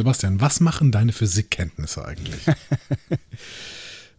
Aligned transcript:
Sebastian, 0.00 0.40
was 0.40 0.60
machen 0.60 0.92
deine 0.92 1.12
Physikkenntnisse 1.12 2.02
eigentlich? 2.04 2.46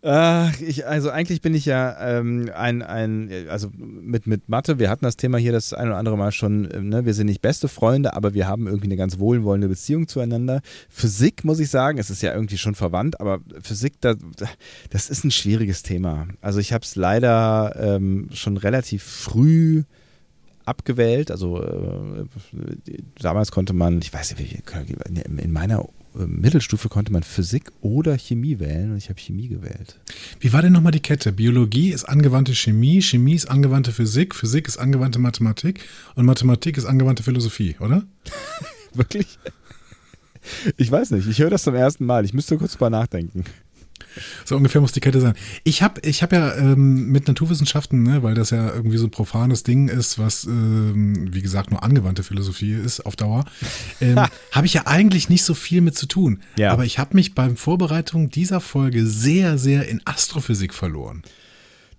Äh, 0.04 0.64
ich, 0.64 0.88
also 0.88 1.12
eigentlich 1.12 1.42
bin 1.42 1.54
ich 1.54 1.66
ja 1.66 2.18
ähm, 2.18 2.50
ein, 2.56 2.82
ein, 2.82 3.30
also 3.50 3.70
mit, 3.78 4.26
mit 4.26 4.50
Mathe, 4.50 4.80
wir 4.80 4.90
hatten 4.90 5.06
das 5.06 5.16
Thema 5.16 5.38
hier 5.38 5.52
das 5.52 5.74
ein 5.74 5.90
oder 5.90 5.98
andere 5.98 6.18
Mal 6.18 6.32
schon, 6.32 6.66
äh, 6.72 6.82
ne? 6.82 7.06
wir 7.06 7.14
sind 7.14 7.28
nicht 7.28 7.44
beste 7.44 7.68
Freunde, 7.68 8.16
aber 8.16 8.34
wir 8.34 8.48
haben 8.48 8.66
irgendwie 8.66 8.88
eine 8.88 8.96
ganz 8.96 9.20
wohlwollende 9.20 9.68
Beziehung 9.68 10.08
zueinander. 10.08 10.62
Physik, 10.90 11.44
muss 11.44 11.60
ich 11.60 11.70
sagen, 11.70 12.00
es 12.00 12.10
ist 12.10 12.24
ja 12.24 12.34
irgendwie 12.34 12.58
schon 12.58 12.74
verwandt, 12.74 13.20
aber 13.22 13.42
Physik, 13.62 14.02
da, 14.02 14.16
das 14.90 15.12
ist 15.12 15.24
ein 15.24 15.30
schwieriges 15.30 15.84
Thema. 15.84 16.28
Also 16.42 16.60
ich 16.60 16.74
habe 16.74 16.84
es 16.84 16.96
leider 16.96 17.76
ähm, 17.78 18.30
schon 18.34 18.58
relativ 18.58 19.04
früh 19.04 19.84
abgewählt. 20.66 21.32
Also 21.32 21.62
äh, 21.62 22.26
damals 23.20 23.52
konnte 23.52 23.74
man, 23.74 24.00
ich 24.02 24.14
weiß 24.14 24.38
nicht, 24.38 24.64
in 25.26 25.52
meiner 25.52 25.88
äh, 26.16 26.26
Mittelstufe 26.26 26.90
konnte 26.90 27.12
man 27.12 27.24
Physik 27.24 27.72
oder 27.82 28.18
Chemie 28.18 28.60
wählen 28.60 28.92
und 28.92 28.98
ich 28.98 29.10
habe 29.10 29.20
Chemie 29.20 29.48
gewählt. 29.48 30.00
Wie 30.40 30.54
war 30.54 30.62
denn 30.62 30.74
nochmal 30.74 30.92
die 30.92 31.00
Kette? 31.00 31.32
Biologie 31.32 31.92
ist 31.92 32.06
angewandte 32.06 32.54
Chemie, 32.56 33.02
Chemie 33.02 33.36
ist 33.36 33.50
angewandte 33.50 33.92
Physik, 33.92 34.36
Physik 34.36 34.68
ist 34.68 34.78
angewandte 34.78 35.20
Mathematik 35.20 35.82
und 36.16 36.26
Mathematik 36.26 36.78
ist 36.78 36.86
angewandte 36.86 37.24
Philosophie, 37.24 37.76
oder? 37.80 38.04
Wirklich? 38.94 39.40
Ich 40.78 40.92
weiß 40.92 41.12
nicht, 41.12 41.28
ich 41.28 41.40
höre 41.40 41.52
das 41.52 41.64
zum 41.64 41.76
ersten 41.76 42.06
Mal. 42.06 42.26
Ich 42.26 42.34
müsste 42.34 42.58
kurz 42.58 42.74
drüber 42.74 42.90
nachdenken. 42.90 43.44
So 44.46 44.56
ungefähr 44.56 44.82
muss 44.82 44.92
die 44.92 45.00
Kette 45.00 45.22
sein. 45.22 45.34
Ich 45.64 45.82
habe 45.82 46.02
ich 46.02 46.24
hab 46.24 46.32
ja 46.32 46.56
ähm, 46.56 47.08
mit 47.08 47.28
Naturwissenschaften, 47.28 48.04
ne, 48.04 48.24
weil 48.24 48.34
das 48.34 48.50
ja 48.50 48.74
irgendwie 48.74 48.98
so 48.98 49.08
ein 49.08 49.12
profanes 49.12 49.64
Ding 49.64 49.88
ist, 49.88 50.20
was, 50.20 50.46
ähm, 50.46 51.34
wie 51.34 51.42
gesagt, 51.42 51.72
nur 51.72 51.84
angewandte 51.84 52.24
Philosophie 52.24 52.74
ist 52.74 53.06
auf 53.06 53.16
Dauer, 53.16 53.46
ähm, 54.00 54.20
habe 54.52 54.66
ich 54.66 54.74
ja 54.74 54.88
eigentlich 54.88 55.30
nicht 55.30 55.44
so 55.44 55.54
viel 55.54 55.82
mit 55.82 55.98
zu 55.98 56.06
tun. 56.06 56.42
Ja. 56.58 56.72
Aber 56.72 56.86
ich 56.86 57.00
habe 57.00 57.16
mich 57.16 57.36
beim 57.36 57.56
Vorbereitung 57.58 58.30
dieser 58.30 58.62
Folge 58.62 59.06
sehr, 59.06 59.58
sehr 59.58 59.88
in 59.88 60.02
Astrophysik 60.06 60.74
verloren. 60.74 61.24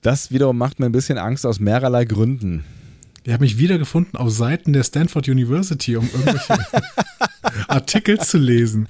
Das 0.03 0.33
wiederum 0.33 0.59
macht 0.59 0.81
mir 0.81 0.87
ein 0.87 0.93
bisschen 0.93 1.19
Angst 1.19 1.47
aus 1.47 1.61
mehrerlei 1.61 2.05
Gründen. 2.05 2.65
Ich 3.25 3.33
habe 3.33 3.45
mich 3.45 3.59
wiedergefunden 3.59 4.19
auf 4.19 4.31
Seiten 4.31 4.73
der 4.73 4.83
Stanford 4.83 5.29
University, 5.29 5.97
um 5.97 6.05
irgendwelche 6.05 6.59
Artikel 7.69 8.19
zu 8.19 8.37
lesen. 8.37 8.89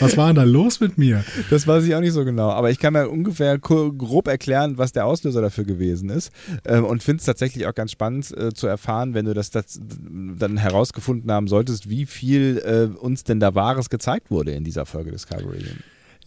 Was 0.00 0.16
war 0.16 0.28
denn 0.28 0.36
da 0.36 0.44
los 0.44 0.80
mit 0.80 0.96
mir? 0.96 1.24
Das 1.50 1.66
weiß 1.66 1.84
ich 1.84 1.94
auch 1.94 2.00
nicht 2.00 2.12
so 2.12 2.24
genau, 2.24 2.50
aber 2.50 2.70
ich 2.70 2.78
kann 2.78 2.94
mir 2.94 3.08
ungefähr 3.08 3.58
grob 3.58 4.26
erklären, 4.26 4.78
was 4.78 4.92
der 4.92 5.04
Auslöser 5.04 5.42
dafür 5.42 5.64
gewesen 5.64 6.08
ist 6.08 6.32
ähm, 6.64 6.84
und 6.84 7.02
finde 7.02 7.20
es 7.20 7.26
tatsächlich 7.26 7.66
auch 7.66 7.74
ganz 7.74 7.92
spannend 7.92 8.34
äh, 8.36 8.52
zu 8.54 8.66
erfahren, 8.66 9.12
wenn 9.12 9.26
du 9.26 9.34
das, 9.34 9.50
das, 9.50 9.80
dann 9.80 10.56
herausgefunden 10.56 11.30
haben 11.30 11.48
solltest, 11.48 11.90
wie 11.90 12.06
viel 12.06 12.62
äh, 12.64 12.98
uns 12.98 13.24
denn 13.24 13.40
da 13.40 13.54
Wahres 13.54 13.90
gezeigt 13.90 14.30
wurde 14.30 14.52
in 14.52 14.64
dieser 14.64 14.86
Folge 14.86 15.10
Discovery. 15.10 15.64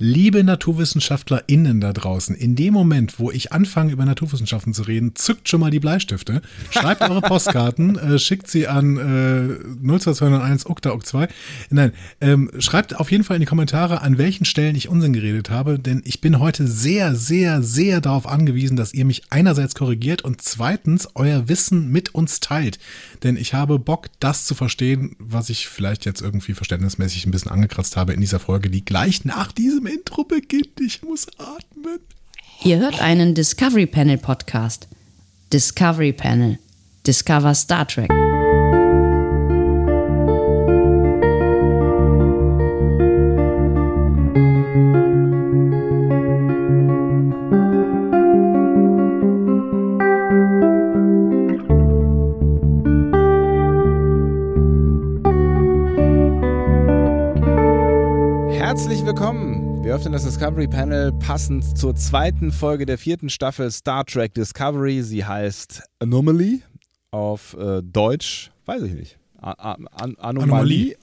Liebe 0.03 0.43
NaturwissenschaftlerInnen 0.43 1.79
da 1.79 1.93
draußen, 1.93 2.35
in 2.35 2.55
dem 2.55 2.73
Moment, 2.73 3.19
wo 3.19 3.29
ich 3.29 3.51
anfange, 3.51 3.91
über 3.91 4.03
Naturwissenschaften 4.03 4.73
zu 4.73 4.81
reden, 4.81 5.13
zückt 5.13 5.47
schon 5.47 5.59
mal 5.59 5.69
die 5.69 5.79
Bleistifte, 5.79 6.41
schreibt 6.71 7.03
eure 7.03 7.21
Postkarten, 7.21 7.97
äh, 7.99 8.17
schickt 8.17 8.47
sie 8.47 8.67
an 8.67 8.97
äh, 8.97 9.99
02201 9.99 10.65
ukta 10.65 10.99
2 10.99 11.27
Nein, 11.69 11.91
ähm, 12.19 12.49
schreibt 12.57 12.99
auf 12.99 13.11
jeden 13.11 13.23
Fall 13.23 13.35
in 13.35 13.41
die 13.41 13.45
Kommentare, 13.45 14.01
an 14.01 14.17
welchen 14.17 14.45
Stellen 14.45 14.75
ich 14.75 14.89
Unsinn 14.89 15.13
geredet 15.13 15.51
habe, 15.51 15.77
denn 15.77 16.01
ich 16.03 16.19
bin 16.19 16.39
heute 16.39 16.65
sehr, 16.65 17.13
sehr, 17.13 17.61
sehr 17.61 18.01
darauf 18.01 18.25
angewiesen, 18.25 18.77
dass 18.77 18.95
ihr 18.95 19.05
mich 19.05 19.25
einerseits 19.29 19.75
korrigiert 19.75 20.23
und 20.23 20.41
zweitens 20.41 21.09
euer 21.13 21.47
Wissen 21.47 21.91
mit 21.91 22.15
uns 22.15 22.39
teilt. 22.39 22.79
Denn 23.21 23.37
ich 23.37 23.53
habe 23.53 23.77
Bock, 23.77 24.07
das 24.19 24.47
zu 24.47 24.55
verstehen, 24.55 25.15
was 25.19 25.51
ich 25.51 25.67
vielleicht 25.67 26.05
jetzt 26.05 26.23
irgendwie 26.23 26.55
verständnismäßig 26.55 27.27
ein 27.27 27.31
bisschen 27.31 27.51
angekratzt 27.51 27.97
habe 27.97 28.13
in 28.13 28.21
dieser 28.21 28.39
Folge, 28.39 28.71
die 28.71 28.83
gleich 28.83 29.25
nach 29.25 29.51
diesem 29.51 29.90
Intro 29.91 30.23
beginnt. 30.23 30.79
Ich 30.79 31.03
muss 31.03 31.27
atmen. 31.37 31.99
Ihr 32.63 32.79
hört 32.79 33.01
einen 33.01 33.35
Discovery 33.35 33.85
Panel 33.85 34.17
Podcast. 34.17 34.87
Discovery 35.51 36.13
Panel. 36.13 36.59
Discover 37.05 37.53
Star 37.55 37.87
Trek. 37.87 38.09
Herzlich 58.51 59.05
willkommen 59.05 59.50
wir 60.01 60.05
öffnen 60.05 60.13
das 60.13 60.23
Discovery 60.23 60.67
Panel 60.67 61.11
passend 61.19 61.77
zur 61.77 61.95
zweiten 61.95 62.51
Folge 62.51 62.87
der 62.87 62.97
vierten 62.97 63.29
Staffel 63.29 63.69
Star 63.69 64.03
Trek 64.03 64.33
Discovery. 64.33 65.03
Sie 65.03 65.23
heißt 65.23 65.83
Anomaly 65.99 66.63
auf 67.11 67.55
äh, 67.59 67.83
Deutsch, 67.83 68.49
weiß 68.65 68.81
ich 68.81 68.93
nicht. 68.93 69.19
A 69.39 69.51
An 69.51 69.87
Anomalie. 70.17 70.41
Anomalie. 70.41 70.97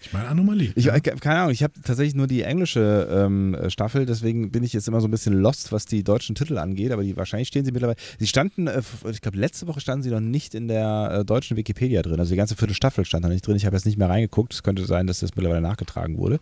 Ich 0.00 0.12
meine 0.14 0.28
Anomalie. 0.28 0.72
Ich, 0.76 0.86
ja. 0.86 0.98
Keine 0.98 1.40
Ahnung, 1.40 1.52
ich 1.52 1.62
habe 1.62 1.74
tatsächlich 1.84 2.14
nur 2.14 2.26
die 2.26 2.40
englische 2.40 3.06
ähm, 3.10 3.54
Staffel, 3.68 4.06
deswegen 4.06 4.50
bin 4.50 4.62
ich 4.62 4.72
jetzt 4.72 4.88
immer 4.88 5.02
so 5.02 5.08
ein 5.08 5.10
bisschen 5.10 5.34
lost, 5.34 5.70
was 5.70 5.84
die 5.84 6.02
deutschen 6.02 6.34
Titel 6.34 6.56
angeht, 6.56 6.90
aber 6.92 7.02
die, 7.02 7.18
wahrscheinlich 7.18 7.48
stehen 7.48 7.66
sie 7.66 7.72
mittlerweile. 7.72 7.98
Sie 8.18 8.26
standen, 8.26 8.66
äh, 8.66 8.80
ich 9.10 9.20
glaube, 9.20 9.36
letzte 9.36 9.66
Woche 9.66 9.80
standen 9.80 10.04
sie 10.04 10.10
noch 10.10 10.20
nicht 10.20 10.54
in 10.54 10.68
der 10.68 11.18
äh, 11.20 11.24
deutschen 11.24 11.58
Wikipedia 11.58 12.00
drin. 12.00 12.18
Also 12.18 12.30
die 12.30 12.38
ganze 12.38 12.56
vierte 12.56 12.72
Staffel 12.72 13.04
stand 13.04 13.26
da 13.26 13.28
nicht 13.28 13.46
drin. 13.46 13.56
Ich 13.56 13.66
habe 13.66 13.76
jetzt 13.76 13.84
nicht 13.84 13.98
mehr 13.98 14.08
reingeguckt. 14.08 14.54
Es 14.54 14.62
könnte 14.62 14.86
sein, 14.86 15.06
dass 15.06 15.20
das 15.20 15.36
mittlerweile 15.36 15.60
nachgetragen 15.60 16.16
wurde. 16.16 16.38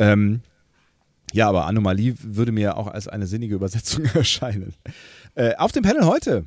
Ähm, 0.00 0.40
ja, 1.32 1.48
aber 1.48 1.66
Anomalie 1.66 2.14
würde 2.22 2.52
mir 2.52 2.76
auch 2.76 2.86
als 2.86 3.08
eine 3.08 3.26
sinnige 3.26 3.54
Übersetzung 3.54 4.04
erscheinen. 4.14 4.74
Äh, 5.34 5.54
auf 5.56 5.72
dem 5.72 5.82
Panel 5.82 6.06
heute 6.06 6.44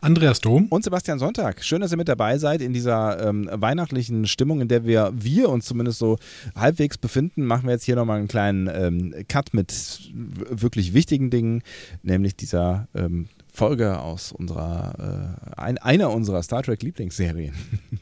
Andreas 0.00 0.40
Dom 0.40 0.66
und 0.66 0.84
Sebastian 0.84 1.18
Sonntag. 1.18 1.64
Schön, 1.64 1.80
dass 1.80 1.92
ihr 1.92 1.96
mit 1.96 2.08
dabei 2.08 2.38
seid 2.38 2.60
in 2.60 2.72
dieser 2.72 3.26
ähm, 3.26 3.48
weihnachtlichen 3.50 4.26
Stimmung, 4.26 4.60
in 4.60 4.68
der 4.68 4.84
wir, 4.84 5.12
wir 5.14 5.48
uns 5.48 5.64
zumindest 5.66 5.98
so 5.98 6.18
halbwegs 6.54 6.98
befinden. 6.98 7.44
Machen 7.44 7.66
wir 7.66 7.72
jetzt 7.72 7.84
hier 7.84 7.96
nochmal 7.96 8.18
einen 8.18 8.28
kleinen 8.28 8.68
ähm, 8.72 9.14
Cut 9.28 9.54
mit 9.54 10.12
wirklich 10.12 10.94
wichtigen 10.94 11.30
Dingen, 11.30 11.62
nämlich 12.02 12.36
dieser 12.36 12.88
ähm, 12.94 13.28
Folge 13.52 14.00
aus 14.00 14.32
unserer, 14.32 15.36
äh, 15.56 15.60
ein, 15.60 15.78
einer 15.78 16.10
unserer 16.10 16.42
Star 16.42 16.62
Trek 16.62 16.82
Lieblingsserien. 16.82 17.54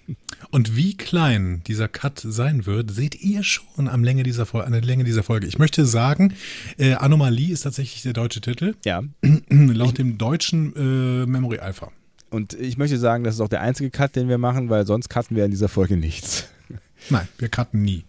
Und 0.51 0.77
wie 0.77 0.97
klein 0.97 1.63
dieser 1.67 1.87
Cut 1.87 2.21
sein 2.25 2.67
wird, 2.67 2.91
seht 2.91 3.21
ihr 3.23 3.45
schon 3.45 3.89
am 3.89 4.03
Länge 4.03 4.25
dieser 4.25 4.47
Folge, 4.47 4.67
an 4.67 4.73
der 4.73 4.83
Länge 4.83 5.05
dieser 5.05 5.23
Folge. 5.23 5.47
Ich 5.47 5.59
möchte 5.59 5.87
sagen, 5.87 6.35
äh, 6.77 6.95
Anomalie 6.95 7.53
ist 7.53 7.63
tatsächlich 7.63 8.03
der 8.03 8.15
deutsche 8.15 8.41
Titel. 8.41 8.75
Ja. 8.85 9.03
Laut 9.49 9.99
dem 9.99 10.19
deutschen 10.19 10.75
äh, 10.75 11.27
Memory 11.27 11.59
Alpha. 11.59 11.93
Und 12.31 12.55
ich 12.55 12.79
möchte 12.79 12.99
sagen, 12.99 13.23
das 13.23 13.35
ist 13.35 13.41
auch 13.41 13.49
der 13.49 13.61
einzige 13.61 13.91
Cut, 13.91 14.17
den 14.17 14.29
wir 14.29 14.39
machen, 14.39 14.71
weil 14.71 14.87
sonst 14.87 15.09
cutten 15.09 15.37
wir 15.37 15.45
in 15.45 15.51
dieser 15.51 15.69
Folge 15.69 15.97
nichts. 15.97 16.49
Nein, 17.11 17.29
wir 17.39 17.49
cutten 17.49 17.83
nie. 17.83 18.05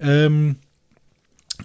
Ähm, 0.00 0.56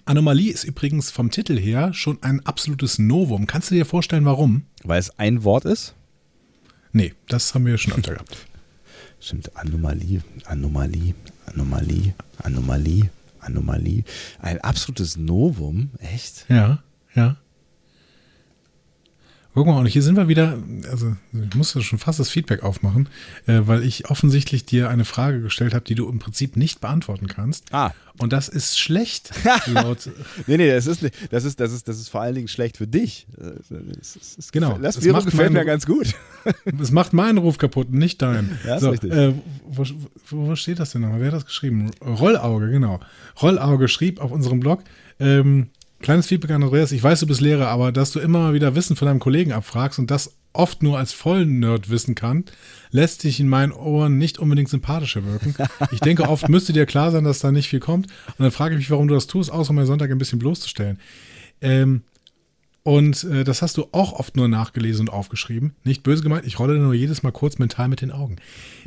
Anomalie 0.05 0.51
ist 0.51 0.63
übrigens 0.63 1.11
vom 1.11 1.31
Titel 1.31 1.57
her 1.57 1.93
schon 1.93 2.21
ein 2.23 2.45
absolutes 2.45 2.97
Novum. 2.97 3.45
Kannst 3.45 3.71
du 3.71 3.75
dir 3.75 3.85
vorstellen, 3.85 4.25
warum? 4.25 4.63
Weil 4.83 4.99
es 4.99 5.17
ein 5.19 5.43
Wort 5.43 5.65
ist? 5.65 5.95
Nee, 6.93 7.13
das 7.27 7.53
haben 7.53 7.65
wir 7.65 7.77
schon 7.77 7.93
öfter 7.93 8.13
gehabt. 8.13 8.47
Stimmt, 9.23 9.55
Anomalie, 9.55 10.21
Anomalie, 10.43 11.15
Anomalie, 11.45 12.13
Anomalie, 12.43 13.09
Anomalie. 13.39 14.03
Ein 14.41 14.59
absolutes 14.59 15.15
Novum, 15.15 15.91
echt? 15.99 16.45
Ja, 16.49 16.79
ja. 17.15 17.37
Guck 19.53 19.67
mal, 19.67 19.77
und 19.77 19.85
hier 19.85 20.01
sind 20.01 20.15
wir 20.15 20.27
wieder, 20.27 20.57
also 20.89 21.15
ich 21.31 21.55
muss 21.55 21.71
schon 21.83 21.99
fast 21.99 22.19
das 22.19 22.29
Feedback 22.29 22.63
aufmachen, 22.63 23.07
äh, 23.45 23.61
weil 23.65 23.83
ich 23.83 24.09
offensichtlich 24.09 24.65
dir 24.65 24.89
eine 24.89 25.05
Frage 25.05 25.41
gestellt 25.41 25.75
habe, 25.75 25.85
die 25.85 25.93
du 25.93 26.09
im 26.09 26.17
Prinzip 26.17 26.57
nicht 26.57 26.81
beantworten 26.81 27.27
kannst. 27.27 27.71
Ah. 27.71 27.93
Und 28.17 28.33
das 28.33 28.49
ist 28.49 28.79
schlecht. 28.79 29.31
laut 29.67 30.09
nee, 30.47 30.57
nee, 30.57 30.71
das 30.71 30.87
ist, 30.87 31.03
das, 31.29 31.45
ist, 31.45 31.59
das, 31.59 31.71
ist, 31.71 31.87
das 31.87 31.99
ist 31.99 32.09
vor 32.09 32.21
allen 32.21 32.33
Dingen 32.33 32.47
schlecht 32.47 32.77
für 32.77 32.87
dich. 32.87 33.27
Das, 33.37 34.15
ist, 34.15 34.37
das 34.37 34.51
genau. 34.51 34.77
Das, 34.79 34.95
das 34.95 35.05
macht 35.05 35.25
gefällt 35.25 35.53
mir 35.53 35.65
ganz 35.65 35.85
gut. 35.85 36.15
Es 36.81 36.91
macht 36.91 37.13
meinen 37.13 37.37
Ruf 37.37 37.57
kaputt, 37.57 37.93
nicht 37.93 38.21
deinen. 38.21 38.57
Ja, 38.65 38.77
so, 38.77 38.89
richtig. 38.89 39.13
Äh, 39.13 39.33
wo, 39.65 39.85
wo, 40.29 40.55
steht 40.55 40.79
das 40.79 40.91
denn 40.91 41.01
nochmal? 41.01 41.21
Wer 41.21 41.27
hat 41.27 41.35
das 41.35 41.45
geschrieben? 41.45 41.91
Rollauge, 42.01 42.69
genau. 42.69 42.99
Rollauge 43.41 43.87
schrieb 43.87 44.19
auf 44.19 44.31
unserem 44.31 44.59
Blog, 44.59 44.83
ähm, 45.21 45.69
Kleines 46.03 46.27
Feedback 46.27 46.51
an 46.51 46.61
Andreas. 46.61 46.91
Ich 46.91 47.01
weiß, 47.01 47.21
du 47.21 47.27
bist 47.27 47.39
Lehrer, 47.39 47.69
aber 47.69 47.93
dass 47.93 48.11
du 48.11 48.19
immer 48.19 48.39
mal 48.39 48.53
wieder 48.53 48.75
Wissen 48.75 48.97
von 48.97 49.05
deinem 49.05 49.21
Kollegen 49.21 49.53
abfragst 49.53 49.99
und 49.99 50.11
das 50.11 50.35
oft 50.51 50.83
nur 50.83 50.97
als 50.97 51.13
vollen 51.13 51.59
Nerd 51.59 51.89
wissen 51.89 52.13
kann, 52.13 52.43
lässt 52.91 53.23
dich 53.23 53.39
in 53.39 53.47
meinen 53.47 53.71
Ohren 53.71 54.17
nicht 54.17 54.37
unbedingt 54.37 54.67
sympathischer 54.67 55.23
wirken. 55.23 55.55
Ich 55.93 56.01
denke, 56.01 56.27
oft 56.27 56.49
müsste 56.49 56.73
dir 56.73 56.85
klar 56.85 57.11
sein, 57.11 57.23
dass 57.23 57.39
da 57.39 57.53
nicht 57.53 57.69
viel 57.69 57.79
kommt. 57.79 58.07
Und 58.27 58.39
dann 58.39 58.51
frage 58.51 58.75
ich 58.75 58.79
mich, 58.79 58.91
warum 58.91 59.07
du 59.07 59.13
das 59.13 59.27
tust, 59.27 59.49
außer 59.49 59.71
mir 59.71 59.85
Sonntag 59.85 60.11
ein 60.11 60.17
bisschen 60.17 60.39
bloßzustellen. 60.39 60.99
Ähm, 61.61 62.01
und 62.83 63.23
äh, 63.23 63.45
das 63.45 63.61
hast 63.61 63.77
du 63.77 63.87
auch 63.93 64.11
oft 64.11 64.35
nur 64.35 64.49
nachgelesen 64.49 65.07
und 65.07 65.13
aufgeschrieben. 65.13 65.73
Nicht 65.85 66.03
böse 66.03 66.21
gemeint, 66.21 66.45
ich 66.45 66.59
rolle 66.59 66.77
nur 66.79 66.93
jedes 66.93 67.23
Mal 67.23 67.31
kurz 67.31 67.59
mental 67.59 67.87
mit 67.87 68.01
den 68.01 68.11
Augen. 68.11 68.35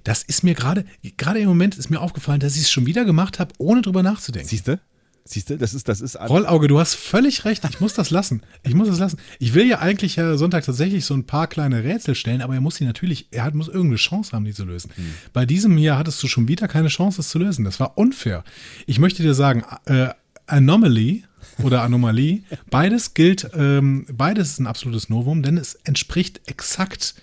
Das 0.05 0.23
ist 0.23 0.45
mir 0.45 0.53
gerade, 0.53 0.85
gerade 1.17 1.41
im 1.41 1.49
Moment 1.49 1.79
ist 1.79 1.89
mir 1.89 2.03
aufgefallen, 2.03 2.41
dass 2.41 2.57
ich 2.57 2.63
es 2.63 2.71
schon 2.71 2.85
wieder 2.85 3.07
gemacht 3.07 3.39
habe, 3.39 3.55
ohne 3.57 3.81
drüber 3.81 4.03
nachzudenken. 4.03 4.51
Siehst 4.51 4.69
du? 4.69 4.79
Siehst 5.28 5.50
du, 5.50 5.58
das 5.58 5.75
ist, 5.75 5.88
das 5.88 6.00
ist 6.00 6.17
Rollauge, 6.17 6.69
du 6.69 6.78
hast 6.78 6.94
völlig 6.94 7.44
recht. 7.44 7.64
Ich 7.69 7.81
muss 7.81 7.94
das 7.94 8.11
lassen. 8.11 8.43
Ich 8.62 8.75
muss 8.75 8.88
das 8.88 9.00
lassen. 9.00 9.19
Ich 9.40 9.55
will 9.55 9.67
ja 9.67 9.81
eigentlich 9.81 10.17
ja 10.17 10.37
Sonntag 10.37 10.64
tatsächlich 10.64 11.05
so 11.05 11.14
ein 11.14 11.26
paar 11.26 11.49
kleine 11.49 11.82
Rätsel 11.82 12.14
stellen, 12.14 12.43
aber 12.43 12.55
er 12.55 12.61
muss 12.61 12.76
die 12.76 12.84
natürlich, 12.84 13.26
er 13.32 13.43
hat, 13.43 13.55
muss 13.55 13.67
irgendeine 13.67 13.96
Chance 13.96 14.32
haben, 14.32 14.44
die 14.44 14.55
zu 14.55 14.64
lösen. 14.64 14.93
Hm. 14.94 15.14
Bei 15.32 15.44
diesem 15.44 15.76
hier 15.76 15.99
hattest 15.99 16.23
du 16.23 16.28
schon 16.28 16.46
wieder 16.46 16.69
keine 16.69 16.88
Chance, 16.88 17.17
das 17.17 17.28
zu 17.28 17.40
lösen. 17.40 17.64
Das 17.64 17.81
war 17.81 17.99
unfair. 17.99 18.44
Ich 18.87 19.00
möchte 19.00 19.23
dir 19.23 19.34
sagen, 19.34 19.64
äh, 19.87 20.11
Anomaly 20.46 21.25
oder 21.62 21.82
Anomalie, 21.82 22.43
beides 22.70 23.14
gilt, 23.14 23.50
ähm, 23.55 24.06
beides 24.12 24.52
ist 24.52 24.61
ein 24.61 24.69
absolutes 24.69 25.08
Novum, 25.08 25.43
denn 25.43 25.56
es 25.56 25.75
entspricht 25.84 26.40
exakt 26.46 27.17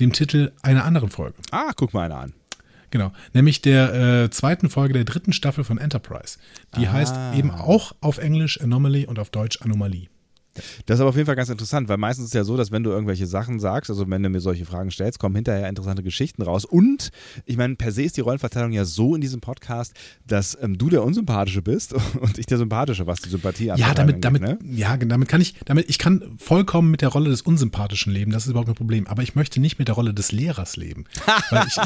dem 0.00 0.12
Titel 0.12 0.50
einer 0.62 0.84
anderen 0.84 1.10
Folge. 1.10 1.36
Ah, 1.52 1.70
guck 1.76 1.94
mal 1.94 2.06
einer 2.06 2.18
an. 2.18 2.32
Genau, 2.90 3.12
nämlich 3.32 3.62
der 3.62 3.94
äh, 4.24 4.30
zweiten 4.30 4.68
Folge 4.68 4.94
der 4.94 5.04
dritten 5.04 5.32
Staffel 5.32 5.64
von 5.64 5.78
Enterprise. 5.78 6.38
Die 6.76 6.88
ah. 6.88 6.92
heißt 6.92 7.14
eben 7.36 7.50
auch 7.50 7.92
auf 8.00 8.18
Englisch 8.18 8.60
Anomaly 8.60 9.06
und 9.06 9.18
auf 9.18 9.30
Deutsch 9.30 9.62
Anomalie. 9.62 10.08
Das 10.86 10.96
ist 10.96 11.00
aber 11.00 11.10
auf 11.10 11.16
jeden 11.16 11.26
Fall 11.26 11.36
ganz 11.36 11.48
interessant, 11.48 11.88
weil 11.88 11.96
meistens 11.96 12.26
ist 12.26 12.30
es 12.30 12.34
ja 12.34 12.44
so, 12.44 12.56
dass 12.56 12.72
wenn 12.72 12.82
du 12.82 12.90
irgendwelche 12.90 13.26
Sachen 13.26 13.60
sagst, 13.60 13.90
also 13.90 14.08
wenn 14.08 14.22
du 14.22 14.28
mir 14.28 14.40
solche 14.40 14.64
Fragen 14.64 14.90
stellst, 14.90 15.18
kommen 15.18 15.34
hinterher 15.34 15.68
interessante 15.68 16.02
Geschichten 16.02 16.42
raus. 16.42 16.64
Und 16.64 17.10
ich 17.46 17.56
meine, 17.56 17.76
per 17.76 17.92
se 17.92 18.02
ist 18.02 18.16
die 18.16 18.20
Rollenverteilung 18.20 18.72
ja 18.72 18.84
so 18.84 19.14
in 19.14 19.20
diesem 19.20 19.40
Podcast, 19.40 19.94
dass 20.26 20.58
ähm, 20.60 20.76
du 20.76 20.88
der 20.88 21.04
Unsympathische 21.04 21.62
bist 21.62 21.92
und 22.20 22.38
ich 22.38 22.46
der 22.46 22.58
Sympathische, 22.58 23.06
was 23.06 23.20
die 23.20 23.28
Sympathie 23.28 23.70
angeht. 23.70 23.86
Ja, 23.86 23.94
damit, 23.94 24.24
damit, 24.24 24.42
ne? 24.42 24.58
ja, 24.64 24.96
damit 24.96 25.28
kann 25.28 25.40
ich, 25.40 25.54
damit, 25.64 25.88
ich 25.88 25.98
kann 25.98 26.36
vollkommen 26.38 26.90
mit 26.90 27.02
der 27.02 27.10
Rolle 27.10 27.30
des 27.30 27.42
Unsympathischen 27.42 28.12
leben, 28.12 28.32
das 28.32 28.44
ist 28.44 28.50
überhaupt 28.50 28.68
kein 28.68 28.76
Problem. 28.76 29.06
Aber 29.06 29.22
ich 29.22 29.34
möchte 29.34 29.60
nicht 29.60 29.78
mit 29.78 29.88
der 29.88 29.94
Rolle 29.94 30.14
des 30.14 30.32
Lehrers 30.32 30.76
leben. 30.76 31.04
ich, 31.66 31.76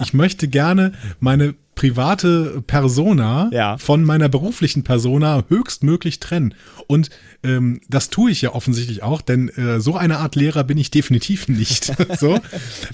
ich 0.00 0.14
möchte 0.14 0.48
gerne 0.48 0.92
meine 1.20 1.54
private 1.76 2.64
Persona 2.66 3.50
ja. 3.52 3.78
von 3.78 4.02
meiner 4.02 4.28
beruflichen 4.28 4.82
Persona 4.82 5.44
höchstmöglich 5.48 6.18
trennen. 6.18 6.54
Und 6.88 7.10
ähm, 7.44 7.80
das 7.88 8.10
tue 8.10 8.30
ich 8.30 8.42
ja 8.42 8.54
offensichtlich 8.54 9.02
auch, 9.02 9.20
denn 9.20 9.50
äh, 9.50 9.78
so 9.78 9.94
eine 9.96 10.18
Art 10.18 10.34
Lehrer 10.34 10.64
bin 10.64 10.78
ich 10.78 10.90
definitiv 10.90 11.48
nicht. 11.48 11.92
so, 12.18 12.40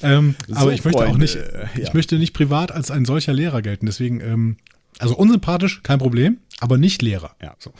ähm, 0.02 0.34
so, 0.48 0.56
aber 0.56 0.72
ich 0.74 0.84
möchte 0.84 0.98
Freunde, 0.98 1.14
auch 1.14 1.18
nicht, 1.18 1.38
ich 1.76 1.88
ja. 1.88 1.94
möchte 1.94 2.16
nicht 2.18 2.34
privat 2.34 2.72
als 2.72 2.90
ein 2.90 3.04
solcher 3.04 3.32
Lehrer 3.32 3.62
gelten. 3.62 3.86
Deswegen, 3.86 4.20
ähm, 4.20 4.56
also 4.98 5.16
unsympathisch, 5.16 5.82
kein 5.84 6.00
Problem, 6.00 6.38
aber 6.60 6.76
nicht 6.76 7.02
Lehrer. 7.02 7.36
Ja. 7.40 7.54
So, 7.60 7.72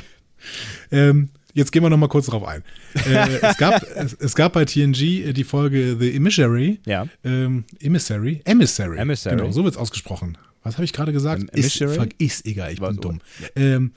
ähm, 0.90 1.28
jetzt 1.54 1.72
gehen 1.72 1.82
wir 1.82 1.90
noch 1.90 1.96
mal 1.96 2.08
kurz 2.08 2.26
drauf 2.26 2.46
ein. 2.46 2.62
Äh, 3.06 3.38
es, 3.42 3.56
gab, 3.56 3.82
es, 3.82 4.14
es, 4.14 4.34
gab 4.34 4.52
bei 4.52 4.64
TNG 4.64 5.02
äh, 5.02 5.32
die 5.32 5.44
Folge 5.44 5.96
The 5.98 6.14
Emissary. 6.14 6.80
Ja. 6.86 7.06
Ähm, 7.24 7.64
Emissary? 7.80 8.40
Emissary. 8.44 8.98
Emissary. 8.98 9.36
Genau, 9.36 9.50
so 9.52 9.64
wird 9.64 9.74
es 9.74 9.80
ausgesprochen. 9.80 10.38
Was 10.62 10.74
habe 10.74 10.84
ich 10.84 10.92
gerade 10.92 11.12
gesagt? 11.12 11.42
Um, 11.42 11.48
ist, 11.52 11.80
ist 12.18 12.46
egal, 12.46 12.72
ich 12.72 12.80
bin 12.80 12.96
dumm. 12.96 13.20
Ähm, 13.56 13.92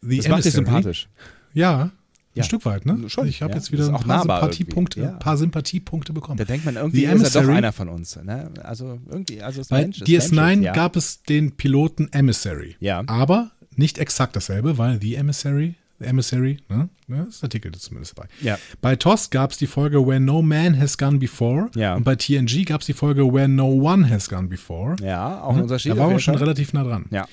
The 0.00 0.18
das 0.18 0.28
macht 0.28 0.44
dich 0.44 0.52
sympathisch. 0.52 1.08
Ja, 1.52 1.90
ein 2.36 2.40
ja. 2.40 2.44
Stück 2.44 2.66
weit, 2.66 2.84
ne? 2.84 3.08
Schon. 3.08 3.26
Ich 3.26 3.40
habe 3.40 3.52
ja. 3.52 3.56
jetzt 3.56 3.72
wieder 3.72 3.88
ein 3.88 3.94
paar 3.94 4.20
Sympathiepunkte, 4.20 5.00
ja. 5.00 5.10
paar 5.12 5.38
Sympathiepunkte 5.38 6.12
bekommen. 6.12 6.36
Da 6.36 6.44
denkt 6.44 6.66
man 6.66 6.76
irgendwie, 6.76 7.04
ist 7.04 7.34
er 7.34 7.42
doch 7.42 7.48
einer 7.48 7.72
von 7.72 7.88
uns. 7.88 8.16
Ne? 8.22 8.50
Also 8.62 9.00
irgendwie, 9.08 9.40
also 9.40 9.62
Bei 9.70 9.82
Mensch, 9.82 10.02
DS9 10.02 10.60
ja. 10.60 10.74
gab 10.74 10.96
es 10.96 11.22
den 11.22 11.52
Piloten 11.52 12.12
Emissary. 12.12 12.76
Ja. 12.78 13.02
Aber 13.06 13.52
nicht 13.74 13.96
exakt 13.96 14.36
dasselbe, 14.36 14.76
weil 14.76 15.00
The 15.00 15.14
Emissary 15.14 15.76
Emissary, 16.00 16.58
ne? 16.68 16.88
Das 17.08 17.28
ist 17.28 17.42
Artikel 17.44 17.72
zumindest 17.72 18.16
dabei. 18.16 18.28
Ja. 18.42 18.58
Bei 18.80 18.96
TOS 18.96 19.30
gab 19.30 19.52
es 19.52 19.58
die 19.58 19.66
Folge 19.66 20.06
Where 20.06 20.20
No 20.20 20.42
Man 20.42 20.78
Has 20.78 20.98
Gone 20.98 21.18
Before. 21.18 21.70
Ja. 21.74 21.94
Und 21.94 22.04
bei 22.04 22.16
TNG 22.16 22.64
gab 22.64 22.80
es 22.80 22.86
die 22.86 22.92
Folge 22.92 23.32
Where 23.32 23.48
No 23.48 23.68
One 23.68 24.08
Has 24.08 24.28
Gone 24.28 24.48
Before. 24.48 24.96
Ja, 25.02 25.42
auch 25.42 25.54
ein 25.54 25.62
Unterschied. 25.62 25.92
Da 25.92 25.96
waren 25.96 26.10
wir 26.10 26.18
schon 26.18 26.34
relativ 26.34 26.72
nah 26.72 26.84
dran. 26.84 27.06
Ja. 27.10 27.26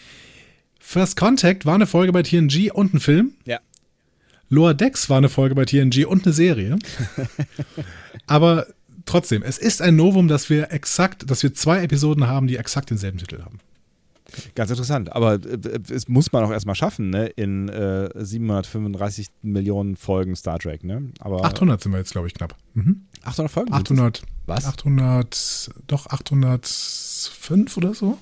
First 0.79 1.17
Contact 1.17 1.65
war 1.65 1.75
eine 1.75 1.87
Folge 1.87 2.11
bei 2.11 2.23
TNG 2.23 2.71
und 2.71 2.93
ein 2.93 2.99
Film. 2.99 3.33
Ja. 3.45 3.59
Lower 4.49 4.73
Decks 4.73 5.09
war 5.09 5.17
eine 5.17 5.29
Folge 5.29 5.55
bei 5.55 5.65
TNG 5.65 6.05
und 6.05 6.25
eine 6.25 6.33
Serie. 6.33 6.77
Aber 8.27 8.67
trotzdem, 9.05 9.43
es 9.43 9.57
ist 9.57 9.81
ein 9.81 9.95
Novum, 9.95 10.27
dass 10.27 10.49
wir 10.49 10.71
exakt, 10.71 11.29
dass 11.29 11.41
wir 11.41 11.53
zwei 11.53 11.81
Episoden 11.81 12.27
haben, 12.27 12.47
die 12.47 12.57
exakt 12.57 12.89
denselben 12.89 13.17
Titel 13.17 13.41
haben. 13.41 13.59
Ganz 14.55 14.69
interessant. 14.69 15.11
Aber 15.11 15.35
äh, 15.35 15.79
es 15.89 16.07
muss 16.07 16.31
man 16.31 16.43
auch 16.43 16.51
erstmal 16.51 16.75
schaffen, 16.75 17.09
ne? 17.09 17.27
In 17.27 17.69
äh, 17.69 18.09
735 18.15 19.27
Millionen 19.41 19.95
Folgen 19.95 20.35
Star 20.35 20.59
Trek, 20.59 20.83
ne? 20.83 21.11
Aber 21.19 21.43
800 21.45 21.81
sind 21.81 21.91
wir 21.91 21.99
jetzt, 21.99 22.11
glaube 22.11 22.27
ich, 22.27 22.33
knapp. 22.33 22.55
Mhm. 22.73 23.07
800 23.23 23.51
Folgen? 23.51 23.73
800. 23.73 24.23
Was? 24.45 24.65
800, 24.65 25.71
doch 25.87 26.07
805 26.07 27.77
oder 27.77 27.93
so. 27.93 28.17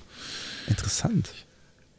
Interessant. 0.67 1.31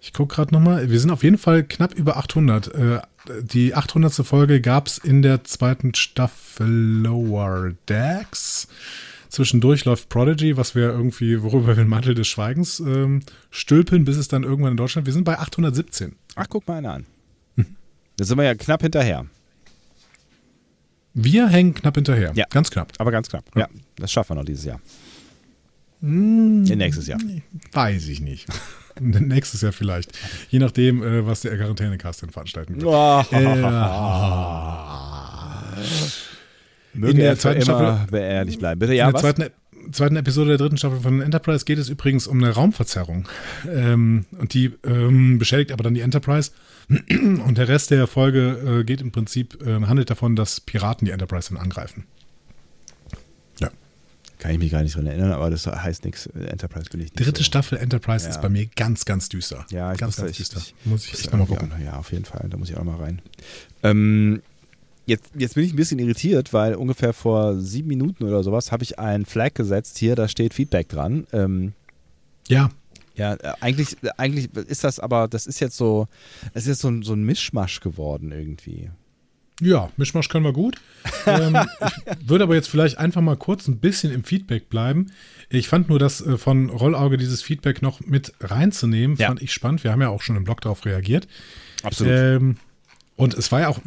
Ich 0.01 0.13
gucke 0.13 0.35
gerade 0.35 0.53
nochmal. 0.53 0.91
Wir 0.91 0.99
sind 0.99 1.11
auf 1.11 1.23
jeden 1.23 1.39
Fall 1.39 1.63
knapp 1.63 1.95
über 1.95 2.17
800. 2.17 2.75
Äh, 2.75 3.01
die 3.43 3.75
800. 3.75 4.27
Folge 4.27 4.61
gab 4.61 4.89
es 4.89 4.99
in 4.99 5.23
der 5.23 5.45
zweiten 5.45 5.95
Staffel 5.95 6.67
Lower 6.67 7.73
Decks. 7.89 8.69
Zwischendurch 9.33 9.87
läuft 9.87 10.11
Prodigy, 10.11 10.59
was 10.59 10.75
wir 10.75 10.91
irgendwie, 10.91 11.43
worüber 11.43 11.69
wir 11.69 11.75
den 11.75 11.89
Mantel 11.89 12.15
des 12.15 12.29
Schweigens 12.29 12.81
ähm, 12.81 13.21
stülpen, 13.49 14.05
bis 14.05 14.19
es 14.19 14.29
dann 14.29 14.43
irgendwann 14.43 14.73
in 14.73 14.77
Deutschland. 14.77 15.07
Wir 15.07 15.15
sind 15.15 15.25
bei 15.25 15.39
817. 15.39 16.17
Ach, 16.35 16.45
guck 16.51 16.69
mal 16.69 16.77
einer 16.77 16.93
an. 16.93 17.07
Da 18.19 18.25
sind 18.27 18.37
wir 18.37 18.45
ja 18.45 18.55
knapp 18.55 18.83
hinterher. 18.83 19.25
Wir 21.15 21.49
hängen 21.49 21.73
knapp 21.73 21.95
hinterher. 21.95 22.33
Ja. 22.35 22.45
Ganz 22.51 22.71
knapp. 22.71 22.93
Aber 22.99 23.11
ganz 23.11 23.31
knapp. 23.31 23.47
Ja, 23.57 23.69
das 23.97 24.13
schaffen 24.13 24.33
wir 24.33 24.35
noch 24.35 24.45
dieses 24.45 24.67
Jahr. 24.67 24.83
Hm, 26.03 26.65
nächstes 26.65 27.07
Jahr. 27.07 27.19
Weiß 27.73 28.09
ich 28.09 28.21
nicht. 28.21 28.49
Nächstes 29.01 29.63
Jahr 29.63 29.73
vielleicht. 29.73 30.13
Je 30.51 30.59
nachdem, 30.59 31.03
äh, 31.03 31.27
was 31.27 31.41
der 31.41 31.57
Quarantänecast 31.57 32.21
denn 32.21 32.29
veranstalten 32.29 32.83
wird. 32.83 32.85
Oh. 32.85 33.25
Äh, 33.35 33.63
Möge 36.95 37.13
in 37.13 37.19
der 37.19 37.39
zweiten 37.39 37.63
Staffel 37.63 38.07
beehrlich 38.11 38.59
bleiben. 38.59 38.79
Bitte, 38.79 38.95
ja, 38.95 39.07
in 39.07 39.13
der 39.13 39.21
zweiten, 39.21 39.45
zweiten, 39.93 40.17
Episode 40.17 40.51
der 40.51 40.59
dritten 40.59 40.77
Staffel 40.77 41.01
von 41.01 41.21
Enterprise 41.23 41.65
geht 41.65 41.79
es 41.79 41.89
übrigens 41.89 42.27
um 42.27 42.43
eine 42.43 42.53
Raumverzerrung. 42.53 43.29
Ähm, 43.71 44.27
und 44.39 44.55
die 44.55 44.73
ähm, 44.85 45.39
beschädigt 45.39 45.73
aber 45.73 45.83
dann 45.83 45.95
die 45.95 46.01
Enterprise. 46.01 46.51
Und 46.89 47.57
der 47.59 47.69
Rest 47.69 47.91
der 47.91 48.07
Folge 48.07 48.81
äh, 48.81 48.85
geht 48.85 49.01
im 49.01 49.13
Prinzip, 49.13 49.65
äh, 49.65 49.81
handelt 49.87 50.11
davon, 50.11 50.37
dass 50.37 50.61
Piraten 50.61 51.07
die 51.07 51.13
Enterprise 51.13 51.51
dann 51.51 51.63
angreifen. 51.63 52.05
Ja. 53.61 53.71
Kann 54.39 54.51
ich 54.51 54.59
mich 54.59 54.73
gar 54.73 54.83
nicht 54.83 54.97
dran 54.97 55.07
erinnern, 55.07 55.33
aber 55.33 55.49
das 55.49 55.67
heißt 55.67 56.05
nichts. 56.05 56.27
Enterprise 56.27 56.91
bin 56.91 57.01
ich 57.01 57.13
nicht. 57.13 57.21
Dritte 57.21 57.39
so. 57.39 57.45
Staffel 57.45 57.79
Enterprise 57.79 58.25
ja. 58.25 58.31
ist 58.33 58.43
bei 58.43 58.49
mir 58.49 58.67
ganz, 58.67 59.05
ganz 59.05 59.29
düster. 59.29 59.65
Ja, 59.71 59.93
ich 59.93 59.99
ganz, 59.99 60.17
ganz 60.17 60.37
düster. 60.37 60.59
Ich, 60.59 60.75
muss 60.85 61.07
ich 61.07 61.15
echt 61.15 61.33
nochmal 61.33 61.47
gucken. 61.47 61.71
Ja, 61.83 61.99
auf 61.99 62.13
jeden 62.13 62.25
Fall. 62.25 62.49
Da 62.51 62.57
muss 62.57 62.69
ich 62.69 62.77
auch 62.77 62.85
mal 62.85 62.97
rein. 62.97 63.23
Ähm, 63.85 64.43
Jetzt, 65.05 65.31
jetzt 65.37 65.55
bin 65.55 65.65
ich 65.65 65.73
ein 65.73 65.77
bisschen 65.77 65.99
irritiert, 65.99 66.53
weil 66.53 66.75
ungefähr 66.75 67.13
vor 67.13 67.59
sieben 67.59 67.89
Minuten 67.89 68.25
oder 68.25 68.43
sowas 68.43 68.71
habe 68.71 68.85
ich 68.85 68.99
einen 68.99 69.27
Flag 69.27 69.55
gesetzt. 69.55 69.99
Hier, 69.99 70.15
da 70.15 70.29
steht 70.29 70.55
Feedback 70.55 70.89
dran. 70.89 71.27
Ähm, 71.33 71.73
ja. 72.49 72.71
Ja, 73.15 73.35
äh, 73.35 73.53
eigentlich, 73.61 73.97
eigentlich 74.17 74.55
ist 74.55 74.85
das 74.85 74.99
aber, 74.99 75.29
das 75.29 75.47
ist 75.47 75.61
jetzt 75.61 75.77
so, 75.77 76.09
es 76.55 76.63
ist 76.63 76.69
jetzt 76.69 76.81
so 76.81 76.89
ein, 76.89 77.03
so 77.03 77.13
ein 77.13 77.25
Mischmasch 77.25 77.81
geworden 77.81 78.33
irgendwie. 78.33 78.91
Ja, 79.61 79.91
Mischmasch 79.97 80.29
können 80.29 80.45
wir 80.45 80.53
gut. 80.53 80.81
ähm, 81.27 81.57
ich 82.21 82.29
würde 82.29 82.45
aber 82.45 82.55
jetzt 82.55 82.69
vielleicht 82.69 82.99
einfach 82.99 83.21
mal 83.21 83.37
kurz 83.37 83.69
ein 83.69 83.79
bisschen 83.79 84.13
im 84.13 84.25
Feedback 84.25 84.69
bleiben. 84.69 85.13
Ich 85.51 85.69
fand 85.69 85.89
nur, 85.89 85.99
das 85.99 86.21
äh, 86.21 86.39
von 86.39 86.71
Rollauge 86.71 87.17
dieses 87.17 87.43
Feedback 87.43 87.83
noch 87.83 88.01
mit 88.01 88.33
reinzunehmen, 88.41 89.17
ja. 89.17 89.29
fand 89.29 89.43
ich 89.43 89.53
spannend. 89.53 89.85
Wir 89.85 89.93
haben 89.93 90.01
ja 90.01 90.09
auch 90.09 90.23
schon 90.23 90.37
im 90.37 90.45
Blog 90.45 90.63
darauf 90.63 90.85
reagiert. 90.85 91.29
Absolut. 91.83 92.13
Ähm, 92.13 92.57
und 93.17 93.35
es 93.35 93.53
war 93.53 93.61
ja 93.61 93.69
auch, 93.69 93.79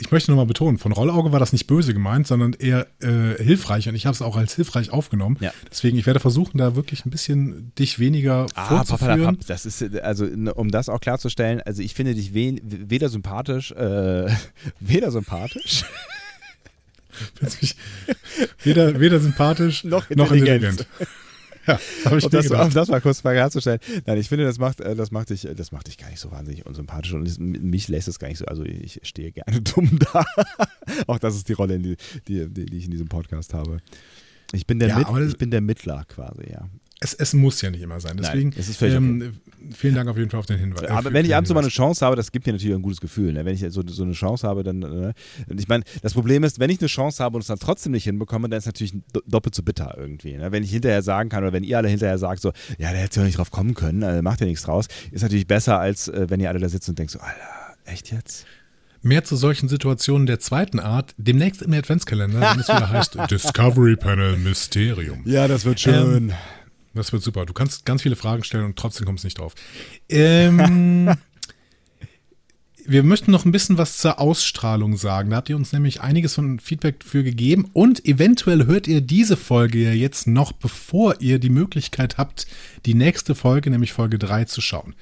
ich 0.00 0.10
möchte 0.10 0.30
nochmal 0.30 0.46
betonen, 0.46 0.78
von 0.78 0.92
Rollauge 0.92 1.30
war 1.30 1.38
das 1.38 1.52
nicht 1.52 1.66
böse 1.66 1.92
gemeint, 1.92 2.26
sondern 2.26 2.54
eher 2.54 2.86
äh, 3.00 3.42
hilfreich 3.42 3.88
und 3.88 3.94
ich 3.94 4.06
habe 4.06 4.14
es 4.14 4.22
auch 4.22 4.36
als 4.36 4.54
hilfreich 4.54 4.90
aufgenommen. 4.90 5.36
Ja. 5.40 5.52
Deswegen, 5.70 5.98
ich 5.98 6.06
werde 6.06 6.20
versuchen, 6.20 6.58
da 6.58 6.74
wirklich 6.74 7.04
ein 7.04 7.10
bisschen 7.10 7.72
dich 7.78 7.98
weniger 7.98 8.46
ah, 8.54 8.66
vorzuführen. 8.66 9.36
Papa, 9.36 9.44
das 9.46 9.66
ist, 9.66 9.82
also 10.00 10.26
um 10.54 10.70
das 10.70 10.88
auch 10.88 11.00
klarzustellen, 11.00 11.60
also 11.60 11.82
ich 11.82 11.94
finde 11.94 12.14
dich 12.14 12.34
we 12.34 12.56
weder 12.62 13.08
sympathisch, 13.08 13.72
äh, 13.72 14.30
weder 14.80 15.10
sympathisch. 15.10 15.84
weder, 18.62 18.98
weder 18.98 19.20
sympathisch 19.20 19.84
noch 19.84 20.10
intelligent. 20.10 20.18
Noch 20.18 20.32
intelligent. 20.32 20.86
Ja, 21.70 21.80
das, 22.04 22.24
ich 22.24 22.30
das, 22.30 22.50
um 22.50 22.72
das 22.72 22.88
mal 22.88 23.00
kurz 23.00 23.22
mal 23.24 23.34
herzustellen. 23.34 23.80
Nein, 24.06 24.18
ich 24.18 24.28
finde, 24.28 24.44
das 24.44 24.58
macht, 24.58 24.80
äh, 24.80 24.94
das 24.94 25.10
macht 25.10 25.30
dich, 25.30 25.46
das 25.54 25.72
macht 25.72 25.86
dich 25.86 25.98
gar 25.98 26.10
nicht 26.10 26.20
so 26.20 26.30
wahnsinnig 26.30 26.66
unsympathisch 26.66 27.12
und 27.12 27.38
mich 27.38 27.88
lässt 27.88 28.08
es 28.08 28.18
gar 28.18 28.28
nicht 28.28 28.38
so. 28.38 28.44
Also 28.46 28.64
ich 28.64 29.00
stehe 29.02 29.32
gerne 29.32 29.60
dumm 29.74 29.98
da. 30.12 30.24
Auch 31.06 31.18
das 31.18 31.36
ist 31.36 31.48
die 31.48 31.52
Rolle, 31.54 31.78
die, 31.78 31.96
die, 32.28 32.48
die, 32.48 32.76
ich 32.76 32.84
in 32.86 32.90
diesem 32.90 33.08
Podcast 33.08 33.54
habe. 33.54 33.78
Ich 34.52 34.66
bin 34.66 34.78
der, 34.78 34.88
ja, 34.88 34.98
Mit, 34.98 35.28
ich 35.28 35.38
bin 35.38 35.50
der 35.50 35.60
Mittler 35.60 36.04
quasi, 36.08 36.50
ja. 36.50 36.68
Es, 37.00 37.14
es 37.14 37.32
muss 37.32 37.62
ja 37.62 37.70
nicht 37.70 37.80
immer 37.80 37.98
sein. 37.98 38.16
Deswegen, 38.18 38.50
Nein, 38.50 38.58
es 38.58 38.68
ist 38.68 38.76
völlig 38.76 38.94
ähm, 38.96 39.38
vielen 39.74 39.94
Dank 39.94 40.08
auf 40.10 40.18
jeden 40.18 40.28
Fall 40.30 40.40
auf 40.40 40.46
den 40.46 40.58
Hinweis. 40.58 40.84
Aber 40.90 41.10
äh, 41.10 41.12
wenn 41.14 41.24
ich 41.24 41.30
für 41.30 41.36
ab 41.36 41.40
und 41.42 41.46
zu 41.46 41.54
mal 41.54 41.60
eine 41.60 41.68
Chance 41.70 42.04
habe, 42.04 42.14
das 42.14 42.30
gibt 42.30 42.46
mir 42.46 42.52
natürlich 42.52 42.74
ein 42.76 42.82
gutes 42.82 43.00
Gefühl. 43.00 43.32
Ne? 43.32 43.44
Wenn 43.44 43.54
ich 43.54 43.60
so, 43.72 43.82
so 43.86 44.02
eine 44.02 44.12
Chance 44.12 44.46
habe, 44.46 44.62
dann. 44.62 44.80
Ne? 44.80 45.14
Ich 45.56 45.66
meine, 45.68 45.82
das 46.02 46.12
Problem 46.12 46.44
ist, 46.44 46.60
wenn 46.60 46.68
ich 46.70 46.78
eine 46.80 46.88
Chance 46.88 47.24
habe 47.24 47.36
und 47.36 47.40
es 47.40 47.46
dann 47.46 47.58
trotzdem 47.58 47.92
nicht 47.92 48.04
hinbekomme, 48.04 48.48
dann 48.50 48.58
ist 48.58 48.64
es 48.64 48.66
natürlich 48.66 48.92
do- 49.12 49.22
doppelt 49.26 49.54
so 49.54 49.62
bitter 49.62 49.94
irgendwie. 49.98 50.36
Ne? 50.36 50.52
Wenn 50.52 50.62
ich 50.62 50.70
hinterher 50.70 51.02
sagen 51.02 51.30
kann 51.30 51.42
oder 51.42 51.52
wenn 51.54 51.64
ihr 51.64 51.78
alle 51.78 51.88
hinterher 51.88 52.18
sagt, 52.18 52.42
so, 52.42 52.52
ja, 52.78 52.90
der 52.92 53.00
hätte 53.00 53.20
ja 53.20 53.26
nicht 53.26 53.38
drauf 53.38 53.50
kommen 53.50 53.74
können, 53.74 54.02
also 54.04 54.20
macht 54.22 54.40
ja 54.40 54.46
nichts 54.46 54.64
draus, 54.64 54.86
ist 55.10 55.22
natürlich 55.22 55.46
besser, 55.46 55.80
als 55.80 56.08
äh, 56.08 56.26
wenn 56.28 56.38
ihr 56.40 56.50
alle 56.50 56.58
da 56.60 56.68
sitzt 56.68 56.88
und 56.90 56.98
denkt, 56.98 57.12
so, 57.12 57.18
Alter, 57.20 57.40
echt 57.86 58.12
jetzt? 58.12 58.44
Mehr 59.02 59.24
zu 59.24 59.34
solchen 59.36 59.70
Situationen 59.70 60.26
der 60.26 60.40
zweiten 60.40 60.78
Art 60.78 61.14
demnächst 61.16 61.62
im 61.62 61.72
Adventskalender, 61.72 62.38
wenn 62.42 62.60
es 62.60 62.68
wieder 62.68 62.90
heißt 62.90 63.16
Discovery 63.30 63.96
Panel 63.96 64.36
Mysterium. 64.36 65.22
Ja, 65.24 65.48
das 65.48 65.64
wird 65.64 65.80
schön. 65.80 66.34
Das 66.94 67.12
wird 67.12 67.22
super. 67.22 67.46
Du 67.46 67.52
kannst 67.52 67.84
ganz 67.84 68.02
viele 68.02 68.16
Fragen 68.16 68.44
stellen 68.44 68.64
und 68.64 68.76
trotzdem 68.76 69.06
kommst 69.06 69.24
du 69.24 69.26
nicht 69.26 69.38
drauf. 69.38 69.54
Ähm, 70.08 71.14
wir 72.86 73.02
möchten 73.02 73.30
noch 73.30 73.44
ein 73.44 73.52
bisschen 73.52 73.78
was 73.78 73.98
zur 73.98 74.18
Ausstrahlung 74.18 74.96
sagen. 74.96 75.30
Da 75.30 75.36
habt 75.36 75.48
ihr 75.48 75.56
uns 75.56 75.72
nämlich 75.72 76.00
einiges 76.00 76.34
von 76.34 76.58
Feedback 76.58 77.04
für 77.04 77.22
gegeben 77.22 77.70
und 77.72 78.04
eventuell 78.04 78.66
hört 78.66 78.88
ihr 78.88 79.00
diese 79.00 79.36
Folge 79.36 79.78
ja 79.78 79.92
jetzt 79.92 80.26
noch, 80.26 80.52
bevor 80.52 81.20
ihr 81.20 81.38
die 81.38 81.50
Möglichkeit 81.50 82.18
habt, 82.18 82.46
die 82.86 82.94
nächste 82.94 83.34
Folge, 83.34 83.70
nämlich 83.70 83.92
Folge 83.92 84.18
3, 84.18 84.46
zu 84.46 84.60
schauen. 84.60 84.94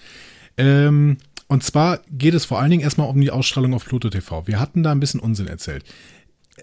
Ähm, 0.59 1.17
und 1.47 1.63
zwar 1.63 2.01
geht 2.11 2.35
es 2.35 2.45
vor 2.45 2.61
allen 2.61 2.71
Dingen 2.71 2.83
erstmal 2.83 3.09
um 3.09 3.21
die 3.21 3.31
Ausstrahlung 3.31 3.73
auf 3.73 3.87
Pluto 3.87 4.11
TV. 4.11 4.47
Wir 4.47 4.61
hatten 4.61 4.83
da 4.83 4.93
ein 4.93 5.01
bisschen 5.01 5.21
Unsinn 5.21 5.47
erzählt. 5.47 5.85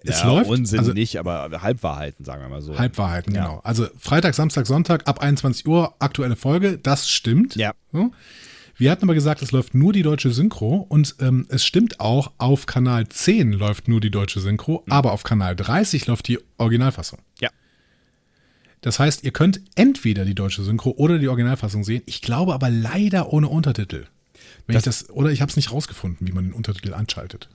Es 0.04 0.22
ja, 0.22 0.28
läuft, 0.28 0.50
Unsinn 0.50 0.80
also 0.80 0.94
nicht, 0.94 1.18
aber 1.20 1.50
Halbwahrheiten, 1.62 2.26
sagen 2.26 2.42
wir 2.42 2.50
mal 2.50 2.62
so. 2.62 2.78
Halbwahrheiten, 2.78 3.34
Ja. 3.34 3.46
genau. 3.46 3.60
Also 3.64 3.88
Freitag, 3.98 4.36
Samstag, 4.36 4.68
Sonntag 4.68 5.08
ab 5.08 5.20
21 5.20 5.68
Uhr 5.68 5.94
aktuelle 6.00 6.36
Folge, 6.36 6.78
das 6.78 7.10
stimmt. 7.10 7.56
Ja. 7.56 7.74
So. 7.92 8.12
Wir 8.78 8.92
hatten 8.92 9.04
aber 9.06 9.14
gesagt, 9.14 9.42
es 9.42 9.52
läuft 9.52 9.74
nur 9.74 9.94
die 9.94 10.02
deutsche 10.04 10.32
Synchro 10.32 10.86
und 10.90 11.16
ähm, 11.22 11.46
es 11.50 11.66
stimmt 11.66 12.00
auch, 12.02 12.32
auf 12.38 12.66
Kanal 12.66 13.08
10 13.08 13.54
läuft 13.54 13.88
nur 13.88 14.02
die 14.02 14.12
deutsche 14.12 14.42
Synchro, 14.42 14.84
aber 14.90 15.14
auf 15.14 15.24
Kanal 15.24 15.56
30 15.56 16.08
läuft 16.08 16.28
die 16.28 16.40
Originalfassung. 16.58 17.20
Ja. 17.40 17.50
Das 18.82 19.00
heißt, 19.00 19.24
ihr 19.24 19.32
könnt 19.32 19.62
entweder 19.76 20.26
die 20.26 20.36
deutsche 20.36 20.62
Synchro 20.62 20.92
oder 20.92 21.18
die 21.20 21.28
Originalfassung 21.28 21.84
sehen. 21.84 22.04
Ich 22.06 22.22
glaube 22.22 22.54
aber 22.54 22.70
leider 22.70 23.32
ohne 23.32 23.48
Untertitel. 23.48 24.06
Das- 24.68 24.78
ich 24.78 24.84
das, 24.84 25.10
oder 25.10 25.32
ich 25.32 25.42
habe 25.42 25.50
es 25.50 25.56
nicht 25.56 25.72
rausgefunden, 25.72 26.28
wie 26.28 26.32
man 26.32 26.44
den 26.46 26.54
Untertitel 26.54 26.94
anschaltet. 26.94 27.50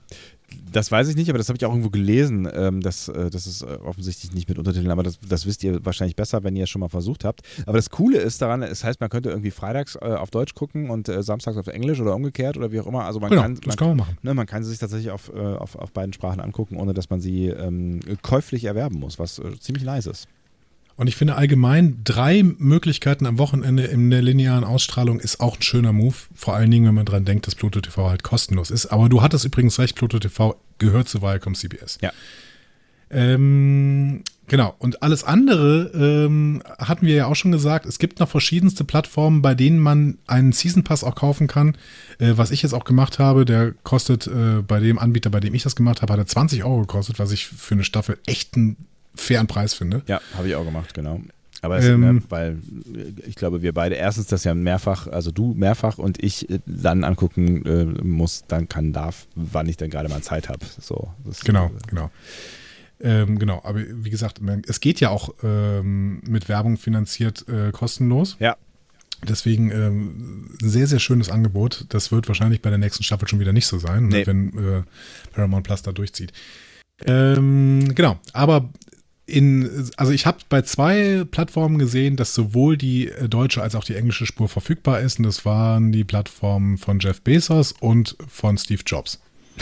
Das 0.72 0.92
weiß 0.92 1.08
ich 1.08 1.16
nicht, 1.16 1.28
aber 1.28 1.38
das 1.38 1.48
habe 1.48 1.56
ich 1.56 1.64
auch 1.64 1.70
irgendwo 1.70 1.90
gelesen. 1.90 2.48
Ähm, 2.52 2.80
dass, 2.80 3.08
äh, 3.08 3.30
das 3.30 3.46
ist 3.46 3.62
äh, 3.62 3.66
offensichtlich 3.84 4.32
nicht 4.32 4.48
mit 4.48 4.58
Untertiteln, 4.58 4.90
aber 4.90 5.02
das, 5.02 5.18
das 5.28 5.46
wisst 5.46 5.64
ihr 5.64 5.84
wahrscheinlich 5.84 6.16
besser, 6.16 6.44
wenn 6.44 6.54
ihr 6.54 6.64
es 6.64 6.70
schon 6.70 6.80
mal 6.80 6.88
versucht 6.88 7.24
habt. 7.24 7.42
Aber 7.66 7.76
das 7.78 7.90
Coole 7.90 8.18
ist 8.18 8.40
daran, 8.40 8.62
es 8.62 8.84
heißt, 8.84 9.00
man 9.00 9.10
könnte 9.10 9.30
irgendwie 9.30 9.50
freitags 9.50 9.96
äh, 9.96 10.04
auf 10.14 10.30
Deutsch 10.30 10.54
gucken 10.54 10.90
und 10.90 11.08
äh, 11.08 11.22
samstags 11.22 11.56
auf 11.56 11.66
Englisch 11.66 12.00
oder 12.00 12.14
umgekehrt 12.14 12.56
oder 12.56 12.70
wie 12.72 12.80
auch 12.80 12.86
immer. 12.86 13.04
Also 13.04 13.20
man 13.20 13.30
Genau, 13.30 13.42
kann, 13.42 13.54
das 13.56 13.66
man, 13.66 13.76
kann 13.76 13.88
man 13.88 13.96
machen. 13.96 14.18
Ne, 14.22 14.34
man 14.34 14.46
kann 14.46 14.62
sie 14.62 14.70
sich 14.70 14.78
tatsächlich 14.78 15.10
auf, 15.10 15.32
äh, 15.34 15.38
auf, 15.38 15.74
auf 15.76 15.92
beiden 15.92 16.12
Sprachen 16.12 16.40
angucken, 16.40 16.76
ohne 16.76 16.94
dass 16.94 17.10
man 17.10 17.20
sie 17.20 17.46
ähm, 17.48 18.00
käuflich 18.22 18.64
erwerben 18.64 18.98
muss, 19.00 19.18
was 19.18 19.38
äh, 19.38 19.58
ziemlich 19.58 19.84
nice 19.84 20.06
ist. 20.06 20.28
Und 21.00 21.06
ich 21.06 21.16
finde 21.16 21.36
allgemein, 21.36 22.02
drei 22.04 22.42
Möglichkeiten 22.42 23.24
am 23.24 23.38
Wochenende 23.38 23.84
in 23.84 24.10
der 24.10 24.20
linearen 24.20 24.64
Ausstrahlung 24.64 25.18
ist 25.18 25.40
auch 25.40 25.56
ein 25.56 25.62
schöner 25.62 25.94
Move. 25.94 26.14
Vor 26.34 26.54
allen 26.54 26.70
Dingen, 26.70 26.84
wenn 26.84 26.94
man 26.94 27.06
dran 27.06 27.24
denkt, 27.24 27.46
dass 27.46 27.54
Pluto 27.54 27.80
TV 27.80 28.10
halt 28.10 28.22
kostenlos 28.22 28.70
ist. 28.70 28.84
Aber 28.84 29.08
du 29.08 29.22
hattest 29.22 29.46
übrigens 29.46 29.78
recht, 29.78 29.96
Pluto 29.96 30.18
TV 30.18 30.60
gehört 30.76 31.08
zu 31.08 31.22
Viacom 31.22 31.54
CBS. 31.54 31.96
Ja. 32.02 32.12
Ähm, 33.08 34.24
genau. 34.46 34.74
Und 34.78 35.02
alles 35.02 35.24
andere 35.24 35.90
ähm, 35.94 36.62
hatten 36.78 37.06
wir 37.06 37.14
ja 37.14 37.26
auch 37.28 37.34
schon 37.34 37.52
gesagt. 37.52 37.86
Es 37.86 37.98
gibt 37.98 38.20
noch 38.20 38.28
verschiedenste 38.28 38.84
Plattformen, 38.84 39.40
bei 39.40 39.54
denen 39.54 39.78
man 39.78 40.18
einen 40.26 40.52
Season 40.52 40.84
Pass 40.84 41.02
auch 41.02 41.14
kaufen 41.14 41.46
kann. 41.46 41.78
Äh, 42.18 42.32
was 42.36 42.50
ich 42.50 42.60
jetzt 42.60 42.74
auch 42.74 42.84
gemacht 42.84 43.18
habe, 43.18 43.46
der 43.46 43.72
kostet 43.84 44.26
äh, 44.26 44.60
bei 44.60 44.80
dem 44.80 44.98
Anbieter, 44.98 45.30
bei 45.30 45.40
dem 45.40 45.54
ich 45.54 45.62
das 45.62 45.76
gemacht 45.76 46.02
habe, 46.02 46.12
hat 46.12 46.20
er 46.20 46.26
20 46.26 46.62
Euro 46.62 46.80
gekostet, 46.80 47.18
was 47.18 47.32
ich 47.32 47.46
für 47.46 47.72
eine 47.72 47.84
Staffel 47.84 48.18
echt 48.26 48.54
einen 48.54 48.76
fairen 49.14 49.46
Preis 49.46 49.74
finde. 49.74 50.02
Ja, 50.06 50.20
habe 50.36 50.48
ich 50.48 50.54
auch 50.54 50.64
gemacht, 50.64 50.94
genau. 50.94 51.20
Aber 51.62 51.76
es, 51.78 51.84
Ähm, 51.84 52.00
ne, 52.00 52.22
weil 52.30 52.58
äh, 52.94 53.28
ich 53.28 53.34
glaube, 53.34 53.60
wir 53.62 53.74
beide 53.74 53.94
erstens 53.94 54.26
das 54.28 54.44
ja 54.44 54.54
mehrfach, 54.54 55.06
also 55.08 55.30
du 55.30 55.52
mehrfach 55.54 55.98
und 55.98 56.22
ich 56.22 56.48
äh, 56.50 56.60
dann 56.66 57.04
angucken 57.04 57.66
äh, 57.66 57.84
muss, 58.02 58.44
dann 58.48 58.68
kann, 58.68 58.92
darf, 58.92 59.26
wann 59.34 59.68
ich 59.68 59.76
dann 59.76 59.90
gerade 59.90 60.08
mal 60.08 60.22
Zeit 60.22 60.48
habe. 60.48 60.64
So, 60.80 61.10
Genau, 61.44 61.70
genau. 61.88 62.10
Ähm, 63.02 63.38
genau, 63.38 63.62
aber 63.64 63.80
wie 63.80 64.10
gesagt, 64.10 64.40
es 64.66 64.80
geht 64.80 65.00
ja 65.00 65.08
auch 65.08 65.34
ähm, 65.42 66.20
mit 66.26 66.48
Werbung 66.48 66.76
finanziert 66.76 67.46
äh, 67.48 67.72
kostenlos. 67.72 68.36
Ja, 68.40 68.56
Deswegen 69.28 69.70
ähm, 69.70 70.48
ein 70.62 70.70
sehr, 70.70 70.86
sehr 70.86 70.98
schönes 70.98 71.28
Angebot. 71.28 71.84
Das 71.90 72.10
wird 72.10 72.26
wahrscheinlich 72.28 72.62
bei 72.62 72.70
der 72.70 72.78
nächsten 72.78 73.02
Staffel 73.02 73.28
schon 73.28 73.38
wieder 73.38 73.52
nicht 73.52 73.66
so 73.66 73.78
sein, 73.78 74.08
ne, 74.08 74.18
Nee. 74.20 74.26
wenn 74.26 74.48
äh, 74.58 74.82
Paramount 75.32 75.66
Plus 75.66 75.82
da 75.82 75.92
durchzieht. 75.92 76.32
Ähm, 77.04 77.94
genau, 77.94 78.18
aber 78.32 78.70
in, 79.30 79.90
also 79.96 80.12
ich 80.12 80.26
habe 80.26 80.38
bei 80.48 80.62
zwei 80.62 81.24
Plattformen 81.30 81.78
gesehen, 81.78 82.16
dass 82.16 82.34
sowohl 82.34 82.76
die 82.76 83.08
äh, 83.08 83.28
deutsche 83.28 83.62
als 83.62 83.74
auch 83.74 83.84
die 83.84 83.94
englische 83.94 84.26
Spur 84.26 84.48
verfügbar 84.48 85.00
ist. 85.00 85.18
Und 85.18 85.24
das 85.24 85.44
waren 85.44 85.92
die 85.92 86.04
Plattformen 86.04 86.78
von 86.78 86.98
Jeff 87.00 87.20
Bezos 87.22 87.72
und 87.72 88.16
von 88.28 88.58
Steve 88.58 88.82
Jobs. 88.84 89.20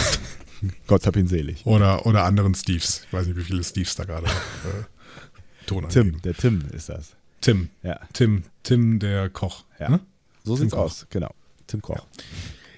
Gott 0.87 1.07
hab 1.07 1.17
ihn 1.17 1.29
selig. 1.29 1.65
Oder, 1.67 2.05
oder 2.07 2.25
anderen 2.25 2.55
Steves. 2.55 3.03
Ich 3.07 3.13
weiß 3.13 3.27
nicht, 3.29 3.37
wie 3.37 3.45
viele 3.45 3.63
Steves 3.63 3.95
da 3.95 4.05
gerade 4.05 4.27
äh, 4.27 4.31
Ton 5.67 5.89
Tim, 5.89 6.03
angeben. 6.07 6.23
der 6.23 6.35
Tim 6.35 6.63
ist 6.73 6.89
das. 6.89 7.15
Tim. 7.41 7.69
Ja, 7.83 8.01
Tim. 8.13 8.43
Tim, 8.63 8.99
der 8.99 9.29
Koch. 9.31 9.65
ja. 9.79 9.91
Ne? 9.91 10.01
So 10.45 10.55
Tim 10.55 10.63
sieht's 10.63 10.73
Koch. 10.75 10.81
aus, 10.81 11.07
genau. 11.11 11.33
Tim 11.67 11.83
Koch. 11.83 12.07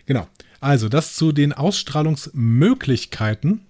Genau. 0.07 0.27
Also 0.61 0.89
das 0.89 1.15
zu 1.15 1.33
den 1.33 1.53
Ausstrahlungsmöglichkeiten. 1.53 3.61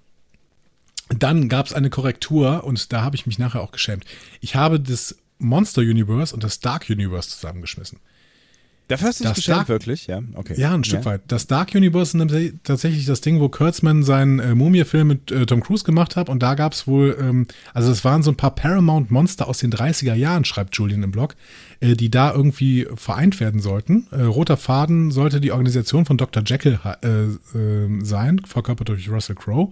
Dann 1.18 1.48
gab 1.48 1.66
es 1.66 1.72
eine 1.72 1.90
Korrektur 1.90 2.64
und 2.64 2.92
da 2.92 3.02
habe 3.02 3.16
ich 3.16 3.26
mich 3.26 3.38
nachher 3.38 3.60
auch 3.62 3.72
geschämt. 3.72 4.04
Ich 4.40 4.54
habe 4.54 4.78
das 4.80 5.16
Monster 5.38 5.82
Universe 5.82 6.32
und 6.34 6.44
das 6.44 6.60
Dark 6.60 6.88
Universe 6.88 7.28
zusammengeschmissen. 7.30 7.98
Dafür 8.88 9.06
hast 9.08 9.20
du 9.20 9.24
dich 9.24 9.30
Das 9.30 9.36
geschämt, 9.36 9.58
Dark- 9.58 9.68
wirklich? 9.68 10.06
Ja, 10.08 10.20
okay. 10.34 10.54
Ja, 10.58 10.74
ein 10.74 10.82
Stück 10.82 11.04
weit. 11.04 11.22
Das 11.28 11.46
Dark 11.46 11.76
Universe 11.76 12.18
ist 12.18 12.54
tatsächlich 12.64 13.06
das 13.06 13.20
Ding, 13.20 13.38
wo 13.38 13.48
Kurtzman 13.48 14.02
seinen 14.02 14.40
äh, 14.40 14.56
Mumie-Film 14.56 15.06
mit 15.06 15.30
äh, 15.30 15.46
Tom 15.46 15.62
Cruise 15.62 15.84
gemacht 15.84 16.16
hat. 16.16 16.28
Und 16.28 16.42
da 16.42 16.56
gab 16.56 16.72
es 16.72 16.88
wohl, 16.88 17.16
ähm, 17.20 17.46
also 17.72 17.92
es 17.92 18.04
waren 18.04 18.24
so 18.24 18.32
ein 18.32 18.36
paar 18.36 18.52
Paramount-Monster 18.52 19.46
aus 19.46 19.58
den 19.58 19.72
30er 19.72 20.14
Jahren, 20.14 20.44
schreibt 20.44 20.74
Julian 20.76 21.04
im 21.04 21.12
Blog, 21.12 21.36
äh, 21.78 21.94
die 21.94 22.10
da 22.10 22.32
irgendwie 22.34 22.88
vereint 22.96 23.38
werden 23.38 23.60
sollten. 23.60 24.08
Äh, 24.10 24.22
roter 24.22 24.56
Faden 24.56 25.12
sollte 25.12 25.40
die 25.40 25.52
Organisation 25.52 26.04
von 26.04 26.16
Dr. 26.18 26.42
Jekyll 26.44 26.80
äh, 27.04 27.08
äh, 27.56 28.04
sein, 28.04 28.40
verkörpert 28.44 28.88
durch 28.88 29.08
Russell 29.08 29.36
Crowe. 29.36 29.70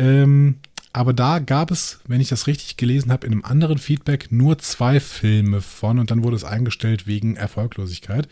Ähm, 0.00 0.56
aber 0.92 1.12
da 1.12 1.38
gab 1.38 1.70
es, 1.70 2.00
wenn 2.08 2.20
ich 2.20 2.30
das 2.30 2.48
richtig 2.48 2.76
gelesen 2.76 3.12
habe, 3.12 3.26
in 3.26 3.32
einem 3.32 3.44
anderen 3.44 3.78
Feedback 3.78 4.32
nur 4.32 4.58
zwei 4.58 4.98
Filme 4.98 5.60
von 5.60 6.00
und 6.00 6.10
dann 6.10 6.24
wurde 6.24 6.34
es 6.36 6.42
eingestellt 6.44 7.06
wegen 7.06 7.36
Erfolglosigkeit. 7.36 8.28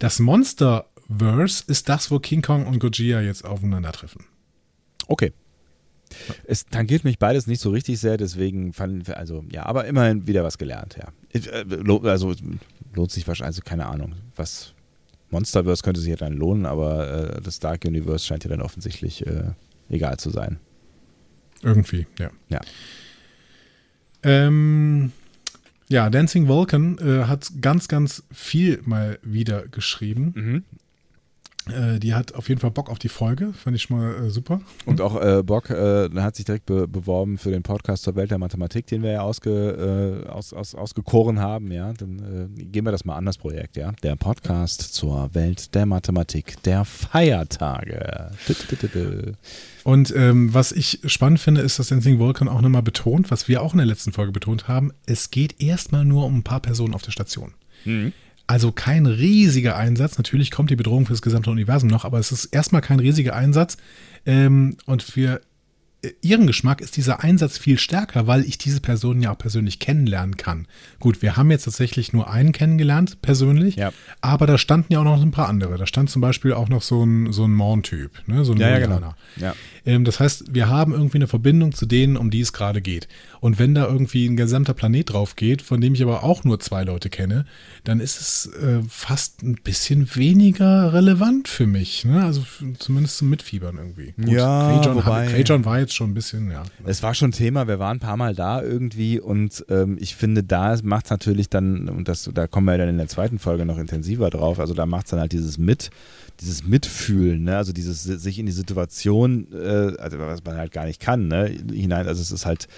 Das 0.00 0.18
Monsterverse 0.18 1.64
ist 1.68 1.88
das, 1.88 2.10
wo 2.10 2.18
King 2.18 2.42
Kong 2.42 2.66
und 2.66 2.80
Gojira 2.80 3.20
jetzt 3.20 3.44
aufeinandertreffen. 3.44 4.24
Okay. 5.06 5.32
Es 6.44 6.66
tangiert 6.66 7.04
mich 7.04 7.18
beides 7.18 7.46
nicht 7.46 7.60
so 7.60 7.70
richtig 7.70 8.00
sehr, 8.00 8.16
deswegen 8.16 8.72
fanden 8.72 9.06
wir, 9.06 9.16
also 9.16 9.44
ja, 9.50 9.64
aber 9.64 9.86
immerhin 9.86 10.26
wieder 10.26 10.42
was 10.44 10.58
gelernt, 10.58 10.98
ja. 10.98 11.12
Äh, 11.40 12.08
Also 12.08 12.34
lohnt 12.94 13.10
sich 13.12 13.26
wahrscheinlich, 13.28 13.46
also 13.46 13.62
keine 13.62 13.86
Ahnung, 13.86 14.14
was 14.36 14.74
Monsterverse 15.30 15.82
könnte 15.82 16.00
sich 16.00 16.10
ja 16.10 16.16
dann 16.16 16.34
lohnen, 16.34 16.66
aber 16.66 17.36
äh, 17.36 17.40
das 17.40 17.60
Dark 17.60 17.84
Universe 17.86 18.26
scheint 18.26 18.44
ja 18.44 18.50
dann 18.50 18.60
offensichtlich 18.60 19.26
äh, 19.26 19.52
egal 19.88 20.18
zu 20.18 20.30
sein. 20.30 20.58
Irgendwie, 21.62 22.06
ja. 22.18 22.30
Ja. 22.48 22.60
Ähm, 24.22 25.12
ja, 25.88 26.08
Dancing 26.10 26.48
Vulcan 26.48 26.98
äh, 26.98 27.24
hat 27.24 27.50
ganz, 27.60 27.88
ganz 27.88 28.22
viel 28.32 28.80
mal 28.84 29.18
wieder 29.22 29.68
geschrieben. 29.68 30.32
Mhm. 30.34 30.64
Äh, 31.68 32.00
die 32.00 32.14
hat 32.14 32.34
auf 32.34 32.48
jeden 32.48 32.60
Fall 32.60 32.72
Bock 32.72 32.90
auf 32.90 32.98
die 32.98 33.08
Folge, 33.08 33.52
fand 33.52 33.76
ich 33.76 33.82
schon 33.82 33.96
mal 33.96 34.26
äh, 34.26 34.30
super. 34.30 34.60
Und 34.84 35.00
auch 35.00 35.20
äh, 35.20 35.42
Bock 35.42 35.70
äh, 35.70 36.10
hat 36.16 36.34
sich 36.34 36.44
direkt 36.44 36.66
be 36.66 36.88
beworben 36.88 37.38
für 37.38 37.50
den 37.50 37.62
Podcast 37.62 38.02
zur 38.02 38.16
Welt 38.16 38.30
der 38.30 38.38
Mathematik, 38.38 38.86
den 38.86 39.02
wir 39.02 39.12
ja 39.12 39.20
ausge, 39.22 40.24
äh, 40.26 40.28
aus, 40.28 40.52
aus, 40.52 40.74
ausgekoren 40.74 41.38
haben, 41.38 41.70
ja. 41.70 41.92
Dann 41.92 42.50
äh, 42.58 42.64
gehen 42.64 42.84
wir 42.84 42.90
das 42.90 43.04
mal 43.04 43.16
an, 43.16 43.26
das 43.26 43.38
Projekt, 43.38 43.76
ja. 43.76 43.92
Der 44.02 44.16
Podcast 44.16 44.94
zur 44.94 45.34
Welt 45.34 45.74
der 45.74 45.86
Mathematik 45.86 46.60
der 46.64 46.84
Feiertage. 46.84 48.30
Und 49.84 50.12
ähm, 50.16 50.52
was 50.52 50.72
ich 50.72 51.00
spannend 51.06 51.40
finde, 51.40 51.60
ist, 51.60 51.78
dass 51.78 51.88
Dancing 51.88 52.18
Vulcan 52.18 52.48
auch 52.48 52.60
nochmal 52.60 52.82
betont, 52.82 53.30
was 53.30 53.46
wir 53.48 53.62
auch 53.62 53.72
in 53.72 53.78
der 53.78 53.86
letzten 53.86 54.12
Folge 54.12 54.32
betont 54.32 54.66
haben, 54.68 54.92
es 55.06 55.30
geht 55.30 55.60
erstmal 55.60 56.04
nur 56.04 56.24
um 56.26 56.38
ein 56.38 56.42
paar 56.42 56.60
Personen 56.60 56.94
auf 56.94 57.02
der 57.02 57.12
Station. 57.12 57.54
Also 58.52 58.70
kein 58.70 59.06
riesiger 59.06 59.76
Einsatz. 59.76 60.18
Natürlich 60.18 60.50
kommt 60.50 60.68
die 60.68 60.76
Bedrohung 60.76 61.06
für 61.06 61.14
das 61.14 61.22
gesamte 61.22 61.50
Universum 61.50 61.88
noch, 61.88 62.04
aber 62.04 62.18
es 62.18 62.32
ist 62.32 62.44
erstmal 62.44 62.82
kein 62.82 63.00
riesiger 63.00 63.34
Einsatz. 63.34 63.78
Ähm, 64.26 64.76
und 64.84 65.16
wir 65.16 65.40
ihren 66.20 66.46
Geschmack 66.46 66.80
ist 66.80 66.96
dieser 66.96 67.22
Einsatz 67.22 67.58
viel 67.58 67.78
stärker, 67.78 68.26
weil 68.26 68.44
ich 68.44 68.58
diese 68.58 68.80
Person 68.80 69.22
ja 69.22 69.32
auch 69.32 69.38
persönlich 69.38 69.78
kennenlernen 69.78 70.36
kann. 70.36 70.66
Gut, 70.98 71.22
wir 71.22 71.36
haben 71.36 71.50
jetzt 71.50 71.64
tatsächlich 71.64 72.12
nur 72.12 72.28
einen 72.30 72.52
kennengelernt, 72.52 73.22
persönlich, 73.22 73.76
Ja. 73.76 73.92
aber 74.20 74.46
da 74.46 74.58
standen 74.58 74.92
ja 74.92 74.98
auch 75.00 75.04
noch 75.04 75.22
ein 75.22 75.30
paar 75.30 75.48
andere. 75.48 75.78
Da 75.78 75.86
stand 75.86 76.10
zum 76.10 76.20
Beispiel 76.20 76.52
auch 76.54 76.68
noch 76.68 76.82
so 76.82 77.04
ein, 77.04 77.32
so 77.32 77.44
ein 77.44 77.52
Morn-Typ, 77.52 78.10
ne? 78.26 78.44
so 78.44 78.52
ein 78.52 78.58
Ja, 78.58 78.70
ja, 78.70 78.78
genau. 78.80 79.14
Ja. 79.36 79.54
Ähm, 79.86 80.04
das 80.04 80.18
heißt, 80.18 80.46
wir 80.52 80.68
haben 80.68 80.92
irgendwie 80.92 81.18
eine 81.18 81.26
Verbindung 81.28 81.72
zu 81.72 81.86
denen, 81.86 82.16
um 82.16 82.30
die 82.30 82.40
es 82.40 82.52
gerade 82.52 82.82
geht. 82.82 83.06
Und 83.40 83.58
wenn 83.58 83.74
da 83.74 83.86
irgendwie 83.86 84.26
ein 84.26 84.36
gesamter 84.36 84.74
Planet 84.74 85.12
drauf 85.12 85.36
geht, 85.36 85.62
von 85.62 85.80
dem 85.80 85.94
ich 85.94 86.02
aber 86.02 86.24
auch 86.24 86.44
nur 86.44 86.58
zwei 86.60 86.82
Leute 86.84 87.10
kenne, 87.10 87.44
dann 87.84 88.00
ist 88.00 88.20
es 88.20 88.46
äh, 88.60 88.80
fast 88.88 89.42
ein 89.42 89.54
bisschen 89.62 90.08
weniger 90.16 90.92
relevant 90.92 91.48
für 91.48 91.66
mich. 91.66 92.04
Ne? 92.04 92.24
Also 92.24 92.44
zumindest 92.78 93.18
zum 93.18 93.30
Mitfiebern 93.30 93.76
irgendwie. 93.76 94.14
Ja, 94.16 94.78
Greyjohn, 94.80 94.96
wobei- 94.96 95.26
Greyjohn 95.28 95.64
war 95.64 95.78
jetzt 95.80 95.91
schon 95.94 96.10
ein 96.10 96.14
bisschen, 96.14 96.50
ja. 96.50 96.62
Es 96.84 97.02
war 97.02 97.14
schon 97.14 97.32
Thema, 97.32 97.68
wir 97.68 97.78
waren 97.78 97.96
ein 97.96 98.00
paar 98.00 98.16
Mal 98.16 98.34
da 98.34 98.62
irgendwie 98.62 99.20
und 99.20 99.64
ähm, 99.68 99.96
ich 100.00 100.16
finde, 100.16 100.42
da 100.42 100.76
macht 100.82 101.06
es 101.06 101.10
natürlich 101.10 101.48
dann, 101.48 101.88
und 101.88 102.08
das, 102.08 102.30
da 102.32 102.46
kommen 102.46 102.66
wir 102.66 102.78
dann 102.78 102.88
in 102.88 102.98
der 102.98 103.08
zweiten 103.08 103.38
Folge 103.38 103.64
noch 103.64 103.78
intensiver 103.78 104.30
drauf, 104.30 104.58
also 104.58 104.74
da 104.74 104.86
macht 104.86 105.06
es 105.06 105.10
dann 105.10 105.20
halt 105.20 105.32
dieses 105.32 105.58
Mit, 105.58 105.90
dieses 106.40 106.64
Mitfühlen, 106.64 107.44
ne? 107.44 107.56
also 107.56 107.72
dieses 107.72 108.02
sich 108.02 108.38
in 108.38 108.46
die 108.46 108.52
Situation, 108.52 109.46
äh, 109.52 109.96
also 109.98 110.18
was 110.18 110.44
man 110.44 110.56
halt 110.56 110.72
gar 110.72 110.86
nicht 110.86 111.00
kann, 111.00 111.28
ne? 111.28 111.46
hinein, 111.72 112.06
also 112.06 112.20
es 112.20 112.32
ist 112.32 112.46
halt, 112.46 112.68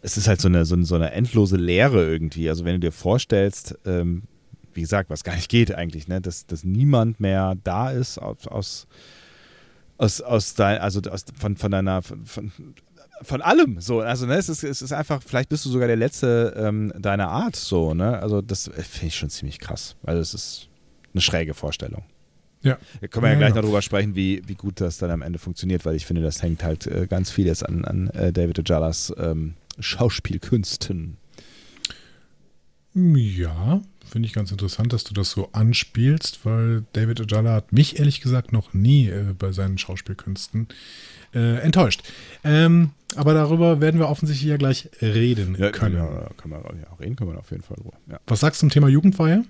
es 0.00 0.16
ist 0.16 0.28
halt 0.28 0.40
so 0.40 0.48
eine, 0.48 0.64
so 0.64 0.74
eine, 0.74 0.84
so 0.84 0.94
eine 0.94 1.12
endlose 1.12 1.56
Leere 1.56 2.04
irgendwie, 2.04 2.48
also 2.48 2.64
wenn 2.64 2.74
du 2.74 2.80
dir 2.80 2.92
vorstellst, 2.92 3.78
ähm, 3.84 4.22
wie 4.74 4.80
gesagt, 4.80 5.10
was 5.10 5.24
gar 5.24 5.34
nicht 5.34 5.48
geht 5.48 5.74
eigentlich, 5.74 6.08
ne? 6.08 6.20
dass, 6.20 6.46
dass 6.46 6.64
niemand 6.64 7.20
mehr 7.20 7.56
da 7.62 7.90
ist 7.90 8.18
aus, 8.18 8.46
aus 8.46 8.86
aus, 10.02 10.20
aus 10.20 10.54
dein, 10.54 10.78
also 10.78 11.00
aus, 11.10 11.24
von, 11.38 11.56
von 11.56 11.70
deiner, 11.70 12.02
von, 12.02 12.24
von, 12.26 12.52
von 13.22 13.40
allem 13.40 13.80
so. 13.80 14.00
Also, 14.00 14.26
ne, 14.26 14.34
es 14.34 14.48
ist, 14.48 14.64
es 14.64 14.82
ist 14.82 14.92
einfach, 14.92 15.22
vielleicht 15.24 15.48
bist 15.48 15.64
du 15.64 15.70
sogar 15.70 15.86
der 15.86 15.96
Letzte 15.96 16.54
ähm, 16.56 16.92
deiner 16.98 17.28
Art 17.28 17.54
so, 17.54 17.94
ne? 17.94 18.18
Also, 18.20 18.42
das 18.42 18.66
äh, 18.68 18.82
finde 18.82 19.06
ich 19.08 19.16
schon 19.16 19.30
ziemlich 19.30 19.60
krass. 19.60 19.96
Also, 20.02 20.20
es 20.20 20.34
ist 20.34 20.68
eine 21.14 21.20
schräge 21.20 21.54
Vorstellung. 21.54 22.02
Ja. 22.62 22.78
Da 23.00 23.06
können 23.06 23.24
wir 23.24 23.28
ja, 23.28 23.34
Ja, 23.34 23.38
gleich 23.38 23.50
ja. 23.50 23.56
noch 23.56 23.62
drüber 23.62 23.82
sprechen, 23.82 24.14
wie, 24.14 24.42
wie 24.46 24.54
gut 24.54 24.80
das 24.80 24.98
dann 24.98 25.10
am 25.10 25.22
Ende 25.22 25.38
funktioniert, 25.38 25.84
weil 25.84 25.96
ich 25.96 26.06
finde, 26.06 26.22
das 26.22 26.42
hängt 26.42 26.64
halt 26.64 26.86
äh, 26.86 27.06
ganz 27.08 27.30
viel 27.30 27.46
jetzt 27.46 27.68
an, 27.68 27.84
an 27.84 28.08
äh, 28.10 28.32
David 28.32 28.58
Ojallas 28.58 29.12
ähm, 29.18 29.54
Schauspielkünsten. 29.78 31.16
Ja, 32.94 33.80
finde 34.12 34.26
ich 34.26 34.34
ganz 34.34 34.52
interessant, 34.52 34.92
dass 34.92 35.04
du 35.04 35.14
das 35.14 35.30
so 35.30 35.48
anspielst, 35.52 36.40
weil 36.44 36.84
David 36.92 37.20
Ojala 37.20 37.54
hat 37.54 37.72
mich 37.72 37.98
ehrlich 37.98 38.20
gesagt 38.20 38.52
noch 38.52 38.74
nie 38.74 39.08
äh, 39.08 39.34
bei 39.38 39.52
seinen 39.52 39.78
Schauspielkünsten 39.78 40.68
äh, 41.34 41.60
enttäuscht. 41.60 42.02
Ähm, 42.44 42.90
aber 43.16 43.32
darüber 43.32 43.80
werden 43.80 43.98
wir 43.98 44.10
offensichtlich 44.10 44.50
ja 44.50 44.58
gleach 44.58 44.88
reden 45.00 45.56
können. 45.72 45.96
Ja, 45.96 46.28
kann 46.36 46.50
man 46.50 46.62
ja, 46.62 46.94
reden 47.00 47.16
können 47.16 47.32
wir 47.32 47.38
auf 47.38 47.50
jeden 47.50 47.62
Fall 47.62 47.78
drüber. 47.78 47.94
Ja. 48.10 48.20
Was 48.26 48.40
sagst 48.40 48.60
du 48.60 48.64
zum 48.66 48.70
Thema 48.70 48.88
Jugendweihe? 48.88 49.44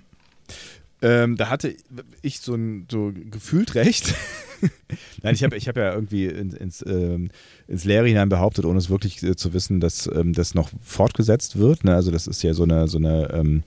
Ähm, 1.01 1.35
da 1.35 1.49
hatte 1.49 1.75
ich 2.21 2.39
so, 2.39 2.55
ein, 2.55 2.87
so 2.89 3.11
gefühlt 3.13 3.75
recht. 3.75 4.15
Nein, 5.23 5.35
ich 5.35 5.43
habe 5.43 5.57
ich 5.57 5.67
hab 5.67 5.75
ja 5.75 5.93
irgendwie 5.93 6.27
ins, 6.27 6.53
ins, 6.53 6.85
ähm, 6.87 7.31
ins 7.67 7.83
Leere 7.83 8.07
hinein 8.07 8.29
behauptet, 8.29 8.63
ohne 8.63 8.77
es 8.77 8.89
wirklich 8.89 9.21
äh, 9.23 9.35
zu 9.35 9.53
wissen, 9.53 9.81
dass 9.81 10.07
ähm, 10.07 10.31
das 10.31 10.55
noch 10.55 10.69
fortgesetzt 10.81 11.57
wird. 11.57 11.83
Ne? 11.83 11.93
Also 11.93 12.11
das 12.11 12.27
ist 12.27 12.41
ja 12.43 12.53
so 12.53 12.63
eine, 12.63 12.87
so 12.87 12.97
eine 12.97 13.29
ähm, 13.33 13.63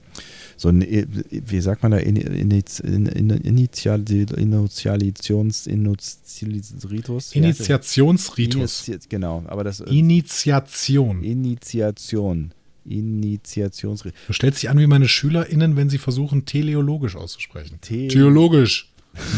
so 0.57 0.69
ein, 0.69 0.81
äh, 0.83 1.07
wie 1.31 1.61
sagt 1.61 1.83
man 1.83 1.93
da, 1.93 1.99
In- 1.99 2.17
Iniz- 2.17 2.81
In- 2.81 3.07
In- 3.07 3.31
Initial, 3.31 4.03
Initialitions? 4.11 5.67
Initiationsritus. 5.67 7.35
Initi- 7.35 9.09
Genau, 9.09 9.45
aber 9.47 9.65
das 9.65 9.81
äh, 9.81 9.91
Initiation. 9.91 11.23
Initiation. 11.23 12.53
Initiationsritus. 12.89 14.19
Du 14.29 14.33
stellst 14.33 14.63
dich 14.63 14.71
an 14.71 14.79
wie 14.79 14.87
meine 14.87 15.09
SchülerInnen, 15.09 15.77
wenn 15.77 15.91
sie 15.91 15.99
versuchen, 15.99 16.45
teleologisch 16.47 17.17
auszusprechen. 17.17 17.79
Te- 17.81 18.09
Theologisch. 18.09 18.93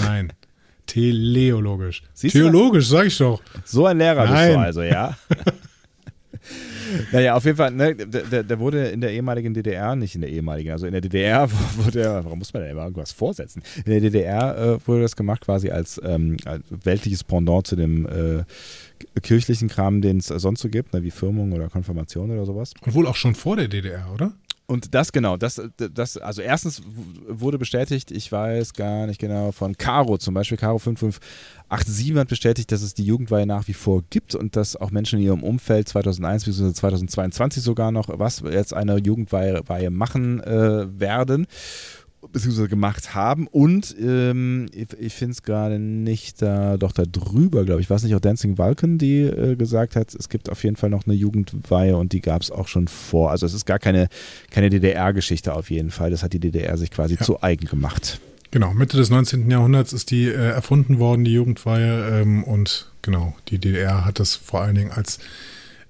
Nein. 0.04 0.32
Teleologisch. 0.86 2.02
Siehst 2.14 2.34
du? 2.34 2.38
Theologisch, 2.40 2.88
sag 2.88 3.06
ich 3.06 3.16
doch. 3.18 3.42
So 3.64 3.86
ein 3.86 3.98
Lehrer 3.98 4.22
bist 4.22 4.32
Nein. 4.34 4.52
du 4.52 4.58
also, 4.58 4.82
ja. 4.82 5.16
naja, 7.12 7.34
auf 7.34 7.44
jeden 7.44 7.56
Fall, 7.56 7.70
ne, 7.70 7.94
der, 7.94 8.42
der, 8.42 8.58
wurde 8.58 8.88
in 8.88 9.00
der 9.00 9.12
ehemaligen 9.12 9.54
DDR, 9.54 9.96
nicht 9.96 10.14
in 10.14 10.20
der 10.20 10.30
ehemaligen, 10.30 10.70
also 10.72 10.86
in 10.86 10.92
der 10.92 11.00
DDR 11.00 11.48
wurde 11.76 12.00
er, 12.00 12.24
warum 12.24 12.38
muss 12.38 12.52
man 12.52 12.62
denn 12.62 12.72
immer 12.72 12.82
irgendwas 12.82 13.12
vorsetzen? 13.12 13.62
In 13.84 13.92
der 13.92 14.00
DDR 14.00 14.58
äh, 14.58 14.86
wurde 14.86 15.02
das 15.02 15.16
gemacht 15.16 15.42
quasi 15.42 15.70
als, 15.70 16.00
ähm, 16.04 16.36
als 16.44 16.62
weltliches 16.70 17.24
Pendant 17.24 17.66
zu 17.66 17.76
dem 17.76 18.06
äh, 18.06 18.44
kirchlichen 19.20 19.68
Kram, 19.68 20.00
den 20.00 20.18
es 20.18 20.26
sonst 20.26 20.60
so 20.60 20.68
gibt, 20.68 20.92
ne, 20.94 21.02
wie 21.02 21.10
Firmung 21.10 21.52
oder 21.52 21.68
Konfirmation 21.68 22.30
oder 22.30 22.44
sowas. 22.44 22.74
Und 22.84 22.94
wohl 22.94 23.06
auch 23.06 23.16
schon 23.16 23.34
vor 23.34 23.56
der 23.56 23.68
DDR, 23.68 24.10
oder? 24.12 24.32
Und 24.70 24.94
das 24.94 25.12
genau, 25.12 25.38
das, 25.38 25.62
das, 25.78 26.18
also 26.18 26.42
erstens 26.42 26.82
wurde 27.26 27.56
bestätigt, 27.56 28.10
ich 28.10 28.30
weiß 28.30 28.74
gar 28.74 29.06
nicht 29.06 29.18
genau, 29.18 29.50
von 29.50 29.78
Caro 29.78 30.18
zum 30.18 30.34
Beispiel, 30.34 30.58
Caro 30.58 30.76
5587 30.78 32.14
hat 32.14 32.28
bestätigt, 32.28 32.70
dass 32.70 32.82
es 32.82 32.92
die 32.92 33.04
Jugendweihe 33.04 33.46
nach 33.46 33.66
wie 33.66 33.72
vor 33.72 34.02
gibt 34.10 34.34
und 34.34 34.56
dass 34.56 34.76
auch 34.76 34.90
Menschen 34.90 35.20
in 35.20 35.24
ihrem 35.24 35.42
Umfeld 35.42 35.88
2001 35.88 36.44
bzw. 36.44 36.74
2022 36.74 37.62
sogar 37.62 37.92
noch 37.92 38.10
was 38.10 38.40
jetzt 38.40 38.74
eine 38.74 38.98
Jugendweihe 38.98 39.62
Weihe 39.66 39.90
machen 39.90 40.40
äh, 40.40 41.00
werden 41.00 41.46
beziehungsweise 42.32 42.68
gemacht 42.68 43.14
haben 43.14 43.46
und 43.46 43.94
ähm, 44.00 44.66
ich, 44.74 44.88
ich 44.98 45.14
finde 45.14 45.32
es 45.32 45.42
gerade 45.42 45.78
nicht 45.78 46.42
da, 46.42 46.76
doch 46.76 46.92
da 46.92 47.04
drüber, 47.04 47.64
glaube 47.64 47.80
ich, 47.80 47.88
war 47.90 47.96
es 47.96 48.02
nicht 48.02 48.14
auch 48.14 48.20
Dancing 48.20 48.58
Vulcan, 48.58 48.98
die 48.98 49.20
äh, 49.20 49.56
gesagt 49.56 49.96
hat, 49.96 50.14
es 50.14 50.28
gibt 50.28 50.50
auf 50.50 50.64
jeden 50.64 50.76
Fall 50.76 50.90
noch 50.90 51.06
eine 51.06 51.14
Jugendweihe 51.14 51.96
und 51.96 52.12
die 52.12 52.20
gab 52.20 52.42
es 52.42 52.50
auch 52.50 52.68
schon 52.68 52.88
vor. 52.88 53.30
Also 53.30 53.46
es 53.46 53.54
ist 53.54 53.66
gar 53.66 53.78
keine, 53.78 54.08
keine 54.50 54.68
DDR-Geschichte 54.68 55.54
auf 55.54 55.70
jeden 55.70 55.90
Fall, 55.90 56.10
das 56.10 56.22
hat 56.22 56.32
die 56.32 56.40
DDR 56.40 56.76
sich 56.76 56.90
quasi 56.90 57.14
Ja. 57.14 57.20
zu 57.24 57.42
eigen 57.42 57.66
gemacht. 57.66 58.20
Genau, 58.50 58.72
Mitte 58.72 58.96
des 58.96 59.10
19. 59.10 59.50
Jahrhunderts 59.50 59.92
ist 59.92 60.10
die 60.10 60.24
äh, 60.24 60.32
erfunden 60.32 60.98
worden, 60.98 61.24
die 61.24 61.32
Jugendweihe. 61.34 62.20
Ähm, 62.22 62.44
und 62.44 62.90
genau, 63.02 63.36
die 63.48 63.58
DDR 63.58 64.06
hat 64.06 64.20
das 64.20 64.34
vor 64.36 64.62
allen 64.62 64.74
Dingen 64.74 64.90
als 64.90 65.18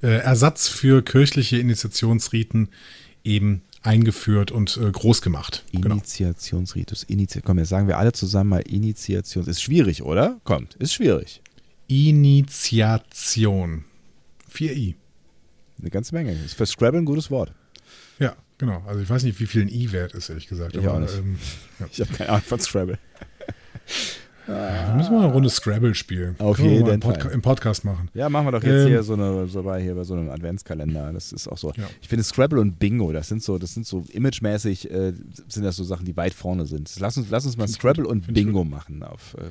äh, 0.03 0.09
Ersatz 0.19 0.67
für 0.67 1.03
kirchliche 1.03 1.59
Initiationsriten 1.59 2.69
eben 3.23 3.62
eingeführt 3.83 4.51
und 4.51 4.77
äh, 4.77 4.91
groß 4.91 5.23
gemacht. 5.23 5.64
Genau. 5.73 5.95
Initiationsritus, 5.95 7.05
Initi 7.05 7.41
komm, 7.41 7.59
jetzt 7.59 7.69
sagen 7.69 7.88
wir 7.88 7.99
alle 7.99 8.12
zusammen 8.12 8.51
mal 8.51 8.61
Initiations, 8.61 9.49
ist 9.49 9.62
schwierig, 9.62 10.03
oder? 10.03 10.41
Kommt, 10.45 10.75
ist 10.75 10.95
schwierig. 10.95 11.41
Initiation. 11.87 13.85
4i. 14.53 14.95
Eine 15.81 15.91
ganze 15.91 16.14
Menge. 16.14 16.33
Ist 16.33 16.55
für 16.55 16.67
Scrabble 16.67 17.01
ein 17.01 17.05
gutes 17.05 17.31
Wort. 17.31 17.53
Ja, 18.19 18.35
genau. 18.59 18.83
Also 18.87 19.01
ich 19.01 19.09
weiß 19.09 19.23
nicht, 19.23 19.38
wie 19.41 19.47
viel 19.47 19.62
ein 19.62 19.69
i 19.69 19.93
wert 19.93 20.12
ist, 20.14 20.29
ehrlich 20.29 20.49
gesagt. 20.49 20.77
Ich. 20.77 20.85
Ähm, 20.85 21.38
ja. 21.79 21.87
Ich 21.91 22.01
habe 22.01 22.12
keine 22.12 22.31
Ahnung 22.31 22.43
von 22.43 22.61
Scrabble. 22.61 22.99
Müssen 24.49 25.11
wir 25.13 25.19
mal 25.19 25.25
eine 25.25 25.33
Runde 25.33 25.51
Scrabble 25.51 25.95
spielen. 25.95 26.35
Auf 26.39 26.57
Können 26.57 26.71
jeden 26.71 26.89
im, 26.89 27.03
Fall. 27.03 27.31
im 27.33 27.43
Podcast 27.43 27.85
machen. 27.85 28.09
Ja, 28.15 28.31
machen 28.31 28.47
wir 28.47 28.53
doch 28.53 28.63
jetzt 28.63 28.85
Ähm, 28.85 28.89
hier 28.89 29.03
so 29.03 29.13
eine, 29.13 29.47
so 29.47 29.63
bei 29.63 29.83
hier 29.83 29.95
bei 29.95 30.05
so 30.05 30.15
einem 30.15 30.31
Adventskalender. 30.31 31.13
Das 31.13 31.33
ist 31.33 31.49
auch 31.49 31.59
so. 31.59 31.73
Ja. 31.77 31.85
Ich 32.01 32.09
finde 32.09 32.25
Scrabble 32.25 32.59
und 32.59 32.79
Bingo, 32.79 33.13
das 33.13 33.29
sind 33.29 33.43
so, 33.43 33.59
das 33.59 33.75
sind 33.75 33.87
so 33.87 34.05
imagemäßig 34.11 34.91
äh, 34.91 35.13
sind 35.49 35.65
das 35.65 35.77
so 35.77 35.85
Sachen, 35.85 36.07
die 36.07 36.17
weit 36.17 36.33
vorne 36.33 36.65
sind. 36.65 36.91
Lass 36.99 37.19
uns, 37.19 37.29
lass 37.31 37.45
uns 37.45 37.59
mal 37.59 37.69
Scrabble 37.69 38.07
und 38.07 38.25
Find 38.25 38.35
Bingo 38.35 38.65
machen 38.65 39.03
auf 39.03 39.37
äh, 39.39 39.51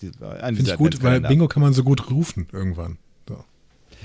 die, 0.00 0.10
Finde 0.10 0.62
ich 0.62 0.76
gut, 0.76 1.02
weil 1.02 1.20
Bingo 1.20 1.46
kann 1.46 1.62
man 1.62 1.72
so 1.72 1.84
gut 1.84 2.10
rufen 2.10 2.48
irgendwann. 2.52 2.98
So. 3.28 3.44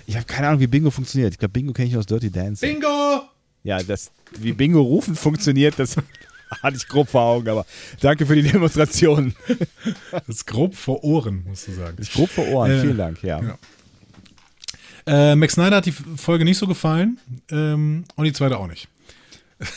Ich 0.05 0.15
habe 0.15 0.25
keine 0.25 0.47
Ahnung, 0.47 0.59
wie 0.59 0.67
Bingo 0.67 0.91
funktioniert. 0.91 1.33
Ich 1.33 1.39
glaube, 1.39 1.53
Bingo 1.53 1.73
kenne 1.73 1.87
ich 1.89 1.97
aus 1.97 2.05
Dirty 2.05 2.29
Dancing. 2.29 2.79
Bingo! 2.79 3.23
Ja, 3.63 3.81
das, 3.83 4.11
wie 4.39 4.53
Bingo 4.53 4.81
rufen 4.81 5.15
funktioniert, 5.15 5.77
das 5.77 5.95
hatte 6.63 6.77
ich 6.77 6.87
grob 6.87 7.09
vor 7.09 7.21
Augen, 7.21 7.49
aber 7.49 7.65
danke 7.99 8.25
für 8.25 8.35
die 8.35 8.43
Demonstration. 8.43 9.33
Das 10.11 10.27
ist 10.27 10.47
grob 10.47 10.75
vor 10.75 11.03
Ohren, 11.03 11.43
musst 11.47 11.67
du 11.67 11.71
sagen. 11.73 11.97
Ist 11.97 12.13
grob 12.13 12.29
vor 12.29 12.47
Ohren. 12.49 12.71
Äh, 12.71 12.81
Vielen 12.81 12.97
Dank, 12.97 13.23
ja. 13.23 13.41
ja. 13.41 13.57
Äh, 15.31 15.35
Max 15.35 15.53
Snyder 15.53 15.77
hat 15.77 15.85
die 15.85 15.91
Folge 15.91 16.45
nicht 16.45 16.57
so 16.57 16.67
gefallen 16.67 17.19
ähm, 17.49 18.03
und 18.15 18.25
die 18.25 18.33
zweite 18.33 18.57
auch 18.57 18.67
nicht. 18.67 18.87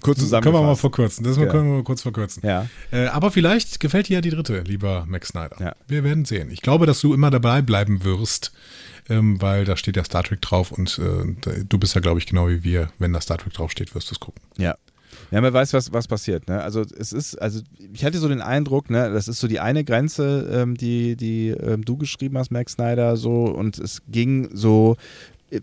Kurz 0.00 0.20
Können 0.30 0.44
wir 0.52 0.62
mal 0.62 0.76
verkürzen. 0.76 1.24
Das 1.24 1.36
Ja. 1.36 1.46
können 1.46 1.68
wir 1.68 1.76
mal 1.78 1.82
kurz 1.82 2.02
verkürzen. 2.02 2.40
Ja. 2.46 2.68
Äh, 2.92 3.06
aber 3.06 3.32
vielleicht 3.32 3.80
gefällt 3.80 4.08
dir 4.08 4.14
ja 4.14 4.20
die 4.20 4.30
dritte, 4.30 4.60
lieber 4.60 5.04
Max 5.08 5.28
Snyder. 5.28 5.56
Ja. 5.58 5.74
Wir 5.88 6.04
werden 6.04 6.24
sehen. 6.24 6.50
Ich 6.52 6.62
glaube, 6.62 6.86
dass 6.86 7.00
du 7.00 7.12
immer 7.12 7.30
dabei 7.30 7.60
bleiben 7.60 8.04
wirst, 8.04 8.52
ähm, 9.08 9.40
weil 9.42 9.64
da 9.64 9.76
steht 9.76 9.96
ja 9.96 10.04
Star 10.04 10.22
Trek 10.22 10.40
drauf 10.42 10.70
und 10.70 10.98
äh, 10.98 11.64
du 11.64 11.78
bist 11.78 11.96
ja, 11.96 12.00
glaube 12.00 12.20
ich, 12.20 12.26
genau 12.26 12.48
wie 12.48 12.62
wir. 12.62 12.90
Wenn 13.00 13.12
da 13.12 13.20
Star 13.20 13.38
Trek 13.38 13.54
drauf 13.54 13.72
steht, 13.72 13.96
wirst 13.96 14.10
du 14.10 14.14
es 14.14 14.20
gucken. 14.20 14.40
Ja. 14.58 14.76
Ja, 15.30 15.40
man 15.40 15.52
weiß, 15.52 15.72
was, 15.72 15.92
was 15.92 16.06
passiert. 16.06 16.48
Ne? 16.48 16.62
Also 16.62 16.82
es 16.82 17.12
ist, 17.12 17.36
also 17.36 17.60
ich 17.92 18.04
hatte 18.04 18.18
so 18.18 18.28
den 18.28 18.40
Eindruck, 18.40 18.90
ne, 18.90 19.10
das 19.12 19.28
ist 19.28 19.40
so 19.40 19.48
die 19.48 19.60
eine 19.60 19.84
Grenze, 19.84 20.48
ähm, 20.52 20.76
die, 20.76 21.16
die 21.16 21.48
ähm, 21.48 21.84
du 21.84 21.96
geschrieben 21.96 22.38
hast, 22.38 22.50
Max 22.50 22.72
Snyder, 22.72 23.16
so, 23.16 23.44
und 23.44 23.78
es 23.78 24.02
ging 24.08 24.48
so. 24.52 24.96
äh, 25.50 25.60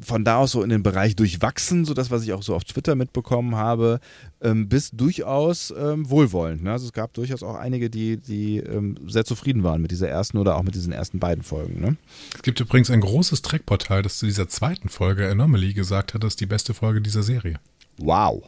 von 0.00 0.24
da 0.24 0.36
aus 0.36 0.52
so 0.52 0.62
in 0.62 0.68
den 0.68 0.82
Bereich 0.82 1.16
durchwachsen, 1.16 1.84
so 1.84 1.92
das, 1.94 2.10
was 2.10 2.22
ich 2.22 2.32
auch 2.32 2.42
so 2.42 2.54
auf 2.54 2.64
Twitter 2.64 2.94
mitbekommen 2.94 3.56
habe, 3.56 4.00
ähm, 4.40 4.68
bis 4.68 4.90
durchaus 4.92 5.74
ähm, 5.76 6.08
wohlwollend. 6.08 6.62
Ne? 6.62 6.72
Also 6.72 6.86
es 6.86 6.92
gab 6.92 7.14
durchaus 7.14 7.42
auch 7.42 7.56
einige, 7.56 7.90
die, 7.90 8.16
die 8.16 8.58
ähm, 8.58 8.96
sehr 9.08 9.24
zufrieden 9.24 9.64
waren 9.64 9.82
mit 9.82 9.90
dieser 9.90 10.08
ersten 10.08 10.38
oder 10.38 10.56
auch 10.56 10.62
mit 10.62 10.74
diesen 10.74 10.92
ersten 10.92 11.18
beiden 11.18 11.42
Folgen. 11.42 11.80
Ne? 11.80 11.96
Es 12.34 12.42
gibt 12.42 12.60
übrigens 12.60 12.90
ein 12.90 13.00
großes 13.00 13.42
Trackportal, 13.42 14.02
das 14.02 14.18
zu 14.18 14.26
dieser 14.26 14.48
zweiten 14.48 14.88
Folge 14.88 15.28
Anomaly 15.28 15.74
gesagt 15.74 16.14
hat, 16.14 16.22
das 16.22 16.34
ist 16.34 16.40
die 16.40 16.46
beste 16.46 16.74
Folge 16.74 17.00
dieser 17.00 17.24
Serie. 17.24 17.58
Wow. 17.98 18.44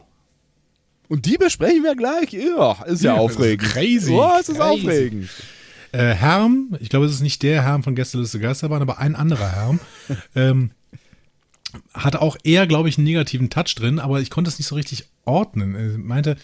Und 1.11 1.25
die 1.25 1.37
besprechen 1.37 1.83
wir 1.83 1.95
gleich. 1.95 2.31
Ja, 2.31 2.83
ist 2.85 3.03
ja, 3.03 3.15
Ja, 3.15 3.19
aufregend. 3.19 3.63
das 3.63 3.67
ist 3.69 3.73
crazy. 3.73 4.11
Oh, 4.13 4.31
es 4.39 4.47
ist 4.49 4.57
Crazy. 4.57 4.87
aufregend. 4.87 5.29
Äh, 5.91 6.13
Herm, 6.13 6.77
ich 6.79 6.87
glaube, 6.87 7.05
es 7.05 7.11
ist 7.11 7.19
nicht 7.21 7.43
der 7.43 7.63
Herm 7.63 7.83
von 7.83 7.95
Gästeliste 7.95 8.39
Geisterbahn, 8.39 8.81
aber 8.81 8.97
ein 8.99 9.15
anderer 9.15 9.51
Herm, 9.51 9.79
ähm, 10.35 10.71
hat 11.93 12.15
auch 12.15 12.37
eher, 12.45 12.65
glaube 12.65 12.87
ich, 12.87 12.97
einen 12.97 13.05
negativen 13.05 13.49
Touch 13.49 13.75
drin, 13.75 13.99
aber 13.99 14.21
ich 14.21 14.29
konnte 14.29 14.49
es 14.49 14.57
nicht 14.57 14.67
so 14.67 14.75
richtig 14.75 15.05
ordnen. 15.25 15.75
Er 15.75 15.97
meinte, 15.97 16.37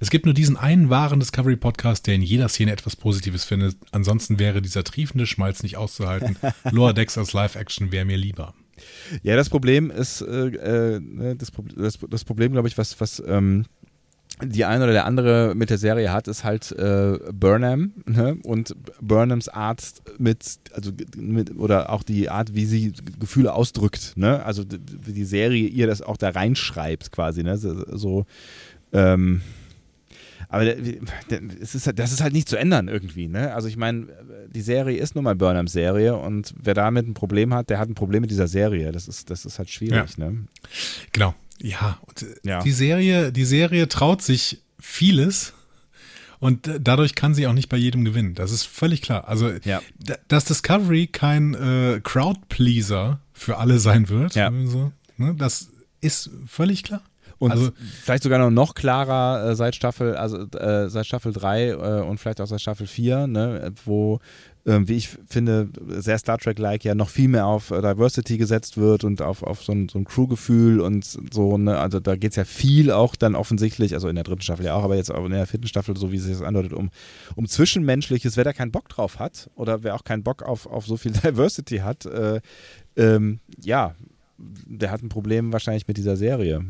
es 0.00 0.10
gibt 0.10 0.26
nur 0.26 0.34
diesen 0.34 0.56
einen 0.58 0.90
wahren 0.90 1.18
Discovery-Podcast, 1.20 2.06
der 2.06 2.14
in 2.14 2.22
jeder 2.22 2.48
Szene 2.50 2.72
etwas 2.72 2.96
Positives 2.96 3.44
findet. 3.44 3.76
Ansonsten 3.90 4.38
wäre 4.38 4.60
dieser 4.60 4.84
triefende 4.84 5.26
Schmalz 5.26 5.62
nicht 5.62 5.78
auszuhalten. 5.78 6.36
Lower 6.70 6.92
Decks 6.92 7.16
als 7.16 7.32
Live-Action 7.32 7.90
wäre 7.90 8.04
mir 8.04 8.16
lieber. 8.18 8.54
Ja, 9.22 9.36
das 9.36 9.48
Problem 9.50 9.90
ist, 9.90 10.22
äh, 10.22 10.46
äh, 10.48 11.00
ne, 11.00 11.36
das, 11.36 11.50
Pro- 11.50 11.64
das, 11.76 11.98
das 12.08 12.24
Problem, 12.24 12.52
glaube 12.52 12.68
ich, 12.68 12.76
was, 12.78 12.98
was 13.00 13.22
ähm, 13.26 13.64
die 14.42 14.64
eine 14.64 14.84
oder 14.84 14.92
der 14.92 15.04
andere 15.06 15.54
mit 15.54 15.70
der 15.70 15.78
Serie 15.78 16.12
hat, 16.12 16.28
ist 16.28 16.44
halt 16.44 16.72
äh, 16.72 17.18
Burnham 17.32 17.92
ne? 18.06 18.36
und 18.44 18.74
Burnhams 19.00 19.48
Art 19.48 19.82
mit, 20.18 20.58
also 20.72 20.92
mit, 21.16 21.56
oder 21.56 21.90
auch 21.90 22.02
die 22.02 22.28
Art, 22.28 22.54
wie 22.54 22.64
sie 22.64 22.92
Gefühle 23.18 23.52
ausdrückt. 23.52 24.12
Ne? 24.16 24.44
Also 24.44 24.64
wie 25.02 25.12
die 25.12 25.24
Serie 25.24 25.66
ihr 25.68 25.86
das 25.86 26.02
auch 26.02 26.16
da 26.16 26.30
reinschreibt, 26.30 27.12
quasi. 27.12 27.42
Ne? 27.42 27.58
So, 27.58 27.84
so 27.96 28.26
ähm, 28.92 29.42
aber 30.48 30.64
es 31.60 31.74
ist, 31.76 31.86
halt- 31.86 31.98
das 31.98 32.12
ist 32.12 32.20
halt 32.22 32.32
nicht 32.32 32.48
zu 32.48 32.56
ändern 32.56 32.88
irgendwie. 32.88 33.28
Ne? 33.28 33.54
Also 33.54 33.68
ich 33.68 33.76
meine, 33.76 34.06
die 34.52 34.62
Serie 34.62 34.98
ist 34.98 35.14
nun 35.14 35.22
mal 35.24 35.36
Burnhams 35.36 35.72
Serie 35.72 36.16
und 36.16 36.54
wer 36.60 36.74
damit 36.74 37.06
ein 37.06 37.14
Problem 37.14 37.54
hat, 37.54 37.70
der 37.70 37.78
hat 37.78 37.88
ein 37.88 37.94
Problem 37.94 38.22
mit 38.22 38.30
dieser 38.30 38.48
Serie. 38.48 38.90
Das 38.90 39.06
ist, 39.06 39.30
das 39.30 39.44
ist 39.44 39.58
halt 39.58 39.70
schwierig. 39.70 40.18
Ne? 40.18 40.46
Genau. 41.12 41.34
Ja, 41.62 41.98
und 42.06 42.22
äh, 42.22 42.26
Ja. 42.42 42.62
die 42.62 42.72
Serie, 42.72 43.32
die 43.32 43.44
Serie 43.44 43.88
traut 43.88 44.22
sich 44.22 44.62
vieles 44.78 45.52
und 46.38 46.66
äh, 46.68 46.80
dadurch 46.80 47.14
kann 47.14 47.34
sie 47.34 47.46
auch 47.46 47.52
nicht 47.52 47.68
bei 47.68 47.76
jedem 47.76 48.04
gewinnen. 48.04 48.34
Das 48.34 48.50
ist 48.52 48.64
völlig 48.64 49.02
klar. 49.02 49.28
Also, 49.28 49.50
Ja. 49.64 49.80
dass 50.28 50.44
Discovery 50.46 51.06
kein 51.06 51.54
äh, 51.54 52.00
Crowd-Pleaser 52.02 53.20
für 53.32 53.58
alle 53.58 53.78
sein 53.78 54.08
wird, 54.08 54.34
Ja. 54.34 54.50
so, 54.64 54.92
ne, 55.16 55.34
das 55.36 55.68
ist 56.00 56.30
völlig 56.46 56.82
klar. 56.82 57.02
Und 57.38 57.52
also, 57.52 57.70
vielleicht 58.02 58.22
sogar 58.22 58.38
noch, 58.38 58.50
noch 58.50 58.74
klarer 58.74 59.50
äh, 59.50 59.56
seit 59.56 59.74
Staffel, 59.74 60.14
also 60.14 60.42
äh, 60.58 60.90
seit 60.90 61.06
Staffel 61.06 61.32
3 61.32 61.68
äh, 61.68 61.74
und 62.02 62.18
vielleicht 62.18 62.38
auch 62.42 62.46
seit 62.46 62.60
Staffel 62.60 62.86
4, 62.86 63.26
ne, 63.28 63.72
wo, 63.86 64.20
wie 64.64 64.96
ich 64.96 65.08
finde, 65.28 65.68
sehr 65.88 66.18
Star 66.18 66.38
Trek-like 66.38 66.84
ja 66.84 66.94
noch 66.94 67.08
viel 67.08 67.28
mehr 67.28 67.46
auf 67.46 67.70
äh, 67.70 67.80
Diversity 67.80 68.36
gesetzt 68.36 68.76
wird 68.76 69.04
und 69.04 69.22
auf, 69.22 69.42
auf 69.42 69.62
so 69.62 69.72
ein, 69.72 69.88
so 69.88 69.98
ein 69.98 70.04
Crew-Gefühl 70.04 70.80
und 70.80 71.04
so, 71.32 71.56
ne, 71.56 71.78
also 71.78 71.98
da 71.98 72.16
geht 72.16 72.32
es 72.32 72.36
ja 72.36 72.44
viel 72.44 72.90
auch 72.90 73.16
dann 73.16 73.34
offensichtlich, 73.34 73.94
also 73.94 74.08
in 74.08 74.16
der 74.16 74.24
dritten 74.24 74.42
Staffel 74.42 74.66
ja 74.66 74.74
auch, 74.74 74.84
aber 74.84 74.96
jetzt 74.96 75.10
auch 75.10 75.24
in 75.24 75.32
der 75.32 75.46
vierten 75.46 75.66
Staffel, 75.66 75.96
so 75.96 76.12
wie 76.12 76.18
sich 76.18 76.32
das 76.32 76.42
andeutet, 76.42 76.74
um, 76.74 76.90
um 77.36 77.48
Zwischenmenschliches, 77.48 78.36
wer 78.36 78.44
da 78.44 78.52
keinen 78.52 78.70
Bock 78.70 78.88
drauf 78.88 79.18
hat 79.18 79.48
oder 79.54 79.82
wer 79.82 79.94
auch 79.94 80.04
keinen 80.04 80.22
Bock 80.22 80.42
auf, 80.42 80.66
auf 80.66 80.86
so 80.86 80.96
viel 80.96 81.12
Diversity 81.24 81.78
hat, 81.78 82.04
äh, 82.04 82.40
ähm, 82.96 83.40
ja, 83.62 83.94
der 84.38 84.90
hat 84.90 85.02
ein 85.02 85.08
Problem 85.08 85.52
wahrscheinlich 85.52 85.88
mit 85.88 85.96
dieser 85.96 86.16
Serie. 86.16 86.64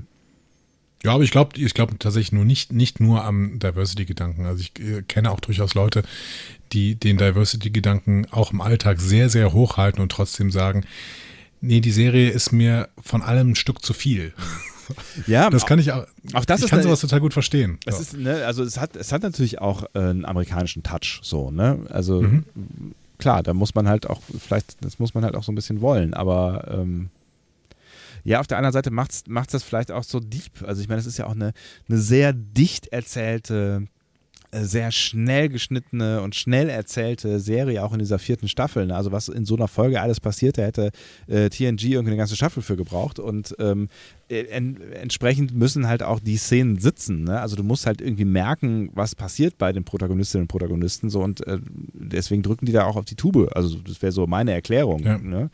Ja, 1.03 1.13
aber 1.15 1.23
ich 1.25 1.31
glaube 1.31 1.59
ich 1.59 1.75
glaub 1.75 1.99
tatsächlich 1.99 2.33
nur 2.33 2.45
nicht, 2.45 2.73
nicht 2.73 3.01
nur 3.01 3.25
am 3.25 3.59
Diversity-Gedanken. 3.59 4.45
Also 4.47 4.63
ich 4.63 4.73
äh, 4.81 5.03
kenne 5.03 5.31
auch 5.31 5.41
durchaus 5.41 5.75
Leute, 5.75 6.03
die 6.73 6.95
den 6.95 7.17
Diversity-Gedanken 7.19 8.27
auch 8.31 8.53
im 8.53 8.61
Alltag 8.61 9.01
sehr, 9.01 9.29
sehr 9.29 9.53
hochhalten 9.53 10.01
und 10.03 10.13
trotzdem 10.13 10.51
sagen, 10.51 10.85
nee, 11.61 11.81
die 11.81 11.91
Serie 11.91 12.31
ist 12.31 12.53
mir 12.53 12.89
von 13.03 13.23
allem 13.23 13.51
ein 13.51 13.55
Stück 13.57 13.85
zu 13.85 13.93
viel. 13.93 14.33
Ja, 15.27 15.51
Das 15.51 15.67
kann 15.67 15.79
ich 15.79 15.93
auch. 15.93 16.07
Auch 16.35 16.45
das 16.45 16.61
ich 16.61 16.65
ist 16.65 16.71
kann 16.71 16.79
eine- 16.81 16.89
sowas 16.89 17.01
total 17.01 17.21
gut 17.21 17.33
verstehen. 17.33 17.79
Es 17.87 17.97
So. 17.97 18.03
ist, 18.03 18.17
ne, 18.17 18.45
also 18.45 18.63
es 18.63 18.79
hat, 18.79 18.97
es 18.97 19.13
hat 19.13 19.23
natürlich 19.23 19.61
auch 19.61 19.85
äh, 19.95 19.99
einen 20.01 20.25
amerikanischen 20.25 20.83
Touch, 20.83 21.21
so, 21.23 21.51
ne? 21.51 21.79
Also 21.91 22.23
Mhm. 22.23 22.45
klar, 23.19 23.43
da 23.43 23.55
muss 23.55 23.75
man 23.75 23.89
halt 23.89 24.09
auch, 24.09 24.21
vielleicht, 24.39 24.77
das 24.85 24.99
muss 24.99 25.15
man 25.15 25.25
halt 25.25 25.35
auch 25.37 25.45
so 25.45 25.53
ein 25.53 25.55
bisschen 25.55 25.81
wollen, 25.81 26.13
aber 26.15 26.67
ähm, 26.71 27.11
ja, 28.25 28.41
auf 28.41 28.47
der 28.47 28.59
anderen 28.59 28.73
Seite 28.73 28.91
macht 28.91 29.13
es 29.13 29.25
das 29.51 29.63
vielleicht 29.63 29.91
auch 29.91 30.05
so 30.05 30.21
deep. 30.21 30.63
Also 30.67 30.83
ich 30.83 30.89
meine, 30.89 31.01
es 31.01 31.07
ist 31.07 31.19
ja 31.19 31.27
auch 31.27 31.35
eine, 31.35 31.53
eine 31.89 31.99
sehr 31.99 32.33
dicht 32.33 32.89
erzählte, 32.89 33.87
äh, 34.53 34.65
sehr 34.65 34.91
schnell 34.91 35.49
geschnittene 35.49 36.23
und 36.23 36.35
schnell 36.35 36.69
erzählte 36.71 37.39
Serie, 37.39 37.85
auch 37.85 37.93
in 37.93 38.01
dieser 38.01 38.19
vierten 38.19 38.49
Staffel. 38.49 38.87
Ne? 38.87 38.97
Also 38.97 39.13
was 39.13 39.29
in 39.29 39.45
so 39.45 39.55
einer 39.55 39.69
Folge 39.69 40.01
alles 40.01 40.19
passiert, 40.19 40.59
da 40.59 40.63
hätte 40.63 40.91
äh, 41.29 41.49
TNG 41.51 41.85
irgendwie 41.85 42.11
eine 42.11 42.17
ganze 42.17 42.35
Staffel 42.35 42.61
für 42.61 42.77
gebraucht 42.77 43.21
und 43.21 43.55
ähm, 43.61 43.89
äh, 44.29 44.47
en 44.47 44.81
entsprechend 44.93 45.55
müssen 45.55 45.87
halt 45.87 46.03
auch 46.03 46.19
die 46.19 46.37
Szenen 46.37 46.81
sitzen. 46.81 47.23
Ne? 47.25 47.41
Also 47.41 47.55
du 47.55 47.63
musst 47.63 47.87
halt 47.87 48.01
irgendwie 48.01 48.25
merken, 48.25 48.91
was 48.93 49.15
passiert 49.15 49.57
bei 49.57 49.73
den 49.73 49.85
Protagonistinnen 49.85 50.45
und 50.45 50.49
Protagonisten 50.49 51.11
so 51.11 51.21
und 51.23 51.47
äh, 51.47 51.59
deswegen 51.93 52.43
drücken 52.43 52.67
die 52.67 52.73
da 52.73 52.87
auch 52.87 52.97
auf 52.97 53.05
die 53.05 53.17
Tube. 53.17 53.51
Also 53.55 53.77
das 53.79 54.03
wäre 54.03 54.11
so 54.11 54.27
meine 54.27 54.53
Erklärung. 54.53 55.05
Ja. 55.05 55.19
Ne? 55.19 55.51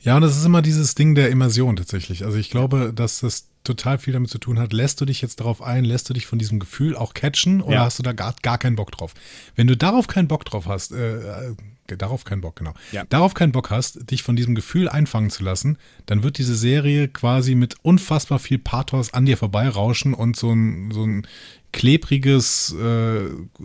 Ja, 0.00 0.16
und 0.16 0.22
das 0.22 0.36
ist 0.36 0.44
immer 0.44 0.62
dieses 0.62 0.94
Ding 0.94 1.14
der 1.14 1.30
Immersion 1.30 1.76
tatsächlich. 1.76 2.24
Also 2.24 2.38
ich 2.38 2.50
glaube, 2.50 2.92
dass 2.94 3.20
das 3.20 3.48
total 3.64 3.98
viel 3.98 4.12
damit 4.14 4.30
zu 4.30 4.38
tun 4.38 4.58
hat. 4.58 4.72
Lässt 4.72 5.00
du 5.00 5.04
dich 5.04 5.20
jetzt 5.20 5.40
darauf 5.40 5.60
ein, 5.60 5.84
lässt 5.84 6.08
du 6.08 6.14
dich 6.14 6.26
von 6.26 6.38
diesem 6.38 6.58
Gefühl 6.58 6.96
auch 6.96 7.12
catchen 7.12 7.60
oder 7.60 7.76
Ja. 7.76 7.84
hast 7.84 7.98
du 7.98 8.02
da 8.02 8.12
gar, 8.12 8.34
gar 8.42 8.56
keinen 8.58 8.76
Bock 8.76 8.92
drauf? 8.92 9.12
Wenn 9.56 9.66
du 9.66 9.76
darauf 9.76 10.06
keinen 10.06 10.28
Bock 10.28 10.44
drauf 10.44 10.66
hast, 10.66 10.92
äh, 10.92 11.48
äh, 11.50 11.54
darauf 11.98 12.24
keinen 12.24 12.40
Bock, 12.40 12.56
genau. 12.56 12.72
Ja. 12.92 13.04
Darauf 13.08 13.34
keinen 13.34 13.52
Bock 13.52 13.70
hast, 13.70 14.10
dich 14.10 14.22
von 14.22 14.36
diesem 14.36 14.54
Gefühl 14.54 14.88
einfangen 14.88 15.30
zu 15.30 15.42
lassen, 15.42 15.76
dann 16.06 16.22
wird 16.22 16.38
diese 16.38 16.54
Serie 16.54 17.08
quasi 17.08 17.54
mit 17.54 17.76
unfassbar 17.82 18.38
viel 18.38 18.58
Pathos 18.58 19.12
an 19.12 19.26
dir 19.26 19.36
vorbeirauschen 19.36 20.14
und 20.14 20.36
so 20.36 20.52
ein, 20.52 20.90
so 20.92 21.04
ein 21.04 21.26
klebriges, 21.72 22.74
äh, 22.74 23.20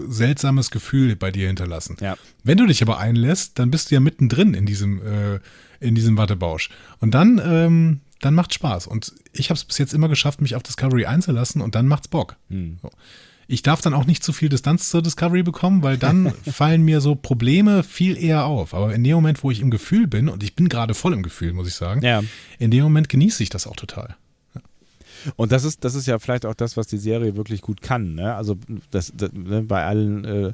seltsames 0.08 0.72
Gefühl 0.72 1.16
bei 1.16 1.32
dir 1.32 1.48
hinterlassen. 1.48 1.98
Ja. 2.02 2.18
Wenn 2.44 2.58
du 2.58 2.66
dich 2.66 2.82
aber 2.82 2.98
einlässt, 2.98 3.58
dann 3.60 3.72
bist 3.72 3.90
du 3.92 3.96
ja 3.96 4.02
mittendrin 4.02 4.54
in 4.54 4.66
diesem, 4.66 5.00
äh, 5.06 5.40
in 5.84 5.96
diesem 5.96 6.18
Wattebausch. 6.18 6.70
Und 7.00 7.14
dann, 7.14 7.42
ähm, 7.44 8.00
dann 8.22 8.34
macht 8.34 8.54
Spaß. 8.54 8.88
Und 8.88 9.14
ich 9.34 9.50
habe 9.50 9.58
es 9.58 9.66
bis 9.66 9.78
jetzt 9.78 9.94
immer 9.94 10.10
geschafft, 10.10 10.42
mich 10.42 10.56
auf 10.56 10.64
Discovery 10.64 11.06
einzulassen 11.06 11.62
und 11.62 11.76
dann 11.76 11.88
macht's 11.88 12.08
Bock. 12.08 12.38
So. 12.50 12.90
Ich 13.48 13.62
darf 13.62 13.82
dann 13.82 13.94
auch 13.94 14.06
nicht 14.06 14.24
zu 14.24 14.32
viel 14.32 14.48
Distanz 14.50 14.90
zur 14.90 15.02
Discovery 15.02 15.44
bekommen, 15.44 15.84
weil 15.84 15.98
dann 15.98 16.34
fallen 16.52 16.82
mir 16.84 17.02
so 17.02 17.16
Probleme 17.16 17.84
viel 17.84 18.18
eher 18.18 18.46
auf. 18.46 18.74
Aber 18.74 18.96
in 18.96 19.04
dem 19.04 19.16
Moment, 19.16 19.44
wo 19.44 19.52
ich 19.52 19.60
im 19.60 19.70
Gefühl 19.70 20.08
bin, 20.08 20.30
und 20.30 20.42
ich 20.44 20.56
bin 20.56 20.70
gerade 20.70 20.94
voll 20.94 21.14
im 21.14 21.24
Gefühl, 21.24 21.52
muss 21.54 21.68
ich 21.68 21.76
sagen, 21.76 22.02
Ja. 22.02 22.24
in 22.60 22.72
dem 22.72 22.84
Moment 22.84 23.10
genieße 23.10 23.44
ich 23.44 23.50
das 23.50 23.68
auch 23.68 23.76
total. 23.76 24.16
Und 25.38 25.52
das 25.54 25.64
ist, 25.64 25.86
das 25.86 25.96
ist 25.96 26.06
ja 26.06 26.20
vielleicht 26.20 26.46
auch 26.46 26.54
das, 26.54 26.76
was 26.76 26.88
die 26.88 26.98
Serie 26.98 27.36
wirklich 27.38 27.62
gut 27.62 27.82
kann. 27.82 28.16
Ne? 28.16 28.34
Also 28.36 28.58
das, 28.92 29.14
das, 29.16 29.32
ne, 29.32 29.62
bei 29.64 29.86
allen 29.86 30.26
äh, 30.26 30.54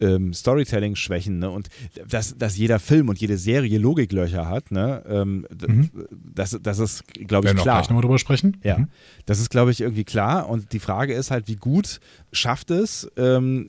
ähm, 0.00 0.32
Storytelling-Schwächen 0.32 1.38
ne? 1.40 1.50
und 1.50 1.68
dass, 2.08 2.36
dass 2.38 2.56
jeder 2.56 2.78
Film 2.78 3.08
und 3.08 3.18
jede 3.20 3.36
Serie 3.36 3.78
Logiklöcher 3.78 4.48
hat, 4.48 4.70
ne? 4.70 5.02
ähm, 5.08 5.46
Mhm. 5.66 5.90
das, 6.34 6.58
das 6.62 6.78
ist, 6.78 7.04
glaube 7.26 7.48
ich, 7.48 7.54
klar. 7.54 7.64
gleich 7.78 7.88
nochmal 7.88 8.02
drüber 8.02 8.18
sprechen. 8.18 8.56
Ja, 8.62 8.78
Mhm. 8.78 8.88
das 9.26 9.40
ist, 9.40 9.50
glaube 9.50 9.70
ich, 9.70 9.80
irgendwie 9.80 10.04
klar. 10.04 10.48
Und 10.48 10.72
die 10.72 10.78
Frage 10.78 11.14
ist 11.14 11.30
halt, 11.30 11.48
wie 11.48 11.56
gut 11.56 12.00
schafft 12.32 12.70
es 12.70 13.10
ähm, 13.16 13.68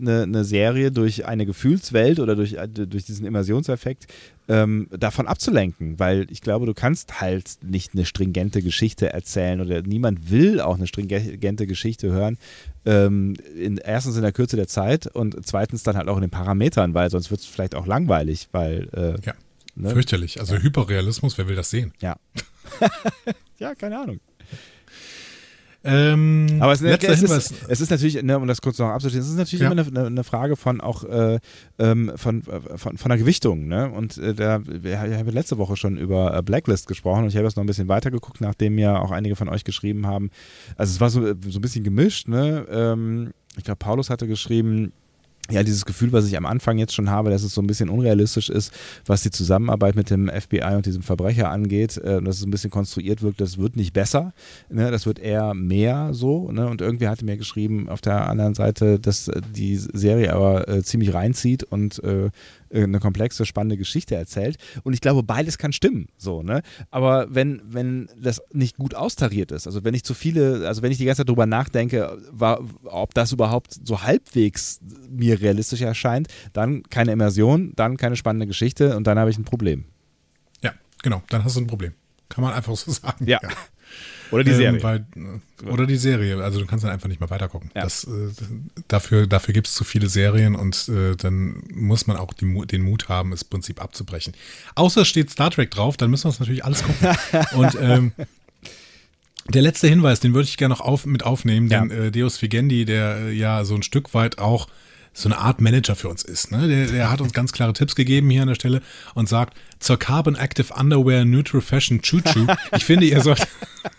eine 0.00 0.22
eine 0.22 0.44
Serie 0.44 0.90
durch 0.90 1.26
eine 1.26 1.46
Gefühlswelt 1.46 2.18
oder 2.20 2.34
durch, 2.36 2.54
äh, 2.54 2.66
durch 2.68 3.04
diesen 3.04 3.26
Immersionseffekt 3.26 4.06
ähm, 4.50 4.88
davon 4.90 5.26
abzulenken? 5.26 5.98
Weil 5.98 6.26
ich 6.30 6.40
glaube, 6.40 6.66
du 6.66 6.74
kannst 6.74 7.20
halt 7.20 7.58
nicht 7.62 7.94
eine 7.94 8.04
stringente 8.04 8.60
Geschichte 8.62 9.12
erzählen 9.12 9.60
oder 9.60 9.82
niemand 9.82 10.30
will 10.30 10.60
auch 10.60 10.74
eine 10.76 10.86
stringente 10.86 11.66
Geschichte 11.66 12.10
hören. 12.10 12.36
Ähm, 12.84 13.34
in, 13.56 13.76
erstens 13.78 14.16
in 14.16 14.22
der 14.22 14.32
Kürze 14.32 14.56
der 14.56 14.66
Zeit 14.68 15.06
und 15.06 15.36
zweitens 15.46 15.82
dann 15.82 15.96
halt 15.96 16.08
auch 16.08 16.16
in 16.16 16.22
den 16.22 16.30
Parametern, 16.30 16.94
weil 16.94 17.10
sonst 17.10 17.30
wird 17.30 17.40
es 17.40 17.46
vielleicht 17.46 17.74
auch 17.74 17.86
langweilig, 17.86 18.48
weil 18.52 18.88
äh, 18.92 19.24
Ja. 19.26 19.34
ne? 19.76 19.90
Fürchterlich. 19.90 20.40
Also 20.40 20.56
Hyperrealismus, 20.56 21.38
wer 21.38 21.46
will 21.48 21.56
das 21.56 21.70
sehen? 21.70 21.92
ja. 22.00 22.16
ja, 23.58 23.74
keine 23.74 23.98
Ahnung. 24.00 24.20
Ähm, 25.82 26.46
Aber 26.60 26.72
es, 26.72 26.80
letzter 26.82 27.08
es, 27.12 27.20
Hinweis. 27.20 27.50
ist, 27.52 27.64
es 27.68 27.80
ist 27.80 27.90
natürlich, 27.90 28.22
ne, 28.22 28.38
um 28.38 28.46
das 28.46 28.60
kurz 28.60 28.78
noch 28.78 28.88
abzuschließen, 28.88 29.22
es 29.22 29.30
ist 29.30 29.36
natürlich 29.38 29.62
Ja. 29.62 29.70
immer 29.72 29.86
eine, 29.86 30.06
eine 30.08 30.24
Frage 30.24 30.56
von 30.56 30.80
auch 30.82 31.04
äh, 31.04 31.38
ähm, 31.78 32.12
von, 32.16 32.42
äh, 32.46 32.76
von, 32.76 32.98
von 32.98 33.08
der 33.08 33.16
Gewichtung. 33.18 33.66
Ne? 33.66 33.90
Und 33.90 34.18
äh, 34.18 34.34
da, 34.34 34.60
wir 34.66 35.00
haben 35.00 35.28
letzte 35.30 35.56
Woche 35.56 35.76
schon 35.76 35.96
über 35.96 36.36
äh, 36.36 36.42
Blacklist 36.42 36.86
gesprochen 36.86 37.22
und 37.24 37.28
ich 37.30 37.36
habe 37.36 37.46
jetzt 37.46 37.56
noch 37.56 37.64
ein 37.64 37.66
bisschen 37.66 37.88
weiter 37.88 38.10
geguckt, 38.10 38.40
nachdem 38.42 38.78
ja 38.78 38.98
auch 39.00 39.10
einige 39.10 39.36
von 39.36 39.48
euch 39.48 39.64
geschrieben 39.64 40.06
haben. 40.06 40.30
Also 40.76 40.92
es 40.92 41.00
war 41.00 41.08
so, 41.08 41.22
so 41.48 41.58
ein 41.58 41.62
bisschen 41.62 41.82
gemischt. 41.84 42.28
Ne? 42.28 42.66
Ähm, 42.70 43.30
ich 43.56 43.64
glaube, 43.64 43.78
Paulus 43.78 44.10
hatte 44.10 44.26
geschrieben, 44.28 44.92
ja, 45.50 45.62
dieses 45.62 45.84
Gefühl, 45.84 46.12
was 46.12 46.26
ich 46.26 46.36
am 46.36 46.46
Anfang 46.46 46.78
jetzt 46.78 46.94
schon 46.94 47.10
habe, 47.10 47.30
dass 47.30 47.42
es 47.42 47.54
so 47.54 47.62
ein 47.62 47.66
bisschen 47.66 47.88
unrealistisch 47.88 48.48
ist, 48.48 48.72
was 49.06 49.22
die 49.22 49.30
Zusammenarbeit 49.30 49.96
mit 49.96 50.10
dem 50.10 50.28
FBI 50.28 50.74
und 50.74 50.86
diesem 50.86 51.02
Verbrecher 51.02 51.50
angeht, 51.50 51.96
äh, 51.98 52.22
dass 52.22 52.38
es 52.38 52.46
ein 52.46 52.50
bisschen 52.50 52.70
konstruiert 52.70 53.22
wirkt, 53.22 53.40
das 53.40 53.58
wird 53.58 53.76
nicht 53.76 53.92
besser, 53.92 54.32
ne? 54.68 54.90
das 54.90 55.06
wird 55.06 55.18
eher 55.18 55.54
mehr 55.54 56.10
so. 56.12 56.50
Ne? 56.52 56.66
Und 56.66 56.80
irgendwie 56.80 57.08
hatte 57.08 57.24
mir 57.24 57.36
geschrieben 57.36 57.88
auf 57.88 58.00
der 58.00 58.28
anderen 58.28 58.54
Seite, 58.54 58.98
dass 58.98 59.30
die 59.54 59.76
Serie 59.76 60.32
aber 60.32 60.68
äh, 60.68 60.82
ziemlich 60.82 61.14
reinzieht 61.14 61.64
und 61.64 62.02
äh, 62.04 62.30
eine 62.72 63.00
komplexe, 63.00 63.46
spannende 63.46 63.76
Geschichte 63.76 64.14
erzählt. 64.14 64.56
Und 64.82 64.92
ich 64.92 65.00
glaube, 65.00 65.22
beides 65.22 65.58
kann 65.58 65.72
stimmen. 65.72 66.08
So, 66.16 66.42
ne? 66.42 66.62
Aber 66.90 67.26
wenn, 67.34 67.62
wenn 67.64 68.08
das 68.20 68.40
nicht 68.52 68.76
gut 68.76 68.94
austariert 68.94 69.52
ist, 69.52 69.66
also 69.66 69.84
wenn 69.84 69.94
ich 69.94 70.04
zu 70.04 70.14
viele, 70.14 70.66
also 70.66 70.82
wenn 70.82 70.92
ich 70.92 70.98
die 70.98 71.04
ganze 71.04 71.20
Zeit 71.20 71.28
drüber 71.28 71.46
nachdenke, 71.46 72.18
war, 72.30 72.60
ob 72.84 73.14
das 73.14 73.32
überhaupt 73.32 73.74
so 73.84 74.02
halbwegs 74.02 74.80
mir 75.08 75.40
realistisch 75.40 75.82
erscheint, 75.82 76.28
dann 76.52 76.82
keine 76.84 77.12
Immersion, 77.12 77.72
dann 77.76 77.96
keine 77.96 78.16
spannende 78.16 78.46
Geschichte 78.46 78.96
und 78.96 79.06
dann 79.06 79.18
habe 79.18 79.30
ich 79.30 79.38
ein 79.38 79.44
Problem. 79.44 79.84
Ja, 80.62 80.72
genau, 81.02 81.22
dann 81.28 81.44
hast 81.44 81.56
du 81.56 81.60
ein 81.60 81.66
Problem. 81.66 81.94
Kann 82.28 82.44
man 82.44 82.54
einfach 82.54 82.76
so 82.76 82.90
sagen. 82.92 83.26
Ja. 83.26 83.40
ja. 83.42 83.48
Oder 84.30 84.44
die 84.44 84.52
Serie. 84.52 84.78
Ähm, 84.78 84.82
weil, 84.82 85.06
oder 85.70 85.86
die 85.86 85.96
Serie. 85.96 86.42
Also 86.42 86.60
du 86.60 86.66
kannst 86.66 86.84
dann 86.84 86.90
einfach 86.90 87.08
nicht 87.08 87.20
mehr 87.20 87.30
weitergucken. 87.30 87.70
Ja. 87.74 87.82
Das, 87.82 88.04
äh, 88.04 88.30
dafür 88.88 89.26
dafür 89.26 89.54
gibt 89.54 89.66
es 89.66 89.74
zu 89.74 89.84
viele 89.84 90.08
Serien 90.08 90.54
und 90.54 90.88
äh, 90.88 91.16
dann 91.16 91.62
muss 91.72 92.06
man 92.06 92.16
auch 92.16 92.32
die, 92.32 92.66
den 92.66 92.82
Mut 92.82 93.08
haben, 93.08 93.32
es 93.32 93.42
im 93.42 93.48
Prinzip 93.48 93.82
abzubrechen. 93.82 94.34
Außer 94.74 95.04
steht 95.04 95.30
Star 95.30 95.50
Trek 95.50 95.70
drauf, 95.70 95.96
dann 95.96 96.10
müssen 96.10 96.24
wir 96.24 96.28
uns 96.28 96.40
natürlich 96.40 96.64
alles 96.64 96.82
gucken. 96.82 97.08
und 97.56 97.76
ähm, 97.80 98.12
der 99.48 99.62
letzte 99.62 99.88
Hinweis, 99.88 100.20
den 100.20 100.34
würde 100.34 100.48
ich 100.48 100.56
gerne 100.56 100.74
noch 100.74 100.80
auf, 100.80 101.06
mit 101.06 101.24
aufnehmen, 101.24 101.68
ja. 101.68 101.80
denn 101.80 101.90
äh, 101.90 102.10
Deus 102.10 102.40
Vigendi, 102.40 102.84
der 102.84 103.16
äh, 103.16 103.32
ja 103.32 103.64
so 103.64 103.74
ein 103.74 103.82
Stück 103.82 104.14
weit 104.14 104.38
auch 104.38 104.68
so 105.12 105.28
eine 105.28 105.38
Art 105.38 105.60
Manager 105.60 105.96
für 105.96 106.08
uns 106.08 106.22
ist. 106.22 106.52
Ne? 106.52 106.68
Der, 106.68 106.86
der 106.86 107.10
hat 107.10 107.20
uns 107.20 107.32
ganz 107.32 107.52
klare 107.52 107.72
Tipps 107.72 107.94
gegeben 107.94 108.30
hier 108.30 108.42
an 108.42 108.48
der 108.48 108.54
Stelle 108.54 108.80
und 109.14 109.28
sagt, 109.28 109.56
zur 109.80 109.98
Carbon 109.98 110.36
Active 110.36 110.72
Underwear 110.74 111.24
Neutral 111.24 111.60
Fashion 111.60 112.00
Choo 112.02 112.20
Choo. 112.20 112.46
Ich 112.76 112.84
finde, 112.84 113.06
ihr 113.06 113.20
solltet, 113.22 113.48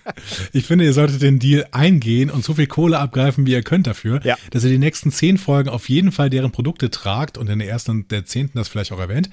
ich 0.53 0.65
finde, 0.65 0.85
ihr 0.85 0.93
solltet 0.93 1.21
den 1.21 1.39
Deal 1.39 1.67
eingehen 1.71 2.29
und 2.29 2.43
so 2.43 2.53
viel 2.53 2.67
Kohle 2.67 2.99
abgreifen, 2.99 3.45
wie 3.45 3.51
ihr 3.51 3.63
könnt 3.63 3.87
dafür, 3.87 4.21
ja. 4.23 4.37
dass 4.51 4.63
ihr 4.63 4.69
die 4.69 4.77
nächsten 4.77 5.11
zehn 5.11 5.37
Folgen 5.37 5.69
auf 5.69 5.89
jeden 5.89 6.11
Fall 6.11 6.29
deren 6.29 6.51
Produkte 6.51 6.91
tragt 6.91 7.37
und 7.37 7.49
in 7.49 7.59
der 7.59 7.67
ersten 7.67 7.91
und 7.91 8.11
der 8.11 8.25
zehnten 8.25 8.57
das 8.57 8.69
vielleicht 8.69 8.91
auch 8.91 8.99
erwähnt. 8.99 9.29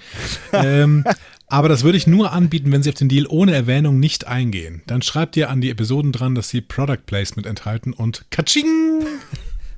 ähm, 0.53 1.05
aber 1.47 1.69
das 1.69 1.83
würde 1.85 1.99
ich 1.99 2.07
nur 2.07 2.33
anbieten, 2.33 2.73
wenn 2.73 2.83
Sie 2.83 2.91
auf 2.91 2.97
den 2.97 3.09
Deal 3.09 3.27
ohne 3.29 3.55
Erwähnung 3.55 4.01
nicht 4.01 4.27
eingehen. 4.27 4.83
Dann 4.87 5.01
schreibt 5.03 5.37
ihr 5.37 5.49
an 5.51 5.61
die 5.61 5.71
Episoden 5.71 6.12
dran, 6.12 6.35
dass 6.35 6.49
sie 6.49 6.61
Product 6.61 7.07
Placement 7.07 7.47
enthalten 7.47 7.93
und 7.93 8.27
Katsching! 8.31 9.07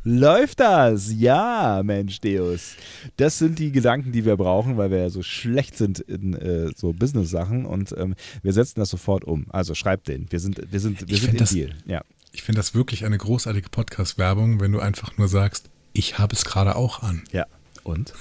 Läuft 0.02 0.60
das? 0.60 1.12
Ja, 1.12 1.82
Mensch, 1.84 2.20
Deus. 2.20 2.76
Das 3.18 3.38
sind 3.38 3.58
die 3.58 3.70
Gedanken, 3.70 4.12
die 4.12 4.24
wir 4.24 4.36
brauchen, 4.36 4.78
weil 4.78 4.90
wir 4.90 4.98
ja 4.98 5.10
so 5.10 5.22
schlecht 5.22 5.76
sind 5.76 6.00
in 6.00 6.34
äh, 6.34 6.70
so 6.74 6.94
Business-Sachen 6.94 7.66
und 7.66 7.94
ähm, 7.98 8.14
wir 8.42 8.54
setzen 8.54 8.80
das 8.80 8.88
sofort 8.88 9.24
um. 9.24 9.46
Also 9.50 9.74
schreibt 9.74 10.08
den. 10.08 10.32
Wir 10.32 10.40
sind, 10.40 10.60
wir 10.72 10.80
sind, 10.80 11.06
wir 11.06 11.14
ich 11.14 11.20
sind 11.20 11.32
im 11.32 11.36
das, 11.36 11.50
Deal. 11.50 11.74
Ja. 11.84 12.02
Ich 12.32 12.42
finde 12.42 12.60
das 12.60 12.74
wirklich 12.74 13.04
eine 13.04 13.18
großartige 13.18 13.68
Podcast-Werbung, 13.68 14.60
wenn 14.60 14.72
du 14.72 14.80
einfach 14.80 15.18
nur 15.18 15.28
sagst, 15.28 15.68
ich 15.92 16.18
habe 16.18 16.34
es 16.34 16.46
gerade 16.46 16.76
auch 16.76 17.02
an. 17.02 17.22
Ja. 17.32 17.44
Und? 17.82 18.14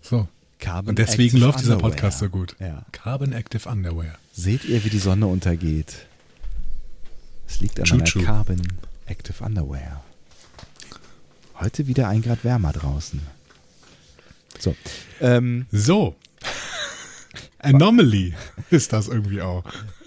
So. 0.00 0.26
Carbon 0.58 0.88
und 0.88 0.98
deswegen 0.98 1.36
Active 1.36 1.44
läuft 1.44 1.60
dieser 1.60 1.74
Underwear. 1.74 1.90
Podcast 1.92 2.18
so 2.18 2.28
gut. 2.28 2.56
Ja. 2.58 2.84
Carbon 2.90 3.32
Active 3.32 3.68
Underwear. 3.68 4.18
Seht 4.32 4.64
ihr, 4.64 4.84
wie 4.84 4.90
die 4.90 4.98
Sonne 4.98 5.28
untergeht? 5.28 6.06
Es 7.46 7.60
liegt 7.60 7.78
an 7.78 7.86
Choo 7.86 7.98
choo. 8.02 8.22
Carbon 8.22 8.60
Active 9.08 9.42
Underwear. 9.44 10.04
Heute 11.60 11.86
wieder 11.86 12.08
ein 12.08 12.22
Grad 12.22 12.44
wärmer 12.44 12.72
draußen. 12.72 13.20
So. 14.58 14.74
Ähm, 15.20 15.66
So. 15.70 16.14
Anomaly 17.60 18.34
ist 18.70 18.92
das 18.92 19.08
irgendwie 19.08 19.42
auch. 19.42 19.64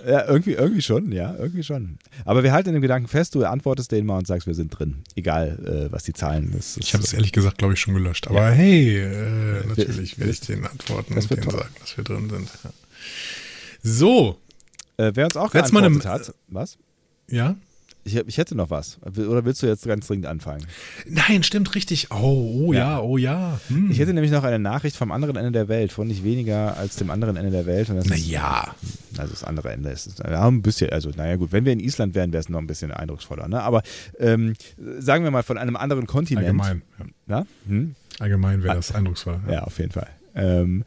ja, 0.07 0.25
irgendwie, 0.25 0.53
irgendwie 0.53 0.81
schon, 0.81 1.11
ja, 1.11 1.35
irgendwie 1.37 1.63
schon. 1.63 1.97
Aber 2.23 2.43
wir 2.43 2.53
halten 2.53 2.71
den 2.71 2.81
Gedanken 2.81 3.09
fest, 3.09 3.35
du 3.35 3.43
antwortest 3.43 3.91
denen 3.91 4.07
mal 4.07 4.17
und 4.19 4.25
sagst, 4.27 4.47
wir 4.47 4.53
sind 4.53 4.69
drin. 4.69 5.03
Egal, 5.15 5.59
äh, 5.89 5.91
was 5.91 6.03
die 6.03 6.13
Zahlen 6.13 6.53
ist. 6.53 6.77
Ich 6.77 6.93
habe 6.93 7.03
es 7.03 7.11
ehrlich 7.11 7.33
gesagt, 7.33 7.57
glaube 7.57 7.73
ich, 7.73 7.81
schon 7.81 7.93
gelöscht. 7.93 8.27
Aber 8.29 8.49
hey, 8.51 8.99
äh, 8.99 9.67
natürlich 9.67 10.17
werde 10.19 10.31
ich 10.31 10.39
den 10.39 10.65
antworten 10.65 11.13
und 11.15 11.29
denen 11.29 11.41
toll. 11.41 11.59
sagen, 11.59 11.75
dass 11.79 11.97
wir 11.97 12.03
drin 12.05 12.29
sind. 12.29 12.49
Ja. 12.63 12.69
So, 13.83 14.37
Äh, 14.97 15.11
wer 15.15 15.25
uns 15.25 15.35
auch 15.35 15.53
Jetzt 15.53 15.73
mal 15.73 15.81
geantwortet 15.81 16.05
eine- 16.05 16.27
hat, 16.27 16.35
was? 16.47 16.77
ja. 17.27 17.55
Ich, 18.03 18.15
ich 18.15 18.37
hätte 18.37 18.55
noch 18.55 18.69
was. 18.71 18.99
Oder 19.03 19.45
willst 19.45 19.61
du 19.61 19.67
jetzt 19.67 19.85
ganz 19.85 20.07
dringend 20.07 20.25
anfangen? 20.25 20.65
Nein, 21.07 21.43
stimmt 21.43 21.75
richtig. 21.75 22.07
Oh, 22.11 22.65
oh 22.67 22.73
ja, 22.73 22.99
oh 22.99 23.17
ja. 23.17 23.59
Hm. 23.67 23.91
Ich 23.91 23.99
hätte 23.99 24.13
nämlich 24.13 24.31
noch 24.31 24.43
eine 24.43 24.57
Nachricht 24.57 24.95
vom 24.95 25.11
anderen 25.11 25.35
Ende 25.35 25.51
der 25.51 25.67
Welt, 25.67 25.91
von 25.91 26.07
nicht 26.07 26.23
weniger 26.23 26.77
als 26.77 26.95
dem 26.95 27.11
anderen 27.11 27.37
Ende 27.37 27.51
der 27.51 27.65
Welt. 27.67 27.89
Und 27.89 27.97
das 27.97 28.05
ist, 28.05 28.11
Naja, 28.11 28.75
also 29.17 29.31
das 29.31 29.43
andere 29.43 29.71
Ende 29.71 29.89
ist 29.91 30.19
ja, 30.19 30.47
ein 30.47 30.61
bisschen, 30.61 30.89
also 30.89 31.11
naja 31.15 31.35
gut, 31.35 31.51
wenn 31.51 31.65
wir 31.65 31.73
in 31.73 31.79
Island 31.79 32.15
wären, 32.15 32.33
wäre 32.33 32.41
es 32.41 32.49
noch 32.49 32.59
ein 32.59 32.67
bisschen 32.67 32.91
eindrucksvoller. 32.91 33.47
Ne? 33.47 33.61
Aber 33.61 33.83
ähm, 34.17 34.55
sagen 34.99 35.23
wir 35.23 35.31
mal 35.31 35.43
von 35.43 35.57
einem 35.59 35.75
anderen 35.75 36.07
Kontinent. 36.07 36.47
allgemein. 36.47 36.81
Ja. 37.27 37.45
Hm? 37.67 37.95
Allgemein 38.19 38.63
wäre 38.63 38.75
das 38.75 38.93
eindrucksvoll. 38.93 39.39
Ja, 39.49 39.63
auf 39.63 39.77
jeden 39.77 39.91
Fall. 39.91 40.07
Ähm, 40.33 40.83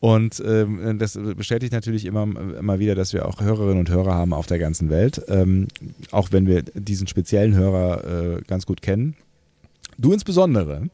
und 0.00 0.42
ähm, 0.44 0.98
das 0.98 1.18
bestätigt 1.36 1.72
natürlich 1.72 2.04
immer, 2.04 2.22
immer 2.22 2.78
wieder, 2.78 2.94
dass 2.94 3.12
wir 3.12 3.26
auch 3.26 3.40
Hörerinnen 3.40 3.78
und 3.78 3.90
Hörer 3.90 4.14
haben 4.14 4.34
auf 4.34 4.46
der 4.46 4.58
ganzen 4.58 4.90
Welt. 4.90 5.22
Ähm, 5.28 5.68
auch 6.10 6.32
wenn 6.32 6.46
wir 6.46 6.62
diesen 6.62 7.06
speziellen 7.06 7.54
Hörer 7.54 8.36
äh, 8.36 8.42
ganz 8.46 8.66
gut 8.66 8.82
kennen. 8.82 9.16
Du 9.98 10.12
insbesondere, 10.12 10.90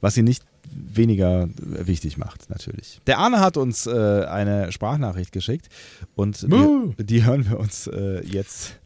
was 0.00 0.16
ihn 0.16 0.24
nicht 0.24 0.44
weniger 0.70 1.48
wichtig 1.56 2.18
macht, 2.18 2.50
natürlich. 2.50 3.00
Der 3.06 3.18
Arne 3.18 3.40
hat 3.40 3.56
uns 3.56 3.86
äh, 3.86 3.90
eine 3.90 4.70
Sprachnachricht 4.70 5.32
geschickt 5.32 5.68
und 6.14 6.42
die, 6.42 7.04
die 7.04 7.24
hören 7.24 7.48
wir 7.48 7.58
uns 7.58 7.86
äh, 7.86 8.22
jetzt 8.26 8.78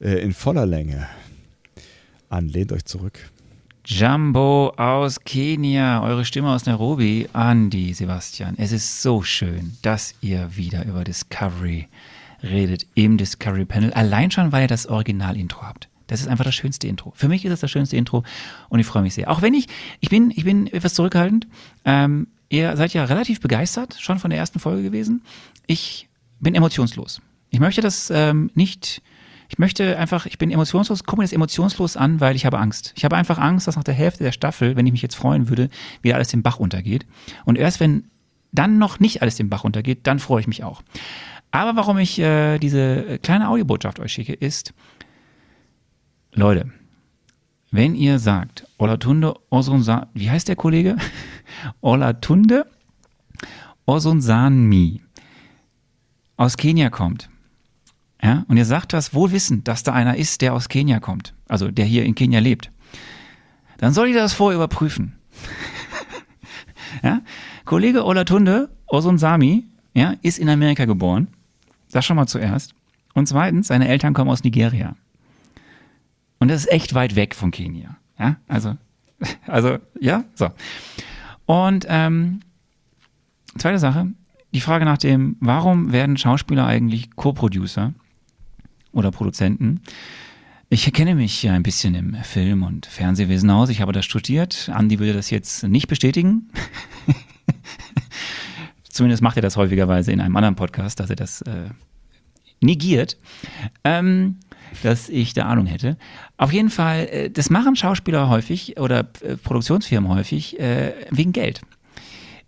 äh, 0.00 0.22
in 0.22 0.32
voller 0.32 0.66
Länge 0.66 1.08
an. 2.28 2.48
Lehnt 2.48 2.72
euch 2.72 2.84
zurück. 2.84 3.31
Jumbo 3.84 4.72
aus 4.76 5.18
Kenia, 5.24 6.04
eure 6.04 6.24
Stimme 6.24 6.50
aus 6.50 6.66
Nairobi, 6.66 7.28
Andi, 7.32 7.92
Sebastian. 7.92 8.54
Es 8.56 8.70
ist 8.70 9.02
so 9.02 9.22
schön, 9.22 9.76
dass 9.82 10.14
ihr 10.20 10.56
wieder 10.56 10.84
über 10.84 11.02
Discovery 11.02 11.88
redet 12.44 12.86
im 12.94 13.18
Discovery 13.18 13.64
Panel. 13.64 13.92
Allein 13.92 14.30
schon, 14.30 14.52
weil 14.52 14.62
ihr 14.62 14.68
das 14.68 14.86
Original-Intro 14.86 15.62
habt. 15.62 15.88
Das 16.06 16.20
ist 16.20 16.28
einfach 16.28 16.44
das 16.44 16.54
schönste 16.54 16.86
Intro. 16.86 17.12
Für 17.16 17.26
mich 17.26 17.44
ist 17.44 17.50
es 17.50 17.60
das 17.60 17.72
schönste 17.72 17.96
Intro 17.96 18.22
und 18.68 18.78
ich 18.78 18.86
freue 18.86 19.02
mich 19.02 19.14
sehr. 19.14 19.28
Auch 19.28 19.42
wenn 19.42 19.52
ich, 19.52 19.66
ich 19.98 20.10
bin, 20.10 20.30
ich 20.30 20.44
bin 20.44 20.68
etwas 20.68 20.94
zurückhaltend. 20.94 21.48
Ähm, 21.84 22.28
ihr 22.50 22.76
seid 22.76 22.94
ja 22.94 23.02
relativ 23.04 23.40
begeistert 23.40 23.96
schon 23.98 24.20
von 24.20 24.30
der 24.30 24.38
ersten 24.38 24.60
Folge 24.60 24.84
gewesen. 24.84 25.22
Ich 25.66 26.08
bin 26.38 26.54
emotionslos. 26.54 27.20
Ich 27.50 27.58
möchte 27.58 27.80
das 27.80 28.10
ähm, 28.14 28.52
nicht, 28.54 29.02
ich 29.52 29.58
möchte 29.58 29.98
einfach, 29.98 30.24
ich 30.24 30.38
bin 30.38 30.50
emotionslos, 30.50 31.04
gucke 31.04 31.20
mir 31.20 31.24
das 31.24 31.34
emotionslos 31.34 31.98
an, 31.98 32.20
weil 32.22 32.36
ich 32.36 32.46
habe 32.46 32.58
Angst. 32.58 32.94
Ich 32.96 33.04
habe 33.04 33.16
einfach 33.16 33.36
Angst, 33.36 33.66
dass 33.66 33.76
nach 33.76 33.84
der 33.84 33.92
Hälfte 33.92 34.24
der 34.24 34.32
Staffel, 34.32 34.76
wenn 34.76 34.86
ich 34.86 34.92
mich 34.92 35.02
jetzt 35.02 35.14
freuen 35.14 35.50
würde, 35.50 35.68
wieder 36.00 36.14
alles 36.14 36.28
den 36.28 36.42
Bach 36.42 36.58
runtergeht. 36.58 37.04
Und 37.44 37.58
erst 37.58 37.78
wenn 37.78 38.04
dann 38.52 38.78
noch 38.78 38.98
nicht 38.98 39.20
alles 39.20 39.36
den 39.36 39.50
Bach 39.50 39.64
runtergeht, 39.64 40.06
dann 40.06 40.20
freue 40.20 40.40
ich 40.40 40.46
mich 40.46 40.64
auch. 40.64 40.80
Aber 41.50 41.76
warum 41.76 41.98
ich 41.98 42.18
äh, 42.18 42.58
diese 42.60 43.18
kleine 43.18 43.50
Audiobotschaft 43.50 44.00
euch 44.00 44.14
schicke, 44.14 44.32
ist, 44.32 44.72
Leute, 46.32 46.72
wenn 47.70 47.94
ihr 47.94 48.18
sagt, 48.18 48.66
Olatunde 48.78 49.34
Osonsa, 49.50 50.08
wie 50.14 50.30
heißt 50.30 50.48
der 50.48 50.56
Kollege? 50.56 50.96
Olatunde 51.82 52.64
Osonsanmi 53.84 55.02
aus 56.38 56.56
Kenia 56.56 56.88
kommt, 56.88 57.28
ja, 58.22 58.44
und 58.48 58.56
ihr 58.56 58.64
sagt 58.64 58.92
das 58.92 59.14
wohl 59.14 59.32
wissend, 59.32 59.66
dass 59.66 59.82
da 59.82 59.92
einer 59.92 60.16
ist, 60.16 60.42
der 60.42 60.54
aus 60.54 60.68
Kenia 60.68 61.00
kommt, 61.00 61.34
also 61.48 61.70
der 61.70 61.84
hier 61.84 62.04
in 62.04 62.14
Kenia 62.14 62.38
lebt, 62.38 62.70
dann 63.78 63.92
soll 63.92 64.08
ich 64.08 64.14
das 64.14 64.32
vorher 64.32 64.56
überprüfen. 64.56 65.14
ja? 67.02 67.20
Kollege 67.64 68.04
Olatunde 68.04 68.70
Osonsami 68.86 69.66
ja, 69.92 70.14
ist 70.22 70.38
in 70.38 70.48
Amerika 70.48 70.84
geboren. 70.84 71.28
Das 71.90 72.04
schon 72.04 72.16
mal 72.16 72.26
zuerst. 72.26 72.74
Und 73.14 73.26
zweitens, 73.26 73.66
seine 73.66 73.88
Eltern 73.88 74.14
kommen 74.14 74.30
aus 74.30 74.44
Nigeria. 74.44 74.94
Und 76.38 76.48
das 76.48 76.60
ist 76.60 76.72
echt 76.72 76.94
weit 76.94 77.16
weg 77.16 77.34
von 77.34 77.50
Kenia. 77.50 77.96
Ja, 78.18 78.36
also, 78.46 78.76
also, 79.46 79.78
ja, 80.00 80.24
so. 80.34 80.50
Und 81.46 81.86
ähm, 81.88 82.40
zweite 83.58 83.78
Sache, 83.78 84.06
die 84.54 84.60
Frage 84.60 84.84
nach 84.84 84.98
dem, 84.98 85.36
warum 85.40 85.92
werden 85.92 86.16
Schauspieler 86.16 86.66
eigentlich 86.66 87.14
Co-Producer 87.16 87.92
oder 88.92 89.10
Produzenten? 89.10 89.80
Ich 90.68 90.90
kenne 90.92 91.14
mich 91.14 91.42
ja 91.42 91.52
ein 91.52 91.62
bisschen 91.62 91.94
im 91.94 92.14
Film- 92.22 92.62
und 92.62 92.86
Fernsehwesen 92.86 93.50
aus. 93.50 93.68
Ich 93.68 93.82
habe 93.82 93.92
das 93.92 94.06
studiert. 94.06 94.70
Andi 94.72 94.98
würde 94.98 95.12
das 95.12 95.28
jetzt 95.28 95.64
nicht 95.64 95.86
bestätigen. 95.86 96.50
Zumindest 98.88 99.22
macht 99.22 99.36
er 99.36 99.42
das 99.42 99.56
häufigerweise 99.58 100.12
in 100.12 100.20
einem 100.20 100.36
anderen 100.36 100.56
Podcast, 100.56 101.00
dass 101.00 101.10
er 101.10 101.16
das 101.16 101.42
äh, 101.42 101.68
negiert, 102.62 103.18
ähm, 103.84 104.36
dass 104.82 105.08
ich 105.08 105.34
da 105.34 105.44
Ahnung 105.44 105.66
hätte. 105.66 105.98
Auf 106.38 106.52
jeden 106.52 106.70
Fall, 106.70 107.08
äh, 107.10 107.30
das 107.30 107.50
machen 107.50 107.76
Schauspieler 107.76 108.28
häufig 108.28 108.78
oder 108.78 109.00
äh, 109.20 109.36
Produktionsfirmen 109.36 110.10
häufig 110.10 110.58
äh, 110.58 110.94
wegen 111.10 111.32
Geld. 111.32 111.60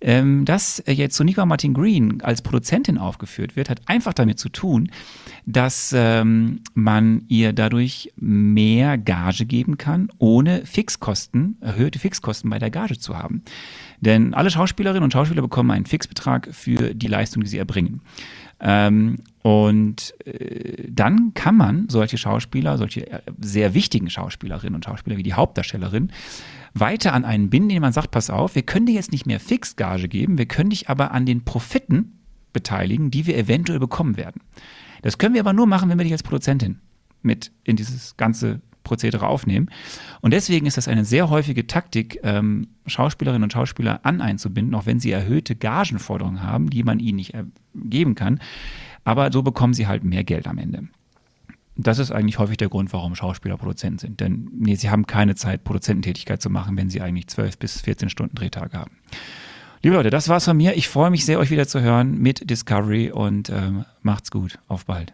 Ähm, 0.07 0.45
dass 0.45 0.83
jetzt 0.87 1.17
Sonika 1.17 1.47
Martin 1.47 1.73
Green 1.73 2.21
als 2.21 2.43
Produzentin 2.43 2.99
aufgeführt 2.99 3.57
wird, 3.57 3.71
hat 3.71 3.81
einfach 3.87 4.13
damit 4.13 4.39
zu 4.39 4.51
tun, 4.51 4.91
dass 5.47 5.95
ähm, 5.97 6.61
man 6.75 7.25
ihr 7.29 7.55
dadurch 7.55 8.13
mehr 8.17 8.99
Gage 8.99 9.47
geben 9.47 9.79
kann, 9.79 10.11
ohne 10.19 10.67
Fixkosten, 10.67 11.57
erhöhte 11.63 11.99
Fixkosten 11.99 12.51
bei 12.51 12.59
der 12.59 12.71
Gage 12.71 12.99
zu 12.99 13.17
haben. 13.17 13.45
Denn 14.03 14.35
alle 14.35 14.51
Schauspielerinnen 14.51 15.05
und 15.05 15.13
Schauspieler 15.15 15.41
bekommen 15.41 15.71
einen 15.71 15.87
Fixbetrag 15.87 16.51
für 16.53 16.95
die 16.95 17.07
Leistung, 17.07 17.43
die 17.43 17.49
sie 17.49 17.59
erbringen. 17.59 18.03
Ähm, 18.61 19.21
und 19.41 20.15
äh, 20.27 20.87
dann 20.91 21.33
kann 21.33 21.57
man 21.57 21.89
solche 21.89 22.19
Schauspieler, 22.19 22.77
solche 22.77 23.11
äh, 23.11 23.21
sehr 23.41 23.73
wichtigen 23.73 24.11
Schauspielerinnen 24.11 24.75
und 24.75 24.85
Schauspieler 24.85 25.17
wie 25.17 25.23
die 25.23 25.35
Hauptdarstellerin, 25.35 26.11
weiter 26.75 27.13
an 27.13 27.25
einen 27.25 27.51
binden, 27.51 27.71
indem 27.71 27.83
man 27.83 27.93
sagt, 27.93 28.11
pass 28.11 28.31
auf, 28.31 28.55
wir 28.55 28.63
können 28.63 28.87
dir 28.87 28.95
jetzt 28.95 29.13
nicht 29.13 29.27
mehr 29.27 29.41
Fixgage 29.41 30.09
geben, 30.09 30.39
wir 30.39 30.47
können 30.47 30.71
dich 30.71 30.89
aber 30.89 31.13
an 31.13 31.25
den 31.25 31.45
Profiten 31.45 32.19
beteiligen, 32.53 33.11
die 33.11 33.27
wir 33.27 33.39
eventuell 33.39 33.79
bekommen 33.79 34.17
werden. 34.17 34.41
Das 35.03 35.19
können 35.19 35.35
wir 35.35 35.41
aber 35.41 35.53
nur 35.53 35.67
machen, 35.67 35.89
wenn 35.89 35.99
wir 35.99 36.05
dich 36.05 36.13
als 36.13 36.23
Produzentin 36.23 36.81
mit 37.23 37.53
in 37.63 37.77
dieses 37.77 38.17
ganze 38.17 38.61
Prozedere 38.85 39.27
aufnehmen. 39.27 39.71
Und 40.21 40.33
deswegen 40.33 40.67
ist 40.67 40.77
das 40.77 40.89
eine 40.89 41.05
sehr 41.05 41.31
häufige 41.31 41.67
Taktik, 41.67 42.21
ähm, 42.23 42.69
Schauspielerinnen 42.87 43.45
und 43.45 43.53
Schauspieler 43.53 44.01
an 44.05 44.21
einzubinden, 44.21 44.75
auch 44.75 44.87
wenn 44.87 45.01
sie 45.01 45.11
erhöhte 45.11 45.57
Gagenforderungen 45.57 46.43
haben, 46.43 46.71
die 46.71 46.83
man 46.85 47.01
ihnen 47.01 47.17
nicht 47.17 47.35
geben 47.75 48.15
kann. 48.15 48.41
Aber 49.05 49.33
so 49.33 49.43
bekommen 49.43 49.75
sie 49.75 49.87
halt 49.87 50.05
mehr 50.05 50.25
Geld 50.25 50.47
am 50.47 50.59
Ende. 50.59 50.89
Das 51.77 51.99
ist 51.99 52.13
eigentlich 52.13 52.39
häufig 52.39 52.57
der 52.57 52.69
Grund, 52.69 52.93
warum 52.93 53.17
Schauspieler 53.17 53.57
Produzenten 53.57 53.99
sind. 53.99 54.21
Denn 54.21 54.49
nee, 54.57 54.77
sie 54.77 54.91
haben 54.91 55.07
keine 55.07 55.35
Zeit, 55.35 55.65
Produzententätigkeit 55.65 56.41
zu 56.41 56.51
machen, 56.51 56.77
wenn 56.77 56.89
sie 56.89 57.01
eigentlich 57.01 57.27
12 57.27 57.59
bis 57.59 57.81
14 57.81 58.11
Stunden 58.11 58.37
Drehtage 58.37 58.79
haben. 58.79 58.93
Liebe 59.83 59.97
Leute, 59.97 60.11
das 60.11 60.29
war's 60.29 60.45
von 60.45 60.57
mir. 60.57 60.77
Ich 60.77 60.89
freue 60.89 61.11
mich 61.11 61.27
sehr, 61.27 61.39
euch 61.39 61.51
wieder 61.51 61.67
zu 61.67 61.81
hören 61.81 62.17
mit 62.19 62.49
Discovery 62.49 63.11
und 63.11 63.51
ähm, 63.51 63.85
macht's 64.03 64.31
gut. 64.31 64.59
Auf 64.69 64.87
bald. 64.87 65.13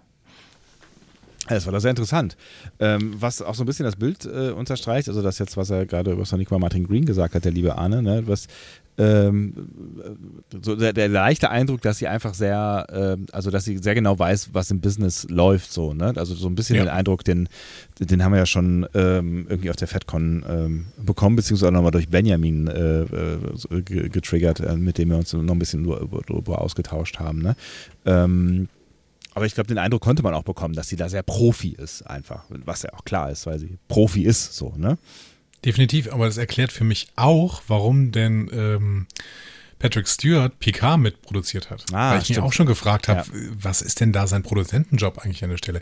Das 1.48 1.66
war 1.66 1.72
da 1.72 1.80
sehr 1.80 1.90
interessant. 1.90 2.36
Ähm, 2.78 3.14
was 3.18 3.42
auch 3.42 3.56
so 3.56 3.64
ein 3.64 3.66
bisschen 3.66 3.84
das 3.84 3.96
Bild 3.96 4.24
äh, 4.24 4.50
unterstreicht, 4.50 5.08
also 5.08 5.22
das 5.22 5.40
jetzt, 5.40 5.56
was 5.56 5.70
er 5.70 5.86
gerade 5.86 6.12
über 6.12 6.24
Sonic 6.24 6.50
Martin 6.52 6.86
Green 6.86 7.04
gesagt 7.04 7.34
hat, 7.34 7.44
der 7.44 7.50
liebe 7.50 7.76
Arne, 7.76 8.02
ne, 8.02 8.22
was 8.26 8.46
ähm, 9.00 9.54
so 10.60 10.76
der, 10.76 10.92
der, 10.92 11.08
leichte 11.08 11.48
Eindruck, 11.48 11.80
dass 11.80 11.98
sie 11.98 12.06
einfach 12.06 12.34
sehr, 12.34 12.86
äh, 12.90 13.32
also 13.32 13.50
dass 13.50 13.64
sie 13.64 13.78
sehr 13.78 13.94
genau 13.94 14.18
weiß, 14.18 14.50
was 14.52 14.70
im 14.70 14.80
Business 14.80 15.26
läuft, 15.30 15.72
so, 15.72 15.94
ne? 15.94 16.12
Also 16.16 16.34
so 16.34 16.48
ein 16.48 16.54
bisschen 16.54 16.76
ja. 16.76 16.84
den 16.84 16.90
Eindruck, 16.90 17.24
den, 17.24 17.48
den 17.98 18.22
haben 18.22 18.32
wir 18.32 18.40
ja 18.40 18.46
schon 18.46 18.86
ähm, 18.92 19.46
irgendwie 19.48 19.70
auf 19.70 19.76
der 19.76 19.88
FedCon 19.88 20.44
ähm, 20.46 20.86
bekommen, 20.98 21.36
beziehungsweise 21.36 21.72
nochmal 21.72 21.92
durch 21.92 22.10
Benjamin 22.10 22.68
äh, 22.68 23.02
äh, 23.02 23.82
getriggert, 23.82 24.60
äh, 24.60 24.76
mit 24.76 24.98
dem 24.98 25.08
wir 25.08 25.16
uns 25.16 25.32
noch 25.32 25.42
ein 25.42 25.58
bisschen 25.58 25.84
darüber 25.86 26.60
ausgetauscht 26.60 27.18
haben, 27.18 27.40
ne? 27.40 27.56
Ähm, 28.04 28.68
aber 29.32 29.46
ich 29.46 29.54
glaube, 29.54 29.68
den 29.68 29.78
Eindruck 29.78 30.02
konnte 30.02 30.22
man 30.22 30.34
auch 30.34 30.42
bekommen, 30.42 30.74
dass 30.74 30.88
sie 30.88 30.96
da 30.96 31.08
sehr 31.08 31.22
Profi 31.22 31.70
ist, 31.70 32.02
einfach. 32.02 32.44
Was 32.50 32.82
ja 32.82 32.92
auch 32.92 33.04
klar 33.04 33.30
ist, 33.30 33.46
weil 33.46 33.58
sie 33.58 33.78
Profi 33.88 34.24
ist, 34.24 34.54
so, 34.54 34.74
ne? 34.76 34.98
Definitiv, 35.64 36.10
aber 36.12 36.26
das 36.26 36.36
erklärt 36.36 36.72
für 36.72 36.84
mich 36.84 37.08
auch, 37.16 37.62
warum 37.66 38.12
denn 38.12 38.50
ähm, 38.52 39.06
Patrick 39.80 40.06
Stewart 40.06 40.58
Picard 40.60 41.00
mitproduziert 41.00 41.70
hat. 41.70 41.84
Ah, 41.92 42.12
Weil 42.12 42.18
ich 42.18 42.24
stimmt. 42.24 42.38
mich 42.38 42.46
auch 42.46 42.52
schon 42.52 42.66
gefragt 42.66 43.08
habe, 43.08 43.20
ja. 43.20 43.40
was 43.60 43.82
ist 43.82 44.00
denn 44.00 44.12
da 44.12 44.26
sein 44.26 44.42
Produzentenjob 44.42 45.18
eigentlich 45.18 45.42
an 45.42 45.50
der 45.50 45.56
Stelle? 45.56 45.80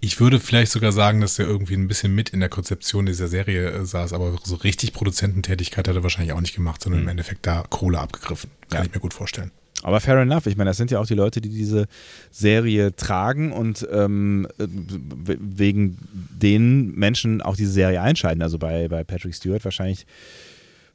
Ich 0.00 0.20
würde 0.20 0.40
vielleicht 0.40 0.72
sogar 0.72 0.92
sagen, 0.92 1.20
dass 1.20 1.38
er 1.38 1.46
irgendwie 1.46 1.74
ein 1.74 1.88
bisschen 1.88 2.14
mit 2.14 2.30
in 2.30 2.40
der 2.40 2.48
Konzeption 2.48 3.06
dieser 3.06 3.28
Serie 3.28 3.70
äh, 3.70 3.84
saß, 3.86 4.12
aber 4.12 4.36
so 4.42 4.56
richtig 4.56 4.92
Produzententätigkeit 4.92 5.86
hat 5.88 5.94
er 5.94 6.02
wahrscheinlich 6.02 6.32
auch 6.32 6.40
nicht 6.40 6.56
gemacht, 6.56 6.82
sondern 6.82 7.02
mhm. 7.02 7.06
im 7.06 7.10
Endeffekt 7.10 7.46
da 7.46 7.64
Kohle 7.70 8.00
abgegriffen. 8.00 8.50
Kann 8.68 8.80
ja. 8.80 8.86
ich 8.86 8.94
mir 8.94 9.00
gut 9.00 9.14
vorstellen. 9.14 9.52
Aber 9.82 10.00
fair 10.00 10.18
enough. 10.18 10.46
Ich 10.46 10.56
meine, 10.56 10.70
das 10.70 10.78
sind 10.78 10.90
ja 10.90 10.98
auch 10.98 11.06
die 11.06 11.14
Leute, 11.14 11.40
die 11.40 11.48
diese 11.48 11.86
Serie 12.30 12.96
tragen 12.96 13.52
und 13.52 13.86
ähm, 13.90 14.48
wegen 14.58 15.98
denen 16.08 16.94
Menschen 16.94 17.42
auch 17.42 17.56
diese 17.56 17.72
Serie 17.72 18.00
einschalten. 18.00 18.42
Also 18.42 18.58
bei, 18.58 18.88
bei 18.88 19.04
Patrick 19.04 19.34
Stewart 19.34 19.64
wahrscheinlich 19.64 20.06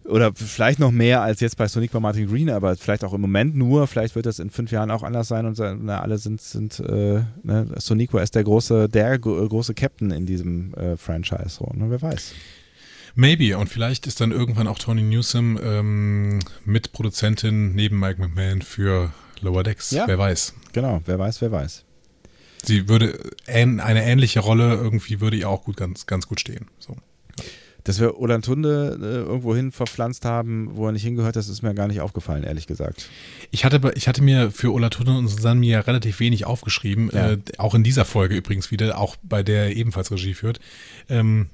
oder 0.06 0.34
vielleicht 0.34 0.80
noch 0.80 0.91
mehr 0.91 1.22
als 1.22 1.41
jetzt 1.41 1.58
bei 1.58 1.67
Sonic 1.67 1.91
bei 1.91 2.00
Martin 2.00 2.28
Green, 2.28 2.50
aber 2.50 2.76
vielleicht 2.76 3.04
auch 3.04 3.13
im 3.13 3.22
Moment 3.22 3.56
nur. 3.56 3.86
Vielleicht 3.88 4.15
wird 4.15 4.26
das 4.26 4.39
in 4.39 4.50
fünf 4.50 4.72
Jahren 4.72 4.89
auch 4.89 5.04
anders 5.04 5.28
sein 5.28 5.46
und 5.46 5.60
na, 5.84 6.02
alle 6.02 6.17
sind, 6.17 6.41
sind 6.41 6.80
äh, 6.80 7.22
ne, 7.44 7.67
Soniqua 7.78 8.22
ist 8.22 8.34
der 8.36 8.44
große, 8.44 8.89
der 8.89 9.20
große 9.20 9.74
Captain 9.74 10.12
in 10.12 10.26
diesem 10.26 10.74
äh, 10.74 10.98
Franchise. 10.98 11.50
So, 11.50 11.65
ne? 11.74 11.86
Wer 11.89 12.02
weiß. 12.02 12.34
Maybe. 13.15 13.58
Und 13.58 13.67
vielleicht 13.67 14.08
ist 14.08 14.21
dann 14.21 14.32
irgendwann 14.32 14.67
auch 14.67 14.80
Tony 14.80 15.02
Newsom 15.02 15.60
ähm, 15.63 16.39
Mitproduzentin 16.65 17.74
neben 17.74 18.00
Mike 18.00 18.21
McMahon 18.21 18.62
für 18.62 19.12
Lower 19.41 19.63
Decks. 19.63 19.91
Ja. 19.91 20.08
Wer 20.08 20.17
weiß. 20.17 20.54
Genau, 20.74 21.02
wer 21.06 21.19
weiß, 21.19 21.41
wer 21.41 21.52
weiß. 21.52 21.84
Sie 22.63 22.88
würde 22.88 23.17
eine 23.47 24.04
ähnliche 24.04 24.39
Rolle 24.39 24.76
irgendwie 24.76 25.19
würde 25.19 25.36
ihr 25.36 25.50
auch 25.50 25.63
gut 25.63 25.78
ganz, 25.78 26.06
ganz 26.06 26.28
gut 26.28 26.39
stehen. 26.39 26.67
So 26.78 26.95
dass 27.84 28.00
wir 28.00 28.19
Olantunde 28.19 28.97
äh, 29.02 29.28
irgendwo 29.28 29.56
hin 29.56 29.71
verpflanzt 29.71 30.26
haben, 30.26 30.69
wo 30.74 30.86
er 30.86 30.91
nicht 30.91 31.04
hingehört, 31.04 31.36
das 31.36 31.50
ist 31.50 31.62
mir 31.62 31.74
gar 31.74 31.88
nicht 31.88 32.02
aufgefallen, 32.02 32.43
ehrlich 32.43 32.67
gesagt. 32.67 33.10
Ich 33.50 33.65
hatte, 33.65 33.91
ich 33.95 34.08
hatte 34.08 34.21
mir 34.21 34.52
für 34.52 34.71
Olantunde 34.71 35.13
und 35.13 35.28
Susanne 35.28 35.65
ja 35.65 35.80
relativ 35.80 36.19
wenig 36.19 36.45
aufgeschrieben, 36.45 37.10
ja. 37.13 37.32
äh, 37.32 37.38
auch 37.58 37.76
in 37.76 37.84
dieser 37.84 38.06
Folge 38.06 38.36
übrigens 38.36 38.71
wieder, 38.71 38.97
auch 38.97 39.15
bei 39.24 39.43
der 39.43 39.62
er 39.65 39.76
ebenfalls 39.76 40.12
Regie 40.12 40.34
führt. 40.34 40.60
Ähm, 41.10 41.50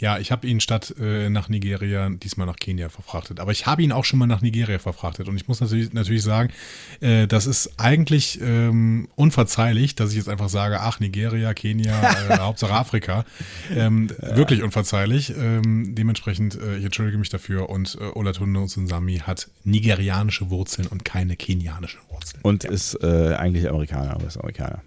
ja, 0.00 0.18
ich 0.18 0.30
habe 0.30 0.46
ihn 0.46 0.60
statt 0.60 0.94
äh, 1.00 1.28
nach 1.28 1.48
Nigeria 1.48 2.08
diesmal 2.10 2.46
nach 2.46 2.56
Kenia 2.56 2.88
verfrachtet. 2.88 3.40
Aber 3.40 3.52
ich 3.52 3.66
habe 3.66 3.82
ihn 3.82 3.92
auch 3.92 4.04
schon 4.04 4.18
mal 4.18 4.26
nach 4.26 4.40
Nigeria 4.40 4.78
verfrachtet. 4.78 5.28
Und 5.28 5.36
ich 5.36 5.48
muss 5.48 5.60
natürlich, 5.60 5.92
natürlich 5.92 6.22
sagen, 6.22 6.52
äh, 7.00 7.26
das 7.26 7.46
ist 7.46 7.78
eigentlich 7.78 8.40
ähm, 8.40 9.08
unverzeihlich, 9.16 9.94
dass 9.94 10.10
ich 10.10 10.16
jetzt 10.16 10.28
einfach 10.28 10.48
sage, 10.48 10.80
ach, 10.80 11.00
Nigeria, 11.00 11.54
Kenia, 11.54 12.00
äh, 12.28 12.38
Hauptsache 12.38 12.72
Afrika. 12.72 13.24
Ähm, 13.74 14.08
ja. 14.22 14.36
Wirklich 14.36 14.62
unverzeihlich. 14.62 15.34
Ähm, 15.36 15.94
dementsprechend, 15.94 16.60
äh, 16.60 16.76
ich 16.76 16.84
entschuldige 16.84 17.18
mich 17.18 17.30
dafür. 17.30 17.68
Und 17.68 17.98
äh, 18.00 18.04
Olatunde 18.14 18.60
Unsami 18.60 19.18
hat 19.18 19.48
nigerianische 19.64 20.50
Wurzeln 20.50 20.86
und 20.88 21.04
keine 21.04 21.36
kenianischen 21.36 22.00
Wurzeln. 22.08 22.40
Und 22.42 22.64
ja. 22.64 22.70
ist 22.70 22.94
äh, 23.02 23.34
eigentlich 23.34 23.68
Amerikaner, 23.68 24.14
aber 24.14 24.26
ist 24.26 24.36
Amerikaner. 24.36 24.82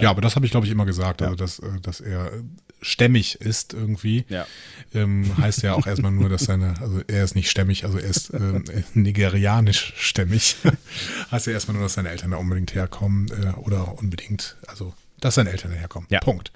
Ja, 0.00 0.10
aber 0.10 0.22
das 0.22 0.36
habe 0.36 0.46
ich, 0.46 0.52
glaube 0.52 0.66
ich, 0.66 0.72
immer 0.72 0.86
gesagt, 0.86 1.20
ja. 1.20 1.28
also 1.28 1.36
dass, 1.36 1.58
äh, 1.58 1.80
dass 1.82 2.00
er 2.00 2.30
stämmig 2.82 3.40
ist 3.40 3.72
irgendwie. 3.72 4.24
Ja. 4.28 4.46
Ähm, 4.94 5.36
heißt 5.38 5.62
ja 5.62 5.74
auch 5.74 5.86
erstmal 5.86 6.12
nur, 6.12 6.28
dass 6.28 6.44
seine, 6.44 6.74
also 6.80 7.00
er 7.06 7.24
ist 7.24 7.34
nicht 7.34 7.50
stämmig, 7.50 7.84
also 7.84 7.98
er 7.98 8.08
ist 8.08 8.32
ähm, 8.34 8.64
nigerianisch 8.94 9.94
stämmig. 9.96 10.56
heißt 11.30 11.46
ja 11.46 11.52
erstmal 11.52 11.76
nur, 11.76 11.84
dass 11.84 11.94
seine 11.94 12.10
Eltern 12.10 12.32
da 12.32 12.36
unbedingt 12.36 12.74
herkommen 12.74 13.28
äh, 13.30 13.58
oder 13.58 13.98
unbedingt, 13.98 14.56
also 14.66 14.92
dass 15.20 15.36
seine 15.36 15.50
Eltern 15.50 15.70
herkommen. 15.70 16.08
Ja. 16.10 16.20
Punkt. 16.20 16.52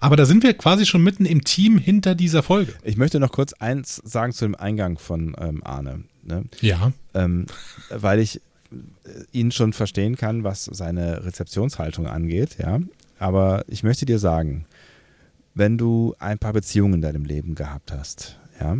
Aber 0.00 0.16
da 0.16 0.24
sind 0.24 0.42
wir 0.42 0.54
quasi 0.54 0.86
schon 0.86 1.02
mitten 1.02 1.26
im 1.26 1.44
Team 1.44 1.78
hinter 1.78 2.14
dieser 2.14 2.42
Folge. 2.42 2.74
Ich 2.82 2.96
möchte 2.96 3.20
noch 3.20 3.30
kurz 3.30 3.52
eins 3.52 3.96
sagen 4.04 4.32
zu 4.32 4.46
dem 4.46 4.54
Eingang 4.54 4.98
von 4.98 5.36
ähm, 5.38 5.62
Arne. 5.64 6.04
Ne? 6.24 6.44
Ja. 6.60 6.92
Ähm, 7.14 7.46
weil 7.90 8.20
ich 8.20 8.36
äh, 8.36 8.78
ihn 9.32 9.52
schon 9.52 9.72
verstehen 9.72 10.16
kann, 10.16 10.44
was 10.44 10.64
seine 10.64 11.24
Rezeptionshaltung 11.24 12.06
angeht, 12.06 12.56
ja. 12.58 12.80
Aber 13.18 13.64
ich 13.68 13.82
möchte 13.82 14.04
dir 14.04 14.18
sagen, 14.18 14.66
wenn 15.56 15.78
du 15.78 16.14
ein 16.18 16.38
paar 16.38 16.52
Beziehungen 16.52 16.94
in 16.94 17.00
deinem 17.00 17.24
Leben 17.24 17.54
gehabt 17.54 17.90
hast, 17.90 18.38
ja, 18.60 18.76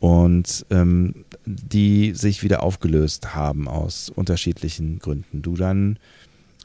und 0.00 0.64
ähm, 0.70 1.26
die 1.44 2.14
sich 2.14 2.42
wieder 2.42 2.62
aufgelöst 2.62 3.34
haben 3.34 3.68
aus 3.68 4.08
unterschiedlichen 4.08 5.00
Gründen, 5.00 5.42
du 5.42 5.54
dann 5.54 5.98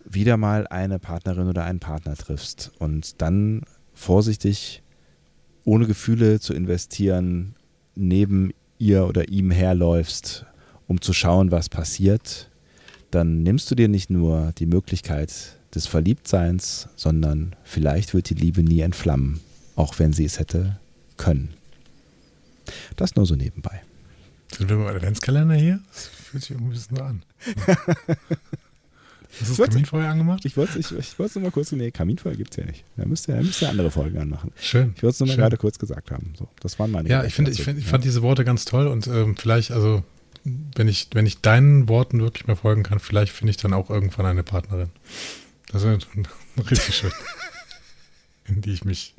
wieder 0.05 0.37
mal 0.37 0.65
eine 0.67 0.97
Partnerin 0.97 1.47
oder 1.47 1.65
einen 1.65 1.79
Partner 1.79 2.15
triffst 2.15 2.71
und 2.79 3.21
dann 3.21 3.63
vorsichtig, 3.93 4.81
ohne 5.65 5.87
Gefühle 5.87 6.39
zu 6.39 6.53
investieren, 6.53 7.55
neben 7.95 8.53
ihr 8.77 9.07
oder 9.07 9.27
ihm 9.29 9.51
herläufst, 9.51 10.45
um 10.87 11.01
zu 11.01 11.11
schauen, 11.11 11.51
was 11.51 11.69
passiert, 11.69 12.49
dann 13.11 13.43
nimmst 13.43 13.69
du 13.69 13.75
dir 13.75 13.89
nicht 13.89 14.09
nur 14.09 14.53
die 14.57 14.65
Möglichkeit 14.65 15.52
des 15.73 15.87
Verliebtseins, 15.87 16.87
sondern 16.95 17.55
vielleicht 17.63 18.13
wird 18.13 18.29
die 18.29 18.35
Liebe 18.35 18.63
nie 18.63 18.81
entflammen, 18.81 19.39
auch 19.75 19.97
wenn 19.99 20.13
sie 20.13 20.25
es 20.25 20.39
hätte 20.39 20.79
können. 21.17 21.53
Das 22.95 23.15
nur 23.15 23.25
so 23.25 23.35
nebenbei. 23.35 23.81
Sind 24.57 24.69
wir 24.69 24.77
beim 24.77 24.95
Adventskalender 24.95 25.55
hier? 25.55 25.79
Das 25.91 26.05
fühlt 26.07 26.43
sich 26.43 26.51
irgendwie 26.51 26.69
ein 26.69 26.73
bisschen 26.73 26.97
so 26.97 27.03
an. 27.03 27.23
Hast 29.39 29.57
du 29.57 29.63
das 29.63 29.69
Kaminfeuer 29.69 30.09
angemacht? 30.09 30.45
Ich 30.45 30.55
wollte 30.57 30.77
es 30.77 30.91
ich, 30.91 30.97
ich 30.97 31.17
nur 31.17 31.43
mal 31.43 31.51
kurz, 31.51 31.71
nee, 31.71 31.89
Kaminfeuer 31.89 32.35
gibt 32.35 32.51
es 32.51 32.57
ja 32.57 32.65
nicht. 32.65 32.83
Da 32.97 33.05
müsst 33.05 33.27
ihr, 33.27 33.35
müsst 33.35 33.63
ihr 33.63 33.69
andere 33.69 33.89
Folgen 33.89 34.19
anmachen. 34.19 34.51
Schön. 34.61 34.93
Ich 34.95 35.01
wollte 35.01 35.13
es 35.13 35.19
nur 35.21 35.29
mal 35.29 35.37
gerade 35.37 35.57
kurz 35.57 35.79
gesagt 35.79 36.11
haben. 36.11 36.33
So, 36.37 36.47
das 36.59 36.77
waren 36.77 36.91
meine 36.91 37.09
Ja, 37.09 37.23
ich, 37.23 37.33
find, 37.33 37.49
ich, 37.49 37.63
find, 37.63 37.79
ich 37.79 37.85
fand 37.85 38.03
diese 38.03 38.21
Worte 38.21 38.45
ganz 38.45 38.65
toll 38.65 38.85
und 38.87 39.07
ähm, 39.07 39.35
vielleicht, 39.35 39.71
also, 39.71 40.03
wenn 40.43 40.87
ich, 40.87 41.09
wenn 41.13 41.25
ich 41.25 41.41
deinen 41.41 41.89
Worten 41.89 42.19
wirklich 42.19 42.45
mehr 42.45 42.55
folgen 42.55 42.83
kann, 42.83 42.99
vielleicht 42.99 43.31
finde 43.31 43.51
ich 43.51 43.57
dann 43.57 43.73
auch 43.73 43.89
irgendwann 43.89 44.27
eine 44.27 44.43
Partnerin. 44.43 44.89
Das 45.73 45.83
ist 45.83 46.07
richtig 46.71 46.95
schön. 46.95 47.11
in 48.45 48.61
die 48.61 48.71
ich 48.73 48.85
mich 48.85 49.15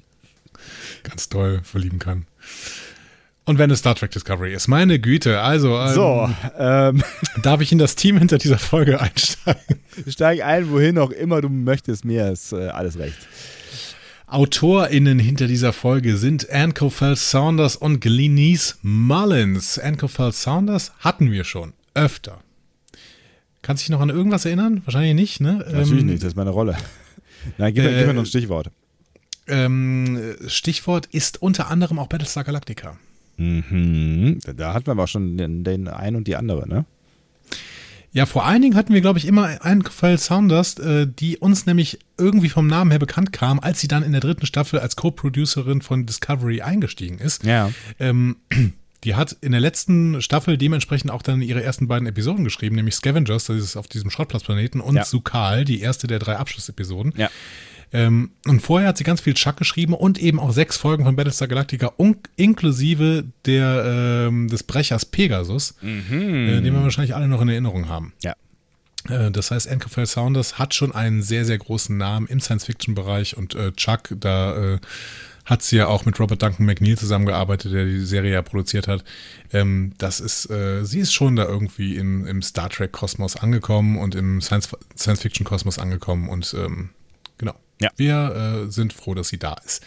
ganz 1.03 1.29
toll 1.29 1.61
verlieben 1.65 1.99
kann. 1.99 2.27
Und 3.47 3.59
wenn 3.59 3.71
es 3.71 3.81
Star 3.81 3.95
Trek 3.95 4.11
Discovery 4.13 4.55
ist, 4.55 4.69
meine 4.69 4.99
Güte, 4.99 5.41
also 5.41 5.77
ähm, 5.79 5.95
So, 5.95 6.31
ähm, 6.57 7.03
darf 7.43 7.61
ich 7.61 7.73
in 7.73 7.79
das 7.79 7.97
Team 7.97 8.17
hinter 8.19 8.39
dieser 8.39 8.59
Folge 8.59 9.01
einsteigen? 9.01 9.81
steig 10.09 10.43
ein, 10.43 10.71
wohin 10.71 10.97
auch 10.99 11.11
immer 11.11 11.43
du 11.43 11.49
möchtest. 11.51 12.05
Mir 12.05 12.31
ist 12.33 12.53
äh, 12.53 12.69
alles 12.69 12.99
recht. 12.99 13.19
AutorInnen 14.29 15.19
hinter 15.19 15.47
dieser 15.47 15.73
Folge 15.73 16.17
sind 16.17 16.49
Anne 16.51 16.73
Cofell 16.73 17.17
Saunders 17.17 17.77
und 17.77 18.01
Glenise 18.01 18.77
Mullins. 18.83 19.79
Anne 19.79 19.97
Cofell 19.99 20.33
Saunders 20.33 20.93
hatten 21.01 21.31
wir 21.31 21.45
schon 21.45 21.75
öfter. 21.95 22.44
Kannst 23.65 23.83
du 23.83 23.85
dich 23.87 23.91
noch 23.91 24.01
an 24.03 24.11
irgendwas 24.11 24.45
erinnern? 24.45 24.83
Wahrscheinlich 24.85 25.15
nicht, 25.15 25.41
ne? 25.41 25.65
Natürlich 25.73 26.01
Ähm, 26.03 26.07
nicht, 26.07 26.23
das 26.23 26.29
ist 26.29 26.37
meine 26.37 26.51
Rolle. 26.51 26.77
Nein, 27.59 27.73
gib, 27.73 27.83
mir- 27.83 27.91
äh, 27.91 27.99
gib 27.99 28.07
mir 28.09 28.13
noch 28.15 28.23
ein 28.23 28.27
Stichwort. 28.27 28.71
Ähm, 29.47 30.37
Stichwort 30.47 31.07
ist 31.07 31.41
unter 31.41 31.71
anderem 31.71 31.99
auch 31.99 32.07
Battlestar 32.09 32.45
Galactica. 32.45 32.99
Mhm. 33.39 34.39
Da, 34.57 34.75
hatten 34.75 34.87
wir 34.87 34.93
aber 34.93 35.05
auch 35.05 35.09
schon 35.09 35.37
den, 35.39 35.65
den 35.65 35.89
einen 35.89 36.17
und 36.17 36.29
die 36.29 36.37
andere, 36.37 36.69
ne? 36.69 36.85
Ja, 38.13 38.27
vor 38.27 38.45
allen 38.47 38.63
Dingen 38.63 38.77
hatten 38.77 38.95
wir, 38.95 39.01
glaube 39.01 39.19
ich, 39.19 39.27
immer 39.27 39.61
einen 39.65 39.83
Cofell 39.83 40.19
Saunders, 40.19 40.79
äh, 40.79 41.07
die 41.09 41.39
uns 41.39 41.67
nämlich 41.67 41.99
irgendwie 42.17 42.49
vom 42.49 42.67
Namen 42.69 42.91
her 42.93 43.01
bekannt 43.01 43.33
kam, 43.33 43.59
als 43.59 43.81
sie 43.81 43.89
dann 43.89 44.05
in 44.05 44.13
der 44.13 44.21
dritten 44.21 44.47
Staffel 44.47 44.79
als 44.79 44.95
Co-Producerin 44.95 45.83
von 45.83 46.07
Discovery 46.07 46.61
eingestiegen 46.63 47.19
ist. 47.19 47.45
Ja. 47.45 47.71
Ähm, 47.99 48.37
die 49.05 49.15
hat 49.15 49.37
in 49.41 49.53
der 49.53 49.61
letzten 49.61 50.21
Staffel 50.23 50.57
dementsprechend 50.59 51.11
auch 51.11 51.23
dann 51.23 51.43
ihre 51.43 51.63
ersten 51.63 51.87
beiden 51.89 52.09
Episoden 52.09 52.45
geschrieben, 52.45 52.77
nämlich 52.77 52.95
Scavengers, 52.95 53.45
das 53.47 53.57
ist 53.57 53.77
auf 53.77 53.87
diesem 53.87 54.11
Schrottplatzplaneten, 54.11 54.81
und 54.81 54.97
Ja. 54.97 55.05
Sukal, 55.05 55.65
die 55.65 55.81
erste 55.81 56.07
der 56.07 56.19
drei 56.19 56.37
Abschlussepisoden. 56.37 57.13
Ja. 57.17 57.31
Ähm, 57.93 58.33
und 58.47 58.61
vorher 58.61 58.89
hat 58.89 58.99
sie 58.99 59.05
ganz 59.05 59.21
viel 59.21 59.35
Chuck 59.35 59.57
geschrieben 59.57 59.95
und 59.95 60.19
eben 60.19 60.41
auch 60.41 60.53
sechs 60.53 60.77
Folgen 60.77 61.05
von 61.05 61.15
Battlestar 61.15 61.47
Galactica, 61.47 61.93
inklusive 62.37 63.25
der, 63.47 64.27
ähm, 64.29 64.49
des 64.49 64.65
Brechers 64.65 65.05
Pegasus, 65.05 65.75
äh, 65.83 66.61
den 66.61 66.65
wir 66.65 66.83
wahrscheinlich 66.83 67.15
alle 67.15 67.29
noch 67.29 67.41
in 67.41 67.49
Erinnerung 67.49 67.89
haben. 67.89 68.13
Ja. 68.23 68.35
Äh, 69.09 69.31
Das 69.31 69.51
heißt, 69.51 69.69
Anne 69.69 69.79
Cofell 69.79 70.07
Saunders 70.07 70.59
hat 70.59 70.75
schon 70.75 70.93
einen 70.93 71.23
sehr, 71.23 71.45
sehr 71.45 71.59
großen 71.59 71.97
Namen 71.97 72.27
im 72.27 72.41
Science-Fiction-Bereich 72.41 73.37
und 73.37 73.55
äh, 73.55 73.71
Chuck, 73.73 74.09
da 74.19 74.75
äh, 74.75 74.79
hat 75.45 75.63
sie 75.63 75.77
ja 75.77 75.87
auch 75.89 76.07
mit 76.07 76.19
Robert 76.21 76.43
Duncan 76.43 76.65
McNeil 76.67 76.97
zusammengearbeitet, 76.97 77.73
der 77.73 77.85
die 77.85 78.01
Serie 78.01 78.33
ja 78.33 78.43
produziert 78.43 78.89
hat. 78.89 79.05
Ähm, 79.53 79.93
das 79.99 80.21
ist, 80.21 80.49
äh, 80.51 80.85
sie 80.85 81.01
ist 81.01 81.13
schon 81.13 81.37
da 81.37 81.45
irgendwie 81.45 81.97
im, 81.97 82.27
im 82.27 82.41
Star 82.43 82.71
Trek-Kosmos 82.71 83.37
angekommen 83.37 83.99
und 83.99 84.15
im 84.15 84.41
Science- 84.41 84.71
Science-Fiction-Kosmos 84.97 85.79
angekommen 85.79 86.29
und 86.29 86.55
ähm, 86.59 86.91
genau. 87.39 87.55
Ja. 87.81 87.91
Wir 87.97 88.65
äh, 88.67 88.71
sind 88.71 88.93
froh, 88.93 89.15
dass 89.15 89.29
sie 89.29 89.39
da 89.39 89.55
ist. 89.65 89.83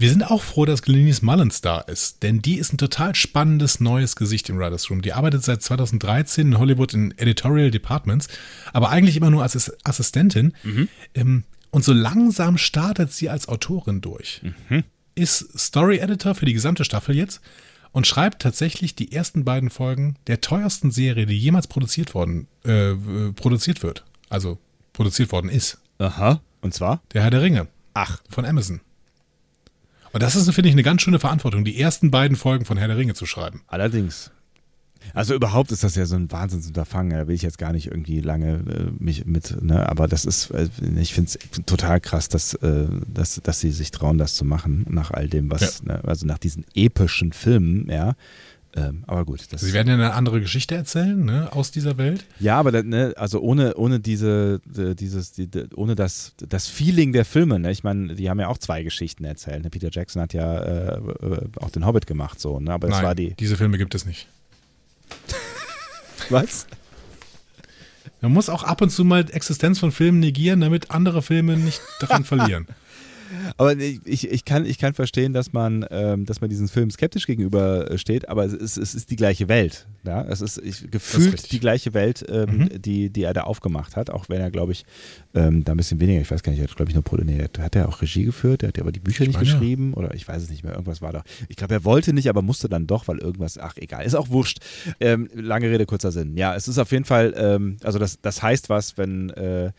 Wir 0.00 0.08
sind 0.10 0.22
auch 0.22 0.42
froh, 0.44 0.64
dass 0.64 0.82
Glenise 0.82 1.24
Mullins 1.24 1.60
da 1.60 1.80
ist, 1.80 2.22
denn 2.22 2.40
die 2.40 2.56
ist 2.58 2.72
ein 2.72 2.78
total 2.78 3.16
spannendes 3.16 3.80
neues 3.80 4.14
Gesicht 4.14 4.48
im 4.48 4.56
Writers 4.56 4.88
Room. 4.90 5.02
Die 5.02 5.12
arbeitet 5.12 5.42
seit 5.42 5.60
2013 5.60 6.52
in 6.52 6.58
Hollywood 6.58 6.94
in 6.94 7.12
Editorial 7.18 7.72
Departments, 7.72 8.28
aber 8.72 8.90
eigentlich 8.90 9.16
immer 9.16 9.30
nur 9.30 9.42
als 9.42 9.56
Ass- 9.56 9.72
Assistentin. 9.82 10.52
Ähm, 11.16 11.42
und 11.70 11.84
so 11.84 11.92
langsam 11.92 12.58
startet 12.58 13.12
sie 13.12 13.28
als 13.28 13.48
Autorin 13.48 14.00
durch. 14.00 14.40
Ist 15.14 15.58
Story 15.58 15.98
Editor 15.98 16.34
für 16.34 16.46
die 16.46 16.52
gesamte 16.52 16.84
Staffel 16.84 17.16
jetzt 17.16 17.40
und 17.92 18.06
schreibt 18.06 18.42
tatsächlich 18.42 18.94
die 18.94 19.12
ersten 19.12 19.44
beiden 19.44 19.70
Folgen 19.70 20.16
der 20.26 20.40
teuersten 20.40 20.90
Serie, 20.90 21.26
die 21.26 21.38
jemals 21.38 21.66
produziert 21.66 22.14
worden, 22.14 22.46
äh, 22.64 22.94
produziert 23.34 23.82
wird. 23.82 24.04
Also 24.28 24.58
produziert 24.92 25.32
worden 25.32 25.50
ist. 25.50 25.78
Aha. 25.98 26.40
Und 26.60 26.74
zwar? 26.74 27.02
Der 27.12 27.22
Herr 27.22 27.30
der 27.30 27.42
Ringe 27.42 27.68
Ach. 27.94 28.20
von 28.28 28.44
Amazon. 28.44 28.80
Und 30.12 30.22
das 30.22 30.36
ist, 30.36 30.50
finde 30.52 30.68
ich, 30.68 30.74
eine 30.74 30.82
ganz 30.82 31.02
schöne 31.02 31.18
Verantwortung, 31.18 31.64
die 31.64 31.80
ersten 31.80 32.10
beiden 32.10 32.36
Folgen 32.36 32.64
von 32.64 32.78
Herr 32.78 32.88
der 32.88 32.96
Ringe 32.96 33.14
zu 33.14 33.26
schreiben. 33.26 33.62
Allerdings. 33.66 34.30
Also 35.14 35.34
überhaupt 35.34 35.72
ist 35.72 35.82
das 35.84 35.94
ja 35.96 36.06
so 36.06 36.16
ein 36.16 36.30
Wahnsinnsunterfangen. 36.30 37.18
Da 37.18 37.26
will 37.28 37.34
ich 37.34 37.42
jetzt 37.42 37.58
gar 37.58 37.72
nicht 37.72 37.86
irgendwie 37.86 38.20
lange 38.20 38.54
äh, 38.54 38.90
mich 38.98 39.26
mit, 39.26 39.62
ne? 39.62 39.88
Aber 39.88 40.08
das 40.08 40.24
ist, 40.24 40.50
äh, 40.50 40.68
ich 41.00 41.14
finde 41.14 41.30
es 41.30 41.38
total 41.66 42.00
krass, 42.00 42.28
dass, 42.28 42.54
äh, 42.54 42.86
dass, 43.12 43.40
dass 43.42 43.60
sie 43.60 43.70
sich 43.72 43.90
trauen, 43.90 44.18
das 44.18 44.34
zu 44.34 44.44
machen, 44.44 44.86
nach 44.88 45.10
all 45.10 45.28
dem, 45.28 45.50
was, 45.50 45.82
ne? 45.82 46.00
also 46.04 46.26
nach 46.26 46.38
diesen 46.38 46.64
epischen 46.74 47.32
Filmen, 47.32 47.88
ja. 47.90 48.14
Ähm, 48.76 49.02
aber 49.06 49.24
gut, 49.24 49.40
Sie 49.56 49.72
werden 49.72 49.88
ja 49.88 49.94
eine 49.94 50.12
andere 50.12 50.42
Geschichte 50.42 50.74
erzählen, 50.74 51.24
ne, 51.24 51.50
aus 51.54 51.70
dieser 51.70 51.96
Welt. 51.96 52.26
Ja, 52.38 52.58
aber 52.60 52.82
ne, 52.82 53.14
also 53.16 53.40
ohne, 53.40 53.74
ohne 53.76 53.98
diese, 53.98 54.60
die- 54.66 54.94
dieses, 54.94 55.32
die, 55.32 55.48
ohne 55.74 55.94
das, 55.94 56.34
das 56.46 56.68
Feeling 56.68 57.14
der 57.14 57.24
Filme, 57.24 57.58
ne? 57.58 57.70
Ich 57.70 57.82
meine, 57.82 58.14
die 58.14 58.28
haben 58.28 58.38
ja 58.38 58.48
auch 58.48 58.58
zwei 58.58 58.82
Geschichten 58.82 59.24
erzählt. 59.24 59.64
Ne? 59.64 59.70
Peter 59.70 59.88
Jackson 59.90 60.20
hat 60.20 60.34
ja 60.34 60.58
äh, 60.58 60.96
äh, 60.98 61.48
auch 61.60 61.70
den 61.70 61.86
Hobbit 61.86 62.06
gemacht, 62.06 62.38
so, 62.40 62.60
ne? 62.60 62.70
Aber 62.70 62.88
Nein, 62.88 63.04
war 63.04 63.14
die. 63.14 63.34
diese 63.40 63.56
Filme 63.56 63.78
gibt 63.78 63.94
es 63.94 64.04
nicht. 64.04 64.28
Was? 66.30 66.66
Man 68.20 68.32
muss 68.32 68.48
auch 68.48 68.64
ab 68.64 68.80
und 68.80 68.90
zu 68.90 69.04
mal 69.04 69.24
Existenz 69.30 69.78
von 69.78 69.92
Filmen 69.92 70.18
negieren, 70.18 70.60
damit 70.60 70.90
andere 70.90 71.22
Filme 71.22 71.56
nicht 71.56 71.80
daran 72.00 72.24
verlieren. 72.24 72.66
Aber 73.56 73.76
ich, 73.76 74.30
ich, 74.30 74.44
kann, 74.44 74.64
ich 74.64 74.78
kann 74.78 74.94
verstehen, 74.94 75.32
dass 75.32 75.52
man, 75.52 75.84
ähm, 75.90 76.24
dass 76.24 76.40
man 76.40 76.50
diesen 76.50 76.68
Film 76.68 76.90
skeptisch 76.90 77.26
gegenüber 77.26 77.90
äh, 77.90 77.98
steht, 77.98 78.28
aber 78.28 78.44
es 78.44 78.52
ist, 78.52 78.76
es 78.76 78.94
ist 78.94 79.10
die 79.10 79.16
gleiche 79.16 79.48
Welt. 79.48 79.86
Ja? 80.04 80.22
Es 80.22 80.40
ist 80.40 80.58
ich, 80.58 80.90
gefühlt 80.90 81.34
richtig. 81.34 81.50
die 81.50 81.60
gleiche 81.60 81.94
Welt, 81.94 82.24
ähm, 82.28 82.68
die, 82.74 83.10
die 83.10 83.22
er 83.22 83.34
da 83.34 83.42
aufgemacht 83.42 83.96
hat, 83.96 84.10
auch 84.10 84.28
wenn 84.28 84.40
er, 84.40 84.50
glaube 84.50 84.72
ich, 84.72 84.84
ähm, 85.34 85.64
da 85.64 85.72
ein 85.72 85.76
bisschen 85.76 86.00
weniger, 86.00 86.20
ich 86.20 86.30
weiß 86.30 86.42
gar 86.42 86.52
nicht, 86.52 86.60
er 86.60 86.68
hat, 86.68 86.76
glaube 86.76 86.90
ich, 86.90 86.94
nur 86.94 87.24
nee, 87.24 87.44
hat 87.58 87.76
er 87.76 87.88
auch 87.88 88.00
Regie 88.00 88.24
geführt, 88.24 88.62
er 88.62 88.68
hat 88.68 88.76
ja 88.76 88.82
aber 88.82 88.92
die 88.92 89.00
Bücher 89.00 89.22
Ich 89.22 89.28
nicht 89.28 89.36
meine, 89.36 89.48
ja. 89.48 89.54
geschrieben 89.54 89.94
oder 89.94 90.14
ich 90.14 90.26
weiß 90.26 90.42
es 90.42 90.50
nicht 90.50 90.64
mehr, 90.64 90.72
irgendwas 90.72 91.02
war 91.02 91.12
da. 91.12 91.22
Ich 91.48 91.56
glaube, 91.56 91.74
er 91.74 91.84
wollte 91.84 92.12
nicht, 92.12 92.28
aber 92.28 92.42
musste 92.42 92.68
dann 92.68 92.86
doch, 92.86 93.08
weil 93.08 93.18
irgendwas, 93.18 93.58
ach 93.58 93.76
egal, 93.76 94.04
ist 94.04 94.14
auch 94.14 94.30
wurscht. 94.30 94.58
Ähm, 95.00 95.28
lange 95.34 95.70
Rede, 95.70 95.86
kurzer 95.86 96.12
Sinn. 96.12 96.36
Ja, 96.36 96.54
es 96.54 96.68
ist 96.68 96.78
auf 96.78 96.92
jeden 96.92 97.04
Fall, 97.04 97.34
ähm, 97.36 97.76
also 97.82 97.98
das, 97.98 98.20
das 98.20 98.42
heißt 98.42 98.68
was, 98.68 98.96
wenn 98.98 99.30
äh, 99.30 99.72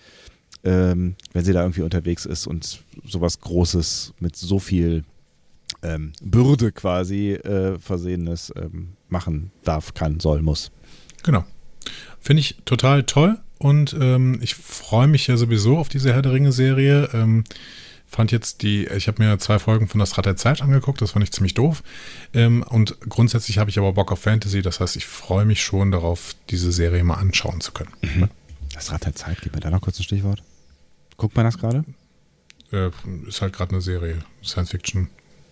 ähm, 0.64 1.16
wenn 1.34 1.46
sie 1.46 1.54
da 1.54 1.62
irgendwie 1.62 1.82
unterwegs 1.82 2.26
ist 2.26 2.48
und 2.48 2.84
sowas 3.06 3.40
Großes 3.40 4.14
mit 4.20 4.36
so 4.36 4.60
viel 4.60 5.04
ähm, 5.84 6.14
Bürde 6.22 6.72
quasi 6.72 7.34
äh, 7.34 7.80
Versehenes 7.80 8.52
ähm, 8.56 8.94
machen 9.08 9.52
darf, 9.64 9.94
kann, 9.94 10.20
soll, 10.20 10.42
muss. 10.42 10.72
Genau. 11.24 11.46
Finde 12.20 12.42
ich 12.42 12.58
total 12.66 13.04
toll 13.04 13.40
und 13.58 13.96
ähm, 14.00 14.40
ich 14.42 14.56
freue 14.56 15.08
mich 15.08 15.28
ja 15.28 15.38
sowieso 15.38 15.78
auf 15.78 15.90
diese 15.90 16.14
Herr 16.14 16.22
der 16.22 16.34
Ringe-Serie. 16.34 17.10
Ähm, 17.14 17.44
fand 18.06 18.32
jetzt 18.32 18.64
die, 18.64 18.88
ich 18.88 19.08
habe 19.08 19.24
mir 19.24 19.38
zwei 19.38 19.60
Folgen 19.60 19.88
von 19.88 20.00
Das 20.00 20.18
Rad 20.18 20.26
der 20.26 20.36
Zeit 20.36 20.62
angeguckt, 20.62 21.02
das 21.02 21.12
fand 21.12 21.24
ich 21.24 21.32
ziemlich 21.32 21.54
doof. 21.54 21.84
Ähm, 22.34 22.64
und 22.64 23.00
grundsätzlich 23.02 23.60
habe 23.60 23.70
ich 23.70 23.78
aber 23.78 23.94
Bock 23.94 24.12
auf 24.12 24.20
Fantasy, 24.20 24.62
das 24.62 24.80
heißt, 24.80 24.96
ich 24.96 25.06
freue 25.06 25.46
mich 25.46 25.62
schon 25.62 25.92
darauf, 25.92 26.36
diese 26.50 26.72
Serie 26.72 27.04
mal 27.04 27.16
anschauen 27.16 27.62
zu 27.62 27.72
können. 27.72 27.92
Das 28.74 28.92
Rad 28.92 29.06
der 29.06 29.16
Zeit, 29.16 29.40
gib 29.42 29.54
mir 29.54 29.60
da 29.60 29.70
noch 29.70 29.82
kurz 29.82 30.00
ein 30.00 30.04
Stichwort. 30.04 30.42
Guckt 31.20 31.36
man 31.36 31.44
das 31.44 31.58
gerade? 31.58 31.84
Äh, 32.72 32.92
ist 33.28 33.42
halt 33.42 33.52
gerade 33.52 33.72
eine 33.74 33.82
Serie, 33.82 34.24
Science 34.42 34.72
Fiction. 34.72 35.10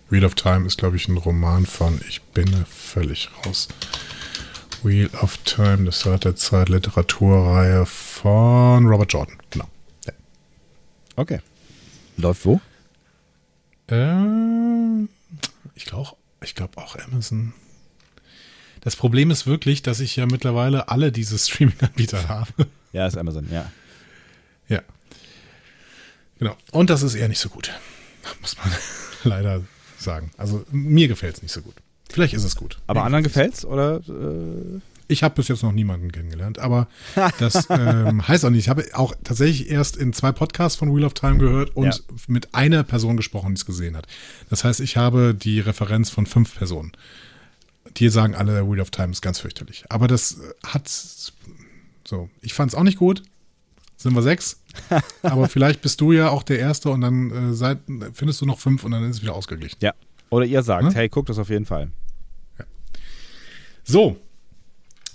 Wheel 0.08 0.24
of 0.24 0.34
Time 0.34 0.66
ist, 0.66 0.78
glaube 0.78 0.96
ich, 0.96 1.08
ein 1.08 1.18
Roman 1.18 1.66
von, 1.66 2.00
ich 2.08 2.22
bin 2.22 2.48
völlig 2.64 3.28
raus. 3.44 3.68
Wheel 4.82 5.10
of 5.20 5.36
Time, 5.44 5.84
das 5.84 6.06
Rad 6.06 6.24
der 6.24 6.36
Zeit, 6.36 6.70
Literaturreihe 6.70 7.84
von 7.84 8.86
Robert 8.86 9.12
Jordan. 9.12 9.36
Genau. 9.50 9.68
Ja. 10.06 10.12
Okay. 11.16 11.40
Läuft 12.16 12.46
wo? 12.46 12.60
Äh, 13.90 15.04
ich 15.74 15.84
glaube 15.84 16.16
ich 16.40 16.54
glaub 16.54 16.78
auch 16.78 16.96
Amazon. 16.96 17.52
Das 18.80 18.96
Problem 18.96 19.30
ist 19.30 19.46
wirklich, 19.46 19.82
dass 19.82 20.00
ich 20.00 20.16
ja 20.16 20.24
mittlerweile 20.24 20.88
alle 20.88 21.12
diese 21.12 21.36
Streaming-Anbieter 21.38 22.26
habe. 22.30 22.66
Ja, 22.94 23.06
ist 23.06 23.18
Amazon, 23.18 23.48
ja. 23.52 23.70
ja. 24.68 24.80
Genau. 26.38 26.56
Und 26.72 26.90
das 26.90 27.02
ist 27.02 27.14
eher 27.14 27.28
nicht 27.28 27.40
so 27.40 27.48
gut. 27.48 27.72
Muss 28.40 28.56
man 28.58 28.72
leider 29.24 29.62
sagen. 29.98 30.30
Also 30.36 30.64
mir 30.70 31.08
gefällt 31.08 31.36
es 31.36 31.42
nicht 31.42 31.52
so 31.52 31.62
gut. 31.62 31.74
Vielleicht 32.10 32.34
ist 32.34 32.44
es 32.44 32.56
gut. 32.56 32.78
Aber 32.86 33.00
Mir 33.00 33.06
anderen 33.06 33.24
gefällt's. 33.24 33.62
gefällt's 33.62 34.04
oder? 34.06 34.76
Äh, 34.76 34.80
Ich 35.08 35.22
habe 35.22 35.34
bis 35.34 35.48
jetzt 35.48 35.62
noch 35.62 35.72
niemanden 35.72 36.10
kennengelernt, 36.12 36.58
aber 36.58 36.86
das 37.38 37.66
ähm, 37.70 38.26
heißt 38.26 38.44
auch 38.44 38.50
nicht. 38.50 38.60
Ich 38.64 38.68
habe 38.68 38.84
auch 38.94 39.14
tatsächlich 39.24 39.70
erst 39.70 39.96
in 39.96 40.12
zwei 40.12 40.32
Podcasts 40.32 40.76
von 40.78 40.94
Wheel 40.94 41.04
of 41.04 41.14
Time 41.14 41.38
gehört 41.38 41.74
und 41.76 41.86
Ja. 41.86 41.94
mit 42.28 42.54
einer 42.54 42.82
Person 42.84 43.16
gesprochen, 43.16 43.48
die 43.54 43.58
es 43.58 43.66
gesehen 43.66 43.96
hat. 43.96 44.06
Das 44.50 44.64
heißt, 44.64 44.80
ich 44.80 44.96
habe 44.96 45.34
die 45.34 45.60
Referenz 45.60 46.08
von 46.10 46.24
fünf 46.26 46.56
Personen. 46.56 46.92
Die 47.96 48.08
sagen 48.10 48.34
alle, 48.34 48.70
Wheel 48.70 48.80
of 48.80 48.90
Time 48.90 49.10
ist 49.12 49.22
ganz 49.22 49.40
fürchterlich. 49.40 49.84
Aber 49.88 50.08
das 50.08 50.32
äh, 50.38 50.54
hat 50.66 50.88
so. 52.06 52.30
Ich 52.40 52.54
fand 52.54 52.70
es 52.72 52.74
auch 52.78 52.84
nicht 52.84 52.98
gut. 52.98 53.22
Sind 53.96 54.14
wir 54.14 54.22
sechs. 54.22 54.60
aber 55.22 55.48
vielleicht 55.48 55.80
bist 55.82 56.00
du 56.00 56.12
ja 56.12 56.30
auch 56.30 56.42
der 56.42 56.58
Erste 56.58 56.90
und 56.90 57.00
dann 57.02 57.50
äh, 57.50 57.54
seid, 57.54 57.78
findest 58.12 58.40
du 58.40 58.46
noch 58.46 58.58
fünf 58.58 58.84
und 58.84 58.90
dann 58.92 59.04
ist 59.08 59.16
es 59.16 59.22
wieder 59.22 59.34
ausgeglichen. 59.34 59.76
ja. 59.80 59.92
Oder 60.30 60.44
ihr 60.44 60.62
sagt, 60.62 60.84
Hm? 60.88 60.92
hey, 60.92 61.08
guckt 61.08 61.30
das 61.30 61.38
auf 61.38 61.48
jeden 61.48 61.64
Fall. 61.64 61.88
So. 63.84 64.16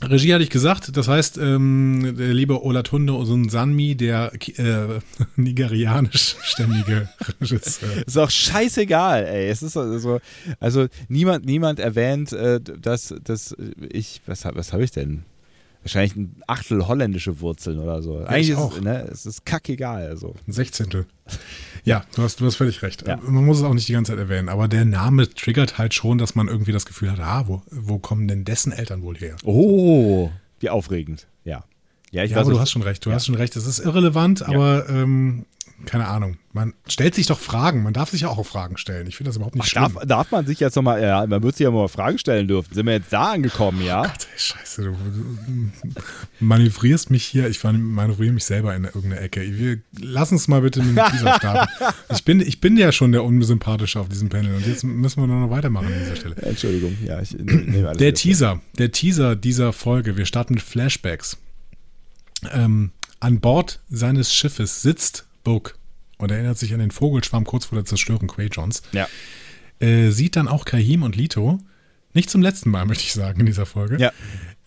Regie 0.02 0.34
hatte 0.34 0.44
ich 0.44 0.50
gesagt, 0.50 0.98
das 0.98 1.08
heißt, 1.08 1.38
ähm, 1.38 2.16
der 2.18 2.34
liebe 2.34 2.62
Olatunde 2.66 3.14
Osunsanmi, 3.14 3.96
der 3.96 4.34
äh, 4.58 5.00
nigerianischstämmige 5.38 7.08
Regisseur. 7.42 8.06
Ist 8.06 8.18
auch 8.18 8.30
scheißegal, 8.30 9.24
ey. 9.26 9.48
Es 9.50 9.64
ist 9.64 9.78
also, 9.78 10.20
also 10.60 10.88
niemand, 11.08 11.46
niemand 11.46 11.80
erwähnt, 11.80 12.34
äh, 12.34 12.60
dass, 12.60 13.14
dass 13.24 13.56
ich, 13.92 14.22
was, 14.26 14.44
was 14.46 14.74
habe 14.74 14.84
ich 14.84 14.92
denn? 14.92 15.24
Wahrscheinlich 15.84 16.16
ein 16.16 16.42
Achtel 16.48 16.88
holländische 16.88 17.42
Wurzeln 17.42 17.78
oder 17.78 18.02
so. 18.02 18.20
Eigentlich 18.20 18.52
ist 18.52 18.58
auch. 18.58 18.76
es, 18.78 18.82
ne, 18.82 19.08
es 19.12 19.26
ist 19.26 19.46
kackegal. 19.46 20.08
Also. 20.08 20.34
Ein 20.48 20.54
Sechzehntel. 20.54 21.06
Ja, 21.84 22.06
du 22.16 22.24
hast, 22.24 22.40
du 22.40 22.46
hast 22.46 22.56
völlig 22.56 22.82
recht. 22.82 23.06
Ja. 23.06 23.18
Man 23.18 23.46
muss 23.46 23.58
es 23.58 23.64
auch 23.64 23.74
nicht 23.74 23.88
die 23.90 23.94
ganze 23.94 24.14
Zeit 24.14 24.20
erwähnen, 24.20 24.48
aber 24.48 24.70
der 24.70 24.86
Name 24.86 25.30
triggert 25.30 25.78
halt 25.78 25.94
schon, 25.94 26.18
dass 26.18 26.36
man 26.36 26.48
irgendwie 26.48 26.72
das 26.72 26.86
Gefühl 26.86 27.12
hat, 27.12 27.20
ah, 27.20 27.44
wo, 27.48 27.62
wo 27.70 28.00
kommen 28.00 28.28
denn 28.30 28.46
dessen 28.46 28.72
Eltern 28.72 29.04
wohl 29.04 29.18
her? 29.18 29.36
Oh, 29.44 30.32
wie 30.60 30.70
aufregend. 30.70 31.28
Ja. 31.44 31.66
Ja, 32.12 32.24
ich 32.24 32.32
Ja, 32.32 32.38
weiß 32.38 32.46
aber 32.46 32.54
du 32.54 32.60
hast 32.62 32.72
schon 32.72 32.84
recht, 32.84 33.06
du 33.06 33.12
hast 33.12 33.26
schon 33.26 33.36
recht. 33.36 33.56
Es 33.56 33.66
ist 33.66 33.80
irrelevant, 33.80 34.44
aber 34.48 34.88
ähm, 34.88 35.46
keine 35.86 36.08
Ahnung. 36.08 36.38
Man 36.54 36.74
stellt 36.88 37.16
sich 37.16 37.26
doch 37.26 37.40
Fragen. 37.40 37.84
Man 37.84 37.94
darf 37.94 38.12
sich 38.12 38.22
ja 38.22 38.30
auch 38.30 38.46
Fragen 38.46 38.78
stellen. 38.78 39.08
Ich 39.08 39.18
finde 39.18 39.30
das 39.30 39.38
überhaupt 39.38 39.56
nicht 39.56 39.66
Ach, 39.66 39.70
schlimm. 39.70 39.94
darf, 39.96 40.06
darf 40.06 40.32
man 40.32 40.46
sich 40.46 40.60
jetzt 40.60 40.76
nochmal, 40.76 41.02
ja, 41.02 41.26
man 41.26 41.44
wird 41.44 41.56
sich 41.58 41.66
ja 41.66 41.72
mal 41.72 41.88
Fragen 41.88 42.18
stellen 42.18 42.48
dürfen. 42.48 42.74
Sind 42.74 42.86
wir 42.86 42.94
jetzt 42.94 43.12
da 43.12 43.32
angekommen, 43.32 43.82
ja? 43.84 44.04
Gott, 44.04 44.28
ey, 44.32 44.40
scheiße, 44.40 44.84
du, 44.84 44.92
du 44.92 46.02
manövrierst 46.40 47.10
mich 47.10 47.26
hier, 47.26 47.50
ich 47.50 47.64
manövriere 47.64 48.34
mich 48.34 48.46
selber 48.46 48.76
in 48.76 48.86
irgendeine 48.86 49.20
Ecke. 49.20 49.42
Wir, 49.42 49.80
lass 50.00 50.32
uns 50.32 50.48
mal 50.48 50.62
bitte 50.62 50.82
mit 50.82 50.98
dem 50.98 51.06
Teaser 51.12 51.36
starten. 51.38 51.74
Ich 52.14 52.24
bin, 52.24 52.40
ich 52.40 52.62
bin 52.62 52.78
ja 52.78 52.92
schon 52.92 53.12
der 53.12 53.24
Unsympathische 53.24 54.00
auf 54.00 54.10
diesem 54.10 54.30
Panel 54.30 54.56
und 54.56 54.66
jetzt 54.66 54.84
müssen 54.84 55.22
wir 55.22 55.28
nur 55.28 55.42
noch 55.42 55.50
weitermachen 55.50 55.88
an 55.88 56.00
dieser 56.00 56.16
Stelle. 56.16 56.36
Entschuldigung, 56.38 56.98
ja, 57.04 57.20
ich 57.22 57.34
nehme 57.38 57.90
alles 57.90 57.98
Der 57.98 58.14
Teaser, 58.14 58.62
der 58.78 58.92
Teaser 58.92 59.36
dieser 59.36 59.74
Folge, 59.74 60.18
wir 60.18 60.26
starten 60.26 60.54
mit 60.54 60.64
Flashbacks. 60.64 61.38
Ähm, 62.52 62.92
an 63.20 63.40
Bord 63.40 63.80
seines 63.90 64.34
Schiffes 64.34 64.82
sitzt 64.82 65.26
Book 65.44 65.78
und 66.18 66.32
erinnert 66.32 66.58
sich 66.58 66.74
an 66.74 66.80
den 66.80 66.92
Vogelschwarm 66.92 67.46
kurz 67.46 67.66
vor 67.66 67.78
der 67.78 67.86
Zerstörung 67.86 68.28
Quajons. 68.28 68.82
Ja. 68.92 69.08
Äh, 69.80 70.10
sieht 70.12 70.36
dann 70.36 70.48
auch 70.48 70.66
Kahim 70.66 71.04
und 71.04 71.16
Lito. 71.16 71.60
Nicht 72.14 72.30
zum 72.30 72.42
letzten 72.42 72.70
Mal, 72.70 72.86
möchte 72.88 73.04
ich 73.04 73.14
sagen, 73.14 73.40
in 73.42 73.46
dieser 73.46 73.66
Folge. 73.66 73.98
Ja. 73.98 74.12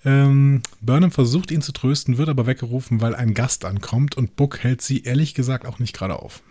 Ähm, 0.04 0.62
Burnham 0.80 1.10
versucht 1.10 1.50
ihn 1.50 1.62
zu 1.62 1.72
trösten, 1.72 2.18
wird 2.18 2.28
aber 2.28 2.46
weggerufen, 2.46 3.00
weil 3.00 3.14
ein 3.14 3.34
Gast 3.34 3.64
ankommt 3.64 4.16
und 4.16 4.36
Book 4.36 4.62
hält 4.62 4.82
sie 4.82 5.02
ehrlich 5.02 5.34
gesagt 5.34 5.66
auch 5.66 5.78
nicht 5.78 5.96
gerade 5.96 6.16
auf. 6.16 6.42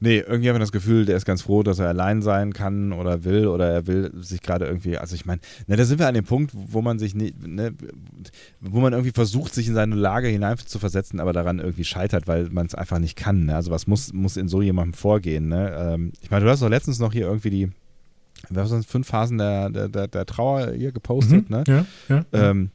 Nee, 0.00 0.18
irgendwie 0.18 0.48
haben 0.48 0.56
wir 0.56 0.60
das 0.60 0.72
Gefühl, 0.72 1.06
der 1.06 1.16
ist 1.16 1.24
ganz 1.24 1.42
froh, 1.42 1.62
dass 1.62 1.78
er 1.78 1.88
allein 1.88 2.20
sein 2.20 2.52
kann 2.52 2.92
oder 2.92 3.24
will 3.24 3.46
oder 3.46 3.70
er 3.70 3.86
will 3.86 4.12
sich 4.20 4.42
gerade 4.42 4.66
irgendwie, 4.66 4.98
also 4.98 5.14
ich 5.14 5.24
meine, 5.24 5.40
ne, 5.66 5.76
da 5.76 5.84
sind 5.84 5.98
wir 5.98 6.08
an 6.08 6.14
dem 6.14 6.24
Punkt, 6.24 6.52
wo 6.54 6.82
man 6.82 6.98
sich 6.98 7.14
nicht, 7.14 7.46
ne, 7.46 7.72
wo 8.60 8.80
man 8.80 8.92
irgendwie 8.92 9.12
versucht, 9.12 9.54
sich 9.54 9.68
in 9.68 9.74
seine 9.74 9.94
Lage 9.94 10.28
hinein 10.28 10.58
zu 10.58 10.78
versetzen, 10.78 11.20
aber 11.20 11.32
daran 11.32 11.58
irgendwie 11.58 11.84
scheitert, 11.84 12.26
weil 12.26 12.50
man 12.50 12.66
es 12.66 12.74
einfach 12.74 12.98
nicht 12.98 13.16
kann. 13.16 13.46
Ne? 13.46 13.56
Also 13.56 13.70
was 13.70 13.86
muss, 13.86 14.12
muss 14.12 14.36
in 14.36 14.48
so 14.48 14.60
jemandem 14.62 14.94
vorgehen? 14.94 15.48
Ne? 15.48 15.74
Ähm, 15.76 16.12
ich 16.20 16.30
meine, 16.30 16.44
du 16.44 16.50
hast 16.50 16.60
doch 16.60 16.68
letztens 16.68 16.98
noch 16.98 17.12
hier 17.12 17.26
irgendwie 17.26 17.50
die, 17.50 17.70
was 18.50 18.68
sind 18.68 18.84
fünf 18.84 19.06
Phasen 19.06 19.38
der, 19.38 19.70
der, 19.70 19.88
der, 19.88 20.08
der 20.08 20.26
Trauer 20.26 20.72
hier 20.72 20.92
gepostet, 20.92 21.48
ne? 21.50 21.64
Ja, 21.66 21.86
ja. 22.08 22.24
Ähm, 22.32 22.70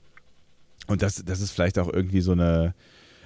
und 0.87 1.03
das, 1.03 1.23
das 1.23 1.39
ist 1.39 1.51
vielleicht 1.51 1.77
auch 1.77 1.91
irgendwie 1.91 2.21
so 2.21 2.31
eine. 2.31 2.73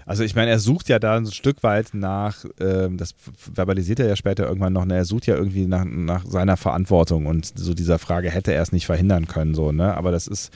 Also 0.05 0.23
ich 0.23 0.35
meine, 0.35 0.51
er 0.51 0.59
sucht 0.59 0.89
ja 0.89 0.99
da 0.99 1.15
ein 1.17 1.25
Stück 1.31 1.63
weit 1.63 1.93
nach, 1.93 2.43
ähm, 2.59 2.97
das 2.97 3.13
verbalisiert 3.37 3.99
er 3.99 4.07
ja 4.07 4.15
später 4.15 4.47
irgendwann 4.47 4.73
noch, 4.73 4.85
ne, 4.85 4.95
er 4.95 5.05
sucht 5.05 5.25
ja 5.27 5.35
irgendwie 5.35 5.65
nach, 5.65 5.85
nach 5.85 6.25
seiner 6.25 6.57
Verantwortung 6.57 7.25
und 7.25 7.57
so 7.57 7.73
dieser 7.73 7.99
Frage, 7.99 8.29
hätte 8.29 8.53
er 8.53 8.61
es 8.61 8.71
nicht 8.71 8.85
verhindern 8.85 9.27
können, 9.27 9.55
so, 9.55 9.71
ne? 9.71 9.95
Aber 9.95 10.11
das 10.11 10.27
ist, 10.27 10.51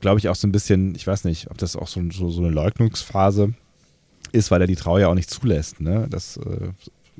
glaube 0.00 0.18
ich, 0.18 0.28
auch 0.28 0.34
so 0.34 0.46
ein 0.46 0.52
bisschen, 0.52 0.94
ich 0.94 1.06
weiß 1.06 1.24
nicht, 1.24 1.50
ob 1.50 1.58
das 1.58 1.76
auch 1.76 1.88
so, 1.88 2.00
so, 2.10 2.30
so 2.30 2.42
eine 2.42 2.50
Leugnungsphase 2.50 3.54
ist, 4.32 4.50
weil 4.50 4.60
er 4.60 4.66
die 4.66 4.76
Trauer 4.76 5.00
ja 5.00 5.08
auch 5.08 5.14
nicht 5.14 5.30
zulässt, 5.30 5.80
ne? 5.80 6.06
Das, 6.10 6.36
äh, 6.38 6.70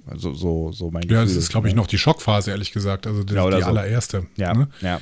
also 0.07 0.35
so, 0.35 0.73
so 0.73 0.91
mein 0.91 1.03
ja, 1.05 1.21
das 1.21 1.25
Gefühl 1.27 1.39
ist, 1.39 1.49
glaube 1.51 1.69
ich, 1.69 1.75
ne? 1.75 1.81
noch 1.81 1.87
die 1.87 1.99
Schockphase, 1.99 2.51
ehrlich 2.51 2.73
gesagt. 2.73 3.07
Also 3.07 3.23
die, 3.23 3.35
Ja, 3.35 3.49
die 3.51 3.61
so. 3.63 3.69
allererste. 3.69 4.27
Ja, 4.37 4.53
Ne? 4.55 4.69
ja. 4.81 5.01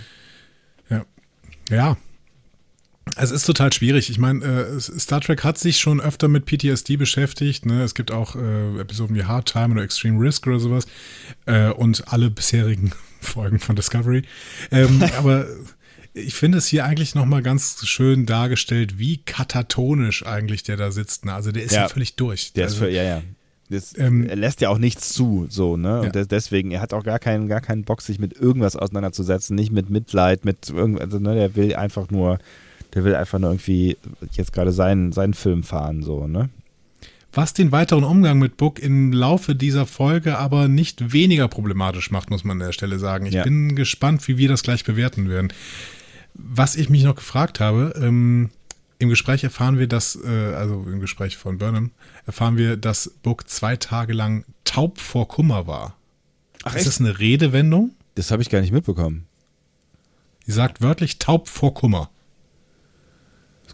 Ja. 1.70 1.96
Es 3.16 3.30
ist 3.30 3.44
total 3.44 3.72
schwierig. 3.72 4.10
Ich 4.10 4.18
meine, 4.18 4.44
äh, 4.44 4.80
Star 4.80 5.20
Trek 5.20 5.44
hat 5.44 5.58
sich 5.58 5.78
schon 5.78 6.00
öfter 6.00 6.28
mit 6.28 6.46
PTSD 6.46 6.96
beschäftigt. 6.96 7.66
Ne? 7.66 7.82
Es 7.82 7.94
gibt 7.94 8.10
auch 8.10 8.36
äh, 8.36 8.80
Episoden 8.80 9.14
wie 9.16 9.24
Hard 9.24 9.50
Time 9.52 9.72
oder 9.74 9.82
Extreme 9.82 10.20
Risk 10.20 10.46
oder 10.46 10.58
sowas. 10.60 10.86
Äh, 11.46 11.70
und 11.70 12.12
alle 12.12 12.30
bisherigen 12.30 12.92
Folgen 13.20 13.58
von 13.58 13.76
Discovery. 13.76 14.22
Ähm, 14.70 15.02
aber 15.18 15.46
ich 16.14 16.34
finde 16.34 16.58
es 16.58 16.66
hier 16.66 16.84
eigentlich 16.84 17.14
nochmal 17.14 17.42
ganz 17.42 17.86
schön 17.86 18.26
dargestellt, 18.26 18.98
wie 18.98 19.18
katatonisch 19.18 20.26
eigentlich 20.26 20.62
der 20.62 20.76
da 20.76 20.90
sitzt. 20.90 21.24
Ne? 21.24 21.34
Also 21.34 21.52
der 21.52 21.62
ist 21.64 21.72
ja, 21.72 21.82
Ja. 21.82 21.88
völlig 21.88 22.16
durch. 22.16 22.52
Der 22.54 22.66
ist 22.66 22.72
also, 22.74 22.84
für, 22.86 22.90
ja, 22.90 23.02
ja. 23.02 23.22
Das, 23.68 23.96
Ähm, 23.96 24.26
er 24.28 24.34
lässt 24.34 24.60
ja 24.60 24.68
auch 24.68 24.78
nichts 24.78 25.12
zu, 25.12 25.46
so, 25.48 25.76
ne? 25.76 25.88
Ja. 25.88 26.00
Und 26.00 26.14
des- 26.16 26.26
deswegen, 26.26 26.72
er 26.72 26.80
hat 26.80 26.92
auch 26.92 27.04
gar 27.04 27.20
keinen, 27.20 27.46
gar 27.46 27.60
keinen 27.60 27.84
Bock, 27.84 28.02
sich 28.02 28.18
mit 28.18 28.32
irgendwas 28.32 28.74
auseinanderzusetzen, 28.74 29.54
nicht 29.54 29.70
mit 29.70 29.90
Mitleid, 29.90 30.44
mit 30.44 30.68
irgendwas, 30.70 31.02
also, 31.04 31.20
ne, 31.20 31.36
der 31.36 31.54
will 31.54 31.76
einfach 31.76 32.10
nur, 32.10 32.40
der 32.94 33.04
will 33.04 33.14
einfach 33.14 33.38
nur 33.38 33.50
irgendwie 33.50 33.96
jetzt 34.32 34.52
gerade 34.52 34.72
seinen, 34.72 35.12
seinen 35.12 35.34
Film 35.34 35.62
fahren, 35.62 36.02
so, 36.02 36.26
ne? 36.26 36.48
Was 37.32 37.54
den 37.54 37.70
weiteren 37.70 38.02
Umgang 38.02 38.40
mit 38.40 38.56
Book 38.56 38.80
im 38.80 39.12
Laufe 39.12 39.54
dieser 39.54 39.86
Folge 39.86 40.36
aber 40.38 40.66
nicht 40.66 41.12
weniger 41.12 41.46
problematisch 41.46 42.10
macht, 42.10 42.28
muss 42.28 42.42
man 42.42 42.60
an 42.60 42.66
der 42.66 42.72
Stelle 42.72 42.98
sagen. 42.98 43.26
Ich 43.26 43.34
Ja. 43.34 43.44
bin 43.44 43.76
gespannt, 43.76 44.26
wie 44.26 44.36
wir 44.36 44.48
das 44.48 44.64
gleich 44.64 44.82
bewerten 44.84 45.28
werden. 45.28 45.52
Was 46.34 46.74
ich 46.74 46.90
mich 46.90 47.04
noch 47.04 47.14
gefragt 47.14 47.60
habe, 47.60 47.94
ähm, 48.02 48.50
im 48.98 49.08
Gespräch 49.10 49.44
erfahren 49.44 49.78
wir, 49.78 49.86
dass, 49.86 50.16
äh, 50.24 50.28
also 50.54 50.84
im 50.90 50.98
Gespräch 51.00 51.36
von 51.36 51.58
Burnham, 51.58 51.92
erfahren 52.26 52.56
wir, 52.56 52.76
dass 52.76 53.08
Book 53.22 53.48
zwei 53.48 53.76
Tage 53.76 54.12
lang 54.12 54.44
taub 54.64 54.98
vor 54.98 55.28
Kummer 55.28 55.66
war. 55.68 55.96
Ach, 56.64 56.74
ist 56.74 56.86
das 56.86 57.00
eine 57.00 57.20
Redewendung? 57.20 57.92
Das 58.16 58.30
habe 58.32 58.42
ich 58.42 58.50
gar 58.50 58.60
nicht 58.60 58.72
mitbekommen. 58.72 59.26
Sie 60.46 60.52
sagt 60.52 60.82
wörtlich 60.82 61.18
taub 61.20 61.48
vor 61.48 61.74
Kummer. 61.74 62.10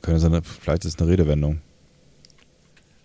Könnte 0.06 0.20
sein, 0.20 0.40
vielleicht 0.44 0.84
ist 0.84 0.94
es 0.94 1.00
eine 1.00 1.10
Redewendung. 1.10 1.62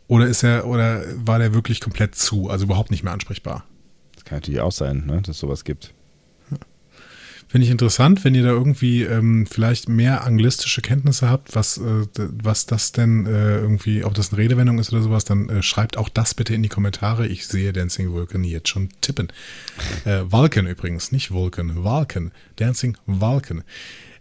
Oder 0.08 0.28
ist 0.28 0.44
er, 0.44 0.68
oder 0.68 1.04
war 1.16 1.40
der 1.40 1.52
wirklich 1.52 1.82
komplett 1.82 2.14
zu, 2.14 2.48
also 2.48 2.66
überhaupt 2.66 2.92
nicht 2.92 3.02
mehr 3.04 3.12
ansprechbar? 3.12 3.66
Das 4.14 4.24
kann 4.24 4.38
natürlich 4.38 4.62
auch 4.62 4.72
sein, 4.72 5.08
ne, 5.08 5.20
dass 5.20 5.30
es 5.30 5.40
sowas 5.40 5.64
gibt. 5.64 5.96
Finde 7.48 7.66
ich 7.66 7.72
interessant, 7.72 8.24
wenn 8.24 8.36
ihr 8.36 8.44
da 8.44 8.50
irgendwie 8.50 9.02
ähm, 9.02 9.48
vielleicht 9.48 9.90
mehr 9.90 10.24
anglistische 10.26 10.82
Kenntnisse 10.82 11.28
habt, 11.28 11.56
was, 11.56 11.80
äh, 11.80 12.06
was 12.16 12.68
das 12.68 12.92
denn 12.92 13.26
äh, 13.26 13.58
irgendwie, 13.58 14.04
ob 14.04 14.14
das 14.14 14.32
eine 14.32 14.38
Redewendung 14.38 14.78
ist 14.78 14.94
oder 14.94 15.02
sowas, 15.02 15.26
dann 15.26 15.50
äh, 15.50 15.64
schreibt 15.64 15.98
auch 15.98 16.08
das 16.08 16.36
bitte 16.36 16.54
in 16.54 16.62
die 16.62 16.70
Kommentare. 16.70 17.28
Ich 17.28 17.48
sehe 17.48 17.74
Dancing 17.74 18.12
Vulcan 18.12 18.44
jetzt 18.44 18.70
schon 18.70 18.90
tippen. 19.02 19.34
Äh, 20.06 20.32
Vulcan 20.32 20.68
übrigens, 20.68 21.12
nicht 21.12 21.32
Vulcan, 21.32 21.84
Vulcan. 21.84 22.32
Dancing 22.58 22.96
Vulcan. 23.08 23.64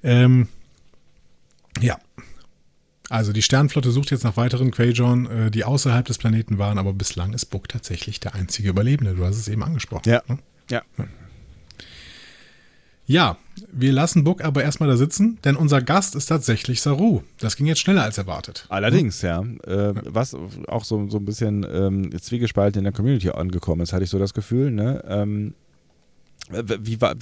Ähm, 0.02 0.48
ja. 1.80 1.98
Also 3.10 3.32
die 3.32 3.42
Sternflotte 3.42 3.90
sucht 3.90 4.12
jetzt 4.12 4.22
nach 4.22 4.36
weiteren 4.36 4.70
Quajon, 4.70 5.26
äh, 5.26 5.50
die 5.50 5.64
außerhalb 5.64 6.06
des 6.06 6.16
Planeten 6.16 6.58
waren, 6.58 6.78
aber 6.78 6.92
bislang 6.92 7.32
ist 7.32 7.46
Book 7.46 7.68
tatsächlich 7.68 8.20
der 8.20 8.36
einzige 8.36 8.70
Überlebende. 8.70 9.16
Du 9.16 9.24
hast 9.24 9.36
es 9.36 9.48
eben 9.48 9.64
angesprochen. 9.64 10.08
Ja. 10.08 10.22
ne? 10.28 10.38
Ja. 10.70 10.82
Ja, 13.06 13.38
wir 13.72 13.92
lassen 13.92 14.22
Book 14.22 14.44
aber 14.44 14.62
erstmal 14.62 14.88
da 14.88 14.96
sitzen, 14.96 15.38
denn 15.42 15.56
unser 15.56 15.82
Gast 15.82 16.14
ist 16.14 16.26
tatsächlich 16.26 16.80
Saru. 16.80 17.22
Das 17.40 17.56
ging 17.56 17.66
jetzt 17.66 17.80
schneller 17.80 18.04
als 18.04 18.16
erwartet. 18.16 18.66
Allerdings, 18.68 19.22
ja. 19.22 19.40
Äh, 19.66 19.94
was 20.04 20.36
auch 20.68 20.84
so, 20.84 21.10
so 21.10 21.18
ein 21.18 21.24
bisschen 21.24 21.66
ähm, 21.68 22.16
zwiegespalten 22.16 22.78
in 22.78 22.84
der 22.84 22.92
Community 22.92 23.30
angekommen 23.30 23.80
ist, 23.80 23.92
hatte 23.92 24.04
ich 24.04 24.10
so 24.10 24.20
das 24.20 24.34
Gefühl, 24.34 24.70
ne? 24.70 25.02
Ähm, 25.08 25.54
wie 26.50 27.00
war, 27.00 27.14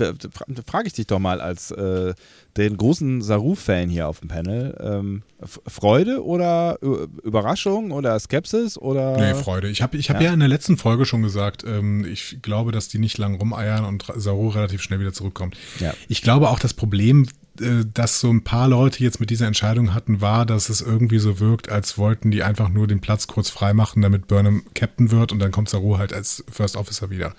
frage 0.66 0.86
ich 0.86 0.92
dich 0.94 1.06
doch 1.06 1.18
mal 1.18 1.40
als 1.40 1.70
äh, 1.70 2.14
den 2.56 2.76
großen 2.76 3.22
Saru-Fan 3.22 3.88
hier 3.88 4.08
auf 4.08 4.20
dem 4.20 4.28
Panel. 4.28 4.76
Ähm, 4.80 5.22
Freude 5.66 6.24
oder 6.24 6.78
Überraschung 6.80 7.92
oder 7.92 8.18
Skepsis 8.18 8.76
oder. 8.78 9.16
Nee, 9.16 9.34
Freude. 9.34 9.68
Ich 9.68 9.82
habe 9.82 9.96
ich 9.96 10.10
hab 10.10 10.20
Ja. 10.20 10.28
ja. 10.28 10.32
in 10.32 10.40
der 10.40 10.48
letzten 10.48 10.76
Folge 10.76 11.04
schon 11.04 11.22
gesagt, 11.22 11.64
ähm, 11.64 12.04
ich 12.04 12.38
glaube, 12.42 12.72
dass 12.72 12.88
die 12.88 12.98
nicht 12.98 13.18
lang 13.18 13.36
rumeiern 13.36 13.84
und 13.84 14.04
Saru 14.16 14.48
relativ 14.48 14.82
schnell 14.82 15.00
wieder 15.00 15.12
zurückkommt. 15.12 15.56
Ja. 15.78 15.94
Ich 16.08 16.22
glaube 16.22 16.50
auch 16.50 16.58
das 16.58 16.74
Problem, 16.74 17.26
äh, 17.60 17.84
dass 17.92 18.20
so 18.20 18.30
ein 18.30 18.42
paar 18.42 18.68
Leute 18.68 19.02
jetzt 19.02 19.20
mit 19.20 19.30
dieser 19.30 19.46
Entscheidung 19.46 19.94
hatten, 19.94 20.20
war, 20.20 20.46
dass 20.46 20.68
es 20.68 20.80
irgendwie 20.80 21.18
so 21.18 21.40
wirkt, 21.40 21.68
als 21.70 21.98
wollten 21.98 22.30
die 22.30 22.42
einfach 22.42 22.68
nur 22.68 22.86
den 22.86 23.00
Platz 23.00 23.26
kurz 23.26 23.50
freimachen, 23.50 24.02
damit 24.02 24.26
Burnham 24.26 24.62
Captain 24.74 25.10
wird 25.10 25.32
und 25.32 25.38
dann 25.38 25.52
kommt 25.52 25.68
Saru 25.68 25.98
halt 25.98 26.12
als 26.12 26.44
First 26.50 26.76
Officer 26.76 27.10
wieder. 27.10 27.34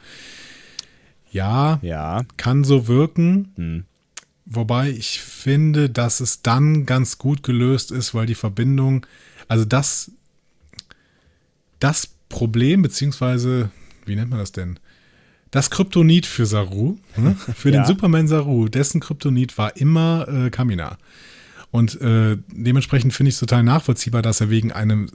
Ja, 1.32 1.80
Ja. 1.82 2.23
kann 2.38 2.63
so 2.63 2.88
wirken. 2.88 3.51
Hm. 3.55 3.84
Wobei 4.45 4.89
ich 4.89 5.21
finde, 5.21 5.89
dass 5.89 6.19
es 6.21 6.41
dann 6.41 6.86
ganz 6.88 7.17
gut 7.19 7.43
gelöst 7.43 7.91
ist, 7.91 8.13
weil 8.15 8.25
die 8.25 8.36
Verbindung, 8.36 9.05
also 9.47 9.63
das, 9.63 10.11
das 11.80 12.09
Problem, 12.30 12.82
beziehungsweise, 12.82 13.69
wie 14.05 14.15
nennt 14.15 14.30
man 14.30 14.39
das 14.39 14.51
denn? 14.51 14.80
Das 15.51 15.69
Kryptonit 15.69 16.25
für 16.25 16.45
Saru, 16.45 16.97
ne? 17.17 17.36
für 17.55 17.69
Ja. 17.71 17.82
den 17.82 17.86
Superman 17.86 18.27
Saru, 18.27 18.67
dessen 18.69 18.99
Kryptonit 19.01 19.57
war 19.57 19.75
immer 19.77 20.27
äh, 20.27 20.49
Kamina. 20.49 20.97
Und 21.71 21.99
äh, 22.01 22.38
dementsprechend 22.51 23.13
finde 23.13 23.30
ich 23.30 23.36
es 23.36 23.39
total 23.39 23.61
nachvollziehbar, 23.63 24.21
dass 24.23 24.41
er 24.41 24.49
wegen 24.49 24.71
einem, 24.71 25.09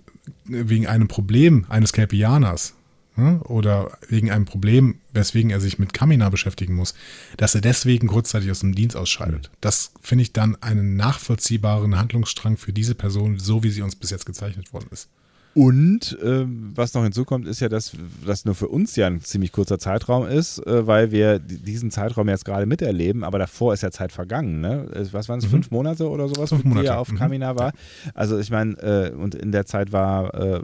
wegen 0.45 0.87
einem 0.87 1.09
Problem 1.09 1.67
eines 1.69 1.93
Kelpianers 1.93 2.75
oder 3.17 3.97
wegen 4.09 4.31
einem 4.31 4.45
Problem, 4.45 4.97
weswegen 5.13 5.51
er 5.51 5.61
sich 5.61 5.79
mit 5.79 5.93
Kamina 5.93 6.31
beschäftigen 6.31 6.75
muss, 6.75 6.95
dass 7.37 7.55
er 7.55 7.61
deswegen 7.61 8.09
kurzzeitig 8.09 8.51
aus 8.51 8.61
dem 8.61 8.75
Dienst 8.75 8.97
ausscheidet. 8.97 9.51
Das 9.61 9.93
finde 10.01 10.23
ich 10.23 10.33
dann 10.33 10.61
einen 10.63 10.97
nachvollziehbaren 10.97 11.97
Handlungsstrang 11.97 12.57
für 12.57 12.73
diese 12.73 12.95
Person, 12.95 13.39
so 13.39 13.63
wie 13.63 13.71
sie 13.71 13.83
uns 13.83 13.95
bis 13.95 14.11
jetzt 14.11 14.27
gezeichnet 14.27 14.73
worden 14.73 14.89
ist. 14.91 15.09
Und 15.55 16.19
äh, 16.21 16.45
was 16.75 16.95
noch 16.95 17.05
hinzukommt, 17.05 17.47
ist 17.47 17.61
ja, 17.61 17.69
dass 17.69 17.93
das 18.27 18.45
nur 18.45 18.57
für 18.57 18.69
uns 18.69 18.97
ja 18.97 19.07
ein 19.07 19.21
ziemlich 19.21 19.53
kurzer 19.53 19.79
Zeitraum 19.79 20.27
ist, 20.27 20.59
äh, 20.67 20.87
weil 20.87 21.13
wir 21.13 21.39
diesen 21.39 21.93
Zeitraum 21.93 22.29
jetzt 22.29 22.45
gerade 22.45 22.67
miterleben, 22.67 23.23
aber 23.23 23.39
davor 23.39 23.73
ist 23.73 23.83
ja 23.83 23.93
Zeit 23.93 24.11
vergangen. 24.11 24.61
Ne? 24.61 24.89
Was 25.13 25.29
waren 25.29 25.39
es, 25.39 25.47
mhm. 25.47 25.51
fünf 25.51 25.71
Monate 25.71 26.09
oder 26.09 26.29
sowas, 26.29 26.51
fünf 26.51 26.65
Monate. 26.65 26.83
die 26.83 26.89
er 26.89 26.99
auf 26.99 27.13
mhm. 27.13 27.19
Kamina 27.19 27.57
war? 27.57 27.73
Also 28.15 28.39
ich 28.39 28.51
meine, 28.51 28.75
äh, 28.83 29.13
und 29.13 29.37
in 29.37 29.53
der 29.53 29.65
Zeit 29.65 29.93
war, 29.93 30.35
äh, 30.35 30.61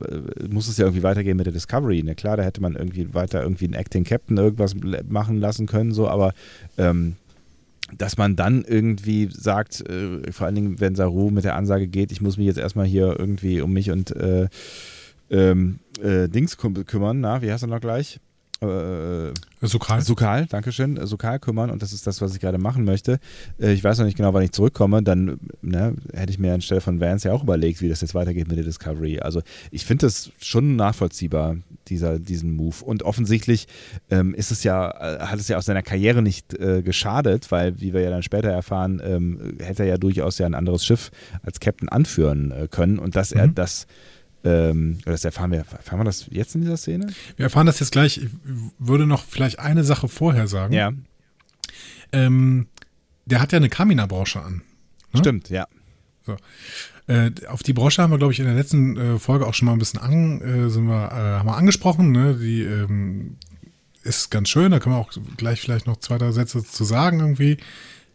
muss 0.50 0.66
es 0.66 0.76
ja 0.76 0.86
irgendwie 0.86 1.04
weitergehen 1.04 1.36
mit 1.36 1.46
der 1.46 1.52
Discovery. 1.52 2.02
Ne? 2.02 2.16
Klar, 2.16 2.36
da 2.36 2.42
hätte 2.42 2.60
man 2.60 2.74
irgendwie 2.74 3.14
weiter 3.14 3.42
irgendwie 3.42 3.66
einen 3.66 3.74
Acting 3.74 4.02
Captain 4.02 4.36
irgendwas 4.36 4.74
machen 5.08 5.38
lassen 5.38 5.66
können, 5.66 5.92
so, 5.92 6.08
aber 6.08 6.32
ähm, 6.78 7.14
dass 7.96 8.16
man 8.16 8.36
dann 8.36 8.62
irgendwie 8.62 9.28
sagt, 9.30 9.88
äh, 9.88 10.32
vor 10.32 10.46
allen 10.46 10.54
Dingen, 10.54 10.80
wenn 10.80 10.94
Saru 10.94 11.30
mit 11.30 11.44
der 11.44 11.56
Ansage 11.56 11.88
geht, 11.88 12.12
ich 12.12 12.20
muss 12.20 12.36
mich 12.36 12.46
jetzt 12.46 12.58
erstmal 12.58 12.86
hier 12.86 13.16
irgendwie 13.18 13.60
um 13.60 13.72
mich 13.72 13.90
und 13.90 14.14
äh, 14.16 14.48
ähm, 15.30 15.78
äh, 16.02 16.28
Dings 16.28 16.56
kümmern, 16.56 17.20
na, 17.20 17.42
wie 17.42 17.50
heißt 17.50 17.64
er 17.64 17.68
noch 17.68 17.80
gleich? 17.80 18.20
Äh, 18.62 19.32
Sukal. 19.62 20.02
Sukal, 20.02 20.46
Dankeschön. 20.46 20.98
Sukal 21.06 21.38
kümmern 21.38 21.70
und 21.70 21.80
das 21.82 21.94
ist 21.94 22.06
das, 22.06 22.20
was 22.20 22.34
ich 22.34 22.40
gerade 22.40 22.58
machen 22.58 22.84
möchte. 22.84 23.18
Äh, 23.58 23.72
ich 23.72 23.82
weiß 23.82 23.98
noch 23.98 24.04
nicht 24.04 24.16
genau, 24.16 24.34
wann 24.34 24.42
ich 24.42 24.52
zurückkomme. 24.52 25.02
Dann 25.02 25.38
ne, 25.62 25.94
hätte 26.12 26.30
ich 26.30 26.38
mir 26.38 26.52
anstelle 26.52 26.82
von 26.82 27.00
Vance 27.00 27.28
ja 27.28 27.34
auch 27.34 27.42
überlegt, 27.42 27.80
wie 27.80 27.88
das 27.88 28.02
jetzt 28.02 28.14
weitergeht 28.14 28.48
mit 28.48 28.58
der 28.58 28.64
Discovery. 28.64 29.20
Also 29.20 29.40
ich 29.70 29.86
finde 29.86 30.06
das 30.06 30.30
schon 30.40 30.76
nachvollziehbar, 30.76 31.56
dieser, 31.88 32.18
diesen 32.18 32.54
Move. 32.54 32.84
Und 32.84 33.02
offensichtlich 33.02 33.66
ähm, 34.10 34.34
ist 34.34 34.50
es 34.50 34.62
ja, 34.62 34.90
äh, 34.90 35.26
hat 35.26 35.40
es 35.40 35.48
ja 35.48 35.56
aus 35.56 35.64
seiner 35.64 35.82
Karriere 35.82 36.20
nicht 36.20 36.52
äh, 36.54 36.82
geschadet, 36.82 37.50
weil, 37.50 37.80
wie 37.80 37.94
wir 37.94 38.02
ja 38.02 38.10
dann 38.10 38.22
später 38.22 38.50
erfahren, 38.50 39.00
ähm, 39.02 39.56
hätte 39.58 39.84
er 39.84 39.88
ja 39.88 39.98
durchaus 39.98 40.36
ja 40.36 40.44
ein 40.44 40.54
anderes 40.54 40.84
Schiff 40.84 41.10
als 41.42 41.60
Captain 41.60 41.88
anführen 41.88 42.50
äh, 42.50 42.68
können 42.70 42.98
und 42.98 43.16
dass 43.16 43.34
mhm. 43.34 43.40
er 43.40 43.48
das 43.48 43.86
ähm, 44.44 44.98
das 45.04 45.24
erfahren 45.24 45.52
wir, 45.52 45.58
erfahren 45.58 46.00
wir 46.00 46.04
das 46.04 46.26
jetzt 46.30 46.54
in 46.54 46.62
dieser 46.62 46.76
Szene? 46.76 47.08
Wir 47.36 47.44
erfahren 47.44 47.66
das 47.66 47.80
jetzt 47.80 47.92
gleich. 47.92 48.18
Ich 48.18 48.30
würde 48.78 49.06
noch 49.06 49.24
vielleicht 49.24 49.58
eine 49.58 49.84
Sache 49.84 50.08
vorher 50.08 50.48
sagen. 50.48 50.72
Ja. 50.72 50.92
Ähm, 52.12 52.66
der 53.26 53.40
hat 53.40 53.52
ja 53.52 53.58
eine 53.58 53.68
Kamina-Brosche 53.68 54.40
an. 54.40 54.62
Ne? 55.12 55.20
Stimmt, 55.20 55.50
ja. 55.50 55.66
So. 56.26 56.36
Äh, 57.06 57.32
auf 57.48 57.62
die 57.62 57.72
Brosche 57.72 58.02
haben 58.02 58.12
wir, 58.12 58.18
glaube 58.18 58.32
ich, 58.32 58.40
in 58.40 58.46
der 58.46 58.54
letzten 58.54 58.96
äh, 58.96 59.18
Folge 59.18 59.46
auch 59.46 59.54
schon 59.54 59.66
mal 59.66 59.72
ein 59.72 59.78
bisschen 59.78 60.00
an, 60.00 60.40
äh, 60.40 60.70
sind 60.70 60.86
wir, 60.86 61.10
äh, 61.10 61.38
haben 61.38 61.46
wir 61.46 61.56
angesprochen. 61.56 62.12
Ne? 62.12 62.36
Die 62.36 62.62
ähm, 62.62 63.36
ist 64.02 64.30
ganz 64.30 64.48
schön, 64.48 64.70
da 64.70 64.78
können 64.78 64.94
wir 64.94 65.00
auch 65.00 65.12
gleich 65.36 65.60
vielleicht 65.60 65.86
noch 65.86 65.98
zwei, 65.98 66.18
drei 66.18 66.32
Sätze 66.32 66.64
zu 66.64 66.84
sagen 66.84 67.20
irgendwie. 67.20 67.58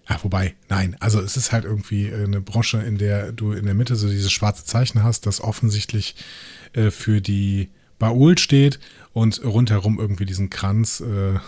Ja, 0.08 0.20
wobei, 0.22 0.56
nein, 0.70 0.96
also 1.00 1.20
es 1.20 1.36
ist 1.36 1.52
halt 1.52 1.66
irgendwie 1.66 2.08
äh, 2.08 2.24
eine 2.24 2.42
Brosche, 2.42 2.78
in 2.78 2.98
der 2.98 3.32
du 3.32 3.54
in 3.54 3.66
der 3.66 3.74
Mitte 3.74 3.96
so 3.96 4.08
dieses 4.08 4.32
schwarze 4.32 4.64
Zeichen 4.64 5.04
hast, 5.04 5.26
das 5.26 5.42
offensichtlich 5.42 6.16
äh, 6.74 6.92
für 6.92 7.22
die 7.22 7.70
Baul 7.98 8.38
steht 8.38 8.80
und 9.14 9.44
rundherum 9.44 10.00
irgendwie 10.00 10.26
diesen 10.26 10.50
Kranz, 10.50 11.00
äh, 11.00 11.40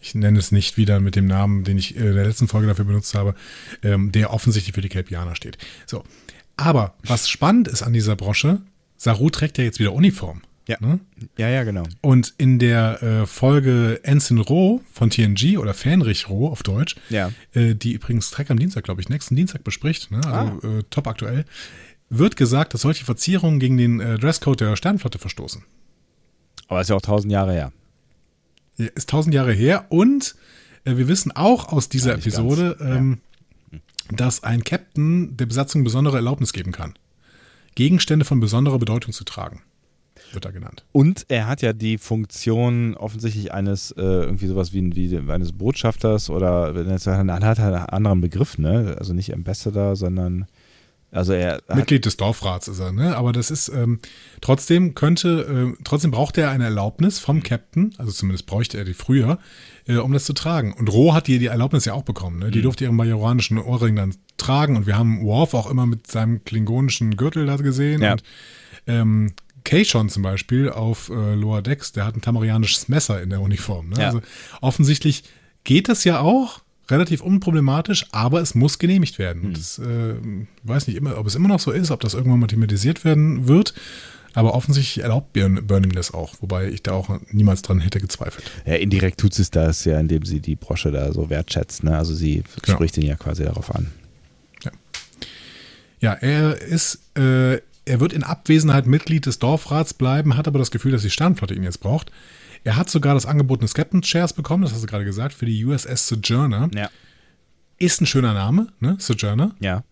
ich 0.00 0.14
nenne 0.14 0.38
es 0.38 0.52
nicht 0.52 0.76
wieder 0.76 1.00
mit 1.00 1.16
dem 1.16 1.26
Namen, 1.26 1.64
den 1.64 1.76
ich 1.76 1.96
in 1.96 2.14
der 2.14 2.26
letzten 2.26 2.46
Folge 2.46 2.68
dafür 2.68 2.84
benutzt 2.84 3.14
habe, 3.14 3.34
ähm, 3.82 4.12
der 4.12 4.32
offensichtlich 4.32 4.74
für 4.74 4.80
die 4.80 4.88
Kelpianer 4.88 5.34
steht. 5.34 5.58
So. 5.86 6.04
Aber 6.56 6.94
was 7.04 7.28
spannend 7.28 7.68
ist 7.68 7.82
an 7.82 7.92
dieser 7.92 8.16
Brosche, 8.16 8.60
Saru 8.96 9.30
trägt 9.30 9.58
ja 9.58 9.64
jetzt 9.64 9.78
wieder 9.78 9.92
Uniform. 9.92 10.42
Ja. 10.68 10.76
Ne? 10.80 11.00
ja, 11.38 11.48
ja, 11.48 11.64
genau. 11.64 11.84
Und 12.02 12.34
in 12.36 12.58
der 12.58 13.02
äh, 13.02 13.26
Folge 13.26 14.00
Ensign 14.02 14.38
Roh 14.38 14.82
von 14.92 15.08
TNG 15.08 15.56
oder 15.56 15.72
Fähnrich 15.72 16.28
Roh 16.28 16.48
auf 16.48 16.62
Deutsch, 16.62 16.94
ja. 17.08 17.32
äh, 17.54 17.74
die 17.74 17.94
übrigens 17.94 18.30
Trek 18.30 18.50
am 18.50 18.58
Dienstag, 18.58 18.84
glaube 18.84 19.00
ich, 19.00 19.08
nächsten 19.08 19.34
Dienstag 19.34 19.64
bespricht, 19.64 20.10
ne? 20.10 20.20
also 20.26 20.68
ah. 20.68 20.78
äh, 20.78 20.82
top 20.90 21.06
aktuell, 21.06 21.46
wird 22.10 22.36
gesagt, 22.36 22.74
dass 22.74 22.82
solche 22.82 23.06
Verzierungen 23.06 23.60
gegen 23.60 23.78
den 23.78 23.98
äh, 24.00 24.18
Dresscode 24.18 24.60
der 24.60 24.76
Sternflotte 24.76 25.18
verstoßen. 25.18 25.64
Aber 26.68 26.82
ist 26.82 26.90
ja 26.90 26.96
auch 26.96 27.02
tausend 27.02 27.32
Jahre 27.32 27.52
her. 27.52 27.72
Ja, 28.76 28.86
ist 28.94 29.08
tausend 29.08 29.34
Jahre 29.34 29.54
her 29.54 29.86
und 29.88 30.36
äh, 30.84 30.96
wir 30.96 31.08
wissen 31.08 31.32
auch 31.32 31.72
aus 31.72 31.88
dieser 31.88 32.10
ja, 32.10 32.18
Episode, 32.18 32.76
ähm, 32.82 33.20
dass 34.10 34.42
ein 34.42 34.64
Captain 34.64 35.34
der 35.34 35.46
Besatzung 35.46 35.82
besondere 35.82 36.16
Erlaubnis 36.16 36.52
geben 36.52 36.72
kann, 36.72 36.92
Gegenstände 37.74 38.26
von 38.26 38.38
besonderer 38.38 38.78
Bedeutung 38.78 39.14
zu 39.14 39.24
tragen 39.24 39.62
wird 40.32 40.44
er 40.44 40.52
genannt. 40.52 40.84
Und 40.92 41.26
er 41.28 41.46
hat 41.46 41.62
ja 41.62 41.72
die 41.72 41.98
Funktion 41.98 42.94
offensichtlich 42.96 43.52
eines, 43.52 43.90
äh, 43.92 44.02
irgendwie 44.02 44.46
sowas 44.46 44.72
wie, 44.72 44.94
wie 44.94 45.30
eines 45.30 45.52
Botschafters 45.52 46.30
oder 46.30 46.74
er 46.74 46.94
hat 46.94 47.58
einen 47.60 47.76
anderen 47.76 48.20
Begriff, 48.20 48.58
ne? 48.58 48.96
Also 48.98 49.14
nicht 49.14 49.32
Ambassador, 49.32 49.96
sondern 49.96 50.46
also 51.10 51.32
er 51.32 51.62
Mitglied 51.74 52.04
des 52.04 52.18
Dorfrats 52.18 52.68
ist 52.68 52.80
er, 52.80 52.92
ne? 52.92 53.16
Aber 53.16 53.32
das 53.32 53.50
ist 53.50 53.68
ähm, 53.68 53.98
trotzdem 54.42 54.94
könnte, 54.94 55.74
äh, 55.78 55.82
trotzdem 55.82 56.10
braucht 56.10 56.36
er 56.36 56.50
eine 56.50 56.64
Erlaubnis 56.64 57.18
vom 57.18 57.42
Captain, 57.42 57.94
also 57.96 58.12
zumindest 58.12 58.46
bräuchte 58.46 58.76
er 58.76 58.84
die 58.84 58.92
früher, 58.92 59.38
äh, 59.86 59.96
um 59.96 60.12
das 60.12 60.26
zu 60.26 60.34
tragen. 60.34 60.74
Und 60.74 60.92
Roh 60.92 61.14
hat 61.14 61.26
die, 61.26 61.38
die 61.38 61.46
Erlaubnis 61.46 61.86
ja 61.86 61.94
auch 61.94 62.02
bekommen, 62.02 62.38
ne? 62.38 62.50
Die 62.50 62.58
mhm. 62.58 62.64
durfte 62.64 62.84
ihren 62.84 62.96
majoranischen 62.96 63.56
Ohrring 63.56 63.96
dann 63.96 64.14
tragen 64.36 64.76
und 64.76 64.86
wir 64.86 64.98
haben 64.98 65.24
Worf 65.24 65.54
auch 65.54 65.70
immer 65.70 65.86
mit 65.86 66.10
seinem 66.10 66.44
klingonischen 66.44 67.16
Gürtel 67.16 67.46
da 67.46 67.56
gesehen 67.56 68.02
ja. 68.02 68.12
und 68.12 68.22
ähm, 68.86 69.32
Kayshon 69.68 70.08
zum 70.08 70.22
Beispiel 70.22 70.70
auf 70.70 71.10
äh, 71.10 71.34
Lower 71.34 71.60
Decks, 71.60 71.92
der 71.92 72.06
hat 72.06 72.16
ein 72.16 72.22
tamarianisches 72.22 72.88
Messer 72.88 73.20
in 73.20 73.28
der 73.28 73.42
Uniform. 73.42 73.90
Ne? 73.90 73.96
Ja. 73.98 74.06
Also 74.06 74.22
offensichtlich 74.62 75.24
geht 75.64 75.90
das 75.90 76.04
ja 76.04 76.20
auch 76.20 76.62
relativ 76.90 77.20
unproblematisch, 77.20 78.06
aber 78.10 78.40
es 78.40 78.54
muss 78.54 78.78
genehmigt 78.78 79.18
werden. 79.18 79.42
Hm. 79.42 79.52
Das 79.52 79.78
äh, 79.78 80.14
weiß 80.62 80.86
nicht 80.86 80.96
immer, 80.96 81.18
ob 81.18 81.26
es 81.26 81.34
immer 81.34 81.48
noch 81.48 81.60
so 81.60 81.70
ist, 81.70 81.90
ob 81.90 82.00
das 82.00 82.14
irgendwann 82.14 82.40
mal 82.40 82.46
thematisiert 82.46 83.04
werden 83.04 83.46
wird. 83.46 83.74
Aber 84.32 84.54
offensichtlich 84.54 85.02
erlaubt 85.02 85.34
Burning 85.34 85.92
das 85.92 86.14
auch, 86.14 86.34
wobei 86.40 86.68
ich 86.68 86.82
da 86.82 86.92
auch 86.92 87.20
niemals 87.30 87.60
dran 87.60 87.80
hätte 87.80 88.00
gezweifelt. 88.00 88.50
Ja, 88.64 88.74
indirekt 88.74 89.20
tut 89.20 89.38
es 89.38 89.50
das 89.50 89.84
ja, 89.84 90.00
indem 90.00 90.24
sie 90.24 90.40
die 90.40 90.56
Brosche 90.56 90.92
da 90.92 91.12
so 91.12 91.28
wertschätzt. 91.28 91.84
Ne? 91.84 91.96
Also 91.96 92.14
sie 92.14 92.42
spricht 92.66 92.96
ihn 92.96 93.06
ja 93.06 93.16
quasi 93.16 93.44
darauf 93.44 93.74
an. 93.74 93.90
Ja, 94.62 94.70
ja 96.00 96.12
er 96.14 96.56
ist 96.56 97.00
äh, 97.18 97.60
er 97.88 98.00
wird 98.00 98.12
in 98.12 98.22
Abwesenheit 98.22 98.86
Mitglied 98.86 99.26
des 99.26 99.38
Dorfrats 99.38 99.94
bleiben, 99.94 100.36
hat 100.36 100.46
aber 100.46 100.58
das 100.58 100.70
Gefühl, 100.70 100.92
dass 100.92 101.02
die 101.02 101.10
Sternflotte 101.10 101.54
ihn 101.54 101.62
jetzt 101.62 101.80
braucht. 101.80 102.12
Er 102.64 102.76
hat 102.76 102.90
sogar 102.90 103.14
das 103.14 103.26
Angebot 103.26 103.60
eines 103.60 103.74
Captain 103.74 104.02
Chairs 104.02 104.32
bekommen, 104.32 104.62
das 104.62 104.72
hast 104.72 104.82
du 104.82 104.86
gerade 104.86 105.04
gesagt, 105.04 105.32
für 105.32 105.46
die 105.46 105.64
USS 105.64 106.08
Sojourner. 106.08 106.70
Ja. 106.74 106.90
Ist 107.78 108.00
ein 108.00 108.06
schöner 108.06 108.34
Name, 108.34 108.68
ne? 108.80 108.96
Sojourner. 108.98 109.54
Ja. 109.60 109.84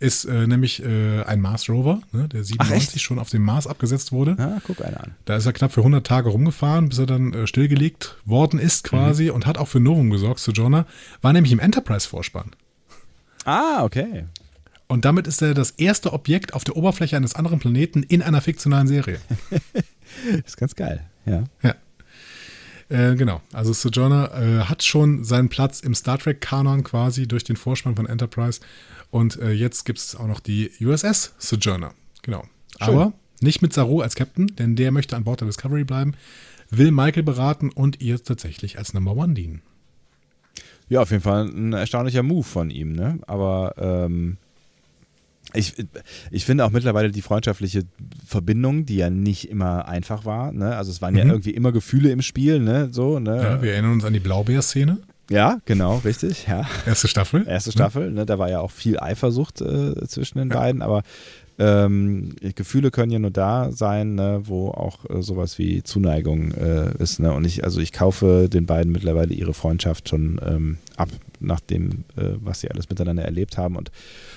Ist 0.00 0.26
äh, 0.26 0.46
nämlich 0.46 0.80
äh, 0.84 1.24
ein 1.24 1.40
Mars 1.40 1.68
Rover, 1.68 2.00
ne? 2.12 2.28
der 2.28 2.44
97 2.44 3.02
schon 3.02 3.18
auf 3.18 3.30
dem 3.30 3.42
Mars 3.42 3.66
abgesetzt 3.66 4.12
wurde. 4.12 4.36
Ah, 4.38 4.60
guck 4.64 4.84
einer 4.84 5.02
an. 5.02 5.16
Da 5.24 5.36
ist 5.36 5.46
er 5.46 5.52
knapp 5.52 5.72
für 5.72 5.80
100 5.80 6.06
Tage 6.06 6.28
rumgefahren, 6.28 6.88
bis 6.88 6.98
er 6.98 7.06
dann 7.06 7.34
äh, 7.34 7.46
stillgelegt 7.48 8.16
worden 8.24 8.60
ist 8.60 8.84
quasi 8.84 9.24
mhm. 9.24 9.30
und 9.32 9.46
hat 9.46 9.58
auch 9.58 9.66
für 9.66 9.80
Novum 9.80 10.10
gesorgt, 10.10 10.38
Sojourner. 10.38 10.86
War 11.20 11.32
nämlich 11.32 11.50
im 11.50 11.58
Enterprise-Vorspann. 11.58 12.52
Ah, 13.44 13.82
okay. 13.82 14.26
Und 14.88 15.04
damit 15.04 15.26
ist 15.26 15.42
er 15.42 15.54
das 15.54 15.72
erste 15.72 16.12
Objekt 16.14 16.54
auf 16.54 16.64
der 16.64 16.76
Oberfläche 16.76 17.16
eines 17.16 17.34
anderen 17.34 17.58
Planeten 17.58 18.02
in 18.02 18.22
einer 18.22 18.40
fiktionalen 18.40 18.88
Serie. 18.88 19.20
ist 20.46 20.56
ganz 20.56 20.74
geil, 20.74 21.04
ja. 21.26 21.44
Ja. 21.62 21.74
Äh, 22.88 23.16
genau, 23.16 23.42
also 23.52 23.74
Sojourner 23.74 24.32
äh, 24.34 24.64
hat 24.64 24.82
schon 24.82 25.22
seinen 25.22 25.50
Platz 25.50 25.80
im 25.80 25.94
Star 25.94 26.18
Trek-Kanon 26.18 26.84
quasi 26.84 27.28
durch 27.28 27.44
den 27.44 27.56
Vorspann 27.56 27.96
von 27.96 28.06
Enterprise. 28.06 28.60
Und 29.10 29.38
äh, 29.40 29.52
jetzt 29.52 29.84
gibt 29.84 29.98
es 29.98 30.16
auch 30.16 30.26
noch 30.26 30.40
die 30.40 30.70
USS 30.80 31.34
Sojourner. 31.38 31.92
Genau. 32.22 32.44
Schön. 32.82 32.94
Aber 32.94 33.12
nicht 33.40 33.60
mit 33.60 33.74
Saru 33.74 34.00
als 34.00 34.14
Captain, 34.14 34.46
denn 34.58 34.74
der 34.74 34.90
möchte 34.90 35.16
an 35.16 35.24
Bord 35.24 35.40
der 35.40 35.48
Discovery 35.48 35.84
bleiben, 35.84 36.14
will 36.70 36.90
Michael 36.90 37.22
beraten 37.22 37.70
und 37.70 38.00
ihr 38.00 38.22
tatsächlich 38.22 38.78
als 38.78 38.94
Number 38.94 39.14
One 39.14 39.34
dienen. 39.34 39.60
Ja, 40.88 41.02
auf 41.02 41.10
jeden 41.10 41.22
Fall 41.22 41.46
ein 41.46 41.74
erstaunlicher 41.74 42.22
Move 42.22 42.44
von 42.44 42.70
ihm, 42.70 42.92
ne? 42.92 43.18
Aber 43.26 43.74
ähm, 43.76 44.38
ich, 45.54 45.74
ich 46.30 46.44
finde 46.44 46.64
auch 46.64 46.70
mittlerweile 46.70 47.10
die 47.10 47.22
freundschaftliche 47.22 47.82
Verbindung, 48.26 48.84
die 48.84 48.96
ja 48.96 49.10
nicht 49.10 49.50
immer 49.50 49.88
einfach 49.88 50.24
war. 50.24 50.52
Ne? 50.52 50.76
Also 50.76 50.90
es 50.90 51.00
waren 51.00 51.14
mhm. 51.14 51.18
ja 51.18 51.24
irgendwie 51.26 51.50
immer 51.50 51.72
Gefühle 51.72 52.10
im 52.10 52.22
Spiel, 52.22 52.60
ne? 52.60 52.88
So, 52.92 53.18
ne? 53.18 53.36
Ja, 53.36 53.62
wir 53.62 53.72
erinnern 53.72 53.92
uns 53.92 54.04
an 54.04 54.12
die 54.12 54.20
Blaubeer-Szene. 54.20 54.98
Ja, 55.30 55.58
genau, 55.66 55.98
richtig. 56.04 56.46
Ja. 56.46 56.66
Erste 56.86 57.08
Staffel. 57.08 57.46
Erste 57.46 57.72
Staffel, 57.72 58.10
ne? 58.10 58.26
Da 58.26 58.38
war 58.38 58.48
ja 58.50 58.60
auch 58.60 58.70
viel 58.70 58.98
Eifersucht 58.98 59.60
äh, 59.60 60.06
zwischen 60.06 60.38
den 60.38 60.50
ja. 60.50 60.56
beiden, 60.56 60.82
aber 60.82 61.02
Ähm, 61.60 62.36
Gefühle 62.54 62.92
können 62.92 63.10
ja 63.10 63.18
nur 63.18 63.32
da 63.32 63.72
sein, 63.72 64.14
ne, 64.14 64.42
wo 64.44 64.68
auch 64.68 65.04
äh, 65.10 65.22
sowas 65.22 65.58
wie 65.58 65.82
Zuneigung 65.82 66.52
äh, 66.52 66.92
ist. 67.02 67.18
Ne? 67.18 67.32
Und 67.32 67.44
ich, 67.44 67.64
also 67.64 67.80
ich 67.80 67.92
kaufe 67.92 68.48
den 68.48 68.66
beiden 68.66 68.92
mittlerweile 68.92 69.34
ihre 69.34 69.54
Freundschaft 69.54 70.08
schon 70.08 70.40
ähm, 70.46 70.78
ab, 70.96 71.08
nach 71.40 71.58
dem, 71.58 72.04
äh, 72.16 72.34
was 72.40 72.60
sie 72.60 72.70
alles 72.70 72.88
miteinander 72.88 73.24
erlebt 73.24 73.58
haben. 73.58 73.74
Und 73.74 73.90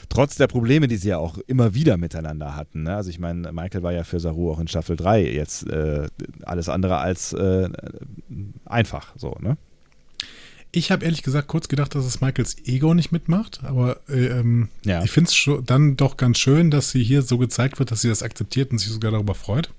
trotz 0.09 0.35
der 0.35 0.47
Probleme, 0.47 0.87
die 0.87 0.97
sie 0.97 1.09
ja 1.09 1.19
auch 1.19 1.37
immer 1.45 1.75
wieder 1.75 1.97
miteinander 1.97 2.55
hatten. 2.55 2.83
Ne? 2.83 2.95
Also 2.95 3.11
ich 3.11 3.19
meine, 3.19 3.51
Michael 3.51 3.83
war 3.83 3.93
ja 3.93 4.03
für 4.03 4.19
Saru 4.19 4.51
auch 4.51 4.59
in 4.59 4.67
Staffel 4.67 4.95
3 4.95 5.31
jetzt 5.31 5.69
äh, 5.69 6.07
alles 6.41 6.69
andere 6.69 6.97
als 6.97 7.33
äh, 7.33 7.69
einfach 8.65 9.13
so, 9.15 9.37
ne? 9.39 9.57
Ich 10.73 10.89
habe 10.91 11.03
ehrlich 11.03 11.21
gesagt 11.21 11.47
kurz 11.49 11.67
gedacht, 11.67 11.95
dass 11.95 12.05
es 12.05 12.21
Michaels 12.21 12.55
Ego 12.65 12.93
nicht 12.93 13.11
mitmacht, 13.11 13.61
aber 13.63 13.99
äh, 14.07 14.27
ähm, 14.27 14.69
Ja. 14.85 15.03
ich 15.03 15.11
finde 15.11 15.29
es 15.29 15.65
dann 15.65 15.97
doch 15.97 16.15
ganz 16.15 16.39
schön, 16.39 16.71
dass 16.71 16.91
sie 16.91 17.03
hier 17.03 17.21
so 17.23 17.37
gezeigt 17.37 17.79
wird, 17.79 17.91
dass 17.91 18.01
sie 18.01 18.07
das 18.09 18.23
akzeptiert 18.23 18.71
und 18.71 18.77
sich 18.77 18.89
sogar 18.89 19.11
darüber 19.11 19.35
freut. 19.35 19.69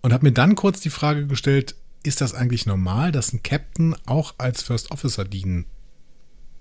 Und 0.00 0.12
habe 0.12 0.26
mir 0.26 0.32
dann 0.32 0.54
kurz 0.56 0.80
die 0.80 0.90
Frage 0.90 1.26
gestellt, 1.26 1.76
ist 2.02 2.20
das 2.20 2.34
eigentlich 2.34 2.66
normal, 2.66 3.12
dass 3.12 3.32
ein 3.32 3.42
Captain 3.42 3.94
auch 4.06 4.34
als 4.38 4.62
First 4.62 4.90
Officer 4.90 5.24
dienen 5.24 5.66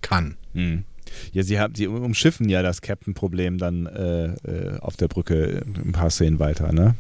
kann? 0.02 0.38
Hm. 0.54 0.84
Ja, 1.32 1.42
sie, 1.44 1.60
haben, 1.60 1.74
sie 1.74 1.88
umschiffen 1.88 2.50
ja 2.50 2.62
das 2.62 2.82
Captain-Problem 2.82 3.58
dann 3.58 3.86
äh, 3.86 4.26
äh, 4.34 4.80
auf 4.80 4.98
der 4.98 5.08
Brücke 5.08 5.64
ein 5.84 5.94
paar 5.94 6.10
Szenen 6.10 6.38
weiter, 6.40 6.74
ne? 6.74 6.96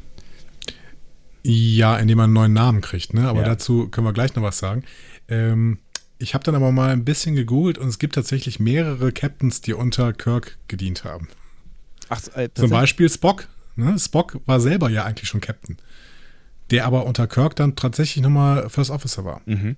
Ja, 1.43 1.97
indem 1.97 2.17
man 2.17 2.25
einen 2.25 2.33
neuen 2.33 2.53
Namen 2.53 2.81
kriegt, 2.81 3.13
ne? 3.13 3.27
Aber 3.27 3.41
Ja. 3.41 3.47
dazu 3.47 3.89
können 3.89 4.05
wir 4.07 4.13
gleich 4.13 4.33
noch 4.35 4.43
was 4.43 4.59
sagen. 4.59 4.83
Ähm, 5.27 5.79
ich 6.19 6.33
habe 6.33 6.43
dann 6.43 6.55
aber 6.55 6.71
mal 6.71 6.89
ein 6.89 7.05
bisschen 7.05 7.35
gegoogelt 7.35 7.77
und 7.77 7.87
es 7.87 7.99
gibt 7.99 8.15
tatsächlich 8.15 8.59
mehrere 8.59 9.11
Captains, 9.11 9.61
die 9.61 9.73
unter 9.73 10.13
Kirk 10.13 10.57
gedient 10.67 11.03
haben. 11.03 11.27
Ach, 12.09 12.21
äh, 12.35 12.49
Zum 12.53 12.69
Beispiel 12.69 13.09
Spock. 13.09 13.47
Ne? 13.75 13.99
Spock 13.99 14.39
war 14.45 14.59
selber 14.59 14.89
ja 14.89 15.05
eigentlich 15.05 15.29
schon 15.29 15.41
Captain. 15.41 15.77
Der 16.71 16.85
aber 16.85 17.05
unter 17.05 17.27
Kirk 17.27 17.55
dann 17.55 17.75
tatsächlich 17.75 18.23
nochmal 18.23 18.69
First 18.69 18.89
Officer 18.89 19.23
war. 19.23 19.41
Mhm. 19.45 19.77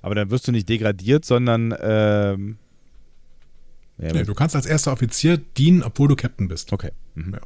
Aber 0.00 0.14
dann 0.14 0.30
wirst 0.30 0.46
du 0.46 0.52
nicht 0.52 0.68
degradiert, 0.68 1.24
sondern 1.24 1.74
ähm, 1.80 2.58
ja, 3.98 4.12
Nee, 4.12 4.24
du 4.24 4.34
kannst 4.34 4.54
als 4.54 4.66
erster 4.66 4.92
Offizier 4.92 5.38
dienen, 5.38 5.82
obwohl 5.82 6.08
du 6.08 6.16
Captain 6.16 6.48
bist. 6.48 6.72
okay. 6.72 6.92
Mhm. 7.14 7.32
Ja, 7.34 7.40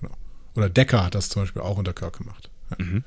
genau. 0.00 0.14
Oder 0.54 0.68
Decker 0.68 1.04
hat 1.04 1.14
das 1.14 1.28
zum 1.28 1.42
Beispiel 1.42 1.62
auch 1.62 1.78
unter 1.78 1.92
Kirk 1.92 2.18
gemacht. 2.18 2.50
Ja. 2.70 2.84
Mhm. 2.84 3.04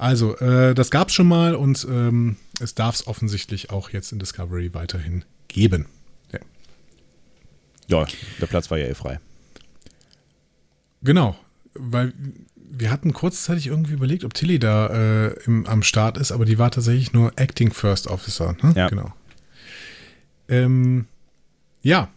Also, 0.00 0.34
äh, 0.38 0.74
das 0.74 0.90
gab 0.90 1.08
es 1.08 1.14
schon 1.14 1.28
mal 1.28 1.54
und 1.54 1.86
ähm, 1.90 2.36
es 2.58 2.74
darf 2.74 2.94
es 2.94 3.06
offensichtlich 3.06 3.68
auch 3.68 3.90
jetzt 3.90 4.12
in 4.12 4.18
Discovery 4.18 4.72
weiterhin 4.72 5.26
geben. 5.48 5.84
Ja. 6.32 6.38
Ja, 7.86 8.06
der 8.40 8.46
Platz 8.46 8.70
war 8.70 8.78
ja 8.78 8.86
eh 8.86 8.94
frei. 8.94 9.20
Genau, 11.02 11.36
weil 11.74 12.14
wir 12.56 12.90
hatten 12.90 13.12
kurzzeitig 13.12 13.66
irgendwie 13.66 13.92
überlegt, 13.92 14.24
ob 14.24 14.32
Tilly 14.32 14.58
da 14.58 14.86
äh, 14.86 15.34
im, 15.44 15.66
am 15.66 15.82
Start 15.82 16.16
ist, 16.16 16.32
aber 16.32 16.46
die 16.46 16.56
war 16.56 16.70
tatsächlich 16.70 17.12
nur 17.12 17.38
Acting 17.38 17.70
First 17.70 18.06
Officer. 18.06 18.56
Ne? 18.62 18.72
Ja. 18.76 18.88
Genau. 18.88 19.12
Ähm, 20.48 21.08
ja. 21.82 22.08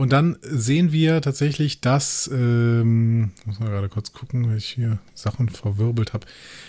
Und 0.00 0.12
dann 0.12 0.36
sehen 0.42 0.92
wir 0.92 1.20
tatsächlich, 1.20 1.80
dass, 1.80 2.30
ähm, 2.32 3.32
muss 3.44 3.58
man 3.58 3.68
gerade 3.68 3.88
kurz 3.88 4.12
gucken, 4.12 4.48
weil 4.48 4.58
ich 4.58 4.66
hier 4.66 5.00
Sachen 5.12 5.48
verwirbelt 5.48 6.12
habe. 6.12 6.24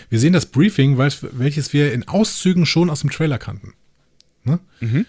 Wir 0.08 0.18
sehen 0.18 0.32
das 0.32 0.46
Briefing, 0.46 0.98
welches 0.98 1.72
wir 1.72 1.92
in 1.92 2.08
Auszügen 2.08 2.66
schon 2.66 2.90
aus 2.90 3.02
dem 3.02 3.10
Trailer 3.10 3.38
kannten. 3.38 3.74
Ne? 4.42 4.58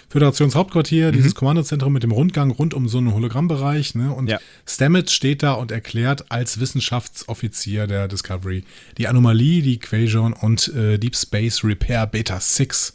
Föderationshauptquartier, 0.09 1.11
dieses 1.11 1.33
Kommandozentrum 1.33 1.93
mit 1.93 2.03
dem 2.03 2.11
Rundgang 2.11 2.51
rund 2.51 2.75
um 2.75 2.87
so 2.87 2.99
einen 2.99 3.11
Hologrammbereich. 3.11 3.95
Ne? 3.95 4.13
Und 4.13 4.29
Ja. 4.29 4.39
Stamets 4.67 5.13
steht 5.13 5.41
da 5.41 5.53
und 5.53 5.71
erklärt 5.71 6.25
als 6.29 6.59
Wissenschaftsoffizier 6.59 7.87
der 7.87 8.07
Discovery 8.07 8.65
die 8.99 9.07
Anomalie, 9.07 9.63
die 9.63 9.79
Quajon 9.79 10.33
und 10.33 10.67
äh, 10.75 10.99
Deep 10.99 11.15
Space 11.15 11.63
Repair 11.63 12.05
Beta 12.05 12.39
6 12.39 12.93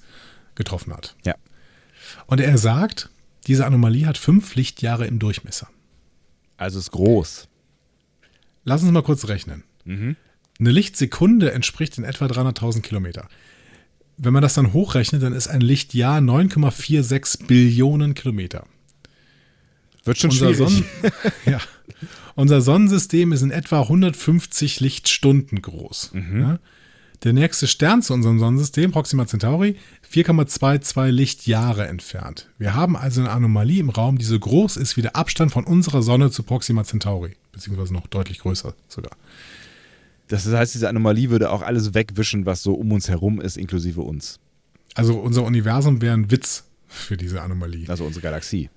getroffen 0.54 0.94
hat. 0.94 1.16
Ja. 1.24 1.34
Und 2.26 2.40
er 2.40 2.58
sagt, 2.58 3.10
diese 3.46 3.66
Anomalie 3.66 4.06
hat 4.06 4.18
fünf 4.18 4.54
Lichtjahre 4.54 5.06
im 5.06 5.18
Durchmesser. 5.18 5.68
Also 6.56 6.78
ist 6.78 6.90
groß. 6.90 7.48
Lass 8.64 8.82
uns 8.82 8.90
mal 8.90 9.02
kurz 9.02 9.28
rechnen. 9.28 9.62
Mhm. 9.84 10.16
Eine 10.58 10.70
Lichtsekunde 10.70 11.52
entspricht 11.52 11.98
in 11.98 12.04
etwa 12.04 12.26
300.000 12.26 12.80
Kilometer. 12.80 13.28
Wenn 14.16 14.32
man 14.32 14.42
das 14.42 14.54
dann 14.54 14.72
hochrechnet, 14.72 15.22
dann 15.22 15.34
ist 15.34 15.48
ein 15.48 15.60
Lichtjahr 15.60 16.18
9,46 16.18 17.46
Billionen 17.46 18.14
Kilometer. 18.14 18.66
Wird 20.04 20.18
schon 20.18 20.30
Unser, 20.30 20.54
schwierig. 20.54 20.70
Sonnen 20.70 20.84
ja. 21.46 21.60
Unser 22.34 22.60
Sonnensystem 22.60 23.32
ist 23.32 23.42
in 23.42 23.50
etwa 23.50 23.82
150 23.82 24.80
Lichtstunden 24.80 25.60
groß. 25.60 26.12
Ja. 26.14 26.58
Der 27.24 27.32
nächste 27.32 27.66
Stern 27.66 28.02
zu 28.02 28.12
unserem 28.12 28.38
Sonnensystem, 28.38 28.90
Proxima 28.90 29.26
Centauri, 29.26 29.76
4,22 30.12 31.10
Lichtjahre 31.10 31.86
entfernt. 31.86 32.48
Wir 32.58 32.74
haben 32.74 32.96
also 32.96 33.20
eine 33.20 33.30
Anomalie 33.30 33.80
im 33.80 33.90
Raum, 33.90 34.18
die 34.18 34.24
so 34.24 34.38
groß 34.38 34.76
ist 34.76 34.96
wie 34.96 35.02
der 35.02 35.16
Abstand 35.16 35.52
von 35.52 35.64
unserer 35.64 36.02
Sonne 36.02 36.30
zu 36.30 36.42
Proxima 36.42 36.84
Centauri. 36.84 37.36
Beziehungsweise 37.52 37.92
noch 37.92 38.06
deutlich 38.06 38.38
größer 38.38 38.74
sogar. 38.88 39.16
Das 40.28 40.46
heißt, 40.46 40.74
diese 40.74 40.88
Anomalie 40.88 41.30
würde 41.30 41.50
auch 41.50 41.62
alles 41.62 41.94
wegwischen, 41.94 42.46
was 42.46 42.62
so 42.62 42.74
um 42.74 42.92
uns 42.92 43.08
herum 43.08 43.40
ist, 43.40 43.56
inklusive 43.56 44.00
uns. 44.00 44.40
Also 44.94 45.18
unser 45.18 45.44
Universum 45.44 46.00
wäre 46.00 46.14
ein 46.14 46.30
Witz 46.30 46.64
für 46.86 47.16
diese 47.16 47.42
Anomalie. 47.42 47.88
Also 47.88 48.04
unsere 48.04 48.22
Galaxie. 48.22 48.70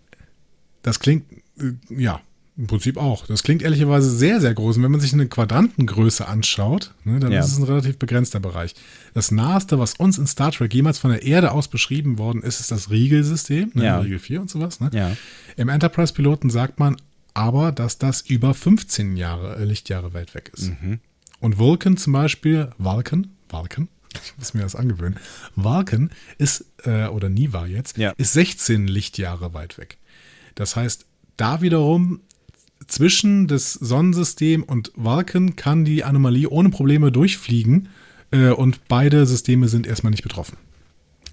Das 0.82 1.00
klingt, 1.00 1.26
äh, 1.58 1.74
ja, 1.90 2.22
im 2.60 2.68
Prinzip 2.68 2.98
auch. 2.98 3.26
Das 3.26 3.42
klingt 3.42 3.62
ehrlicherweise 3.62 4.12
sehr, 4.12 4.42
sehr 4.42 4.54
groß. 4.54 4.78
Und 4.78 4.84
wenn 4.84 4.92
man 4.92 5.00
sich 5.00 5.14
eine 5.14 5.28
Quadrantengröße 5.28 6.28
anschaut, 6.28 6.94
ne, 7.06 7.20
dann 7.20 7.32
Ja. 7.32 7.40
ist 7.40 7.54
es 7.54 7.58
ein 7.58 7.64
relativ 7.64 7.98
begrenzter 7.98 8.42
Bereich. 8.42 8.76
Das 9.14 9.32
naheste, 9.32 9.80
was 9.80 9.94
uns 9.94 10.18
in 10.18 10.28
Star 10.28 10.52
Trek 10.52 10.74
jemals 10.74 11.00
von 11.00 11.12
der 11.12 11.24
Erde 11.24 11.52
aus 11.54 11.70
beschrieben 11.70 12.18
worden 12.18 12.44
ist, 12.44 12.60
ist 12.60 12.70
das 12.72 12.90
Riegelsystem, 12.92 13.72
ne, 13.76 13.86
Ja. 13.86 14.00
Riegel 14.00 14.20
4 14.20 14.42
und 14.42 14.50
sowas. 14.50 14.82
Ne? 14.82 14.90
Ja. 14.94 15.16
Im 15.56 15.70
Enterprise-Piloten 15.70 16.50
sagt 16.50 16.80
man 16.80 16.98
aber, 17.34 17.72
dass 17.72 17.98
das 17.98 18.22
über 18.22 18.54
15 18.54 19.16
Jahre, 19.16 19.56
äh, 19.56 19.64
Lichtjahre 19.64 20.14
weit 20.14 20.36
weg 20.36 20.52
ist. 20.54 20.72
Mhm. 20.82 21.00
Und 21.40 21.58
Vulcan 21.58 21.96
zum 21.96 22.12
Beispiel, 22.12 22.72
Vulcan, 22.78 23.28
Vulcan, 23.48 23.88
ich 24.22 24.38
muss 24.38 24.54
mir 24.54 24.64
das 24.64 24.76
angewöhnen, 24.76 25.16
Vulcan 25.56 26.10
ist, 26.38 26.66
äh, 26.84 27.06
oder 27.08 27.30
Niva 27.30 27.66
jetzt, 27.68 27.98
Ja. 27.98 28.12
ist 28.18 28.34
16 28.34 28.88
Lichtjahre 28.90 29.54
weit 29.54 29.78
weg. 29.78 29.98
Das 30.56 30.76
heißt, 30.76 31.06
da 31.38 31.62
wiederum 31.62 32.20
zwischen 32.88 33.48
das 33.48 33.74
Sonnensystem 33.74 34.64
und 34.64 34.92
Vulcan 34.96 35.56
kann 35.56 35.86
die 35.86 36.04
Anomalie 36.04 36.50
ohne 36.50 36.70
Probleme 36.70 37.12
durchfliegen 37.12 37.90
äh, 38.32 38.50
und 38.50 38.88
beide 38.88 39.26
Systeme 39.26 39.68
sind 39.68 39.88
erstmal 39.88 40.12
nicht 40.12 40.24
betroffen. 40.24 40.58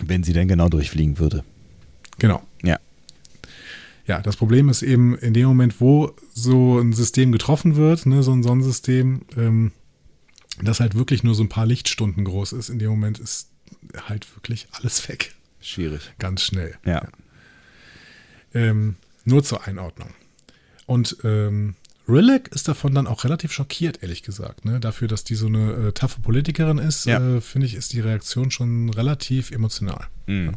Wenn 0.04 0.22
sie 0.22 0.32
denn 0.32 0.48
genau 0.48 0.68
durchfliegen 0.68 1.18
würde. 1.18 1.44
Genau. 2.18 2.42
Ja. 2.62 2.78
Ja, 4.06 4.20
das 4.20 4.36
Problem 4.36 4.68
ist 4.68 4.82
eben 4.82 5.16
in 5.18 5.34
dem 5.34 5.46
Moment, 5.46 5.80
wo 5.80 6.14
so 6.32 6.78
ein 6.78 6.92
System 6.92 7.32
getroffen 7.32 7.74
wird, 7.74 8.06
ne, 8.06 8.22
so 8.22 8.32
ein 8.32 8.42
Sonnensystem, 8.42 9.22
ähm, 9.36 9.72
das 10.62 10.80
halt 10.80 10.94
wirklich 10.94 11.24
nur 11.24 11.34
so 11.34 11.42
ein 11.42 11.48
paar 11.48 11.66
Lichtstunden 11.66 12.24
groß 12.24 12.52
ist, 12.52 12.68
in 12.68 12.78
dem 12.78 12.90
Moment 12.90 13.18
ist 13.18 13.50
halt 14.08 14.34
wirklich 14.36 14.68
alles 14.72 15.08
weg. 15.08 15.34
Schwierig. 15.60 16.12
Ganz 16.18 16.42
schnell. 16.42 16.76
Ja. 16.84 17.08
Ähm, 18.54 18.96
nur 19.24 19.42
zur 19.42 19.66
Einordnung. 19.66 20.10
Und 20.86 21.16
ähm, 21.24 21.74
Rilek 22.08 22.48
ist 22.54 22.68
davon 22.68 22.94
dann 22.94 23.06
auch 23.08 23.24
relativ 23.24 23.52
schockiert, 23.52 24.02
ehrlich 24.02 24.22
gesagt. 24.22 24.64
Ne? 24.64 24.78
Dafür, 24.78 25.08
dass 25.08 25.24
die 25.24 25.34
so 25.34 25.46
eine 25.46 25.88
äh, 25.88 25.92
taffe 25.92 26.20
Politikerin 26.20 26.78
ist, 26.78 27.04
Ja. 27.06 27.36
äh, 27.36 27.40
finde 27.40 27.66
ich, 27.66 27.74
ist 27.74 27.92
die 27.92 28.00
Reaktion 28.00 28.50
schon 28.52 28.90
relativ 28.90 29.50
emotional. 29.50 30.06
Mhm. 30.26 30.54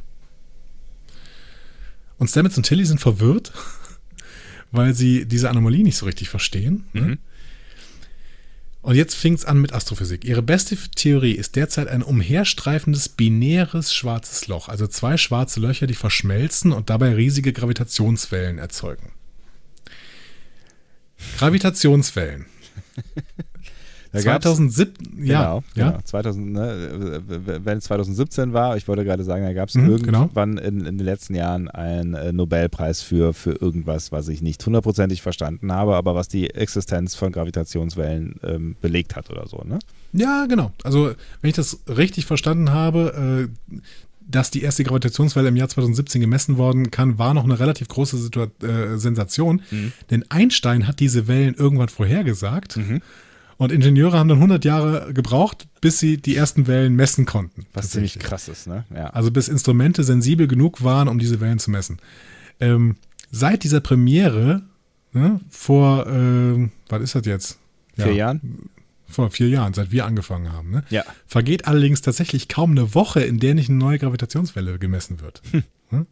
Und 2.18 2.28
Stamets 2.30 2.58
und 2.58 2.64
Tilly 2.64 2.86
sind 2.86 3.00
verwirrt, 3.02 3.52
weil 4.72 4.94
sie 4.94 5.26
diese 5.26 5.50
Anomalie 5.50 5.84
nicht 5.84 5.98
so 5.98 6.06
richtig 6.06 6.30
verstehen. 6.30 6.86
Ne? 6.94 7.02
Mhm. 7.02 7.18
Und 8.82 8.96
jetzt 8.96 9.16
fing 9.16 9.34
es 9.34 9.44
an 9.44 9.60
mit 9.60 9.74
Astrophysik. 9.74 10.24
Ihre 10.24 10.42
beste 10.42 10.78
Theorie 10.96 11.34
ist 11.34 11.56
derzeit 11.58 11.88
ein 11.90 12.02
umherstreifendes 12.02 13.10
binäres 13.10 13.94
schwarzes 13.94 14.48
Loch, 14.48 14.70
also 14.70 14.88
zwei 14.88 15.18
schwarze 15.18 15.60
Löcher, 15.60 15.86
die 15.86 15.96
verschmelzen 15.96 16.72
und 16.72 16.90
dabei 16.90 17.14
riesige 17.14 17.52
Gravitationswellen 17.52 18.58
erzeugen. 18.58 19.12
Gravitationswellen. 21.38 22.46
Da 24.12 24.22
gab's- 24.24 24.44
2007, 24.46 25.24
ja, 25.24 25.40
Genau, 25.44 25.64
ja, 25.76 25.90
genau. 25.92 26.00
2000, 26.04 26.52
ne, 26.54 27.22
wenn 27.64 27.78
es 27.78 27.84
2017 27.84 28.54
war, 28.54 28.76
ich 28.76 28.88
wollte 28.88 29.04
gerade 29.04 29.24
sagen, 29.24 29.44
da 29.44 29.54
gab 29.54 29.70
es 29.70 29.76
Mhm, 29.76 29.88
irgendwann 29.88 30.58
in, 30.58 30.80
in 30.84 30.98
den 30.98 31.06
letzten 31.06 31.36
Jahren 31.36 31.68
einen 31.68 32.16
äh, 32.16 32.34
Nobelpreis 32.34 33.04
für, 33.04 33.36
für 33.36 33.52
irgendwas, 33.52 34.12
was 34.12 34.28
ich 34.28 34.42
nicht 34.42 34.66
hundertprozentig 34.66 35.22
verstanden 35.22 35.72
habe, 35.72 35.96
aber 35.96 36.16
was 36.16 36.28
die 36.28 36.50
Existenz 36.50 37.14
von 37.14 37.32
Gravitationswellen 37.32 38.40
ähm, 38.44 38.76
belegt 38.82 39.16
hat 39.16 39.30
oder 39.30 39.48
so, 39.48 39.62
ne? 39.64 39.78
Ja, 40.12 40.48
genau. 40.50 40.72
Also, 40.84 41.12
wenn 41.42 41.50
ich 41.52 41.56
das 41.56 41.78
richtig 41.88 42.26
verstanden 42.26 42.72
habe, 42.72 43.48
äh, 43.48 43.80
dass 44.30 44.52
die 44.52 44.62
erste 44.62 44.84
Gravitationswelle 44.84 45.50
im 45.50 45.56
Jahr 45.56 45.70
2017 45.70 46.22
gemessen 46.22 46.58
worden 46.58 46.92
kann, 46.92 47.18
war 47.18 47.34
noch 47.34 47.44
eine 47.44 47.60
relativ 47.60 47.88
große 47.88 48.18
Situa 48.18 48.48
äh, 48.62 48.98
Sensation. 48.98 49.62
Denn 50.10 50.24
Einstein 50.30 50.88
hat 50.88 51.00
diese 51.00 51.28
Wellen 51.28 51.56
irgendwann 51.56 51.90
vorhergesagt. 51.90 52.78
Und 53.58 53.74
Ingenieure 53.74 54.18
haben 54.18 54.30
dann 54.30 54.38
100 54.38 54.64
Jahre 54.64 55.14
gebraucht, 55.14 55.68
bis 55.82 56.00
sie 56.00 56.16
die 56.16 56.36
ersten 56.36 56.68
Wellen 56.68 56.96
messen 56.96 57.26
konnten. 57.26 57.66
Was 57.74 57.90
ziemlich 57.90 58.18
krass 58.18 58.48
ist, 58.48 58.68
ne? 58.68 58.86
Ja. 58.96 59.08
Also 59.08 59.32
bis 59.32 59.50
Instrumente 59.50 60.06
sensibel 60.06 60.48
genug 60.48 60.82
waren, 60.82 61.10
um 61.10 61.20
diese 61.20 61.42
Wellen 61.42 61.60
zu 61.60 61.70
messen. 61.70 61.98
Ähm, 62.62 62.96
seit 63.32 63.66
dieser 63.66 63.82
Premiere, 63.82 64.62
ne, 65.12 65.42
vor, 65.50 66.08
ähm, 66.08 66.72
was 66.88 67.02
ist 67.02 67.16
das 67.16 67.26
jetzt? 67.26 67.60
Vier 67.96 68.14
Jahren? 68.14 68.70
Vor 69.10 69.32
vier 69.32 69.50
Jahren, 69.50 69.74
seit 69.74 69.92
wir 69.92 70.06
angefangen 70.06 70.52
haben. 70.52 70.72
Ne? 70.72 70.84
Ja. 70.90 71.04
Vergeht 71.26 71.68
allerdings 71.68 72.02
tatsächlich 72.02 72.48
kaum 72.48 72.72
eine 72.72 72.94
Woche, 72.94 73.22
in 73.22 73.40
der 73.40 73.56
nicht 73.56 73.70
eine 73.70 73.78
neue 73.78 74.00
Gravitationswelle 74.00 74.78
gemessen 74.80 75.20
wird. 75.20 75.42
Hm. 75.52 75.64
Ne? 75.92 76.06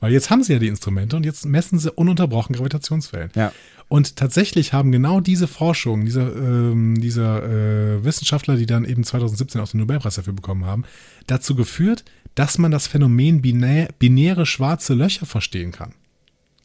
Weil 0.00 0.12
jetzt 0.12 0.30
haben 0.30 0.42
sie 0.42 0.52
ja 0.52 0.58
die 0.58 0.68
Instrumente 0.68 1.16
und 1.16 1.24
jetzt 1.24 1.44
messen 1.44 1.78
sie 1.78 1.90
ununterbrochen 1.90 2.54
Gravitationswellen. 2.54 3.30
Ja. 3.34 3.52
Und 3.88 4.16
tatsächlich 4.16 4.72
haben 4.72 4.92
genau 4.92 5.20
diese 5.20 5.48
Forschung, 5.48 6.04
dieser, 6.04 6.34
ähm, 6.36 7.00
dieser 7.00 7.42
äh, 7.42 8.04
Wissenschaftler, 8.04 8.56
die 8.56 8.66
dann 8.66 8.84
eben 8.84 9.04
2017 9.04 9.60
auch 9.60 9.68
den 9.68 9.80
Nobelpreis 9.80 10.14
dafür 10.14 10.32
bekommen 10.32 10.64
haben, 10.64 10.84
dazu 11.26 11.54
geführt, 11.54 12.04
dass 12.34 12.56
man 12.58 12.70
das 12.70 12.86
Phänomen 12.86 13.42
binä 13.42 13.88
binäre 13.98 14.46
schwarze 14.46 14.94
Löcher 14.94 15.26
verstehen 15.26 15.72
kann. 15.72 15.94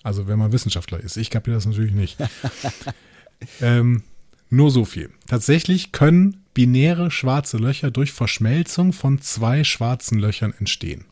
Also 0.03 0.28
wenn 0.28 0.38
man 0.38 0.51
Wissenschaftler 0.51 0.99
ist. 0.99 1.18
Ich 1.18 1.32
kapiere 1.32 1.56
das 1.56 1.66
natürlich 1.66 1.93
nicht. 1.93 2.18
ähm, 3.62 4.03
nur 4.49 4.71
so 4.71 4.85
viel. 4.85 5.09
Tatsächlich 5.27 5.91
können 5.91 6.37
binäre 6.53 7.11
schwarze 7.11 7.57
Löcher 7.57 7.91
durch 7.91 8.11
Verschmelzung 8.13 8.93
von 8.93 9.19
zwei 9.21 9.63
schwarzen 9.63 10.19
Löchern 10.19 10.53
entstehen. 10.57 11.05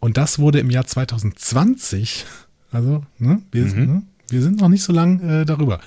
Und 0.00 0.16
das 0.16 0.38
wurde 0.38 0.58
im 0.60 0.70
Jahr 0.70 0.86
2020, 0.86 2.24
also 2.70 3.04
ne, 3.18 3.42
wir, 3.52 3.66
ne, 3.86 4.02
wir 4.28 4.42
sind 4.42 4.60
noch 4.60 4.68
nicht 4.68 4.82
so 4.82 4.92
lang 4.92 5.20
äh, 5.20 5.44
darüber. 5.44 5.80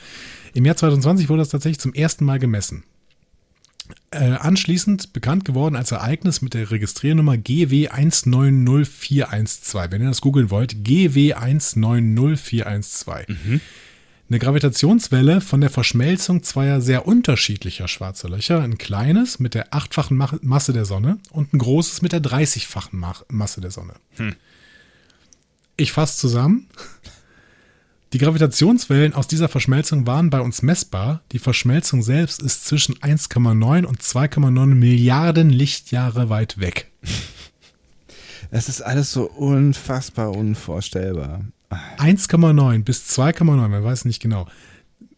Im 0.53 0.65
Jahr 0.65 0.75
2020 0.75 1.29
wurde 1.29 1.41
das 1.41 1.49
tatsächlich 1.49 1.79
zum 1.79 1.93
ersten 1.93 2.25
Mal 2.25 2.39
gemessen. 2.39 2.83
Äh, 4.11 4.31
anschließend 4.31 5.13
bekannt 5.13 5.45
geworden 5.45 5.75
als 5.75 5.91
Ereignis 5.91 6.41
mit 6.41 6.53
der 6.53 6.69
Registriernummer 6.71 7.33
GW190412. 7.33 9.91
Wenn 9.91 10.01
ihr 10.01 10.07
das 10.09 10.21
googeln 10.21 10.49
wollt, 10.49 10.75
GW190412. 10.75 13.59
Eine 14.31 14.39
Gravitationswelle 14.39 15.41
von 15.41 15.59
der 15.59 15.69
Verschmelzung 15.69 16.41
zweier 16.41 16.79
sehr 16.79 17.05
unterschiedlicher 17.05 17.89
schwarzer 17.89 18.29
Löcher. 18.29 18.61
Ein 18.61 18.77
kleines 18.77 19.39
mit 19.39 19.55
der 19.55 19.73
achtfachen 19.73 20.15
Ma- 20.15 20.39
Masse 20.41 20.71
der 20.71 20.85
Sonne 20.85 21.17
und 21.31 21.53
ein 21.53 21.57
großes 21.57 22.01
mit 22.01 22.13
der 22.13 22.23
30-fachen 22.23 22.97
Ma- 22.97 23.13
Masse 23.27 23.59
der 23.59 23.71
Sonne. 23.71 23.95
Ich 25.75 25.91
fasse 25.91 26.17
zusammen. 26.17 26.67
Die 28.13 28.19
Gravitationswellen 28.19 29.13
aus 29.15 29.27
dieser 29.27 29.49
Verschmelzung 29.49 30.07
waren 30.07 30.29
bei 30.29 30.39
uns 30.39 30.61
messbar. 30.61 31.23
Die 31.33 31.39
Verschmelzung 31.39 32.01
selbst 32.01 32.41
ist 32.41 32.65
zwischen 32.65 32.95
1,9 32.99 33.83
und 33.83 34.01
2,9 34.01 34.65
Milliarden 34.75 35.49
Lichtjahre 35.49 36.29
weit 36.29 36.57
weg. 36.57 36.89
Es 38.49 38.69
ist 38.69 38.81
alles 38.81 39.11
so 39.11 39.29
unfassbar 39.29 40.31
unvorstellbar. 40.31 41.43
1,9 41.97 42.83
bis 42.83 43.17
2,9, 43.17 43.67
man 43.67 43.83
weiß 43.83 44.05
nicht 44.05 44.21
genau. 44.21 44.47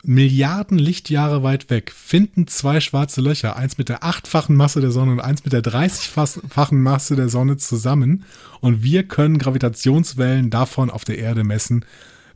Milliarden 0.06 0.78
Lichtjahre 0.78 1.44
weit 1.44 1.70
weg 1.70 1.94
finden 1.96 2.46
zwei 2.48 2.82
schwarze 2.82 3.22
Löcher, 3.22 3.56
eins 3.56 3.78
mit 3.78 3.88
der 3.88 4.04
achtfachen 4.04 4.56
Masse 4.56 4.82
der 4.82 4.92
Sonne 4.92 5.14
und 5.14 5.22
eins 5.22 5.46
mit 5.46 5.54
der 5.54 5.64
30-fachen 5.64 6.82
Masse 6.82 7.16
der 7.16 7.30
Sonne 7.30 7.56
zusammen. 7.56 8.26
Und 8.60 8.84
wir 8.84 9.04
können 9.04 9.38
Gravitationswellen 9.38 10.50
davon 10.50 10.90
auf 10.90 11.06
der 11.06 11.20
Erde 11.20 11.46
messen. 11.46 11.86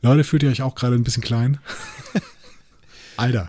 Leute, 0.00 0.24
fühlt 0.24 0.44
ihr 0.44 0.50
euch 0.50 0.62
auch 0.62 0.76
gerade 0.76 0.94
ein 0.94 1.04
bisschen 1.04 1.22
klein? 1.22 1.58
Alter. 3.18 3.48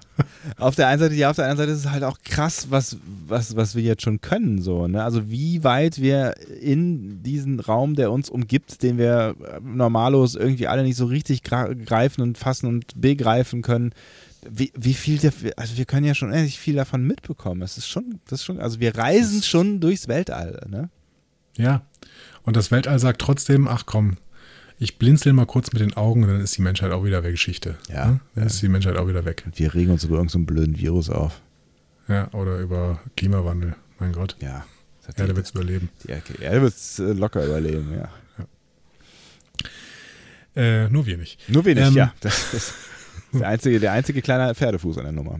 Auf 0.57 0.75
der 0.75 0.87
einen 0.87 0.99
Seite, 0.99 1.13
ja, 1.15 1.29
auf 1.29 1.35
der 1.35 1.45
anderen 1.45 1.67
Seite 1.67 1.71
ist 1.71 1.85
es 1.85 1.91
halt 1.91 2.03
auch 2.03 2.19
krass, 2.23 2.67
was, 2.69 2.97
was, 3.27 3.55
was 3.55 3.75
wir 3.75 3.83
jetzt 3.83 4.01
schon 4.01 4.19
können, 4.19 4.61
so, 4.61 4.87
ne? 4.87 5.03
Also 5.03 5.29
wie 5.29 5.63
weit 5.63 6.01
wir 6.01 6.35
in 6.59 7.21
diesen 7.21 7.59
Raum, 7.59 7.95
der 7.95 8.11
uns 8.11 8.29
umgibt, 8.29 8.81
den 8.81 8.97
wir 8.97 9.35
äh, 9.43 9.59
normalos 9.61 10.35
irgendwie 10.35 10.67
alle 10.67 10.83
nicht 10.83 10.97
so 10.97 11.05
richtig 11.05 11.43
greifen 11.43 12.21
und 12.21 12.37
fassen 12.37 12.67
und 12.67 12.99
begreifen 12.99 13.61
können, 13.61 13.91
wie, 14.49 14.71
wie 14.75 14.93
viel, 14.93 15.17
der, 15.19 15.33
also 15.57 15.77
wir 15.77 15.85
können 15.85 16.05
ja 16.05 16.15
schon 16.15 16.33
echt 16.33 16.57
viel 16.57 16.75
davon 16.75 17.05
mitbekommen. 17.05 17.61
Es 17.61 17.77
ist 17.77 17.87
schon, 17.87 18.19
das 18.25 18.39
ist 18.39 18.45
schon, 18.45 18.59
also 18.59 18.79
wir 18.79 18.97
reisen 18.97 19.43
schon 19.43 19.79
durchs 19.79 20.07
Weltall, 20.07 20.65
ne? 20.69 20.89
Ja. 21.57 21.81
Und 22.43 22.55
das 22.55 22.71
Weltall 22.71 22.97
sagt 22.99 23.21
trotzdem, 23.21 23.67
ach 23.67 23.85
komm, 23.85 24.17
ich 24.79 24.97
blinzel 24.97 25.33
mal 25.33 25.45
kurz 25.45 25.71
mit 25.73 25.81
den 25.81 25.95
Augen 25.95 26.23
und 26.23 26.29
dann 26.29 26.41
ist 26.41 26.55
die 26.57 26.61
Menschheit 26.61 26.91
auch 26.91 27.03
wieder 27.03 27.23
weg, 27.23 27.31
Geschichte. 27.33 27.77
Ja. 27.89 28.19
Dann 28.35 28.45
ist 28.47 28.61
die 28.61 28.69
Menschheit 28.69 28.95
auch 28.97 29.07
wieder 29.07 29.25
weg. 29.25 29.43
Und 29.45 29.59
wir 29.59 29.73
regen 29.73 29.91
uns 29.91 30.03
über 30.05 30.15
irgendeinen 30.15 30.45
so 30.45 30.53
blöden 30.53 30.77
Virus 30.79 31.09
auf. 31.09 31.41
Ja, 32.07 32.31
oder 32.33 32.59
über 32.59 32.99
Klimawandel. 33.17 33.75
Mein 33.99 34.13
Gott. 34.13 34.35
Ja. 34.39 34.65
Das 35.01 35.09
hat 35.09 35.19
Erde 35.19 35.33
die- 35.33 35.37
wird's 35.37 35.51
überleben. 35.51 35.89
die 36.03 36.09
Ecke. 36.13 36.33
Er 36.41 36.61
wird 36.61 36.73
es 36.73 36.97
locker 36.97 37.45
überleben, 37.45 37.93
ja. 37.93 38.09
Äh, 40.55 40.89
nur 40.89 41.05
nicht. 41.05 41.39
Nur 41.49 41.65
wenig, 41.65 41.85
Ähm, 41.87 41.93
ja. 41.95 42.13
Das 42.21 42.53
ist 42.53 42.73
der 43.33 43.47
einzige, 43.47 43.79
der 43.79 43.91
einzige 43.91 44.21
kleine 44.21 44.53
Pferdefuß 44.55 44.97
an 44.97 45.03
der 45.03 45.13
Nummer. 45.13 45.39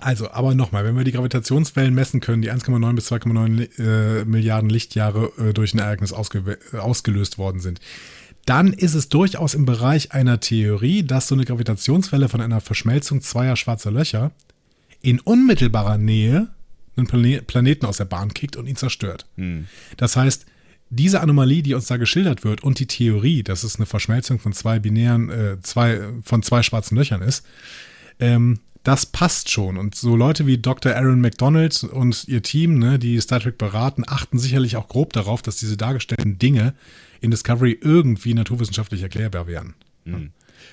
Also, 0.00 0.30
aber 0.30 0.54
nochmal, 0.54 0.84
wenn 0.84 0.96
wir 0.96 1.04
die 1.04 1.12
Gravitationswellen 1.12 1.94
messen 1.94 2.20
können, 2.20 2.42
die 2.42 2.52
1,9 2.52 2.94
bis 2.94 3.10
2,9 3.10 3.48
Li- 3.54 3.70
äh, 3.78 4.24
Milliarden 4.26 4.68
Lichtjahre 4.70 5.32
äh, 5.38 5.52
durch 5.54 5.72
ein 5.74 5.78
Ereignis 5.78 6.12
ausge 6.12 6.58
äh, 6.72 6.76
ausgelöst 6.76 7.38
worden 7.38 7.60
sind, 7.60 7.80
dann 8.48 8.72
ist 8.72 8.94
es 8.94 9.10
durchaus 9.10 9.52
im 9.52 9.66
Bereich 9.66 10.12
einer 10.12 10.40
Theorie, 10.40 11.02
dass 11.02 11.28
so 11.28 11.34
eine 11.34 11.44
Gravitationswelle 11.44 12.30
von 12.30 12.40
einer 12.40 12.62
Verschmelzung 12.62 13.20
zweier 13.20 13.56
schwarzer 13.56 13.90
Löcher 13.90 14.32
in 15.02 15.20
unmittelbarer 15.20 15.98
Nähe 15.98 16.48
einen 16.96 17.06
Plane 17.06 17.42
Planeten 17.42 17.84
aus 17.84 17.98
der 17.98 18.06
Bahn 18.06 18.32
kickt 18.32 18.56
und 18.56 18.66
ihn 18.66 18.76
zerstört. 18.76 19.26
Das 19.98 20.16
heißt, 20.16 20.46
diese 20.88 21.20
Anomalie, 21.20 21.62
die 21.62 21.74
uns 21.74 21.86
da 21.86 21.98
geschildert 21.98 22.42
wird 22.42 22.64
und 22.64 22.78
die 22.78 22.86
Theorie, 22.86 23.42
dass 23.42 23.64
es 23.64 23.76
eine 23.76 23.84
Verschmelzung 23.84 24.38
von 24.38 24.54
zwei 24.54 24.78
binären, 24.78 25.28
äh, 25.28 25.60
zwei, 25.60 26.00
von 26.22 26.42
zwei 26.42 26.62
schwarzen 26.62 26.96
Löchern 26.96 27.20
ist, 27.20 27.44
ähm, 28.18 28.60
das 28.82 29.04
passt 29.04 29.50
schon. 29.50 29.76
Und 29.76 29.94
so 29.94 30.16
Leute 30.16 30.46
wie 30.46 30.56
Dr. 30.56 30.94
Aaron 30.94 31.20
McDonald 31.20 31.84
und 31.84 32.26
ihr 32.26 32.42
Team, 32.42 32.78
ne, 32.78 32.98
die 32.98 33.20
Star 33.20 33.40
Trek 33.40 33.58
beraten, 33.58 34.04
achten 34.06 34.38
sicherlich 34.38 34.76
auch 34.76 34.88
grob 34.88 35.12
darauf, 35.12 35.42
dass 35.42 35.56
diese 35.56 35.76
dargestellten 35.76 36.38
Dinge 36.38 36.72
in 37.20 37.30
Discovery 37.30 37.78
irgendwie 37.80 38.34
naturwissenschaftlich 38.34 39.02
erklärbar 39.02 39.46
wären. 39.46 39.74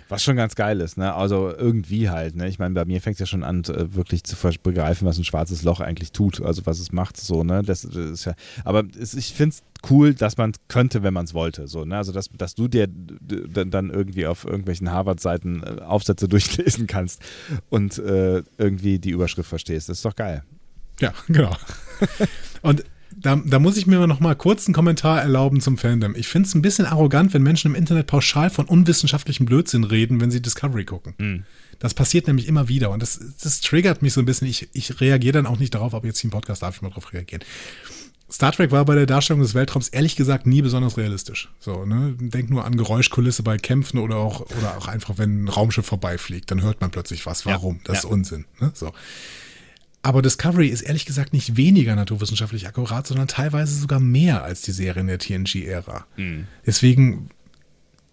Was 0.07 0.23
schon 0.23 0.35
ganz 0.35 0.55
geil 0.55 0.81
ist, 0.81 0.97
ne? 0.97 1.13
Also 1.13 1.51
irgendwie 1.55 2.09
halt, 2.09 2.35
ne? 2.35 2.47
Ich 2.47 2.59
meine, 2.59 2.73
bei 2.73 2.85
mir 2.85 3.01
fängt 3.01 3.15
es 3.15 3.19
ja 3.19 3.25
schon 3.25 3.43
an, 3.43 3.63
äh, 3.63 3.93
wirklich 3.93 4.23
zu 4.23 4.35
begreifen, 4.63 5.07
was 5.07 5.17
ein 5.17 5.23
schwarzes 5.23 5.63
Loch 5.63 5.79
eigentlich 5.79 6.11
tut, 6.11 6.41
also 6.41 6.65
was 6.65 6.79
es 6.79 6.91
macht, 6.91 7.17
so, 7.17 7.43
ne? 7.43 7.61
Das, 7.63 7.81
das 7.81 7.95
ist 7.95 8.25
ja, 8.25 8.33
aber 8.63 8.83
es, 8.99 9.13
ich 9.13 9.33
finde 9.33 9.55
es 9.55 9.89
cool, 9.89 10.13
dass 10.13 10.37
man 10.37 10.53
könnte, 10.67 11.03
wenn 11.03 11.13
man 11.13 11.25
es 11.25 11.33
wollte, 11.33 11.67
so, 11.67 11.85
ne? 11.85 11.97
Also, 11.97 12.11
dass, 12.11 12.29
dass 12.29 12.55
du 12.55 12.67
dir 12.67 12.87
dann 12.87 13.89
irgendwie 13.89 14.27
auf 14.27 14.45
irgendwelchen 14.45 14.91
Harvard-Seiten 14.91 15.63
äh, 15.63 15.81
Aufsätze 15.81 16.27
durchlesen 16.29 16.87
kannst 16.87 17.21
und 17.69 17.97
äh, 17.97 18.43
irgendwie 18.57 18.99
die 18.99 19.11
Überschrift 19.11 19.49
verstehst. 19.49 19.89
Das 19.89 19.97
ist 19.97 20.05
doch 20.05 20.15
geil. 20.15 20.43
Ja, 20.99 21.13
genau. 21.27 21.55
Und 22.61 22.83
da, 23.25 23.41
da 23.43 23.57
muss 23.57 23.75
ich 23.75 23.87
mir 23.87 24.05
noch 24.05 24.19
mal 24.19 24.35
kurz 24.35 24.67
einen 24.67 24.75
Kommentar 24.75 25.19
erlauben 25.19 25.59
zum 25.59 25.77
Fandom. 25.77 26.15
Ich 26.15 26.27
finde 26.27 26.47
es 26.47 26.53
ein 26.53 26.61
bisschen 26.61 26.85
arrogant, 26.85 27.33
wenn 27.33 27.41
Menschen 27.41 27.71
im 27.71 27.75
Internet 27.75 28.05
pauschal 28.05 28.51
von 28.51 28.65
unwissenschaftlichem 28.65 29.47
Blödsinn 29.47 29.83
reden, 29.83 30.21
wenn 30.21 30.29
sie 30.29 30.41
Discovery 30.41 30.85
gucken. 30.85 31.15
Das 31.79 31.95
passiert 31.95 32.27
nämlich 32.27 32.47
immer 32.47 32.67
wieder 32.67 32.91
und 32.91 33.01
das, 33.01 33.19
das 33.41 33.61
triggert 33.61 34.01
mich 34.03 34.13
so 34.13 34.21
ein 34.21 34.25
bisschen. 34.25 34.47
Ich, 34.47 34.69
ich 34.73 35.01
reagiere 35.01 35.33
dann 35.33 35.47
auch 35.47 35.57
nicht 35.57 35.73
darauf, 35.73 35.95
aber 35.95 36.05
jetzt 36.05 36.19
hier 36.19 36.27
im 36.27 36.31
Podcast 36.31 36.61
darf 36.61 36.75
ich 36.75 36.81
mal 36.83 36.89
drauf 36.89 37.13
reagieren. 37.13 37.43
Star 38.31 38.51
Trek 38.51 38.71
war 38.71 38.85
bei 38.85 38.95
der 38.95 39.05
Darstellung 39.05 39.41
des 39.41 39.53
Weltraums 39.55 39.89
ehrlich 39.89 40.15
gesagt 40.15 40.45
nie 40.45 40.61
besonders 40.61 40.97
realistisch. 40.97 41.49
So, 41.59 41.85
ne? 41.85 42.15
Denk 42.19 42.49
nur 42.49 42.65
an 42.65 42.77
Geräuschkulisse 42.77 43.43
bei 43.43 43.57
Kämpfen 43.57 43.99
oder 43.99 44.17
auch, 44.17 44.41
oder 44.57 44.77
auch 44.77 44.87
einfach, 44.87 45.17
wenn 45.17 45.45
ein 45.45 45.47
Raumschiff 45.47 45.85
vorbeifliegt, 45.85 46.49
dann 46.51 46.61
hört 46.61 46.81
man 46.81 46.91
plötzlich 46.91 47.25
was. 47.25 47.45
Warum? 47.45 47.79
das 47.83 47.99
ist 47.99 48.05
Unsinn. 48.05 48.45
Ne? 48.59 48.71
So. 48.73 48.91
Aber 50.05 50.21
Discovery 50.21 50.67
ist 50.67 50.83
ehrlich 50.83 51.07
gesagt 51.07 51.33
nicht 51.33 51.57
weniger 51.57 51.95
naturwissenschaftlich 51.95 52.67
akkurat, 52.67 53.07
sondern 53.07 53.27
teilweise 53.27 53.73
sogar 53.73 53.99
mehr 53.99 54.43
als 54.43 54.61
die 54.61 54.71
Serien 54.71 55.07
der 55.07 55.17
TNG-Ära. 55.17 56.05
Deswegen, 56.63 57.31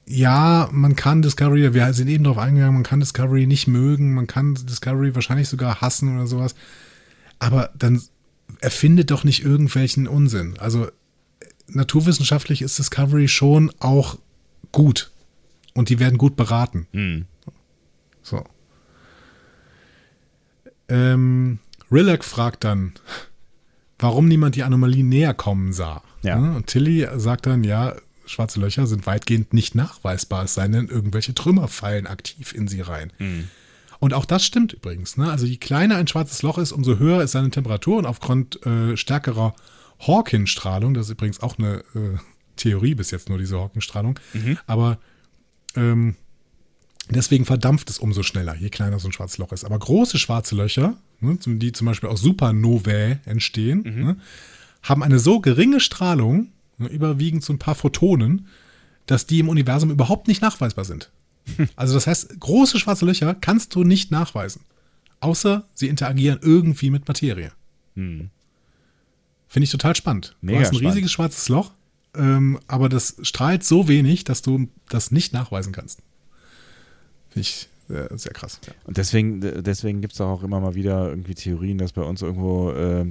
ja, 0.06 0.70
man 0.72 0.96
kann 0.96 1.20
Discovery, 1.20 1.74
wir 1.74 1.92
sind 1.92 2.08
eben 2.08 2.24
darauf 2.24 2.38
eingegangen, 2.38 2.72
man 2.72 2.82
kann 2.82 3.00
Discovery 3.00 3.46
nicht 3.46 3.66
mögen, 3.66 4.14
man 4.14 4.26
kann 4.26 4.54
Discovery 4.54 5.14
wahrscheinlich 5.14 5.50
sogar 5.50 5.82
hassen 5.82 6.16
oder 6.16 6.26
sowas. 6.26 6.54
Aber 7.38 7.68
dann 7.76 8.00
erfindet 8.62 9.10
doch 9.10 9.22
nicht 9.22 9.44
irgendwelchen 9.44 10.08
Unsinn. 10.08 10.54
Also 10.58 10.88
naturwissenschaftlich 11.66 12.62
ist 12.62 12.78
Discovery 12.78 13.28
schon 13.28 13.70
auch 13.80 14.18
gut. 14.72 15.12
Und 15.74 15.90
die 15.90 15.98
werden 15.98 16.16
gut 16.16 16.36
beraten. 16.36 16.86
So. 18.22 18.44
Ähm, 20.88 21.58
Rillock 21.92 22.24
fragt 22.24 22.64
dann, 22.64 22.92
warum 23.98 24.26
niemand 24.26 24.56
die 24.56 24.62
Anomalie 24.62 25.04
näher 25.04 25.34
kommen 25.34 25.72
sah. 25.72 26.02
Ja. 26.22 26.38
Ne? 26.38 26.56
Und 26.56 26.66
Tilly 26.66 27.06
sagt 27.16 27.46
dann, 27.46 27.64
ja, 27.64 27.94
schwarze 28.26 28.60
Löcher 28.60 28.86
sind 28.86 29.06
weitgehend 29.06 29.52
nicht 29.52 29.74
nachweisbar, 29.74 30.44
es 30.44 30.54
sei 30.54 30.66
denn, 30.68 30.88
irgendwelche 30.88 31.34
Trümmer 31.34 31.68
fallen 31.68 32.06
aktiv 32.06 32.54
in 32.54 32.68
sie 32.68 32.80
rein. 32.80 33.12
Und 33.98 34.14
auch 34.14 34.24
das 34.24 34.44
stimmt 34.44 34.72
übrigens. 34.72 35.16
Ne? 35.16 35.30
Also 35.30 35.46
je 35.46 35.58
kleiner 35.58 35.96
ein 35.96 36.08
schwarzes 36.08 36.42
Loch 36.42 36.58
ist, 36.58 36.72
umso 36.72 36.98
höher 36.98 37.22
ist 37.22 37.32
seine 37.32 37.50
Temperatur 37.50 37.98
und 37.98 38.06
aufgrund 38.06 38.64
äh, 38.66 38.96
stärkerer 38.96 39.54
Hawking-Strahlung, 40.00 40.94
das 40.94 41.06
ist 41.06 41.12
übrigens 41.12 41.40
auch 41.40 41.58
eine 41.58 41.84
äh, 41.94 42.18
Theorie 42.56 42.94
bis 42.94 43.10
jetzt 43.10 43.28
nur, 43.28 43.38
diese 43.38 43.58
Hawking-Strahlung, 43.58 44.18
aber 44.66 44.98
ähm, 45.76 46.16
deswegen 47.10 47.44
verdampft 47.44 47.90
es 47.90 47.98
umso 47.98 48.22
schneller, 48.22 48.56
je 48.56 48.70
kleiner 48.70 48.98
so 48.98 49.08
ein 49.08 49.12
schwarzes 49.12 49.38
Loch 49.38 49.52
ist. 49.52 49.64
Aber 49.64 49.78
große 49.78 50.18
schwarze 50.18 50.54
Löcher, 50.56 50.96
ne, 51.22 51.38
die 51.58 51.72
zum 51.72 51.86
Beispiel 51.86 52.08
aus 52.08 52.20
Supernovae 52.20 53.20
entstehen, 53.24 53.82
ne, 53.82 54.16
haben 54.82 55.02
eine 55.02 55.18
so 55.18 55.40
geringe 55.40 55.80
Strahlung, 55.80 56.48
ne, 56.78 56.88
überwiegend 56.88 57.44
so 57.44 57.52
ein 57.52 57.58
paar 57.58 57.74
Photonen, 57.74 58.46
dass 59.06 59.26
die 59.26 59.38
im 59.38 59.48
Universum 59.48 59.90
überhaupt 59.90 60.28
nicht 60.28 60.42
nachweisbar 60.42 60.84
sind. 60.84 61.10
Also 61.76 61.94
das 61.94 62.06
heißt, 62.06 62.38
große 62.38 62.78
schwarze 62.78 63.04
Löcher 63.04 63.34
kannst 63.34 63.74
du 63.74 63.82
nicht 63.82 64.10
nachweisen, 64.12 64.62
außer 65.20 65.66
sie 65.74 65.88
interagieren 65.88 66.38
irgendwie 66.40 66.90
mit 66.90 67.08
Materie. 67.08 67.50
Finde 69.48 69.64
ich 69.64 69.70
total 69.70 69.96
spannend. 69.96 70.36
Mega 70.40 70.58
du 70.58 70.62
hast 70.64 70.70
ein 70.70 70.76
spannend. 70.76 70.92
riesiges 70.92 71.10
schwarzes 71.12 71.48
Loch, 71.48 71.72
ähm, 72.14 72.60
aber 72.68 72.88
das 72.88 73.16
strahlt 73.22 73.64
so 73.64 73.88
wenig, 73.88 74.24
dass 74.24 74.42
du 74.42 74.68
das 74.88 75.10
nicht 75.10 75.32
nachweisen 75.32 75.72
kannst. 75.72 76.00
Finde 77.30 77.40
ich 77.48 77.68
äh, 77.92 78.08
sehr 78.18 78.32
krass. 78.32 78.60
Und 78.84 78.96
deswegen, 78.96 79.40
deswegen 79.62 80.00
gibt 80.00 80.14
es 80.14 80.20
auch 80.20 80.42
immer 80.42 80.60
mal 80.60 80.74
wieder 80.74 81.08
irgendwie 81.08 81.34
Theorien, 81.34 81.78
dass 81.78 81.92
bei 81.92 82.02
uns 82.02 82.22
irgendwo 82.22 82.70
äh, 82.70 83.04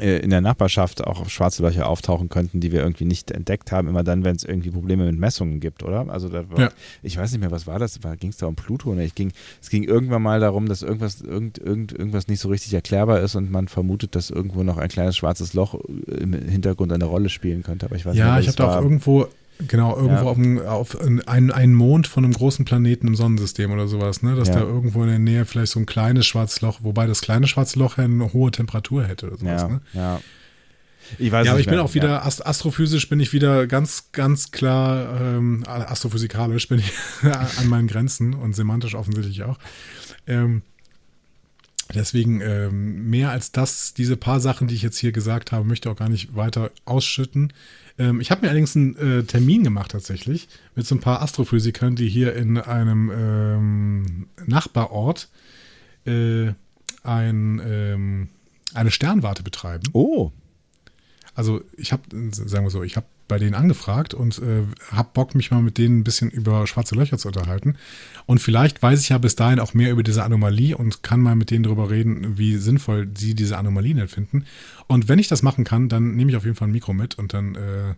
äh, 0.00 0.18
in 0.18 0.30
der 0.30 0.42
Nachbarschaft 0.42 1.02
auch 1.04 1.28
schwarze 1.28 1.62
Löcher 1.62 1.88
auftauchen 1.88 2.28
könnten, 2.28 2.60
die 2.60 2.72
wir 2.72 2.80
irgendwie 2.80 3.06
nicht 3.06 3.30
entdeckt 3.30 3.72
haben. 3.72 3.88
Immer 3.88 4.04
dann, 4.04 4.22
wenn 4.22 4.36
es 4.36 4.44
irgendwie 4.44 4.70
Probleme 4.70 5.06
mit 5.06 5.18
Messungen 5.18 5.60
gibt, 5.60 5.82
oder? 5.82 6.08
Also 6.10 6.30
war, 6.32 6.44
Ja. 6.58 6.70
ich 7.02 7.16
weiß 7.16 7.32
nicht 7.32 7.40
mehr, 7.40 7.50
was 7.50 7.66
war 7.66 7.78
das? 7.78 7.98
Ging 8.20 8.30
es 8.30 8.36
da 8.36 8.46
um 8.46 8.54
Pluto? 8.54 8.94
Ne? 8.94 9.04
Ich 9.04 9.14
ging, 9.14 9.32
es 9.62 9.70
ging 9.70 9.84
irgendwann 9.84 10.22
mal 10.22 10.40
darum, 10.40 10.68
dass 10.68 10.82
irgendwas, 10.82 11.22
irgend, 11.22 11.58
irgend, 11.58 11.92
irgendwas 11.92 12.28
nicht 12.28 12.40
so 12.40 12.48
richtig 12.50 12.74
erklärbar 12.74 13.20
ist 13.20 13.34
und 13.34 13.50
man 13.50 13.66
vermutet, 13.66 14.14
dass 14.14 14.30
irgendwo 14.30 14.62
noch 14.62 14.76
ein 14.76 14.88
kleines 14.88 15.16
schwarzes 15.16 15.54
Loch 15.54 15.74
im 16.06 16.32
Hintergrund 16.34 16.92
eine 16.92 17.06
Rolle 17.06 17.30
spielen 17.30 17.62
könnte. 17.62 17.86
Aber 17.86 17.96
ich 17.96 18.04
weiß 18.04 18.12
nicht 18.12 18.20
Ja, 18.20 18.32
mehr, 18.32 18.40
ich 18.40 18.48
habe 18.48 18.56
da 18.58 18.78
auch 18.78 18.82
irgendwo, 18.82 19.26
genau, 19.66 19.96
irgendwo 19.96 20.14
Ja. 20.24 20.30
auf, 20.30 20.36
einem, 20.38 20.58
auf 20.60 21.00
einen, 21.00 21.50
einen 21.50 21.74
Mond 21.74 22.06
von 22.06 22.24
einem 22.24 22.32
großen 22.34 22.64
Planeten 22.64 23.08
im 23.08 23.14
Sonnensystem 23.16 23.70
oder 23.72 23.88
sowas, 23.88 24.22
ne? 24.22 24.36
Dass 24.36 24.48
Ja. 24.48 24.54
da 24.56 24.60
irgendwo 24.60 25.02
in 25.02 25.08
der 25.08 25.18
Nähe 25.18 25.44
vielleicht 25.44 25.72
so 25.72 25.80
ein 25.80 25.86
kleines 25.86 26.26
schwarzes 26.26 26.60
Loch, 26.60 26.78
wobei 26.82 27.06
das 27.06 27.20
kleine 27.20 27.46
schwarze 27.46 27.78
Loch 27.78 27.98
ja 27.98 28.04
eine 28.04 28.32
hohe 28.32 28.50
Temperatur 28.50 29.04
hätte 29.04 29.26
oder 29.28 29.38
sowas, 29.38 29.62
Ja, 29.62 29.68
ne? 29.68 29.80
ja. 29.94 30.20
Ich 31.18 31.32
weiß 31.32 31.46
Ja, 31.46 31.52
aber 31.52 31.60
ich 31.60 31.66
bin 31.66 31.76
mehr. 31.76 31.84
auch 31.84 31.94
wieder, 31.94 32.26
ast 32.26 32.44
astrophysisch 32.46 33.08
bin 33.08 33.18
ich 33.18 33.32
wieder 33.32 33.66
ganz, 33.66 34.12
ganz 34.12 34.50
klar, 34.50 35.18
ähm, 35.20 35.64
astrophysikalisch 35.66 36.68
bin 36.68 36.80
ich 36.80 36.92
an 37.58 37.68
meinen 37.68 37.88
Grenzen 37.88 38.34
und 38.34 38.54
semantisch 38.54 38.94
offensichtlich 38.94 39.42
auch. 39.42 39.58
Ähm, 40.26 40.60
deswegen 41.94 42.40
ähm, 42.40 43.08
mehr 43.08 43.30
als 43.30 43.52
das, 43.52 43.94
diese 43.94 44.16
paar 44.16 44.40
Sachen, 44.40 44.68
die 44.68 44.74
ich 44.74 44.82
jetzt 44.82 44.98
hier 44.98 45.12
gesagt 45.12 45.52
habe, 45.52 45.66
möchte 45.66 45.90
auch 45.90 45.96
gar 45.96 46.08
nicht 46.08 46.34
weiter 46.36 46.70
ausschütten. 46.84 47.52
Ähm, 47.98 48.20
ich 48.20 48.30
habe 48.30 48.42
mir 48.42 48.48
allerdings 48.48 48.76
einen 48.76 48.96
äh, 48.96 49.24
Termin 49.24 49.64
gemacht 49.64 49.92
tatsächlich 49.92 50.48
mit 50.74 50.86
so 50.86 50.94
ein 50.94 51.00
paar 51.00 51.22
Astrophysikern, 51.22 51.96
die 51.96 52.08
hier 52.08 52.34
in 52.34 52.58
einem 52.58 53.10
ähm, 53.10 54.26
Nachbarort 54.46 55.28
äh, 56.04 56.52
ein, 57.02 57.60
ähm, 57.64 58.28
eine 58.74 58.90
Sternwarte 58.90 59.42
betreiben. 59.42 59.84
Oh, 59.92 60.32
Also 61.34 61.62
ich 61.76 61.92
habe, 61.92 62.02
sagen 62.30 62.64
wir 62.64 62.70
so, 62.70 62.82
ich 62.82 62.96
habe 62.96 63.06
bei 63.28 63.38
denen 63.38 63.54
angefragt 63.54 64.14
und 64.14 64.38
äh, 64.38 64.62
habe 64.90 65.10
Bock, 65.12 65.34
mich 65.34 65.50
mal 65.50 65.62
mit 65.62 65.78
denen 65.78 66.00
ein 66.00 66.04
bisschen 66.04 66.30
über 66.30 66.66
schwarze 66.66 66.94
Löcher 66.94 67.18
zu 67.18 67.28
unterhalten. 67.28 67.76
Und 68.26 68.40
vielleicht 68.40 68.82
weiß 68.82 69.00
ich 69.00 69.10
ja 69.10 69.18
bis 69.18 69.36
dahin 69.36 69.60
auch 69.60 69.74
mehr 69.74 69.90
über 69.90 70.02
diese 70.02 70.24
Anomalie 70.24 70.76
und 70.76 71.02
kann 71.02 71.20
mal 71.20 71.36
mit 71.36 71.50
denen 71.50 71.62
darüber 71.62 71.90
reden, 71.90 72.38
wie 72.38 72.56
sinnvoll 72.56 73.08
sie 73.16 73.34
diese 73.34 73.58
Anomalien 73.58 73.98
empfinden. 73.98 74.46
Und 74.86 75.08
wenn 75.08 75.18
ich 75.18 75.28
das 75.28 75.42
machen 75.42 75.64
kann, 75.64 75.88
dann 75.88 76.16
nehme 76.16 76.30
ich 76.30 76.36
auf 76.36 76.44
jeden 76.44 76.56
Fall 76.56 76.68
ein 76.68 76.72
Mikro 76.72 76.94
mit 76.94 77.18
und 77.18 77.34
dann 77.34 77.54
äh, 77.54 77.94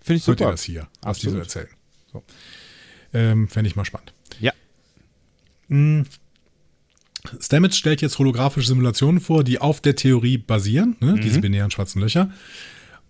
finde 0.00 0.18
ich 0.18 0.26
hört 0.26 0.40
ihr 0.40 0.44
super. 0.44 0.50
das 0.50 0.62
hier, 0.62 0.88
was 1.02 1.18
die 1.18 1.28
so 1.28 1.38
erzählen. 1.38 1.68
So. 2.12 2.24
Ähm, 3.12 3.48
Fände 3.48 3.68
ich 3.68 3.76
mal 3.76 3.84
spannend. 3.84 4.14
Ja. 4.40 4.52
Mm. 5.68 6.02
Stamets 7.40 7.76
stellt 7.76 8.02
jetzt 8.02 8.18
holographische 8.18 8.66
Simulationen 8.66 9.20
vor, 9.20 9.44
die 9.44 9.60
auf 9.60 9.80
der 9.80 9.94
Theorie 9.94 10.38
basieren, 10.38 10.96
ne, 11.00 11.20
diese 11.22 11.40
binären 11.40 11.70
schwarzen 11.70 12.00
Löcher, 12.00 12.32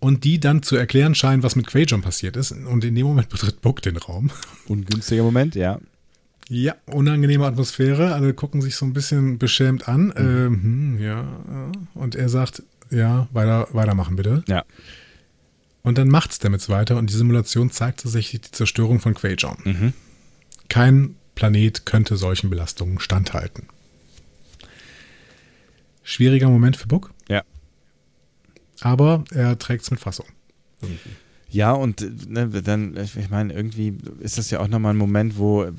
und 0.03 0.25
die 0.25 0.37
dann 0.37 0.61
zu 0.63 0.75
erklären 0.75 1.15
scheinen, 1.15 1.43
was 1.43 1.55
mit 1.55 1.65
Quajon 1.65 2.01
passiert 2.01 2.35
ist. 2.35 2.51
Und 2.51 2.83
in 2.83 2.93
dem 2.93 3.07
Moment 3.07 3.29
betritt 3.29 3.61
Book 3.61 3.81
den 3.81 3.95
Raum. 3.95 4.31
Ungünstiger 4.67 5.23
Moment, 5.23 5.55
ja. 5.55 5.79
Ja, 6.49 6.75
unangenehme 6.87 7.45
Atmosphäre. 7.45 8.13
Alle 8.13 8.33
gucken 8.33 8.61
sich 8.61 8.75
so 8.75 8.85
ein 8.85 8.91
bisschen 8.91 9.37
beschämt 9.37 9.87
an. 9.87 10.13
Ähm, 10.17 10.63
hm, 10.63 11.01
ja. 11.01 11.71
Und 11.93 12.15
er 12.15 12.27
sagt, 12.27 12.63
ja, 12.89 13.29
weiter, 13.31 13.69
weitermachen 13.71 14.17
bitte. 14.17 14.43
Ja. 14.45 14.65
Und 15.83 15.97
dann 15.97 16.09
macht 16.09 16.33
Stamets 16.33 16.67
weiter 16.67 16.97
und 16.97 17.09
die 17.09 17.15
Simulation 17.15 17.71
zeigt 17.71 18.01
tatsächlich 18.01 18.41
die 18.41 18.51
Zerstörung 18.51 18.99
von 18.99 19.13
Quajon. 19.13 19.55
Mhm. 19.63 19.93
Kein 20.67 21.15
Planet 21.33 21.85
könnte 21.85 22.17
solchen 22.17 22.49
Belastungen 22.49 22.99
standhalten. 22.99 23.67
Schwieriger 26.03 26.49
Moment 26.49 26.75
für 26.75 26.87
Book. 26.87 27.12
Aber 28.83 29.23
er 29.31 29.57
trägt 29.57 29.83
es 29.83 29.91
mit 29.91 29.99
Fassung. 29.99 30.25
Ja, 31.49 31.71
und 31.73 32.29
ne, 32.29 32.49
dann, 32.49 32.97
ich 32.97 33.29
meine, 33.29 33.53
irgendwie 33.53 33.95
ist 34.19 34.39
das 34.39 34.49
ja 34.49 34.59
auch 34.59 34.67
nochmal 34.67 34.95
ein 34.95 34.97
Moment, 34.97 35.37
wo, 35.37 35.63
äh, 35.65 35.69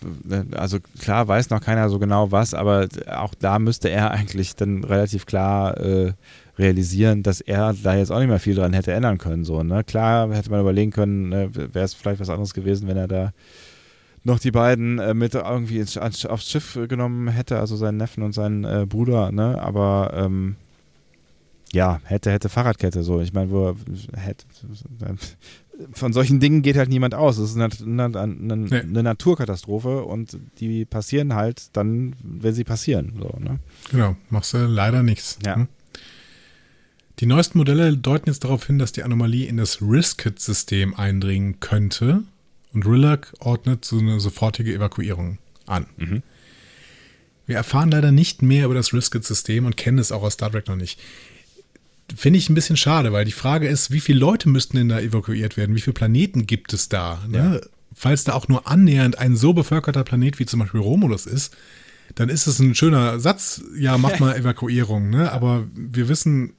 also 0.53 0.79
klar 1.01 1.27
weiß 1.27 1.51
noch 1.51 1.61
keiner 1.61 1.89
so 1.89 1.99
genau 1.99 2.31
was, 2.31 2.55
aber 2.55 2.87
auch 3.09 3.35
da 3.35 3.59
müsste 3.59 3.91
er 3.91 4.13
eigentlich 4.13 4.55
dann 4.55 4.85
relativ 4.85 5.27
klar 5.27 5.77
äh, 5.79 6.13
realisieren, 6.59 7.25
dass 7.25 7.41
er 7.41 7.75
da 7.75 7.97
jetzt 7.97 8.13
auch 8.13 8.21
nicht 8.21 8.29
mehr 8.29 8.39
viel 8.39 8.55
dran 8.55 8.73
hätte 8.73 8.93
ändern 8.93 9.19
können. 9.19 9.45
So, 9.45 9.65
ne? 9.65 9.83
Klar 9.83 10.33
hätte 10.33 10.51
man 10.51 10.61
überlegen 10.61 10.93
können, 10.93 11.31
ne, 11.31 11.51
wäre 11.53 11.85
es 11.85 11.95
vielleicht 11.95 12.21
was 12.21 12.31
anderes 12.31 12.55
gewesen, 12.55 12.87
wenn 12.87 12.97
er 12.97 13.09
da 13.09 13.33
noch 14.23 14.39
die 14.39 14.53
beiden 14.53 15.01
äh, 15.01 15.13
mit 15.13 15.35
irgendwie 15.35 15.81
ins, 15.81 15.97
aufs 15.99 16.51
Schiff 16.51 16.79
genommen 16.89 17.27
hätte, 17.27 17.59
also 17.59 17.75
seinen 17.75 17.97
Neffen 17.97 18.23
und 18.23 18.33
seinen 18.33 18.63
äh, 18.63 18.87
Bruder, 18.89 19.33
ne? 19.33 19.61
Aber 19.61 20.13
ähm, 20.15 20.55
ja, 21.75 22.01
hätte, 22.05 22.31
hätte 22.31 22.49
Fahrradkette 22.49 23.03
so. 23.03 23.21
Ich 23.21 23.33
meine, 23.33 23.51
wo 23.51 23.77
hätte 24.17 24.45
von 25.93 26.13
solchen 26.13 26.39
Dingen 26.41 26.63
geht 26.63 26.77
halt 26.77 26.89
niemand 26.89 27.15
aus. 27.15 27.37
Es 27.39 27.51
ist 27.51 27.57
eine, 27.57 27.69
eine, 28.07 28.19
eine, 28.21 28.57
Nee. 28.57 28.81
eine 28.81 29.03
Naturkatastrophe 29.03 30.05
und 30.05 30.39
die 30.61 30.85
passieren 30.85 31.35
halt 31.35 31.77
dann, 31.77 32.15
wenn 32.23 32.55
sie 32.55 32.65
passieren. 32.65 33.15
So, 33.19 33.37
ne? 33.41 33.59
Genau, 33.91 34.17
machst 34.31 34.55
du 34.55 34.59
leider 34.59 35.03
nichts. 35.03 35.39
Ja. 35.45 35.57
Hm? 35.57 35.69
Die 37.21 37.27
neuesten 37.27 37.59
Modelle 37.59 37.97
deuten 37.97 38.29
jetzt 38.29 38.45
darauf 38.45 38.67
hin, 38.67 38.79
dass 38.79 38.93
die 38.93 39.03
Anomalie 39.03 39.47
in 39.47 39.57
das 39.57 39.81
Riskit-System 39.81 40.95
eindringen 40.95 41.61
könnte 41.61 42.23
und 42.73 42.87
Rillac 42.87 43.33
ordnet 43.39 43.85
so 43.85 43.99
eine 43.99 44.19
sofortige 44.19 44.75
Evakuierung 44.75 45.39
an. 45.67 45.87
Mhm. 45.97 46.23
Wir 47.47 47.57
erfahren 47.57 47.91
leider 47.91 48.11
nicht 48.11 48.43
mehr 48.43 48.65
über 48.65 48.75
das 48.75 48.93
Riskit-System 48.93 49.67
und 49.67 49.77
kennen 49.77 49.99
es 49.99 50.11
auch 50.13 50.23
aus 50.23 50.35
Star 50.35 50.51
Trek 50.51 50.67
noch 50.67 50.77
nicht. 50.77 51.01
Finde 52.15 52.39
ich 52.39 52.49
ein 52.49 52.55
bisschen 52.55 52.77
schade, 52.77 53.13
weil 53.13 53.25
die 53.25 53.33
Frage 53.33 53.67
ist, 53.67 53.91
wie 53.91 54.01
viele 54.01 54.19
Leute 54.19 54.49
müssten 54.49 54.77
denn 54.77 54.89
da 54.89 55.01
evakuiert 55.01 55.57
werden? 55.57 55.75
Wie 55.75 55.81
viele 55.81 55.95
Planeten 55.95 56.47
gibt 56.47 56.73
es 56.73 56.89
da? 56.89 57.23
Ne? 57.29 57.61
Falls 57.95 58.25
da 58.25 58.35
auch 58.35 58.49
nur 58.49 58.69
annähernd 58.69 59.19
ein 59.19 59.37
so 59.37 59.53
bevölkerter 59.53 60.05
Planet 60.05 60.39
wie 60.39 60.47
zum 60.47 60.61
Beispiel 60.61 60.81
Romulus 60.81 61.27
ist, 61.27 61.57
dann 62.15 62.29
ist 62.29 62.47
es 62.47 62.59
ein 62.59 62.75
schöner 62.75 63.19
Satz, 63.21 63.63
ja, 63.77 63.97
mach 63.99 64.19
mal 64.21 64.37
Evakuierung, 64.37 65.11
ne? 65.11 65.33
Aber 65.33 65.67
wir 65.75 66.09
wissen, 66.09 66.53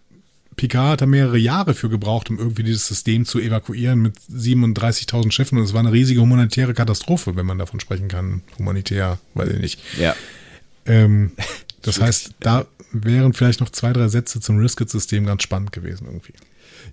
Picard 0.56 0.94
hat 0.94 1.02
da 1.02 1.06
mehrere 1.06 1.38
Jahre 1.38 1.74
für 1.74 1.90
gebraucht, 1.90 2.30
um 2.30 2.40
irgendwie 2.40 2.64
dieses 2.64 2.88
System 2.88 3.26
zu 3.26 3.40
evakuieren 3.40 4.02
mit 4.02 4.18
37.000 4.32 5.32
Schiffen 5.32 5.58
und 5.58 5.66
es 5.66 5.74
war 5.74 5.82
eine 5.82 5.92
riesige 5.92 6.22
humanitäre 6.22 6.74
Katastrophe, 6.74 7.36
wenn 7.36 7.46
man 7.46 7.60
davon 7.60 7.80
sprechen 7.80 8.08
kann. 8.08 8.42
Humanitär, 8.58 9.20
weiß 9.34 9.50
ich 9.50 9.60
nicht. 9.60 9.80
Ja. 10.00 10.16
Ähm, 10.86 11.32
das 11.86 12.02
heißt, 12.02 12.36
da 12.40 12.66
wären 12.92 13.34
vielleicht 13.34 13.60
noch 13.62 13.70
zwei, 13.70 13.94
drei 13.94 14.08
Sätze 14.08 14.40
zum 14.40 14.58
Riskit-System 14.58 15.26
ganz 15.26 15.44
spannend 15.44 15.72
gewesen 15.72 16.06
irgendwie. 16.08 16.34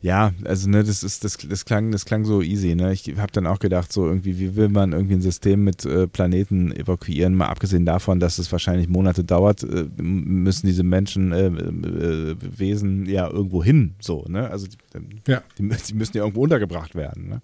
Ja, 0.01 0.33
also 0.45 0.69
ne, 0.71 0.83
das 0.83 1.03
ist 1.03 1.23
das, 1.23 1.37
das 1.37 1.65
klang 1.65 1.93
das 1.93 2.05
klang 2.07 2.25
so 2.25 2.41
easy, 2.41 2.75
ne? 2.75 2.93
Ich 2.93 3.07
habe 3.19 3.31
dann 3.33 3.47
auch 3.47 3.59
gedacht 3.59 3.93
so 3.93 4.07
irgendwie 4.07 4.39
wie 4.39 4.57
will 4.57 4.69
man 4.69 4.93
irgendwie 4.93 5.15
ein 5.15 5.21
System 5.21 5.65
mit 5.65 5.85
äh, 5.85 6.07
Planeten 6.09 6.73
evakuieren, 6.73 7.35
mal 7.35 7.47
abgesehen 7.49 7.85
davon, 7.85 8.19
dass 8.19 8.39
es 8.39 8.51
wahrscheinlich 8.51 8.89
Monate 8.89 9.23
dauert, 9.23 9.63
äh, 9.63 9.85
müssen 9.99 10.67
diese 10.67 10.83
Menschen 10.83 11.33
äh, 11.33 11.47
äh, 11.47 12.37
Wesen 12.41 13.07
ja 13.07 13.29
irgendwo 13.29 13.63
hin, 13.63 13.95
so, 14.01 14.25
ne? 14.29 14.51
Also 14.51 14.67
die, 14.67 15.31
Ja. 15.31 15.43
die, 15.59 15.69
die 15.69 15.95
müssen 15.95 16.17
ja 16.17 16.23
irgendwo 16.23 16.43
untergebracht 16.43 16.95
werden, 16.95 17.29
ne? 17.29 17.43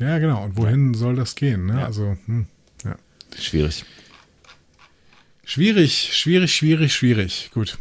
Ja, 0.00 0.18
genau. 0.18 0.44
Und 0.44 0.56
wohin 0.56 0.94
soll 0.94 1.14
das 1.14 1.34
gehen? 1.36 1.66
Ne? 1.66 1.74
Ja. 1.74 1.86
Also, 1.86 2.16
hm, 2.26 2.46
ja. 2.84 2.96
Schwierig. 3.38 3.84
Schwierig, 5.44 6.10
schwierig, 6.12 6.54
schwierig, 6.54 6.94
schwierig. 6.94 7.50
Gut. 7.52 7.78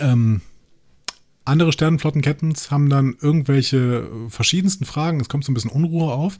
Ähm, 0.00 0.40
Andere 1.44 1.72
Sternenflotten-Captains 1.72 2.70
haben 2.70 2.88
dann 2.88 3.16
irgendwelche 3.20 4.08
äh, 4.08 4.30
verschiedensten 4.30 4.84
Fragen. 4.86 5.20
Es 5.20 5.28
kommt 5.28 5.44
so 5.44 5.52
ein 5.52 5.54
bisschen 5.54 5.70
Unruhe 5.70 6.12
auf. 6.12 6.38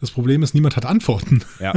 Das 0.00 0.12
Problem 0.12 0.42
ist, 0.42 0.54
niemand 0.54 0.76
hat 0.76 0.86
Antworten. 0.86 1.42
Ja. 1.60 1.74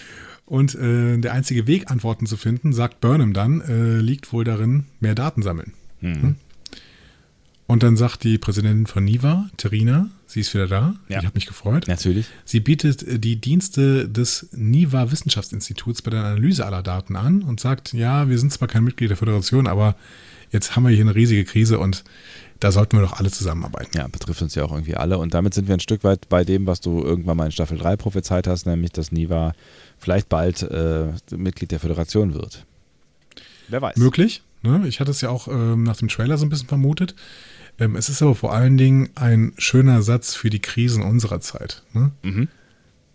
Und 0.46 0.74
äh, 0.74 1.16
der 1.18 1.32
einzige 1.32 1.66
Weg, 1.66 1.90
Antworten 1.90 2.26
zu 2.26 2.36
finden, 2.36 2.72
sagt 2.72 3.00
Burnham 3.00 3.32
dann, 3.32 3.62
äh, 3.62 3.98
liegt 3.98 4.32
wohl 4.32 4.44
darin, 4.44 4.84
mehr 5.00 5.14
Daten 5.14 5.42
sammeln. 5.42 5.72
Hm? 6.00 6.36
Und 7.74 7.82
dann 7.82 7.96
sagt 7.96 8.22
die 8.22 8.38
Präsidentin 8.38 8.86
von 8.86 9.02
NIVA, 9.04 9.50
Terina, 9.56 10.08
sie 10.28 10.38
ist 10.42 10.54
wieder 10.54 10.68
da, 10.68 10.94
Ja. 11.08 11.18
ich 11.18 11.24
habe 11.26 11.34
mich 11.34 11.46
gefreut. 11.46 11.88
Natürlich. 11.88 12.26
Sie 12.44 12.60
bietet 12.60 13.02
äh, 13.02 13.18
die 13.18 13.34
Dienste 13.34 14.08
des 14.08 14.48
NIVA 14.52 15.10
Wissenschaftsinstituts 15.10 16.00
bei 16.02 16.12
der 16.12 16.20
Analyse 16.22 16.64
aller 16.66 16.84
Daten 16.84 17.16
an 17.16 17.42
und 17.42 17.58
sagt, 17.58 17.92
ja, 17.92 18.28
wir 18.28 18.38
sind 18.38 18.52
zwar 18.52 18.68
kein 18.68 18.84
Mitglied 18.84 19.10
der 19.10 19.16
Föderation, 19.16 19.66
aber 19.66 19.96
jetzt 20.52 20.76
haben 20.76 20.84
wir 20.84 20.90
hier 20.90 21.00
eine 21.00 21.16
riesige 21.16 21.44
Krise 21.44 21.80
und 21.80 22.04
da 22.60 22.70
sollten 22.70 22.96
wir 22.96 23.02
doch 23.02 23.14
alle 23.14 23.32
zusammenarbeiten. 23.32 23.98
Ja, 23.98 24.06
betrifft 24.06 24.40
uns 24.40 24.54
ja 24.54 24.62
auch 24.64 24.70
irgendwie 24.70 24.94
alle. 24.94 25.18
Und 25.18 25.34
damit 25.34 25.52
sind 25.54 25.66
wir 25.66 25.74
ein 25.74 25.80
Stück 25.80 26.04
weit 26.04 26.28
bei 26.28 26.44
dem, 26.44 26.68
was 26.68 26.80
du 26.80 27.02
irgendwann 27.02 27.36
mal 27.36 27.46
in 27.46 27.50
Staffel 27.50 27.76
3 27.76 27.96
prophezeit 27.96 28.46
hast, 28.46 28.66
nämlich, 28.66 28.92
dass 28.92 29.10
Niva 29.10 29.52
vielleicht 29.98 30.28
bald 30.28 30.62
äh, 30.62 31.08
Mitglied 31.36 31.72
der 31.72 31.80
Föderation 31.80 32.34
wird. 32.34 32.64
Wer 33.66 33.82
weiß. 33.82 33.96
Möglich. 33.96 34.42
Ne? 34.62 34.86
Ich 34.86 35.00
hatte 35.00 35.10
es 35.10 35.20
ja 35.20 35.28
auch 35.30 35.48
ähm, 35.48 35.82
nach 35.82 35.96
dem 35.96 36.06
Trailer 36.06 36.38
so 36.38 36.46
ein 36.46 36.50
bisschen 36.50 36.68
vermutet. 36.68 37.16
Ähm, 37.78 37.96
es 37.96 38.08
ist 38.08 38.22
aber 38.22 38.34
vor 38.34 38.52
allen 38.52 38.76
Dingen 38.76 39.10
ein 39.14 39.52
schöner 39.58 40.02
Satz 40.02 40.34
für 40.34 40.50
die 40.50 40.60
Krisen 40.60 41.02
unserer 41.02 41.40
Zeit. 41.40 41.82
Ne? 41.92 42.12
Mhm. 42.22 42.48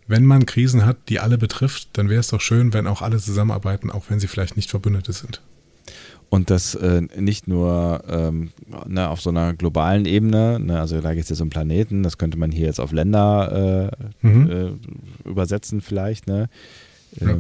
Wenn 0.07 0.25
man 0.25 0.45
Krisen 0.45 0.85
hat, 0.85 0.97
die 1.07 1.19
alle 1.19 1.37
betrifft, 1.37 1.89
dann 1.93 2.09
wäre 2.09 2.19
es 2.19 2.29
doch 2.29 2.41
schön, 2.41 2.73
wenn 2.73 2.87
auch 2.87 3.01
alle 3.01 3.19
zusammenarbeiten, 3.19 3.91
auch 3.91 4.05
wenn 4.09 4.19
sie 4.19 4.27
vielleicht 4.27 4.55
nicht 4.55 4.69
Verbündete 4.69 5.13
sind. 5.13 5.41
Und 6.29 6.49
das 6.51 6.75
äh, 6.75 7.01
nicht 7.17 7.47
nur 7.47 8.03
ähm, 8.07 8.51
ne, 8.87 9.09
auf 9.09 9.19
so 9.21 9.29
einer 9.31 9.53
globalen 9.53 10.05
Ebene, 10.05 10.59
ne, 10.59 10.79
also 10.79 11.01
da 11.01 11.13
geht 11.15 11.23
es 11.23 11.29
jetzt 11.29 11.41
um 11.41 11.49
Planeten, 11.49 12.03
das 12.03 12.19
könnte 12.19 12.37
man 12.37 12.51
hier 12.51 12.67
jetzt 12.67 12.79
auf 12.79 12.91
Länder 12.91 13.89
äh, 14.21 14.27
Mhm. 14.27 14.51
äh, 15.25 15.27
übersetzen 15.29 15.81
vielleicht. 15.81 16.27
Ne? 16.27 16.49
Ja. 17.19 17.37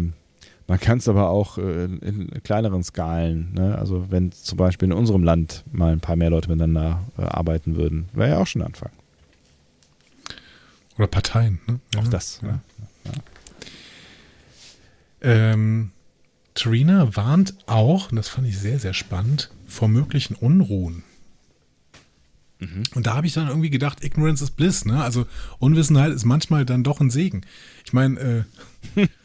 Man 0.69 0.79
kann 0.79 0.99
es 0.99 1.07
aber 1.07 1.29
auch 1.29 1.57
äh, 1.57 1.85
in 1.85 2.29
kleineren 2.43 2.83
Skalen, 2.83 3.53
ne? 3.53 3.75
also 3.79 4.11
wenn 4.11 4.31
zum 4.31 4.55
Beispiel 4.55 4.89
in 4.89 4.93
unserem 4.93 5.23
Land 5.23 5.63
mal 5.71 5.91
ein 5.91 5.99
paar 5.99 6.15
mehr 6.15 6.29
Leute 6.29 6.47
miteinander 6.47 7.01
äh, 7.17 7.23
arbeiten 7.23 7.75
würden, 7.75 8.07
wäre 8.13 8.29
ja 8.29 8.37
auch 8.37 8.45
schon 8.45 8.61
ein 8.61 8.67
Anfang. 8.67 8.91
Oder 10.99 11.07
Parteien. 11.07 11.59
Ne? 11.65 11.79
Auch 11.97 12.03
Ja, 12.03 12.09
das. 12.11 12.41
Ja. 12.43 12.47
Ne? 12.49 12.61
Ähm, 15.21 15.91
Trina 16.53 17.15
warnt 17.15 17.55
auch, 17.65 18.11
und 18.11 18.17
das 18.17 18.29
fand 18.29 18.47
ich 18.47 18.59
sehr, 18.59 18.77
sehr 18.77 18.93
spannend, 18.93 19.49
vor 19.65 19.87
möglichen 19.87 20.35
Unruhen. 20.35 21.01
Und 22.93 23.07
da 23.07 23.15
habe 23.15 23.25
ich 23.25 23.33
dann 23.33 23.47
irgendwie 23.47 23.69
gedacht, 23.69 24.03
Ignorance 24.03 24.43
is 24.43 24.51
Bliss, 24.51 24.83
ne? 24.83 25.01
Also 25.01 25.25
Unwissenheit 25.59 26.11
ist 26.11 26.25
manchmal 26.25 26.65
dann 26.65 26.83
doch 26.83 26.99
ein 26.99 27.09
Segen. 27.09 27.41
Ich 27.85 27.93
meine, 27.93 28.45
äh, 28.95 29.07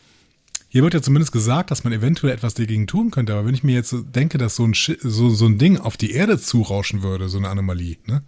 hier 0.75 0.83
wird 0.83 0.95
ja 0.95 1.03
zumindest 1.03 1.31
gesagt, 1.31 1.71
dass 1.71 1.85
man 1.85 1.93
eventuell 1.93 2.35
etwas 2.35 2.55
dagegen 2.55 2.89
tun 2.89 3.13
könnte, 3.13 3.33
aber 3.33 3.47
wenn 3.47 3.55
ich 3.55 3.63
mir 3.63 3.77
jetzt 3.77 3.95
denke, 4.13 4.39
dass 4.39 4.57
so 4.57 4.65
ein, 4.65 4.75
Schi 4.75 4.97
so, 5.01 5.31
so 5.31 5.47
ein 5.47 5.57
Ding 5.57 5.79
auf 5.79 5.97
die 5.97 6.11
Erde 6.11 6.37
zurauschen 6.37 7.05
würde, 7.05 7.29
so 7.29 7.39
eine 7.39 7.49
Anomalie, 7.49 7.99
ne? 8.07 8.25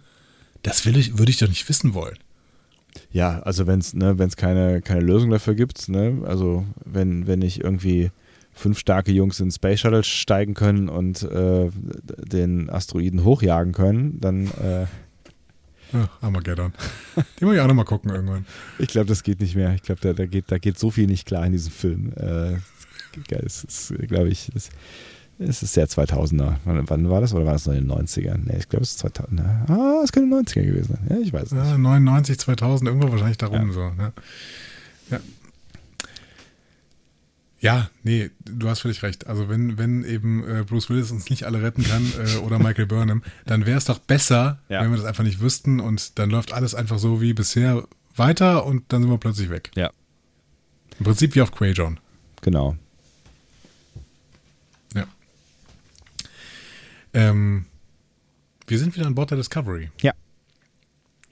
Das 0.63 0.85
will 0.85 0.95
ich, 0.95 1.17
würde 1.17 1.29
ich 1.29 1.39
doch 1.39 1.49
nicht 1.49 1.67
wissen 1.67 1.93
wollen. 1.93 2.17
Ja, 3.11 3.41
also 3.41 3.67
wenn 3.67 3.79
es 3.79 3.93
ne, 3.93 4.17
wenn's 4.17 4.37
keine, 4.37 4.81
keine 4.81 5.01
Lösung 5.01 5.29
dafür 5.29 5.55
gibt, 5.55 5.89
ne, 5.89 6.21
also 6.23 6.63
wenn, 6.85 7.27
wenn 7.27 7.39
nicht 7.39 7.65
irgendwie 7.65 8.11
fünf 8.53 8.79
starke 8.79 9.11
Jungs 9.11 9.41
in 9.41 9.51
Space 9.51 9.81
Shuttle 9.81 10.05
steigen 10.05 10.53
können 10.53 10.87
und 10.87 11.23
äh, 11.23 11.69
den 12.31 12.69
Asteroiden 12.69 13.25
hochjagen 13.25 13.73
können, 13.73 14.21
dann 14.21 14.45
äh, 14.51 14.85
Ach, 15.93 16.09
Armageddon. 16.21 16.73
Den 17.39 17.47
muss 17.47 17.55
ich 17.55 17.61
auch 17.61 17.67
nochmal 17.67 17.85
gucken 17.85 18.11
irgendwann. 18.11 18.45
ich 18.79 18.87
glaube, 18.89 19.07
das 19.07 19.23
geht 19.23 19.39
nicht 19.39 19.55
mehr. 19.55 19.73
Ich 19.75 19.83
glaube, 19.83 20.01
da, 20.01 20.13
da, 20.13 20.25
geht, 20.25 20.45
da 20.47 20.57
geht 20.57 20.77
so 20.77 20.91
viel 20.91 21.07
nicht 21.07 21.25
klar 21.25 21.45
in 21.45 21.51
diesem 21.53 21.71
Film. 21.71 22.11
Äh, 22.15 22.57
geil, 23.27 23.43
es 23.45 23.63
ist, 23.63 23.93
glaube 24.07 24.29
ich, 24.29 24.49
es, 24.55 24.69
es 25.39 25.63
ist 25.63 25.73
sehr 25.73 25.87
2000er. 25.87 26.55
Wann, 26.65 26.89
wann 26.89 27.09
war 27.09 27.21
das? 27.21 27.33
Oder 27.33 27.45
war 27.45 27.53
das 27.53 27.65
noch 27.67 27.73
in 27.73 27.87
den 27.87 27.91
90ern? 27.91 28.39
Nee, 28.45 28.57
ich 28.59 28.69
glaube, 28.69 28.83
es 28.83 28.91
ist 28.91 28.99
2000. 28.99 29.39
Ah, 29.41 30.01
es 30.03 30.11
könnte 30.11 30.35
90er 30.35 30.63
gewesen 30.65 30.95
sein. 30.95 31.07
Ja, 31.09 31.17
ich 31.23 31.31
weiß 31.31 31.43
es 31.43 31.51
nicht. 31.53 31.63
Ja, 31.65 31.77
99, 31.77 32.37
2000, 32.39 32.89
irgendwo 32.89 33.11
wahrscheinlich 33.11 33.37
darum 33.37 33.67
Ja. 33.67 33.73
so. 33.73 33.89
Ne? 33.91 34.13
Ja. 35.11 35.19
Ja, 37.67 37.89
nee, 38.03 38.31
du 38.45 38.69
hast 38.69 38.79
völlig 38.79 39.03
recht. 39.03 39.27
Also 39.27 39.49
wenn, 39.49 39.77
wenn 39.77 40.03
eben 40.05 40.43
äh, 40.47 40.63
Bruce 40.63 40.89
Willis 40.89 41.11
uns 41.11 41.29
nicht 41.29 41.43
alle 41.43 41.61
retten 41.61 41.83
kann 41.83 42.09
äh, 42.17 42.37
oder 42.45 42.59
Michael 42.59 42.85
Burnham, 42.85 43.23
dann 43.45 43.65
wäre 43.65 43.77
es 43.77 43.85
doch 43.85 43.99
besser, 43.99 44.59
Ja. 44.69 44.81
wenn 44.81 44.89
wir 44.91 44.97
das 44.97 45.05
einfach 45.05 45.23
nicht 45.25 45.39
wüssten 45.41 45.79
und 45.79 46.17
dann 46.17 46.29
läuft 46.29 46.53
alles 46.53 46.73
einfach 46.75 46.97
so 46.97 47.19
wie 47.21 47.33
bisher 47.33 47.87
weiter 48.15 48.65
und 48.65 48.83
dann 48.93 49.01
sind 49.01 49.11
wir 49.11 49.17
plötzlich 49.17 49.49
weg. 49.49 49.69
Ja, 49.75 49.91
Im 50.97 51.03
Prinzip 51.05 51.35
wie 51.35 51.41
auf 51.41 51.51
Quajon. 51.51 51.99
genau. 52.41 52.75
Ja. 54.95 55.05
Ähm, 57.13 57.65
wir 58.67 58.79
sind 58.79 58.95
wieder 58.95 59.07
an 59.07 59.15
Bord 59.15 59.31
der 59.31 59.37
Discovery. 59.37 59.91
Ja. 60.01 60.13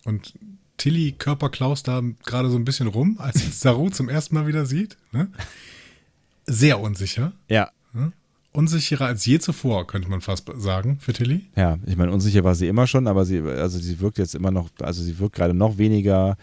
Und 0.04 0.34
Tilly 0.78 1.14
Körper 1.14 1.50
Klaus 1.50 1.84
da 1.84 2.02
gerade 2.26 2.50
so 2.50 2.58
ein 2.58 2.66
bisschen 2.66 2.88
rum, 2.88 3.16
als 3.20 3.40
sie 3.42 3.50
Saru 3.52 3.90
zum 3.90 4.10
ersten 4.10 4.36
Mal 4.36 4.48
wieder 4.48 4.66
sieht. 4.66 4.98
Ne? 5.12 5.30
Sehr 6.48 6.80
unsicher. 6.80 7.34
Ja, 7.50 7.72
Unsicherer 8.56 9.08
als 9.08 9.26
je 9.26 9.38
zuvor, 9.40 9.86
könnte 9.86 10.10
man 10.10 10.22
fast 10.22 10.50
sagen, 10.56 10.98
für 11.02 11.12
Tilly. 11.12 11.42
Ja, 11.58 11.78
ich 11.86 11.98
meine, 11.98 12.12
unsicher 12.14 12.46
war 12.46 12.56
sie 12.56 12.68
immer 12.68 12.88
schon, 12.88 13.06
aber 13.08 13.26
sie, 13.26 13.42
also 13.42 13.78
sie 13.78 14.00
wirkt 14.00 14.18
jetzt 14.18 14.34
immer 14.34 14.50
noch, 14.50 14.70
also 14.82 15.04
sie 15.04 15.20
wirkt 15.20 15.36
gerade 15.36 15.54
noch 15.54 15.78
weniger 15.78 16.38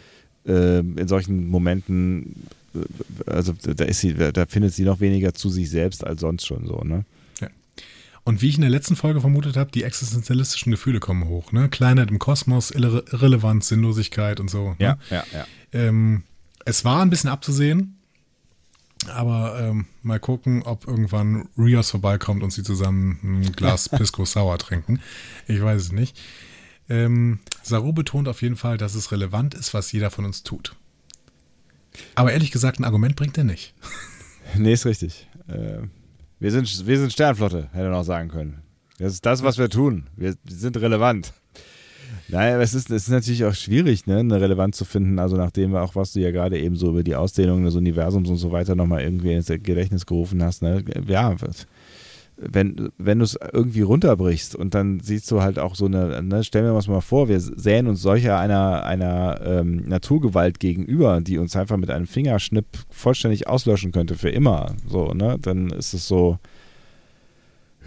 äh, 0.47 0.81
in 0.81 1.09
solchen 1.09 1.49
Momenten, 1.49 2.49
äh, 2.75 3.31
also 3.31 3.55
da 3.63 3.85
ist 3.85 4.01
sie, 4.01 4.13
da 4.13 4.45
findet 4.45 4.75
sie 4.75 4.85
noch 4.85 5.01
weniger 5.01 5.33
zu 5.33 5.49
sich 5.49 5.71
selbst 5.71 6.05
als 6.05 6.21
sonst 6.21 6.47
schon 6.47 6.67
so, 6.67 6.83
ne? 6.85 7.05
Und 8.25 8.41
wie 8.41 8.51
ich 8.51 8.55
in 8.55 8.61
der 8.61 8.71
letzten 8.71 8.95
Folge 8.95 9.21
vermutet 9.21 9.57
habe, 9.57 9.73
die 9.73 9.83
existenzialistischen 9.83 10.71
Gefühle 10.71 11.01
kommen 11.01 11.27
hoch. 11.27 11.51
Ne? 11.51 11.69
Kleinheit 11.69 12.09
im 12.09 12.21
Kosmos, 12.21 12.71
Irre 12.71 13.05
Irrelevanz, 13.11 13.67
Sinnlosigkeit 13.67 14.39
und 14.39 14.49
so. 14.49 14.71
Ne? 14.71 14.77
ja, 14.79 14.99
ja. 15.11 15.25
Ähm, 15.73 16.23
es 16.65 16.85
war 16.85 17.03
ein 17.03 17.11
bisschen 17.11 17.31
abzusehen, 17.31 17.97
aber 19.11 19.59
ähm, 19.61 19.87
mal 20.03 20.21
gucken, 20.21 20.63
ob 20.63 20.87
irgendwann 20.87 21.49
Rios 21.57 21.91
vorbeikommt 21.91 22.43
und 22.43 22.53
sie 22.53 22.63
zusammen 22.63 23.19
ein 23.23 23.53
Glas 23.53 23.89
Pisco 23.89 24.25
Sour 24.25 24.59
trinken. 24.59 25.01
Ich 25.47 25.63
weiß 25.63 25.81
es 25.81 25.93
nicht. 25.93 26.21
Ähm, 26.89 27.41
Saru 27.63 27.93
betont 27.93 28.29
auf 28.29 28.43
jeden 28.43 28.57
Fall, 28.57 28.77
dass 28.77 28.95
es 28.95 29.13
relevant 29.13 29.55
ist, 29.55 29.73
was 29.75 29.93
jeder 29.93 30.11
von 30.11 30.25
uns 30.25 30.43
tut. 30.43 30.75
Aber 32.15 32.33
ehrlich 32.33 32.51
gesagt, 32.51 32.81
ein 32.81 32.85
Argument 32.85 33.17
bringt 33.17 33.39
er 33.39 33.45
nicht. 33.45 33.75
Nee, 34.59 34.73
ist 34.73 34.85
richtig. 34.85 35.29
Äh, 35.47 35.87
wir, 36.41 36.51
sind, 36.51 36.87
wir 36.87 36.99
sind 36.99 37.13
Sternflotte, 37.13 37.69
hätte 37.73 37.85
er 37.85 37.91
noch 37.91 38.03
sagen 38.03 38.29
können. 38.29 38.61
Das 38.99 39.13
ist 39.15 39.25
das, 39.25 39.43
was 39.45 39.57
wir 39.57 39.71
tun. 39.71 40.09
Wir 40.17 40.35
sind 40.47 40.77
relevant. 40.77 41.33
Naja, 42.33 42.59
es 42.63 42.73
ist, 42.73 42.91
es 42.91 43.05
ist 43.05 43.11
natürlich 43.11 43.45
auch 43.45 43.55
schwierig, 43.55 44.07
ne, 44.07 44.19
eine 44.19 44.41
Relevanz 44.41 44.79
zu 44.79 44.87
finden. 44.87 45.19
Also 45.19 45.37
nachdem 45.37 45.77
auch, 45.77 45.95
was 45.95 46.15
du 46.15 46.21
ja 46.21 46.31
gerade 46.31 46.59
eben 46.59 46.77
so 46.77 46.89
über 46.89 47.03
die 47.03 47.15
Ausdehnung 47.15 47.63
des 47.63 47.75
Universums 47.75 48.31
und 48.31 48.39
so 48.39 48.51
weiter 48.51 48.75
nochmal 48.75 49.03
irgendwie 49.03 49.35
ins 49.35 49.49
Gedächtnis 49.49 50.07
gerufen 50.07 50.43
hast, 50.43 50.63
ne, 50.63 50.83
ja, 51.07 51.37
wenn, 52.39 52.89
wenn 52.97 53.19
du 53.19 53.25
es 53.25 53.39
irgendwie 53.53 53.83
runterbrichst 53.83 54.57
und 54.57 54.75
dann 54.75 55.01
siehst 55.01 55.31
du 55.31 55.43
halt 55.43 55.59
auch 55.59 55.75
so 55.75 55.85
eine, 55.85 56.23
ne, 56.23 56.43
stellen 56.43 56.65
wir 56.65 56.75
uns 56.75 56.89
mal 56.89 57.03
vor, 57.03 57.29
wir 57.29 57.39
sähen 57.39 57.87
uns 57.87 58.01
solcher 58.01 58.39
einer, 58.39 58.85
einer 58.85 59.41
ähm, 59.45 59.87
Naturgewalt 59.87 60.59
gegenüber, 60.59 61.21
die 61.21 61.37
uns 61.37 61.55
einfach 61.55 61.77
mit 61.77 61.91
einem 61.91 62.07
Fingerschnipp 62.07 62.65
vollständig 62.89 63.47
auslöschen 63.47 63.93
könnte 63.93 64.15
für 64.15 64.31
immer. 64.31 64.75
So, 64.89 65.13
ne? 65.13 65.37
Dann 65.39 65.69
ist 65.69 65.93
es 65.93 66.09
so, 66.09 66.39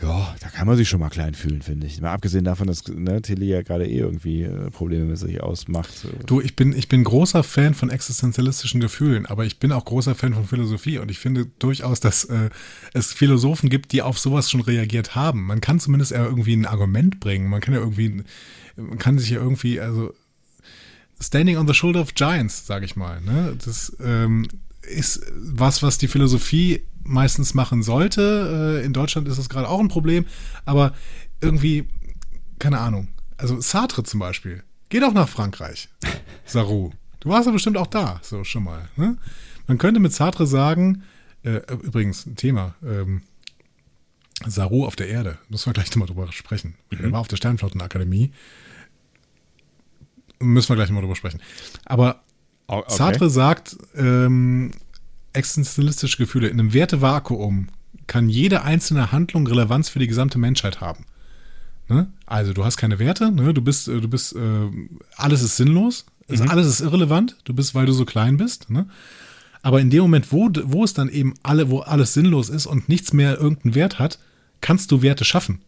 ja, 0.01 0.35
da 0.41 0.49
kann 0.49 0.67
man 0.67 0.75
sich 0.75 0.89
schon 0.89 0.99
mal 0.99 1.09
klein 1.09 1.35
fühlen, 1.35 1.61
finde 1.61 1.87
ich. 1.87 2.01
Mal 2.01 2.11
abgesehen 2.11 2.43
davon, 2.43 2.67
dass 2.67 2.85
ne, 2.87 3.21
Tilly 3.21 3.47
ja 3.47 3.61
gerade 3.61 3.87
eh 3.87 3.99
irgendwie 3.99 4.43
äh, 4.43 4.69
Probleme 4.69 5.05
mit 5.05 5.17
sich 5.17 5.41
ausmacht. 5.41 6.07
Du, 6.25 6.41
ich 6.41 6.55
bin, 6.55 6.75
ich 6.75 6.89
bin 6.89 7.03
großer 7.03 7.43
Fan 7.43 7.73
von 7.73 7.89
existenzialistischen 7.89 8.81
Gefühlen, 8.81 9.25
aber 9.25 9.45
ich 9.45 9.57
bin 9.57 9.71
auch 9.71 9.85
großer 9.85 10.13
Fan 10.13 10.33
von 10.33 10.45
Philosophie 10.45 10.97
und 10.97 11.09
ich 11.09 11.19
finde 11.19 11.45
durchaus, 11.59 12.01
dass 12.01 12.25
äh, 12.25 12.49
es 12.93 13.13
Philosophen 13.13 13.69
gibt, 13.69 13.93
die 13.93 14.01
auf 14.01 14.19
sowas 14.19 14.51
schon 14.51 14.61
reagiert 14.61 15.15
haben. 15.15 15.45
Man 15.45 15.61
kann 15.61 15.79
zumindest 15.79 16.11
ja 16.11 16.25
irgendwie 16.25 16.55
ein 16.55 16.65
Argument 16.65 17.21
bringen. 17.21 17.49
Man 17.49 17.61
kann 17.61 17.73
ja 17.73 17.79
irgendwie, 17.79 18.23
man 18.75 18.97
kann 18.97 19.17
sich 19.17 19.29
ja 19.29 19.37
irgendwie, 19.37 19.79
also 19.79 20.13
Standing 21.21 21.57
on 21.57 21.67
the 21.67 21.73
Shoulder 21.73 22.01
of 22.01 22.13
Giants, 22.13 22.67
sage 22.67 22.83
ich 22.83 22.97
mal. 22.97 23.21
Ne? 23.21 23.55
Das 23.63 23.95
ähm, 24.03 24.47
ist 24.81 25.21
was, 25.33 25.81
was 25.81 25.97
die 25.97 26.09
Philosophie 26.09 26.83
meistens 27.05 27.53
machen 27.53 27.83
sollte. 27.83 28.81
Äh, 28.81 28.85
in 28.85 28.93
Deutschland 28.93 29.27
ist 29.27 29.37
das 29.37 29.49
gerade 29.49 29.69
auch 29.69 29.79
ein 29.79 29.87
Problem, 29.87 30.25
aber 30.65 30.93
irgendwie, 31.41 31.87
keine 32.59 32.79
Ahnung. 32.79 33.07
Also 33.37 33.59
Sartre 33.61 34.03
zum 34.03 34.19
Beispiel. 34.19 34.63
Geh 34.89 34.99
doch 34.99 35.13
nach 35.13 35.29
Frankreich, 35.29 35.89
Saru. 36.45 36.91
Du 37.19 37.29
warst 37.29 37.47
ja 37.47 37.51
bestimmt 37.51 37.77
auch 37.77 37.87
da, 37.87 38.19
so 38.21 38.43
schon 38.43 38.63
mal. 38.63 38.87
Ne? 38.97 39.17
Man 39.67 39.77
könnte 39.77 39.99
mit 39.99 40.13
Sartre 40.13 40.45
sagen, 40.45 41.03
äh, 41.43 41.61
übrigens 41.81 42.25
ein 42.25 42.35
Thema, 42.35 42.75
ähm, 42.83 43.21
Saru 44.45 44.85
auf 44.85 44.95
der 44.95 45.07
Erde, 45.07 45.37
müssen 45.49 45.67
wir 45.67 45.73
gleich 45.73 45.89
nochmal 45.91 46.07
drüber 46.07 46.31
sprechen. 46.31 46.75
Mhm. 46.91 47.05
Er 47.05 47.11
war 47.11 47.19
auf 47.21 47.27
der 47.27 47.37
Sternflottenakademie. 47.37 48.31
Müssen 50.39 50.69
wir 50.69 50.75
gleich 50.75 50.89
nochmal 50.89 51.03
drüber 51.03 51.15
sprechen. 51.15 51.41
Aber 51.85 52.21
okay. 52.67 52.93
Sartre 52.93 53.29
sagt, 53.29 53.77
ähm, 53.95 54.71
existenzialistische 55.35 56.17
Gefühle 56.17 56.47
in 56.47 56.59
einem 56.59 56.73
Wertevakuum 56.73 57.67
kann 58.07 58.29
jede 58.29 58.63
einzelne 58.63 59.11
Handlung 59.11 59.47
Relevanz 59.47 59.89
für 59.89 59.99
die 59.99 60.07
gesamte 60.07 60.37
Menschheit 60.37 60.81
haben. 60.81 61.05
Ne? 61.87 62.07
Also 62.25 62.53
du 62.53 62.63
hast 62.65 62.77
keine 62.77 62.99
Werte, 62.99 63.31
ne? 63.31 63.53
du 63.53 63.61
bist, 63.61 63.87
äh, 63.87 63.99
du 64.01 64.07
bist, 64.07 64.35
äh, 64.35 64.39
alles 65.17 65.41
ist 65.43 65.57
sinnlos, 65.57 66.05
es- 66.27 66.41
alles 66.41 66.67
ist 66.67 66.81
irrelevant, 66.81 67.37
du 67.43 67.53
bist, 67.53 67.75
weil 67.75 67.85
du 67.85 67.93
so 67.93 68.05
klein 68.05 68.37
bist. 68.37 68.69
Ne? 68.69 68.87
Aber 69.61 69.81
in 69.81 69.89
dem 69.89 70.01
Moment, 70.01 70.31
wo, 70.31 70.49
wo 70.63 70.83
es 70.83 70.93
dann 70.93 71.09
eben 71.09 71.33
alle, 71.43 71.69
wo 71.69 71.79
alles 71.79 72.13
sinnlos 72.13 72.49
ist 72.49 72.65
und 72.65 72.89
nichts 72.89 73.13
mehr 73.13 73.39
irgendeinen 73.39 73.75
Wert 73.75 73.99
hat, 73.99 74.19
kannst 74.61 74.91
du 74.91 75.01
Werte 75.01 75.25
schaffen. 75.25 75.61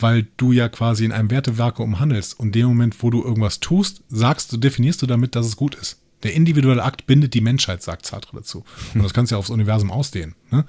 Weil 0.00 0.26
du 0.36 0.52
ja 0.52 0.68
quasi 0.68 1.04
in 1.04 1.12
einem 1.12 1.30
Wertevakuum 1.30 1.98
handelst. 1.98 2.38
Und 2.38 2.46
in 2.48 2.52
dem 2.52 2.66
Moment, 2.68 3.02
wo 3.02 3.10
du 3.10 3.22
irgendwas 3.24 3.58
tust, 3.58 4.02
sagst 4.08 4.52
du, 4.52 4.56
definierst 4.56 5.02
du 5.02 5.06
damit, 5.06 5.34
dass 5.34 5.44
es 5.46 5.56
gut 5.56 5.74
ist. 5.74 5.98
Der 6.22 6.34
individuelle 6.34 6.82
Akt 6.82 7.06
bindet 7.06 7.34
die 7.34 7.40
Menschheit, 7.40 7.82
sagt 7.82 8.04
Sartre 8.04 8.36
dazu. 8.36 8.64
Und 8.94 9.02
das 9.02 9.14
kannst 9.14 9.30
du 9.30 9.36
ja 9.36 9.38
aufs 9.38 9.50
Universum 9.50 9.90
ausdehnen. 9.90 10.34
Ne? 10.50 10.64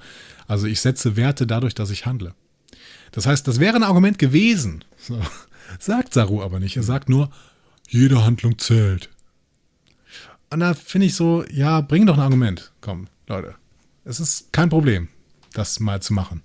Also 0.46 0.66
ich 0.66 0.80
setze 0.80 1.16
Werte 1.16 1.46
dadurch, 1.46 1.74
dass 1.74 1.90
ich 1.90 2.06
handle. 2.06 2.34
Das 3.12 3.26
heißt, 3.26 3.46
das 3.48 3.58
wäre 3.58 3.76
ein 3.76 3.82
Argument 3.82 4.18
gewesen. 4.18 4.84
So. 4.96 5.20
Sagt 5.78 6.14
Saru 6.14 6.42
aber 6.42 6.60
nicht. 6.60 6.76
Er 6.76 6.82
sagt 6.82 7.08
nur, 7.08 7.30
jede 7.88 8.24
Handlung 8.24 8.58
zählt. 8.58 9.08
Und 10.50 10.60
da 10.60 10.74
finde 10.74 11.06
ich 11.06 11.14
so, 11.14 11.44
ja, 11.50 11.80
bring 11.80 12.06
doch 12.06 12.14
ein 12.14 12.22
Argument. 12.22 12.72
Komm, 12.80 13.06
Leute. 13.28 13.54
Es 14.04 14.18
ist 14.18 14.52
kein 14.52 14.68
Problem, 14.68 15.08
das 15.52 15.78
mal 15.78 16.02
zu 16.02 16.12
machen. 16.12 16.42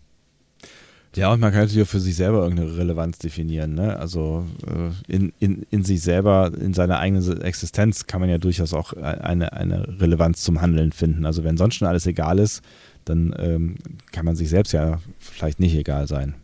Ja, 1.15 1.31
und 1.31 1.39
man 1.39 1.51
kann 1.51 1.61
natürlich 1.61 1.83
auch 1.87 1.91
für 1.91 1.99
sich 1.99 2.15
selber 2.15 2.43
irgendeine 2.43 2.77
Relevanz 2.77 3.17
definieren. 3.19 3.73
Ne? 3.75 3.97
Also 3.97 4.45
äh, 4.67 5.13
in, 5.13 5.31
in, 5.39 5.65
in 5.71 5.83
sich 5.83 6.01
selber, 6.01 6.51
in 6.59 6.73
seiner 6.73 6.99
eigenen 6.99 7.41
Existenz 7.41 8.05
kann 8.05 8.19
man 8.21 8.29
ja 8.29 8.37
durchaus 8.37 8.73
auch 8.73 8.93
eine, 8.93 9.53
eine 9.53 9.99
Relevanz 9.99 10.41
zum 10.43 10.61
Handeln 10.61 10.91
finden. 10.91 11.25
Also 11.25 11.43
wenn 11.43 11.57
sonst 11.57 11.75
schon 11.75 11.87
alles 11.87 12.05
egal 12.05 12.39
ist, 12.39 12.61
dann 13.05 13.33
ähm, 13.37 13.75
kann 14.11 14.25
man 14.25 14.35
sich 14.35 14.49
selbst 14.49 14.71
ja 14.73 14.99
vielleicht 15.19 15.59
nicht 15.59 15.75
egal 15.75 16.07
sein. 16.07 16.35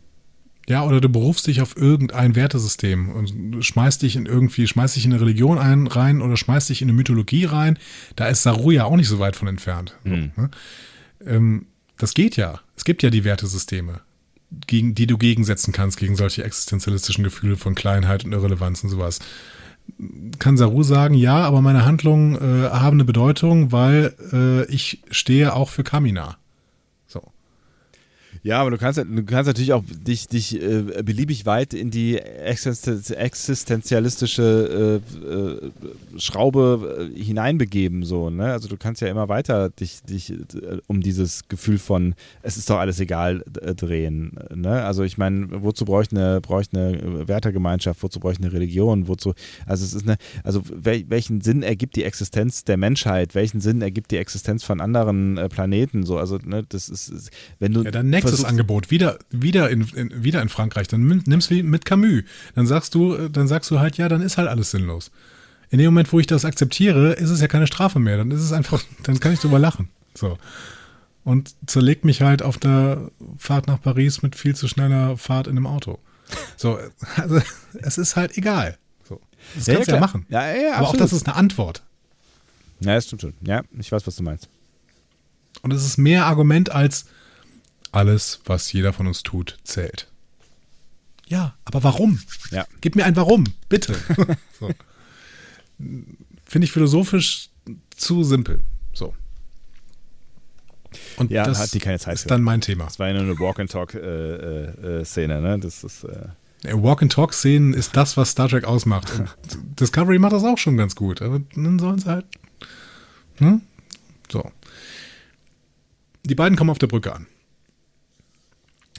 Ja, 0.68 0.84
oder 0.84 1.00
du 1.00 1.08
berufst 1.08 1.48
dich 1.48 1.60
auf 1.60 1.76
irgendein 1.76 2.36
Wertesystem 2.36 3.08
und 3.10 3.64
schmeißt 3.64 4.00
dich 4.00 4.14
in 4.14 4.26
irgendwie, 4.26 4.68
schmeißt 4.68 4.94
dich 4.94 5.04
in 5.04 5.12
eine 5.12 5.20
Religion 5.20 5.58
ein, 5.58 5.88
rein 5.88 6.22
oder 6.22 6.36
schmeißt 6.36 6.68
dich 6.70 6.82
in 6.82 6.88
eine 6.88 6.96
Mythologie 6.96 7.44
rein. 7.46 7.78
Da 8.14 8.26
ist 8.28 8.44
Saru 8.44 8.70
ja 8.70 8.84
auch 8.84 8.94
nicht 8.96 9.08
so 9.08 9.18
weit 9.18 9.34
von 9.34 9.48
entfernt. 9.48 9.96
So, 10.04 10.10
Mhm. 10.10 10.30
ne? 10.36 10.50
ähm, 11.26 11.66
das 11.98 12.14
geht 12.14 12.36
ja. 12.36 12.60
Es 12.76 12.84
gibt 12.84 13.02
ja 13.02 13.10
die 13.10 13.24
Wertesysteme, 13.24 14.00
gegen, 14.66 14.94
die 14.94 15.06
du 15.06 15.18
gegensetzen 15.18 15.72
kannst 15.72 15.98
gegen 15.98 16.16
solche 16.16 16.44
existenzialistischen 16.44 17.24
Gefühle 17.24 17.56
von 17.56 17.74
Kleinheit 17.74 18.24
und 18.24 18.32
Irrelevanz 18.32 18.82
und 18.84 18.90
sowas. 18.90 19.18
Kann 20.38 20.56
Saru 20.56 20.82
sagen, 20.82 21.14
ja, 21.14 21.38
aber 21.38 21.60
meine 21.60 21.84
Handlungen 21.84 22.36
äh, 22.36 22.70
haben 22.70 22.96
eine 22.96 23.04
Bedeutung, 23.04 23.72
weil 23.72 24.14
äh, 24.32 24.64
ich 24.72 25.02
stehe 25.10 25.54
auch 25.54 25.68
für 25.68 25.84
Kamina. 25.84 26.36
Ja, 28.44 28.60
aber 28.60 28.72
du 28.72 28.78
kannst, 28.78 28.98
du 28.98 29.24
kannst 29.24 29.46
natürlich 29.46 29.72
auch 29.72 29.84
dich, 29.86 30.26
dich 30.26 30.60
äh, 30.60 31.02
beliebig 31.04 31.46
weit 31.46 31.74
in 31.74 31.90
die 31.92 32.20
existen- 32.20 33.14
existenzialistische 33.14 35.00
äh, 35.22 35.28
äh, 35.32 35.70
Schraube 36.18 37.10
äh, 37.14 37.22
hineinbegeben, 37.22 38.02
so, 38.04 38.30
ne? 38.30 38.46
Also 38.46 38.68
du 38.68 38.76
kannst 38.76 39.00
ja 39.00 39.06
immer 39.06 39.28
weiter 39.28 39.70
dich, 39.70 40.02
dich 40.02 40.32
äh, 40.32 40.78
um 40.88 41.02
dieses 41.02 41.46
Gefühl 41.46 41.78
von 41.78 42.14
es 42.42 42.56
ist 42.56 42.68
doch 42.68 42.78
alles 42.78 42.98
egal 42.98 43.44
äh, 43.60 43.76
drehen. 43.76 44.32
Ne? 44.52 44.82
Also 44.82 45.04
ich 45.04 45.18
meine, 45.18 45.62
wozu 45.62 45.84
brauche 45.84 46.02
ich 46.02 46.10
eine, 46.10 46.40
brauche 46.40 46.62
ich 46.62 46.68
eine 46.72 47.28
Wertegemeinschaft, 47.28 48.02
wozu 48.02 48.18
brauche 48.18 48.32
ich 48.32 48.40
eine 48.40 48.52
Religion, 48.52 49.06
wozu, 49.06 49.34
also 49.66 49.84
es 49.84 49.94
ist 49.94 50.08
eine, 50.08 50.16
also 50.42 50.62
wel, 50.74 51.04
welchen 51.08 51.42
Sinn 51.42 51.62
ergibt 51.62 51.94
die 51.94 52.02
Existenz 52.02 52.64
der 52.64 52.76
Menschheit, 52.76 53.36
welchen 53.36 53.60
Sinn 53.60 53.82
ergibt 53.82 54.10
die 54.10 54.16
Existenz 54.16 54.64
von 54.64 54.80
anderen 54.80 55.38
äh, 55.38 55.48
Planeten, 55.48 56.04
so, 56.04 56.18
also 56.18 56.38
ne, 56.44 56.64
das 56.68 56.88
ist 56.88 57.30
wenn 57.60 57.72
du 57.72 57.82
Ja, 57.82 57.90
versuchst- 58.36 58.48
Angebot, 58.48 58.90
wieder, 58.90 59.18
wieder, 59.30 59.70
in, 59.70 59.82
in, 59.94 60.22
wieder 60.24 60.42
in 60.42 60.48
Frankreich, 60.48 60.88
dann 60.88 61.02
nimm- 61.06 61.22
nimmst 61.26 61.50
du 61.50 61.62
mit 61.62 61.84
Camus. 61.84 62.22
Dann 62.54 62.66
sagst 62.66 62.94
du, 62.94 63.14
äh, 63.14 63.30
dann 63.30 63.48
sagst 63.48 63.70
du 63.70 63.78
halt, 63.80 63.96
ja, 63.98 64.08
dann 64.08 64.22
ist 64.22 64.38
halt 64.38 64.48
alles 64.48 64.70
sinnlos. 64.70 65.10
In 65.70 65.78
dem 65.78 65.86
Moment, 65.86 66.12
wo 66.12 66.20
ich 66.20 66.26
das 66.26 66.44
akzeptiere, 66.44 67.12
ist 67.14 67.30
es 67.30 67.40
ja 67.40 67.48
keine 67.48 67.66
Strafe 67.66 67.98
mehr. 67.98 68.16
Dann 68.18 68.30
ist 68.30 68.40
es 68.42 68.52
einfach, 68.52 68.82
dann 69.04 69.20
kann 69.20 69.32
ich 69.32 69.40
drüber 69.40 69.58
lachen. 69.58 69.88
So. 70.14 70.38
Und 71.24 71.54
zerlegt 71.66 72.04
mich 72.04 72.20
halt 72.22 72.42
auf 72.42 72.58
der 72.58 73.10
Fahrt 73.38 73.66
nach 73.68 73.80
Paris 73.80 74.22
mit 74.22 74.34
viel 74.36 74.56
zu 74.56 74.66
schneller 74.68 75.16
Fahrt 75.16 75.46
in 75.46 75.52
einem 75.56 75.66
Auto. 75.66 75.98
So, 76.56 76.78
also, 77.16 77.40
es 77.80 77.96
ist 77.98 78.16
halt 78.16 78.36
egal. 78.36 78.76
So. 79.08 79.20
Das 79.54 79.66
Ja, 79.66 79.72
ja, 79.74 79.76
kannst 79.78 79.88
du 79.88 79.92
ja 79.92 79.98
klar. 79.98 80.00
machen. 80.00 80.26
Ja, 80.28 80.46
ja, 80.54 80.62
ja, 80.70 80.74
Aber 80.76 80.88
auch 80.88 80.96
das 80.96 81.12
ist 81.12 81.26
eine 81.26 81.36
Antwort. 81.36 81.82
Ja, 82.80 82.94
das 82.96 83.06
stimmt 83.06 83.22
schon. 83.22 83.34
Ja, 83.42 83.62
ich 83.78 83.92
weiß, 83.92 84.06
was 84.06 84.16
du 84.16 84.22
meinst. 84.24 84.48
Und 85.62 85.72
es 85.72 85.86
ist 85.86 85.96
mehr 85.96 86.26
Argument 86.26 86.72
als 86.72 87.04
alles, 87.92 88.40
was 88.44 88.72
jeder 88.72 88.92
von 88.92 89.06
uns 89.06 89.22
tut, 89.22 89.58
zählt. 89.64 90.08
Ja, 91.26 91.54
aber 91.64 91.82
warum? 91.82 92.20
Ja. 92.50 92.66
Gib 92.80 92.96
mir 92.96 93.04
ein 93.04 93.16
Warum, 93.16 93.44
bitte. 93.68 93.94
so. 94.60 94.70
Finde 95.78 96.64
ich 96.64 96.72
philosophisch 96.72 97.48
zu 97.96 98.24
simpel. 98.24 98.60
So. 98.92 99.14
Und 101.16 101.30
Ja, 101.30 101.44
das 101.44 101.58
hat 101.60 101.74
die 101.74 101.78
keine 101.78 101.98
Zeit 101.98 102.14
ist 102.14 102.22
für. 102.22 102.28
dann 102.28 102.42
mein 102.42 102.60
Thema. 102.60 102.84
Das 102.84 102.98
war 102.98 103.08
ja 103.08 103.14
nur 103.14 103.22
eine 103.22 103.38
Walk-and-Talk-Szene, 103.38 105.40
ne? 105.40 105.58
Das 105.58 105.84
ist, 105.84 106.04
äh, 106.04 106.26
Walk-and-Talk-Szenen 106.64 107.72
ist 107.72 107.96
das, 107.96 108.16
was 108.18 108.30
Star 108.30 108.48
Trek 108.48 108.64
ausmacht. 108.64 109.10
Und 109.18 109.34
Discovery 109.80 110.18
macht 110.18 110.34
das 110.34 110.44
auch 110.44 110.58
schon 110.58 110.76
ganz 110.76 110.94
gut. 110.94 111.22
Aber 111.22 111.40
dann 111.54 111.78
sollen 111.78 111.98
sie 111.98 112.06
halt. 112.06 112.26
Ne? 113.38 113.60
So. 114.30 114.50
Die 116.24 116.34
beiden 116.34 116.58
kommen 116.58 116.70
auf 116.70 116.78
der 116.78 116.86
Brücke 116.88 117.14
an. 117.14 117.26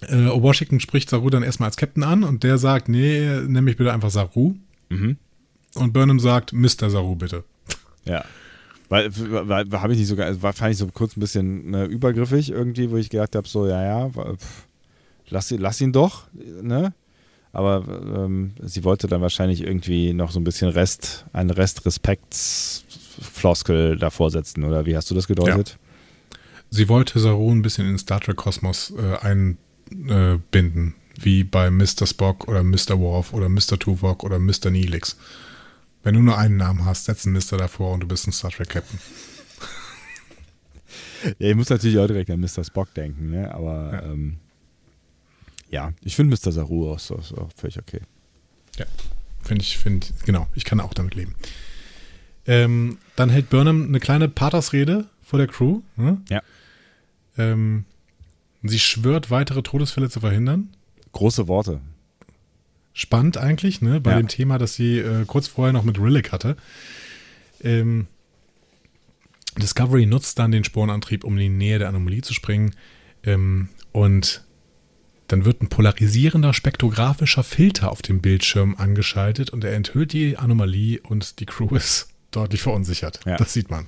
Äh, 0.10 0.42
Washington 0.42 0.80
spricht 0.80 1.10
Saru 1.10 1.30
dann 1.30 1.44
erstmal 1.44 1.68
als 1.68 1.78
Captain 1.78 2.04
an 2.04 2.24
und 2.24 2.44
der 2.44 2.58
sagt, 2.58 2.90
nee, 2.90 3.22
nenn 3.48 3.64
mich 3.64 3.78
bitte 3.78 3.94
einfach 3.94 4.10
Saru. 4.10 4.56
Mhm. 4.90 5.18
Und 5.76 5.94
Burnham 5.94 6.20
sagt, 6.20 6.54
Mr. 6.54 6.90
Saru, 6.90 7.16
bitte. 7.16 7.44
ja. 8.06 8.24
Weil, 8.90 9.10
weil, 9.16 9.72
weil 9.72 9.82
habe 9.82 9.94
ich 9.94 10.00
nicht 10.00 10.08
sogar, 10.10 10.28
also 10.28 10.44
war, 10.44 10.54
fand 10.54 10.74
ich 10.74 10.78
so 10.78 10.86
kurz 10.88 11.18
ein 11.18 11.20
bisschen 11.20 11.72
ne, 11.72 11.86
übergriffig 11.86 12.52
irgendwie, 12.52 12.92
wo 12.92 12.98
ich 12.98 13.10
gedacht 13.10 13.36
habe, 13.36 13.48
so, 13.48 13.66
ja, 13.66 13.82
ja, 13.84 14.10
pff, 14.10 14.68
lass, 15.30 15.52
ihn- 15.52 15.62
lass 15.62 15.82
ihn 15.82 15.92
doch, 15.94 16.24
ne? 16.62 16.94
Aber 17.54 17.84
ähm, 18.16 18.52
sie 18.62 18.84
wollte 18.84 19.08
dann 19.08 19.22
wahrscheinlich 19.22 19.62
irgendwie 19.62 20.14
noch 20.14 20.32
so 20.32 20.40
ein 20.40 20.44
bisschen 20.44 20.70
Rest, 20.70 21.26
einen 21.34 21.50
Rest 21.50 21.86
Respektsfloskel 21.86 23.98
davor 23.98 24.32
setzen, 24.32 24.64
oder 24.64 24.86
wie 24.86 24.96
hast 24.96 25.10
du 25.12 25.16
das 25.16 25.28
gedeutet? 25.28 25.78
Sie 26.70 26.90
wollte 26.90 27.20
Saru 27.20 27.52
ein 27.52 27.62
bisschen 27.62 27.86
in 27.86 27.94
den 27.94 27.98
Star 28.00 28.20
Trek-Kosmos 28.20 28.94
äh, 28.98 29.16
einbinden, 29.94 30.96
wie 31.20 31.44
bei 31.44 31.70
Mr. 31.70 32.08
Spock 32.08 32.48
oder 32.48 32.64
Mr. 32.64 33.00
Worf 33.00 33.34
oder 33.34 33.50
Mr. 33.50 33.80
Tuvok 33.80 34.24
oder 34.24 34.40
Mr. 34.40 34.70
Neelix. 34.70 35.18
Wenn 36.04 36.16
du 36.16 36.22
nur 36.22 36.38
einen 36.38 36.58
Namen 36.58 36.86
hast, 36.86 37.06
setz 37.06 37.26
einen 37.26 37.36
Mr. 37.36 37.58
davor 37.58 37.94
und 37.94 38.02
du 38.02 38.08
bist 38.08 38.28
ein 38.28 38.32
Star 38.34 38.52
Trek-Captain. 38.52 39.00
Ja, 41.40 41.50
ich 41.50 41.56
muss 41.56 41.70
natürlich 41.70 41.98
auch 41.98 42.08
direkt 42.08 42.30
an 42.30 42.42
Mr. 42.42 42.66
Spock 42.66 42.94
denken, 42.94 43.32
ne? 43.32 43.54
Aber 43.54 43.92
Ja. 43.94 44.02
ja, 44.02 44.12
ähm, 44.12 44.38
ja 45.70 45.94
ich 46.04 46.18
finde 46.18 46.36
Mr. 46.36 46.52
Saru 46.52 46.92
auch, 46.92 47.00
so, 47.00 47.20
so 47.22 47.48
völlig 47.56 47.80
okay. 47.80 48.02
Ja, 48.78 48.86
finde 49.42 49.62
ich, 49.64 49.78
finde, 49.78 50.06
genau, 50.26 50.48
ich 50.54 50.66
kann 50.66 50.82
auch 50.82 50.94
damit 50.94 51.16
leben. 51.16 51.36
Ähm, 52.46 52.98
dann 53.16 53.30
hält 53.30 53.50
Burnham 53.50 53.86
eine 53.88 54.00
kleine 54.00 54.28
Patersrede 54.28 55.06
vor 55.22 55.40
der 55.40 55.48
Crew. 55.48 55.82
Ne? 55.96 56.22
Ja. 56.30 56.42
Ähm, 57.38 57.86
sie 58.64 58.80
schwört, 58.80 59.30
weitere 59.32 59.62
Todesfälle 59.64 60.10
zu 60.10 60.20
verhindern. 60.22 60.70
Große 61.12 61.48
Worte. 61.48 61.82
Spannend 62.94 63.38
eigentlich, 63.38 63.82
ne? 63.82 64.00
Bei 64.00 64.12
Ja. 64.12 64.18
dem 64.18 64.28
Thema, 64.28 64.58
das 64.58 64.76
sie 64.76 65.00
äh, 65.00 65.26
kurz 65.26 65.48
vorher 65.48 65.74
noch 65.74 65.84
mit 65.84 66.00
Rillick 66.00 66.32
hatte. 66.32 66.56
Ähm, 67.62 68.08
Discovery 69.58 70.06
nutzt 70.06 70.40
dann 70.40 70.52
den 70.52 70.64
Sporenantrieb, 70.64 71.24
um 71.24 71.34
in 71.34 71.40
die 71.40 71.50
Nähe 71.50 71.80
der 71.80 71.90
Anomalie 71.90 72.22
zu 72.22 72.34
springen. 72.34 72.76
Ähm, 73.24 73.70
und 73.92 74.44
dann 75.28 75.46
wird 75.46 75.62
ein 75.62 75.70
polarisierender 75.70 76.54
spektrographischer 76.54 77.44
Filter 77.44 77.92
auf 77.92 78.02
dem 78.02 78.22
Bildschirm 78.22 78.76
angeschaltet 78.78 79.50
und 79.52 79.64
er 79.64 79.74
enthüllt 79.74 80.14
die 80.14 80.38
Anomalie 80.38 81.00
und 81.02 81.40
die 81.40 81.46
Crew 81.46 81.76
ist 81.76 82.10
deutlich 82.32 82.62
verunsichert. 82.62 83.20
Ja. 83.26 83.38
Das 83.38 83.54
sieht 83.54 83.70
man. 83.72 83.88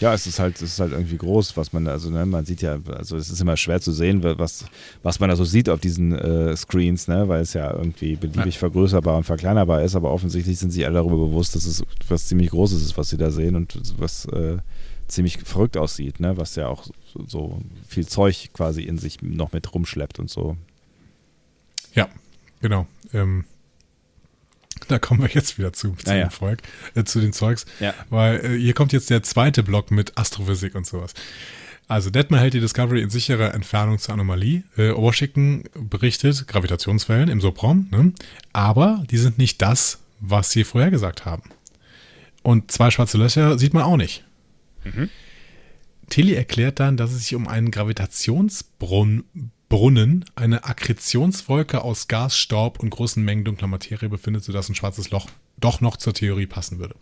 Ja, 0.00 0.12
es 0.12 0.26
ist 0.26 0.38
halt, 0.38 0.56
es 0.56 0.62
ist 0.74 0.80
halt 0.80 0.92
irgendwie 0.92 1.16
groß, 1.16 1.56
was 1.56 1.72
man, 1.72 1.86
also 1.86 2.10
ne, 2.10 2.26
man 2.26 2.44
sieht 2.44 2.62
ja, 2.62 2.78
also 2.94 3.16
es 3.16 3.30
ist 3.30 3.40
immer 3.40 3.56
schwer 3.56 3.80
zu 3.80 3.92
sehen, 3.92 4.22
was, 4.22 4.66
was 5.02 5.20
man 5.20 5.30
da 5.30 5.36
so 5.36 5.44
sieht 5.44 5.68
auf 5.68 5.80
diesen 5.80 6.12
äh, 6.12 6.56
Screens, 6.56 7.08
ne, 7.08 7.28
weil 7.28 7.40
es 7.40 7.54
ja 7.54 7.72
irgendwie 7.72 8.16
beliebig 8.16 8.58
vergrößerbar 8.58 9.16
und 9.16 9.24
verkleinerbar 9.24 9.82
ist, 9.82 9.96
aber 9.96 10.12
offensichtlich 10.12 10.58
sind 10.58 10.70
sich 10.70 10.84
alle 10.84 10.96
darüber 10.96 11.16
bewusst, 11.16 11.54
dass 11.54 11.64
es 11.64 11.82
was 12.08 12.26
ziemlich 12.28 12.50
Großes 12.50 12.82
ist, 12.82 12.96
was 12.98 13.08
sie 13.08 13.16
da 13.16 13.30
sehen 13.30 13.56
und 13.56 13.80
was 13.98 14.26
äh, 14.26 14.58
ziemlich 15.08 15.38
verrückt 15.38 15.76
aussieht, 15.76 16.20
ne? 16.20 16.36
was 16.36 16.56
ja 16.56 16.68
auch 16.68 16.84
so, 17.12 17.24
so 17.26 17.58
viel 17.86 18.06
Zeug 18.06 18.50
quasi 18.52 18.82
in 18.82 18.98
sich 18.98 19.22
noch 19.22 19.52
mit 19.52 19.72
rumschleppt 19.72 20.18
und 20.18 20.30
so. 20.30 20.56
Ja, 21.94 22.08
genau. 22.60 22.86
Ähm, 23.12 23.44
da 24.88 24.98
kommen 24.98 25.22
wir 25.22 25.28
jetzt 25.28 25.58
wieder 25.58 25.72
zu, 25.72 25.92
zu, 25.94 26.10
Ah, 26.10 26.14
ja. 26.14 26.24
dem 26.26 26.30
Volk, 26.30 26.62
äh, 26.94 27.04
zu 27.04 27.20
den 27.20 27.32
Zeugs. 27.32 27.66
Ja. 27.80 27.94
Weil 28.10 28.44
äh, 28.44 28.58
hier 28.58 28.74
kommt 28.74 28.92
jetzt 28.92 29.10
der 29.10 29.22
zweite 29.22 29.62
Block 29.62 29.90
mit 29.90 30.16
Astrophysik 30.18 30.74
und 30.74 30.86
sowas. 30.86 31.14
Also 31.88 32.10
Detmer 32.10 32.38
hält 32.40 32.54
die 32.54 32.60
Discovery 32.60 33.00
in 33.00 33.10
sicherer 33.10 33.54
Entfernung 33.54 33.98
zur 33.98 34.14
Anomalie. 34.14 34.64
Äh, 34.76 34.90
Washington 34.94 35.64
berichtet 35.74 36.48
Gravitationswellen 36.48 37.28
im 37.28 37.40
Sopron, 37.40 37.86
ne? 37.90 38.12
aber 38.52 39.04
die 39.10 39.18
sind 39.18 39.38
nicht 39.38 39.62
das, 39.62 40.00
was 40.20 40.50
sie 40.50 40.64
vorhergesagt 40.64 41.24
haben. 41.24 41.44
Und 42.42 42.70
zwei 42.72 42.90
schwarze 42.90 43.18
Löcher 43.18 43.58
sieht 43.58 43.74
man 43.74 43.82
auch 43.84 43.96
nicht. 43.96 44.24
Tilly 46.10 46.34
erklärt 46.34 46.78
dann, 46.78 46.96
dass 46.96 47.10
es 47.12 47.22
sich 47.22 47.34
um 47.34 47.48
einen 47.48 47.72
Gravitationsbrunnen, 47.72 49.24
Brunnen, 49.68 50.24
eine 50.36 50.64
Akkretionswolke 50.64 51.82
aus 51.82 52.08
Gas, 52.08 52.38
Staub 52.38 52.78
und 52.80 52.90
großen 52.90 53.24
Mengen 53.24 53.44
dunkler 53.44 53.68
Materie 53.68 54.08
befindet, 54.08 54.44
sodass 54.44 54.68
ein 54.68 54.74
schwarzes 54.74 55.10
Loch 55.10 55.28
doch 55.58 55.80
noch 55.80 55.96
zur 55.96 56.14
Theorie 56.14 56.46
passen 56.46 56.78
würde. 56.78 56.94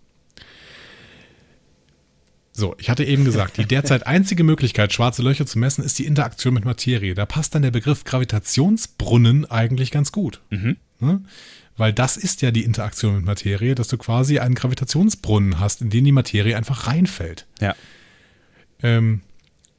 So, 2.57 2.77
ich 2.79 2.89
hatte 2.89 3.05
eben 3.05 3.25
gesagt, 3.25 3.57
die 3.59 3.67
derzeit 3.67 4.07
einzige 4.07 4.45
Möglichkeit, 4.45 4.93
schwarze 4.93 5.23
Löcher 5.23 5.45
zu 5.45 5.59
messen, 5.59 5.85
ist 5.85 5.99
die 5.99 6.07
Interaktion 6.07 6.55
mit 6.55 6.65
Materie. 6.65 7.15
Da 7.15 7.27
passt 7.27 7.55
dann 7.55 7.63
der 7.63 7.73
Begriff 7.73 8.05
Gravitationsbrunnen 8.05 9.51
eigentlich 9.51 9.91
ganz 9.91 10.13
gut. 10.13 10.41
Ne? 11.01 11.23
Weil 11.77 11.93
das 11.93 12.17
ist 12.17 12.43
ja 12.43 12.53
die 12.53 12.63
Interaktion 12.63 13.17
mit 13.17 13.25
Materie, 13.25 13.75
dass 13.75 13.89
du 13.89 13.99
quasi 13.99 14.39
einen 14.39 14.55
Gravitationsbrunnen 14.55 15.59
hast, 15.59 15.83
in 15.83 15.91
den 15.91 16.05
die 16.05 16.13
Materie 16.13 16.57
einfach 16.57 16.87
reinfällt. 16.87 17.47
Ja. 17.61 17.75
Ähm, 18.83 19.23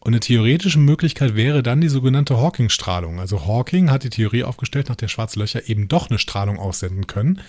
und 0.05 0.13
eine 0.13 0.19
theoretische 0.19 0.77
Möglichkeit 0.77 1.35
wäre 1.35 1.63
dann 1.63 1.81
die 1.81 1.87
sogenannte 1.87 2.37
Hawking-Strahlung. 2.37 3.19
Also 3.19 3.47
Hawking 3.47 3.89
hat 3.89 4.03
die 4.03 4.11
Theorie 4.11 4.43
aufgestellt, 4.43 4.87
nach 4.87 4.95
der 4.95 5.07
schwarze 5.07 5.39
Löcher 5.39 5.67
eben 5.67 5.87
doch 5.87 6.11
eine 6.11 6.19
Strahlung 6.19 6.59
aussenden 6.59 7.07
können. 7.07 7.41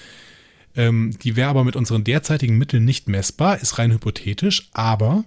Ähm, 0.74 1.18
die 1.22 1.36
wäre 1.36 1.50
aber 1.50 1.64
mit 1.64 1.76
unseren 1.76 2.02
derzeitigen 2.02 2.56
Mitteln 2.56 2.86
nicht 2.86 3.08
messbar, 3.08 3.60
ist 3.60 3.78
rein 3.78 3.92
hypothetisch, 3.92 4.70
aber 4.72 5.24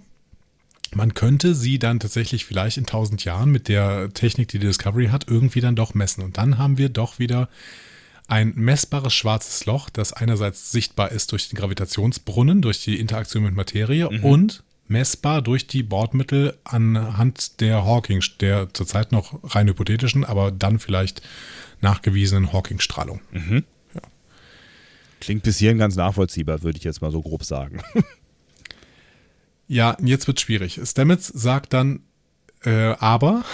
man 0.92 1.14
könnte 1.14 1.54
sie 1.54 1.78
dann 1.78 2.00
tatsächlich 2.00 2.44
vielleicht 2.46 2.78
in 2.78 2.82
1000 2.82 3.24
Jahren 3.24 3.50
mit 3.50 3.68
der 3.68 4.12
Technik, 4.12 4.48
die 4.48 4.58
die 4.58 4.66
Discovery 4.66 5.06
hat, 5.10 5.28
irgendwie 5.28 5.60
dann 5.60 5.76
doch 5.76 5.94
messen. 5.94 6.24
Und 6.24 6.36
dann 6.36 6.58
haben 6.58 6.78
wir 6.78 6.88
doch 6.88 7.20
wieder 7.20 7.48
ein 8.26 8.54
messbares 8.56 9.14
schwarzes 9.14 9.66
Loch, 9.66 9.88
das 9.88 10.12
einerseits 10.12 10.72
sichtbar 10.72 11.12
ist 11.12 11.30
durch 11.30 11.48
den 11.48 11.58
Gravitationsbrunnen, 11.58 12.60
durch 12.60 12.82
die 12.82 12.98
Interaktion 12.98 13.44
mit 13.44 13.54
Materie 13.54 14.08
und 14.08 14.64
messbar 14.90 15.40
durch 15.40 15.66
die 15.66 15.82
Bordmittel 15.82 16.58
anhand 16.64 17.60
der 17.60 17.84
Hawking, 17.84 18.22
der 18.40 18.72
zurzeit 18.74 19.12
noch 19.12 19.40
rein 19.54 19.68
hypothetischen, 19.68 20.24
aber 20.24 20.50
dann 20.50 20.78
vielleicht 20.78 21.22
nachgewiesenen 21.80 22.52
Hawking-Strahlung. 22.52 23.20
Klingt 25.20 25.42
bis 25.42 25.58
hierhin 25.58 25.78
ganz 25.78 25.96
nachvollziehbar, 25.96 26.62
würde 26.62 26.78
ich 26.78 26.84
jetzt 26.84 27.02
mal 27.02 27.12
so 27.12 27.22
grob 27.22 27.44
sagen. 27.44 27.80
Ja, 29.68 29.96
jetzt 30.02 30.26
wird 30.26 30.40
schwierig. 30.40 30.80
Stamets 30.82 31.28
sagt 31.28 31.72
dann, 31.72 32.00
äh, 32.64 32.94
aber 32.98 33.44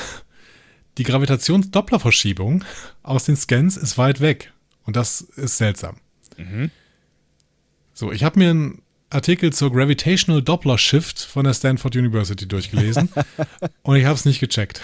die 0.96 1.02
Gravitationsdopplerverschiebung 1.02 2.64
aus 3.02 3.24
den 3.24 3.36
Scans 3.36 3.76
ist 3.76 3.98
weit 3.98 4.22
weg. 4.22 4.50
Und 4.84 4.96
das 4.96 5.20
ist 5.20 5.58
seltsam. 5.58 5.98
So, 7.92 8.12
ich 8.12 8.24
habe 8.24 8.38
mir 8.38 8.48
einen 8.48 8.82
Artikel 9.10 9.52
zur 9.52 9.72
Gravitational 9.72 10.42
Doppler 10.42 10.78
Shift 10.78 11.20
von 11.20 11.44
der 11.44 11.54
Stanford 11.54 11.96
University 11.96 12.46
durchgelesen 12.46 13.10
und 13.82 13.96
ich 13.96 14.04
habe 14.04 14.14
es 14.14 14.24
nicht 14.24 14.40
gecheckt. 14.40 14.80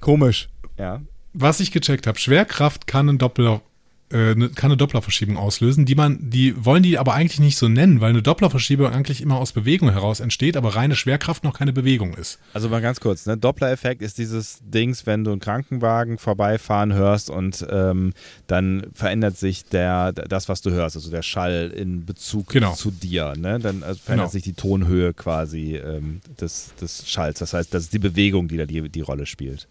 Komisch. 0.00 0.48
Ja. 0.78 1.00
Was 1.32 1.60
ich 1.60 1.72
gecheckt 1.72 2.06
habe, 2.06 2.18
Schwerkraft 2.18 2.86
kann 2.86 3.08
einen 3.08 3.18
Doppler 3.18 3.62
äh, 4.12 4.34
ne- 4.34 4.48
kann 4.50 4.70
eine 4.70 4.76
Dopplerverschiebung 4.76 5.36
auslösen, 5.36 5.84
die 5.84 5.94
man, 5.96 6.18
die 6.30 6.64
wollen 6.64 6.82
die 6.82 6.96
aber 6.98 7.14
eigentlich 7.14 7.40
nicht 7.40 7.56
so 7.58 7.68
nennen, 7.68 8.00
weil 8.00 8.10
eine 8.10 8.22
Dopplerverschiebung 8.22 8.86
eigentlich 8.92 9.20
immer 9.20 9.36
aus 9.36 9.52
Bewegung 9.52 9.90
heraus 9.90 10.20
entsteht, 10.20 10.56
aber 10.56 10.76
reine 10.76 10.94
Schwerkraft 10.94 11.42
noch 11.42 11.58
keine 11.58 11.72
Bewegung 11.72 12.14
ist. 12.14 12.38
Also 12.54 12.68
mal 12.68 12.80
ganz 12.80 13.00
kurz, 13.00 13.26
ne? 13.26 13.36
Doppler-Effekt 13.36 14.02
ist 14.02 14.18
dieses 14.18 14.60
Dings, 14.62 15.06
wenn 15.06 15.24
du 15.24 15.32
einen 15.32 15.40
Krankenwagen 15.40 16.18
vorbeifahren 16.18 16.92
hörst 16.92 17.30
und 17.30 17.66
ähm, 17.68 18.12
dann 18.46 18.86
verändert 18.94 19.36
sich 19.36 19.64
der, 19.64 20.12
das, 20.12 20.48
was 20.48 20.60
du 20.62 20.70
hörst, 20.70 20.94
also 20.96 21.10
der 21.10 21.22
Schall 21.22 21.72
in 21.76 22.04
Bezug 22.06 22.48
Genau. 22.50 22.74
zu 22.74 22.90
dir. 22.92 23.34
Ne? 23.36 23.58
Dann 23.58 23.82
also 23.82 24.00
verändert 24.00 24.26
Genau. 24.26 24.32
sich 24.32 24.42
die 24.44 24.52
Tonhöhe 24.52 25.14
quasi 25.14 25.74
ähm, 25.76 26.20
des, 26.40 26.74
des 26.80 27.08
Schalls. 27.08 27.40
Das 27.40 27.52
heißt, 27.54 27.74
das 27.74 27.84
ist 27.84 27.92
die 27.92 27.98
Bewegung, 27.98 28.46
die 28.46 28.56
da 28.56 28.66
die, 28.66 28.88
die 28.88 29.00
Rolle 29.00 29.26
spielt. 29.26 29.66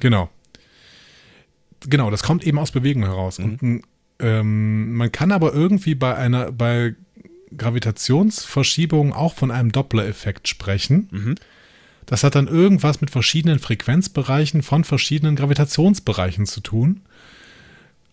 Genau. 0.00 0.30
Genau, 1.86 2.10
das 2.10 2.22
kommt 2.22 2.44
eben 2.44 2.58
aus 2.58 2.72
Bewegung 2.72 3.04
heraus. 3.04 3.38
Und 3.38 3.62
ein, 3.62 3.82
ähm, 4.18 4.94
man 4.94 5.12
kann 5.12 5.32
aber 5.32 5.52
irgendwie 5.52 5.94
bei 5.94 6.14
einer, 6.14 6.52
bei 6.52 6.94
Gravitationsverschiebungen 7.56 9.12
auch 9.12 9.34
von 9.34 9.50
einem 9.50 9.72
Doppler-Effekt 9.72 10.48
sprechen. 10.48 11.08
Das 12.06 12.24
hat 12.24 12.34
dann 12.34 12.48
irgendwas 12.48 13.00
mit 13.00 13.10
verschiedenen 13.10 13.58
Frequenzbereichen 13.58 14.62
von 14.62 14.84
verschiedenen 14.84 15.36
Gravitationsbereichen 15.36 16.46
zu 16.46 16.60
tun. 16.60 17.02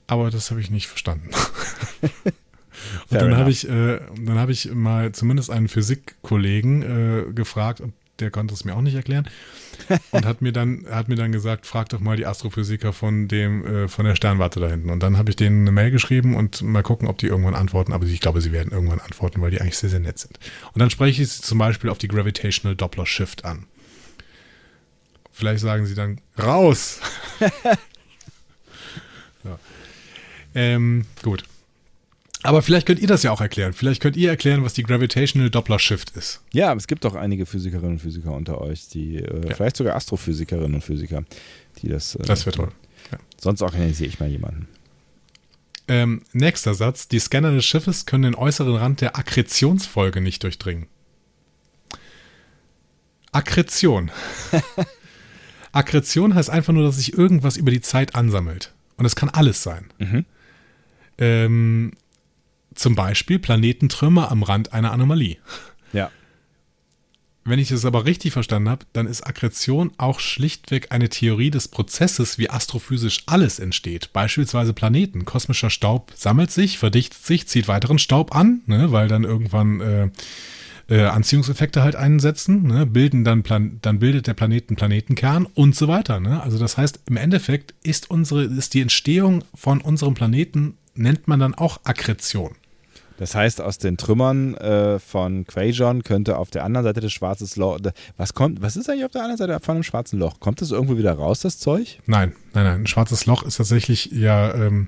Aber 0.08 0.30
das 0.30 0.52
habe 0.52 0.62
ich 0.62 0.70
nicht 0.70 0.88
verstanden. 0.88 1.30
Und 3.10 3.22
dann 3.22 3.38
habe 3.38 3.50
ich, 3.50 3.68
äh, 3.68 4.00
dann 4.20 4.38
habe 4.38 4.52
ich 4.52 4.72
mal 4.72 5.12
zumindest 5.12 5.50
einen 5.50 5.68
Physikkollegen 5.68 6.84
äh, 6.84 7.34
gefragt 7.34 7.82
und 7.82 7.94
der 8.20 8.32
konnte 8.32 8.54
es 8.54 8.66
mir 8.66 8.76
auch 8.76 8.82
nicht 8.82 8.96
erklären 8.96 9.28
und 10.12 10.26
hat 10.26 10.42
mir 10.42 10.52
dann 10.52 10.86
hat 10.90 11.08
mir 11.08 11.16
dann 11.16 11.32
gesagt, 11.32 11.66
frag 11.66 11.90
doch 11.90 12.00
mal 12.00 12.18
die 12.18 12.26
Astrophysiker 12.26 12.94
von 12.94 13.28
dem 13.28 13.66
äh, 13.66 13.88
von 13.88 14.06
der 14.06 14.16
Sternwarte 14.16 14.60
da 14.60 14.70
hinten. 14.70 14.90
Und 14.90 15.02
dann 15.02 15.18
habe 15.18 15.30
ich 15.30 15.36
denen 15.36 15.62
eine 15.62 15.72
Mail 15.72 15.92
geschrieben 15.92 16.36
und 16.36 16.62
mal 16.62 16.84
gucken, 16.84 17.08
ob 17.08 17.18
die 17.18 17.28
irgendwann 17.28 17.56
antworten. 17.56 17.94
Aber 17.94 18.06
ich 18.06 18.20
glaube, 18.20 18.42
sie 18.42 18.52
werden 18.52 18.72
irgendwann 18.72 19.00
antworten, 19.00 19.42
weil 19.42 19.52
die 19.52 19.62
eigentlich 19.62 19.78
sehr 19.78 19.90
sehr 19.90 20.00
nett 20.00 20.20
sind. 20.20 20.40
Und 20.74 20.80
dann 20.80 20.90
spreche 20.90 21.22
ich 21.22 21.30
sie 21.30 21.42
zum 21.42 21.58
Beispiel 21.58 21.90
auf 21.90 21.98
die 21.98 22.08
Gravitational 22.08 22.76
Doppler 22.76 23.06
Shift 23.06 23.46
an. 23.46 23.68
Vielleicht 25.32 25.62
sagen 25.62 25.86
sie 25.86 25.96
dann 25.96 26.22
raus. 26.42 27.02
ja. 29.44 29.60
ähm, 30.54 31.06
gut. 31.22 31.44
Aber 32.46 32.62
vielleicht 32.62 32.86
könnt 32.88 33.00
ihr 33.00 33.08
das 33.08 33.24
ja 33.24 33.32
auch 33.32 33.42
erklären. 33.42 33.74
Vielleicht 33.74 34.02
könnt 34.02 34.16
ihr 34.18 34.30
erklären, 34.30 34.64
was 34.64 34.74
die 34.74 34.84
Gravitational 34.84 35.50
Doppler 35.50 35.80
Shift 35.80 36.12
ist. 36.18 36.42
Ja, 36.54 36.74
es 36.74 36.88
gibt 36.88 37.04
doch 37.06 37.16
einige 37.16 37.46
Physikerinnen 37.46 37.94
und 37.94 38.00
Physiker 38.00 38.32
unter 38.32 38.62
euch, 38.62 38.88
die 38.90 39.18
äh, 39.18 39.50
Ja. 39.50 39.56
vielleicht 39.56 39.78
sogar 39.78 39.96
Astrophysikerinnen 39.96 40.76
und 40.76 40.82
Physiker, 40.84 41.24
die 41.82 41.90
das. 41.90 42.16
Äh, 42.16 42.24
Das 42.24 42.46
wäre 42.46 42.56
toll. 42.56 42.72
Sonst 43.38 43.62
organisiere 43.62 44.10
ich 44.10 44.20
mal 44.20 44.30
jemanden. 44.30 44.68
Ähm, 45.88 46.24
nächster 46.34 46.74
Satz. 46.74 47.08
Die 47.08 47.20
Scanner 47.20 47.52
des 47.52 47.64
Schiffes 47.66 48.06
können 48.08 48.24
den 48.24 48.36
äußeren 48.36 48.76
Rand 48.76 49.02
der 49.02 49.18
Akkretionsfolge 49.18 50.20
nicht 50.22 50.42
durchdringen. 50.44 50.88
Akkretion. 53.32 54.12
Akkretion 55.72 56.34
heißt 56.36 56.50
einfach 56.50 56.74
nur, 56.74 56.84
dass 56.84 56.98
sich 56.98 57.14
irgendwas 57.18 57.58
über 57.58 57.70
die 57.72 57.82
Zeit 57.82 58.16
ansammelt. 58.16 58.74
Und 58.98 59.06
es 59.06 59.16
kann 59.16 59.30
alles 59.30 59.62
sein. 59.62 59.86
Ähm, 61.18 61.92
zum 62.76 62.96
Beispiel 62.96 63.40
Planetentrümmer 63.40 64.32
am 64.32 64.44
Rand 64.44 64.74
einer 64.74 64.92
Anomalie. 64.92 65.38
Ja. 65.94 66.12
Wenn 67.48 67.60
ich 67.60 67.70
es 67.70 67.86
aber 67.86 68.06
richtig 68.06 68.34
verstanden 68.34 68.70
habe, 68.70 68.88
dann 68.94 69.06
ist 69.06 69.22
Akkretion 69.22 69.92
auch 69.98 70.20
schlichtweg 70.20 70.88
eine 70.90 71.10
Theorie 71.10 71.52
des 71.52 71.68
Prozesses, 71.68 72.40
wie 72.40 72.50
astrophysisch 72.50 73.22
alles 73.28 73.60
entsteht. 73.60 74.12
Beispielsweise 74.14 74.74
Planeten. 74.74 75.26
Kosmischer 75.26 75.70
Staub 75.70 76.12
sammelt 76.16 76.50
sich, 76.50 76.80
verdichtet 76.80 77.24
sich, 77.24 77.48
zieht 77.48 77.68
weiteren 77.68 78.00
Staub 78.00 78.36
an, 78.36 78.62
ne, 78.66 78.92
weil 78.92 79.08
dann 79.08 79.24
irgendwann 79.24 79.80
äh, 79.80 80.10
äh, 80.90 81.04
Anziehungseffekte 81.04 81.84
halt 81.84 81.96
einsetzen, 81.96 82.64
ne, 82.64 82.88
bilden 82.88 83.24
dann, 83.24 83.44
Plan 83.44 83.78
dann 83.84 84.00
bildet 84.00 84.26
der 84.26 84.34
Planet 84.34 84.70
einen 84.70 84.76
Planetenkern 84.78 85.46
und 85.46 85.76
so 85.76 85.88
weiter. 85.88 86.20
Ne? 86.20 86.42
Also 86.42 86.58
das 86.58 86.78
heißt, 86.78 87.02
im 87.08 87.18
Endeffekt 87.18 87.76
ist 87.84 88.10
unsere, 88.10 88.46
ist 88.46 88.74
die 88.74 88.82
Entstehung 88.82 89.44
von 89.54 89.82
unserem 89.82 90.16
Planeten, 90.16 90.78
nennt 90.96 91.28
man 91.28 91.40
dann 91.40 91.54
auch 91.54 91.82
Akkretion. 91.84 92.56
Das 93.18 93.36
heißt, 93.36 93.62
aus 93.62 93.78
den 93.78 93.98
Trümmern 93.98 94.56
äh, 94.56 95.00
von 95.00 95.46
Quajon 95.46 96.04
könnte 96.04 96.38
auf 96.38 96.50
der 96.50 96.64
anderen 96.64 96.86
Seite 96.86 97.00
des 97.00 97.14
schwarzen 97.14 97.48
Loch. 97.60 97.80
Was 98.18 98.34
kommt? 98.34 98.62
Was 98.62 98.76
ist 98.76 98.90
eigentlich 98.90 99.06
auf 99.06 99.12
der 99.12 99.22
anderen 99.22 99.38
Seite 99.38 99.60
von 99.60 99.76
einem 99.76 99.84
schwarzen 99.84 100.20
Loch? 100.20 100.40
Kommt 100.40 100.62
das 100.62 100.72
irgendwo 100.72 100.98
wieder 100.98 101.14
raus, 101.14 101.40
das 101.40 101.60
Zeug? 101.60 102.00
Nein, 102.06 102.34
nein, 102.54 102.66
nein. 102.66 102.82
Ein 102.82 102.88
schwarzes 102.88 103.26
Loch 103.26 103.44
ist 103.44 103.58
tatsächlich 103.58 104.12
ja, 104.12 104.54
ähm, 104.54 104.88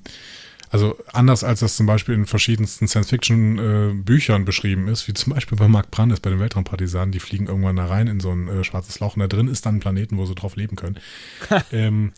also 0.69 0.97
anders 1.13 1.43
als 1.43 1.61
das 1.61 1.77
zum 1.77 1.85
Beispiel 1.85 2.15
in 2.15 2.25
verschiedensten 2.25 2.87
Science-Fiction-Büchern 2.87 4.43
beschrieben 4.43 4.89
ist, 4.89 5.07
wie 5.07 5.13
zum 5.13 5.33
Beispiel 5.33 5.57
bei 5.57 5.67
Mark 5.67 5.91
Brandes 5.91 6.19
bei 6.19 6.29
den 6.29 6.39
Weltraumpartisanen, 6.39 7.11
die 7.11 7.19
fliegen 7.19 7.47
irgendwann 7.47 7.77
da 7.77 7.85
rein 7.85 8.07
in 8.07 8.19
so 8.19 8.31
ein 8.31 8.49
äh, 8.49 8.63
schwarzes 8.63 8.99
Loch 8.99 9.15
und 9.15 9.21
da 9.21 9.27
drin 9.27 9.47
ist 9.47 9.65
dann 9.65 9.77
ein 9.77 9.79
Planeten, 9.79 10.17
wo 10.17 10.25
sie 10.25 10.35
drauf 10.35 10.57
leben 10.57 10.75
können. 10.75 10.97
ähm, 11.71 12.11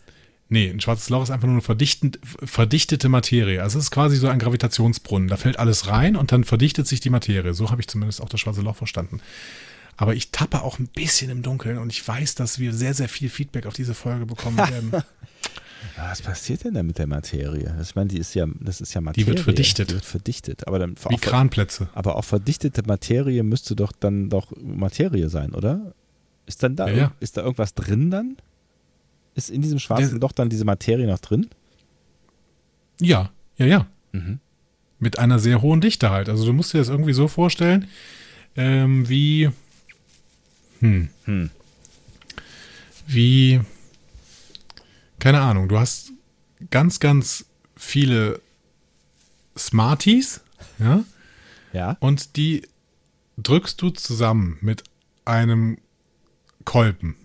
nee, 0.50 0.68
ein 0.68 0.80
schwarzes 0.80 1.08
Loch 1.08 1.22
ist 1.22 1.30
einfach 1.30 1.48
nur 1.48 1.54
eine 1.62 1.62
verdichtete 2.46 3.08
Materie. 3.08 3.62
Also 3.62 3.78
es 3.78 3.86
ist 3.86 3.90
quasi 3.90 4.16
so 4.16 4.28
ein 4.28 4.38
Gravitationsbrunnen. 4.38 5.28
Da 5.28 5.36
fällt 5.38 5.58
alles 5.58 5.86
rein 5.86 6.16
und 6.16 6.32
dann 6.32 6.44
verdichtet 6.44 6.86
sich 6.86 7.00
die 7.00 7.10
Materie. 7.10 7.54
So 7.54 7.70
habe 7.70 7.80
ich 7.80 7.88
zumindest 7.88 8.20
auch 8.20 8.28
das 8.28 8.40
schwarze 8.40 8.60
Loch 8.60 8.76
verstanden. 8.76 9.20
Aber 9.96 10.14
ich 10.14 10.30
tappe 10.30 10.62
auch 10.62 10.78
ein 10.78 10.86
bisschen 10.88 11.30
im 11.30 11.42
Dunkeln 11.42 11.78
und 11.78 11.90
ich 11.92 12.06
weiß, 12.06 12.34
dass 12.34 12.58
wir 12.58 12.72
sehr, 12.72 12.94
sehr 12.94 13.08
viel 13.08 13.28
Feedback 13.28 13.66
auf 13.66 13.74
diese 13.74 13.94
Folge 13.94 14.26
bekommen 14.26 14.56
werden. 14.58 14.92
Was 15.96 16.20
passiert 16.22 16.64
denn 16.64 16.74
da 16.74 16.82
mit 16.82 16.98
der 16.98 17.06
Materie? 17.06 17.74
Ich 17.82 17.94
meine, 17.94 18.08
die 18.08 18.18
ist 18.18 18.34
ja, 18.34 18.46
das 18.60 18.80
ist 18.80 18.92
ja 18.94 19.00
Materie. 19.00 19.26
wird 19.26 19.40
verdichtet. 19.40 19.90
Die 19.90 19.94
wird 19.94 20.04
verdichtet. 20.04 20.66
Aber 20.66 20.78
dann 20.78 20.94
Wie 21.08 21.16
Kranplätze. 21.16 21.88
aber 21.94 22.16
auch 22.16 22.24
verdichtete 22.24 22.82
Materie 22.86 23.42
müsste 23.42 23.76
doch 23.76 23.92
dann 23.92 24.28
doch 24.30 24.52
Materie 24.60 25.28
sein, 25.28 25.54
oder? 25.54 25.94
Ist 26.46 26.62
dann 26.62 26.76
da, 26.76 26.88
Ja, 26.88 26.96
ja. 26.96 27.12
ist 27.20 27.36
da 27.36 27.42
irgendwas 27.42 27.74
drin 27.74 28.10
dann? 28.10 28.36
Ist 29.40 29.48
in 29.48 29.62
diesem 29.62 29.78
schwarzen 29.78 30.10
Der- 30.10 30.20
Loch 30.20 30.32
dann 30.32 30.50
diese 30.50 30.66
Materie 30.66 31.06
noch 31.06 31.18
drin? 31.18 31.48
Ja, 33.00 33.30
ja, 33.56 33.64
ja. 33.66 33.86
Mhm. 34.12 34.38
Mit 34.98 35.18
einer 35.18 35.38
sehr 35.38 35.62
hohen 35.62 35.80
Dichte 35.80 36.10
halt. 36.10 36.28
Also 36.28 36.44
du 36.44 36.52
musst 36.52 36.74
dir 36.74 36.78
das 36.78 36.90
irgendwie 36.90 37.14
so 37.14 37.26
vorstellen, 37.26 37.88
ähm, 38.54 39.08
wie, 39.08 39.48
hm, 40.80 41.08
Hm. 41.24 41.48
wie, 43.06 43.60
keine 45.18 45.40
Ahnung, 45.40 45.68
du 45.70 45.78
hast 45.78 46.12
ganz, 46.70 47.00
ganz 47.00 47.46
viele 47.76 48.42
Smarties, 49.56 50.42
ja, 50.78 51.02
Ja. 51.72 51.96
und 52.00 52.36
die 52.36 52.62
drückst 53.38 53.80
du 53.80 53.88
zusammen 53.88 54.58
mit 54.60 54.84
einem 55.24 55.78
Kolben. 56.66 57.16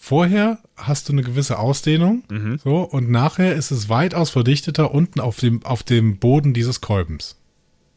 Vorher 0.00 0.60
hast 0.76 1.08
du 1.08 1.12
eine 1.12 1.22
gewisse 1.22 1.58
Ausdehnung, 1.58 2.22
so, 2.62 2.82
und 2.82 3.10
nachher 3.10 3.54
ist 3.56 3.72
es 3.72 3.88
weitaus 3.88 4.30
verdichteter 4.30 4.94
unten 4.94 5.18
auf 5.18 5.38
dem, 5.38 5.64
auf 5.64 5.82
dem 5.82 6.18
Boden 6.18 6.54
dieses 6.54 6.80
Kolbens. 6.80 7.36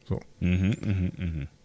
So. 0.10 0.20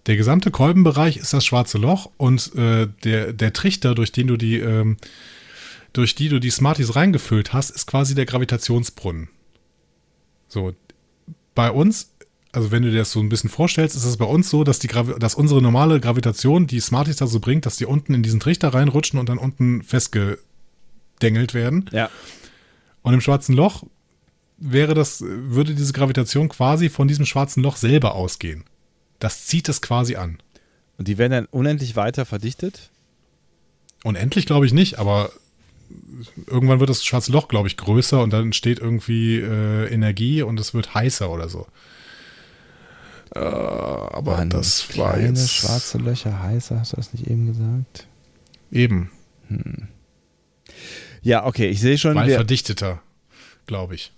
Der 0.06 0.16
gesamte 0.16 0.50
Kolbenbereich 0.50 1.16
ist 1.16 1.32
das 1.32 1.44
schwarze 1.44 1.78
Loch 1.78 2.10
und 2.18 2.54
äh, 2.54 2.86
der, 3.02 3.32
der 3.32 3.52
Trichter, 3.54 3.94
durch 3.94 4.12
den 4.12 4.26
du 4.26 4.36
die, 4.36 4.58
ähm, 4.58 4.98
durch 5.94 6.14
die 6.14 6.28
du 6.28 6.38
die 6.38 6.50
Smarties 6.50 6.94
reingefüllt 6.94 7.54
hast, 7.54 7.70
ist 7.70 7.86
quasi 7.86 8.14
der 8.14 8.26
Gravitationsbrunnen. 8.26 9.30
So, 10.48 10.74
bei 11.54 11.70
uns, 11.70 12.12
also 12.56 12.70
wenn 12.70 12.82
du 12.82 12.90
dir 12.90 12.98
das 13.00 13.12
so 13.12 13.20
ein 13.20 13.28
bisschen 13.28 13.50
vorstellst, 13.50 13.94
ist 13.94 14.04
es 14.04 14.16
bei 14.16 14.24
uns 14.24 14.48
so, 14.48 14.64
dass, 14.64 14.78
die 14.78 14.88
Gravi 14.88 15.18
dass 15.18 15.34
unsere 15.34 15.60
normale 15.60 16.00
Gravitation 16.00 16.66
die 16.66 16.80
Smarties 16.80 17.16
dazu 17.16 17.38
bringt, 17.38 17.66
dass 17.66 17.76
die 17.76 17.84
unten 17.84 18.14
in 18.14 18.22
diesen 18.22 18.40
Trichter 18.40 18.72
reinrutschen 18.72 19.20
und 19.20 19.28
dann 19.28 19.36
unten 19.36 19.82
festgedengelt 19.82 21.52
werden. 21.52 21.90
Ja. 21.92 22.08
Und 23.02 23.12
im 23.12 23.20
schwarzen 23.20 23.54
Loch 23.54 23.84
wäre 24.56 24.94
das, 24.94 25.20
würde 25.20 25.74
diese 25.74 25.92
Gravitation 25.92 26.48
quasi 26.48 26.88
von 26.88 27.08
diesem 27.08 27.26
schwarzen 27.26 27.62
Loch 27.62 27.76
selber 27.76 28.14
ausgehen. 28.14 28.64
Das 29.18 29.44
zieht 29.46 29.68
es 29.68 29.82
quasi 29.82 30.16
an. 30.16 30.38
Und 30.96 31.08
die 31.08 31.18
werden 31.18 31.32
dann 31.32 31.48
unendlich 31.50 31.94
weiter 31.94 32.24
verdichtet? 32.24 32.88
Unendlich 34.02 34.46
glaube 34.46 34.64
ich 34.64 34.72
nicht, 34.72 34.98
aber 34.98 35.30
irgendwann 36.46 36.80
wird 36.80 36.88
das 36.88 37.04
schwarze 37.04 37.32
Loch, 37.32 37.48
glaube 37.48 37.68
ich, 37.68 37.76
größer 37.76 38.22
und 38.22 38.32
dann 38.32 38.44
entsteht 38.44 38.78
irgendwie 38.78 39.40
äh, 39.40 39.92
Energie 39.92 40.40
und 40.40 40.58
es 40.58 40.72
wird 40.72 40.94
heißer 40.94 41.28
oder 41.30 41.50
so. 41.50 41.66
Äh, 43.36 44.16
aber 44.16 44.32
Waren 44.38 44.50
das 44.50 44.88
war 44.98 45.12
kleine 45.14 45.28
jetzt 45.38 45.52
schwarze 45.52 45.98
Löcher 45.98 46.42
heißer, 46.42 46.80
hast 46.80 46.92
du 46.92 46.96
das 46.96 47.12
nicht 47.12 47.26
eben 47.28 47.46
gesagt? 47.46 48.06
eben, 48.70 49.10
Ja, 51.22 51.44
okay, 51.46 51.68
ich 51.68 51.80
sehe 51.80 51.98
schon, 51.98 52.14
weil 52.14 52.30
verdichteter, 52.30 53.00
glaube 53.66 53.94
ich. 53.94 54.12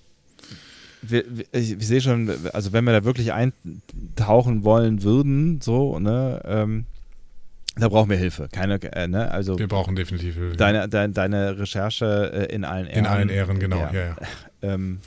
wir, 1.03 1.24
ich, 1.53 1.73
ich 1.73 1.86
sehe 1.86 2.01
schon, 2.01 2.31
also 2.53 2.73
wenn 2.73 2.85
wir 2.85 2.93
da 2.93 3.05
wirklich 3.05 3.32
eintauchen 3.32 4.65
wollen 4.65 5.03
würden, 5.03 5.61
so, 5.61 5.99
ne, 5.99 6.40
ähm, 6.45 6.86
da 7.77 7.89
brauchen 7.89 8.11
wir 8.11 8.16
Hilfe. 8.16 8.49
Keine, 8.51 8.82
äh, 8.93 9.07
ne, 9.07 9.31
also 9.31 9.59
Wir 9.59 9.69
brauchen 9.69 9.95
definitiv 9.95 10.35
Hilfe. 10.35 10.57
deine, 10.57 10.89
deine, 10.89 11.12
deine 11.12 11.59
Recherche 11.59 12.32
äh, 12.49 12.55
in 12.55 12.65
allen 12.65 12.86
Ehren. 12.86 12.99
In 12.99 13.07
allen 13.07 13.28
Ehren, 13.28 13.59
genau. 13.61 13.78
Ja. 13.78 13.93
Ja, 13.93 14.16
Ähm, 14.62 14.99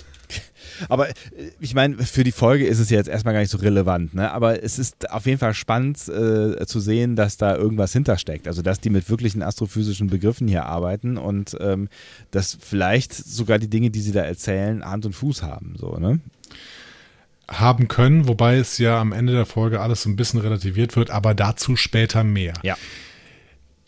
aber 0.90 1.10
äh, 1.10 1.14
ich 1.60 1.74
meine, 1.74 1.98
für 1.98 2.24
die 2.24 2.32
Folge 2.32 2.66
ist 2.66 2.80
es 2.80 2.90
jetzt 2.90 3.08
erstmal 3.08 3.34
gar 3.34 3.42
nicht 3.42 3.52
so 3.52 3.58
relevant, 3.58 4.14
ne? 4.14 4.32
aber 4.32 4.64
es 4.64 4.80
ist 4.80 5.12
auf 5.12 5.26
jeden 5.26 5.40
Fall 5.40 5.54
spannend 5.54 5.98
äh, 6.08 6.66
zu 6.66 6.80
sehen, 6.80 7.16
dass 7.16 7.38
da 7.38 7.56
irgendwas 7.56 7.94
hintersteckt. 7.94 8.48
Also, 8.48 8.62
dass 8.62 8.80
die 8.80 8.90
mit 8.90 9.10
wirklichen 9.10 9.42
astrophysischen 9.42 10.08
Begriffen 10.08 10.48
hier 10.48 10.66
arbeiten 10.66 11.18
und 11.18 11.58
ähm, 11.60 11.90
dass 12.32 12.58
vielleicht 12.60 13.14
sogar 13.14 13.60
die 13.60 13.70
Dinge, 13.70 13.90
die 13.90 14.02
sie 14.02 14.12
da 14.12 14.22
erzählen, 14.22 14.84
Hand 14.84 15.06
und 15.06 15.14
Fuß 15.14 15.44
haben. 15.44 15.76
So, 15.78 15.98
ne? 15.98 16.20
Haben 17.48 17.88
können, 17.88 18.28
wobei 18.28 18.58
es 18.58 18.78
ja 18.78 19.00
am 19.00 19.12
Ende 19.12 19.34
der 19.34 19.46
Folge 19.46 19.82
alles 19.82 20.04
so 20.04 20.10
ein 20.10 20.16
bisschen 20.16 20.40
relativiert 20.40 20.96
wird, 20.96 21.12
aber 21.12 21.34
dazu 21.34 21.76
später 21.76 22.24
mehr. 22.24 22.54
Ja. 22.64 22.78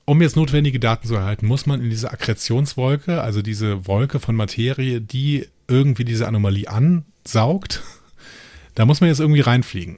Um 0.06 0.22
jetzt 0.22 0.36
notwendige 0.36 0.82
Daten 0.82 1.08
zu 1.08 1.16
erhalten, 1.16 1.46
muss 1.46 1.66
man 1.66 1.82
in 1.82 1.90
diese 1.90 2.12
Akkretionswolke, 2.12 3.22
also 3.22 3.42
diese 3.42 3.88
Wolke 3.88 4.20
von 4.20 4.36
Materie, 4.36 5.00
die 5.00 5.48
irgendwie 5.74 6.06
diese 6.06 6.28
Anomalie 6.28 6.70
ansaugt, 6.70 7.82
da 8.76 8.86
muss 8.86 9.02
man 9.02 9.10
jetzt 9.10 9.20
irgendwie 9.20 9.42
reinfliegen. 9.42 9.98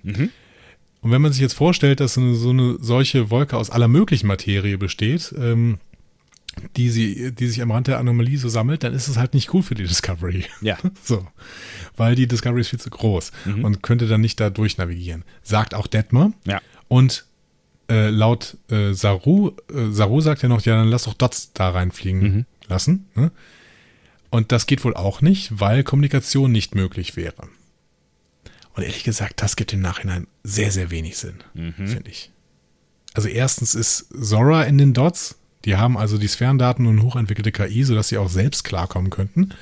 Und 1.02 1.12
wenn 1.12 1.22
man 1.22 1.32
sich 1.32 1.42
jetzt 1.42 1.54
vorstellt, 1.54 2.00
dass 2.00 2.16
so 2.16 2.22
eine, 2.22 2.36
so 2.36 2.50
eine 2.50 2.78
solche 2.80 3.30
Wolke 3.30 3.58
aus 3.58 3.70
aller 3.70 3.88
möglichen 3.88 4.28
Materie 4.28 4.78
besteht, 4.78 5.34
ähm, 5.38 5.78
die, 6.78 6.90
sie, 6.90 7.32
die 7.32 7.48
sich 7.48 7.62
am 7.62 7.72
Rand 7.72 7.88
der 7.88 8.00
Anomalie 8.00 8.38
so 8.38 8.50
sammelt, 8.50 8.84
dann 8.84 8.94
ist 8.94 9.08
es 9.08 9.18
halt 9.18 9.34
nicht 9.34 9.54
cool 9.54 9.62
für 9.62 9.76
die 9.76 9.84
Discovery. 9.84 10.46
Ja. 10.62 10.78
So. 11.04 11.28
Weil 11.98 12.16
die 12.16 12.28
Discovery 12.28 12.62
ist 12.62 12.70
viel 12.70 12.80
zu 12.80 12.90
groß 12.90 13.32
und 13.64 13.84
könnte 13.84 14.08
dann 14.08 14.22
nicht 14.22 14.40
da 14.40 14.50
durchnavigieren. 14.50 15.24
Sagt 15.44 15.74
auch 15.76 15.88
Detmer. 15.88 16.34
Ja. 16.46 16.62
Und 16.88 17.26
äh, 17.90 18.10
laut 18.10 18.58
äh, 18.70 18.94
Saru, 18.94 19.52
äh, 19.72 19.92
Saru 19.92 20.22
sagt 20.22 20.42
ja 20.42 20.50
noch, 20.50 20.62
ja, 20.62 20.76
dann 20.76 20.88
lass 20.88 21.04
doch 21.04 21.14
Dots 21.14 21.54
da 21.54 21.70
reinfliegen 21.70 22.46
lassen. 22.68 23.06
Ne? 23.16 23.32
Und 24.36 24.52
das 24.52 24.66
geht 24.66 24.84
wohl 24.84 24.94
auch 24.94 25.22
nicht, 25.22 25.62
weil 25.62 25.86
Kommunikation 25.86 26.52
nicht 26.52 26.76
möglich 26.76 27.16
wäre. 27.16 27.48
Und 28.74 28.84
ehrlich 28.84 29.06
gesagt, 29.06 29.42
das 29.42 29.56
gibt 29.56 29.72
im 29.72 29.80
Nachhinein 29.80 30.28
sehr, 30.44 30.72
sehr 30.72 30.92
wenig 30.92 31.18
Sinn, 31.18 31.42
finde 31.54 32.10
ich. 32.10 32.32
Also 33.14 33.30
erstens 33.30 33.76
ist 33.76 34.08
Zora 34.14 34.64
in 34.64 34.78
den 34.78 34.94
Dots. 34.94 35.38
Die 35.64 35.78
haben 35.78 35.98
also 35.98 36.18
die 36.18 36.28
Sphärendaten 36.28 36.86
und 36.86 37.02
hochentwickelte 37.02 37.54
KI, 37.54 37.86
sodass 37.86 38.10
sie 38.10 38.18
auch 38.18 38.28
selbst 38.28 38.66
klarkommen 38.66 39.10
könnten. 39.10 39.54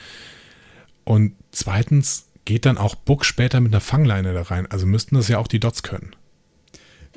Und 1.03 1.35
zweitens 1.51 2.25
geht 2.45 2.65
dann 2.65 2.79
auch 2.79 2.95
Book 2.95 3.25
später 3.25 3.59
mit 3.59 3.73
einer 3.73 3.79
Fangleine 3.79 4.33
da 4.33 4.41
rein. 4.41 4.65
Also 4.65 4.87
müssten 4.87 5.13
das 5.13 5.27
ja 5.27 5.37
auch 5.37 5.47
die 5.47 5.59
Dots 5.59 5.83
können. 5.83 6.15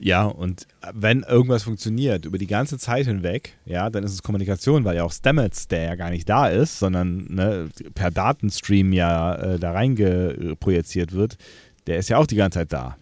Ja, 0.01 0.25
und 0.25 0.67
wenn 0.93 1.23
irgendwas 1.23 1.63
funktioniert 1.63 2.27
über 2.27 2.39
die 2.39 2.47
ganze 2.47 2.79
Zeit 2.79 3.07
hinweg, 3.07 3.55
ja, 3.65 3.89
dann 3.89 4.05
ist 4.05 4.13
es 4.13 4.23
Kommunikation, 4.23 4.85
weil 4.85 4.97
ja 4.97 5.05
auch 5.05 5.13
Stamets, 5.13 5.69
der 5.69 5.83
ja 5.85 5.95
gar 5.95 6.11
nicht 6.11 6.29
da 6.29 6.49
ist, 6.49 6.79
sondern 6.79 7.27
ne, 7.29 7.69
per 7.95 8.11
Datenstream 8.11 8.93
ja 8.93 9.35
äh, 9.35 9.59
da 9.59 9.73
reingeprojiziert 9.73 11.13
wird, 11.13 11.39
der 11.87 11.99
ist 11.99 12.09
ja 12.09 12.19
auch 12.19 12.27
die 12.27 12.37
ganze 12.37 12.59
Zeit 12.61 12.73
da. 12.73 12.97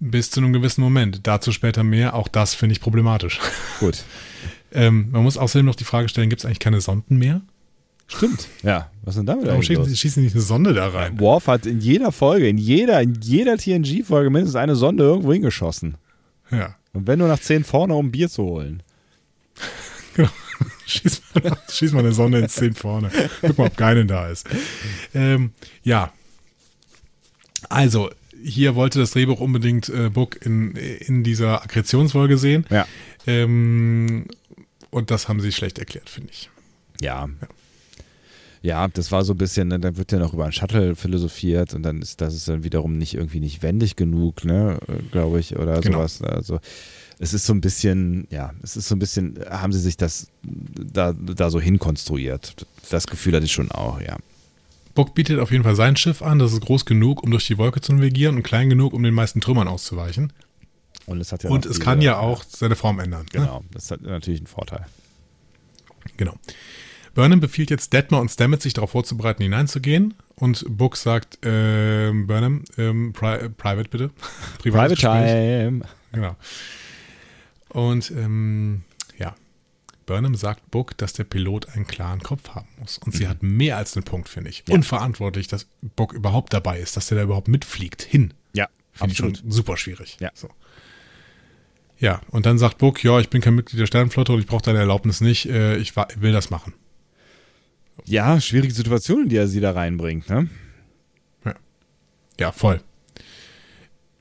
Bis 0.00 0.30
zu 0.30 0.40
einem 0.40 0.52
gewissen 0.52 0.82
Moment. 0.82 1.26
Dazu 1.26 1.50
später 1.50 1.82
mehr. 1.82 2.14
Auch 2.14 2.28
das 2.28 2.54
finde 2.54 2.72
ich 2.72 2.80
problematisch. 2.80 3.40
Gut. 3.80 4.04
ähm, 4.72 5.08
man 5.10 5.22
muss 5.22 5.36
außerdem 5.36 5.66
noch 5.66 5.74
die 5.74 5.84
Frage 5.84 6.08
stellen, 6.08 6.28
gibt 6.28 6.40
es 6.40 6.46
eigentlich 6.46 6.60
keine 6.60 6.80
Sonden 6.80 7.16
mehr? 7.16 7.40
Stimmt. 8.06 8.48
Ja, 8.62 8.90
was 9.02 9.16
denn 9.16 9.26
damit 9.26 9.46
Warum 9.46 9.56
eigentlich 9.56 9.76
schießen, 9.76 9.96
schießen 9.96 10.22
die 10.22 10.26
nicht 10.26 10.34
eine 10.34 10.42
Sonde 10.42 10.72
da 10.72 10.88
rein? 10.88 11.20
Worf 11.20 11.46
hat 11.46 11.66
in 11.66 11.80
jeder 11.80 12.10
Folge, 12.10 12.48
in 12.48 12.56
jeder, 12.56 13.02
in 13.02 13.14
jeder 13.20 13.58
TNG-Folge 13.58 14.30
mindestens 14.30 14.56
eine 14.56 14.76
Sonde 14.76 15.04
irgendwo 15.04 15.32
hingeschossen. 15.32 15.96
Ja. 16.50 16.76
Und 16.92 17.06
wenn 17.06 17.18
nur 17.18 17.28
nach 17.28 17.40
zehn 17.40 17.64
vorne, 17.64 17.94
um 17.94 18.10
Bier 18.10 18.28
zu 18.28 18.44
holen. 18.44 18.82
Genau. 20.14 20.30
Schieß 20.86 21.22
mal, 21.34 21.56
schieß 21.70 21.92
mal 21.92 22.00
eine 22.00 22.12
Sonne 22.12 22.40
ins 22.40 22.54
10 22.54 22.74
vorne. 22.74 23.10
Guck 23.40 23.58
mal, 23.58 23.66
ob 23.68 23.76
keine 23.76 24.04
da 24.04 24.28
ist. 24.28 24.48
Ähm, 25.14 25.52
ja. 25.84 26.12
Also, 27.68 28.10
hier 28.42 28.74
wollte 28.74 28.98
das 28.98 29.12
Drehbuch 29.12 29.38
unbedingt 29.38 29.88
äh, 29.90 30.08
Book 30.08 30.44
in, 30.44 30.72
in 30.72 31.22
dieser 31.22 31.62
Akkretionsfolge 31.62 32.36
sehen. 32.36 32.66
Ja. 32.70 32.86
Ähm, 33.28 34.26
und 34.90 35.10
das 35.12 35.28
haben 35.28 35.40
sie 35.40 35.52
schlecht 35.52 35.78
erklärt, 35.78 36.08
finde 36.08 36.30
ich. 36.32 36.50
Ja. 37.00 37.28
Ja, 37.40 37.48
das 38.62 39.12
war 39.12 39.24
so 39.24 39.34
ein 39.34 39.38
bisschen, 39.38 39.68
ne, 39.68 39.78
dann 39.78 39.96
wird 39.96 40.12
ja 40.12 40.18
noch 40.18 40.34
über 40.34 40.44
ein 40.46 40.52
Shuttle 40.52 40.94
philosophiert 40.96 41.74
und 41.74 41.82
dann 41.82 42.02
ist 42.02 42.20
das 42.20 42.34
ist 42.34 42.48
dann 42.48 42.64
wiederum 42.64 42.98
nicht 42.98 43.14
irgendwie 43.14 43.40
nicht 43.40 43.62
wendig 43.62 43.96
genug, 43.96 44.44
ne, 44.44 44.78
glaube 45.12 45.40
ich, 45.40 45.56
oder 45.56 45.80
Genau. 45.80 45.98
sowas. 45.98 46.22
Also 46.22 46.60
es 47.18 47.34
ist 47.34 47.46
so 47.46 47.52
ein 47.52 47.60
bisschen, 47.60 48.26
ja, 48.30 48.52
es 48.62 48.76
ist 48.76 48.88
so 48.88 48.94
ein 48.94 48.98
bisschen, 48.98 49.38
haben 49.50 49.72
sie 49.72 49.80
sich 49.80 49.96
das 49.96 50.28
da, 50.42 51.12
da 51.12 51.50
so 51.50 51.60
hinkonstruiert. 51.60 52.66
Das 52.90 53.06
Gefühl 53.06 53.34
hatte 53.34 53.46
ich 53.46 53.52
schon 53.52 53.70
auch, 53.70 54.00
ja. 54.00 54.16
Book 54.94 55.14
bietet 55.14 55.38
auf 55.38 55.52
jeden 55.52 55.62
Fall 55.62 55.76
sein 55.76 55.94
Schiff 55.96 56.22
an. 56.22 56.40
Das 56.40 56.52
ist 56.52 56.60
groß 56.60 56.84
genug, 56.84 57.22
um 57.22 57.30
durch 57.30 57.46
die 57.46 57.56
Wolke 57.58 57.80
zu 57.80 57.92
navigieren 57.92 58.36
und 58.36 58.42
klein 58.42 58.68
genug, 58.68 58.92
um 58.92 59.02
den 59.04 59.14
meisten 59.14 59.40
Trümmern 59.40 59.68
auszuweichen. 59.68 60.32
Und 61.06 61.20
es 61.20 61.30
hat 61.32 61.44
ja 61.44 61.50
und 61.50 61.64
es 61.66 61.78
kann 61.80 62.00
ja 62.02 62.18
auch 62.18 62.42
seine 62.44 62.74
Form 62.74 62.98
ändern. 62.98 63.22
Ne? 63.32 63.40
Genau, 63.40 63.62
das 63.72 63.90
hat 63.92 64.02
natürlich 64.02 64.40
einen 64.40 64.46
Vorteil. 64.48 64.86
Genau. 66.16 66.34
Burnham 67.18 67.40
befiehlt 67.40 67.70
jetzt 67.70 67.92
Detmer 67.92 68.20
und 68.20 68.28
Stamets, 68.30 68.62
sich 68.62 68.74
darauf 68.74 68.92
vorzubereiten, 68.92 69.42
hineinzugehen. 69.42 70.14
Und 70.36 70.64
Book 70.68 70.96
sagt, 70.96 71.40
ähm, 71.42 72.28
Burnham, 72.28 72.62
ähm, 72.76 73.12
Pri 73.12 73.48
Private 73.48 73.88
bitte. 73.88 74.10
Private 74.62 74.94
Gespräch. 74.94 75.32
Time. 75.32 75.80
Genau. 76.12 76.36
Und 77.70 78.12
ähm, 78.12 78.82
ja, 79.18 79.34
Burnham 80.06 80.36
sagt 80.36 80.70
Book, 80.70 80.96
dass 80.96 81.12
der 81.12 81.24
Pilot 81.24 81.70
einen 81.70 81.88
klaren 81.88 82.20
Kopf 82.22 82.50
haben 82.50 82.68
muss. 82.78 82.98
Und 82.98 83.16
sie 83.16 83.24
Mhm. 83.24 83.28
hat 83.30 83.42
mehr 83.42 83.76
als 83.78 83.96
einen 83.96 84.04
Punkt, 84.04 84.28
finde 84.28 84.50
ich. 84.50 84.62
Unverantwortlich, 84.70 85.48
dass 85.48 85.66
Book 85.96 86.12
überhaupt 86.12 86.52
dabei 86.52 86.78
ist, 86.78 86.96
dass 86.96 87.08
der 87.08 87.18
da 87.18 87.24
überhaupt 87.24 87.48
mitfliegt. 87.48 88.00
Hin. 88.02 88.32
Ja, 88.52 88.68
Finde 88.92 89.10
ich 89.10 89.18
schon 89.18 89.36
super 89.48 89.76
schwierig. 89.76 90.18
Ja. 90.20 90.30
So. 90.34 90.48
Ja, 91.98 92.20
und 92.30 92.46
dann 92.46 92.58
sagt 92.58 92.78
Book, 92.78 93.02
ja, 93.02 93.18
ich 93.18 93.28
bin 93.28 93.40
kein 93.40 93.56
Mitglied 93.56 93.80
der 93.80 93.86
Sternenflotte 93.86 94.32
und 94.32 94.38
ich 94.38 94.46
brauche 94.46 94.62
deine 94.62 94.78
Erlaubnis 94.78 95.20
nicht. 95.20 95.46
Äh, 95.46 95.78
ich 95.78 95.96
will 95.96 96.30
das 96.30 96.50
machen. 96.50 96.74
Ja, 98.04 98.40
schwierige 98.40 98.72
Situation, 98.72 99.24
in 99.24 99.28
die 99.28 99.36
er 99.36 99.48
sie 99.48 99.60
da 99.60 99.72
reinbringt, 99.72 100.28
ne? 100.28 100.48
Ja, 102.38 102.52
voll. 102.52 102.80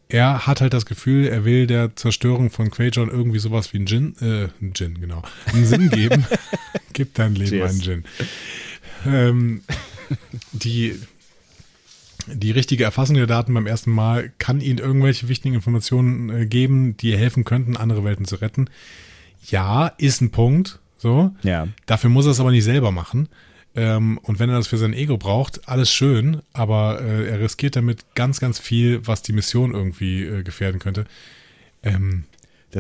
Er 0.10 0.48
hat 0.48 0.62
halt 0.62 0.74
das 0.74 0.86
Gefühl, 0.86 1.28
er 1.28 1.44
will 1.46 1.68
der 1.68 1.96
Zerstörung 1.96 2.50
von 2.50 2.72
Quajon 2.72 3.10
irgendwie 3.10 3.40
sowas 3.40 3.74
wie 3.74 3.78
einen 3.78 3.88
Gin, 3.88 4.16
äh, 4.22 4.48
einen 4.62 4.74
Gin, 4.74 5.00
genau, 5.00 5.22
einen 5.54 5.66
Sinn 5.66 5.90
geben. 5.92 6.26
Gib 6.94 7.14
dein 7.14 7.36
Leben 7.36 7.50
Cheers. 7.50 7.72
einen 7.72 7.82
Gin. 7.82 8.04
Ähm, 9.06 9.62
die, 10.54 11.00
die 12.28 12.52
richtige 12.52 12.86
Erfassung 12.86 13.18
der 13.18 13.28
Daten 13.28 13.54
beim 13.54 13.68
ersten 13.68 13.92
Mal 13.92 14.32
kann 14.40 14.62
ihnen 14.62 14.80
irgendwelche 14.80 15.28
wichtigen 15.28 15.56
Informationen 15.56 16.30
äh, 16.30 16.46
geben, 16.46 16.96
die 16.98 17.16
helfen 17.16 17.44
könnten, 17.44 17.76
andere 17.76 18.04
Welten 18.04 18.26
zu 18.26 18.38
retten. 18.38 18.70
Ja, 19.50 19.88
ist 19.98 20.22
ein 20.22 20.32
Punkt. 20.32 20.80
So. 20.98 21.36
Ja. 21.44 21.68
Dafür 21.86 22.10
muss 22.10 22.26
er 22.26 22.32
es 22.32 22.40
aber 22.40 22.52
nicht 22.52 22.64
selber 22.64 22.92
machen. 22.92 23.28
Ähm, 23.78 24.20
und 24.24 24.40
wenn 24.40 24.50
er 24.50 24.58
das 24.58 24.68
für 24.68 24.80
sein 24.80 24.94
Ego 24.94 25.18
braucht, 25.18 25.70
alles 25.70 25.92
schön, 25.92 26.42
aber 26.52 27.00
äh, 27.00 27.30
er 27.30 27.40
riskiert 27.40 27.76
damit 27.76 28.16
ganz, 28.16 28.40
ganz 28.40 28.58
viel, 28.58 29.06
was 29.06 29.22
die 29.22 29.34
Mission 29.34 29.76
irgendwie 29.76 30.24
äh, 30.24 30.42
gefährden 30.42 30.80
könnte. 30.80 31.06
Ähm, 31.84 32.24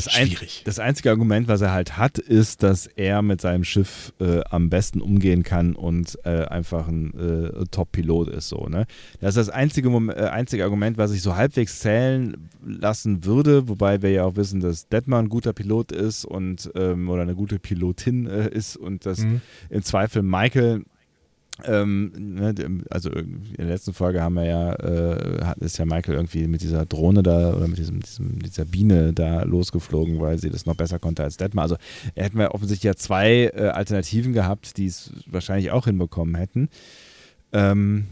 Das, 0.06 0.16
ein, 0.16 0.28
Schwierig. 0.28 0.62
das 0.66 0.80
einzige 0.80 1.10
Argument, 1.10 1.48
was 1.48 1.62
er 1.62 1.72
halt 1.72 1.98
hat, 1.98 2.18
ist, 2.20 2.64
dass 2.64 2.88
er 2.88 3.22
mit 3.22 3.42
seinem 3.42 3.64
Schiff 3.64 4.14
äh, 4.20 4.42
am 4.50 4.70
besten 4.70 5.02
umgehen 5.02 5.44
kann 5.44 5.76
und 5.76 6.18
äh, 6.24 6.46
einfach 6.46 6.88
ein 6.88 7.14
äh, 7.16 7.66
Top-Pilot 7.72 8.30
ist. 8.30 8.50
So, 8.50 8.68
ne? 8.68 8.86
Das 9.20 9.30
ist 9.36 9.48
das 9.48 9.50
einzige, 9.50 9.90
äh, 9.90 10.30
einzige 10.30 10.64
Argument, 10.64 10.98
was 10.98 11.12
ich 11.12 11.22
so 11.22 11.36
halbwegs 11.36 11.80
zählen 11.80 12.48
lassen 12.66 13.26
würde, 13.26 13.68
wobei 13.68 14.02
wir 14.02 14.12
ja 14.12 14.24
auch 14.26 14.36
wissen, 14.36 14.60
dass 14.60 14.88
Detmar 14.88 15.20
ein 15.22 15.30
guter 15.30 15.54
Pilot 15.54 15.92
ist 15.92 16.26
und 16.26 16.70
ähm, 16.76 17.10
oder 17.10 17.24
eine 17.24 17.36
gute 17.36 17.60
Pilotin 17.60 18.28
äh, 18.28 18.50
ist 18.50 18.78
und 18.78 19.06
dass 19.06 19.18
Mhm. 19.20 19.42
im 19.70 19.82
Zweifel 19.84 20.22
Michael 20.22 20.84
ähm, 21.66 22.12
ne, 22.18 22.54
also 22.90 23.10
in 23.10 23.56
der 23.58 23.66
letzten 23.66 23.94
Folge 23.94 24.22
haben 24.22 24.36
wir 24.36 24.46
ja, 24.46 24.74
äh, 24.74 25.56
ist 25.60 25.78
ja 25.78 25.86
Michael 25.86 26.16
irgendwie 26.16 26.48
mit 26.48 26.62
dieser 26.62 26.86
Drohne 26.86 27.24
da 27.24 27.54
oder 27.54 27.68
mit 27.68 27.78
diesem, 27.78 28.02
diesem, 28.02 28.40
dieser 28.40 28.66
Biene 28.66 29.14
da 29.14 29.44
losgeflogen, 29.44 30.20
weil 30.20 30.38
sie 30.38 30.50
das 30.50 30.66
noch 30.66 30.76
besser 30.76 31.00
konnte 31.00 31.24
als 31.24 31.38
Detmar. 31.38 31.64
Also 31.64 31.78
hätten 32.16 32.38
wir 32.38 32.54
offensichtlich 32.54 32.84
ja 32.84 32.96
zwei 32.96 33.52
äh, 33.56 33.70
Alternativen 33.70 34.34
gehabt, 34.34 34.78
die 34.78 34.86
es 34.86 35.12
wahrscheinlich 35.26 35.72
auch 35.72 35.86
hinbekommen 35.86 36.36
hätten. 36.36 36.70
Ähm, 37.54 38.06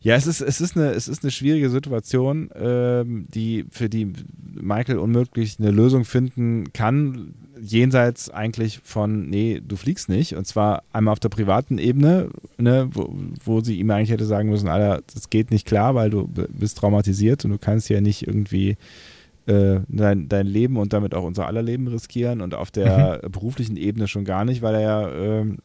ja, 0.00 0.14
es 0.16 0.26
ist, 0.26 0.42
es 0.42 0.60
ist 0.60 0.76
eine, 0.76 0.90
es 0.90 1.08
ist 1.08 1.22
eine 1.22 1.30
schwierige 1.30 1.70
Situation, 1.70 2.50
ähm, 2.54 3.26
die, 3.32 3.64
für 3.70 3.88
die 3.88 4.12
Michael 4.52 4.98
unmöglich 4.98 5.56
eine 5.58 5.70
Lösung 5.70 6.04
finden 6.04 6.72
kann, 6.74 7.34
jenseits 7.60 8.30
eigentlich 8.30 8.80
von, 8.82 9.28
nee, 9.28 9.60
du 9.66 9.76
fliegst 9.76 10.08
nicht. 10.08 10.34
Und 10.36 10.46
zwar 10.46 10.82
einmal 10.92 11.12
auf 11.12 11.20
der 11.20 11.28
privaten 11.28 11.78
Ebene, 11.78 12.28
ne, 12.58 12.88
wo, 12.92 13.14
wo 13.44 13.60
sie 13.60 13.78
ihm 13.78 13.90
eigentlich 13.90 14.10
hätte 14.10 14.24
sagen 14.24 14.50
müssen, 14.50 14.68
Alter, 14.68 15.02
das 15.12 15.30
geht 15.30 15.50
nicht 15.50 15.66
klar, 15.66 15.94
weil 15.94 16.10
du 16.10 16.28
bist 16.28 16.78
traumatisiert 16.78 17.44
und 17.44 17.52
du 17.52 17.58
kannst 17.58 17.88
ja 17.88 18.00
nicht 18.00 18.26
irgendwie 18.26 18.76
äh, 19.46 19.80
dein, 19.88 20.28
dein 20.28 20.46
Leben 20.46 20.76
und 20.76 20.92
damit 20.92 21.14
auch 21.14 21.24
unser 21.24 21.46
aller 21.46 21.62
Leben 21.62 21.86
riskieren 21.88 22.40
und 22.40 22.54
auf 22.54 22.70
der 22.70 23.20
beruflichen 23.30 23.76
Ebene 23.76 24.08
schon 24.08 24.24
gar 24.24 24.44
nicht, 24.44 24.62
weil 24.62 24.74
er 24.74 24.80
ja 24.80 25.10
ähm, 25.10 25.58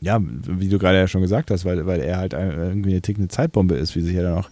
ja, 0.00 0.20
wie 0.20 0.68
du 0.68 0.78
gerade 0.78 0.98
ja 0.98 1.08
schon 1.08 1.22
gesagt 1.22 1.50
hast, 1.50 1.64
weil, 1.64 1.86
weil 1.86 2.00
er 2.00 2.18
halt 2.18 2.32
irgendwie 2.32 2.90
eine 2.90 3.02
tickende 3.02 3.28
Zeitbombe 3.28 3.74
ist, 3.74 3.96
wie 3.96 4.00
sich 4.00 4.14
ja 4.14 4.22
dann 4.22 4.38
auch, 4.38 4.48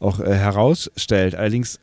auch 0.00 0.20
äh, 0.20 0.34
herausstellt. 0.34 1.34
Allerdings 1.34 1.76
äh, 1.76 1.80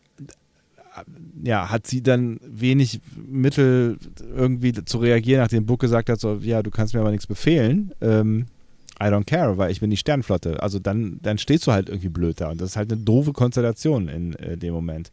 ja, 1.43 1.69
hat 1.69 1.85
sie 1.87 2.01
dann 2.01 2.39
wenig 2.41 3.01
Mittel 3.27 3.97
irgendwie 4.35 4.73
zu 4.73 4.97
reagieren, 4.97 5.41
nachdem 5.41 5.65
Book 5.65 5.81
gesagt 5.81 6.09
hat, 6.09 6.19
so, 6.19 6.35
ja, 6.41 6.63
du 6.63 6.71
kannst 6.71 6.93
mir 6.93 7.01
aber 7.01 7.11
nichts 7.11 7.27
befehlen. 7.27 7.91
Ähm, 8.01 8.45
I 9.01 9.05
don't 9.07 9.25
care, 9.25 9.57
weil 9.57 9.71
ich 9.71 9.79
bin 9.81 9.89
die 9.89 9.97
Sternflotte. 9.97 10.61
Also 10.63 10.79
dann, 10.79 11.19
dann 11.21 11.37
stehst 11.37 11.67
du 11.67 11.71
halt 11.71 11.89
irgendwie 11.89 12.09
blöd 12.09 12.39
da. 12.39 12.49
Und 12.51 12.61
das 12.61 12.71
ist 12.71 12.75
halt 12.77 12.91
eine 12.91 13.01
doofe 13.01 13.33
Konstellation 13.33 14.07
in 14.07 14.33
äh, 14.35 14.55
dem 14.57 14.73
Moment. 14.73 15.11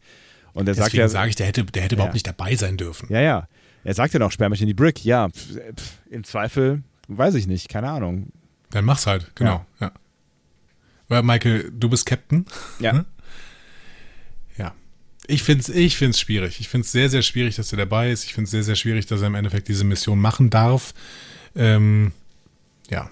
Und 0.53 0.67
er 0.67 0.75
sagt 0.75 0.87
Deswegen 0.87 1.01
ja, 1.01 1.07
sage 1.09 1.29
ich, 1.29 1.35
der 1.35 1.47
hätte, 1.47 1.63
der 1.65 1.83
hätte 1.83 1.95
Ja. 1.95 1.97
überhaupt 1.97 2.13
nicht 2.13 2.27
dabei 2.27 2.55
sein 2.55 2.77
dürfen. 2.77 3.07
ja, 3.11 3.21
ja. 3.21 3.47
Er 3.83 3.95
sagt 3.95 4.13
ja 4.13 4.19
noch, 4.19 4.31
sperr 4.31 4.49
mich 4.49 4.61
in 4.61 4.67
die 4.67 4.75
Brick. 4.75 5.03
Ja, 5.03 5.27
pf, 5.29 5.55
pf, 5.75 5.97
im 6.11 6.23
Zweifel, 6.23 6.83
weiß 7.07 7.33
ich 7.35 7.47
nicht, 7.47 7.67
keine 7.67 7.89
Ahnung. 7.89 8.27
Dann 8.69 8.85
mach's 8.85 9.07
halt, 9.07 9.31
genau. 9.35 9.65
Ja. 9.79 9.91
Weil 11.07 11.23
Michael, 11.23 11.71
du 11.77 11.89
bist 11.89 12.05
Captain. 12.05 12.45
Ja. 12.79 12.91
Hm? 12.91 12.97
Ja. 12.99 13.05
Ich 15.31 15.43
finde 15.43 15.61
es 15.61 15.69
ich 15.69 15.97
find's 15.97 16.19
schwierig. 16.19 16.59
Ich 16.59 16.67
finde 16.69 16.85
es 16.85 16.91
sehr, 16.91 17.09
sehr 17.09 17.21
schwierig, 17.21 17.55
dass 17.55 17.71
er 17.71 17.77
dabei 17.77 18.11
ist. 18.11 18.25
Ich 18.25 18.33
finde 18.33 18.45
es 18.45 18.51
sehr, 18.51 18.63
sehr 18.63 18.75
schwierig, 18.75 19.05
dass 19.05 19.21
er 19.21 19.27
im 19.27 19.35
Endeffekt 19.35 19.67
diese 19.67 19.83
Mission 19.83 20.19
machen 20.19 20.49
darf. 20.49 20.93
Ähm, 21.55 22.11
ja. 22.89 23.09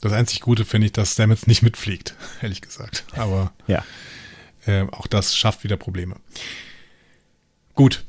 Das 0.00 0.12
einzig 0.12 0.40
Gute 0.40 0.64
finde 0.64 0.86
ich, 0.86 0.92
dass 0.92 1.12
Stamets 1.12 1.46
nicht 1.46 1.62
mitfliegt, 1.62 2.14
ehrlich 2.42 2.60
gesagt. 2.62 3.04
Aber 3.12 3.52
Ja. 3.66 3.84
äh, 4.66 4.82
auch 4.92 5.06
das 5.06 5.36
schafft 5.36 5.64
wieder 5.64 5.76
Probleme. 5.76 6.16
Gut. 7.74 8.04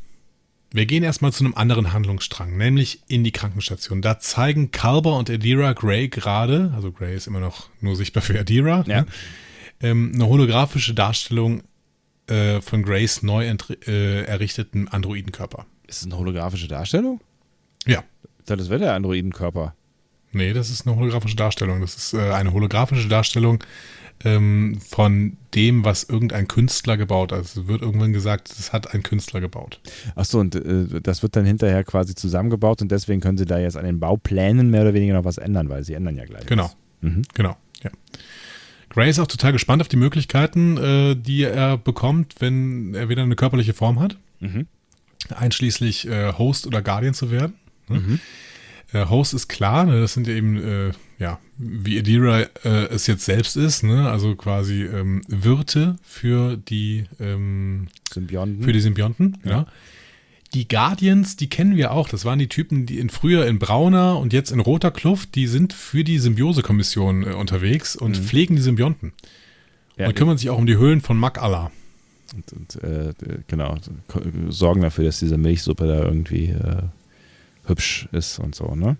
Wir 0.73 0.85
gehen 0.85 1.03
erstmal 1.03 1.33
zu 1.33 1.43
einem 1.43 1.53
anderen 1.53 1.91
Handlungsstrang, 1.91 2.55
nämlich 2.55 3.01
in 3.09 3.25
die 3.25 3.33
Krankenstation. 3.33 4.01
Da 4.01 4.19
zeigen 4.19 4.71
Kalber 4.71 5.17
und 5.17 5.29
Adira 5.29 5.73
Gray 5.73 6.07
gerade, 6.07 6.71
also 6.73 6.93
Gray 6.93 7.13
ist 7.13 7.27
immer 7.27 7.41
noch 7.41 7.67
nur 7.81 7.97
sichtbar 7.97 8.23
für 8.23 8.39
Adira, 8.39 8.85
Ja. 8.87 9.01
ne? 9.01 9.07
ähm, 9.81 10.11
eine 10.15 10.27
holographische 10.27 10.93
Darstellung 10.93 11.63
äh, 12.31 12.61
von 12.61 12.83
Grays 12.83 13.21
neu 13.21 13.45
äh, 13.45 14.23
errichteten 14.23 14.87
Androidenkörper. 14.87 15.65
Ist 15.87 16.01
es 16.01 16.05
eine 16.05 16.17
holographische 16.17 16.67
Darstellung? 16.67 17.21
Ja. 17.85 18.03
Das 18.45 18.69
wäre 18.69 18.79
der 18.79 18.93
Androidenkörper. 18.95 19.75
Nee, 20.31 20.53
das 20.53 20.69
ist 20.69 20.87
eine 20.87 20.95
holographische 20.95 21.35
Darstellung. 21.35 21.81
Das 21.81 21.95
ist 21.95 22.13
äh, 22.13 22.31
eine 22.31 22.53
holographische 22.53 23.07
Darstellung 23.07 23.63
ähm, 24.23 24.79
von 24.87 25.37
dem, 25.53 25.83
was 25.83 26.03
irgendein 26.03 26.47
Künstler 26.47 26.97
gebaut 26.97 27.31
hat. 27.31 27.39
Also 27.39 27.61
es 27.61 27.67
wird 27.67 27.81
irgendwann 27.81 28.13
gesagt, 28.13 28.49
das 28.57 28.71
hat 28.71 28.93
ein 28.93 29.03
Künstler 29.03 29.41
gebaut. 29.41 29.79
Achso, 30.15 30.39
und 30.39 30.55
äh, 30.55 31.01
das 31.01 31.23
wird 31.23 31.35
dann 31.35 31.45
hinterher 31.45 31.83
quasi 31.83 32.15
zusammengebaut 32.15 32.81
und 32.81 32.91
deswegen 32.91 33.21
können 33.21 33.37
sie 33.37 33.45
da 33.45 33.59
jetzt 33.59 33.77
an 33.77 33.85
den 33.85 33.99
Bauplänen 33.99 34.69
mehr 34.69 34.81
oder 34.81 34.93
weniger 34.93 35.13
noch 35.13 35.25
was 35.25 35.37
ändern, 35.37 35.69
weil 35.69 35.83
sie 35.83 35.93
ändern 35.93 36.15
ja 36.15 36.25
gleich. 36.25 36.45
Genau. 36.45 36.71
Mhm. 37.01 37.23
Genau, 37.33 37.57
ja. 37.83 37.91
Gray 38.91 39.09
ist 39.09 39.19
auch 39.19 39.27
total 39.27 39.53
gespannt 39.53 39.81
auf 39.81 39.87
die 39.87 39.97
Möglichkeiten, 39.97 40.77
äh, 40.77 41.15
die 41.15 41.43
er 41.43 41.77
bekommt, 41.77 42.35
wenn 42.39 42.93
er 42.93 43.07
wieder 43.09 43.23
eine 43.23 43.35
körperliche 43.35 43.73
Form 43.73 43.99
hat. 43.99 44.17
Mhm. 44.39 44.67
Einschließlich 45.33 46.07
äh, 46.07 46.33
Host 46.33 46.67
oder 46.67 46.81
Guardian 46.81 47.13
zu 47.13 47.31
werden. 47.31 47.53
Ne? 47.87 47.99
Mhm. 47.99 48.19
Äh, 48.91 49.05
Host 49.05 49.33
ist 49.33 49.47
klar, 49.47 49.85
ne? 49.85 50.01
das 50.01 50.13
sind 50.13 50.27
ja 50.27 50.33
eben, 50.33 50.57
äh, 50.57 50.91
ja, 51.19 51.39
wie 51.57 51.99
Adira 51.99 52.41
äh, 52.41 52.87
es 52.89 53.07
jetzt 53.07 53.23
selbst 53.23 53.55
ist, 53.55 53.83
ne? 53.83 54.09
also 54.09 54.35
quasi 54.35 54.83
ähm, 54.83 55.21
Wirte 55.27 55.95
für 56.03 56.57
die, 56.57 57.05
ähm, 57.19 57.87
Symbionten. 58.11 58.63
für 58.63 58.73
die 58.73 58.81
Symbionten. 58.81 59.37
Ja. 59.45 59.51
Ja. 59.51 59.67
Die 60.53 60.67
Guardians, 60.67 61.37
die 61.37 61.47
kennen 61.49 61.77
wir 61.77 61.91
auch. 61.91 62.09
Das 62.09 62.25
waren 62.25 62.37
die 62.39 62.47
Typen, 62.49 62.85
die 62.85 62.99
in 62.99 63.09
früher 63.09 63.45
in 63.47 63.57
brauner 63.57 64.17
und 64.19 64.33
jetzt 64.33 64.51
in 64.51 64.59
roter 64.59 64.91
Kluft, 64.91 65.35
die 65.35 65.47
sind 65.47 65.71
für 65.71 66.03
die 66.03 66.19
Symbiose-Kommission 66.19 67.23
äh, 67.23 67.33
unterwegs 67.33 67.95
und 67.95 68.19
Mhm. 68.19 68.23
pflegen 68.23 68.55
die 68.57 68.61
Symbionten. 68.61 69.13
ja, 69.97 70.07
und 70.07 70.15
kümmern 70.15 70.37
sich 70.37 70.49
auch 70.49 70.57
um 70.57 70.65
die 70.65 70.77
Höhlen 70.77 70.99
von 71.01 71.17
Mak 71.17 71.41
Allah. 71.41 71.71
und, 72.33 72.53
und 72.53 72.83
äh, 72.83 73.13
genau, 73.47 73.77
sorgen 74.49 74.81
dafür, 74.81 75.03
dass 75.05 75.19
diese 75.19 75.37
Milchsuppe 75.37 75.85
da 75.85 76.03
irgendwie 76.03 76.45
äh, 76.47 76.83
hübsch 77.67 78.07
ist 78.11 78.39
und 78.39 78.55
so, 78.55 78.73
ne? 78.75 78.97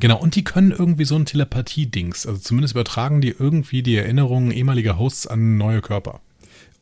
Genau, 0.00 0.20
und 0.20 0.34
die 0.34 0.42
können 0.44 0.72
irgendwie 0.72 1.04
so 1.04 1.14
ein 1.14 1.24
Telepathie-Dings. 1.24 2.26
Also 2.26 2.40
zumindest 2.40 2.74
übertragen 2.74 3.20
die 3.20 3.28
irgendwie 3.38 3.82
die 3.84 3.94
Erinnerungen 3.96 4.50
ehemaliger 4.50 4.98
Hosts 4.98 5.28
an 5.28 5.56
neue 5.56 5.80
Körper. 5.80 6.20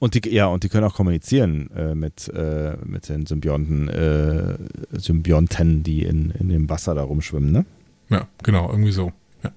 Und 0.02 0.14
die, 0.14 0.30
ja, 0.30 0.46
und 0.46 0.64
die 0.64 0.68
können 0.68 0.82
auch 0.82 0.96
kommunizieren 0.96 1.70
äh, 1.76 1.94
mit, 1.94 2.26
äh, 2.26 2.76
mit 2.84 3.08
den 3.08 3.24
Symbionten, 3.24 3.88
äh, 3.88 4.58
Symbionten, 4.98 5.84
die 5.84 6.02
in, 6.02 6.32
in 6.32 6.48
dem 6.48 6.68
Wasser 6.68 6.96
da 6.96 7.04
rumschwimmen, 7.04 7.52
ne? 7.52 7.64
Ja, 8.08 8.26
genau, 8.42 8.68
irgendwie 8.68 8.90
so. 8.90 9.12
Ja. 9.44 9.52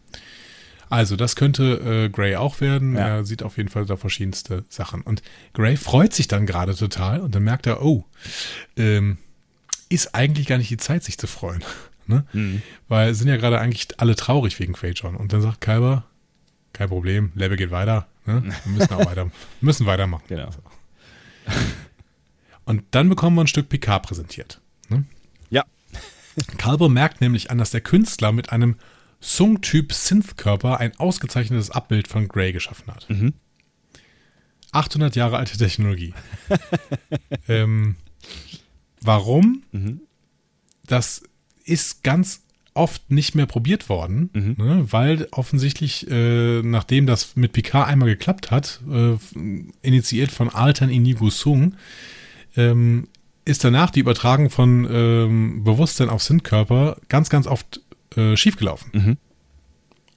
Also, 0.87 1.15
das 1.15 1.35
könnte 1.35 1.79
äh, 2.05 2.09
Gray 2.09 2.35
auch 2.35 2.61
werden. 2.61 2.93
Ja. 2.93 3.07
Er 3.07 3.25
sieht 3.25 3.41
auf 3.41 3.57
jeden 3.57 3.69
Fall 3.69 3.87
da 3.87 3.97
verschiedenste 3.97 4.65
Sachen. 4.69 5.01
Und 5.01 5.23
Gray 5.53 5.77
freut 5.77 6.13
sich 6.13 6.27
dann 6.27 6.45
gerade 6.45 6.75
total 6.75 7.21
und 7.21 7.33
dann 7.33 7.41
merkt 7.41 7.65
er, 7.65 7.83
oh, 7.83 8.05
ähm, 8.77 9.17
ist 9.89 10.13
eigentlich 10.13 10.45
gar 10.45 10.59
nicht 10.59 10.69
die 10.69 10.77
Zeit, 10.77 11.03
sich 11.03 11.17
zu 11.17 11.25
freuen. 11.25 11.63
ne? 12.05 12.23
Weil 12.87 13.09
es 13.09 13.17
sind 13.17 13.29
ja 13.29 13.37
gerade 13.37 13.59
eigentlich 13.59 13.99
alle 13.99 14.15
traurig 14.15 14.59
wegen 14.59 14.73
Quajon. 14.73 15.15
Und 15.15 15.33
dann 15.33 15.41
sagt 15.41 15.61
Kyber, 15.61 16.05
kein 16.75 16.89
Problem, 16.89 17.31
Level 17.35 17.57
geht 17.57 17.71
weiter. 17.71 18.07
Ne? 18.25 18.43
Wir 18.43 18.71
müssen 18.73 18.93
auch 18.93 19.05
weiter, 19.05 19.31
müssen 19.61 19.85
weitermachen. 19.85 20.23
Genau. 20.27 20.49
Und 22.65 22.83
dann 22.91 23.09
bekommen 23.09 23.35
wir 23.35 23.43
ein 23.43 23.47
Stück 23.47 23.69
Picard 23.69 24.03
präsentiert. 24.03 24.59
Ne? 24.89 25.05
Ja. 25.49 25.63
Kalber 26.57 26.89
merkt 26.89 27.21
nämlich 27.21 27.49
an, 27.51 27.57
dass 27.57 27.71
der 27.71 27.81
Künstler 27.81 28.31
mit 28.31 28.51
einem 28.51 28.75
Sung-Typ 29.21 29.93
Synth-Körper 29.93 30.79
ein 30.79 30.97
ausgezeichnetes 30.97 31.71
Abbild 31.71 32.07
von 32.07 32.27
Grey 32.27 32.51
geschaffen 32.51 32.93
hat. 32.93 33.07
800 34.71 35.15
Jahre 35.15 35.37
alte 35.37 35.57
Technologie. 35.57 36.13
ähm, 37.47 37.95
warum? 39.01 39.63
Das 40.85 41.23
ist 41.63 42.03
ganz 42.03 42.44
oft 42.75 43.09
nicht 43.09 43.35
mehr 43.35 43.45
probiert 43.45 43.89
worden, 43.89 44.29
ne, 44.33 44.85
weil 44.89 45.27
offensichtlich, 45.31 46.09
äh, 46.09 46.61
nachdem 46.61 47.07
das 47.07 47.35
mit 47.35 47.53
Picard 47.53 47.87
einmal 47.87 48.09
geklappt 48.09 48.51
hat, 48.51 48.81
äh, 48.91 49.15
initiiert 49.81 50.31
von 50.31 50.49
Altan 50.49 50.89
Inigo 50.89 51.29
Sung, 51.29 51.75
ähm, 52.55 53.07
ist 53.45 53.63
danach 53.63 53.91
die 53.91 54.01
Übertragung 54.01 54.49
von 54.49 54.87
ähm, 54.91 55.63
Bewusstsein 55.63 56.09
auf 56.09 56.21
Sinntkörper 56.21 56.97
ganz, 57.09 57.29
ganz 57.29 57.47
oft 57.47 57.81
äh, 58.15 58.35
schiefgelaufen. 58.35 58.91
Mhm. 58.93 59.17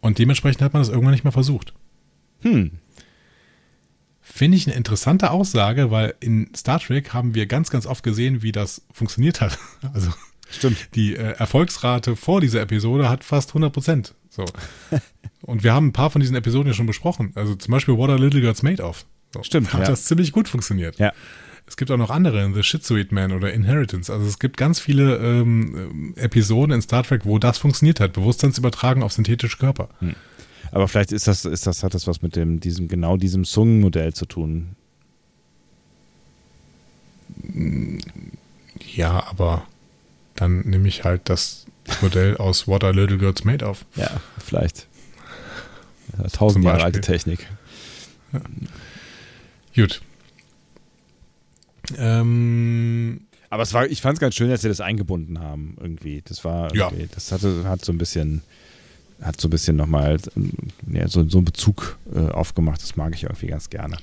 Und 0.00 0.18
dementsprechend 0.18 0.62
hat 0.62 0.72
man 0.72 0.82
das 0.82 0.88
irgendwann 0.88 1.12
nicht 1.12 1.24
mehr 1.24 1.32
versucht. 1.32 1.74
Hm. 2.40 2.72
Finde 4.20 4.56
ich 4.56 4.66
eine 4.66 4.76
interessante 4.76 5.30
Aussage, 5.30 5.90
weil 5.90 6.14
in 6.20 6.54
Star 6.54 6.78
Trek 6.78 7.12
haben 7.12 7.34
wir 7.34 7.46
ganz, 7.46 7.70
ganz 7.70 7.86
oft 7.86 8.04
gesehen, 8.04 8.42
wie 8.42 8.52
das 8.52 8.82
funktioniert 8.92 9.40
hat. 9.40 9.58
Also 9.92 10.12
Stimmt. 10.50 10.94
die 10.94 11.14
äh, 11.14 11.34
Erfolgsrate 11.38 12.16
vor 12.16 12.40
dieser 12.40 12.60
Episode 12.60 13.08
hat 13.08 13.24
fast 13.24 13.50
100 13.50 13.72
Prozent. 13.72 14.14
So. 14.30 14.44
Und 15.42 15.64
wir 15.64 15.72
haben 15.72 15.88
ein 15.88 15.92
paar 15.92 16.10
von 16.10 16.20
diesen 16.20 16.36
Episoden 16.36 16.68
ja 16.68 16.74
schon 16.74 16.86
besprochen. 16.86 17.32
Also 17.34 17.54
zum 17.54 17.72
Beispiel 17.72 17.96
What 17.96 18.10
Are 18.10 18.18
Little 18.18 18.40
Girls 18.40 18.62
Made 18.62 18.82
Of. 18.82 19.06
So. 19.32 19.42
Stimmt, 19.42 19.72
Hat 19.72 19.80
ja. 19.80 19.86
das 19.86 20.04
ziemlich 20.04 20.32
gut 20.32 20.48
funktioniert. 20.48 20.98
Ja. 20.98 21.12
Es 21.66 21.76
gibt 21.76 21.90
auch 21.90 21.98
noch 21.98 22.08
andere, 22.08 22.50
The 22.54 22.62
Shitsuit 22.62 23.12
Man 23.12 23.32
oder 23.32 23.52
Inheritance. 23.52 24.10
Also 24.10 24.26
es 24.26 24.38
gibt 24.38 24.56
ganz 24.56 24.80
viele 24.80 25.16
ähm, 25.18 26.14
Episoden 26.16 26.74
in 26.74 26.80
Star 26.80 27.02
Trek, 27.02 27.26
wo 27.26 27.38
das 27.38 27.58
funktioniert 27.58 28.00
hat. 28.00 28.14
Bewusstseinsübertragen 28.14 29.02
auf 29.02 29.12
synthetische 29.12 29.58
Körper. 29.58 29.90
Aber 30.70 30.88
vielleicht 30.88 31.12
ist 31.12 31.28
das, 31.28 31.44
ist 31.44 31.66
das, 31.66 31.82
hat 31.82 31.92
das 31.92 32.06
was 32.06 32.22
mit 32.22 32.36
dem, 32.36 32.60
diesem, 32.60 32.88
genau 32.88 33.18
diesem 33.18 33.44
Sung-Modell 33.44 34.14
zu 34.14 34.24
tun. 34.24 34.76
Ja, 38.94 39.26
aber 39.28 39.66
dann 40.40 40.60
nehme 40.60 40.88
ich 40.88 41.04
halt 41.04 41.22
das 41.28 41.66
Modell 42.00 42.36
aus 42.36 42.66
What 42.66 42.84
Are 42.84 42.92
Little 42.92 43.18
Girls 43.18 43.44
Made 43.44 43.64
Of. 43.64 43.84
Ja, 43.96 44.10
vielleicht. 44.38 44.86
Ja, 46.16 46.24
tausend 46.28 46.64
Jahre 46.64 46.84
alte. 46.84 47.00
Technik. 47.00 47.46
Gut. 49.74 50.00
Ähm, 51.96 53.20
Aber 53.50 53.62
es 53.62 53.72
war, 53.72 53.86
ich 53.86 54.02
fand 54.02 54.14
es 54.14 54.20
ganz 54.20 54.34
schön, 54.34 54.50
dass 54.50 54.60
sie 54.62 54.68
das 54.68 54.80
eingebunden 54.80 55.40
haben, 55.40 55.76
irgendwie. 55.80 56.22
Das 56.24 56.44
war 56.44 56.74
Ja. 56.74 56.88
irgendwie, 56.90 57.08
das 57.14 57.32
hatte, 57.32 57.64
hat 57.64 57.84
so 57.84 57.92
ein 57.92 57.98
bisschen, 57.98 58.42
hat 59.22 59.40
so 59.40 59.48
ein 59.48 59.50
bisschen 59.50 59.76
nochmal 59.76 60.18
ja, 60.92 61.08
so, 61.08 61.28
so 61.28 61.38
einen 61.38 61.44
Bezug 61.44 61.98
äh, 62.14 62.18
aufgemacht. 62.30 62.80
Das 62.82 62.96
mag 62.96 63.14
ich 63.14 63.24
irgendwie 63.24 63.48
ganz 63.48 63.68
gerne. 63.70 63.96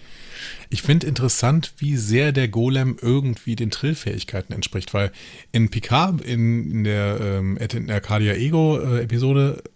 Ich 0.69 0.81
finde 0.81 1.07
interessant, 1.07 1.73
wie 1.77 1.95
sehr 1.95 2.31
der 2.31 2.47
Golem 2.47 2.97
irgendwie 3.01 3.55
den 3.55 3.71
Trillfähigkeiten 3.71 4.53
entspricht, 4.53 4.93
weil 4.93 5.11
in 5.51 5.69
Picard, 5.69 6.21
in, 6.21 6.71
in 6.71 6.83
der 6.83 7.19
ähm, 7.21 7.57
in 7.57 7.89
Arcadia 7.89 8.33
Ego 8.33 8.79
äh, 8.79 9.07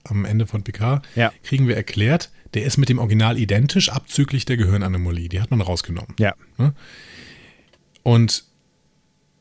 am 0.03 0.25
Ende 0.25 0.45
von 0.45 0.63
Picard, 0.63 1.07
Ja. 1.15 1.31
kriegen 1.43 1.67
wir 1.67 1.75
erklärt, 1.77 2.31
der 2.53 2.65
ist 2.65 2.77
mit 2.77 2.89
dem 2.89 2.99
Original 2.99 3.37
identisch, 3.37 3.89
abzüglich 3.89 4.45
der 4.45 4.57
Gehirnanomalie. 4.57 5.29
Die 5.29 5.39
hat 5.41 5.51
man 5.51 5.61
rausgenommen. 5.61 6.15
Ja. 6.19 6.33
Und 8.03 8.43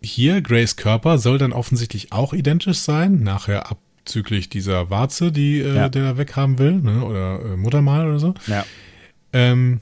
hier, 0.01 0.41
Grays 0.43 0.77
Körper 0.77 1.19
soll 1.19 1.39
dann 1.39 1.53
offensichtlich 1.53 2.13
auch 2.13 2.33
identisch 2.33 2.79
sein, 2.79 3.23
nachher 3.23 3.71
abzüglich 4.09 4.49
dieser 4.49 4.89
Warze, 4.89 5.31
die 5.31 5.61
äh, 5.61 5.75
Ja. 5.75 5.89
der 5.91 6.03
da 6.05 6.19
weghaben 6.19 6.59
will, 6.59 6.77
ne? 6.77 7.05
oder 7.05 7.41
äh, 7.45 7.57
Muttermal 7.57 8.09
oder 8.09 8.19
so. 8.19 8.35
Ja. 8.47 8.65
Ähm, 9.35 9.81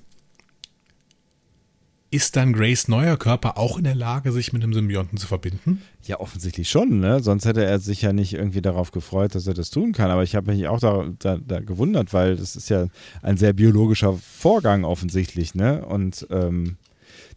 ist 2.10 2.34
dann 2.34 2.52
Grays 2.52 2.88
neuer 2.88 3.16
Körper 3.16 3.56
auch 3.56 3.78
in 3.78 3.84
der 3.84 3.94
Lage, 3.94 4.32
sich 4.32 4.52
mit 4.52 4.62
einem 4.64 4.72
Symbionten 4.72 5.16
zu 5.18 5.26
verbinden? 5.28 5.82
Ja, 6.04 6.18
offensichtlich 6.18 6.68
schon, 6.68 6.98
ne? 7.00 7.20
Sonst 7.22 7.44
hätte 7.44 7.64
er 7.64 7.78
sich 7.78 8.02
ja 8.02 8.12
nicht 8.12 8.32
irgendwie 8.32 8.62
darauf 8.62 8.90
gefreut, 8.90 9.34
dass 9.34 9.46
er 9.46 9.54
das 9.54 9.70
tun 9.70 9.92
kann. 9.92 10.10
Aber 10.10 10.22
ich 10.24 10.34
habe 10.34 10.52
mich 10.52 10.66
auch 10.66 10.80
da, 10.80 11.08
da, 11.18 11.36
da 11.38 11.60
gewundert, 11.60 12.12
weil 12.12 12.36
das 12.36 12.56
ist 12.56 12.68
ja 12.68 12.86
ein 13.22 13.36
sehr 13.36 13.52
biologischer 13.52 14.12
Vorgang 14.14 14.84
offensichtlich, 14.84 15.54
ne? 15.54 15.84
Und 15.84 16.26
ähm, 16.30 16.76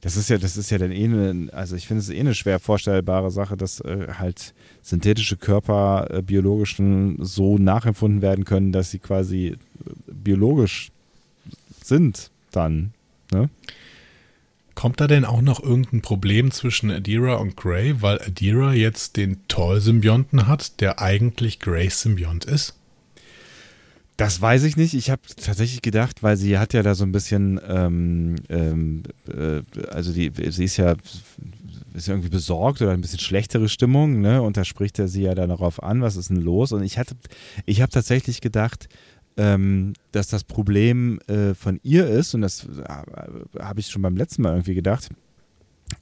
das 0.01 0.15
ist 0.15 0.29
ja, 0.29 0.37
das 0.37 0.55
ist 0.55 0.69
ja 0.71 0.77
dann 0.77 0.91
eh 0.91 1.03
eine, 1.03 1.49
also 1.51 1.75
ich 1.75 1.85
finde 1.87 2.01
es 2.01 2.09
eh 2.09 2.19
eine 2.19 2.33
schwer 2.35 2.59
vorstellbare 2.59 3.31
Sache, 3.31 3.57
dass 3.57 3.79
äh, 3.81 4.07
halt 4.17 4.53
synthetische 4.81 5.37
Körper 5.37 6.07
äh, 6.09 6.21
biologischen 6.21 7.23
so 7.23 7.57
nachempfunden 7.57 8.21
werden 8.21 8.45
können, 8.45 8.71
dass 8.71 8.91
sie 8.91 8.99
quasi 8.99 9.47
äh, 9.47 9.57
biologisch 10.07 10.91
sind 11.83 12.31
dann, 12.51 12.93
ne? 13.31 13.49
Kommt 14.75 15.01
da 15.01 15.07
denn 15.07 15.25
auch 15.25 15.41
noch 15.41 15.61
irgendein 15.61 16.01
Problem 16.01 16.51
zwischen 16.51 16.89
Adira 16.89 17.35
und 17.35 17.57
Gray, 17.57 18.01
weil 18.01 18.21
Adira 18.21 18.73
jetzt 18.73 19.17
den 19.17 19.45
Toll-Symbionten 19.49 20.47
hat, 20.47 20.79
der 20.79 21.01
eigentlich 21.01 21.59
Grays 21.59 21.99
Symbiont 21.99 22.45
ist? 22.45 22.75
Das 24.15 24.39
weiß 24.39 24.63
ich 24.63 24.77
nicht. 24.77 24.93
Ich 24.93 25.09
habe 25.09 25.21
tatsächlich 25.35 25.81
gedacht, 25.81 26.23
weil 26.23 26.37
sie 26.37 26.57
hat 26.57 26.73
ja 26.73 26.81
da 26.81 26.95
so 26.95 27.03
ein 27.03 27.11
bisschen, 27.11 27.59
ähm, 27.67 28.35
ähm, 28.47 29.03
äh, 29.27 29.61
also 29.89 30.13
die, 30.13 30.31
sie 30.49 30.63
ist 30.63 30.77
ja 30.77 30.95
ist 31.93 32.07
irgendwie 32.07 32.29
besorgt 32.29 32.81
oder 32.81 32.91
ein 32.91 33.01
bisschen 33.01 33.19
schlechtere 33.19 33.69
Stimmung, 33.69 34.21
ne? 34.21 34.41
Und 34.41 34.57
da 34.57 34.63
spricht 34.63 34.99
er 34.99 35.07
sie 35.07 35.23
ja 35.23 35.35
dann 35.35 35.49
darauf 35.49 35.81
an, 35.81 36.01
was 36.01 36.15
ist 36.15 36.29
denn 36.29 36.41
los? 36.41 36.71
Und 36.71 36.83
ich 36.83 36.97
hatte, 36.97 37.15
ich 37.65 37.81
habe 37.81 37.91
tatsächlich 37.91 38.41
gedacht, 38.41 38.87
ähm, 39.37 39.93
dass 40.11 40.27
das 40.27 40.43
Problem 40.43 41.19
äh, 41.27 41.53
von 41.53 41.79
ihr 41.83 42.07
ist, 42.07 42.33
und 42.33 42.41
das 42.41 42.65
äh, 42.65 43.59
habe 43.59 43.79
ich 43.79 43.87
schon 43.87 44.01
beim 44.01 44.17
letzten 44.17 44.41
Mal 44.41 44.53
irgendwie 44.53 44.75
gedacht, 44.75 45.09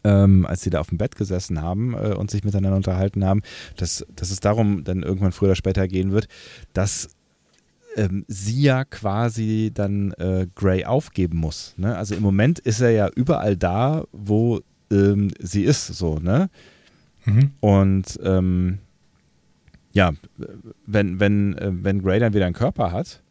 ähm, 0.04 0.46
als 0.46 0.62
sie 0.62 0.70
da 0.70 0.80
auf 0.80 0.90
dem 0.90 0.98
Bett 0.98 1.16
gesessen 1.16 1.62
haben 1.62 1.94
äh, 1.94 2.14
und 2.14 2.32
sich 2.32 2.44
miteinander 2.44 2.76
unterhalten 2.76 3.24
haben, 3.24 3.42
dass, 3.78 4.06
dass 4.16 4.32
es 4.32 4.40
darum 4.40 4.84
dann 4.84 5.04
irgendwann 5.04 5.32
früher 5.32 5.50
oder 5.50 5.56
später 5.56 5.88
gehen 5.88 6.12
wird, 6.12 6.28
dass 6.74 7.10
ähm, 7.96 8.26
sie 8.28 8.62
ja 8.62 8.86
quasi 8.86 9.72
dann 9.74 10.12
äh, 10.14 10.48
Gray 10.56 10.86
aufgeben 10.86 11.38
muss. 11.38 11.74
Ne? 11.78 11.96
Also 11.96 12.16
im 12.16 12.24
Moment 12.24 12.60
ist 12.60 12.82
er 12.82 12.92
ja 12.92 13.10
überall 13.16 13.58
da, 13.58 14.06
wo 14.12 14.62
ähm, 14.92 15.32
sie 15.40 15.64
ist, 15.64 15.88
so, 15.88 16.20
ne? 16.20 16.50
Mhm. 17.26 17.52
Und 17.60 18.20
ähm, 18.24 18.80
ja, 19.94 20.12
wenn, 20.86 21.20
wenn, 21.20 21.58
äh, 21.58 21.72
wenn 21.72 22.02
Gray 22.02 22.20
dann 22.20 22.34
wieder 22.34 22.46
einen 22.46 22.56
Körper 22.56 22.92
hat, 22.92 23.22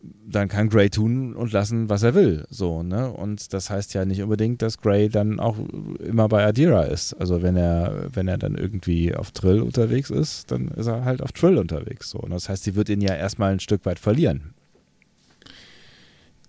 dann 0.00 0.48
kann 0.48 0.68
Gray 0.68 0.90
tun 0.90 1.34
und 1.34 1.52
lassen, 1.52 1.88
was 1.88 2.02
er 2.02 2.14
will. 2.14 2.44
So, 2.50 2.82
ne? 2.82 3.10
Und 3.10 3.52
das 3.52 3.70
heißt 3.70 3.94
ja 3.94 4.04
nicht 4.04 4.22
unbedingt, 4.22 4.62
dass 4.62 4.78
Gray 4.78 5.08
dann 5.08 5.40
auch 5.40 5.56
immer 5.98 6.28
bei 6.28 6.44
Adira 6.44 6.82
ist. 6.82 7.14
Also 7.14 7.42
wenn 7.42 7.56
er, 7.56 8.08
wenn 8.12 8.28
er 8.28 8.38
dann 8.38 8.54
irgendwie 8.54 9.14
auf 9.14 9.32
Trill 9.32 9.60
unterwegs 9.60 10.10
ist, 10.10 10.50
dann 10.50 10.68
ist 10.68 10.86
er 10.86 11.04
halt 11.04 11.22
auf 11.22 11.32
Trill 11.32 11.58
unterwegs. 11.58 12.10
So. 12.10 12.18
Und 12.18 12.30
das 12.30 12.48
heißt, 12.48 12.64
sie 12.64 12.74
wird 12.74 12.88
ihn 12.88 13.00
ja 13.00 13.14
erstmal 13.14 13.52
ein 13.52 13.60
Stück 13.60 13.86
weit 13.86 13.98
verlieren. 13.98 14.54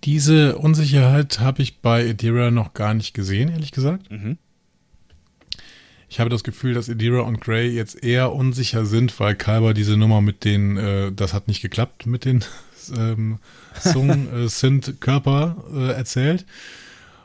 Diese 0.03 0.57
Unsicherheit 0.57 1.39
habe 1.39 1.61
ich 1.61 1.80
bei 1.80 2.09
Adira 2.09 2.51
noch 2.51 2.73
gar 2.73 2.93
nicht 2.93 3.13
gesehen, 3.13 3.49
ehrlich 3.49 3.71
gesagt. 3.71 4.09
Mhm. 4.09 4.38
Ich 6.09 6.19
habe 6.19 6.30
das 6.30 6.43
Gefühl, 6.43 6.73
dass 6.73 6.89
Adira 6.89 7.21
und 7.21 7.39
Gray 7.39 7.69
jetzt 7.69 8.03
eher 8.03 8.34
unsicher 8.34 8.85
sind, 8.85 9.19
weil 9.19 9.35
Kalber 9.35 9.73
diese 9.73 9.95
Nummer 9.95 10.21
mit 10.21 10.43
den, 10.43 10.77
äh, 10.77 11.11
das 11.11 11.34
hat 11.34 11.47
nicht 11.47 11.61
geklappt 11.61 12.07
mit 12.07 12.26
den 12.26 12.43
ähm, 12.97 13.38
Sung 13.80 14.34
äh, 14.34 14.47
sind 14.47 15.01
Körper 15.01 15.63
äh, 15.73 15.91
erzählt. 15.91 16.45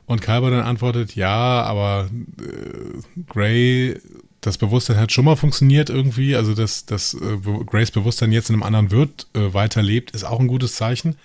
Und 0.06 0.20
Kalber 0.20 0.50
dann 0.50 0.60
antwortet, 0.60 1.16
ja, 1.16 1.62
aber 1.62 2.10
äh, 2.38 3.22
Gray, 3.26 3.98
das 4.42 4.58
Bewusstsein 4.58 4.98
hat 4.98 5.12
schon 5.12 5.24
mal 5.24 5.36
funktioniert 5.36 5.88
irgendwie. 5.88 6.36
Also, 6.36 6.54
dass, 6.54 6.84
dass 6.84 7.14
äh, 7.14 7.38
Grays 7.64 7.90
Bewusstsein 7.90 8.32
jetzt 8.32 8.50
in 8.50 8.54
einem 8.54 8.62
anderen 8.62 8.90
Wirt 8.90 9.26
äh, 9.34 9.54
weiterlebt, 9.54 10.10
ist 10.10 10.24
auch 10.24 10.40
ein 10.40 10.48
gutes 10.48 10.74
Zeichen. 10.74 11.16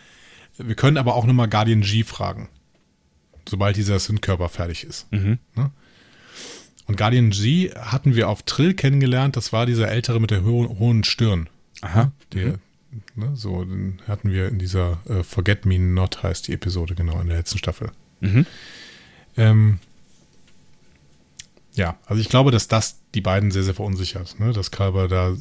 Wir 0.60 0.76
können 0.76 0.98
aber 0.98 1.16
auch 1.16 1.26
nochmal 1.26 1.48
Guardian 1.48 1.82
G 1.82 2.04
fragen, 2.04 2.50
sobald 3.48 3.78
dieser 3.78 3.98
Synth-Körper 3.98 4.50
fertig 4.50 4.84
ist. 4.84 5.12
Mhm. 5.12 5.40
Ne? 5.56 5.72
Und 6.86 6.98
Guardian 6.98 7.30
G 7.30 7.72
hatten 7.76 8.16
wir 8.16 8.30
auf 8.30 8.44
Trill 8.44 8.74
kennengelernt, 8.74 9.38
das 9.38 9.54
war 9.54 9.66
dieser 9.66 9.90
ältere 9.90 10.20
mit 10.20 10.32
der 10.32 10.44
ho 10.44 10.76
hohen 10.80 11.04
Stirn. 11.04 11.48
Aha. 11.82 12.12
Der, 12.34 12.60
ne, 13.16 13.36
so, 13.36 13.64
den 13.64 14.02
hatten 14.08 14.32
wir 14.32 14.50
in 14.50 14.60
dieser 14.60 15.00
äh, 15.08 15.24
Forget 15.24 15.66
Me 15.66 15.80
Not 15.80 16.24
heißt 16.24 16.48
die 16.48 16.54
Episode, 16.54 16.96
genau, 16.96 17.22
in 17.22 17.28
der 17.28 17.38
letzten 17.38 17.58
Staffel. 17.58 17.92
Mhm. 18.20 18.46
Ähm, 19.38 19.80
ja, 21.76 21.98
also 22.06 22.22
ich 22.22 22.30
glaube, 22.30 22.52
dass 22.52 22.68
das 22.68 23.00
die 23.16 23.22
beiden 23.22 23.52
sehr, 23.52 23.64
sehr 23.64 23.76
verunsichert, 23.76 24.40
ne? 24.40 24.52
dass 24.52 24.72
Kalber 24.72 25.08
da 25.08 25.36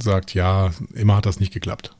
sagt, 0.00 0.34
ja, 0.34 0.70
immer 0.94 1.16
hat 1.16 1.26
das 1.26 1.40
nicht 1.40 1.52
geklappt. 1.52 1.96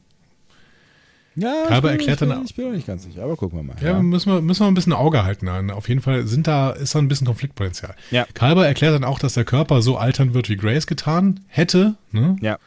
Ja, 1.37 1.67
Kalber 1.69 1.93
ich 1.93 1.99
bin, 1.99 2.09
erklärt 2.09 2.17
ich 2.17 2.21
bin, 2.21 2.29
dann- 2.31 2.45
Ich 2.45 2.55
bin 2.55 2.67
auch 2.67 2.73
nicht 2.73 2.87
ganz 2.87 3.05
sicher, 3.05 3.23
aber 3.23 3.37
gucken 3.37 3.59
wir 3.59 3.63
mal. 3.63 3.77
Ja, 3.83 4.01
müssen 4.03 4.33
wir, 4.33 4.41
müssen 4.41 4.61
wir 4.63 4.67
ein 4.69 4.75
bisschen 4.75 4.93
Auge 4.93 5.25
halten. 5.25 5.47
An. 5.49 5.71
Auf 5.71 5.89
jeden 5.89 6.01
Fall 6.01 6.27
sind 6.27 6.47
da, 6.49 6.71
ist 6.71 6.95
da 6.95 6.99
ein 6.99 7.07
bisschen 7.09 7.27
Konfliktpotenzial. 7.27 7.95
Ja. 8.11 8.27
Kalber 8.35 8.67
erklärt 8.67 8.95
dann 8.95 9.05
auch, 9.05 9.19
dass 9.21 9.35
der 9.35 9.45
Körper 9.45 9.81
so 9.83 9.97
altern 9.97 10.35
wird, 10.35 10.49
wie 10.49 10.57
Grace 10.57 10.87
getan 10.87 11.41
hätte. 11.47 11.95
Ne? 12.11 12.37
ja. 12.41 12.59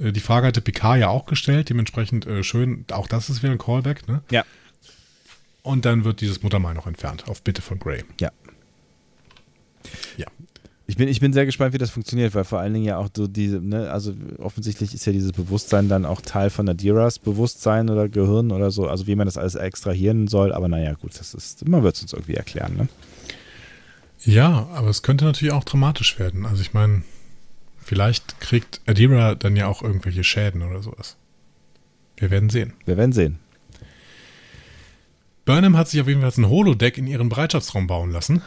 Äh, 0.00 0.10
Die 0.12 0.20
Frage 0.20 0.48
hatte 0.48 0.60
Picard 0.60 0.98
ja 0.98 1.08
auch 1.08 1.26
gestellt, 1.26 1.70
dementsprechend 1.70 2.26
äh, 2.26 2.42
schön, 2.42 2.84
auch 2.92 3.06
das 3.06 3.30
ist 3.30 3.42
wieder 3.44 3.52
ein 3.52 3.58
Callback. 3.58 4.08
Ne? 4.08 4.22
Ja. 4.30 4.44
Und 5.62 5.84
dann 5.84 6.04
wird 6.04 6.20
dieses 6.20 6.42
Muttermal 6.42 6.74
noch 6.74 6.86
entfernt, 6.86 7.24
auf 7.28 7.42
Bitte 7.42 7.62
von 7.62 7.78
Grey. 7.78 8.02
Ja. 8.20 8.30
Ja. 10.16 10.26
Ich 10.90 10.96
bin, 10.96 11.06
ich 11.06 11.20
bin 11.20 11.32
sehr 11.32 11.46
gespannt, 11.46 11.72
wie 11.72 11.78
das 11.78 11.90
funktioniert, 11.90 12.34
weil 12.34 12.42
vor 12.42 12.58
allen 12.58 12.74
Dingen 12.74 12.84
ja 12.84 12.96
auch 12.96 13.06
so 13.16 13.28
diese, 13.28 13.60
ne, 13.60 13.88
also 13.92 14.12
offensichtlich 14.38 14.92
ist 14.92 15.06
ja 15.06 15.12
dieses 15.12 15.30
Bewusstsein 15.30 15.88
dann 15.88 16.04
auch 16.04 16.20
Teil 16.20 16.50
von 16.50 16.66
Nadiras 16.66 17.20
Bewusstsein 17.20 17.88
oder 17.88 18.08
Gehirn 18.08 18.50
oder 18.50 18.72
so, 18.72 18.88
also 18.88 19.06
wie 19.06 19.14
man 19.14 19.26
das 19.26 19.38
alles 19.38 19.54
extrahieren 19.54 20.26
soll, 20.26 20.52
aber 20.52 20.66
naja, 20.66 20.94
gut, 20.94 21.12
das 21.16 21.32
ist, 21.32 21.68
man 21.68 21.84
wird 21.84 21.94
es 21.94 22.02
uns 22.02 22.12
irgendwie 22.12 22.34
erklären, 22.34 22.76
ne? 22.76 22.88
Ja, 24.24 24.66
aber 24.74 24.88
es 24.88 25.02
könnte 25.02 25.24
natürlich 25.26 25.54
auch 25.54 25.62
dramatisch 25.62 26.18
werden. 26.18 26.44
Also 26.44 26.60
ich 26.60 26.74
meine, 26.74 27.02
vielleicht 27.78 28.40
kriegt 28.40 28.80
Adira 28.86 29.36
dann 29.36 29.54
ja 29.54 29.68
auch 29.68 29.82
irgendwelche 29.82 30.24
Schäden 30.24 30.62
oder 30.62 30.82
sowas. 30.82 31.16
Wir 32.16 32.32
werden 32.32 32.50
sehen. 32.50 32.72
Wir 32.84 32.96
werden 32.96 33.12
sehen. 33.12 33.38
Burnham 35.44 35.76
hat 35.76 35.88
sich 35.88 36.00
auf 36.00 36.08
jeden 36.08 36.20
Fall 36.20 36.32
ein 36.36 36.48
Holodeck 36.48 36.98
in 36.98 37.06
ihren 37.06 37.28
Bereitschaftsraum 37.28 37.86
bauen 37.86 38.10
lassen. 38.10 38.42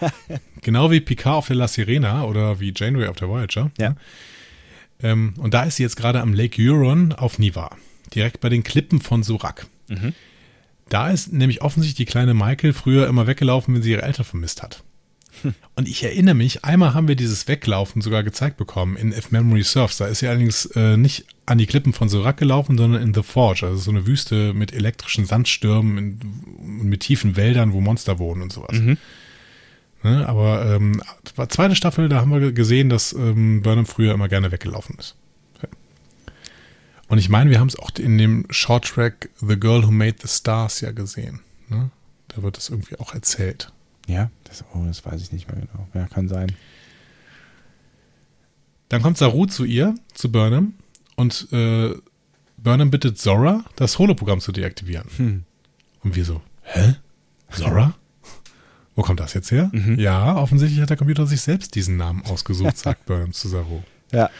genau 0.62 0.90
wie 0.90 1.00
Picard 1.00 1.36
auf 1.36 1.46
der 1.46 1.56
La 1.56 1.68
Sirena 1.68 2.24
oder 2.24 2.60
wie 2.60 2.72
Janeway 2.74 3.08
auf 3.08 3.16
der 3.16 3.28
Voyager. 3.28 3.70
Ja. 3.78 3.96
Ähm, 5.02 5.34
und 5.38 5.54
da 5.54 5.64
ist 5.64 5.76
sie 5.76 5.82
jetzt 5.82 5.96
gerade 5.96 6.20
am 6.20 6.32
Lake 6.34 6.62
Huron 6.62 7.12
auf 7.12 7.38
Niva, 7.38 7.76
direkt 8.14 8.40
bei 8.40 8.48
den 8.48 8.62
Klippen 8.62 9.00
von 9.00 9.22
Surak. 9.22 9.66
Da 10.88 11.10
ist 11.10 11.32
nämlich 11.32 11.62
offensichtlich 11.62 12.06
die 12.06 12.10
kleine 12.10 12.34
Michael 12.34 12.72
früher 12.72 13.08
immer 13.08 13.26
weggelaufen, 13.26 13.74
wenn 13.74 13.82
sie 13.82 13.92
ihre 13.92 14.02
Eltern 14.02 14.24
vermisst 14.24 14.62
hat. 14.62 14.84
Und 15.76 15.88
ich 15.88 16.02
erinnere 16.04 16.34
mich, 16.34 16.64
einmal 16.64 16.94
haben 16.94 17.08
wir 17.08 17.16
dieses 17.16 17.48
Weglaufen 17.48 18.02
sogar 18.02 18.22
gezeigt 18.22 18.56
bekommen 18.56 18.96
in 18.96 19.12
If 19.12 19.30
Memory 19.30 19.62
Serves. 19.62 19.96
Da 19.96 20.06
ist 20.06 20.20
sie 20.20 20.28
allerdings 20.28 20.66
äh, 20.76 20.96
nicht 20.96 21.26
an 21.46 21.58
die 21.58 21.66
Klippen 21.66 21.92
von 21.92 22.08
Surak 22.08 22.36
gelaufen, 22.36 22.78
sondern 22.78 23.02
in 23.02 23.12
The 23.12 23.22
Forge, 23.22 23.66
also 23.66 23.78
so 23.78 23.90
eine 23.90 24.06
Wüste 24.06 24.54
mit 24.54 24.72
elektrischen 24.72 25.26
Sandstürmen 25.26 25.98
in, 25.98 26.88
mit 26.88 27.00
tiefen 27.00 27.36
Wäldern, 27.36 27.72
wo 27.72 27.80
Monster 27.80 28.18
wohnen 28.18 28.42
und 28.42 28.52
sowas. 28.52 28.76
Ne, 30.02 30.28
aber 30.28 30.74
ähm, 30.74 31.02
zweite 31.48 31.74
Staffel, 31.74 32.08
da 32.08 32.20
haben 32.20 32.30
wir 32.30 32.52
gesehen, 32.52 32.90
dass 32.90 33.14
ähm, 33.14 33.62
Burnham 33.62 33.86
früher 33.86 34.12
immer 34.12 34.28
gerne 34.28 34.52
weggelaufen 34.52 34.96
ist. 34.98 35.16
Und 37.08 37.18
ich 37.18 37.28
meine, 37.28 37.50
wir 37.50 37.60
haben 37.60 37.68
es 37.68 37.78
auch 37.78 37.90
in 37.98 38.18
dem 38.18 38.46
Shorttrack 38.50 39.28
The 39.40 39.58
Girl 39.58 39.84
Who 39.84 39.90
Made 39.90 40.16
the 40.22 40.28
Stars 40.28 40.80
ja 40.80 40.90
gesehen. 40.90 41.40
Ne? 41.68 41.90
Da 42.28 42.42
wird 42.42 42.58
es 42.58 42.70
irgendwie 42.70 42.98
auch 42.98 43.14
erzählt. 43.14 43.72
Ja, 44.06 44.30
das, 44.44 44.64
oh, 44.74 44.84
das 44.86 45.04
weiß 45.04 45.22
ich 45.22 45.32
nicht 45.32 45.50
mehr 45.50 45.60
genau. 45.60 45.88
Ja, 45.94 46.06
kann 46.06 46.28
sein. 46.28 46.52
Dann 48.88 49.02
kommt 49.02 49.18
Saru 49.18 49.46
zu 49.46 49.64
ihr, 49.64 49.94
zu 50.12 50.30
Burnham, 50.30 50.74
und 51.16 51.48
äh, 51.52 51.94
Burnham 52.56 52.90
bittet 52.90 53.18
Zora, 53.18 53.64
das 53.76 53.98
Holoprogramm 53.98 54.40
zu 54.40 54.52
deaktivieren. 54.52 55.08
Hm. 55.16 55.44
Und 56.02 56.16
wir 56.16 56.24
so, 56.24 56.42
hä? 56.62 56.96
Zora? 57.50 57.94
Wo 58.94 59.02
kommt 59.02 59.20
das 59.20 59.34
jetzt 59.34 59.50
her? 59.50 59.72
Ja, 59.96 60.36
offensichtlich 60.36 60.80
hat 60.80 60.90
der 60.90 60.96
Computer 60.96 61.26
sich 61.26 61.40
selbst 61.40 61.74
diesen 61.74 61.96
Namen 61.96 62.22
ausgesucht, 62.24 62.78
sagt 62.78 63.04
Burnham 63.06 63.32
zu 63.32 63.48
Saru. 63.48 63.82
Ja. 64.12 64.30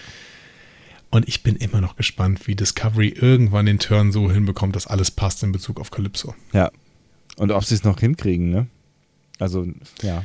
Und 1.10 1.28
ich 1.28 1.42
bin 1.42 1.56
immer 1.56 1.80
noch 1.80 1.96
gespannt, 1.96 2.46
wie 2.46 2.54
Discovery 2.54 3.08
irgendwann 3.08 3.66
den 3.66 3.78
Turn 3.78 4.12
so 4.12 4.30
hinbekommt, 4.30 4.76
dass 4.76 4.86
alles 4.86 5.10
passt 5.10 5.42
in 5.42 5.52
Bezug 5.52 5.80
auf 5.80 5.90
Calypso. 5.90 6.34
Ja. 6.52 6.70
Und 7.36 7.50
ob 7.50 7.64
sie 7.64 7.74
es 7.74 7.84
noch 7.84 8.00
hinkriegen, 8.00 8.50
ne? 8.50 8.66
Also, 9.44 9.66
ja. 10.02 10.24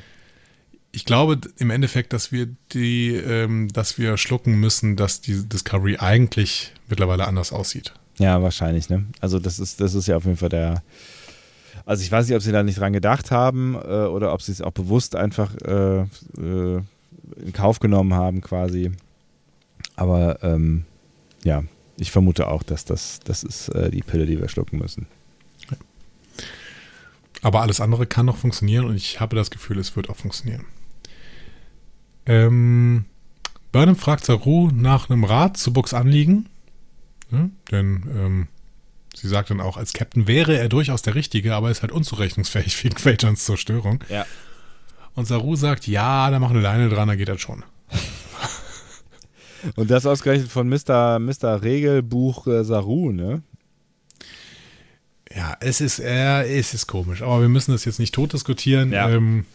Ich 0.92 1.06
glaube 1.06 1.40
im 1.58 1.70
Endeffekt, 1.70 2.14
dass 2.14 2.32
wir 2.32 2.48
die, 2.74 3.14
ähm, 3.14 3.68
dass 3.72 4.00
wir 4.00 4.18
schlucken 4.18 4.56
müssen, 4.60 4.96
dass 4.96 5.22
die 5.22 5.48
Discovery 5.48 5.98
eigentlich 5.98 6.74
mittlerweile 6.88 7.28
anders 7.28 7.54
aussieht. 7.54 7.94
Ja, 8.18 8.42
wahrscheinlich, 8.42 8.90
ne? 8.90 9.06
Also 9.22 9.38
das 9.40 9.60
ist, 9.60 9.80
das 9.82 9.94
ist 9.94 10.08
ja 10.08 10.18
auf 10.18 10.26
jeden 10.26 10.38
Fall 10.38 10.50
der. 10.50 10.82
Also 11.86 12.04
ich 12.04 12.12
weiß 12.12 12.28
nicht, 12.28 12.36
ob 12.36 12.42
sie 12.42 12.52
da 12.52 12.64
nicht 12.64 12.80
dran 12.80 12.94
gedacht 12.94 13.30
haben 13.30 13.76
äh, 13.76 14.06
oder 14.06 14.34
ob 14.34 14.42
sie 14.42 14.52
es 14.52 14.62
auch 14.62 14.72
bewusst 14.72 15.16
einfach 15.16 15.56
äh, 15.64 16.02
äh, 16.02 16.82
in 17.38 17.54
Kauf 17.54 17.80
genommen 17.80 18.16
haben, 18.16 18.42
quasi. 18.42 18.92
Aber 19.96 20.42
ähm, 20.44 20.86
ja, 21.44 21.64
ich 21.98 22.12
vermute 22.12 22.48
auch, 22.48 22.64
dass 22.64 22.86
das, 22.86 23.20
das 23.24 23.44
ist 23.44 23.70
äh, 23.70 23.92
die 23.92 24.02
Pille, 24.02 24.26
die 24.26 24.40
wir 24.40 24.50
schlucken 24.50 24.80
müssen. 24.80 25.08
Aber 27.42 27.62
alles 27.62 27.80
andere 27.80 28.06
kann 28.06 28.26
noch 28.26 28.38
funktionieren 28.38 28.86
und 28.86 28.96
ich 28.96 29.20
habe 29.20 29.36
das 29.36 29.50
Gefühl, 29.50 29.80
es 29.80 29.96
wird 29.96 30.10
auch 30.10 30.18
funktionieren. 30.18 30.66
Ähm, 32.26 33.06
Burnham 33.72 33.96
fragt 33.96 34.26
Saru 34.26 34.70
nach 34.74 35.10
einem 35.10 35.24
Rat 35.24 35.58
zu 35.58 35.72
Books 35.72 35.94
Anliegen. 35.94 36.48
Ne? 37.32 37.52
Denn 37.72 38.04
ähm, 38.16 38.48
sie 39.16 39.28
sagt 39.28 39.52
dann 39.52 39.62
auch, 39.62 39.78
als 39.78 39.94
Captain 39.94 40.28
wäre 40.28 40.58
er 40.58 40.70
durchaus 40.70 41.02
der 41.02 41.16
Richtige, 41.16 41.56
aber 41.56 41.72
ist 41.72 41.82
halt 41.82 41.92
unzurechnungsfähig 41.92 42.84
wegen 42.84 42.96
Quajans 42.96 43.46
Zerstörung. 43.46 44.04
Ja. 44.10 44.26
Und 45.16 45.26
Saru 45.26 45.56
sagt, 45.56 45.88
ja, 45.88 46.30
da 46.30 46.40
mach 46.40 46.50
eine 46.50 46.62
Leine 46.62 46.90
dran, 46.90 47.08
da 47.08 47.16
geht 47.16 47.30
das 47.30 47.42
schon. 47.42 47.64
Und 49.76 49.92
das 49.92 50.06
ausgerechnet 50.06 50.50
von 50.50 50.70
Mr. 50.70 51.20
Mr. 51.20 51.62
Regelbuch 51.62 52.48
äh, 52.48 52.64
Saru, 52.64 53.12
ne? 53.12 53.44
Ja, 55.36 55.58
es 55.60 55.80
ist, 55.82 56.00
äh, 56.00 56.44
es 56.58 56.74
ist 56.74 56.88
komisch, 56.88 57.22
aber 57.22 57.42
wir 57.42 57.50
müssen 57.50 57.72
das 57.72 57.86
jetzt 57.86 58.00
nicht 58.00 58.14
tot 58.14 58.34
diskutieren. 58.34 58.92
Ja. 58.92 59.10
Ähm, 59.10 59.46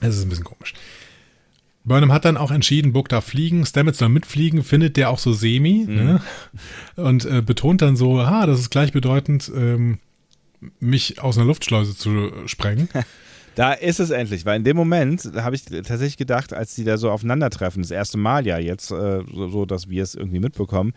es 0.00 0.16
ist 0.16 0.22
ein 0.22 0.28
bisschen 0.28 0.44
komisch. 0.44 0.74
Burnham 1.84 2.12
hat 2.12 2.24
dann 2.24 2.38
auch 2.38 2.50
entschieden, 2.50 2.94
Book 2.94 3.10
darf 3.10 3.26
fliegen, 3.26 3.66
Stamets 3.66 3.98
soll 3.98 4.08
mitfliegen, 4.08 4.64
findet 4.64 4.96
der 4.96 5.10
auch 5.10 5.18
so 5.18 5.34
semi 5.34 5.84
ne? 5.86 6.22
und 6.96 7.26
äh, 7.26 7.42
betont 7.42 7.82
dann 7.82 7.96
so, 7.96 8.26
ha, 8.26 8.46
das 8.46 8.58
ist 8.58 8.70
gleichbedeutend, 8.70 9.52
ähm, 9.54 9.98
mich 10.80 11.20
aus 11.20 11.36
einer 11.36 11.46
Luftschleuse 11.46 11.96
zu 11.96 12.32
sprengen. 12.46 12.88
Da 13.56 13.72
ist 13.72 14.00
es 14.00 14.10
endlich, 14.10 14.44
weil 14.46 14.56
in 14.56 14.64
dem 14.64 14.76
Moment 14.76 15.30
habe 15.36 15.54
ich 15.54 15.64
tatsächlich 15.64 16.16
gedacht, 16.16 16.52
als 16.52 16.74
die 16.74 16.82
da 16.82 16.98
so 16.98 17.08
aufeinandertreffen, 17.12 17.82
das 17.82 17.92
erste 17.92 18.18
Mal 18.18 18.48
ja 18.48 18.58
jetzt, 18.58 18.90
äh, 18.90 19.22
so, 19.32 19.48
so, 19.48 19.64
dass 19.64 19.88
wir 19.88 20.02
es 20.02 20.16
irgendwie 20.16 20.40
mitbekommen, 20.40 20.92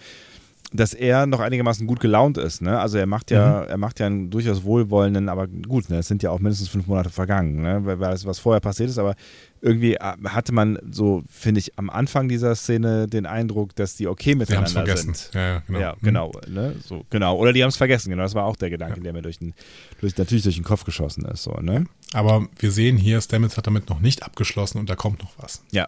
dass 0.73 0.93
er 0.93 1.25
noch 1.27 1.39
einigermaßen 1.39 1.87
gut 1.87 1.99
gelaunt 2.01 2.37
ist. 2.37 2.61
Ne? 2.61 2.77
Also 2.77 2.97
er 2.97 3.05
macht 3.05 3.31
ja, 3.31 3.63
er 3.63 3.77
macht 3.77 3.99
ja 4.01 4.05
einen 4.07 4.29
durchaus 4.29 4.63
wohlwollenden, 4.63 5.29
aber 5.29 5.47
gut, 5.47 5.89
ne? 5.89 5.99
es 5.99 6.07
sind 6.09 6.23
ja 6.23 6.29
auch 6.31 6.39
mindestens 6.39 6.67
fünf 6.67 6.87
Monate 6.87 7.09
vergangen, 7.09 7.61
ne? 7.61 7.81
wer 7.85 7.99
weiß, 7.99 8.25
was 8.25 8.39
vorher 8.39 8.59
passiert 8.59 8.89
ist, 8.89 8.97
aber 8.97 9.15
irgendwie 9.61 9.95
äh, 9.95 9.99
hatte 10.25 10.51
man 10.53 10.77
so, 10.91 11.23
finde 11.29 11.59
ich, 11.59 11.79
am 11.79 11.89
Anfang 11.89 12.27
dieser 12.27 12.53
Szene 12.55 13.07
den 13.07 13.25
Eindruck, 13.25 13.75
dass 13.75 13.95
die 13.95 14.07
okay 14.07 14.31
Wir 14.37 14.45
haben 14.57 14.65
es 14.65 14.73
miteinander 14.73 14.73
vergessen. 14.97 15.13
sind. 15.13 15.33
Ja, 15.33 15.47
ja, 15.47 15.59
genau. 15.65 15.79
Ja, 15.79 15.91
Hm. 15.93 15.99
genau, 16.03 16.31
ne? 16.49 16.75
so, 16.85 17.05
genau. 17.09 17.37
Oder 17.37 17.53
die 17.53 17.63
haben 17.63 17.69
es 17.69 17.77
vergessen, 17.77 18.09
genau. 18.09 18.23
Das 18.23 18.35
war 18.35 18.43
auch 18.45 18.55
der 18.57 18.69
Gedanke, 18.69 18.99
der 18.99 19.13
mir 19.13 19.21
durch 19.21 19.39
den, 19.39 19.53
durch, 20.01 20.17
natürlich 20.17 20.43
durch 20.43 20.55
den 20.55 20.63
Kopf 20.65 20.83
geschossen 20.83 21.23
ist. 21.25 21.43
So, 21.43 21.53
ne? 21.61 21.85
Aber 22.13 22.45
wir 22.59 22.71
sehen 22.71 22.97
hier, 22.97 23.19
Stamets 23.21 23.55
hat 23.57 23.67
damit 23.67 23.89
noch 23.89 23.99
nicht 24.01 24.23
abgeschlossen 24.23 24.79
und 24.79 24.89
da 24.89 24.95
kommt 24.95 25.23
noch 25.23 25.31
was. 25.37 25.63
Ja. 25.71 25.87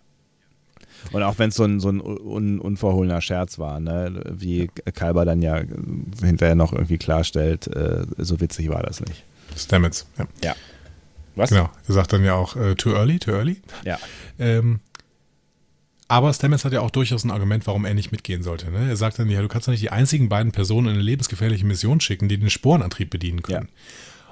Und 1.12 1.24
auch 1.24 1.40
wenn 1.40 1.50
es 1.50 1.56
so 1.56 1.64
ein, 1.64 1.80
so 1.80 1.90
ein 1.90 2.02
un, 2.02 2.60
unverhohlener 2.60 3.22
Scherz 3.22 3.60
war, 3.60 3.80
ne? 3.80 4.22
wie 4.30 4.70
Kalber 4.94 5.26
dann 5.26 5.42
ja 5.42 5.62
hinterher 6.22 6.56
noch 6.56 6.74
irgendwie 6.74 6.98
klarstellt, 6.98 7.68
äh, 7.68 8.06
so 8.18 8.40
witzig 8.40 8.70
war 8.70 8.84
das 8.84 9.02
nicht. 9.02 9.24
Stamets, 9.56 10.08
ja. 10.18 10.28
Ja. 10.44 10.56
Was? 11.36 11.50
Genau. 11.50 11.70
Er 11.88 11.94
sagt 11.94 12.14
dann 12.14 12.24
ja 12.24 12.34
auch, 12.36 12.56
äh, 12.56 12.76
too 12.76 12.92
early, 12.92 13.20
too 13.20 13.32
early. 13.32 13.62
Ja. 13.86 13.98
Ähm, 14.38 14.82
aber 16.08 16.34
Stamets 16.34 16.66
hat 16.66 16.74
ja 16.74 16.82
auch 16.82 16.90
durchaus 16.90 17.24
ein 17.24 17.32
Argument, 17.32 17.68
warum 17.68 17.86
er 17.86 17.94
nicht 17.94 18.12
mitgehen 18.12 18.42
sollte. 18.42 18.72
Ne? 18.72 18.90
Er 18.90 18.98
sagt 18.98 19.20
dann, 19.20 19.30
ja, 19.30 19.42
du 19.42 19.48
kannst 19.48 19.68
doch 19.68 19.72
nicht 19.72 19.84
die 19.84 19.92
einzigen 19.92 20.28
beiden 20.28 20.52
Personen 20.52 20.88
in 20.88 20.94
eine 20.96 21.04
lebensgefährliche 21.04 21.66
Mission 21.66 22.02
schicken, 22.02 22.28
die 22.28 22.40
den 22.40 22.50
Sporenantrieb 22.50 23.12
bedienen 23.12 23.44
können. 23.44 23.70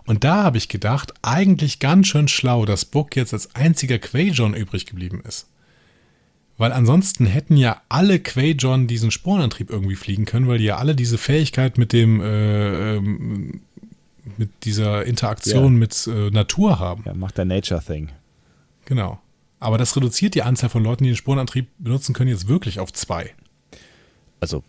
Und 0.06 0.24
da 0.24 0.44
habe 0.44 0.58
ich 0.58 0.70
gedacht, 0.70 1.14
eigentlich 1.22 1.80
ganz 1.80 2.08
schön 2.08 2.28
schlau, 2.28 2.66
dass 2.66 2.86
Book 2.86 3.16
jetzt 3.16 3.34
als 3.34 3.54
einziger 3.56 4.00
Quajon 4.00 4.56
übrig 4.56 4.86
geblieben 4.86 5.22
ist. 5.28 5.48
Weil 6.58 6.72
ansonsten 6.72 7.26
hätten 7.28 7.56
ja 7.56 7.82
alle 7.88 8.20
Quajon 8.20 8.88
diesen 8.88 9.12
Sporenantrieb 9.12 9.70
irgendwie 9.70 9.96
fliegen 9.96 10.26
können, 10.26 10.48
weil 10.48 10.58
die 10.58 10.64
ja 10.66 10.78
alle 10.78 10.96
diese 10.96 11.18
Fähigkeit 11.18 11.78
mit 11.78 11.94
dem 11.94 12.20
äh, 12.22 12.96
ähm, 12.96 13.62
mit 14.38 14.50
dieser 14.66 15.06
Interaktion 15.06 15.74
Ja. 15.74 15.80
mit 15.80 16.08
äh, 16.08 16.30
Natur 16.32 16.80
haben. 16.80 17.04
Ja, 17.06 17.14
macht 17.14 17.38
der 17.38 17.46
Nature-Thing. 17.46 18.10
Genau. 18.86 19.20
Aber 19.60 19.78
das 19.78 19.96
reduziert 19.96 20.36
die 20.36 20.44
Anzahl 20.44 20.70
von 20.70 20.84
Leuten, 20.84 21.04
die 21.04 21.12
den 21.12 21.16
Spurenantrieb 21.16 21.68
benutzen 21.80 22.14
können, 22.14 22.30
jetzt 22.30 22.48
wirklich 22.48 22.80
auf 22.80 22.92
zwei. 22.94 23.34
Also 24.40 24.64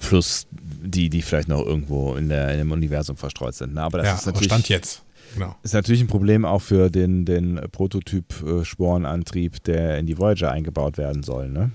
plus 0.00 0.46
die, 0.52 1.08
die 1.08 1.22
vielleicht 1.22 1.48
noch 1.48 1.64
irgendwo 1.64 2.16
in, 2.16 2.28
der, 2.28 2.50
in 2.52 2.58
dem 2.58 2.70
Universum 2.72 3.16
verstreut 3.16 3.54
sind. 3.54 3.74
Ne? 3.74 3.82
Aber 3.82 3.98
das 3.98 4.06
ja, 4.06 4.14
ist 4.14 4.22
aber 4.22 4.32
natürlich. 4.32 4.52
Stand 4.52 4.68
jetzt. 4.68 5.02
Genau. 5.36 5.54
Ist 5.62 5.74
natürlich 5.74 6.00
ein 6.00 6.06
Problem 6.06 6.46
auch 6.46 6.62
für 6.62 6.88
den, 6.88 7.26
den 7.26 7.60
Prototyp-Sporenantrieb, 7.70 9.62
der 9.64 9.98
in 9.98 10.06
die 10.06 10.16
Voyager 10.16 10.50
eingebaut 10.50 10.96
werden 10.96 11.22
soll. 11.22 11.50
Ne? 11.50 11.72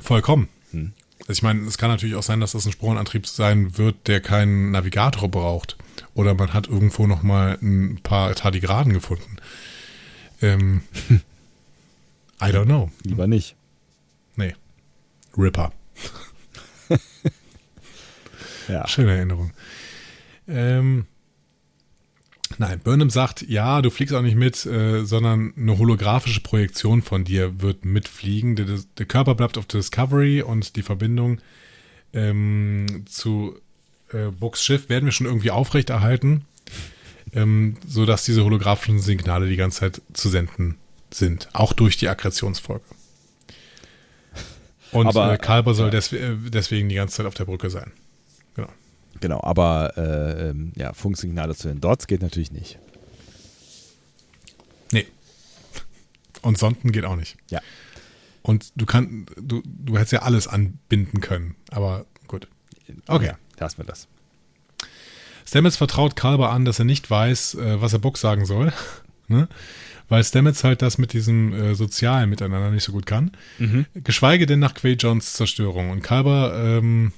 Vollkommen. 0.00 0.48
Hm. 0.70 0.94
Also 1.20 1.32
ich 1.32 1.42
meine, 1.42 1.60
es 1.66 1.76
kann 1.76 1.90
natürlich 1.90 2.16
auch 2.16 2.22
sein, 2.22 2.40
dass 2.40 2.52
das 2.52 2.64
ein 2.64 2.72
Sporenantrieb 2.72 3.26
sein 3.26 3.76
wird, 3.76 4.08
der 4.08 4.22
keinen 4.22 4.70
Navigator 4.70 5.28
braucht. 5.28 5.76
Oder 6.14 6.32
man 6.32 6.54
hat 6.54 6.68
irgendwo 6.68 7.06
noch 7.06 7.22
mal 7.22 7.58
ein 7.60 8.00
paar 8.02 8.34
Tardigraden 8.34 8.94
gefunden. 8.94 9.36
Ähm, 10.40 10.80
I 12.40 12.46
don't 12.46 12.64
know. 12.64 12.90
Lieber 13.04 13.26
nicht. 13.26 13.56
Nee. 14.36 14.54
Ripper. 15.36 15.72
Ja. 18.68 18.86
Schöne 18.86 19.16
Erinnerung. 19.16 19.50
Ähm, 20.46 21.06
nein, 22.58 22.80
Burnham 22.80 23.10
sagt, 23.10 23.42
ja, 23.42 23.82
du 23.82 23.90
fliegst 23.90 24.14
auch 24.14 24.22
nicht 24.22 24.36
mit, 24.36 24.64
äh, 24.66 25.04
sondern 25.04 25.52
eine 25.56 25.78
holographische 25.78 26.40
Projektion 26.40 27.02
von 27.02 27.24
dir 27.24 27.60
wird 27.60 27.84
mitfliegen. 27.84 28.56
Der, 28.56 28.66
der 28.98 29.06
Körper 29.06 29.34
bleibt 29.34 29.58
auf 29.58 29.66
Discovery 29.66 30.42
und 30.42 30.76
die 30.76 30.82
Verbindung 30.82 31.40
ähm, 32.12 33.04
zu 33.06 33.58
äh, 34.12 34.28
Books 34.30 34.64
Schiff 34.64 34.88
werden 34.88 35.04
wir 35.06 35.12
schon 35.12 35.26
irgendwie 35.26 35.50
aufrechterhalten, 35.50 36.44
ähm, 37.32 37.76
sodass 37.86 38.24
diese 38.24 38.44
holographischen 38.44 39.00
Signale 39.00 39.48
die 39.48 39.56
ganze 39.56 39.80
Zeit 39.80 40.02
zu 40.12 40.28
senden 40.28 40.76
sind, 41.10 41.48
auch 41.52 41.72
durch 41.72 41.96
die 41.96 42.08
Aggressionsfolge. 42.08 42.84
Und 44.92 45.06
Aber- 45.06 45.32
äh, 45.32 45.38
Kalber 45.38 45.74
soll 45.74 45.90
des, 45.90 46.12
äh, 46.12 46.34
deswegen 46.48 46.88
die 46.88 46.96
ganze 46.96 47.16
Zeit 47.16 47.26
auf 47.26 47.34
der 47.34 47.46
Brücke 47.46 47.70
sein. 47.70 47.92
Genau. 49.20 49.40
Aber 49.42 49.96
äh, 49.96 50.50
ähm, 50.50 50.72
ja, 50.76 50.92
Funksignale 50.92 51.54
zu 51.54 51.68
den 51.68 51.80
Dots 51.80 52.06
geht 52.06 52.22
natürlich 52.22 52.52
nicht. 52.52 52.78
Nee. 54.90 55.06
Und 56.42 56.58
Sonden 56.58 56.92
geht 56.92 57.04
auch 57.04 57.16
nicht. 57.16 57.36
Ja. 57.50 57.60
Und 58.42 58.72
du 58.74 58.86
kannst, 58.86 59.10
du, 59.40 59.62
du 59.64 59.96
hättest 59.96 60.12
ja 60.12 60.22
alles 60.22 60.48
anbinden 60.48 61.20
können, 61.20 61.54
aber 61.70 62.06
gut. 62.26 62.48
Okay. 63.06 63.26
Ja, 63.26 63.38
lassen 63.58 63.78
wir 63.78 63.84
das. 63.84 64.08
Stamets 65.46 65.76
vertraut 65.76 66.16
Kalber 66.16 66.50
an, 66.50 66.64
dass 66.64 66.78
er 66.78 66.84
nicht 66.84 67.10
weiß, 67.10 67.54
äh, 67.54 67.80
was 67.80 67.92
er 67.92 67.98
Bock 68.00 68.18
sagen 68.18 68.44
soll. 68.44 68.72
ne? 69.28 69.48
Weil 70.08 70.24
Stamets 70.24 70.64
halt 70.64 70.82
das 70.82 70.98
mit 70.98 71.12
diesem 71.12 71.52
äh, 71.52 71.74
sozialen 71.74 72.28
Miteinander 72.28 72.70
nicht 72.70 72.84
so 72.84 72.92
gut 72.92 73.06
kann. 73.06 73.30
Geschweige 73.94 74.46
denn 74.46 74.58
nach 74.58 74.74
Quay 74.74 74.94
Johns 74.94 75.34
Zerstörung. 75.34 75.90
Und 75.90 76.02
Kalber 76.02 76.54
ähm, 76.56 77.12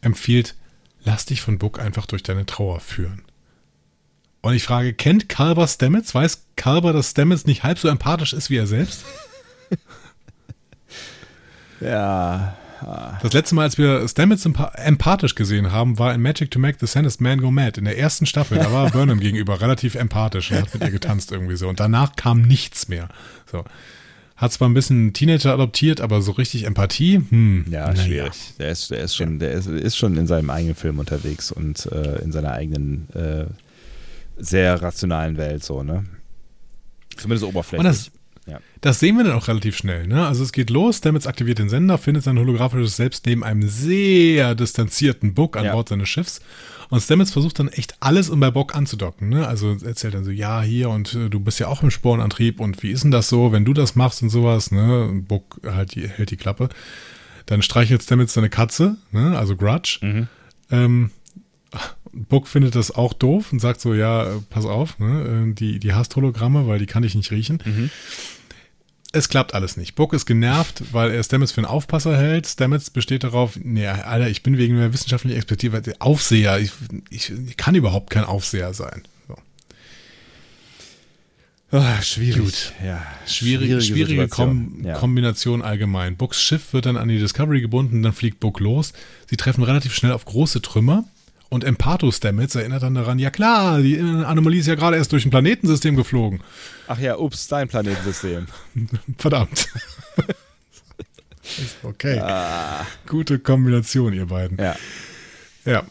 empfiehlt, 0.00 0.56
lass 1.04 1.24
dich 1.26 1.40
von 1.40 1.58
Book 1.58 1.78
einfach 1.80 2.06
durch 2.06 2.22
deine 2.22 2.46
Trauer 2.46 2.80
führen. 2.80 3.22
Und 4.42 4.54
ich 4.54 4.62
frage, 4.64 4.94
kennt 4.94 5.28
Kalber 5.28 5.66
Stamets? 5.66 6.14
Weiß 6.14 6.44
Kalber, 6.56 6.92
dass 6.92 7.10
Stamets 7.10 7.44
nicht 7.46 7.62
halb 7.62 7.78
so 7.78 7.88
empathisch 7.88 8.32
ist 8.32 8.48
wie 8.50 8.56
er 8.56 8.66
selbst? 8.66 9.04
Ja, 11.80 12.56
Das 13.22 13.32
letzte 13.32 13.54
Mal, 13.54 13.62
als 13.62 13.78
wir 13.78 14.06
Stamets 14.06 14.44
empa- 14.44 14.74
empathisch 14.74 15.34
gesehen 15.34 15.72
haben, 15.72 15.98
war 15.98 16.12
in 16.14 16.20
Magic 16.20 16.50
to 16.50 16.58
Make 16.58 16.78
the 16.80 16.86
Sandest 16.86 17.20
Man 17.20 17.40
Go 17.40 17.50
Mad. 17.50 17.78
In 17.78 17.84
der 17.86 17.98
ersten 17.98 18.26
Staffel, 18.26 18.58
da 18.58 18.70
war 18.72 18.90
Burnham 18.92 19.20
gegenüber 19.20 19.60
relativ 19.60 19.94
empathisch 19.94 20.50
und 20.50 20.58
hat 20.58 20.74
mit 20.74 20.82
ihr 20.82 20.90
getanzt 20.90 21.32
irgendwie 21.32 21.56
so. 21.56 21.68
Und 21.68 21.80
danach 21.80 22.16
kam 22.16 22.42
nichts 22.42 22.88
mehr. 22.88 23.08
So. 23.50 23.64
Hat 24.40 24.52
zwar 24.52 24.68
ein 24.70 24.74
bisschen 24.74 25.12
Teenager 25.12 25.52
adoptiert, 25.52 26.00
aber 26.00 26.22
so 26.22 26.32
richtig 26.32 26.64
Empathie, 26.64 27.20
hm, 27.28 27.66
ja, 27.70 27.94
schwierig. 27.94 28.32
Der 28.58 28.70
ist, 28.70 28.90
der 28.90 29.00
ist 29.00 29.14
schon, 29.14 29.38
der 29.38 29.52
ist, 29.52 29.66
ist 29.66 29.96
schon 29.98 30.16
in 30.16 30.26
seinem 30.26 30.48
eigenen 30.48 30.74
Film 30.74 30.98
unterwegs 30.98 31.52
und 31.52 31.84
äh, 31.92 32.22
in 32.22 32.32
seiner 32.32 32.52
eigenen 32.52 33.08
äh, 33.14 33.44
sehr 34.38 34.80
rationalen 34.80 35.36
Welt 35.36 35.62
so, 35.62 35.82
ne? 35.82 36.04
Zumindest 37.16 37.44
oberflächlich. 37.44 37.86
das, 37.86 38.10
Ja. 38.46 38.60
das 38.80 38.98
sehen 38.98 39.18
wir 39.18 39.24
dann 39.24 39.34
auch 39.34 39.48
relativ 39.48 39.76
schnell. 39.76 40.06
Ne? 40.06 40.26
Also 40.26 40.42
es 40.42 40.52
geht 40.52 40.70
los, 40.70 40.96
Stamets 40.96 41.26
aktiviert 41.26 41.58
den 41.58 41.68
Sender, 41.68 41.98
findet 41.98 42.24
sein 42.24 42.38
holographisches 42.38 42.96
Selbst 42.96 43.26
neben 43.26 43.44
einem 43.44 43.68
sehr 43.68 44.54
distanzierten 44.54 45.34
Book 45.34 45.58
an 45.58 45.66
Ja. 45.66 45.72
Bord 45.72 45.90
seines 45.90 46.08
Schiffs. 46.08 46.40
Und 46.90 47.00
Stamets 47.00 47.30
versucht 47.30 47.58
dann 47.58 47.68
echt 47.68 47.94
alles, 48.00 48.28
um 48.28 48.40
bei 48.40 48.50
Bock 48.50 48.74
anzudocken. 48.74 49.28
Ne? 49.28 49.46
Also 49.46 49.76
erzählt 49.82 50.14
dann 50.14 50.24
so, 50.24 50.30
ja, 50.30 50.60
hier 50.60 50.90
und 50.90 51.14
äh, 51.14 51.30
du 51.30 51.40
bist 51.40 51.60
ja 51.60 51.68
auch 51.68 51.82
im 51.82 51.90
Sporenantrieb 51.90 52.60
und 52.60 52.82
wie 52.82 52.90
ist 52.90 53.04
denn 53.04 53.12
das 53.12 53.28
so, 53.28 53.52
wenn 53.52 53.64
du 53.64 53.72
das 53.72 53.94
machst 53.94 54.22
und 54.22 54.28
sowas. 54.28 54.72
Ne? 54.72 55.04
Und 55.04 55.26
Book 55.26 55.60
halt 55.64 55.94
die, 55.94 56.08
hält 56.08 56.30
die 56.32 56.36
Klappe. 56.36 56.68
Dann 57.46 57.62
streichelt 57.62 58.02
Stamets 58.02 58.34
seine 58.34 58.50
Katze, 58.50 58.96
ne? 59.12 59.38
also 59.38 59.56
Grudge. 59.56 60.00
Ähm, 60.70 61.10
Book 62.12 62.48
findet 62.48 62.74
das 62.74 62.90
auch 62.90 63.12
doof 63.12 63.52
und 63.52 63.60
sagt 63.60 63.80
so, 63.80 63.94
ja, 63.94 64.24
äh, 64.24 64.40
pass 64.50 64.66
auf, 64.66 64.98
ne? 64.98 65.48
äh, 65.50 65.54
die, 65.54 65.78
die 65.78 65.94
hasst 65.94 66.16
Hologramme, 66.16 66.66
weil 66.66 66.80
die 66.80 66.86
kann 66.86 67.04
ich 67.04 67.14
nicht 67.14 67.30
riechen. 67.30 67.62
Es 69.12 69.28
klappt 69.28 69.54
alles 69.54 69.76
nicht. 69.76 69.96
Book 69.96 70.12
ist 70.12 70.24
genervt, 70.24 70.84
weil 70.92 71.10
er 71.10 71.22
Stamets 71.22 71.50
für 71.50 71.58
einen 71.58 71.66
Aufpasser 71.66 72.16
hält. 72.16 72.46
Stamets 72.46 72.90
besteht 72.90 73.24
darauf, 73.24 73.58
nee, 73.60 73.86
Alter, 73.86 74.28
ich 74.28 74.44
bin 74.44 74.56
wegen 74.56 74.76
der 74.76 74.92
wissenschaftlichen 74.92 75.36
Expertise 75.36 75.82
Aufseher. 75.98 76.60
Ich, 76.60 76.70
ich, 77.10 77.30
ich 77.30 77.56
kann 77.56 77.74
überhaupt 77.74 78.10
kein 78.10 78.24
Aufseher 78.24 78.72
sein. 78.72 79.02
So. 79.26 79.36
Ah, 81.76 82.00
schwierig. 82.02 82.40
Gut. 82.40 82.72
Ja, 82.84 83.04
Schwierige, 83.26 83.80
schwierige. 83.80 84.28
Kom 84.28 84.84
ja. 84.84 84.94
Kombination 84.94 85.62
allgemein. 85.62 86.16
Books 86.16 86.40
Schiff 86.40 86.72
wird 86.72 86.86
dann 86.86 86.96
an 86.96 87.08
die 87.08 87.18
Discovery 87.18 87.60
gebunden, 87.60 88.04
dann 88.04 88.12
fliegt 88.12 88.38
Book 88.38 88.60
los. 88.60 88.92
Sie 89.28 89.36
treffen 89.36 89.64
relativ 89.64 89.92
schnell 89.92 90.12
auf 90.12 90.24
große 90.24 90.62
Trümmer. 90.62 91.04
Und 91.50 91.64
Empatho 91.64 92.10
Stamets 92.12 92.54
erinnert 92.54 92.82
dann 92.84 92.94
daran, 92.94 93.18
ja 93.18 93.30
klar, 93.30 93.82
die 93.82 93.98
Anomalie 93.98 94.60
ist 94.60 94.66
ja 94.68 94.76
gerade 94.76 94.96
erst 94.96 95.10
durch 95.12 95.26
ein 95.26 95.30
Planetensystem 95.30 95.96
geflogen. 95.96 96.40
Ach 96.86 96.98
ja, 96.98 97.18
ups, 97.18 97.48
dein 97.48 97.68
Planetensystem. 97.68 98.46
Verdammt. 99.18 99.68
Okay. 101.82 102.22
Gute 103.08 103.40
Kombination, 103.40 104.12
ihr 104.12 104.26
beiden. 104.26 104.56
Ja. 104.58 104.76
Ja. 105.64 105.82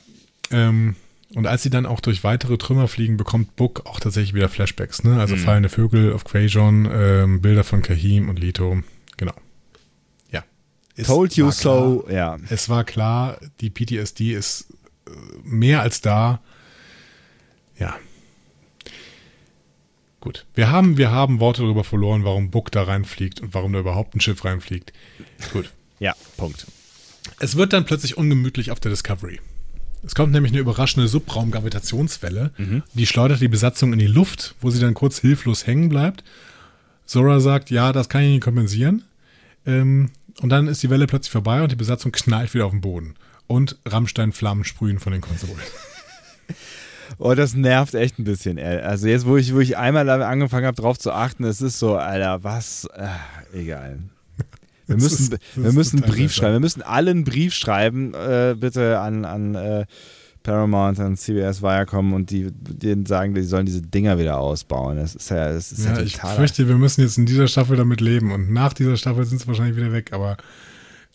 Ähm, 0.51 0.95
und 1.35 1.47
als 1.47 1.63
sie 1.63 1.69
dann 1.69 1.85
auch 1.85 1.99
durch 1.99 2.23
weitere 2.23 2.57
Trümmer 2.57 2.87
fliegen, 2.87 3.17
bekommt 3.17 3.55
Book 3.57 3.85
auch 3.85 3.99
tatsächlich 3.99 4.33
wieder 4.33 4.47
Flashbacks. 4.47 5.03
Ne? 5.03 5.19
Also 5.19 5.35
fallende 5.35 5.67
Vögel 5.69 6.13
auf 6.13 6.23
Quajon, 6.23 6.89
ähm, 6.91 7.41
Bilder 7.41 7.63
von 7.63 7.81
Kahim 7.81 8.29
und 8.29 8.39
Lito. 8.39 8.81
Genau. 9.17 9.33
Ja. 10.31 10.43
Es 10.95 11.07
Told 11.07 11.35
you 11.35 11.51
so, 11.51 12.03
Klar. 12.07 12.15
ja. 12.15 12.37
Es 12.49 12.69
war 12.69 12.83
klar, 12.83 13.37
die 13.59 13.69
PTSD 13.69 14.33
ist 14.33 14.67
mehr 15.43 15.81
als 15.81 16.01
da. 16.01 16.41
Ja. 17.77 17.95
Gut. 20.19 20.45
Wir 20.53 20.69
haben, 20.69 20.97
wir 20.97 21.11
haben 21.11 21.39
Worte 21.39 21.61
darüber 21.61 21.83
verloren, 21.83 22.23
warum 22.23 22.51
Book 22.51 22.71
da 22.71 22.83
reinfliegt 22.83 23.41
und 23.41 23.53
warum 23.53 23.73
da 23.73 23.79
überhaupt 23.79 24.15
ein 24.15 24.21
Schiff 24.21 24.43
reinfliegt. 24.45 24.93
Gut. 25.53 25.71
Ja, 26.01 26.15
Punkt. 26.37 26.65
Es 27.39 27.57
wird 27.57 27.73
dann 27.73 27.83
plötzlich 27.83 28.15
ungemütlich 28.15 28.71
auf 28.71 28.79
der 28.79 28.89
Discovery. 28.89 29.41
Es 30.01 30.15
kommt 30.15 30.31
nämlich 30.31 30.53
eine 30.53 30.61
überraschende 30.61 31.09
Subraumgravitationswelle, 31.09 32.53
die 32.93 33.05
schleudert 33.05 33.41
die 33.41 33.49
Besatzung 33.49 33.91
in 33.91 33.99
die 33.99 34.07
Luft, 34.07 34.55
wo 34.61 34.69
sie 34.69 34.79
dann 34.79 34.93
kurz 34.93 35.19
hilflos 35.19 35.67
hängen 35.67 35.89
bleibt. 35.89 36.23
Zora 37.05 37.41
sagt, 37.41 37.69
ja, 37.69 37.91
das 37.91 38.07
kann 38.07 38.21
ich 38.21 38.29
nicht 38.29 38.43
kompensieren. 38.43 39.03
Ähm, 39.65 40.11
und 40.41 40.49
dann 40.49 40.67
ist 40.67 40.83
die 40.83 40.89
Welle 40.89 41.05
plötzlich 41.05 41.31
vorbei 41.31 41.63
und 41.63 41.71
die 41.71 41.75
Besatzung 41.75 42.11
knallt 42.11 42.53
wieder 42.53 42.65
auf 42.65 42.71
den 42.71 42.81
Boden. 42.81 43.15
Und 43.49 43.77
Rammstein-Flammen 43.85 44.63
sprühen 44.63 44.99
von 44.99 45.11
den 45.11 45.21
Konsolen. 45.21 45.55
Oh, 47.17 47.33
das 47.33 47.55
nervt 47.55 47.95
echt 47.95 48.19
ein 48.19 48.23
bisschen. 48.23 48.57
ey. 48.59 48.81
Also 48.81 49.07
jetzt, 49.07 49.25
wo 49.25 49.35
ich, 49.35 49.53
wo 49.53 49.59
ich 49.59 49.75
einmal 49.77 50.05
damit 50.05 50.27
angefangen 50.27 50.67
habe, 50.67 50.79
drauf 50.79 50.97
zu 50.99 51.11
achten, 51.11 51.43
es 51.43 51.59
ist 51.59 51.79
so, 51.79 51.95
Alter, 51.97 52.43
was, 52.43 52.87
ah, 52.95 53.19
egal. 53.51 53.99
Wir 54.85 54.95
Das 54.95 55.03
müssen, 55.03 55.33
ist- 55.33 55.41
wir 55.55 55.73
müssen 55.73 56.03
einen 56.03 56.11
Brief 56.13 56.31
schreiben. 56.33 56.53
Wir 56.53 56.59
müssen 56.59 56.81
alle 56.83 57.09
einen 57.11 57.23
Brief 57.23 57.55
schreiben, 57.55 58.13
äh, 58.13 58.55
bitte 58.57 58.99
an, 58.99 59.25
an 59.25 59.55
äh, 59.55 59.85
Paramount, 60.43 60.99
an 60.99 61.17
CBS 61.17 61.61
Viacom 61.63 62.13
und 62.13 62.29
die 62.29 62.51
denen 62.51 63.05
sagen, 63.07 63.33
die 63.33 63.41
sollen 63.41 63.65
diese 63.65 63.81
Dinger 63.81 64.19
wieder 64.19 64.37
ausbauen. 64.37 64.97
Das 64.97 65.15
ist 65.15 65.29
ja, 65.31 65.51
das 65.51 65.71
ist 65.71 65.85
ja, 65.85 65.95
Ja, 65.95 66.01
ich 66.01 66.17
fürchte, 66.17 66.67
wir 66.67 66.75
müssen 66.77 67.01
jetzt 67.01 67.17
in 67.17 67.25
dieser 67.25 67.47
Staffel 67.47 67.75
damit 67.75 68.01
leben 68.01 68.31
und 68.31 68.51
nach 68.53 68.73
dieser 68.73 68.95
Staffel 68.97 69.25
sind 69.25 69.41
sie 69.41 69.47
wahrscheinlich 69.47 69.75
wieder 69.75 69.91
weg, 69.91 70.13
aber 70.13 70.37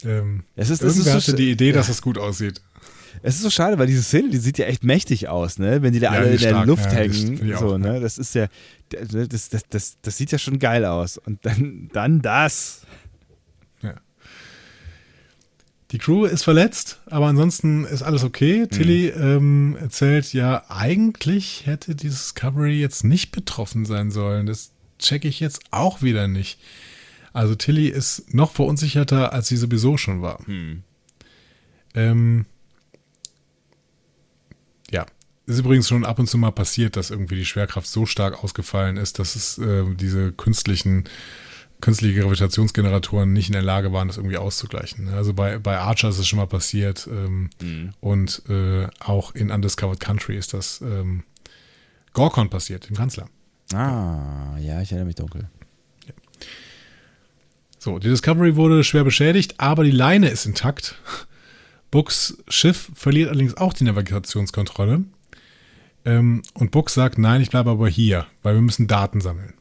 ähm, 0.05 0.45
Es 0.57 0.71
ist- 0.71 0.83
es 0.83 0.97
ist 0.97 1.05
so 1.05 1.11
hatte 1.13 1.33
sch- 1.33 1.37
die 1.37 1.51
Idee, 1.51 1.73
dass 1.73 1.89
es 1.89 2.03
gut 2.03 2.19
aussieht. 2.19 2.61
Es 3.23 3.37
ist 3.37 3.43
so 3.43 3.51
schade, 3.51 3.79
weil 3.79 3.87
diese 3.87 4.03
Szene, 4.03 4.29
die 4.29 4.37
sieht 4.39 4.59
ja 4.59 4.67
echt 4.67 4.83
mächtig 4.85 5.29
aus, 5.29 5.59
ne? 5.59 5.81
Wenn 5.83 5.93
die 5.93 6.01
da 6.01 6.13
Ja, 6.13 6.19
alle 6.21 6.29
die 6.31 6.35
in 6.35 6.41
der 6.41 6.49
stark, 6.51 6.67
Luft 6.67 6.85
ja, 6.85 6.91
die 6.91 6.97
hängen. 7.13 7.49
ich 7.51 7.57
so, 7.59 7.75
auch, 7.75 7.79
ne? 7.79 8.01
Das 8.01 8.19
ist 8.19 8.35
ja, 8.35 8.49
das, 8.91 9.49
das, 9.49 9.63
das, 9.71 9.97
das 10.03 10.17
sieht 10.17 10.33
ja 10.33 10.39
schon 10.39 10.59
geil 10.59 10.85
aus. 10.85 11.17
Und 11.19 11.39
dann, 11.47 11.89
dann 11.93 12.21
das. 12.23 12.83
Die 15.91 15.99
Crew 15.99 16.25
ist 16.25 16.43
verletzt, 16.43 17.01
aber 17.07 17.27
ansonsten 17.27 17.85
ist 17.85 18.03
alles 18.03 18.25
okay. 18.25 18.67
Tilly 18.67 19.09
ähm, 19.11 19.77
erzählt 19.81 20.33
ja, 20.33 20.65
eigentlich 20.69 21.67
hätte 21.67 21.95
die 21.95 22.09
Discovery 22.09 22.81
jetzt 22.81 23.05
nicht 23.05 23.31
betroffen 23.31 23.85
sein 23.85 24.11
sollen. 24.11 24.47
Das 24.47 24.73
checke 24.99 25.29
ich 25.29 25.39
jetzt 25.39 25.61
auch 25.71 26.03
wieder 26.03 26.27
nicht. 26.27 26.59
Also 27.35 27.55
Tilly 27.55 27.89
ist 27.89 28.32
noch 28.32 28.51
verunsicherter, 28.52 29.32
als 29.35 29.48
sie 29.48 29.56
sowieso 29.59 29.97
schon 29.98 30.23
war. 30.23 30.39
Ähm, 31.94 32.47
ja, 34.90 35.05
ist 35.47 35.59
übrigens 35.59 35.89
schon 35.89 36.05
ab 36.06 36.19
und 36.19 36.28
zu 36.28 36.39
mal 36.39 36.52
passiert, 36.52 36.97
dass 36.97 37.11
irgendwie 37.11 37.36
die 37.36 37.44
Schwerkraft 37.44 37.86
so 37.86 38.06
stark 38.06 38.43
ausgefallen 38.43 38.97
ist, 38.97 39.19
dass 39.19 39.36
es 39.36 39.59
äh, 39.59 39.85
diese 39.94 40.32
künstlichen 40.32 41.05
künstliche 41.81 42.20
Gravitationsgeneratoren 42.20 43.31
nicht 43.32 43.48
in 43.48 43.52
der 43.52 43.61
Lage 43.62 43.93
waren, 43.93 44.09
das 44.09 44.16
irgendwie 44.16 44.39
auszugleichen. 44.39 45.09
Also 45.09 45.35
bei, 45.35 45.59
bei 45.59 45.77
Archer 45.77 46.09
ist 46.09 46.19
es 46.19 46.27
schon 46.27 46.39
mal 46.39 46.47
passiert 46.47 47.06
ähm, 47.11 47.51
Mhm. 47.61 47.93
und 48.01 48.43
äh, 48.48 48.86
auch 49.01 49.35
in 49.35 49.51
Undiscovered 49.51 50.01
Country 50.01 50.39
ist 50.39 50.55
das 50.55 50.81
ähm, 50.81 51.24
Gorkon 52.15 52.48
passiert, 52.48 52.89
dem 52.89 52.97
Kanzler. 52.97 53.28
Ah, 53.74 54.56
ja, 54.61 54.81
ich 54.81 54.93
erinnere 54.93 55.06
mich 55.06 55.16
dunkel. 55.16 55.51
So, 57.85 57.98
die 57.98 58.09
Discovery 58.09 58.56
wurde 58.56 58.82
schwer 58.82 59.05
beschädigt, 59.05 59.56
aber 59.59 59.85
die 59.85 59.90
Leine 59.90 60.31
ist 60.31 60.47
intakt. 60.47 60.94
Books 61.90 62.39
Schiff 62.48 62.90
verliert 62.94 63.28
allerdings 63.28 63.59
auch 63.59 63.74
die 63.74 63.85
Navigationskontrolle. 63.85 65.05
Ähm, 66.06 66.40
und 66.55 66.70
Book 66.70 66.89
sagt, 66.89 67.19
nein, 67.19 67.43
ich 67.43 67.51
bleibe 67.51 67.69
aber 67.69 67.86
hier, 67.86 68.27
weil 68.43 68.55
wir 68.55 68.62
müssen 68.62 68.86
Daten 68.86 69.20
sammeln. 69.20 69.52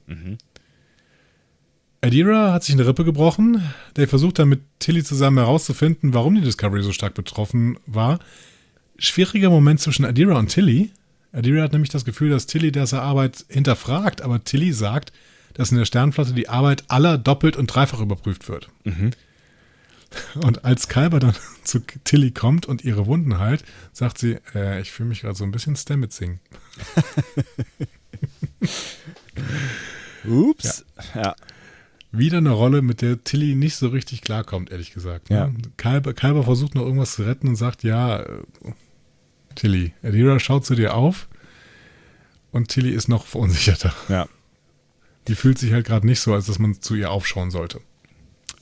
Adira 2.00 2.54
hat 2.54 2.64
sich 2.64 2.76
eine 2.76 2.88
Rippe 2.88 3.04
gebrochen. 3.04 3.62
Der 3.98 4.08
versucht 4.08 4.40
dann 4.40 4.48
mit 4.48 4.62
Tilly 4.80 5.04
zusammen 5.04 5.40
herauszufinden, 5.40 6.14
warum 6.14 6.36
die 6.36 6.42
Discovery 6.42 6.82
so 6.82 6.94
stark 6.94 7.16
betroffen 7.16 7.78
war. 7.88 8.20
Schwieriger 8.98 9.50
Moment 9.50 9.82
zwischen 9.82 10.06
Adira 10.06 10.40
und 10.40 10.48
Tilly. 10.48 10.92
Adira 11.34 11.64
hat 11.64 11.74
nämlich 11.74 11.90
das 11.90 12.06
Gefühl, 12.06 12.30
dass 12.30 12.48
Tilly 12.48 12.72
diese 12.72 13.02
Arbeit 13.02 13.44
hinterfragt, 13.50 14.22
aber 14.22 14.46
Tilly 14.46 14.72
sagt, 14.72 15.12
dass 15.54 15.72
in 15.72 15.78
der 15.78 15.86
Sternflotte 15.86 16.34
die 16.34 16.50
Arbeit 16.50 16.86
aller 16.88 17.18
doppelt 17.18 17.56
und 17.58 17.68
dreifach 17.68 18.00
überprüft 18.00 18.50
wird. 18.50 18.70
Und 20.36 20.66
als 20.66 20.88
Kalber 20.88 21.20
dann 21.20 21.36
zu 21.64 21.80
Tilly 22.04 22.32
kommt 22.32 22.66
und 22.66 22.84
ihre 22.84 23.06
Wunden 23.08 23.40
heilt, 23.40 23.64
sagt 23.92 24.18
sie, 24.18 24.38
äh, 24.54 24.82
ich 24.82 24.92
fühle 24.92 25.10
mich 25.10 25.22
gerade 25.22 25.36
so 25.36 25.44
ein 25.44 25.52
bisschen 25.52 25.76
Stammetzing. 25.76 26.40
Ups. 30.26 30.86
Ja. 31.16 31.36
Wieder 32.12 32.38
eine 32.38 32.52
Rolle, 32.52 32.82
mit 32.84 33.02
der 33.02 33.24
Tilly 33.24 33.56
nicht 33.56 33.76
so 33.76 33.88
richtig 33.88 34.22
klarkommt, 34.22 34.70
ehrlich 34.72 34.94
gesagt. 34.94 35.30
ne? 35.32 35.36
Ja. 35.36 35.52
Kalber, 35.78 36.14
Kalber 36.14 36.44
versucht 36.44 36.76
noch 36.76 36.84
irgendwas 36.84 37.16
zu 37.16 37.24
retten 37.24 37.48
und 37.48 37.56
sagt, 37.56 37.84
ja, 37.84 38.20
äh, 38.22 38.44
Tilly, 39.56 39.94
Adira 40.04 40.40
schaut 40.40 40.66
zu 40.66 40.76
dir 40.76 40.94
auf 40.96 41.28
und 42.52 42.68
Tilly 42.70 42.92
ist 42.92 43.08
noch 43.08 43.26
verunsicherter. 43.26 43.94
ja. 44.10 44.28
Die 45.28 45.36
fühlt 45.36 45.58
sich 45.58 45.72
halt 45.72 45.86
gerade 45.86 46.06
nicht 46.06 46.20
so, 46.20 46.34
als 46.34 46.48
dass 46.48 46.60
man 46.60 46.82
zu 46.82 46.96
ihr 46.96 47.12
aufschauen 47.12 47.52
sollte. 47.52 47.80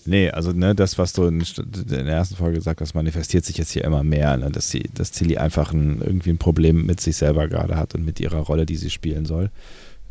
Nee, 0.05 0.29
also 0.31 0.51
ne, 0.51 0.73
das, 0.73 0.97
was 0.97 1.13
du 1.13 1.25
in, 1.25 1.43
der 1.65 2.05
ersten 2.05 2.35
Folge 2.35 2.57
gesagt 2.57 2.81
hast, 2.81 2.95
manifestiert 2.95 3.45
sich 3.45 3.57
jetzt 3.57 3.71
hier 3.71 3.83
immer 3.83 4.03
mehr, 4.03 4.35
ne, 4.38 4.49
dass, 4.49 4.69
sie, 4.71 4.89
dass 4.93 5.11
Tilly 5.11 5.38
einfach 5.38 5.73
ein, 5.73 6.01
irgendwie 6.01 6.31
ein 6.31 6.38
Problem 6.38 6.85
mit 6.85 6.99
sich 6.99 7.17
selber 7.17 7.47
gerade 7.47 7.75
hat 7.75 7.93
und 7.93 8.03
mit 8.03 8.19
ihrer 8.19 8.39
Rolle, 8.39 8.65
die 8.65 8.77
sie 8.77 8.89
spielen 8.89 9.25
soll. 9.25 9.51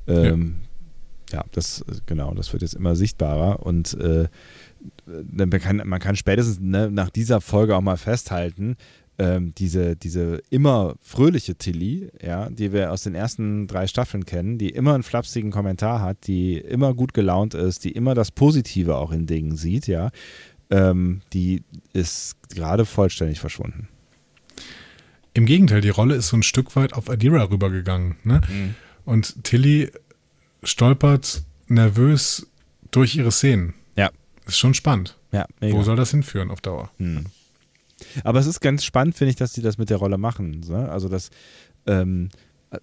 Ähm, 0.07 0.57
ja. 1.33 1.45
das 1.53 1.85
genau, 2.07 2.35
das 2.35 2.53
wird 2.53 2.63
jetzt 2.63 2.75
immer 2.75 2.95
sichtbarer 2.97 3.65
und 3.65 3.95
äh, 3.95 4.29
man, 5.07 5.51
kann, 5.51 5.83
man 5.85 6.01
kann 6.01 6.17
spätestens 6.17 6.61
ne, 6.61 6.91
nach 6.91 7.11
dieser 7.11 7.41
Folge 7.41 7.77
auch 7.77 7.81
mal 7.81 7.97
festhalten, 7.97 8.77
ähm, 9.21 9.55
diese, 9.55 9.97
diese 9.97 10.41
immer 10.49 10.95
fröhliche 11.03 11.55
Tilly, 11.55 12.09
ja, 12.23 12.49
die 12.49 12.73
wir 12.73 12.91
aus 12.91 13.03
den 13.03 13.15
ersten 13.15 13.67
drei 13.67 13.87
Staffeln 13.87 14.25
kennen, 14.25 14.57
die 14.57 14.71
immer 14.71 14.95
einen 14.95 15.03
flapsigen 15.03 15.51
Kommentar 15.51 16.01
hat, 16.01 16.27
die 16.27 16.57
immer 16.57 16.95
gut 16.95 17.13
gelaunt 17.13 17.53
ist, 17.53 17.85
die 17.85 17.93
immer 17.93 18.15
das 18.15 18.31
Positive 18.31 18.97
auch 18.97 19.13
in 19.13 19.27
Dingen 19.27 19.57
sieht, 19.57 19.87
ja, 19.87 20.11
ähm, 20.71 21.21
die 21.35 21.63
ist 21.93 22.37
gerade 22.49 22.87
vollständig 22.87 23.41
verschwunden. 23.41 23.89
Im 25.35 25.45
Gegenteil, 25.45 25.83
die 25.83 25.91
Rolle 25.91 26.15
ist 26.15 26.29
so 26.29 26.39
ein 26.39 26.43
Stück 26.43 26.75
weit 26.75 26.95
auf 26.95 27.11
Adira 27.11 27.43
rübergegangen. 27.45 28.17
Ne? 28.25 28.41
Und 29.05 29.45
Tilly 29.45 29.91
stolpert 30.63 31.45
nervös 31.69 32.47
durch 32.91 33.17
ihre 33.17 33.31
Szenen. 33.31 33.75
Ja. 33.97 34.11
Ist 34.47 34.59
schon 34.59 34.75
spannend. 34.75 35.17
Ja, 35.31 35.47
mega. 35.61 35.77
Wo 35.77 35.83
soll 35.83 35.97
das 35.97 36.11
hinführen 36.11 36.51
auf 36.51 36.61
Dauer? 36.61 36.91
Hm. 36.97 37.27
Aber 38.25 38.39
es 38.39 38.47
ist 38.47 38.61
ganz 38.61 38.85
spannend, 38.85 39.15
finde 39.17 39.31
ich, 39.31 39.37
dass 39.37 39.53
sie 39.53 39.63
das 39.63 39.79
mit 39.79 39.91
der 39.91 39.97
Rolle 39.99 40.19
machen. 40.19 40.61
Ne? 40.69 40.89
Also, 40.89 41.09
dass, 41.09 41.31
ähm, 41.87 42.29
äh, 42.71 42.79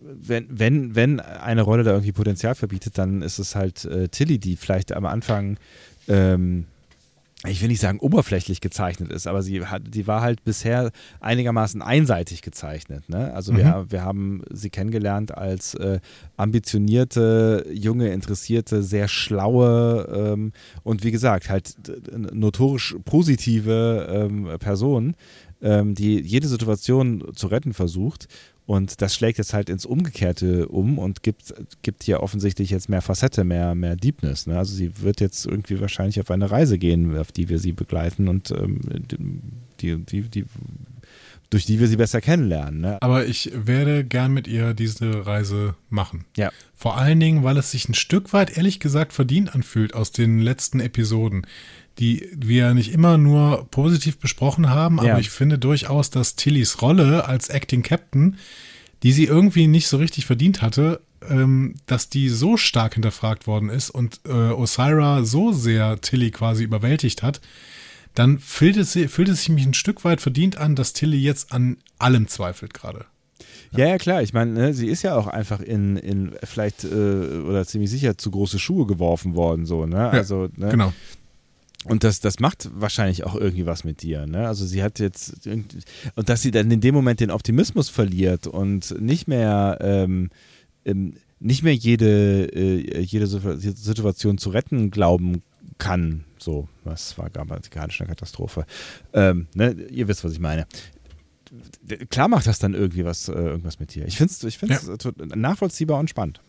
wenn, 0.00 0.46
wenn, 0.50 0.94
wenn 0.94 1.20
eine 1.20 1.62
Rolle 1.62 1.82
da 1.82 1.92
irgendwie 1.92 2.12
Potenzial 2.12 2.54
verbietet, 2.54 2.98
dann 2.98 3.22
ist 3.22 3.38
es 3.38 3.54
halt 3.54 3.84
äh, 3.84 4.08
Tilly, 4.08 4.38
die 4.38 4.56
vielleicht 4.56 4.92
am 4.92 5.06
Anfang, 5.06 5.58
ähm, 6.08 6.66
ich 7.46 7.62
will 7.62 7.68
nicht 7.68 7.80
sagen 7.80 8.00
oberflächlich 8.00 8.60
gezeichnet 8.60 9.12
ist, 9.12 9.28
aber 9.28 9.42
sie 9.42 9.64
hat, 9.64 9.82
die 9.94 10.08
war 10.08 10.22
halt 10.22 10.42
bisher 10.42 10.90
einigermaßen 11.20 11.82
einseitig 11.82 12.42
gezeichnet. 12.42 13.08
Ne? 13.08 13.32
Also 13.32 13.56
wir, 13.56 13.86
wir 13.90 14.02
haben 14.02 14.42
sie 14.50 14.70
kennengelernt 14.70 15.36
als 15.36 15.74
äh, 15.74 16.00
ambitionierte, 16.36 17.64
junge, 17.72 18.08
interessierte, 18.08 18.82
sehr 18.82 19.06
schlaue 19.06 20.08
ähm, 20.12 20.52
und 20.82 21.04
wie 21.04 21.12
gesagt 21.12 21.48
halt 21.48 21.76
notorisch 22.10 22.96
positive 23.04 24.08
ähm, 24.10 24.58
Person, 24.58 25.14
ähm, 25.62 25.94
die 25.94 26.20
jede 26.20 26.48
Situation 26.48 27.22
zu 27.36 27.46
retten 27.46 27.72
versucht. 27.72 28.26
Und 28.68 29.00
das 29.00 29.14
schlägt 29.14 29.38
jetzt 29.38 29.54
halt 29.54 29.70
ins 29.70 29.86
Umgekehrte 29.86 30.68
um 30.68 30.98
und 30.98 31.22
gibt, 31.22 31.54
gibt 31.80 32.02
hier 32.02 32.22
offensichtlich 32.22 32.68
jetzt 32.68 32.90
mehr 32.90 33.00
Facette, 33.00 33.42
mehr, 33.42 33.74
mehr 33.74 33.96
Deepness. 33.96 34.46
Ne? 34.46 34.58
Also 34.58 34.74
sie 34.74 35.00
wird 35.00 35.22
jetzt 35.22 35.46
irgendwie 35.46 35.80
wahrscheinlich 35.80 36.20
auf 36.20 36.30
eine 36.30 36.50
Reise 36.50 36.76
gehen, 36.76 37.16
auf 37.16 37.32
die 37.32 37.48
wir 37.48 37.60
sie 37.60 37.72
begleiten 37.72 38.28
und 38.28 38.50
ähm, 38.50 38.82
die, 39.80 39.96
die, 39.96 40.20
die, 40.20 40.44
durch 41.48 41.64
die 41.64 41.80
wir 41.80 41.88
sie 41.88 41.96
besser 41.96 42.20
kennenlernen. 42.20 42.82
Ne? 42.82 42.98
Aber 43.00 43.24
ich 43.24 43.50
werde 43.54 44.04
gern 44.04 44.32
mit 44.32 44.46
ihr 44.46 44.74
diese 44.74 45.26
Reise 45.26 45.74
machen. 45.88 46.26
Ja. 46.36 46.52
Vor 46.74 46.98
allen 46.98 47.20
Dingen, 47.20 47.44
weil 47.44 47.56
es 47.56 47.70
sich 47.70 47.88
ein 47.88 47.94
Stück 47.94 48.34
weit, 48.34 48.58
ehrlich 48.58 48.80
gesagt, 48.80 49.14
verdient 49.14 49.54
anfühlt 49.54 49.94
aus 49.94 50.12
den 50.12 50.40
letzten 50.40 50.80
Episoden, 50.80 51.46
die 51.98 52.28
wir 52.34 52.74
nicht 52.74 52.92
immer 52.92 53.18
nur 53.18 53.66
positiv 53.70 54.18
besprochen 54.18 54.70
haben, 54.70 54.98
Ja. 55.02 55.12
aber 55.12 55.20
ich 55.20 55.30
finde 55.30 55.58
durchaus, 55.58 56.10
dass 56.10 56.36
Tillys 56.36 56.80
Rolle 56.82 57.26
als 57.26 57.48
Acting 57.48 57.82
Captain, 57.82 58.36
die 59.02 59.12
sie 59.12 59.24
irgendwie 59.24 59.66
nicht 59.66 59.88
so 59.88 59.96
richtig 59.96 60.26
verdient 60.26 60.62
hatte, 60.62 61.00
ähm, 61.28 61.74
dass 61.86 62.08
die 62.08 62.28
so 62.28 62.56
stark 62.56 62.94
hinterfragt 62.94 63.46
worden 63.46 63.68
ist 63.68 63.90
und 63.90 64.20
äh, 64.26 64.30
Osira 64.32 65.24
so 65.24 65.52
sehr 65.52 66.00
Tilly 66.00 66.30
quasi 66.30 66.64
überwältigt 66.64 67.22
hat, 67.22 67.40
dann 68.14 68.38
fühlt 68.38 68.76
es, 68.76 68.92
fühlt 68.92 69.28
es 69.28 69.40
sich 69.40 69.48
mich 69.48 69.66
ein 69.66 69.74
Stück 69.74 70.04
weit 70.04 70.20
verdient 70.20 70.56
an, 70.58 70.74
dass 70.76 70.92
Tilly 70.92 71.18
jetzt 71.18 71.52
an 71.52 71.76
allem 71.98 72.28
zweifelt 72.28 72.74
gerade. 72.74 73.04
Ja, 73.76 73.86
ja, 73.86 73.98
klar. 73.98 74.22
Ich 74.22 74.32
meine, 74.32 74.52
ne, 74.52 74.74
sie 74.74 74.86
ist 74.86 75.02
ja 75.02 75.14
auch 75.14 75.26
einfach 75.26 75.60
in, 75.60 75.96
in 75.96 76.32
vielleicht 76.42 76.84
äh, 76.84 76.88
oder 76.88 77.66
ziemlich 77.66 77.90
sicher 77.90 78.16
zu 78.16 78.30
große 78.30 78.58
Schuhe 78.58 78.86
geworfen 78.86 79.34
worden, 79.34 79.66
so, 79.66 79.84
ne? 79.86 80.08
Also, 80.08 80.48
ne? 80.56 80.70
Genau. 80.70 80.92
Und 81.84 82.02
das, 82.04 82.20
das 82.20 82.40
macht 82.40 82.68
wahrscheinlich 82.74 83.24
auch 83.24 83.36
irgendwie 83.36 83.66
was 83.66 83.84
mit 83.84 84.02
dir. 84.02 84.26
Ne? 84.26 84.46
Also 84.48 84.66
sie 84.66 84.82
hat 84.82 84.98
jetzt 84.98 85.46
und 85.46 86.28
dass 86.28 86.42
sie 86.42 86.50
dann 86.50 86.70
in 86.70 86.80
dem 86.80 86.94
Moment 86.94 87.20
den 87.20 87.30
Optimismus 87.30 87.88
verliert 87.88 88.46
und 88.46 89.00
nicht 89.00 89.28
mehr, 89.28 89.78
ähm, 89.80 90.30
ähm, 90.84 91.14
nicht 91.38 91.62
mehr 91.62 91.74
jede, 91.74 92.46
äh, 92.52 93.00
jede 93.00 93.26
Situ- 93.28 93.56
Situation 93.56 94.38
zu 94.38 94.50
retten 94.50 94.90
glauben 94.90 95.42
kann. 95.78 96.24
So, 96.38 96.68
was 96.82 97.16
war 97.16 97.30
grammatikalisch 97.30 98.00
eine 98.00 98.08
Katastrophe. 98.08 98.66
Ähm, 99.12 99.46
ne? 99.54 99.72
Ihr 99.90 100.08
wisst, 100.08 100.24
was 100.24 100.32
ich 100.32 100.40
meine. 100.40 100.66
Klar 102.10 102.28
macht 102.28 102.46
das 102.46 102.58
dann 102.58 102.74
irgendwie 102.74 103.04
was, 103.04 103.28
äh, 103.28 103.32
irgendwas 103.32 103.78
mit 103.78 103.94
dir. 103.94 104.04
Ich 104.06 104.16
finde 104.16 104.32
es 104.32 104.42
ich 104.42 104.58
find's 104.58 104.86
nachvollziehbar 105.34 105.98
und 106.00 106.10
spannend. 106.10 106.40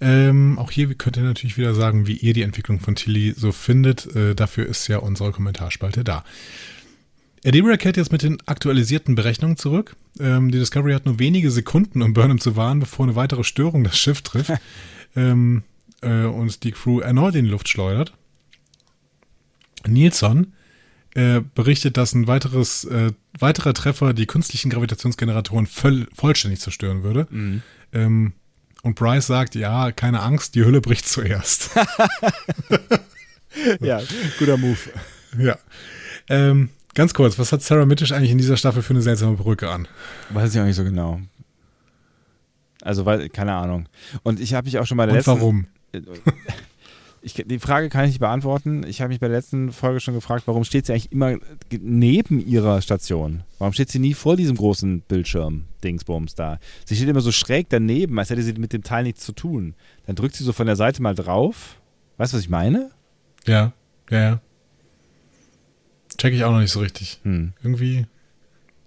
Ähm, 0.00 0.58
auch 0.58 0.70
hier 0.70 0.94
könnt 0.94 1.18
ihr 1.18 1.22
natürlich 1.22 1.58
wieder 1.58 1.74
sagen, 1.74 2.06
wie 2.06 2.16
ihr 2.16 2.32
die 2.32 2.42
Entwicklung 2.42 2.80
von 2.80 2.94
Tilly 2.94 3.34
so 3.36 3.52
findet. 3.52 4.14
Äh, 4.16 4.34
dafür 4.34 4.66
ist 4.66 4.88
ja 4.88 4.98
unsere 4.98 5.32
Kommentarspalte 5.32 6.04
da. 6.04 6.24
Adira 7.44 7.76
kehrt 7.76 7.96
jetzt 7.96 8.12
mit 8.12 8.22
den 8.22 8.38
aktualisierten 8.46 9.14
Berechnungen 9.14 9.56
zurück. 9.56 9.96
Ähm, 10.18 10.50
die 10.50 10.58
Discovery 10.58 10.92
hat 10.92 11.06
nur 11.06 11.18
wenige 11.18 11.50
Sekunden, 11.50 12.02
um 12.02 12.12
Burnham 12.12 12.40
zu 12.40 12.56
warnen, 12.56 12.80
bevor 12.80 13.06
eine 13.06 13.16
weitere 13.16 13.44
Störung 13.44 13.84
das 13.84 13.98
Schiff 13.98 14.22
trifft 14.22 14.52
ähm, 15.16 15.62
äh, 16.02 16.24
und 16.24 16.64
die 16.64 16.72
Crew 16.72 17.00
erneut 17.00 17.34
in 17.34 17.44
die 17.44 17.50
Luft 17.50 17.68
schleudert. 17.68 18.14
Nilsson 19.86 20.52
äh, 21.14 21.40
berichtet, 21.54 21.96
dass 21.96 22.14
ein 22.14 22.26
weiteres, 22.26 22.84
äh, 22.84 23.12
weiterer 23.38 23.74
Treffer 23.74 24.12
die 24.12 24.26
künstlichen 24.26 24.70
Gravitationsgeneratoren 24.70 25.66
voll, 25.66 26.06
vollständig 26.14 26.60
zerstören 26.60 27.02
würde. 27.02 27.26
Ähm, 27.92 28.32
und 28.82 28.94
Bryce 28.94 29.26
sagt, 29.26 29.54
ja, 29.54 29.92
keine 29.92 30.20
Angst, 30.20 30.54
die 30.54 30.64
Hülle 30.64 30.80
bricht 30.80 31.08
zuerst. 31.08 31.70
Ja, 33.80 34.00
guter 34.38 34.56
Move. 34.56 34.78
ja. 35.36 35.58
Ähm, 36.28 36.68
ganz 36.94 37.12
kurz, 37.14 37.36
was 37.36 37.50
hat 37.50 37.62
Sarah 37.62 37.84
Mittisch 37.84 38.12
eigentlich 38.12 38.30
in 38.30 38.38
dieser 38.38 38.56
Staffel 38.56 38.80
für 38.80 38.90
eine 38.92 39.02
seltsame 39.02 39.36
Brücke 39.36 39.68
an? 39.68 39.88
Weiß 40.30 40.54
ich 40.54 40.60
auch 40.60 40.64
nicht 40.64 40.76
so 40.76 40.84
genau. 40.84 41.20
Also, 42.82 43.04
weil, 43.06 43.28
keine 43.28 43.54
Ahnung. 43.54 43.88
Und 44.22 44.38
ich 44.38 44.54
habe 44.54 44.66
mich 44.66 44.78
auch 44.78 44.86
schon 44.86 44.96
bei 44.96 45.06
der 45.06 45.14
Und 45.14 45.18
letzten. 45.18 45.32
warum? 45.32 45.66
Ich, 47.22 47.34
die 47.34 47.58
Frage 47.58 47.90
kann 47.90 48.04
ich 48.04 48.12
nicht 48.12 48.20
beantworten. 48.20 48.82
Ich 48.86 49.02
habe 49.02 49.10
mich 49.10 49.20
bei 49.20 49.28
der 49.28 49.36
letzten 49.36 49.72
Folge 49.72 50.00
schon 50.00 50.14
gefragt, 50.14 50.44
warum 50.46 50.64
steht 50.64 50.86
sie 50.86 50.92
eigentlich 50.92 51.12
immer 51.12 51.36
neben 51.70 52.40
ihrer 52.40 52.80
Station? 52.80 53.42
Warum 53.58 53.74
steht 53.74 53.90
sie 53.90 53.98
nie 53.98 54.14
vor 54.14 54.36
diesem 54.36 54.56
großen 54.56 55.02
Bildschirm-Dingsbums 55.02 56.34
da? 56.34 56.58
Sie 56.86 56.96
steht 56.96 57.08
immer 57.08 57.20
so 57.20 57.30
schräg 57.30 57.68
daneben, 57.68 58.18
als 58.18 58.30
hätte 58.30 58.42
sie 58.42 58.54
mit 58.54 58.72
dem 58.72 58.82
Teil 58.82 59.02
nichts 59.02 59.22
zu 59.24 59.32
tun. 59.32 59.74
Dann 60.06 60.16
drückt 60.16 60.34
sie 60.34 60.44
so 60.44 60.52
von 60.54 60.66
der 60.66 60.76
Seite 60.76 61.02
mal 61.02 61.14
drauf. 61.14 61.78
Weißt 62.16 62.32
du, 62.32 62.38
was 62.38 62.42
ich 62.44 62.48
meine? 62.50 62.90
Ja, 63.46 63.72
ja, 64.10 64.18
ja. 64.18 64.40
Check 66.16 66.32
ich 66.34 66.44
auch 66.44 66.52
noch 66.52 66.60
nicht 66.60 66.72
so 66.72 66.80
richtig. 66.80 67.20
Hm. 67.22 67.52
Irgendwie. 67.62 68.06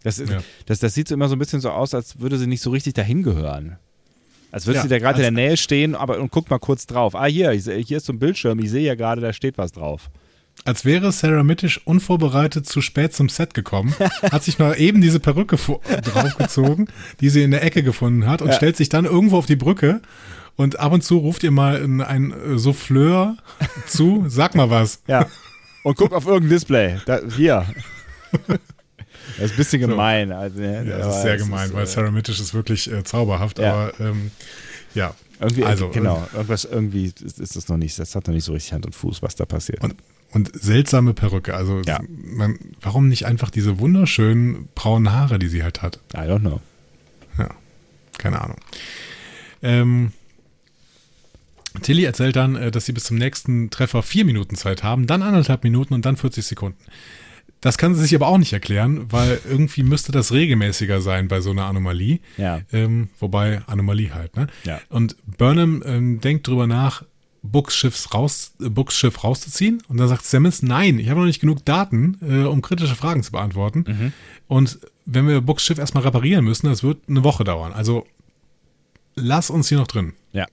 Das, 0.03 0.19
ist, 0.19 0.29
Ja. 0.31 0.41
das, 0.65 0.79
das 0.79 0.93
sieht 0.93 1.07
so 1.07 1.13
immer 1.13 1.29
so 1.29 1.35
ein 1.35 1.39
bisschen 1.39 1.61
so 1.61 1.69
aus, 1.69 1.93
als 1.93 2.19
würde 2.19 2.37
sie 2.37 2.47
nicht 2.47 2.61
so 2.61 2.71
richtig 2.71 2.93
dahin 2.93 3.21
gehören. 3.23 3.77
Als 4.53 4.67
würde 4.67 4.77
Ja, 4.77 4.83
sie 4.83 4.87
da 4.89 4.99
gerade 4.99 5.17
in 5.25 5.35
der 5.35 5.47
Nähe 5.47 5.57
stehen, 5.57 5.95
aber 5.95 6.19
und 6.19 6.29
guck 6.29 6.49
mal 6.51 6.59
kurz 6.59 6.85
drauf. 6.85 7.15
Ah, 7.15 7.25
hier, 7.25 7.51
ich, 7.53 7.65
hier 7.65 7.97
ist 7.97 8.05
so 8.05 8.13
ein 8.13 8.19
Bildschirm, 8.19 8.59
ich 8.59 8.69
sehe 8.69 8.83
ja 8.85 8.93
gerade, 8.93 9.19
da 9.19 9.33
steht 9.33 9.57
was 9.57 9.71
drauf. 9.71 10.11
Als 10.63 10.85
wäre 10.85 11.11
Sarah 11.11 11.41
Mittisch 11.41 11.81
unvorbereitet 11.85 12.67
zu 12.67 12.79
spät 12.81 13.13
zum 13.15 13.27
Set 13.29 13.55
gekommen, 13.55 13.95
hat 14.31 14.43
sich 14.43 14.59
mal 14.59 14.79
eben 14.79 15.01
diese 15.01 15.19
Perücke 15.19 15.57
draufgezogen, 15.57 16.87
die 17.19 17.29
sie 17.29 17.41
in 17.41 17.49
der 17.49 17.63
Ecke 17.63 17.81
gefunden 17.81 18.27
hat 18.27 18.43
und 18.43 18.49
Ja. 18.49 18.53
stellt 18.53 18.77
sich 18.77 18.89
dann 18.89 19.05
irgendwo 19.05 19.37
auf 19.39 19.47
die 19.47 19.55
Brücke 19.55 20.01
und 20.55 20.79
ab 20.79 20.91
und 20.93 21.03
zu 21.03 21.17
ruft 21.17 21.41
ihr 21.43 21.49
mal 21.51 21.83
ein, 21.83 22.01
ein 22.01 22.31
äh, 22.31 22.57
Souffleur 22.59 23.37
zu, 23.87 24.25
sag 24.27 24.53
mal 24.53 24.69
was. 24.69 25.01
Ja. 25.07 25.25
Und 25.83 25.97
guck 25.97 26.13
auf 26.13 26.27
irgendein 26.27 26.51
Display. 26.51 26.97
Da, 27.07 27.19
hier. 27.35 27.65
Das 29.37 29.45
ist 29.45 29.51
ein 29.51 29.57
bisschen 29.57 29.81
gemein. 29.81 30.31
Also, 30.31 30.59
ne, 30.59 30.85
Ja, 30.87 30.95
aber 30.95 31.05
das 31.05 31.15
ist 31.17 31.21
sehr 31.23 31.37
gemein, 31.37 31.67
ist, 31.69 31.73
weil 31.73 31.83
äh, 31.83 31.87
Sarah 31.87 32.11
Mittisch 32.11 32.39
ist 32.39 32.53
wirklich 32.53 32.91
äh, 32.91 33.03
zauberhaft, 33.03 33.59
Ja. 33.59 33.73
aber 33.73 33.99
ähm, 33.99 34.31
ja. 34.93 35.13
Irgendwie, 35.39 35.63
Also, 35.65 35.89
genau, 35.89 36.25
irgendwas, 36.33 36.63
irgendwie 36.65 37.05
ist, 37.23 37.39
ist 37.39 37.55
das 37.55 37.67
noch 37.67 37.77
nicht, 37.77 37.97
das 37.99 38.15
hat 38.15 38.27
noch 38.27 38.33
nicht 38.33 38.45
so 38.45 38.53
richtig 38.53 38.73
Hand 38.73 38.85
und 38.85 38.93
Fuß, 38.95 39.21
was 39.21 39.35
da 39.35 39.45
passiert. 39.45 39.83
Und, 39.83 39.95
und 40.31 40.51
seltsame 40.61 41.13
Perücke. 41.13 41.53
Also 41.55 41.81
Ja. 41.85 41.99
man, 42.07 42.57
warum 42.81 43.09
nicht 43.09 43.25
einfach 43.25 43.49
diese 43.49 43.79
wunderschönen 43.79 44.69
braunen 44.75 45.11
Haare, 45.11 45.39
die 45.39 45.47
sie 45.47 45.63
halt 45.63 45.81
hat? 45.81 45.99
I 46.13 46.19
don't 46.19 46.39
know. 46.41 46.61
Ja, 47.37 47.49
keine 48.17 48.41
Ahnung. 48.41 48.57
Ähm, 49.61 50.11
Tilly 51.81 52.03
erzählt 52.05 52.35
dann, 52.35 52.55
äh, 52.55 52.71
dass 52.71 52.85
sie 52.85 52.91
bis 52.93 53.05
zum 53.05 53.17
nächsten 53.17 53.69
Treffer 53.69 54.03
vier 54.03 54.25
Minuten 54.25 54.55
Zeit 54.55 54.83
haben, 54.83 55.07
dann 55.07 55.23
anderthalb 55.23 55.63
Minuten 55.63 55.93
und 55.93 56.05
dann 56.05 56.17
40 56.17 56.45
Sekunden. 56.45 56.77
Das 57.63 57.77
kann 57.77 57.95
sie 57.95 58.01
sich 58.01 58.13
aber 58.13 58.27
auch 58.27 58.37
nicht 58.37 58.51
erklären, 58.51 59.05
weil 59.09 59.39
irgendwie 59.49 59.83
müsste 59.83 60.11
das 60.11 60.33
regelmäßiger 60.33 60.99
sein 60.99 61.29
bei 61.29 61.39
so 61.39 61.51
einer 61.51 61.63
Anomalie. 61.63 62.19
Ja. 62.35 62.59
Ähm, 62.73 63.07
wobei 63.21 63.61
Anomalie 63.67 64.13
halt, 64.13 64.35
ne? 64.35 64.47
Ja. 64.65 64.81
Und 64.89 65.15
Burnham 65.37 65.81
ähm, 65.85 66.19
denkt 66.19 66.45
drüber 66.45 66.67
nach, 66.67 67.03
Books, 67.41 67.73
Schiffs 67.77 68.13
raus, 68.13 68.53
äh, 68.61 68.67
Books 68.67 68.97
Schiff 68.97 69.23
rauszuziehen. 69.23 69.81
Und 69.87 69.95
dann 69.95 70.09
sagt 70.09 70.25
Sammons, 70.25 70.61
nein, 70.61 70.99
ich 70.99 71.09
habe 71.09 71.21
noch 71.21 71.25
nicht 71.25 71.39
genug 71.39 71.63
Daten, 71.63 72.17
äh, 72.21 72.43
um 72.43 72.61
kritische 72.61 72.95
Fragen 72.95 73.23
zu 73.23 73.31
beantworten. 73.31 73.85
Mhm. 73.87 74.13
Und 74.49 74.79
wenn 75.05 75.25
wir 75.29 75.39
Books 75.39 75.63
Schiff 75.63 75.77
erstmal 75.77 76.03
reparieren 76.03 76.43
müssen, 76.43 76.67
das 76.67 76.83
wird 76.83 77.07
eine 77.07 77.23
Woche 77.23 77.45
dauern. 77.45 77.71
Also 77.71 78.05
lass 79.15 79.49
uns 79.49 79.69
hier 79.69 79.77
noch 79.77 79.87
drin. 79.87 80.11
Ja. 80.33 80.47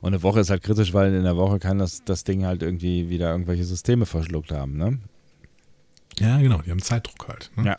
Und 0.00 0.14
eine 0.14 0.22
Woche 0.22 0.40
ist 0.40 0.48
halt 0.48 0.62
kritisch, 0.62 0.94
weil 0.94 1.12
in 1.12 1.24
der 1.24 1.36
Woche 1.36 1.58
kann 1.58 1.78
das, 1.78 2.04
das 2.06 2.24
Ding 2.24 2.46
halt 2.46 2.62
irgendwie 2.62 3.10
wieder 3.10 3.32
irgendwelche 3.32 3.64
Systeme 3.64 4.06
verschluckt 4.06 4.50
haben, 4.50 4.78
ne? 4.78 4.98
Ja, 6.20 6.38
genau, 6.40 6.62
die 6.62 6.70
haben 6.70 6.82
Zeitdruck 6.82 7.28
halt. 7.28 7.50
Ne? 7.56 7.64
Ja. 7.66 7.76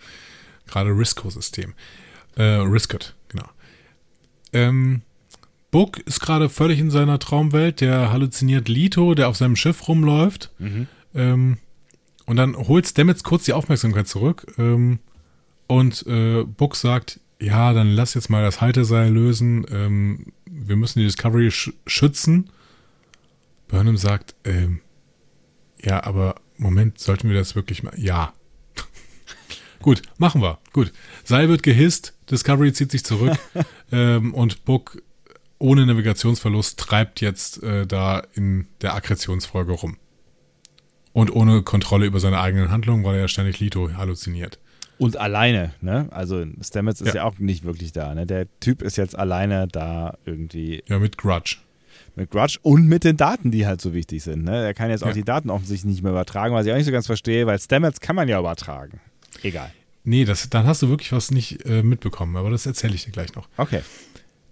Gerade 0.68 0.92
Risco-System. 0.92 1.74
Äh, 2.36 2.44
Risket, 2.44 3.16
genau. 3.30 3.48
Ähm, 4.54 5.02
Book 5.72 6.00
ist 6.00 6.20
gerade 6.22 6.50
völlig 6.50 6.80
in 6.80 6.90
seiner 6.90 7.20
Traumwelt. 7.20 7.82
Der 7.82 8.12
halluziniert 8.12 8.70
Lito, 8.70 9.14
der 9.14 9.30
auf 9.30 9.38
seinem 9.38 9.56
Schiff 9.56 9.88
rumläuft. 9.88 10.52
Ähm, 11.14 11.58
und 12.26 12.36
dann 12.38 12.56
holt 12.56 12.88
Stamets 12.88 13.24
kurz 13.24 13.46
die 13.46 13.54
Aufmerksamkeit 13.54 14.08
zurück. 14.08 14.54
Ähm, 14.58 15.00
und 15.68 16.06
äh, 16.08 16.44
Book 16.44 16.76
sagt, 16.76 17.20
ja, 17.40 17.74
dann 17.74 17.92
lass 17.92 18.14
jetzt 18.14 18.30
mal 18.30 18.44
das 18.44 18.62
Halteseil 18.62 19.12
lösen. 19.12 19.66
Ähm, 19.70 20.28
wir 20.46 20.76
müssen 20.76 21.00
die 21.00 21.06
Discovery 21.06 21.52
sch 21.52 21.74
schützen. 21.86 22.50
Burnham 23.68 23.98
sagt, 23.98 24.36
ähm, 24.46 24.82
ja, 25.82 26.04
aber 26.04 26.36
Moment, 26.58 27.00
sollten 27.00 27.30
wir 27.30 27.36
das 27.36 27.56
wirklich 27.56 27.84
mal? 27.84 27.94
Ja. 27.98 28.34
Gut, 29.82 30.02
machen 30.18 30.42
wir. 30.42 30.60
Gut. 30.74 30.92
Seil 31.24 31.50
wird 31.50 31.64
gehisst, 31.64 32.14
Discovery 32.30 32.74
zieht 32.74 32.92
sich 32.92 33.04
zurück 33.04 33.38
ähm, 33.92 34.34
und 34.34 34.66
Book 34.66 35.02
ohne 35.60 35.86
Navigationsverlust 35.86 36.78
treibt 36.80 37.22
jetzt 37.22 37.64
äh, 37.64 37.88
da 37.88 38.24
in 38.34 38.68
der 38.82 38.94
Akkretionsfolge 38.96 39.74
rum. 39.74 39.98
Und 41.14 41.34
ohne 41.34 41.62
Kontrolle 41.64 42.06
über 42.06 42.20
seine 42.20 42.42
eigenen 42.42 42.72
Handlungen, 42.72 43.06
weil 43.06 43.16
er 43.16 43.22
ja 43.22 43.28
ständig 43.30 43.60
Lito 43.60 43.94
halluziniert. 43.94 44.60
Und 44.98 45.18
alleine, 45.18 45.74
ne? 45.82 46.08
Also 46.12 46.46
Stamets 46.62 47.02
ist 47.02 47.10
ja. 47.10 47.16
Ja. 47.16 47.24
auch 47.24 47.38
nicht 47.40 47.64
wirklich 47.64 47.92
da, 47.92 48.14
ne? 48.16 48.26
Der 48.26 48.48
Typ 48.60 48.82
ist 48.82 48.98
jetzt 48.98 49.18
alleine 49.18 49.68
da 49.68 50.18
irgendwie 50.26 50.84
Ja, 50.88 51.00
mit 51.00 51.18
Grudge. 51.18 51.58
Mit 52.16 52.32
Grudge 52.32 52.58
und 52.62 52.88
mit 52.88 53.04
den 53.04 53.18
Daten, 53.18 53.52
die 53.52 53.66
halt 53.68 53.82
so 53.82 53.94
wichtig 53.94 54.24
sind, 54.24 54.44
ne? 54.44 54.64
Er 54.66 54.74
kann 54.74 54.90
jetzt 54.90 55.04
auch 55.04 55.08
Ja. 55.08 55.14
die 55.14 55.24
Daten 55.24 55.50
offensichtlich 55.50 55.92
nicht 55.92 56.02
mehr 56.04 56.12
übertragen, 56.12 56.54
was 56.56 56.66
ich 56.66 56.72
auch 56.72 56.78
nicht 56.78 56.86
so 56.86 56.92
ganz 56.92 57.06
verstehe, 57.08 57.46
weil 57.46 57.60
Stamets 57.60 58.00
kann 58.00 58.16
man 58.16 58.28
ja 58.30 58.40
übertragen. 58.40 59.00
Egal. 59.44 59.72
Nee, 60.04 60.24
das, 60.26 60.50
dann 60.50 60.66
hast 60.68 60.82
du 60.82 60.90
wirklich 60.90 61.12
was 61.12 61.32
nicht 61.32 61.66
äh, 61.66 61.82
mitbekommen, 61.84 62.36
aber 62.38 62.50
das 62.52 62.66
erzähle 62.66 62.94
ich 62.96 63.06
dir 63.06 63.12
gleich 63.12 63.34
noch. 63.36 63.48
Okay. 63.58 63.82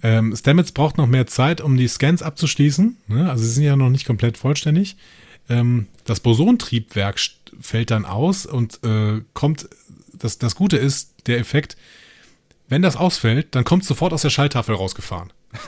Ähm, 0.02 0.35
Stamets 0.35 0.72
braucht 0.73 0.98
noch 0.98 1.07
mehr 1.07 1.27
Zeit, 1.27 1.61
um 1.61 1.77
die 1.77 1.88
Scans 1.88 2.22
abzuschließen. 2.22 2.98
Ne? 3.07 3.30
Also 3.30 3.44
sie 3.45 3.52
sind 3.52 3.64
ja 3.64 3.76
noch 3.76 3.90
nicht 3.90 4.06
komplett 4.06 4.38
vollständig. 4.38 4.98
Ähm, 5.49 5.88
das 6.06 6.19
Bosontriebwerk 6.19 7.19
fällt 7.61 7.91
dann 7.91 8.06
aus 8.06 8.45
und 8.45 8.84
äh, 8.84 9.22
kommt, 9.34 9.69
das, 10.14 10.40
das 10.40 10.56
Gute 10.56 10.77
ist, 10.77 11.14
der 11.27 11.38
Effekt, 11.40 11.77
wenn 12.68 12.81
das 12.81 12.95
ausfällt, 12.98 13.53
dann 13.56 13.64
kommt 13.64 13.85
sofort 13.85 14.11
aus 14.11 14.23
der 14.23 14.30
Schalltafel 14.31 14.76
rausgefahren. 14.76 15.31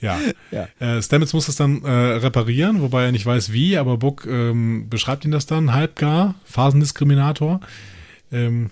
ja. 0.00 0.18
Ja. 0.50 0.68
Äh, 0.80 1.00
Stamets 1.02 1.32
muss 1.32 1.48
es 1.48 1.56
dann 1.56 1.84
äh, 1.84 1.90
reparieren, 1.90 2.82
wobei 2.82 3.04
er 3.04 3.12
nicht 3.12 3.24
weiß 3.24 3.52
wie, 3.52 3.76
aber 3.76 3.98
Book 3.98 4.26
ähm, 4.26 4.88
beschreibt 4.90 5.24
ihn 5.24 5.30
das 5.30 5.46
dann 5.46 5.72
halbgar, 5.72 6.34
Phasendiskriminator. 6.44 7.60
Ähm, 8.32 8.70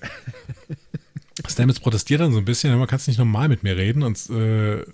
Stamets 1.48 1.78
protestiert 1.78 2.20
dann 2.20 2.32
so 2.32 2.38
ein 2.38 2.44
bisschen, 2.44 2.76
man 2.76 2.88
kannst 2.88 3.06
nicht 3.06 3.18
normal 3.18 3.48
mit 3.48 3.62
mir 3.62 3.76
reden 3.76 4.02
und 4.02 4.18
äh, 4.30 4.84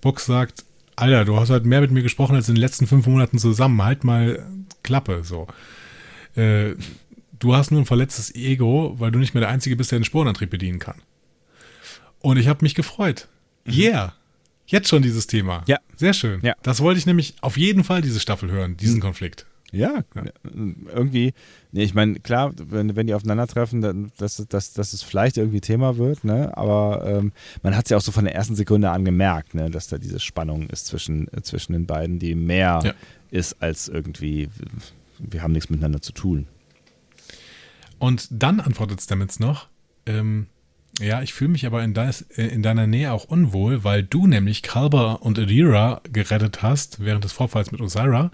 Book 0.00 0.20
sagt, 0.20 0.64
Alter, 0.94 1.24
du 1.24 1.38
hast 1.38 1.50
halt 1.50 1.64
mehr 1.64 1.80
mit 1.80 1.90
mir 1.90 2.02
gesprochen 2.02 2.36
als 2.36 2.48
in 2.48 2.54
den 2.54 2.60
letzten 2.60 2.86
fünf 2.86 3.06
Monaten 3.06 3.38
zusammen, 3.38 3.82
halt 3.82 4.04
mal 4.04 4.46
Klappe, 4.82 5.24
so. 5.24 5.46
Äh, 6.34 6.74
du 7.38 7.54
hast 7.54 7.70
nur 7.70 7.80
ein 7.80 7.86
verletztes 7.86 8.34
Ego, 8.34 8.94
weil 8.98 9.10
du 9.10 9.18
nicht 9.18 9.34
mehr 9.34 9.42
der 9.42 9.50
Einzige 9.50 9.76
bist, 9.76 9.90
der 9.90 9.98
den 9.98 10.04
Sporenantrieb 10.04 10.50
bedienen 10.50 10.78
kann. 10.78 11.00
Und 12.20 12.38
ich 12.38 12.48
habe 12.48 12.64
mich 12.64 12.74
gefreut. 12.74 13.28
Yeah! 13.66 14.14
Jetzt 14.66 14.88
schon 14.88 15.02
dieses 15.02 15.26
Thema. 15.26 15.62
Ja. 15.66 15.78
Sehr 15.96 16.12
schön. 16.12 16.40
Ja. 16.42 16.54
Das 16.62 16.80
wollte 16.80 16.98
ich 16.98 17.06
nämlich 17.06 17.34
auf 17.40 17.56
jeden 17.56 17.84
Fall 17.84 18.02
diese 18.02 18.20
Staffel 18.20 18.50
hören, 18.50 18.76
diesen 18.76 19.00
Konflikt. 19.00 19.46
Ja, 19.72 20.04
irgendwie, 20.94 21.34
nee, 21.72 21.82
ich 21.82 21.92
meine, 21.92 22.20
klar, 22.20 22.52
wenn, 22.56 22.94
wenn 22.94 23.08
die 23.08 23.14
aufeinandertreffen, 23.14 23.80
dann, 23.80 24.12
dass, 24.16 24.36
dass, 24.48 24.72
dass 24.72 24.92
es 24.92 25.02
vielleicht 25.02 25.36
irgendwie 25.36 25.60
Thema 25.60 25.96
wird, 25.96 26.22
ne? 26.22 26.56
aber 26.56 27.04
ähm, 27.04 27.32
man 27.64 27.76
hat 27.76 27.86
es 27.86 27.90
ja 27.90 27.96
auch 27.96 28.00
so 28.00 28.12
von 28.12 28.24
der 28.24 28.34
ersten 28.34 28.54
Sekunde 28.54 28.90
an 28.90 29.04
gemerkt, 29.04 29.54
ne? 29.54 29.68
dass 29.68 29.88
da 29.88 29.98
diese 29.98 30.20
Spannung 30.20 30.70
ist 30.70 30.86
zwischen, 30.86 31.26
äh, 31.32 31.42
zwischen 31.42 31.72
den 31.72 31.84
beiden, 31.84 32.20
die 32.20 32.36
mehr 32.36 32.80
Ja. 32.84 32.94
ist 33.32 33.60
als 33.60 33.88
irgendwie, 33.88 34.48
wir 35.18 35.42
haben 35.42 35.52
nichts 35.52 35.68
miteinander 35.68 36.00
zu 36.00 36.12
tun. 36.12 36.46
Und 37.98 38.28
dann 38.30 38.60
antwortet 38.60 39.00
Stamets 39.02 39.40
noch, 39.40 39.68
ähm, 40.06 40.46
ja, 41.00 41.22
ich 41.22 41.34
fühle 41.34 41.50
mich 41.50 41.66
aber 41.66 41.82
in, 41.82 41.94
deis, 41.94 42.22
äh, 42.36 42.46
in 42.46 42.62
deiner 42.62 42.86
Nähe 42.86 43.12
auch 43.12 43.24
unwohl, 43.24 43.84
weil 43.84 44.02
du 44.02 44.26
nämlich 44.26 44.62
Kalber 44.62 45.22
und 45.22 45.38
Adira 45.38 46.00
gerettet 46.10 46.62
hast 46.62 47.04
während 47.04 47.24
des 47.24 47.32
Vorfalls 47.32 47.72
mit 47.72 47.80
Osira 47.80 48.30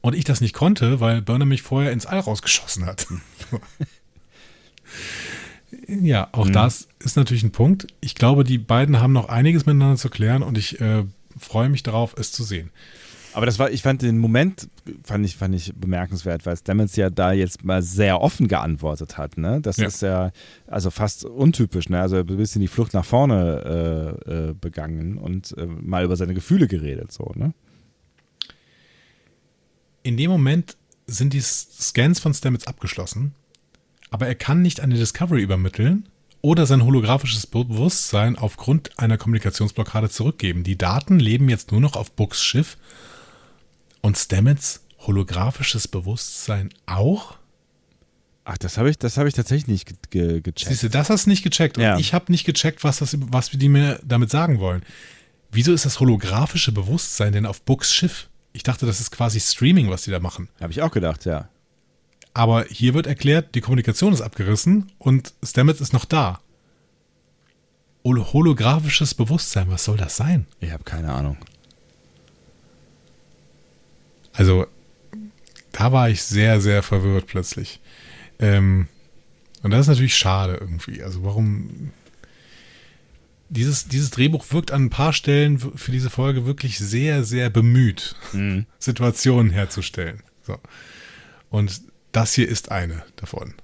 und 0.00 0.14
ich 0.14 0.24
das 0.24 0.40
nicht 0.40 0.54
konnte, 0.54 1.00
weil 1.00 1.22
Burnham 1.22 1.48
mich 1.48 1.62
vorher 1.62 1.92
ins 1.92 2.06
All 2.06 2.20
rausgeschossen 2.20 2.86
hat. 2.86 3.06
ja, 5.88 6.28
auch 6.32 6.48
das 6.48 6.88
ist 7.00 7.16
natürlich 7.16 7.42
ein 7.42 7.52
Punkt. 7.52 7.88
Ich 8.00 8.14
glaube, 8.14 8.44
die 8.44 8.58
beiden 8.58 9.00
haben 9.00 9.12
noch 9.12 9.28
einiges 9.28 9.66
miteinander 9.66 9.96
zu 9.96 10.08
klären 10.08 10.42
und 10.42 10.56
ich 10.56 10.80
äh, 10.80 11.04
freue 11.38 11.68
mich 11.68 11.82
darauf, 11.82 12.14
es 12.16 12.30
zu 12.30 12.44
sehen. 12.44 12.70
Aber 13.36 13.44
das 13.44 13.58
war, 13.58 13.70
ich 13.70 13.82
fand 13.82 14.00
den 14.00 14.16
Moment, 14.16 14.66
fand 15.04 15.26
ich, 15.26 15.36
fand 15.36 15.54
ich 15.54 15.74
bemerkenswert, 15.74 16.46
weil 16.46 16.56
Stamets 16.56 16.96
ja 16.96 17.10
da 17.10 17.32
jetzt 17.32 17.64
mal 17.64 17.82
sehr 17.82 18.22
offen 18.22 18.48
geantwortet 18.48 19.18
hat. 19.18 19.36
Ne? 19.36 19.60
Das 19.60 19.76
Ja. 19.76 19.86
ist 19.88 20.00
ja 20.00 20.32
also 20.66 20.90
fast 20.90 21.26
untypisch. 21.26 21.90
Ne? 21.90 22.00
Also 22.00 22.16
ein 22.16 22.26
bisschen 22.26 22.62
die 22.62 22.66
Flucht 22.68 22.94
nach 22.94 23.04
vorne 23.04 24.16
äh, 24.26 24.32
äh, 24.32 24.54
begangen 24.54 25.18
und 25.18 25.54
äh, 25.58 25.66
mal 25.66 26.02
über 26.06 26.16
seine 26.16 26.32
Gefühle 26.32 26.66
geredet. 26.66 27.12
So, 27.12 27.30
ne? 27.34 27.52
In 30.02 30.16
dem 30.16 30.30
Moment 30.30 30.78
sind 31.06 31.34
die 31.34 31.42
Scans 31.42 32.18
von 32.20 32.32
Stamets 32.32 32.66
abgeschlossen, 32.66 33.34
aber 34.10 34.26
er 34.26 34.34
kann 34.34 34.62
nicht 34.62 34.80
eine 34.80 34.94
Discovery 34.94 35.42
übermitteln 35.42 36.08
oder 36.40 36.64
sein 36.64 36.84
holographisches 36.86 37.46
Bewusstsein 37.46 38.36
aufgrund 38.36 38.98
einer 38.98 39.18
Kommunikationsblockade 39.18 40.08
zurückgeben. 40.08 40.64
Die 40.64 40.78
Daten 40.78 41.18
leben 41.18 41.50
jetzt 41.50 41.70
nur 41.70 41.82
noch 41.82 41.96
auf 41.96 42.12
Books 42.12 42.42
Schiff 42.42 42.78
Und 44.06 44.16
Stamets 44.16 44.84
holographisches 45.00 45.88
Bewusstsein 45.88 46.68
auch? 46.86 47.36
Ach, 48.44 48.56
das 48.56 48.78
habe 48.78 48.88
ich, 48.88 48.98
das 48.98 49.16
hab 49.18 49.26
ich 49.26 49.34
tatsächlich 49.34 49.66
nicht 49.66 49.86
ge 49.88 49.96
ge 50.10 50.40
gecheckt. 50.40 50.68
Siehst 50.68 50.82
du, 50.84 50.90
das 50.90 51.10
hast 51.10 51.26
du 51.26 51.30
nicht 51.30 51.42
gecheckt. 51.42 51.76
Und 51.76 51.82
Ja. 51.82 51.98
ich 51.98 52.14
habe 52.14 52.30
nicht 52.30 52.44
gecheckt, 52.44 52.84
was, 52.84 52.98
das, 52.98 53.16
was 53.32 53.50
wir 53.50 53.58
die 53.58 53.68
mir 53.68 53.98
damit 54.04 54.30
sagen 54.30 54.60
wollen. 54.60 54.82
Wieso 55.50 55.72
ist 55.72 55.84
das 55.86 55.98
holographische 55.98 56.70
Bewusstsein 56.70 57.32
denn 57.32 57.46
auf 57.46 57.62
Books 57.62 57.92
Schiff? 57.92 58.28
Ich 58.52 58.62
dachte, 58.62 58.86
das 58.86 59.00
ist 59.00 59.10
quasi 59.10 59.40
Streaming, 59.40 59.90
was 59.90 60.02
die 60.04 60.12
da 60.12 60.20
machen. 60.20 60.48
Habe 60.60 60.70
ich 60.72 60.82
auch 60.82 60.92
gedacht, 60.92 61.24
ja. 61.24 61.48
Aber 62.32 62.64
hier 62.70 62.94
wird 62.94 63.08
erklärt, 63.08 63.56
die 63.56 63.60
Kommunikation 63.60 64.12
ist 64.12 64.20
abgerissen 64.20 64.92
und 64.98 65.34
Stamets 65.44 65.80
ist 65.80 65.92
noch 65.92 66.04
da. 66.04 66.38
Hol- 68.04 68.24
Holographisches 68.32 69.14
Bewusstsein, 69.14 69.68
was 69.68 69.82
soll 69.82 69.96
das 69.96 70.16
sein? 70.16 70.46
Ich 70.60 70.70
habe 70.70 70.84
keine 70.84 71.12
Ahnung. 71.12 71.38
Also, 74.36 74.66
da 75.72 75.92
war 75.92 76.08
ich 76.10 76.22
sehr, 76.22 76.60
sehr 76.60 76.82
verwirrt 76.82 77.26
plötzlich. 77.26 77.80
Ähm, 78.38 78.88
und 79.62 79.70
das 79.70 79.82
ist 79.82 79.88
natürlich 79.88 80.16
schade 80.16 80.56
irgendwie. 80.60 81.02
Also, 81.02 81.24
warum. 81.24 81.92
Dieses, 83.48 83.86
dieses 83.86 84.10
Drehbuch 84.10 84.44
wirkt 84.50 84.72
an 84.72 84.86
ein 84.86 84.90
paar 84.90 85.12
Stellen 85.12 85.60
für 85.60 85.92
diese 85.92 86.10
Folge 86.10 86.46
wirklich 86.46 86.78
sehr, 86.78 87.22
sehr 87.22 87.48
bemüht, 87.48 88.16
Situationen 88.80 89.52
herzustellen. 89.52 90.22
So. 90.42 90.58
Und 91.48 91.80
das 92.10 92.34
hier 92.34 92.48
ist 92.48 92.72
eine 92.72 93.04
davon. 93.14 93.54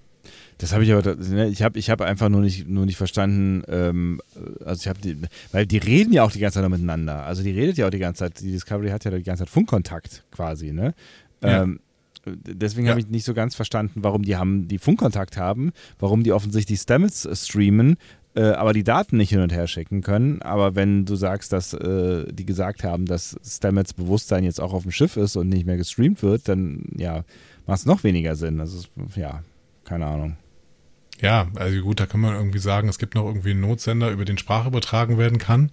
Das 0.62 0.72
habe 0.72 0.84
ich 0.84 0.93
aber, 0.93 1.16
ne, 1.16 1.48
ich 1.48 1.60
habe 1.62 1.76
ich 1.78 1.90
hab 1.90 2.01
einfach 2.01 2.28
nur 2.28 2.40
nicht, 2.40 2.68
nur 2.68 2.86
nicht 2.86 2.97
verstanden, 2.97 3.62
ähm, 3.68 4.20
also 4.64 4.80
ich 4.80 4.89
habe 4.89 5.01
die, 5.01 5.16
weil 5.51 5.66
die 5.66 5.78
reden 5.78 6.12
ja 6.12 6.22
auch 6.22 6.30
die 6.30 6.39
ganze 6.39 6.55
Zeit 6.60 6.62
noch 6.62 6.70
miteinander. 6.70 7.24
Also 7.26 7.43
die 7.43 7.51
redet 7.51 7.76
ja 7.78 7.86
auch 7.86 7.90
die 7.90 7.98
ganze 7.98 8.20
Zeit, 8.20 8.40
die 8.40 8.52
Discovery 8.52 8.90
hat 8.90 9.05
ja 9.05 9.10
die 9.10 9.24
ganze 9.24 9.43
Zeit 9.44 9.51
Funkkontakt 9.51 10.22
quasi, 10.30 10.72
ne? 10.72 10.94
Ja. 11.43 11.64
Ähm, 11.64 11.80
deswegen 12.24 12.86
Ja. 12.86 12.90
habe 12.93 13.01
ich 13.01 13.09
nicht 13.09 13.24
so 13.24 13.34
ganz 13.34 13.56
verstanden, 13.56 14.05
warum 14.05 14.22
die 14.22 14.36
haben, 14.36 14.68
die 14.68 14.78
Funkkontakt 14.78 15.36
haben, 15.36 15.72
warum 15.98 16.22
die 16.22 16.30
offensichtlich 16.32 16.78
Stamets 16.80 17.24
äh, 17.26 17.34
streamen, 17.34 17.97
äh, 18.36 18.43
aber 18.52 18.72
die 18.72 18.84
Daten 18.84 19.16
nicht 19.16 19.30
hin 19.30 19.40
und 19.40 19.52
her 19.52 19.66
schicken 19.66 20.01
können. 20.02 20.43
Aber 20.43 20.76
wenn 20.76 21.05
du 21.05 21.16
sagst, 21.16 21.52
dass 21.52 21.74
äh, 21.74 22.32
die 22.32 22.47
gesagt 22.47 22.84
haben, 22.84 23.06
dass 23.06 23.36
Stamets 23.44 23.94
Bewusstsein 23.94 24.44
jetzt 24.44 24.60
auch 24.60 24.72
auf 24.74 24.82
dem 24.82 24.93
Schiff 24.93 25.16
ist 25.16 25.34
und 25.34 25.48
nicht 25.48 25.66
mehr 25.66 25.76
gestreamt 25.76 26.22
wird, 26.22 26.48
dann 26.48 26.84
ja, 26.97 27.24
macht 27.66 27.80
es 27.80 27.86
noch 27.86 28.05
weniger 28.05 28.36
Sinn. 28.36 28.60
Also 28.60 28.78
es- 28.78 29.16
ja, 29.16 29.43
keine 29.84 30.06
Ahnung. 30.06 30.36
Ja, 31.23 31.47
also 31.55 31.81
gut, 31.81 32.01
da 32.01 32.07
kann 32.07 32.20
man 32.20 32.35
irgendwie 32.35 32.59
sagen, 32.59 32.89
es 32.89 32.99
gibt 32.99 33.15
noch 33.15 33.24
irgendwie 33.24 33.53
einen 33.53 33.61
Notsender, 33.61 34.11
über 34.11 34.24
den 34.24 34.39
Sprache 34.39 34.69
übertragen 34.69 35.19
werden 35.19 35.39
kann. 35.39 35.70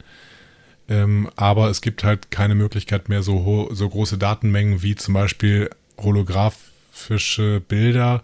Ähm, 0.88 1.30
aber 1.36 1.70
es 1.70 1.82
gibt 1.82 2.04
halt 2.04 2.32
keine 2.32 2.56
Möglichkeit 2.56 3.10
mehr, 3.10 3.24
so, 3.24 3.70
so 3.72 3.90
große 3.90 4.18
Datenmengen 4.18 4.82
wie 4.84 4.96
zum 4.96 5.16
Beispiel 5.16 5.70
holographische 5.98 7.62
Bilder 7.68 8.24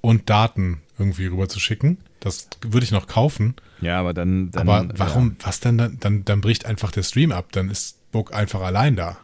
und 0.00 0.28
Daten 0.28 0.82
irgendwie 0.98 1.26
rüber 1.26 1.48
zu 1.48 1.60
schicken. 1.60 1.98
Das 2.20 2.48
würde 2.62 2.84
ich 2.84 2.90
noch 2.90 3.06
kaufen. 3.06 3.54
Ja, 3.80 4.00
aber 4.00 4.14
dann. 4.14 4.50
dann 4.50 4.68
aber 4.68 4.88
warum, 4.96 5.36
was 5.40 5.60
denn 5.60 5.78
dann, 5.78 5.98
dann? 6.00 6.24
Dann 6.24 6.40
bricht 6.40 6.66
einfach 6.66 6.90
der 6.90 7.02
Stream 7.02 7.30
ab. 7.30 7.52
Dann 7.52 7.70
ist 7.70 8.10
Book 8.10 8.34
einfach 8.34 8.62
allein 8.62 8.96
da. 8.96 9.18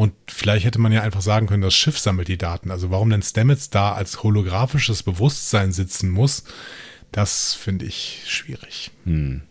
Und 0.00 0.14
vielleicht 0.28 0.64
hätte 0.64 0.78
man 0.78 0.92
ja 0.92 1.02
einfach 1.02 1.20
sagen 1.20 1.46
können, 1.46 1.60
das 1.60 1.74
Schiff 1.74 1.98
sammelt 1.98 2.28
die 2.28 2.38
Daten. 2.38 2.70
Also 2.70 2.90
warum 2.90 3.10
denn 3.10 3.20
Stamets 3.20 3.68
da 3.68 3.92
als 3.92 4.22
holographisches 4.22 5.02
Bewusstsein 5.02 5.72
sitzen 5.72 6.08
muss, 6.08 6.44
das 7.12 7.52
finde 7.52 7.84
ich 7.84 8.22
schwierig. 8.26 8.92
Hm. 9.04 9.42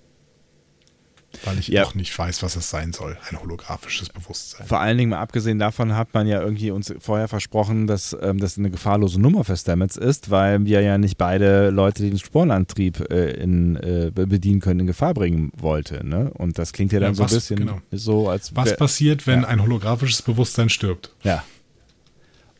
Weil 1.45 1.59
ich 1.59 1.67
Ja. 1.67 1.83
auch 1.83 1.93
nicht 1.93 2.17
weiß, 2.17 2.41
was 2.41 2.55
es 2.55 2.69
sein 2.71 2.91
soll. 2.91 3.15
Ein 3.29 3.39
holographisches 3.39 4.09
Bewusstsein. 4.09 4.65
Vor 4.65 4.79
allen 4.79 4.97
Dingen 4.97 5.11
mal 5.11 5.19
abgesehen 5.19 5.59
davon 5.59 5.95
hat 5.95 6.13
man 6.13 6.25
ja 6.27 6.41
irgendwie 6.41 6.71
uns 6.71 6.91
vorher 6.99 7.27
versprochen, 7.27 7.85
dass 7.85 8.17
ähm, 8.19 8.39
das 8.39 8.57
eine 8.57 8.71
gefahrlose 8.71 9.21
Nummer 9.21 9.43
für 9.43 9.55
Stamets 9.55 9.95
ist, 9.95 10.31
weil 10.31 10.65
wir 10.65 10.81
ja 10.81 10.97
nicht 10.97 11.17
beide 11.19 11.69
Leute, 11.69 12.01
die 12.03 12.09
den 12.09 12.17
Sporenantrieb 12.19 13.11
äh, 13.11 13.31
in, 13.33 13.75
äh, 13.77 14.11
be- 14.13 14.25
bedienen 14.25 14.59
können, 14.59 14.79
in 14.81 14.87
Gefahr 14.87 15.13
bringen 15.13 15.51
wollte. 15.55 16.03
Ne? 16.05 16.31
Und 16.33 16.57
das 16.57 16.73
klingt 16.73 16.91
ja 16.93 16.99
dann 16.99 17.11
Ja, 17.11 17.15
so 17.15 17.23
ein 17.23 17.29
bisschen 17.29 17.59
genau. 17.59 17.79
so, 17.91 18.27
als 18.27 18.55
Was 18.55 18.75
passiert, 18.75 19.27
wenn 19.27 19.43
ja. 19.43 19.47
ein 19.49 19.61
holographisches 19.61 20.23
Bewusstsein 20.23 20.69
stirbt? 20.69 21.11
Ja. 21.23 21.43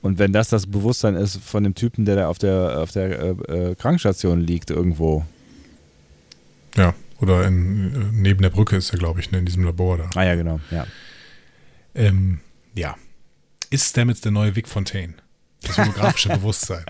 Und 0.02 0.20
wenn 0.20 0.32
das 0.32 0.48
das 0.48 0.68
Bewusstsein 0.68 1.16
ist 1.16 1.38
von 1.42 1.64
dem 1.64 1.74
Typen, 1.76 2.06
der 2.06 2.16
da 2.16 2.28
auf 2.30 2.38
der, 2.38 2.80
auf 2.82 2.92
der 2.92 3.20
äh, 3.20 3.30
äh, 3.72 3.76
Krankenstation 3.76 4.40
liegt 4.40 4.70
irgendwo. 4.70 5.26
Ja, 6.78 6.94
oder 7.22 7.46
in, 7.46 7.94
äh, 7.94 8.06
neben 8.12 8.42
der 8.42 8.50
Brücke 8.50 8.76
ist 8.78 8.92
er, 8.92 9.00
glaube 9.00 9.20
ich, 9.20 9.32
ne, 9.32 9.40
in 9.40 9.46
diesem 9.46 9.64
Labor 9.64 9.98
da. 9.98 10.10
Ah 10.16 10.24
ja, 10.24 10.36
genau. 10.36 10.60
Ja. 10.72 10.88
Ähm, 11.96 12.40
ja. 12.76 12.96
Ist 13.70 13.90
Stamets 13.90 14.22
der 14.22 14.32
neue 14.32 14.56
Vic 14.56 14.68
Fontaine? 14.68 15.14
Das 15.62 15.78
holographische 15.78 16.30
Bewusstsein. 16.38 16.86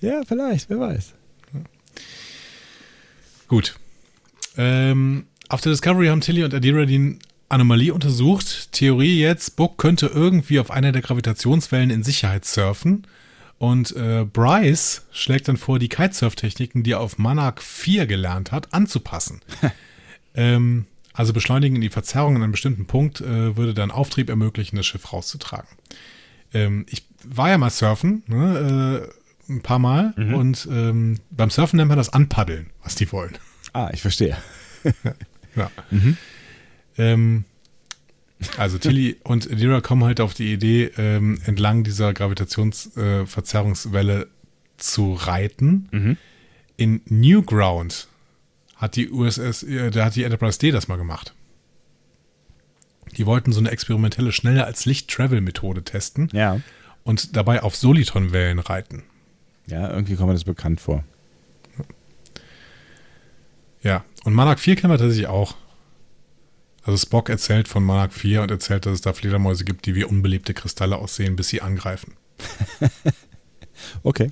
ja, 0.00 0.22
vielleicht, 0.26 0.70
wer 0.70 0.80
weiß. 0.80 1.14
Gut. 3.48 3.74
Ähm, 4.56 5.26
auf 5.48 5.60
der 5.60 5.72
Discovery 5.72 6.06
haben 6.06 6.20
Tilly 6.20 6.44
und 6.44 6.54
Adira 6.54 6.84
die 6.84 7.18
Anomalie 7.48 7.92
untersucht. 7.92 8.72
Theorie 8.72 9.20
jetzt, 9.20 9.56
Book 9.56 9.78
könnte 9.78 10.06
irgendwie 10.06 10.58
auf 10.58 10.70
einer 10.70 10.92
der 10.92 11.02
Gravitationswellen 11.02 11.90
in 11.90 12.02
Sicherheit 12.02 12.44
surfen. 12.44 13.06
Und 13.64 13.96
äh, 13.96 14.26
Bryce 14.30 15.06
schlägt 15.10 15.48
dann 15.48 15.56
vor, 15.56 15.78
die 15.78 15.88
Kitesurf-Techniken, 15.88 16.82
die 16.82 16.90
er 16.90 17.00
auf 17.00 17.16
Monarch 17.16 17.62
4 17.62 18.04
gelernt 18.06 18.52
hat, 18.52 18.74
anzupassen. 18.74 19.40
ähm, 20.34 20.84
also 21.14 21.32
beschleunigen 21.32 21.76
in 21.76 21.80
die 21.80 21.88
Verzerrung 21.88 22.36
an 22.36 22.42
einem 22.42 22.52
bestimmten 22.52 22.84
Punkt 22.84 23.22
äh, 23.22 23.56
würde 23.56 23.72
dann 23.72 23.90
Auftrieb 23.90 24.28
ermöglichen, 24.28 24.76
das 24.76 24.84
Schiff 24.84 25.10
rauszutragen. 25.14 25.68
Ähm, 26.52 26.84
ich 26.90 27.06
war 27.24 27.48
ja 27.48 27.56
mal 27.56 27.70
surfen, 27.70 28.22
ne, 28.26 29.08
äh, 29.48 29.52
ein 29.52 29.62
paar 29.62 29.78
Mal. 29.78 30.12
Und 30.34 30.68
ähm, 30.70 31.20
beim 31.30 31.48
Surfen 31.48 31.78
nennt 31.78 31.88
man 31.88 31.96
das 31.96 32.10
Anpaddeln, 32.10 32.66
was 32.82 32.96
die 32.96 33.10
wollen. 33.12 33.38
Ah, 33.72 33.88
ich 33.94 34.02
verstehe. 34.02 34.36
Ja. 35.56 35.70
Ähm, 36.98 37.44
also 38.58 38.78
Tilly 38.78 39.16
und 39.24 39.50
Adira 39.50 39.80
kommen 39.80 40.04
halt 40.04 40.20
auf 40.20 40.34
die 40.34 40.52
Idee, 40.52 40.90
ähm, 40.96 41.40
entlang 41.44 41.82
dieser 41.84 42.12
Gravitationsverzerrungswelle 42.14 44.28
zu 44.76 45.14
reiten. 45.14 46.16
In 46.76 47.00
Newground 47.06 48.08
hat 48.76 48.96
die 48.96 49.08
USS, 49.10 49.62
äh, 49.62 49.90
da 49.90 50.06
hat 50.06 50.16
die 50.16 50.24
Enterprise 50.24 50.58
D 50.58 50.70
das 50.72 50.88
mal 50.88 50.96
gemacht. 50.96 51.32
Die 53.16 53.26
wollten 53.26 53.52
so 53.52 53.60
eine 53.60 53.70
experimentelle 53.70 54.32
schnelle 54.32 54.64
als 54.64 54.84
Licht-Travel-Methode 54.86 55.84
testen 55.84 56.28
Ja. 56.32 56.60
und 57.04 57.36
dabei 57.36 57.62
auf 57.62 57.76
Soliton-Wellen 57.76 58.58
reiten. 58.58 59.04
Ja, 59.68 59.88
irgendwie 59.90 60.16
kommt 60.16 60.28
mir 60.28 60.34
das 60.34 60.44
bekannt 60.44 60.80
vor. 60.80 61.04
Ja, 63.82 64.04
und 64.24 64.34
Monarch 64.34 64.58
4 64.58 64.74
kennen 64.76 64.92
wir 64.92 64.98
tatsächlich 64.98 65.28
auch. 65.28 65.54
Also 66.84 66.98
Spock 66.98 67.30
erzählt 67.30 67.66
von 67.66 67.82
Monarch 67.82 68.12
4 68.12 68.42
und 68.42 68.50
erzählt, 68.50 68.86
dass 68.86 68.92
es 68.94 69.00
da 69.00 69.12
Fledermäuse 69.12 69.64
gibt, 69.64 69.86
die 69.86 69.94
wie 69.94 70.04
unbelebte 70.04 70.52
Kristalle 70.54 70.96
aussehen, 70.96 71.34
bis 71.36 71.48
sie 71.48 71.62
angreifen. 71.62 72.14
Okay. 74.02 74.30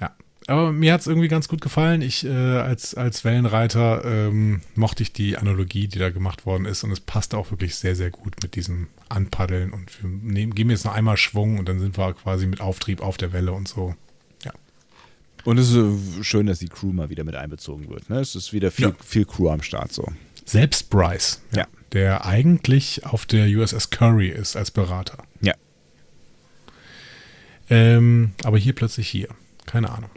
Ja. 0.00 0.14
Aber 0.46 0.72
mir 0.72 0.92
hat 0.92 1.00
es 1.00 1.06
irgendwie 1.06 1.28
ganz 1.28 1.48
gut 1.48 1.60
gefallen. 1.60 2.00
Ich 2.02 2.24
äh, 2.24 2.28
als, 2.30 2.94
als 2.94 3.24
Wellenreiter 3.24 4.04
ähm, 4.04 4.60
mochte 4.74 5.02
ich 5.02 5.12
die 5.12 5.36
Analogie, 5.36 5.88
die 5.88 5.98
da 5.98 6.10
gemacht 6.10 6.46
worden 6.46 6.64
ist. 6.64 6.84
Und 6.84 6.92
es 6.92 7.00
passte 7.00 7.36
auch 7.38 7.50
wirklich 7.50 7.74
sehr, 7.74 7.96
sehr 7.96 8.10
gut 8.10 8.34
mit 8.42 8.54
diesem 8.54 8.88
Anpaddeln. 9.08 9.72
Und 9.72 10.02
wir 10.02 10.08
nehmen, 10.08 10.54
geben 10.54 10.70
jetzt 10.70 10.84
noch 10.84 10.94
einmal 10.94 11.16
Schwung 11.16 11.58
und 11.58 11.68
dann 11.68 11.80
sind 11.80 11.98
wir 11.98 12.12
quasi 12.14 12.46
mit 12.46 12.60
Auftrieb 12.60 13.00
auf 13.02 13.16
der 13.16 13.32
Welle 13.32 13.52
und 13.52 13.68
so. 13.68 13.94
Und 15.44 15.58
es 15.58 15.70
ist 15.72 16.24
schön, 16.24 16.46
dass 16.46 16.58
die 16.58 16.68
Crew 16.68 16.92
mal 16.92 17.10
wieder 17.10 17.22
mit 17.22 17.34
einbezogen 17.34 17.90
wird. 17.90 18.08
Ne? 18.08 18.18
Es 18.20 18.34
ist 18.34 18.54
wieder 18.54 18.70
viel, 18.70 18.86
Ja. 18.86 18.94
viel 19.04 19.26
Crew 19.26 19.50
am 19.50 19.60
Start 19.60 19.92
so. 19.92 20.10
Selbst 20.44 20.90
Bryce, 20.90 21.40
Ja. 21.54 21.66
der 21.92 22.26
eigentlich 22.26 23.04
auf 23.06 23.26
der 23.26 23.46
USS 23.46 23.90
Curry 23.90 24.28
ist 24.28 24.56
als 24.56 24.70
Berater. 24.70 25.18
Ja. 25.40 25.54
Ähm, 27.70 28.32
aber 28.44 28.58
hier 28.58 28.74
plötzlich 28.74 29.08
hier. 29.08 29.28
Keine 29.66 29.90
Ahnung. 29.90 30.10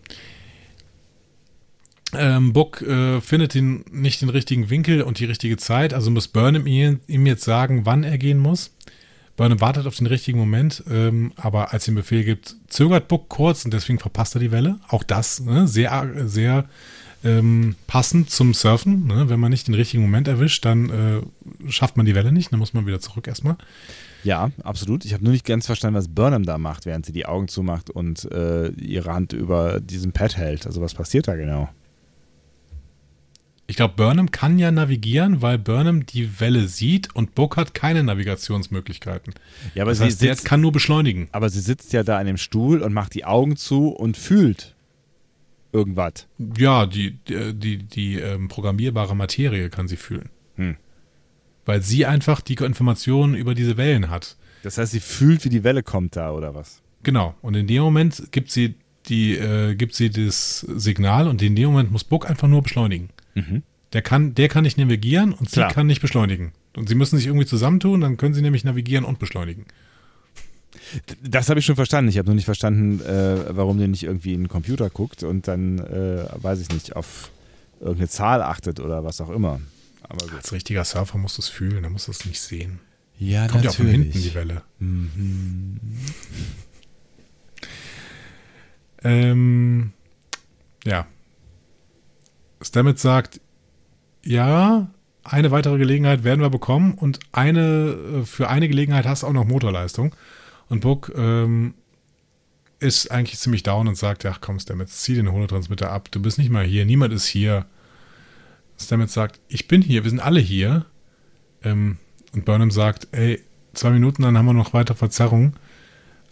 Ähm, 2.13 2.53
Book 2.53 2.81
äh, 2.81 3.19
findet 3.21 3.53
den, 3.53 3.83
nicht 3.91 4.21
den 4.21 4.29
richtigen 4.29 4.69
Winkel 4.69 5.01
und 5.01 5.19
die 5.19 5.25
richtige 5.25 5.57
Zeit, 5.57 5.93
also 5.93 6.09
muss 6.09 6.29
Burnham 6.29 6.65
ihm, 6.65 7.01
ihm 7.07 7.25
jetzt 7.25 7.43
sagen, 7.43 7.85
wann 7.85 8.03
er 8.03 8.17
gehen 8.17 8.37
muss. 8.37 8.71
Burnham 9.35 9.61
wartet 9.61 9.85
auf 9.85 9.95
den 9.95 10.07
richtigen 10.07 10.39
Moment, 10.39 10.83
ähm, 10.89 11.31
aber 11.35 11.73
als 11.73 11.85
er 11.85 11.91
den 11.91 11.95
Befehl 11.95 12.23
gibt, 12.23 12.55
zögert 12.67 13.07
Book 13.07 13.29
kurz 13.29 13.65
und 13.65 13.73
deswegen 13.73 13.99
verpasst 13.99 14.35
er 14.35 14.39
die 14.39 14.51
Welle. 14.51 14.79
Auch 14.87 15.03
das 15.03 15.41
ne, 15.41 15.67
sehr, 15.67 16.11
sehr 16.27 16.65
ähm, 17.23 17.76
passend 17.88 18.30
zum 18.30 18.53
Surfen. 18.53 19.07
Ne? 19.07 19.30
Wenn 19.30 19.39
man 19.39 19.52
nicht 19.52 19.68
den 19.68 19.73
richtigen 19.76 20.03
Moment 20.03 20.27
erwischt, 20.27 20.65
dann 20.65 20.89
äh, 20.89 21.72
schafft 21.72 21.98
man 21.98 22.06
die 22.06 22.15
Welle 22.15 22.31
nicht, 22.31 22.52
dann 22.52 22.60
muss 22.60 22.73
man 22.73 22.85
wieder 22.85 22.99
zurück 22.99 23.27
erstmal. 23.27 23.56
Ja, 24.23 24.52
absolut. 24.64 25.06
Ich 25.06 25.14
habe 25.14 25.23
nur 25.23 25.31
nicht 25.34 25.45
ganz 25.45 25.65
verstanden, 25.68 25.98
was 25.98 26.07
Burnham 26.07 26.44
da 26.44 26.57
macht, 26.57 26.85
während 26.85 27.06
sie 27.06 27.14
die 27.14 27.26
Augen 27.26 27.48
zumacht 27.48 27.89
und 27.89 28.30
äh, 28.31 28.69
ihre 28.69 29.14
Hand 29.14 29.31
über 29.34 29.80
diesem 29.80 30.11
Pad 30.11 30.35
hält. 30.38 30.65
Also 30.65 30.81
was 30.81 30.94
passiert 30.94 31.27
da 31.27 31.35
genau? 31.35 31.69
Ich 33.69 33.76
glaube, 33.76 33.95
Burnham 33.98 34.31
kann 34.31 34.60
ja 34.60 34.72
navigieren, 34.72 35.41
weil 35.41 35.57
Burnham 35.57 36.06
die 36.06 36.39
Welle 36.39 36.68
sieht 36.69 37.14
und 37.15 37.35
Book 37.35 37.57
hat 37.57 37.73
keine 37.73 38.02
Navigationsmöglichkeiten. 38.02 39.34
Ja, 39.76 39.84
aber 39.84 39.91
Das 39.91 39.98
sie 39.98 40.06
heißt, 40.06 40.19
sitzt, 40.19 40.45
kann 40.45 40.61
nur 40.61 40.72
beschleunigen. 40.72 41.27
aber 41.34 41.49
sie 41.49 41.60
sitzt 41.60 41.91
ja 41.91 42.03
da 42.03 42.18
an 42.18 42.27
dem 42.27 42.38
Stuhl 42.38 42.81
und 42.81 42.94
macht 42.94 43.14
die 43.14 43.26
Augen 43.26 43.57
zu 43.57 43.89
und 43.89 44.15
fühlt 44.15 44.73
irgendwas. 45.77 46.27
Ja, 46.57 46.85
die, 46.85 47.17
die, 47.27 47.53
die, 47.53 47.77
die 47.77 48.15
ähm, 48.19 48.47
programmierbare 48.47 49.15
Materie 49.15 49.69
kann 49.69 49.87
sie 49.87 49.97
fühlen. 49.97 50.29
Hm. 50.55 50.75
Weil 51.65 51.81
sie 51.81 52.05
einfach 52.05 52.41
die 52.41 52.55
Informationen 52.55 53.35
über 53.35 53.53
diese 53.53 53.77
Wellen 53.77 54.09
hat. 54.09 54.37
Das 54.63 54.77
heißt, 54.77 54.91
sie 54.91 54.99
fühlt, 54.99 55.45
wie 55.45 55.49
die 55.49 55.63
Welle 55.63 55.83
kommt 55.83 56.15
da 56.15 56.31
oder 56.31 56.55
was? 56.55 56.81
Genau. 57.03 57.35
Und 57.41 57.55
in 57.55 57.67
dem 57.67 57.83
Moment 57.83 58.31
gibt 58.31 58.51
sie 58.51 58.75
die, 59.05 59.35
äh, 59.37 59.75
gibt 59.75 59.95
sie 59.95 60.09
das 60.09 60.59
Signal 60.59 61.27
und 61.27 61.41
in 61.41 61.55
dem 61.55 61.69
Moment 61.69 61.91
muss 61.91 62.03
Book 62.03 62.29
einfach 62.29 62.47
nur 62.47 62.61
beschleunigen. 62.61 63.09
Der 63.93 64.01
kann, 64.01 64.35
der 64.35 64.49
kann 64.49 64.63
nicht 64.63 64.77
navigieren 64.77 65.33
und 65.33 65.49
sie 65.49 65.55
Klar. 65.61 65.71
kann 65.71 65.87
nicht 65.87 66.01
beschleunigen. 66.01 66.51
Und 66.75 66.89
sie 66.89 66.95
müssen 66.95 67.17
sich 67.17 67.27
irgendwie 67.27 67.45
zusammentun, 67.45 68.01
dann 68.01 68.17
können 68.17 68.33
sie 68.33 68.41
nämlich 68.41 68.63
navigieren 68.63 69.05
und 69.05 69.19
beschleunigen. 69.19 69.65
Das 71.22 71.49
habe 71.49 71.59
ich 71.59 71.65
schon 71.65 71.76
verstanden. 71.76 72.09
Ich 72.09 72.18
habe 72.18 72.27
nur 72.27 72.35
nicht 72.35 72.45
verstanden, 72.45 73.01
äh, 73.01 73.55
warum 73.55 73.77
der 73.77 73.88
nicht 73.88 74.03
irgendwie 74.03 74.34
in 74.34 74.43
den 74.43 74.47
Computer 74.47 74.89
guckt 74.89 75.23
und 75.23 75.47
dann, 75.47 75.80
äh, 75.80 76.26
weiß 76.35 76.61
ich 76.61 76.69
nicht, 76.69 76.95
auf 76.95 77.31
irgendeine 77.80 78.09
Zahl 78.09 78.41
achtet 78.41 78.80
oder 78.80 79.03
was 79.03 79.22
auch 79.22 79.30
immer. 79.30 79.59
Als 80.35 80.51
richtiger 80.51 80.85
Surfer 80.85 81.18
musst 81.18 81.38
du 81.38 81.41
es 81.41 81.49
fühlen, 81.49 81.84
da 81.84 81.89
musst 81.89 82.07
du 82.07 82.11
es 82.11 82.26
nicht 82.26 82.39
sehen. 82.39 82.80
Ja, 83.19 83.47
Kommt 83.47 83.64
ja 83.64 83.72
auch 83.72 83.76
von 83.76 83.88
hinten 83.88 84.22
die 84.22 84.34
Welle. 84.34 84.61
Ähm, 89.03 89.91
ja. 90.85 91.07
Stamets 92.61 93.01
sagt, 93.01 93.41
ja, 94.23 94.89
eine 95.23 95.51
weitere 95.51 95.77
Gelegenheit 95.77 96.23
werden 96.23 96.41
wir 96.41 96.49
bekommen 96.49 96.93
und 96.93 97.19
eine, 97.31 98.22
äh, 98.22 98.26
für 98.26 98.49
eine 98.49 98.68
Gelegenheit 98.68 99.05
hast 99.05 99.23
du 99.23 99.27
auch 99.27 99.34
noch 99.34 99.45
Motorleistung. 99.45 100.15
Und 100.69 100.81
Book 100.81 101.11
ähm, 101.15 101.73
ist 102.80 103.10
eigentlich 103.10 103.39
ziemlich 103.39 103.64
down 103.64 103.88
und 103.88 103.95
sagt, 103.95 104.26
ach 104.26 104.39
komm 104.41 104.60
Stamets, 104.60 105.02
zieh 105.02 105.15
den 105.15 105.31
Holotransmitter 105.31 105.91
ab, 105.91 106.11
du 106.11 106.22
bist 106.22 106.38
nicht 106.38 106.49
mal 106.49 106.65
hier, 106.65 106.85
niemand 106.85 107.14
ist 107.14 107.26
hier. 107.26 107.65
Stamets 108.80 109.14
sagt, 109.14 109.39
ich 109.48 109.68
bin 109.68 109.81
hier, 109.81 110.03
wir 110.03 110.10
sind 110.10 110.19
alle 110.19 110.39
hier. 110.39 110.85
Ähm, 111.64 111.98
und 112.34 112.45
Burnham 112.45 112.72
sagt, 112.72 113.07
ey, 113.11 113.41
zwei 113.73 113.89
Minuten, 113.91 114.22
dann 114.22 114.38
haben 114.38 114.45
wir 114.45 114.53
noch 114.53 114.73
weiter 114.73 114.95
Verzerrung. 114.95 115.53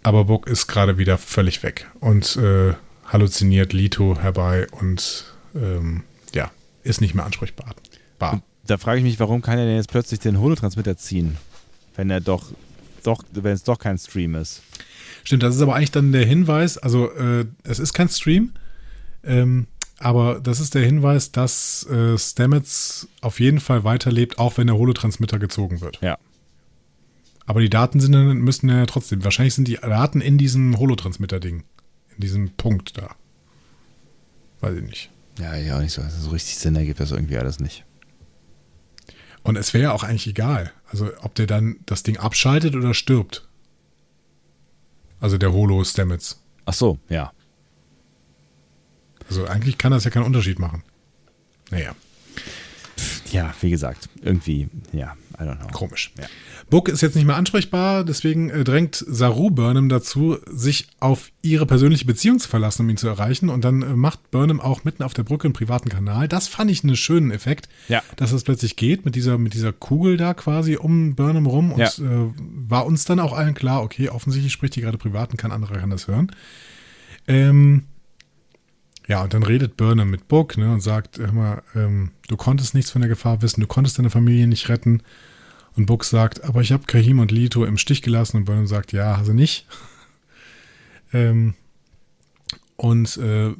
Aber 0.04 0.26
Book 0.26 0.46
ist 0.46 0.68
gerade 0.68 1.00
wieder 1.00 1.18
völlig 1.18 1.64
weg 1.64 1.88
und 2.00 2.36
äh, 2.36 2.74
halluziniert 3.06 3.74
Lito 3.74 4.20
herbei 4.20 4.68
und 4.70 5.34
ähm, 5.56 6.04
ja, 6.34 6.52
ist 6.84 7.02
nicht 7.02 7.16
mehr 7.16 7.26
ansprechbar. 7.26 7.74
Bar. 8.20 8.44
Da 8.68 8.78
frage 8.78 9.00
ich 9.00 9.04
mich, 9.04 9.20
warum 9.20 9.42
kann 9.42 9.58
er 9.58 9.66
denn 9.66 9.76
jetzt 9.76 9.90
plötzlich 9.90 10.20
den 10.20 10.40
Holotransmitter 10.40 10.98
ziehen, 10.98 11.38
wenn 11.96 12.10
er 12.10 12.22
doch, 12.22 12.52
doch 13.08 13.24
wenn 13.32 13.54
es 13.54 13.64
doch 13.64 13.80
kein 13.80 13.98
Stream 13.98 14.36
ist? 14.36 14.62
Stimmt, 15.24 15.44
das 15.44 15.56
ist 15.56 15.62
aber 15.62 15.76
eigentlich 15.76 15.92
dann 15.92 16.12
der 16.12 16.26
Hinweis, 16.26 16.78
also 16.78 17.12
äh, 17.12 17.46
es 17.64 17.80
ist 17.80 17.94
kein 17.94 18.10
Stream, 18.10 18.54
ähm, 19.24 19.68
aber 19.98 20.40
das 20.40 20.60
ist 20.60 20.76
der 20.76 20.86
Hinweis, 20.86 21.32
dass 21.32 21.86
äh, 21.90 22.18
Stamets 22.18 23.08
auf 23.22 23.40
jeden 23.40 23.60
Fall 23.60 23.84
weiterlebt, 23.84 24.38
auch 24.40 24.58
wenn 24.58 24.68
der 24.68 24.76
Holotransmitter 24.78 25.40
gezogen 25.40 25.82
wird. 25.82 26.00
Ja. 26.02 26.18
Aber 27.48 27.62
die 27.62 27.70
Daten 27.70 28.00
sind, 28.00 28.12
dann- 28.12 28.38
müssten 28.40 28.70
ja 28.70 28.86
trotzdem, 28.86 29.24
wahrscheinlich 29.24 29.54
sind 29.54 29.68
die 29.68 29.76
Daten 29.76 30.20
in 30.22 30.38
diesem 30.38 30.78
Holotransmitter-Ding, 30.78 31.64
in 32.16 32.20
diesem 32.20 32.52
Punkt 32.52 32.98
da. 32.98 33.16
Weiß 34.62 34.76
ich 34.78 34.84
nicht. 34.84 35.10
Ja, 35.40 35.56
ja, 35.56 35.78
auch 35.78 35.82
nicht 35.82 35.94
so. 35.94 36.02
So 36.20 36.30
richtig 36.32 36.56
Sinn 36.58 36.76
ergibt 36.76 37.00
das 37.00 37.12
irgendwie 37.12 37.38
alles 37.38 37.60
nicht. 37.60 37.84
Und 39.46 39.56
es 39.58 39.74
wäre 39.74 39.84
ja 39.86 39.92
auch 39.94 40.04
eigentlich 40.04 40.28
egal, 40.28 40.72
also 40.90 41.12
ob 41.22 41.36
der 41.36 41.46
dann 41.48 41.78
das 41.86 42.04
Ding 42.04 42.18
abschaltet 42.18 42.76
oder 42.76 42.94
stirbt. 42.94 43.48
Also 45.20 45.38
der 45.38 45.54
Holo 45.54 45.84
Stamets. 45.84 46.42
Ach 46.66 46.74
so, 46.74 47.00
ja. 47.10 47.32
Also 49.30 49.46
eigentlich 49.46 49.78
kann 49.78 49.92
das 49.92 50.04
ja 50.04 50.10
keinen 50.12 50.26
Unterschied 50.26 50.60
machen. 50.60 50.84
Naja, 51.72 51.96
Ja, 53.32 53.54
wie 53.62 53.70
gesagt, 53.70 54.10
irgendwie, 54.22 54.68
ja, 54.94 55.16
I 55.40 55.44
don't 55.44 55.58
know. 55.58 55.68
komisch. 55.68 56.12
Ja. 56.18 56.26
Book 56.70 56.90
ist 56.90 57.02
jetzt 57.02 57.16
nicht 57.16 57.26
mehr 57.26 57.36
ansprechbar, 57.36 58.04
deswegen 58.04 58.50
äh, 58.50 58.64
drängt 58.64 58.96
Saru 59.08 59.52
Burnham 59.52 59.88
dazu, 59.88 60.38
sich 60.52 60.88
auf 61.00 61.32
ihre 61.44 61.68
persönliche 61.68 62.06
Beziehung 62.06 62.40
zu 62.40 62.50
verlassen, 62.50 62.82
um 62.82 62.90
ihn 62.90 62.98
zu 62.98 63.08
erreichen. 63.08 63.50
Und 63.50 63.64
dann 63.64 63.84
äh, 63.84 63.96
macht 63.96 64.32
Burnham 64.32 64.60
auch 64.60 64.84
mitten 64.84 65.04
auf 65.04 65.14
der 65.14 65.22
Brücke 65.24 65.46
einen 65.46 65.54
privaten 65.54 65.90
Kanal. 65.90 66.28
Das 66.28 66.48
fand 66.48 66.72
ich 66.72 66.84
einen 66.84 66.96
schönen 66.96 67.30
Effekt, 67.30 67.70
Ja. 67.88 68.02
dass 68.16 68.32
das 68.32 68.44
plötzlich 68.44 68.76
geht 68.78 69.06
mit 69.06 69.14
dieser, 69.16 69.38
mit 69.38 69.54
dieser 69.54 69.74
Kugel 69.74 70.18
da 70.18 70.34
quasi 70.34 70.76
um 70.76 71.14
Burnham 71.16 71.46
rum. 71.46 71.72
Und 71.72 71.80
Ja. 71.80 71.88
äh, 72.04 72.32
war 72.36 72.88
uns 72.88 73.06
dann 73.06 73.20
auch 73.20 73.34
allen 73.34 73.54
klar, 73.54 73.84
okay, 73.84 74.10
offensichtlich 74.10 74.52
spricht 74.52 74.76
die 74.76 74.82
gerade 74.82 74.98
privat 74.98 75.32
und 75.32 75.38
kein 75.38 75.52
anderer 75.52 75.76
kann 75.78 75.92
das 75.92 76.08
hören. 76.08 76.32
Ähm, 77.28 77.84
ja, 79.08 79.24
und 79.24 79.36
dann 79.36 79.44
redet 79.44 79.78
Burnham 79.78 80.10
mit 80.10 80.28
Book 80.28 80.58
ne, 80.58 80.72
und 80.74 80.82
sagt, 80.82 81.20
hör 81.20 81.32
mal, 81.32 81.62
ähm, 81.76 82.10
du 82.28 82.38
konntest 82.38 82.74
nichts 82.74 82.90
von 82.90 83.02
der 83.02 83.10
Gefahr 83.10 83.44
wissen, 83.44 83.62
du 83.62 83.68
konntest 83.68 84.00
deine 84.00 84.10
Familie 84.10 84.48
nicht 84.48 84.68
retten. 84.70 85.04
Und 85.76 85.88
Book 85.88 86.06
sagt, 86.06 86.44
aber 86.44 86.62
ich 86.62 86.72
habe 86.72 86.86
Kahim 86.86 87.20
und 87.20 87.32
Lito 87.32 87.66
im 87.66 87.78
Stich 87.78 88.02
gelassen. 88.02 88.38
Und 88.38 88.46
Burnham 88.46 88.68
sagt, 88.68 88.94
ja, 88.94 89.16
also 89.16 89.34
nicht. 89.34 89.68
ähm, 91.14 91.54
und 92.78 93.18
äh, 93.18 93.54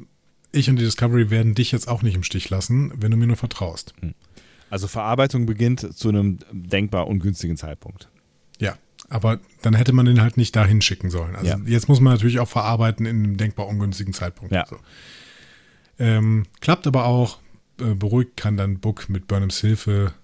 ich 0.52 0.70
und 0.70 0.76
die 0.76 0.84
Discovery 0.84 1.30
werden 1.30 1.54
dich 1.54 1.72
jetzt 1.72 1.88
auch 1.88 2.02
nicht 2.02 2.14
im 2.14 2.22
Stich 2.22 2.48
lassen, 2.48 2.92
wenn 2.96 3.10
du 3.10 3.16
mir 3.16 3.26
nur 3.26 3.36
vertraust. 3.36 3.94
Also 4.70 4.88
Verarbeitung 4.88 5.46
beginnt 5.46 5.94
zu 5.96 6.08
einem 6.08 6.38
denkbar 6.52 7.06
ungünstigen 7.06 7.56
Zeitpunkt. 7.56 8.08
Ja, 8.58 8.76
aber 9.08 9.38
dann 9.62 9.74
hätte 9.74 9.92
man 9.92 10.06
den 10.06 10.22
halt 10.22 10.36
nicht 10.36 10.56
dahin 10.56 10.80
schicken 10.80 11.10
sollen. 11.10 11.36
Also 11.36 11.50
Ja. 11.50 11.58
jetzt 11.66 11.88
muss 11.88 12.00
man 12.00 12.14
natürlich 12.14 12.40
auch 12.40 12.48
verarbeiten 12.48 13.06
in 13.06 13.24
einem 13.24 13.36
denkbar 13.36 13.68
ungünstigen 13.68 14.14
Zeitpunkt. 14.14 14.52
Ja. 14.52 14.66
So. 14.66 14.78
Ähm, 15.98 16.46
klappt 16.60 16.86
aber 16.86 17.04
auch. 17.04 17.38
Äh, 17.78 17.94
beruhigt 17.94 18.38
kann 18.38 18.56
dann 18.56 18.78
Book 18.78 19.10
mit 19.10 19.28
Burnhams 19.28 19.60
Hilfe 19.60 20.14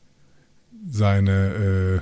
seine 0.89 1.33
äh, 1.55 2.01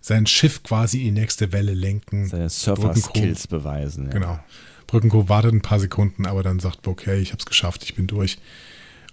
sein 0.00 0.26
Schiff 0.26 0.62
quasi 0.62 0.98
in 0.98 1.14
die 1.14 1.20
nächste 1.22 1.52
Welle 1.52 1.72
lenken. 1.72 2.26
Seine 2.26 2.50
Surfer-Skills 2.50 3.46
beweisen. 3.46 4.06
Ja. 4.06 4.10
Genau. 4.10 4.40
Brückencrew 4.86 5.28
wartet 5.28 5.54
ein 5.54 5.62
paar 5.62 5.80
Sekunden, 5.80 6.26
aber 6.26 6.42
dann 6.42 6.60
sagt 6.60 6.82
Book, 6.82 7.06
hey, 7.06 7.20
ich 7.20 7.32
hab's 7.32 7.46
geschafft, 7.46 7.84
ich 7.84 7.94
bin 7.94 8.06
durch. 8.06 8.36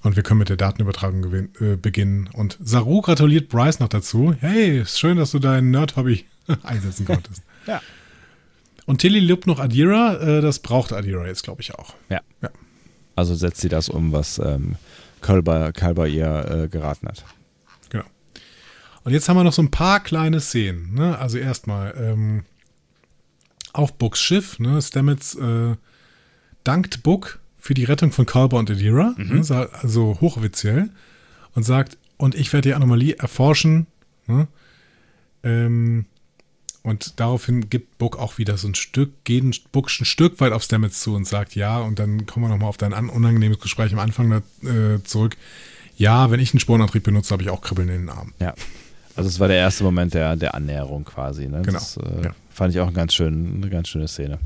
Und 0.04 0.18
wir 0.18 0.24
können 0.24 0.40
mit 0.40 0.50
der 0.50 0.58
Datenübertragung 0.58 1.50
äh, 1.62 1.78
beginnen. 1.78 2.30
Und 2.34 2.58
Saru 2.62 3.02
gratuliert 3.02 3.48
Bryce 3.48 3.80
noch 3.80 3.88
dazu. 3.88 4.36
Hey, 4.40 4.84
schön, 4.86 5.18
dass 5.18 5.32
du 5.32 5.40
dein 5.40 5.72
Nerd-Hobby 5.72 6.26
einsetzen 6.64 7.06
konntest. 7.06 7.44
Ja. 7.68 7.80
Und 8.88 8.98
Tilly 8.98 9.20
lobt 9.20 9.46
noch 9.46 9.60
Adira. 9.60 10.16
Äh, 10.16 10.42
das 10.42 10.58
braucht 10.58 10.92
Adira 10.94 11.28
jetzt, 11.28 11.44
glaube 11.44 11.62
ich, 11.62 11.76
auch. 11.76 11.94
Ja. 12.10 12.22
Ja. 12.42 12.50
Also 13.16 13.36
setzt 13.36 13.62
sie 13.62 13.70
das 13.70 13.88
um, 13.88 14.12
was 14.12 14.40
ähm, 14.40 14.78
Kalber, 15.22 15.72
Kalber 15.72 16.08
ihr 16.08 16.64
äh, 16.64 16.68
geraten 16.70 17.08
hat. 17.08 17.24
Und 19.04 19.14
jetzt 19.14 19.28
haben 19.30 19.38
wir 19.38 19.44
noch 19.44 19.54
so 19.54 19.62
ein 19.62 19.72
paar 19.72 20.00
kleine 20.02 20.40
Szenen. 20.40 20.94
Ne? 20.94 21.18
Also 21.18 21.38
erstmal 21.38 21.94
ähm, 21.98 22.44
auf 23.74 23.94
Books 23.94 24.20
Schiff. 24.22 24.60
Ne? 24.60 24.82
Stamets 24.82 25.36
äh, 25.36 25.76
dankt 26.64 27.04
Book 27.04 27.40
für 27.58 27.74
die 27.74 27.84
Rettung 27.84 28.12
von 28.12 28.26
Kalber 28.26 28.58
und 28.60 28.70
Adira. 28.70 29.16
Ne? 29.18 29.44
Sa- 29.44 29.70
Also 29.82 30.18
hochoffiziell. 30.22 30.90
Und 31.56 31.64
sagt, 31.64 31.98
und 32.18 32.36
ich 32.36 32.54
werde 32.54 32.70
die 32.70 32.76
Anomalie 32.76 33.16
erforschen. 33.18 33.88
Ne? 34.28 34.48
Ähm, 35.44 36.06
und 36.84 37.20
daraufhin 37.20 37.70
gibt 37.70 37.98
Book 37.98 38.18
auch 38.18 38.38
wieder 38.38 38.58
so 38.58 38.68
ein 38.68 38.74
Stück, 38.76 39.24
geht 39.24 39.44
ein 39.44 39.54
Book 39.72 39.88
ein 40.00 40.06
Stück 40.06 40.40
weit 40.40 40.52
auf 40.52 40.64
Stamets 40.64 41.02
zu 41.02 41.14
und 41.16 41.28
sagt, 41.28 41.56
ja, 41.56 41.80
und 41.80 42.00
dann 42.00 42.26
kommen 42.26 42.46
wir 42.46 42.50
nochmal 42.50 42.70
auf 42.70 42.78
dein 42.78 42.94
an- 42.94 43.10
unangenehmes 43.10 43.60
Gespräch 43.60 43.94
am 43.94 44.00
Anfang 44.00 44.30
da, 44.30 44.68
äh, 44.70 45.04
zurück. 45.04 45.38
Ja, 45.98 46.32
wenn 46.32 46.40
ich 46.40 46.54
einen 46.54 46.60
Sporenantrieb 46.60 47.04
benutze, 47.04 47.32
habe 47.34 47.44
ich 47.44 47.50
auch 47.52 47.62
Kribbeln 47.62 47.90
in 47.90 48.02
den 48.08 48.10
Armen. 48.10 48.34
Ja. 48.40 48.56
Also 49.16 49.30
es 49.30 49.40
war 49.40 49.48
der 49.48 49.58
erste 49.58 49.84
Moment 49.84 50.14
der, 50.14 50.36
der 50.36 50.56
Annäherung 50.56 51.04
quasi. 51.06 51.48
Ne? 51.48 51.62
Genau, 51.62 51.74
Das 51.80 51.98
äh, 51.98 52.26
ja. 52.26 52.36
fand 52.50 52.74
ich 52.74 52.80
auch 52.80 52.88
ein 52.88 52.94
ganz 52.94 53.14
schön, 53.14 53.56
eine 53.58 53.70
ganz 53.70 53.88
schöne 53.90 54.08
Szene. 54.08 54.40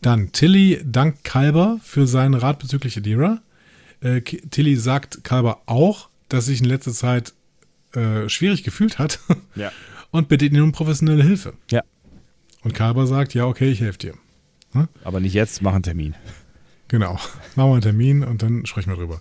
Dann 0.00 0.32
Tilly 0.32 0.80
dankt 0.84 1.24
Kalber 1.24 1.78
für 1.82 2.06
seinen 2.06 2.34
Rat 2.34 2.58
bezüglich 2.58 2.96
Adira. 2.96 3.40
Äh, 4.00 4.20
Tilly 4.22 4.76
sagt 4.76 5.22
Kalber 5.24 5.62
auch, 5.66 6.08
dass 6.28 6.46
sich 6.46 6.60
in 6.60 6.66
letzter 6.66 6.92
Zeit 6.92 7.34
äh, 7.94 8.28
schwierig 8.28 8.64
gefühlt 8.64 8.98
hat 8.98 9.20
Ja. 9.54 9.70
und 10.10 10.28
bittet 10.28 10.52
ihn 10.52 10.60
um 10.60 10.72
professionelle 10.72 11.22
Hilfe. 11.22 11.54
Ja. 11.70 11.82
Und 12.62 12.74
Kalber 12.74 13.06
sagt, 13.06 13.34
ja, 13.34 13.46
okay, 13.46 13.70
ich 13.70 13.80
helfe 13.80 13.98
dir. 13.98 14.14
Aber 15.04 15.20
nicht 15.20 15.34
jetzt, 15.34 15.60
mach 15.62 15.74
einen 15.74 15.82
Termin. 15.82 16.14
Genau. 16.88 17.12
Machen 17.56 17.70
wir 17.70 17.72
einen 17.72 17.80
Termin 17.82 18.24
und 18.24 18.42
dann 18.42 18.64
sprechen 18.66 18.90
wir 18.90 18.96
drüber. 18.96 19.20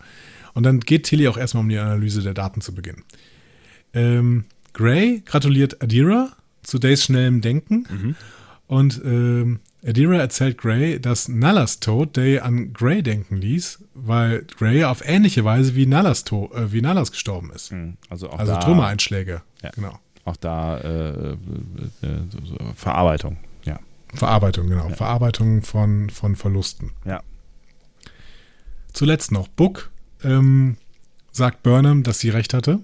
Und 0.53 0.64
dann 0.64 0.80
geht 0.80 1.03
Tilly 1.03 1.28
auch 1.28 1.38
erstmal 1.38 1.62
um 1.64 1.70
die 1.70 1.78
Analyse 1.78 2.22
der 2.22 2.34
Daten 2.34 2.62
zu 2.62 2.74
beginnen. 2.74 3.03
Ähm, 3.93 4.45
Gray 4.73 5.22
gratuliert 5.26 5.81
Adira 5.81 6.30
zu 6.63 6.80
Days 6.80 7.03
schnellem 7.03 7.41
Denken 7.41 8.15
und 8.68 9.01
ähm, 9.03 9.59
Adira 9.85 10.18
erzählt 10.18 10.57
Gray, 10.59 10.99
dass 10.99 11.27
Nallas 11.27 11.80
Tod 11.80 12.15
Day 12.15 12.39
an 12.39 12.72
Gray 12.72 13.01
denken 13.01 13.38
ließ, 13.38 13.84
weil 13.95 14.43
Gray 14.57 14.84
auf 14.84 15.01
ähnliche 15.05 15.43
Weise 15.43 15.76
wie 15.76 15.88
Nallas, 15.88 16.23
to 16.23 16.51
äh, 16.53 16.72
wie 16.72 16.81
Nallas 16.81 17.11
gestorben 17.11 17.51
ist. 17.51 17.72
Hm, 17.72 17.97
Also 18.09 18.30
auch 18.30 18.39
Also 18.39 18.53
da, 18.53 18.59
Trümmereinschläge. 18.59 19.41
Ja. 19.63 19.72
Genau. 19.72 19.99
auch 20.23 20.38
da 20.38 20.77
äh, 20.77 21.31
äh, 21.31 21.35
so, 22.30 22.45
so 22.45 22.57
Verarbeitung. 22.76 23.38
Ja. 23.65 23.80
Verarbeitung, 24.13 24.69
genau. 24.69 24.89
Verarbeitung 24.89 25.63
von, 25.63 26.09
von 26.11 26.35
Verlusten. 26.35 26.91
Ja. 27.05 27.22
Zuletzt 28.93 29.31
noch, 29.31 29.47
Book 29.47 29.89
ähm, 30.23 30.77
sagt 31.31 31.63
Burnham, 31.63 32.03
dass 32.03 32.19
sie 32.19 32.30
recht 32.30 32.53
hatte, 32.53 32.80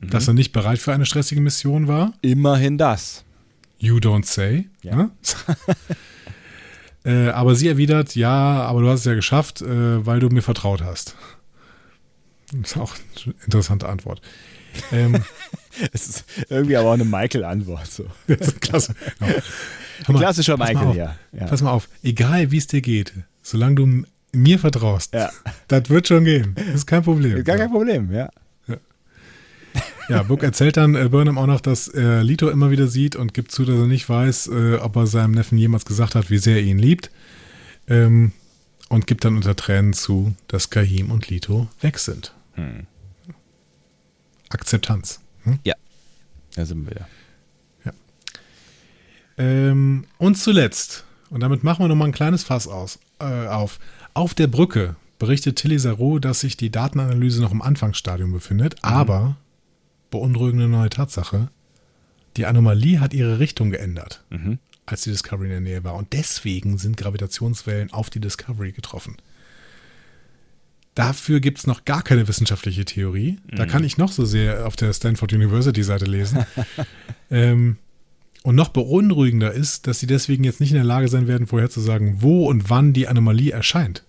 dass 0.00 0.28
er 0.28 0.34
nicht 0.34 0.52
bereit 0.52 0.78
für 0.78 0.92
eine 0.92 1.06
stressige 1.06 1.40
Mission 1.40 1.88
war. 1.88 2.12
Immerhin 2.22 2.78
das. 2.78 3.24
You 3.78 3.96
don't 3.96 4.26
say. 4.26 4.68
Ja. 4.82 4.96
Ne? 4.96 5.10
äh, 7.04 7.28
aber 7.30 7.54
sie 7.54 7.68
erwidert, 7.68 8.14
ja, 8.14 8.62
aber 8.62 8.82
du 8.82 8.88
hast 8.88 9.00
es 9.00 9.06
ja 9.06 9.14
geschafft, 9.14 9.62
äh, 9.62 10.04
weil 10.06 10.20
du 10.20 10.28
mir 10.28 10.42
vertraut 10.42 10.82
hast. 10.82 11.16
Das 12.52 12.72
ist 12.72 12.76
auch 12.76 12.94
eine 13.24 13.34
interessante 13.44 13.88
Antwort. 13.88 14.20
Ähm, 14.92 15.22
Es 15.92 16.08
ist 16.08 16.24
irgendwie 16.48 16.76
aber 16.76 16.90
auch 16.90 16.94
eine 16.94 17.04
Michael-Antwort. 17.04 17.86
So. 17.86 18.06
ist 18.26 18.60
klasse. 18.60 18.94
Genau. 19.18 19.32
Mal, 20.08 20.18
Klassischer 20.18 20.56
Michael, 20.56 20.76
auf, 20.88 20.96
ja. 20.96 21.16
ja. 21.32 21.46
Pass 21.46 21.62
mal 21.62 21.70
auf, 21.70 21.88
egal 22.02 22.50
wie 22.50 22.56
es 22.56 22.66
dir 22.66 22.80
geht, 22.80 23.12
solange 23.42 23.74
du 23.76 24.02
mir 24.32 24.58
vertraust, 24.58 25.14
Ja. 25.14 25.30
das 25.68 25.90
wird 25.90 26.08
schon 26.08 26.24
gehen. 26.24 26.54
Das 26.54 26.66
ist 26.74 26.86
kein 26.86 27.02
Problem. 27.02 27.42
Gar 27.44 27.58
kein 27.58 27.70
Problem, 27.70 28.12
ja. 28.12 28.30
Ja, 30.10 30.22
Book 30.24 30.42
erzählt 30.42 30.76
dann 30.76 30.94
äh, 30.94 31.08
Burnham 31.08 31.38
auch 31.38 31.46
noch, 31.46 31.60
dass 31.60 31.88
er 31.88 32.24
Lito 32.24 32.48
immer 32.48 32.70
wieder 32.70 32.88
sieht 32.88 33.16
und 33.16 33.32
gibt 33.32 33.52
zu, 33.52 33.64
dass 33.64 33.76
er 33.76 33.86
nicht 33.86 34.08
weiß, 34.08 34.48
äh, 34.48 34.74
ob 34.76 34.96
er 34.96 35.06
seinem 35.06 35.32
Neffen 35.32 35.56
jemals 35.56 35.84
gesagt 35.84 36.14
hat, 36.14 36.30
wie 36.30 36.38
sehr 36.38 36.56
er 36.56 36.62
ihn 36.62 36.78
liebt. 36.78 37.10
Ähm, 37.86 38.32
und 38.88 39.06
gibt 39.06 39.24
dann 39.24 39.36
unter 39.36 39.54
Tränen 39.54 39.92
zu, 39.92 40.34
dass 40.48 40.70
Kahim 40.70 41.12
und 41.12 41.28
Lito 41.28 41.68
weg 41.80 41.98
sind. 41.98 42.34
Hm. 42.54 42.86
Akzeptanz. 44.48 45.20
Hm? 45.44 45.60
Da 46.56 46.66
sind 46.66 46.84
wir 46.84 46.90
wieder. 46.90 47.08
Ähm, 49.40 50.04
und 50.18 50.34
zuletzt, 50.36 51.04
und 51.30 51.40
damit 51.40 51.64
machen 51.64 51.82
wir 51.82 51.88
nochmal 51.88 52.08
ein 52.08 52.12
kleines 52.12 52.42
Fass 52.42 52.68
aus, 52.68 52.98
äh, 53.20 53.46
auf. 53.46 53.78
Auf 54.12 54.34
der 54.34 54.48
Brücke 54.48 54.96
berichtet 55.18 55.56
Tilly 55.56 55.78
Sarou, 55.78 56.18
dass 56.18 56.40
sich 56.40 56.58
die 56.58 56.70
Datenanalyse 56.70 57.40
noch 57.40 57.52
im 57.52 57.62
Anfangsstadium 57.62 58.32
befindet, 58.32 58.76
aber 58.82 59.36
beunruhigende 60.10 60.68
neue 60.68 60.90
Tatsache, 60.90 61.48
die 62.36 62.46
Anomalie 62.46 63.00
hat 63.00 63.14
ihre 63.14 63.38
Richtung 63.38 63.70
geändert, 63.70 64.24
Mhm. 64.30 64.58
als 64.86 65.02
die 65.02 65.10
Discovery 65.10 65.46
in 65.46 65.50
der 65.52 65.60
Nähe 65.60 65.84
war. 65.84 65.94
Und 65.94 66.12
deswegen 66.12 66.78
sind 66.78 66.96
Gravitationswellen 66.96 67.92
auf 67.92 68.10
die 68.10 68.20
Discovery 68.20 68.72
getroffen. 68.72 69.16
Dafür 70.94 71.40
gibt 71.40 71.58
es 71.58 71.66
noch 71.66 71.84
gar 71.84 72.02
keine 72.02 72.26
wissenschaftliche 72.28 72.84
Theorie. 72.84 73.38
Da 73.52 73.64
kann 73.64 73.84
ich 73.84 73.96
noch 73.96 74.10
so 74.10 74.24
sehr 74.24 74.66
auf 74.66 74.74
der 74.76 74.92
Stanford 74.92 75.32
University 75.32 75.82
Seite 75.82 76.04
lesen. 76.04 76.44
ähm, 77.30 77.76
und 78.42 78.54
noch 78.56 78.68
beunruhigender 78.70 79.52
ist, 79.52 79.86
dass 79.86 80.00
sie 80.00 80.06
deswegen 80.06 80.44
jetzt 80.44 80.60
nicht 80.60 80.70
in 80.70 80.76
der 80.76 80.84
Lage 80.84 81.08
sein 81.08 81.28
werden, 81.28 81.46
vorherzusagen, 81.46 82.22
wo 82.22 82.46
und 82.48 82.70
wann 82.70 82.92
die 82.92 83.06
Anomalie 83.06 83.52
erscheint. 83.52 84.04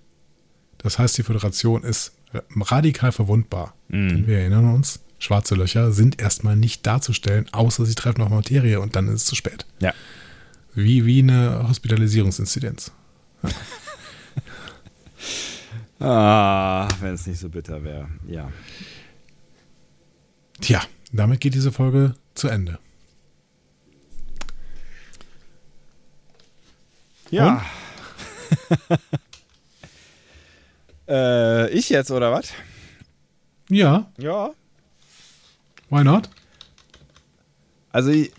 Das 0.80 0.98
heißt, 0.98 1.18
die 1.18 1.24
Föderation 1.24 1.84
ist 1.84 2.14
radikal 2.56 3.12
verwundbar. 3.12 3.76
Denn 3.90 4.26
wir 4.26 4.40
erinnern 4.40 4.74
uns, 4.74 5.02
schwarze 5.22 5.56
Löcher 5.56 5.92
sind 5.92 6.20
erstmal 6.20 6.56
nicht 6.56 6.86
darzustellen, 6.86 7.48
außer 7.52 7.86
sie 7.86 7.96
treffen 7.96 8.22
auf 8.22 8.30
Materie 8.30 8.82
und 8.82 8.96
dann 8.96 9.08
ist 9.08 9.14
es 9.14 9.26
zu 9.26 9.36
spät. 9.36 9.66
Ja. 9.80 9.94
Wie, 10.74 11.06
wie 11.06 11.20
eine 11.20 11.68
Hospitalisierungsinzidenz. 11.68 12.92
Ah, 16.04 16.88
wenn 17.00 17.14
es 17.14 17.28
nicht 17.28 17.40
so 17.40 17.48
bitter 17.48 17.84
wäre. 17.84 18.08
Ja. 18.28 18.52
Tja, 20.60 20.82
damit 21.12 21.42
geht 21.42 21.54
diese 21.54 21.72
Folge 21.72 22.16
zu 22.34 22.48
Ende. 22.48 22.80
Ja. 27.30 27.64
äh, 31.08 31.70
ich 31.70 31.90
jetzt, 31.90 32.10
oder 32.10 32.32
was? 32.32 32.52
Ja, 33.70 34.12
Ja. 34.18 34.54
Why 35.92 36.04
not? 36.04 36.30
Also 37.94 38.10
ich, 38.10 38.32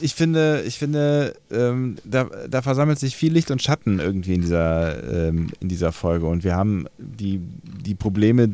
ich 0.00 0.14
finde, 0.14 0.64
ich 0.66 0.78
finde, 0.78 1.36
ähm, 1.52 1.96
da, 2.04 2.24
da 2.48 2.60
versammelt 2.60 2.98
sich 2.98 3.14
viel 3.14 3.32
Licht 3.32 3.52
und 3.52 3.62
Schatten 3.62 4.00
irgendwie 4.00 4.34
in 4.34 4.40
dieser, 4.40 5.28
ähm, 5.28 5.50
in 5.60 5.68
dieser 5.68 5.92
Folge. 5.92 6.26
Und 6.26 6.42
wir 6.42 6.56
haben 6.56 6.86
die, 6.98 7.40
die 7.64 7.94
Probleme, 7.94 8.48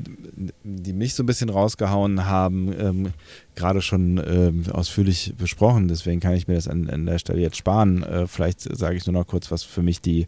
die 0.62 0.92
mich 0.92 1.14
so 1.14 1.22
ein 1.22 1.26
bisschen 1.26 1.48
rausgehauen 1.48 2.26
haben, 2.26 2.70
ähm, 2.78 3.12
gerade 3.54 3.80
schon 3.80 4.18
ähm, 4.18 4.64
ausführlich 4.70 5.34
besprochen. 5.38 5.88
Deswegen 5.88 6.20
kann 6.20 6.34
ich 6.34 6.48
mir 6.48 6.54
das 6.54 6.68
an, 6.68 6.90
an 6.90 7.06
der 7.06 7.18
Stelle 7.18 7.40
jetzt 7.40 7.56
sparen. 7.56 8.02
Äh, 8.02 8.26
vielleicht 8.26 8.60
sage 8.60 8.96
ich 8.96 9.06
nur 9.06 9.14
noch 9.14 9.26
kurz, 9.26 9.50
was 9.50 9.62
für 9.62 9.82
mich 9.82 10.02
die, 10.02 10.26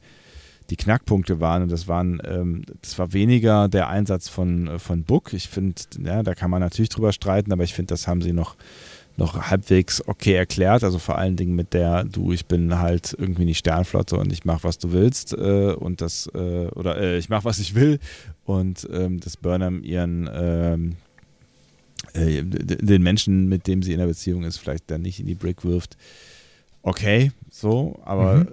die 0.70 0.77
Knackpunkte 0.77 1.41
waren. 1.41 1.62
Und 1.62 1.73
das 1.73 1.89
waren, 1.89 2.20
ähm, 2.24 2.65
das 2.82 2.99
war 2.99 3.12
weniger 3.12 3.69
der 3.69 3.89
Einsatz 3.89 4.28
von, 4.28 4.69
äh, 4.69 4.78
von 4.78 5.05
Book. 5.05 5.32
Ich 5.32 5.49
finde, 5.49 5.74
ja, 6.03 6.23
da 6.23 6.35
kann 6.35 6.51
man 6.51 6.61
natürlich 6.61 6.89
drüber 6.89 7.12
streiten, 7.12 7.53
aber 7.53 7.65
ich 7.65 7.74
finde, 7.74 7.89
das 7.93 8.07
haben 8.09 8.23
sie 8.23 8.32
noch 8.32 8.57
noch 9.16 9.49
halbwegs 9.49 10.03
okay 10.09 10.35
erklärt. 10.35 10.82
Also 10.82 10.99
vor 10.99 11.16
allen 11.19 11.36
Dingen 11.36 11.55
mit 11.55 11.73
der, 11.73 12.05
du, 12.05 12.32
ich 12.32 12.47
bin 12.47 12.78
halt 12.78 13.15
irgendwie 13.16 13.47
die 13.47 13.55
Sternflotte 13.55 14.16
und 14.16 14.32
ich 14.32 14.45
mache, 14.45 14.65
was 14.65 14.78
du 14.78 14.91
willst 14.91 15.32
äh, 15.32 15.73
und 15.73 16.01
das, 16.01 16.28
äh, 16.35 16.66
oder 16.74 16.97
äh, 17.01 17.19
ich 17.19 17.28
mache, 17.28 17.45
was 17.45 17.59
ich 17.61 17.74
will 17.74 18.01
und 18.45 18.89
ähm, 18.93 19.20
dass 19.20 19.36
Burnham 19.36 19.85
ihren 19.85 20.28
ähm, 20.35 20.97
äh, 22.15 22.43
den 22.43 23.03
Menschen, 23.03 23.49
mit 23.49 23.66
dem 23.66 23.82
sie 23.82 23.93
in 23.93 23.99
der 23.99 24.07
Beziehung 24.07 24.43
ist, 24.43 24.59
vielleicht 24.59 24.91
dann 24.91 25.03
nicht 25.03 25.20
in 25.20 25.27
die 25.27 25.36
Brick 25.36 25.65
wirft. 25.65 25.97
Okay, 26.82 27.31
so, 27.51 28.01
aber 28.05 28.39
Mhm. 28.39 28.49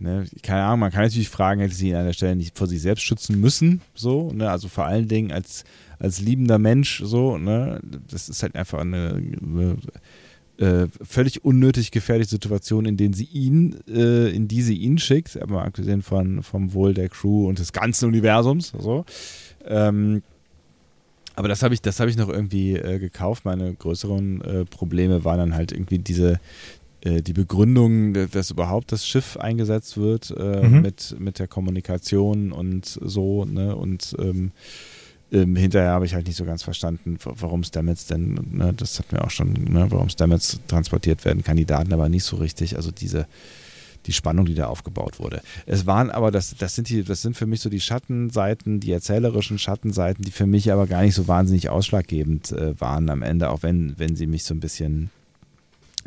Ne, 0.00 0.26
keine 0.42 0.62
Ahnung, 0.62 0.80
man 0.80 0.92
kann 0.92 1.02
natürlich 1.02 1.28
fragen, 1.28 1.60
hätte 1.60 1.74
sie 1.74 1.88
ihn 1.88 1.94
an 1.94 2.06
der 2.06 2.12
Stelle 2.12 2.36
nicht 2.36 2.56
vor 2.56 2.66
sich 2.66 2.80
selbst 2.82 3.02
schützen 3.02 3.40
müssen, 3.40 3.80
so, 3.94 4.32
ne, 4.32 4.50
also 4.50 4.68
vor 4.68 4.86
allen 4.86 5.08
Dingen 5.08 5.32
als, 5.32 5.64
als 5.98 6.20
liebender 6.20 6.58
Mensch, 6.58 7.02
so, 7.04 7.38
ne, 7.38 7.80
das 8.08 8.28
ist 8.28 8.42
halt 8.42 8.54
einfach 8.54 8.78
eine, 8.80 9.22
eine 9.42 9.76
äh, 10.58 10.88
völlig 11.02 11.44
unnötig 11.44 11.90
gefährliche 11.90 12.30
Situation, 12.30 12.84
in 12.84 12.96
denen 12.96 13.14
sie 13.14 13.28
ihn, 13.32 13.76
äh, 13.88 14.30
in 14.30 14.48
die 14.48 14.62
sie 14.62 14.76
ihn 14.76 14.98
schickt, 14.98 15.40
aber 15.40 15.64
abgesehen 15.64 16.02
von, 16.02 16.42
vom 16.42 16.72
Wohl 16.72 16.94
der 16.94 17.08
Crew 17.08 17.48
und 17.48 17.58
des 17.58 17.72
ganzen 17.72 18.06
Universums, 18.06 18.72
so. 18.78 19.04
Ähm, 19.64 20.22
aber 21.38 21.46
das 21.46 21.62
habe 21.62 21.72
ich, 21.72 21.80
habe 21.86 22.10
ich 22.10 22.16
noch 22.16 22.28
irgendwie 22.28 22.74
äh, 22.74 22.98
gekauft. 22.98 23.44
Meine 23.44 23.72
größeren 23.72 24.40
äh, 24.40 24.64
Probleme 24.64 25.24
waren 25.24 25.38
dann 25.38 25.54
halt 25.54 25.70
irgendwie 25.70 26.00
diese, 26.00 26.40
die 27.04 27.32
Begründung, 27.32 28.14
dass- 28.32 28.50
überhaupt 28.50 28.90
das 28.92 29.06
Schiff 29.06 29.36
eingesetzt 29.36 29.96
wird 29.96 30.34
äh, 30.36 30.66
Mhm. 30.68 30.82
mit, 30.82 31.16
mit 31.18 31.38
der 31.38 31.46
Kommunikation 31.48 32.52
und 32.52 32.86
so, 32.86 33.44
ne? 33.44 33.76
Und 33.76 34.16
ähm, 34.18 34.50
ähm, 35.30 35.56
hinterher 35.56 35.90
habe 35.90 36.06
ich 36.06 36.14
halt 36.14 36.26
nicht 36.26 36.36
so 36.36 36.44
ganz 36.44 36.62
verstanden, 36.62 37.18
wa- 37.22 37.34
warum 37.38 37.62
Stamets 37.62 38.06
denn, 38.06 38.40
ne, 38.50 38.72
das 38.74 38.98
hat 38.98 39.12
mir 39.12 39.22
auch 39.22 39.30
schon, 39.30 39.52
ne, 39.52 39.86
warum 39.90 40.08
Stamets 40.08 40.58
transportiert 40.68 41.24
werden, 41.26 41.44
Kandidaten 41.44 41.92
aber 41.92 42.08
nicht 42.08 42.24
so 42.24 42.36
richtig. 42.36 42.76
Also 42.76 42.90
diese, 42.90 43.26
die 44.06 44.12
Spannung, 44.14 44.46
die 44.46 44.54
da 44.54 44.68
aufgebaut 44.68 45.18
wurde. 45.20 45.42
Es 45.66 45.84
waren 45.84 46.10
aber, 46.10 46.30
das, 46.30 46.56
das 46.56 46.74
sind 46.74 46.88
die, 46.88 47.02
das 47.04 47.20
sind 47.20 47.36
für 47.36 47.44
mich 47.46 47.60
so 47.60 47.68
die 47.68 47.80
Schattenseiten, 47.80 48.80
die 48.80 48.90
erzählerischen 48.90 49.58
Schattenseiten, 49.58 50.24
die 50.24 50.30
für 50.30 50.46
mich 50.46 50.72
aber 50.72 50.86
gar 50.86 51.02
nicht 51.02 51.14
so 51.14 51.28
wahnsinnig 51.28 51.68
ausschlaggebend 51.68 52.52
äh, 52.52 52.80
waren 52.80 53.10
am 53.10 53.20
Ende, 53.22 53.50
auch 53.50 53.62
wenn, 53.62 53.94
wenn 53.98 54.16
sie 54.16 54.26
mich 54.26 54.44
so 54.44 54.54
ein 54.54 54.60
bisschen 54.60 55.10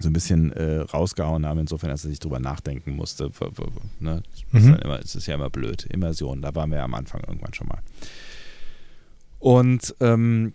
so 0.01 0.09
ein 0.09 0.13
bisschen 0.13 0.51
äh, 0.53 0.79
rausgehauen 0.79 1.45
haben, 1.45 1.59
insofern, 1.59 1.89
dass 1.89 2.05
ich 2.05 2.19
drüber 2.19 2.39
nachdenken 2.39 2.91
musste. 2.95 3.31
Ne? 3.99 4.23
Es, 4.31 4.59
ist 4.59 4.65
Mhm. 4.65 4.71
halt 4.73 4.83
immer, 4.83 4.99
ist 4.99 5.27
ja 5.27 5.35
immer 5.35 5.49
blöd. 5.49 5.85
Immersion, 5.85 6.41
da 6.41 6.53
waren 6.55 6.69
wir 6.71 6.77
ja 6.79 6.85
am 6.85 6.93
Anfang 6.93 7.21
irgendwann 7.27 7.53
schon 7.53 7.67
mal. 7.67 7.79
Und 9.39 9.95
ähm, 9.99 10.53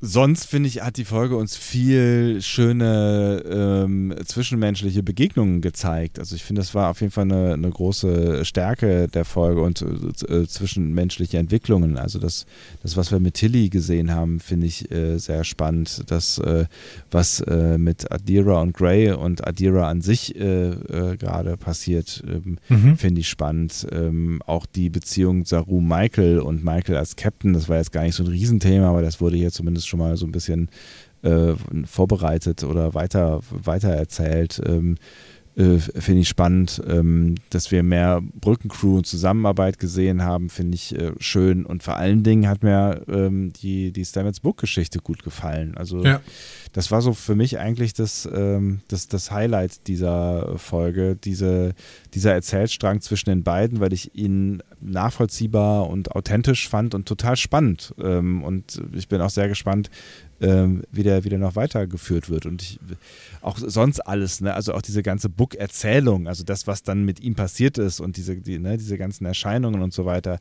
sonst 0.00 0.44
finde 0.46 0.68
ich, 0.68 0.82
hat 0.82 0.98
die 0.98 1.04
Folge 1.04 1.36
uns 1.36 1.56
viel 1.56 2.40
schöne 2.42 3.42
ähm, 3.48 4.14
zwischenmenschliche 4.26 5.02
Begegnungen 5.02 5.60
gezeigt. 5.62 6.18
Also 6.18 6.36
ich 6.36 6.44
finde, 6.44 6.60
das 6.60 6.74
war 6.74 6.90
auf 6.90 7.00
jeden 7.00 7.12
Fall 7.12 7.24
eine, 7.24 7.54
eine 7.54 7.70
große 7.70 8.44
Stärke 8.44 9.08
der 9.08 9.24
Folge 9.24 9.62
und 9.62 9.82
äh, 9.82 10.46
zwischenmenschliche 10.46 11.38
Entwicklungen. 11.38 11.96
Also 11.96 12.18
das, 12.18 12.46
das, 12.82 12.96
was 12.96 13.10
wir 13.10 13.20
mit 13.20 13.34
Tilly 13.34 13.68
gesehen 13.70 14.10
haben, 14.14 14.38
finde 14.40 14.66
ich 14.66 14.90
äh, 14.90 15.18
sehr 15.18 15.44
spannend. 15.44 16.02
Das, 16.08 16.38
äh, 16.38 16.66
was 17.10 17.40
äh, 17.40 17.78
mit 17.78 18.12
Adira 18.12 18.60
und 18.60 18.74
Gray 18.74 19.12
und 19.12 19.46
Adira 19.46 19.88
an 19.88 20.02
sich 20.02 20.36
äh, 20.38 20.68
äh, 20.70 21.16
gerade 21.16 21.56
passiert, 21.56 22.22
ähm, 22.26 22.58
Mhm. 22.68 22.96
finde 22.96 23.20
ich 23.20 23.28
spannend. 23.28 23.86
Ähm, 23.92 24.40
auch 24.46 24.66
die 24.66 24.90
Beziehung 24.90 25.44
Saru-Michael 25.44 26.40
und 26.40 26.64
Michael 26.64 26.96
als 26.96 27.16
Captain, 27.16 27.52
das 27.52 27.68
war 27.68 27.76
jetzt 27.78 27.92
gar 27.92 28.02
nicht 28.02 28.14
so 28.14 28.24
ein 28.24 28.28
Riesenthema, 28.28 28.88
aber 28.90 29.02
das 29.02 29.20
wurde 29.20 29.36
hier 29.36 29.52
zumindest 29.52 29.85
schon 29.86 30.00
mal 30.00 30.16
so 30.16 30.26
ein 30.26 30.32
bisschen 30.32 30.70
äh, 31.22 31.54
vorbereitet 31.86 32.64
oder 32.64 32.94
weiter, 32.94 33.40
weiter 33.50 33.90
erzählt. 33.90 34.60
Ähm, 34.64 34.96
äh, 35.56 35.78
finde 35.78 36.20
ich 36.20 36.28
spannend. 36.28 36.82
Ähm, 36.86 37.36
dass 37.50 37.70
wir 37.70 37.82
mehr 37.82 38.20
Brückencrew 38.40 38.98
und 38.98 39.06
Zusammenarbeit 39.06 39.78
gesehen 39.78 40.22
haben, 40.22 40.50
finde 40.50 40.74
ich 40.74 40.94
äh, 40.94 41.12
schön. 41.18 41.64
Und 41.64 41.82
vor 41.82 41.96
allen 41.96 42.22
Dingen 42.22 42.48
hat 42.48 42.62
mir 42.62 43.02
ähm, 43.08 43.52
die, 43.54 43.90
die 43.92 44.04
Stamets 44.04 44.40
Book-Geschichte 44.40 44.98
gut 45.00 45.22
gefallen. 45.22 45.76
Also 45.76 46.02
Ja. 46.04 46.20
das 46.72 46.90
war 46.90 47.00
so 47.00 47.14
für 47.14 47.34
mich 47.34 47.58
eigentlich 47.58 47.94
das, 47.94 48.28
ähm, 48.32 48.80
das, 48.88 49.08
das 49.08 49.30
Highlight 49.30 49.86
dieser 49.86 50.58
Folge, 50.58 51.16
diese, 51.16 51.72
dieser 52.14 52.34
Erzählstrang 52.34 53.00
zwischen 53.00 53.30
den 53.30 53.42
beiden, 53.42 53.80
weil 53.80 53.92
ich 53.92 54.14
ihn 54.14 54.62
nachvollziehbar 54.80 55.88
und 55.88 56.12
authentisch 56.14 56.68
fand 56.68 56.94
und 56.94 57.06
total 57.06 57.36
spannend. 57.36 57.94
Ähm, 57.98 58.42
und 58.42 58.82
ich 58.92 59.08
bin 59.08 59.20
auch 59.20 59.30
sehr 59.30 59.48
gespannt, 59.48 59.90
ähm, 60.40 60.82
wie, 60.90 61.02
der, 61.02 61.24
wie 61.24 61.28
der 61.28 61.38
noch 61.38 61.56
weitergeführt 61.56 62.28
wird. 62.28 62.46
Und 62.46 62.62
ich, 62.62 62.78
auch 63.40 63.58
sonst 63.58 64.00
alles, 64.00 64.40
ne? 64.40 64.54
also 64.54 64.74
auch 64.74 64.82
diese 64.82 65.02
ganze 65.02 65.28
Book-Erzählung, 65.28 66.28
also 66.28 66.44
das, 66.44 66.66
was 66.66 66.82
dann 66.82 67.04
mit 67.04 67.20
ihm 67.20 67.34
passiert 67.34 67.78
ist 67.78 68.00
und 68.00 68.16
diese, 68.16 68.36
die, 68.36 68.58
ne, 68.58 68.76
diese 68.76 68.98
ganzen 68.98 69.24
Erscheinungen 69.24 69.82
und 69.82 69.94
so 69.94 70.04
weiter. 70.04 70.38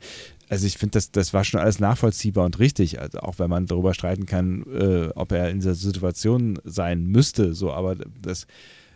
Also 0.50 0.68
ich 0.68 0.78
finde, 0.78 0.94
das, 0.94 1.12
das 1.12 1.34
war 1.34 1.44
schon 1.44 1.60
alles 1.60 1.80
nachvollziehbar 1.80 2.46
und 2.46 2.60
richtig, 2.60 3.00
also 3.00 3.20
auch 3.20 3.40
wenn 3.40 3.50
man 3.50 3.66
darüber 3.66 3.94
streiten 3.94 4.26
kann, 4.26 4.66
äh, 4.74 5.10
ob 5.16 5.32
er 5.32 5.50
in 5.50 5.60
dieser 5.60 5.76
Situation 5.76 6.60
sein 6.64 7.06
müsste, 7.06 7.54
so, 7.54 7.72
aber 7.72 7.96
das, 8.22 8.48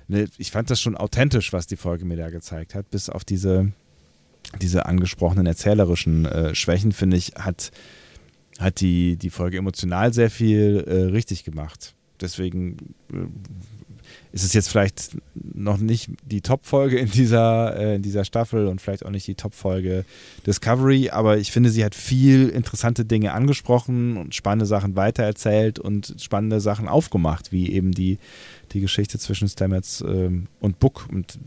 ne, 0.08 0.28
ich 0.38 0.52
fand 0.52 0.70
das 0.70 0.82
schon 0.82 0.98
authentisch, 0.98 1.54
was 1.54 1.66
die 1.66 1.78
Folge 1.78 2.06
mir 2.06 2.18
da 2.18 2.30
gezeigt 2.30 2.76
hat, 2.76 2.92
bis 2.92 3.10
auf 3.10 3.24
diese, 3.24 3.72
diese 4.62 4.86
angesprochenen 4.86 5.46
erzählerischen 5.46 6.26
äh, 6.26 6.56
Schwächen, 6.56 6.92
finde 6.92 7.18
ich, 7.18 7.34
hat, 7.38 7.72
hat 8.60 8.82
die, 8.82 9.16
die 9.16 9.30
Folge 9.30 9.58
emotional 9.58 10.14
sehr 10.14 10.30
viel 10.30 10.84
äh, 10.86 11.12
richtig 11.12 11.44
gemacht. 11.44 11.96
Deswegen 12.22 12.78
äh, 13.12 13.26
ist 14.32 14.44
es 14.44 14.54
jetzt 14.54 14.70
vielleicht 14.70 15.18
noch 15.34 15.78
nicht 15.78 16.10
die 16.26 16.42
Top-Folge 16.42 17.00
in 17.00 17.10
dieser, 17.10 17.76
äh, 17.76 17.96
in 17.96 18.02
dieser 18.02 18.26
Staffel 18.26 18.68
und 18.68 18.82
vielleicht 18.82 19.06
auch 19.06 19.12
nicht 19.12 19.28
die 19.28 19.36
Top-Folge 19.36 20.06
Discovery, 20.46 21.10
aber 21.10 21.38
ich 21.38 21.52
finde, 21.52 21.70
sie 21.70 21.84
hat 21.84 21.96
viel 21.96 22.50
interessante 22.50 23.06
Dinge 23.06 23.34
angesprochen 23.34 24.18
und 24.18 24.36
spannende 24.36 24.66
Sachen 24.66 24.96
weitererzählt 24.96 25.80
und 25.80 26.16
spannende 26.20 26.60
Sachen 26.60 26.88
aufgemacht, 26.88 27.52
wie 27.52 27.72
eben 27.72 27.92
die, 27.92 28.20
die 28.74 28.82
Geschichte 28.82 29.18
zwischen 29.20 29.48
Stamets 29.48 30.02
ähm, 30.02 30.48
und 30.60 30.80
Book. 30.80 31.08
Und 31.12 31.40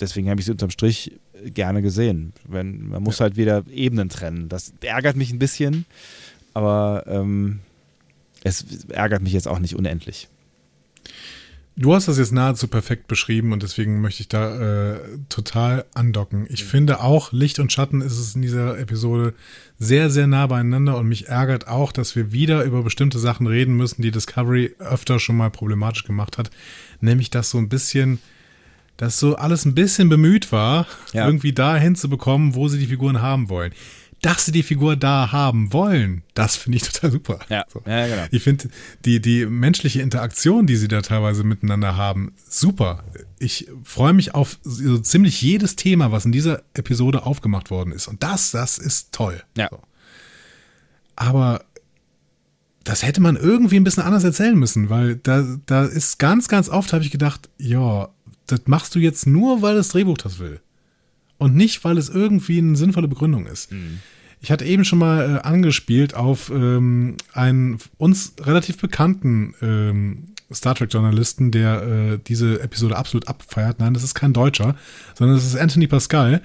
deswegen 0.00 0.30
habe 0.30 0.40
ich 0.40 0.46
sie 0.46 0.52
unterm 0.52 0.70
Strich 0.70 1.12
gerne 1.44 1.82
gesehen. 1.82 2.32
Wenn, 2.48 2.88
man 2.88 3.02
muss 3.02 3.20
halt 3.20 3.36
wieder 3.36 3.64
Ebenen 3.70 4.08
trennen. 4.08 4.48
Das 4.48 4.72
ärgert 4.80 5.16
mich 5.16 5.32
ein 5.32 5.38
bisschen, 5.38 5.84
aber 6.54 7.04
ähm, 7.06 7.60
es 8.42 8.64
ärgert 8.88 9.22
mich 9.22 9.32
jetzt 9.32 9.48
auch 9.48 9.58
nicht 9.58 9.74
unendlich. 9.76 10.28
Du 11.76 11.92
hast 11.92 12.06
das 12.06 12.18
jetzt 12.18 12.30
nahezu 12.30 12.68
perfekt 12.68 13.08
beschrieben 13.08 13.52
und 13.52 13.64
deswegen 13.64 14.00
möchte 14.00 14.20
ich 14.20 14.28
da 14.28 14.92
äh, 14.92 15.00
total 15.28 15.84
andocken. 15.92 16.46
Ich 16.48 16.62
finde 16.62 17.00
auch, 17.00 17.32
Licht 17.32 17.58
und 17.58 17.72
Schatten 17.72 18.00
ist 18.00 18.16
es 18.16 18.36
in 18.36 18.42
dieser 18.42 18.78
Episode 18.78 19.34
sehr, 19.80 20.08
sehr 20.08 20.28
nah 20.28 20.46
beieinander 20.46 20.96
und 20.96 21.08
mich 21.08 21.26
ärgert 21.26 21.66
auch, 21.66 21.90
dass 21.90 22.14
wir 22.14 22.30
wieder 22.30 22.62
über 22.62 22.84
bestimmte 22.84 23.18
Sachen 23.18 23.48
reden 23.48 23.76
müssen, 23.76 24.02
die 24.02 24.12
Discovery 24.12 24.76
öfter 24.78 25.18
schon 25.18 25.36
mal 25.36 25.50
problematisch 25.50 26.04
gemacht 26.04 26.38
hat. 26.38 26.52
Nämlich, 27.00 27.30
dass 27.30 27.50
so 27.50 27.58
ein 27.58 27.68
bisschen, 27.68 28.20
dass 28.96 29.18
so 29.18 29.34
alles 29.34 29.64
ein 29.64 29.74
bisschen 29.74 30.08
bemüht 30.08 30.52
war, 30.52 30.86
Ja. 31.12 31.26
irgendwie 31.26 31.52
dahin 31.52 31.96
zu 31.96 32.08
bekommen, 32.08 32.54
wo 32.54 32.68
sie 32.68 32.78
die 32.78 32.86
Figuren 32.86 33.20
haben 33.20 33.48
wollen. 33.48 33.72
Dass 34.24 34.46
sie 34.46 34.52
die 34.52 34.62
Figur 34.62 34.96
da 34.96 35.32
haben 35.32 35.72
wollen, 35.74 36.22
das 36.32 36.56
finde 36.56 36.76
ich 36.76 36.82
total 36.82 37.10
super. 37.10 37.40
Ja, 37.50 37.64
So. 37.70 37.82
ja 37.86 38.06
genau. 38.06 38.24
Ich 38.30 38.42
finde 38.42 38.70
die, 39.04 39.20
die 39.20 39.44
menschliche 39.44 40.00
Interaktion, 40.00 40.66
die 40.66 40.76
sie 40.76 40.88
da 40.88 41.02
teilweise 41.02 41.44
miteinander 41.44 41.96
haben, 41.98 42.32
super. 42.48 43.04
Ich 43.38 43.68
freue 43.82 44.14
mich 44.14 44.34
auf 44.34 44.58
so 44.62 44.96
ziemlich 44.98 45.42
jedes 45.42 45.76
Thema, 45.76 46.10
was 46.10 46.24
in 46.24 46.32
dieser 46.32 46.62
Episode 46.72 47.26
aufgemacht 47.26 47.70
worden 47.70 47.92
ist. 47.92 48.08
Und 48.08 48.22
das, 48.22 48.50
das 48.50 48.78
ist 48.78 49.12
toll. 49.12 49.42
Ja. 49.58 49.68
So. 49.70 49.80
Aber 51.16 51.64
das 52.82 53.02
hätte 53.02 53.20
man 53.20 53.36
irgendwie 53.36 53.76
ein 53.76 53.84
bisschen 53.84 54.04
anders 54.04 54.24
erzählen 54.24 54.58
müssen, 54.58 54.88
weil 54.88 55.16
da, 55.16 55.58
da 55.66 55.84
ist 55.84 56.18
ganz, 56.18 56.48
ganz 56.48 56.70
oft, 56.70 56.94
habe 56.94 57.04
ich 57.04 57.10
gedacht, 57.10 57.50
ja, 57.58 58.08
das 58.46 58.62
machst 58.66 58.94
du 58.94 59.00
jetzt 59.00 59.26
nur, 59.26 59.60
weil 59.60 59.74
das 59.74 59.88
Drehbuch 59.88 60.16
das 60.16 60.38
will. 60.38 60.60
Und 61.36 61.56
nicht, 61.56 61.84
weil 61.84 61.98
es 61.98 62.08
irgendwie 62.08 62.58
eine 62.58 62.76
sinnvolle 62.76 63.08
Begründung 63.08 63.46
ist. 63.46 63.70
Ich 64.44 64.52
hatte 64.52 64.66
eben 64.66 64.84
schon 64.84 64.98
mal 64.98 65.36
äh, 65.36 65.48
angespielt 65.48 66.14
auf 66.14 66.50
ähm, 66.50 67.16
einen 67.32 67.78
uns 67.96 68.34
relativ 68.42 68.76
bekannten 68.76 69.54
ähm, 69.62 70.34
Star 70.52 70.74
Trek-Journalisten, 70.74 71.50
der 71.50 71.82
äh, 71.82 72.18
diese 72.18 72.60
Episode 72.60 72.94
absolut 72.94 73.26
abfeiert. 73.26 73.80
Nein, 73.80 73.94
das 73.94 74.04
ist 74.04 74.12
kein 74.12 74.34
Deutscher, 74.34 74.76
sondern 75.14 75.38
das 75.38 75.46
ist 75.46 75.56
Anthony 75.56 75.86
Pascal, 75.86 76.42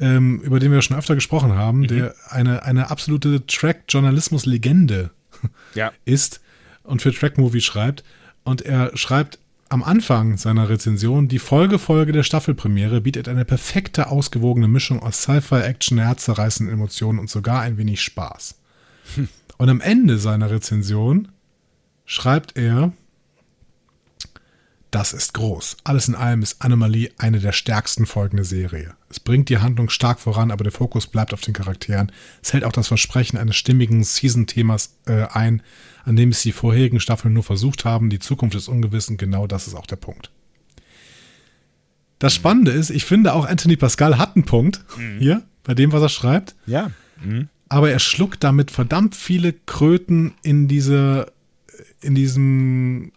ähm, 0.00 0.40
über 0.40 0.60
den 0.60 0.72
wir 0.72 0.80
schon 0.80 0.96
öfter 0.96 1.14
gesprochen 1.14 1.54
haben, 1.54 1.86
der 1.86 2.14
eine, 2.30 2.62
eine 2.62 2.90
absolute 2.90 3.46
Track-Journalismus-Legende 3.46 5.10
Ja. 5.74 5.92
ist 6.06 6.40
und 6.84 7.02
für 7.02 7.12
Track-Movie 7.12 7.60
schreibt. 7.60 8.02
Und 8.44 8.62
er 8.62 8.96
schreibt 8.96 9.38
am 9.72 9.82
Anfang 9.82 10.36
seiner 10.36 10.68
Rezension, 10.68 11.28
die 11.28 11.38
Folgefolge 11.38 12.12
der 12.12 12.24
Staffelpremiere 12.24 13.00
bietet 13.00 13.26
eine 13.26 13.46
perfekte, 13.46 14.10
ausgewogene 14.10 14.68
Mischung 14.68 15.02
aus 15.02 15.22
Sci-Fi, 15.22 15.62
Action, 15.62 15.98
herzzerreißenden 15.98 16.74
Emotionen 16.74 17.18
und 17.18 17.30
sogar 17.30 17.62
ein 17.62 17.78
wenig 17.78 18.02
Spaß. 18.02 18.56
Und 19.56 19.68
am 19.70 19.80
Ende 19.80 20.18
seiner 20.18 20.50
Rezension 20.50 21.28
schreibt 22.04 22.58
er, 22.58 22.92
das 24.92 25.14
ist 25.14 25.32
groß. 25.32 25.78
Alles 25.84 26.06
in 26.06 26.14
allem 26.14 26.42
ist 26.42 26.62
Anomalie 26.62 27.10
eine 27.16 27.40
der 27.40 27.52
stärksten 27.52 28.04
Folgen 28.04 28.36
der 28.36 28.44
Serie. 28.44 28.94
Es 29.08 29.18
bringt 29.18 29.48
die 29.48 29.56
Handlung 29.58 29.88
stark 29.88 30.20
voran, 30.20 30.50
aber 30.50 30.64
der 30.64 30.72
Fokus 30.72 31.06
bleibt 31.06 31.32
auf 31.32 31.40
den 31.40 31.54
Charakteren. 31.54 32.12
Es 32.42 32.52
hält 32.52 32.62
auch 32.62 32.72
das 32.72 32.88
Versprechen 32.88 33.38
eines 33.38 33.56
stimmigen 33.56 34.04
Season-Themas 34.04 34.98
äh, 35.06 35.24
ein, 35.32 35.62
an 36.04 36.16
dem 36.16 36.28
es 36.28 36.42
die 36.42 36.52
vorherigen 36.52 37.00
Staffeln 37.00 37.32
nur 37.32 37.42
versucht 37.42 37.86
haben. 37.86 38.10
Die 38.10 38.18
Zukunft 38.18 38.54
ist 38.54 38.68
ungewiss 38.68 39.08
und 39.08 39.16
genau 39.16 39.46
das 39.46 39.66
ist 39.66 39.74
auch 39.74 39.86
der 39.86 39.96
Punkt. 39.96 40.30
Das 42.18 42.34
Spannende 42.34 42.70
ist, 42.70 42.90
ich 42.90 43.06
finde 43.06 43.32
auch 43.32 43.46
Anthony 43.46 43.76
Pascal 43.76 44.18
hat 44.18 44.36
einen 44.36 44.44
Punkt 44.44 44.84
hier, 45.18 45.42
bei 45.64 45.74
dem, 45.74 45.90
was 45.90 46.02
er 46.02 46.08
schreibt 46.10 46.54
Ja. 46.66 46.90
Mhm. 47.24 47.48
aber 47.68 47.90
er 47.90 47.98
schluckt 47.98 48.44
damit 48.44 48.70
verdammt 48.70 49.16
viele 49.16 49.54
Kröten 49.54 50.34
in 50.42 50.68
diese, 50.68 51.32
in 52.00 52.14
diesem, 52.14 53.10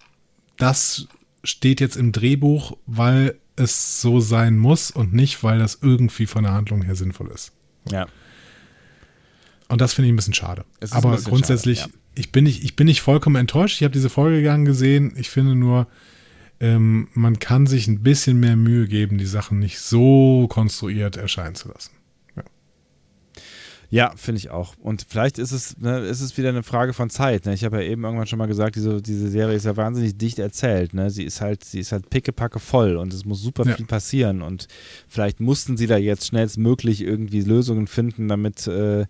das 0.58 1.08
steht 1.46 1.80
jetzt 1.80 1.96
im 1.96 2.12
Drehbuch, 2.12 2.78
weil 2.86 3.40
es 3.56 4.02
so 4.02 4.20
sein 4.20 4.58
muss 4.58 4.92
und 4.92 5.14
nicht, 5.14 5.44
weil 5.44 5.60
das 5.60 5.80
irgendwie 5.82 6.26
von 6.26 6.44
der 6.44 6.54
Handlung 6.54 6.82
her 6.82 6.96
sinnvoll 6.96 7.30
ist. 7.34 7.54
Ja. 7.90 8.08
Und 9.68 9.82
das 9.82 9.94
finde 9.94 10.08
ich 10.08 10.14
ein 10.14 10.18
bisschen 10.18 10.34
schade. 10.34 10.66
Aber 10.92 11.12
bisschen 11.12 11.30
grundsätzlich, 11.30 11.80
schade, 11.80 11.94
ja. 11.94 12.00
ich, 12.16 12.32
bin 12.32 12.44
nicht, 12.44 12.64
ich 12.64 12.76
bin 12.76 12.86
nicht 12.86 13.02
vollkommen 13.02 13.38
enttäuscht. 13.38 13.78
Ich 13.78 13.84
habe 13.84 13.94
diese 13.94 14.10
Folge 14.10 14.42
gern 14.42 14.66
gesehen. 14.66 15.14
Ich 15.18 15.30
finde 15.30 15.56
nur, 15.56 15.88
ähm, 16.60 17.08
man 17.14 17.40
kann 17.40 17.66
sich 17.66 17.88
ein 17.88 18.04
bisschen 18.04 18.40
mehr 18.40 18.56
Mühe 18.56 18.88
geben, 18.88 19.18
die 19.18 19.26
Sachen 19.26 19.60
nicht 19.60 19.80
so 19.80 20.48
konstruiert 20.50 21.18
erscheinen 21.18 21.56
zu 21.56 21.70
lassen. 21.70 21.92
Ja, 23.96 24.12
finde 24.18 24.40
ich 24.40 24.50
auch. 24.50 24.76
Und 24.78 25.06
vielleicht 25.08 25.40
ist 25.40 25.54
es, 25.54 25.78
ne, 25.78 26.00
ist 26.00 26.20
es 26.20 26.38
wieder 26.38 26.50
eine 26.50 26.64
Frage 26.64 26.92
von 26.92 27.10
Zeit. 27.10 27.46
Ne? 27.46 27.54
Ich 27.54 27.64
habe 27.64 27.82
ja 27.82 27.90
eben 27.90 28.04
irgendwann 28.04 28.28
schon 28.28 28.38
mal 28.40 28.46
gesagt, 28.46 28.76
diese, 28.76 29.02
diese 29.02 29.30
Serie 29.30 29.56
ist 29.56 29.66
ja 29.66 29.78
wahnsinnig 29.78 30.18
dicht 30.18 30.38
erzählt. 30.38 30.94
Ne? 30.94 31.10
Sie 31.10 31.24
ist 31.24 31.40
halt, 31.40 31.64
sie 31.64 31.80
ist 31.80 31.94
halt 31.94 32.10
pickepacke 32.10 32.60
voll 32.60 32.98
und 32.98 33.14
es 33.14 33.24
muss 33.24 33.42
super 33.42 33.66
Ja. 33.66 33.74
viel 33.74 33.86
passieren. 33.86 34.42
Und 34.42 34.68
vielleicht 35.08 35.40
mussten 35.40 35.78
sie 35.78 35.88
da 35.88 35.96
jetzt 35.96 36.28
schnellstmöglich 36.28 37.04
irgendwie 37.04 37.40
Lösungen 37.40 37.88
finden, 37.88 38.28
damit 38.28 38.68
äh, 38.68 39.06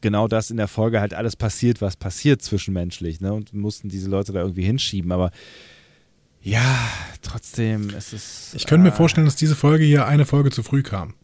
genau 0.00 0.26
das 0.26 0.50
in 0.50 0.56
der 0.56 0.66
Folge 0.66 1.00
halt 1.00 1.14
alles 1.14 1.36
passiert, 1.36 1.80
was 1.80 1.96
passiert 1.96 2.42
zwischenmenschlich. 2.42 3.20
Ne? 3.20 3.32
Und 3.32 3.54
mussten 3.54 3.88
diese 3.88 4.10
Leute 4.10 4.32
da 4.32 4.40
irgendwie 4.40 4.64
hinschieben. 4.64 5.12
Aber 5.12 5.30
ja, 6.42 6.76
trotzdem 7.22 7.90
ist 7.90 8.12
es. 8.12 8.52
Ich 8.56 8.66
könnte 8.66 8.82
mir 8.82 8.92
ah, 8.92 8.96
vorstellen, 8.96 9.26
dass 9.26 9.36
diese 9.36 9.54
Folge 9.54 9.84
hier 9.84 10.06
eine 10.06 10.26
Folge 10.26 10.50
zu 10.50 10.64
früh 10.64 10.82
kam. 10.82 11.14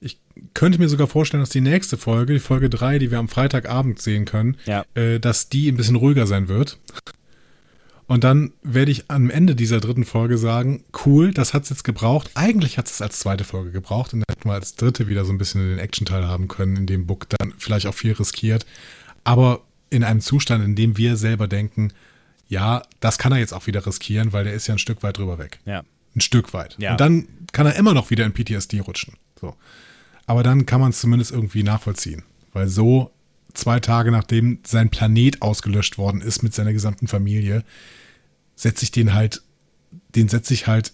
Ich 0.00 0.18
könnte 0.54 0.78
mir 0.78 0.88
sogar 0.88 1.06
vorstellen, 1.08 1.42
dass 1.42 1.50
die 1.50 1.60
nächste 1.60 1.96
Folge, 1.96 2.32
die 2.34 2.38
Folge 2.38 2.70
3, 2.70 2.98
die 2.98 3.10
wir 3.10 3.18
am 3.18 3.28
Freitagabend 3.28 4.00
sehen 4.00 4.24
können, 4.24 4.56
Ja. 4.66 4.84
äh, 4.94 5.18
dass 5.18 5.48
die 5.48 5.68
ein 5.68 5.76
bisschen 5.76 5.96
ruhiger 5.96 6.26
sein 6.26 6.48
wird. 6.48 6.78
Und 8.06 8.24
dann 8.24 8.52
werde 8.62 8.90
ich 8.90 9.04
am 9.10 9.28
Ende 9.28 9.54
dieser 9.54 9.80
dritten 9.80 10.04
Folge 10.04 10.38
sagen, 10.38 10.82
cool, 11.04 11.32
das 11.34 11.52
hat 11.52 11.64
es 11.64 11.68
jetzt 11.70 11.84
gebraucht. 11.84 12.30
Eigentlich 12.34 12.78
hat 12.78 12.86
es 12.86 13.02
als 13.02 13.18
zweite 13.18 13.44
Folge 13.44 13.70
gebraucht 13.70 14.14
und 14.14 14.20
dann 14.20 14.34
hätten 14.34 14.48
wir 14.48 14.54
als 14.54 14.76
dritte 14.76 15.08
wieder 15.08 15.26
so 15.26 15.32
ein 15.32 15.36
bisschen 15.38 15.60
den 15.68 15.78
Action-Teil 15.78 16.26
haben 16.26 16.48
können, 16.48 16.76
in 16.76 16.86
dem 16.86 17.06
Book 17.06 17.26
dann 17.28 17.52
vielleicht 17.58 17.86
auch 17.86 17.94
viel 17.94 18.12
riskiert. 18.12 18.64
Aber 19.24 19.60
in 19.90 20.04
einem 20.04 20.20
Zustand, 20.22 20.64
in 20.64 20.74
dem 20.74 20.96
wir 20.96 21.16
selber 21.16 21.48
denken, 21.48 21.92
ja, 22.48 22.82
das 23.00 23.18
kann 23.18 23.32
er 23.32 23.38
jetzt 23.38 23.52
auch 23.52 23.66
wieder 23.66 23.84
riskieren, 23.84 24.32
weil 24.32 24.44
der 24.44 24.54
ist 24.54 24.66
ja 24.68 24.74
ein 24.74 24.78
Stück 24.78 25.02
weit 25.02 25.18
drüber 25.18 25.38
weg. 25.38 25.58
Ja. 25.66 25.84
Ein 26.16 26.20
Stück 26.22 26.54
weit. 26.54 26.76
Ja. 26.78 26.92
Und 26.92 27.00
dann 27.02 27.28
kann 27.52 27.66
er 27.66 27.76
immer 27.76 27.92
noch 27.92 28.08
wieder 28.08 28.24
in 28.24 28.32
PTSD 28.32 28.80
rutschen. 28.80 29.14
So. 29.38 29.54
Aber 30.28 30.42
dann 30.44 30.66
kann 30.66 30.80
man 30.80 30.90
es 30.90 31.00
zumindest 31.00 31.32
irgendwie 31.32 31.62
nachvollziehen. 31.64 32.22
Weil 32.52 32.68
so 32.68 33.10
zwei 33.54 33.80
Tage 33.80 34.10
nachdem 34.12 34.60
sein 34.64 34.90
Planet 34.90 35.42
ausgelöscht 35.42 35.98
worden 35.98 36.20
ist 36.20 36.42
mit 36.42 36.54
seiner 36.54 36.72
gesamten 36.72 37.08
Familie, 37.08 37.64
setze 38.54 38.84
ich 38.84 38.90
den 38.92 39.14
halt, 39.14 39.42
den 40.14 40.28
setze 40.28 40.52
ich 40.54 40.66
halt 40.66 40.92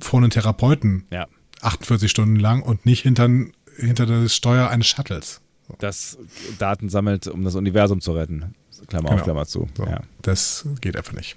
vor 0.00 0.20
einen 0.20 0.30
Therapeuten 0.30 1.06
Ja. 1.10 1.26
48 1.62 2.10
Stunden 2.10 2.36
lang 2.36 2.62
und 2.62 2.84
nicht 2.84 3.02
hinter, 3.02 3.28
hinter 3.76 4.06
das 4.06 4.34
Steuer 4.34 4.68
eines 4.68 4.88
Shuttles. 4.88 5.40
Das 5.78 6.18
Daten 6.58 6.88
sammelt, 6.90 7.26
um 7.28 7.44
das 7.44 7.54
Universum 7.54 8.00
zu 8.00 8.12
retten. 8.12 8.54
Klammer 8.88 9.08
auf, 9.10 9.14
Genau. 9.14 9.24
Klammer 9.24 9.46
zu. 9.46 9.68
So, 9.76 9.86
Ja. 9.86 10.02
Das 10.22 10.66
geht 10.80 10.96
einfach 10.96 11.14
nicht. 11.14 11.36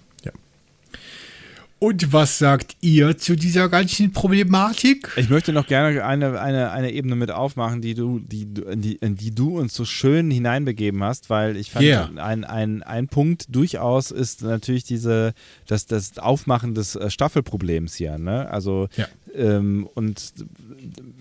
Und 1.79 2.11
was 2.11 2.39
sagt 2.39 2.75
ihr 2.81 3.19
zu 3.19 3.35
dieser 3.35 3.69
ganzen 3.69 4.11
Problematik? 4.11 5.09
Ich 5.15 5.29
möchte 5.29 5.53
noch 5.53 5.67
gerne 5.67 6.03
eine, 6.03 6.39
eine, 6.41 6.71
eine 6.71 6.91
Ebene 6.91 7.15
mit 7.15 7.29
aufmachen, 7.29 7.81
die 7.81 7.93
du, 7.93 8.17
die, 8.19 8.45
die, 8.47 8.95
in 8.95 9.15
die 9.15 9.29
du 9.29 9.59
uns 9.59 9.75
so 9.75 9.85
schön 9.85 10.31
hineinbegeben 10.31 11.03
hast, 11.03 11.29
weil 11.29 11.55
ich 11.55 11.69
fand, 11.69 11.85
Yeah. 11.85 12.09
ein, 12.15 12.43
ein, 12.43 12.81
ein 12.81 13.07
Punkt 13.07 13.45
durchaus 13.55 14.09
ist 14.09 14.41
natürlich 14.41 14.85
diese, 14.85 15.33
das, 15.67 15.85
das 15.85 16.17
Aufmachen 16.17 16.73
des 16.73 16.95
äh, 16.95 17.11
Staffelproblems 17.11 17.93
hier. 17.93 18.17
Ne? 18.17 18.49
Also 18.49 18.87
Ja. 18.95 19.05
ähm, 19.35 19.87
und 19.93 20.33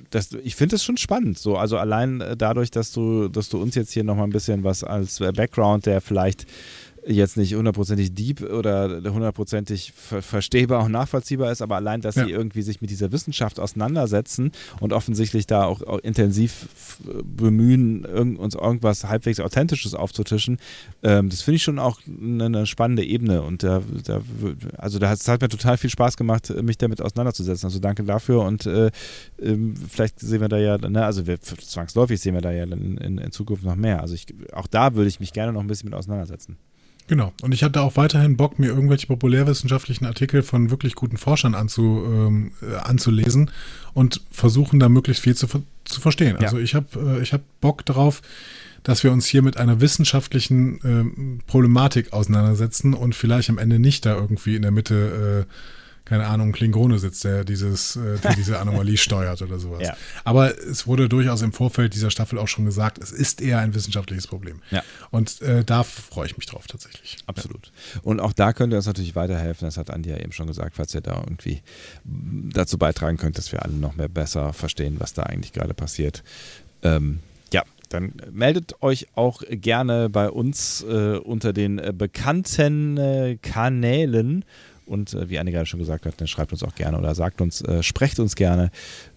das, 0.08 0.32
ich 0.42 0.56
finde 0.56 0.76
es 0.76 0.84
schon 0.84 0.96
spannend. 0.96 1.38
So, 1.38 1.58
also 1.58 1.76
allein 1.76 2.22
äh, 2.22 2.34
dadurch, 2.34 2.70
dass 2.70 2.92
du, 2.92 3.28
dass 3.28 3.50
du 3.50 3.60
uns 3.60 3.74
jetzt 3.74 3.92
hier 3.92 4.04
nochmal 4.04 4.26
ein 4.26 4.32
bisschen 4.32 4.64
was 4.64 4.84
als 4.84 5.20
äh, 5.20 5.32
Background, 5.32 5.84
der 5.84 6.00
vielleicht 6.00 6.46
jetzt 7.08 7.36
nicht 7.36 7.54
hundertprozentig 7.54 8.14
deep 8.14 8.42
oder 8.42 9.00
hundertprozentig 9.12 9.92
ver 9.92 10.22
verstehbar 10.22 10.84
und 10.84 10.92
nachvollziehbar 10.92 11.52
ist, 11.52 11.62
aber 11.62 11.76
allein, 11.76 12.00
dass 12.00 12.16
Ja. 12.16 12.24
sie 12.24 12.32
irgendwie 12.32 12.62
sich 12.62 12.80
mit 12.80 12.90
dieser 12.90 13.12
Wissenschaft 13.12 13.60
auseinandersetzen 13.60 14.50
und 14.80 14.92
offensichtlich 14.92 15.46
da 15.46 15.64
auch, 15.64 15.82
auch 15.82 15.98
intensiv 16.00 16.64
f- 16.74 17.00
bemühen, 17.24 18.04
irgend, 18.04 18.38
uns 18.38 18.54
irgendwas 18.54 19.04
halbwegs 19.04 19.38
Authentisches 19.40 19.94
aufzutischen, 19.94 20.58
ähm, 21.02 21.28
das 21.28 21.42
finde 21.42 21.56
ich 21.56 21.62
schon 21.62 21.78
auch 21.78 22.00
eine, 22.06 22.46
eine 22.46 22.66
spannende 22.66 23.04
Ebene 23.04 23.42
und 23.42 23.62
da, 23.62 23.82
da 24.04 24.20
also 24.76 24.98
da 24.98 25.08
hat 25.10 25.18
es 25.20 25.28
hat 25.28 25.40
mir 25.40 25.48
total 25.48 25.76
viel 25.78 25.90
Spaß 25.90 26.16
gemacht, 26.16 26.52
mich 26.62 26.78
damit 26.78 27.00
auseinanderzusetzen. 27.00 27.66
Also 27.66 27.78
danke 27.78 28.02
dafür 28.02 28.42
und 28.42 28.66
äh, 28.66 28.90
ähm, 29.40 29.74
vielleicht 29.88 30.18
sehen 30.20 30.40
wir 30.40 30.48
da 30.48 30.58
ja, 30.58 30.76
ne, 30.78 31.04
also 31.04 31.26
wir, 31.26 31.40
zwangsläufig 31.40 32.20
sehen 32.20 32.34
wir 32.34 32.40
da 32.40 32.50
ja 32.52 32.66
dann 32.66 32.96
in, 32.98 33.18
in 33.18 33.32
Zukunft 33.32 33.64
noch 33.64 33.76
mehr. 33.76 34.00
Also 34.00 34.14
ich, 34.14 34.26
auch 34.52 34.66
da 34.66 34.94
würde 34.94 35.08
ich 35.08 35.20
mich 35.20 35.32
gerne 35.32 35.52
noch 35.52 35.60
ein 35.60 35.66
bisschen 35.68 35.88
mit 35.88 35.94
auseinandersetzen. 35.98 36.56
Genau. 37.08 37.32
Und 37.42 37.52
ich 37.52 37.62
hatte 37.62 37.82
auch 37.82 37.96
weiterhin 37.96 38.36
Bock, 38.36 38.58
mir 38.58 38.68
irgendwelche 38.68 39.06
populärwissenschaftlichen 39.06 40.06
Artikel 40.06 40.42
von 40.42 40.70
wirklich 40.70 40.94
guten 40.94 41.16
Forschern 41.16 41.54
anzu, 41.54 42.02
ähm, 42.04 42.52
äh, 42.62 42.76
anzulesen 42.76 43.50
und 43.94 44.22
versuchen 44.30 44.80
da 44.80 44.88
möglichst 44.88 45.22
viel 45.22 45.36
zu, 45.36 45.46
zu 45.84 46.00
verstehen. 46.00 46.36
Ja. 46.40 46.46
Also 46.46 46.58
ich 46.58 46.74
habe 46.74 47.18
äh, 47.18 47.22
ich 47.22 47.32
hab 47.32 47.42
Bock 47.60 47.84
darauf, 47.86 48.22
dass 48.82 49.04
wir 49.04 49.12
uns 49.12 49.26
hier 49.26 49.42
mit 49.42 49.56
einer 49.56 49.80
wissenschaftlichen 49.80 50.80
ähm, 50.84 51.40
Problematik 51.46 52.12
auseinandersetzen 52.12 52.94
und 52.94 53.14
vielleicht 53.14 53.50
am 53.50 53.58
Ende 53.58 53.78
nicht 53.78 54.06
da 54.06 54.14
irgendwie 54.14 54.56
in 54.56 54.62
der 54.62 54.70
Mitte, 54.70 55.46
äh, 55.48 55.52
keine 56.06 56.26
Ahnung, 56.26 56.52
Klingone 56.52 56.98
sitzt, 56.98 57.24
der 57.24 57.44
dieses, 57.44 57.96
äh, 57.96 58.18
der 58.18 58.34
diese 58.34 58.58
Anomalie 58.60 58.96
steuert 58.96 59.42
oder 59.42 59.58
sowas. 59.58 59.82
Ja. 59.82 59.96
Aber 60.24 60.56
es 60.58 60.86
wurde 60.86 61.08
durchaus 61.08 61.42
im 61.42 61.52
Vorfeld 61.52 61.94
dieser 61.94 62.10
Staffel 62.10 62.38
auch 62.38 62.48
schon 62.48 62.64
gesagt, 62.64 62.98
es 62.98 63.12
ist 63.12 63.42
eher 63.42 63.58
ein 63.58 63.74
wissenschaftliches 63.74 64.26
Problem. 64.26 64.62
Ja. 64.70 64.82
Und 65.10 65.42
äh, 65.42 65.64
da 65.64 65.82
freue 65.82 66.26
ich 66.26 66.36
mich 66.38 66.46
drauf 66.46 66.66
tatsächlich. 66.68 67.18
Absolut. 67.26 67.72
Und 68.02 68.20
auch 68.20 68.32
da 68.32 68.52
könnt 68.52 68.72
ihr 68.72 68.76
uns 68.76 68.86
natürlich 68.86 69.16
weiterhelfen. 69.16 69.66
Das 69.66 69.76
hat 69.76 69.90
Andi 69.90 70.10
ja 70.10 70.18
eben 70.18 70.32
schon 70.32 70.46
gesagt, 70.46 70.76
falls 70.76 70.94
ihr 70.94 71.00
da 71.00 71.16
irgendwie 71.16 71.60
dazu 72.04 72.78
beitragen 72.78 73.16
könnt, 73.16 73.36
dass 73.36 73.50
wir 73.50 73.64
alle 73.64 73.74
noch 73.74 73.96
mehr 73.96 74.08
besser 74.08 74.52
verstehen, 74.52 74.96
was 74.98 75.12
da 75.12 75.24
eigentlich 75.24 75.52
gerade 75.52 75.74
passiert. 75.74 76.22
Ähm, 76.82 77.18
ja, 77.52 77.64
dann 77.88 78.12
meldet 78.30 78.80
euch 78.82 79.08
auch 79.16 79.42
gerne 79.48 80.08
bei 80.08 80.30
uns 80.30 80.84
äh, 80.88 81.16
unter 81.18 81.52
den 81.52 81.78
äh, 81.78 81.92
bekannten 81.92 82.96
äh, 82.96 83.38
Kanälen. 83.42 84.44
Und 84.86 85.14
äh, 85.14 85.28
wie 85.28 85.34
gerade 85.34 85.66
schon 85.66 85.80
gesagt 85.80 86.06
hat, 86.06 86.20
dann 86.20 86.28
schreibt 86.28 86.52
uns 86.52 86.62
auch 86.62 86.74
gerne 86.74 86.98
oder 86.98 87.14
sagt 87.14 87.40
uns, 87.40 87.60
äh, 87.60 87.82
sprecht 87.82 88.20
uns 88.20 88.36
gerne, 88.36 88.70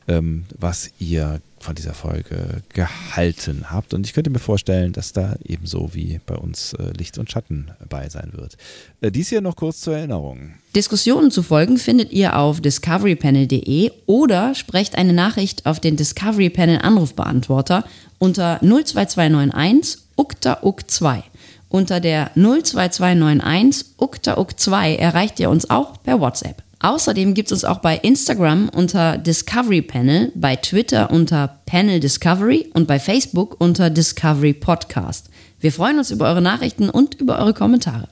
ähm, 0.08 0.46
was 0.58 0.90
ihr 1.00 1.42
von 1.60 1.76
dieser 1.76 1.94
Folge 1.94 2.64
gehalten 2.70 3.66
habt. 3.70 3.94
Und 3.94 4.06
ich 4.06 4.14
könnte 4.14 4.30
mir 4.30 4.40
vorstellen, 4.40 4.94
dass 4.94 5.14
da 5.14 5.36
ebenso 5.44 5.94
wie 5.94 6.20
bei 6.26 6.36
uns 6.36 6.74
äh, 6.74 6.92
Licht 6.98 7.18
und 7.18 7.30
Schatten 7.32 7.72
bei 7.88 8.10
sein 8.10 8.32
wird. 8.34 8.58
Äh, 9.02 9.12
dies 9.12 9.30
hier 9.30 9.42
noch 9.42 9.56
kurz 9.56 9.82
zur 9.82 9.96
Erinnerung. 9.96 10.54
Diskussionen 10.76 11.32
zu 11.32 11.44
folgen 11.44 11.78
findet 11.78 12.12
ihr 12.12 12.38
auf 12.38 12.62
discoverypanel.de 12.62 13.92
oder 14.06 14.56
sprecht 14.56 14.96
eine 14.96 15.14
Nachricht 15.14 15.66
auf 15.66 15.80
den 15.80 15.98
Discovery 15.98 16.50
Panel 16.50 16.80
Anrufbeantworter 16.80 17.86
unter 18.18 18.60
02291 18.62 20.02
ukta 20.16 20.60
uk 20.64 20.90
2. 20.90 21.24
Unter 21.70 22.00
der 22.00 22.32
02291 22.36 23.86
ukta 23.98 24.38
uk 24.40 24.60
2 24.60 24.96
erreicht 24.96 25.40
ihr 25.40 25.50
uns 25.50 25.70
auch 25.70 26.02
per 26.02 26.20
WhatsApp. 26.20 26.64
Außerdem 26.82 27.34
gibt 27.34 27.50
es 27.50 27.52
uns 27.52 27.66
auch 27.66 27.80
bei 27.80 27.98
Instagram 27.98 28.70
unter 28.70 29.18
Discovery 29.18 29.82
Panel, 29.82 30.32
bei 30.34 30.56
Twitter 30.56 31.12
unter 31.12 31.60
Panel 31.66 32.00
Discovery 32.00 32.72
und 32.74 32.88
bei 32.88 33.00
Facebook 33.00 33.60
unter 33.60 33.90
Discovery 33.90 34.54
Podcast. 34.54 35.30
Wir 35.60 35.72
freuen 35.74 35.98
uns 36.00 36.10
über 36.10 36.28
eure 36.30 36.42
Nachrichten 36.42 36.90
und 36.90 37.16
über 37.16 37.38
eure 37.38 37.54
Kommentare. 37.54 38.08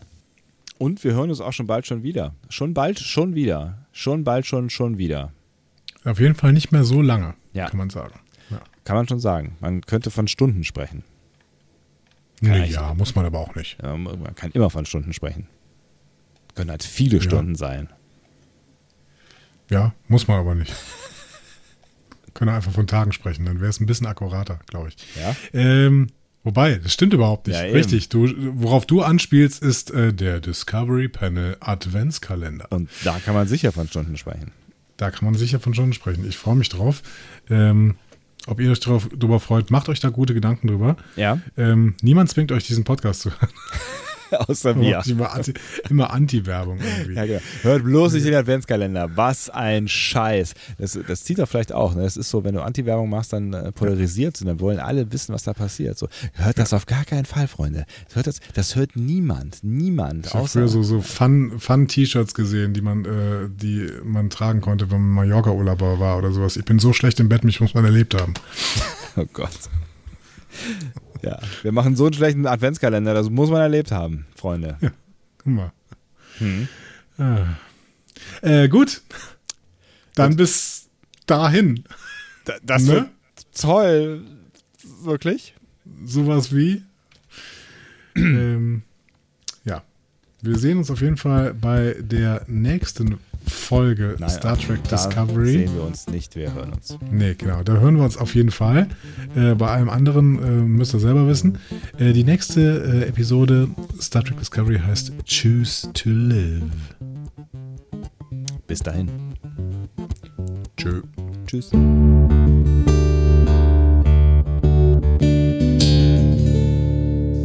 Und 0.77 1.03
wir 1.03 1.13
hören 1.13 1.29
uns 1.29 1.41
auch 1.41 1.53
schon 1.53 1.65
bald 1.65 1.87
schon 1.87 2.03
wieder. 2.03 2.35
Schon 2.49 2.73
bald 2.73 2.99
schon 2.99 3.33
wieder. 3.35 3.77
Schon 3.93 4.23
bald 4.23 4.45
schon 4.45 4.69
schon 4.69 4.97
wieder. 4.97 5.31
Auf 6.03 6.19
jeden 6.19 6.35
Fall 6.35 6.53
nicht 6.53 6.71
mehr 6.71 6.83
so 6.83 7.01
lange, 7.01 7.33
Ja. 7.53 7.67
kann 7.69 7.77
man 7.79 7.89
sagen. 7.89 8.19
Ja, 8.51 8.59
Kann 8.83 8.97
man 8.97 9.07
schon 9.07 9.19
sagen. 9.19 9.55
Man 9.61 9.81
könnte 9.81 10.11
von 10.11 10.27
Stunden 10.27 10.63
sprechen. 10.63 11.03
Nee, 12.41 12.65
ich- 12.65 12.71
ja 12.71 12.93
muss 12.93 13.15
man 13.15 13.25
aber 13.25 13.39
auch 13.39 13.55
nicht. 13.55 13.77
Ja, 13.81 13.95
man 13.97 14.35
kann 14.35 14.51
immer 14.51 14.69
von 14.69 14.85
Stunden 14.85 15.13
sprechen. 15.13 15.47
Können 16.55 16.71
halt 16.71 16.83
viele 16.83 17.21
Stunden 17.21 17.55
sein. 17.55 17.89
Ja, 19.69 19.93
muss 20.07 20.27
man 20.27 20.39
aber 20.39 20.55
nicht. 20.55 20.73
Können 22.33 22.49
einfach 22.51 22.71
von 22.71 22.87
Tagen 22.87 23.11
sprechen, 23.11 23.45
dann 23.45 23.59
wäre 23.59 23.69
es 23.69 23.79
ein 23.79 23.85
bisschen 23.87 24.05
akkurater, 24.07 24.59
glaube 24.67 24.89
ich. 24.89 24.95
Ja. 25.19 25.35
Ähm, 25.53 26.07
wobei, 26.43 26.75
das 26.75 26.93
stimmt 26.93 27.13
überhaupt 27.13 27.47
nicht. 27.47 27.55
Ja. 27.57 27.63
Richtig, 27.65 28.09
du, 28.09 28.31
worauf 28.61 28.85
du 28.85 29.01
anspielst, 29.01 29.61
ist 29.63 29.91
äh, 29.91 30.13
der 30.13 30.39
Discovery 30.39 31.09
Panel 31.09 31.57
Adventskalender. 31.59 32.67
Und 32.71 32.89
da 33.03 33.19
kann 33.19 33.33
man 33.33 33.47
sicher 33.47 33.71
von 33.71 33.87
Stunden 33.87 34.17
sprechen. 34.17 34.51
Da 34.97 35.09
kann 35.11 35.25
man 35.25 35.35
sicher 35.35 35.59
von 35.59 35.73
schon 35.73 35.93
sprechen. 35.93 36.27
Ich 36.27 36.37
freue 36.37 36.55
mich 36.55 36.69
drauf. 36.69 37.01
Ähm, 37.49 37.95
ob 38.47 38.59
ihr 38.59 38.71
euch 38.71 38.79
drauf, 38.79 39.09
drüber 39.09 39.39
freut, 39.39 39.71
macht 39.71 39.89
euch 39.89 39.99
da 39.99 40.09
gute 40.09 40.33
Gedanken 40.33 40.67
drüber. 40.67 40.97
Ja. 41.15 41.39
Ähm, 41.57 41.95
niemand 42.01 42.29
zwingt 42.29 42.51
euch, 42.51 42.65
diesen 42.65 42.83
Podcast 42.83 43.21
zu 43.21 43.31
hören. 43.31 43.49
Außer 44.47 44.75
mir. 44.75 45.01
Immer 45.05 45.31
Anti- 45.33 45.53
Immer 45.89 46.11
Anti-Werbung 46.11 46.79
irgendwie. 46.79 47.13
Ja, 47.15 47.25
genau. 47.25 47.39
Hört 47.63 47.83
bloß 47.83 48.13
nicht 48.13 48.25
den 48.25 48.35
Adventskalender. 48.35 49.11
Was 49.15 49.49
ein 49.49 49.87
Scheiß. 49.87 50.53
Das, 50.77 50.97
das 51.07 51.23
zieht 51.23 51.39
doch 51.39 51.47
vielleicht 51.47 51.71
auch. 51.71 51.95
Ne? 51.95 52.03
Das 52.03 52.17
ist 52.17 52.29
so, 52.29 52.43
wenn 52.43 52.55
du 52.55 52.61
Anti-Werbung 52.61 53.09
machst, 53.09 53.33
dann 53.33 53.53
äh, 53.53 53.71
polarisiert 53.71 54.35
es 54.35 54.41
und 54.41 54.47
dann 54.47 54.59
wollen 54.59 54.79
alle 54.79 55.11
wissen, 55.11 55.33
was 55.33 55.43
da 55.43 55.53
passiert. 55.53 55.97
So, 55.97 56.07
hört 56.33 56.57
das 56.59 56.73
auf 56.73 56.85
gar 56.85 57.05
keinen 57.05 57.25
Fall, 57.25 57.47
Freunde. 57.47 57.85
Das 58.05 58.15
hört, 58.15 58.27
das, 58.27 58.39
das 58.53 58.75
hört 58.75 58.95
niemand. 58.95 59.59
Niemand. 59.63 60.27
Ich 60.27 60.33
habe 60.33 60.47
früher 60.47 60.67
so, 60.67 60.83
so 60.83 61.01
Fun- 61.01 61.59
Fun-T-Shirts 61.59 62.33
gesehen, 62.33 62.73
die 62.73 62.81
man, 62.81 63.05
äh, 63.05 63.49
die 63.49 63.87
man 64.03 64.29
tragen 64.29 64.61
konnte, 64.61 64.91
wenn 64.91 65.01
man 65.01 65.25
Mallorca-Urlauber 65.27 65.99
war 65.99 66.17
oder 66.17 66.31
sowas. 66.31 66.57
Ich 66.57 66.65
bin 66.65 66.79
so 66.79 66.93
schlecht 66.93 67.19
im 67.19 67.29
Bett, 67.29 67.43
mich 67.43 67.59
muss 67.61 67.73
man 67.73 67.85
erlebt 67.85 68.13
haben. 68.19 68.33
Oh 69.19 69.25
Gott. 69.33 69.49
Ja, 71.21 71.39
wir 71.63 71.71
machen 71.71 71.95
so 71.95 72.05
einen 72.05 72.13
schlechten 72.13 72.45
Adventskalender, 72.45 73.13
das 73.13 73.29
muss 73.29 73.49
man 73.49 73.61
erlebt 73.61 73.91
haben, 73.91 74.25
Freunde. 74.35 74.77
Guck 75.37 75.47
mal. 75.47 75.71
Hm. 76.39 76.67
Ah. 77.17 77.45
Äh, 78.41 78.67
gut. 78.69 79.01
Dann 80.15 80.35
bis 80.35 80.87
dahin. 81.25 81.83
Da- 82.45 82.55
Das 82.63 82.83
Ne? 82.83 82.93
wird 82.93 83.09
toll. 83.59 84.23
Wirklich? 85.03 85.53
Sowas 86.05 86.55
wie. 86.55 86.83
ähm, 88.15 88.83
ja. 89.65 89.83
Wir 90.41 90.57
sehen 90.57 90.77
uns 90.79 90.89
auf 90.91 91.01
jeden 91.01 91.17
Fall 91.17 91.53
bei 91.53 91.95
der 91.99 92.43
nächsten 92.47 93.19
Folge 93.47 94.15
Star 94.29 94.57
Trek 94.57 94.79
da 94.89 94.95
Discovery. 94.97 95.51
sehen 95.51 95.75
wir 95.75 95.83
uns 95.83 96.07
nicht, 96.07 96.35
wir 96.35 96.53
hören 96.53 96.73
uns. 96.73 96.97
Nee, 97.11 97.35
genau. 97.35 97.63
Da 97.63 97.73
hören 97.77 97.97
wir 97.97 98.03
uns 98.03 98.17
auf 98.17 98.35
jeden 98.35 98.51
Fall. 98.51 98.87
Äh, 99.35 99.55
bei 99.55 99.67
allem 99.67 99.89
anderen 99.89 100.43
äh, 100.43 100.49
müsst 100.49 100.93
ihr 100.93 100.99
selber 100.99 101.27
wissen. 101.27 101.57
Äh, 101.97 102.13
die 102.13 102.23
nächste 102.23 103.03
äh, 103.05 103.07
Episode 103.09 103.69
Star 104.01 104.23
Trek 104.23 104.39
Discovery 104.39 104.79
heißt 104.79 105.11
Choose 105.25 105.91
to 105.93 106.09
Live. 106.09 106.63
Bis 108.67 108.79
dahin. 108.79 109.09
Tschö. 110.75 111.01
Tschüss. 111.45 111.71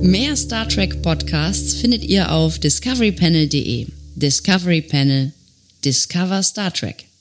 Mehr 0.02 0.36
Star 0.36 0.68
Trek 0.68 1.00
Podcasts 1.02 1.74
findet 1.74 2.02
ihr 2.04 2.32
auf 2.32 2.58
discoverypanel.de. 2.58 3.86
Discovery 4.16 4.82
Panel. 4.82 5.32
Discover 5.82 6.44
Star 6.44 6.70
Trek. 6.70 7.11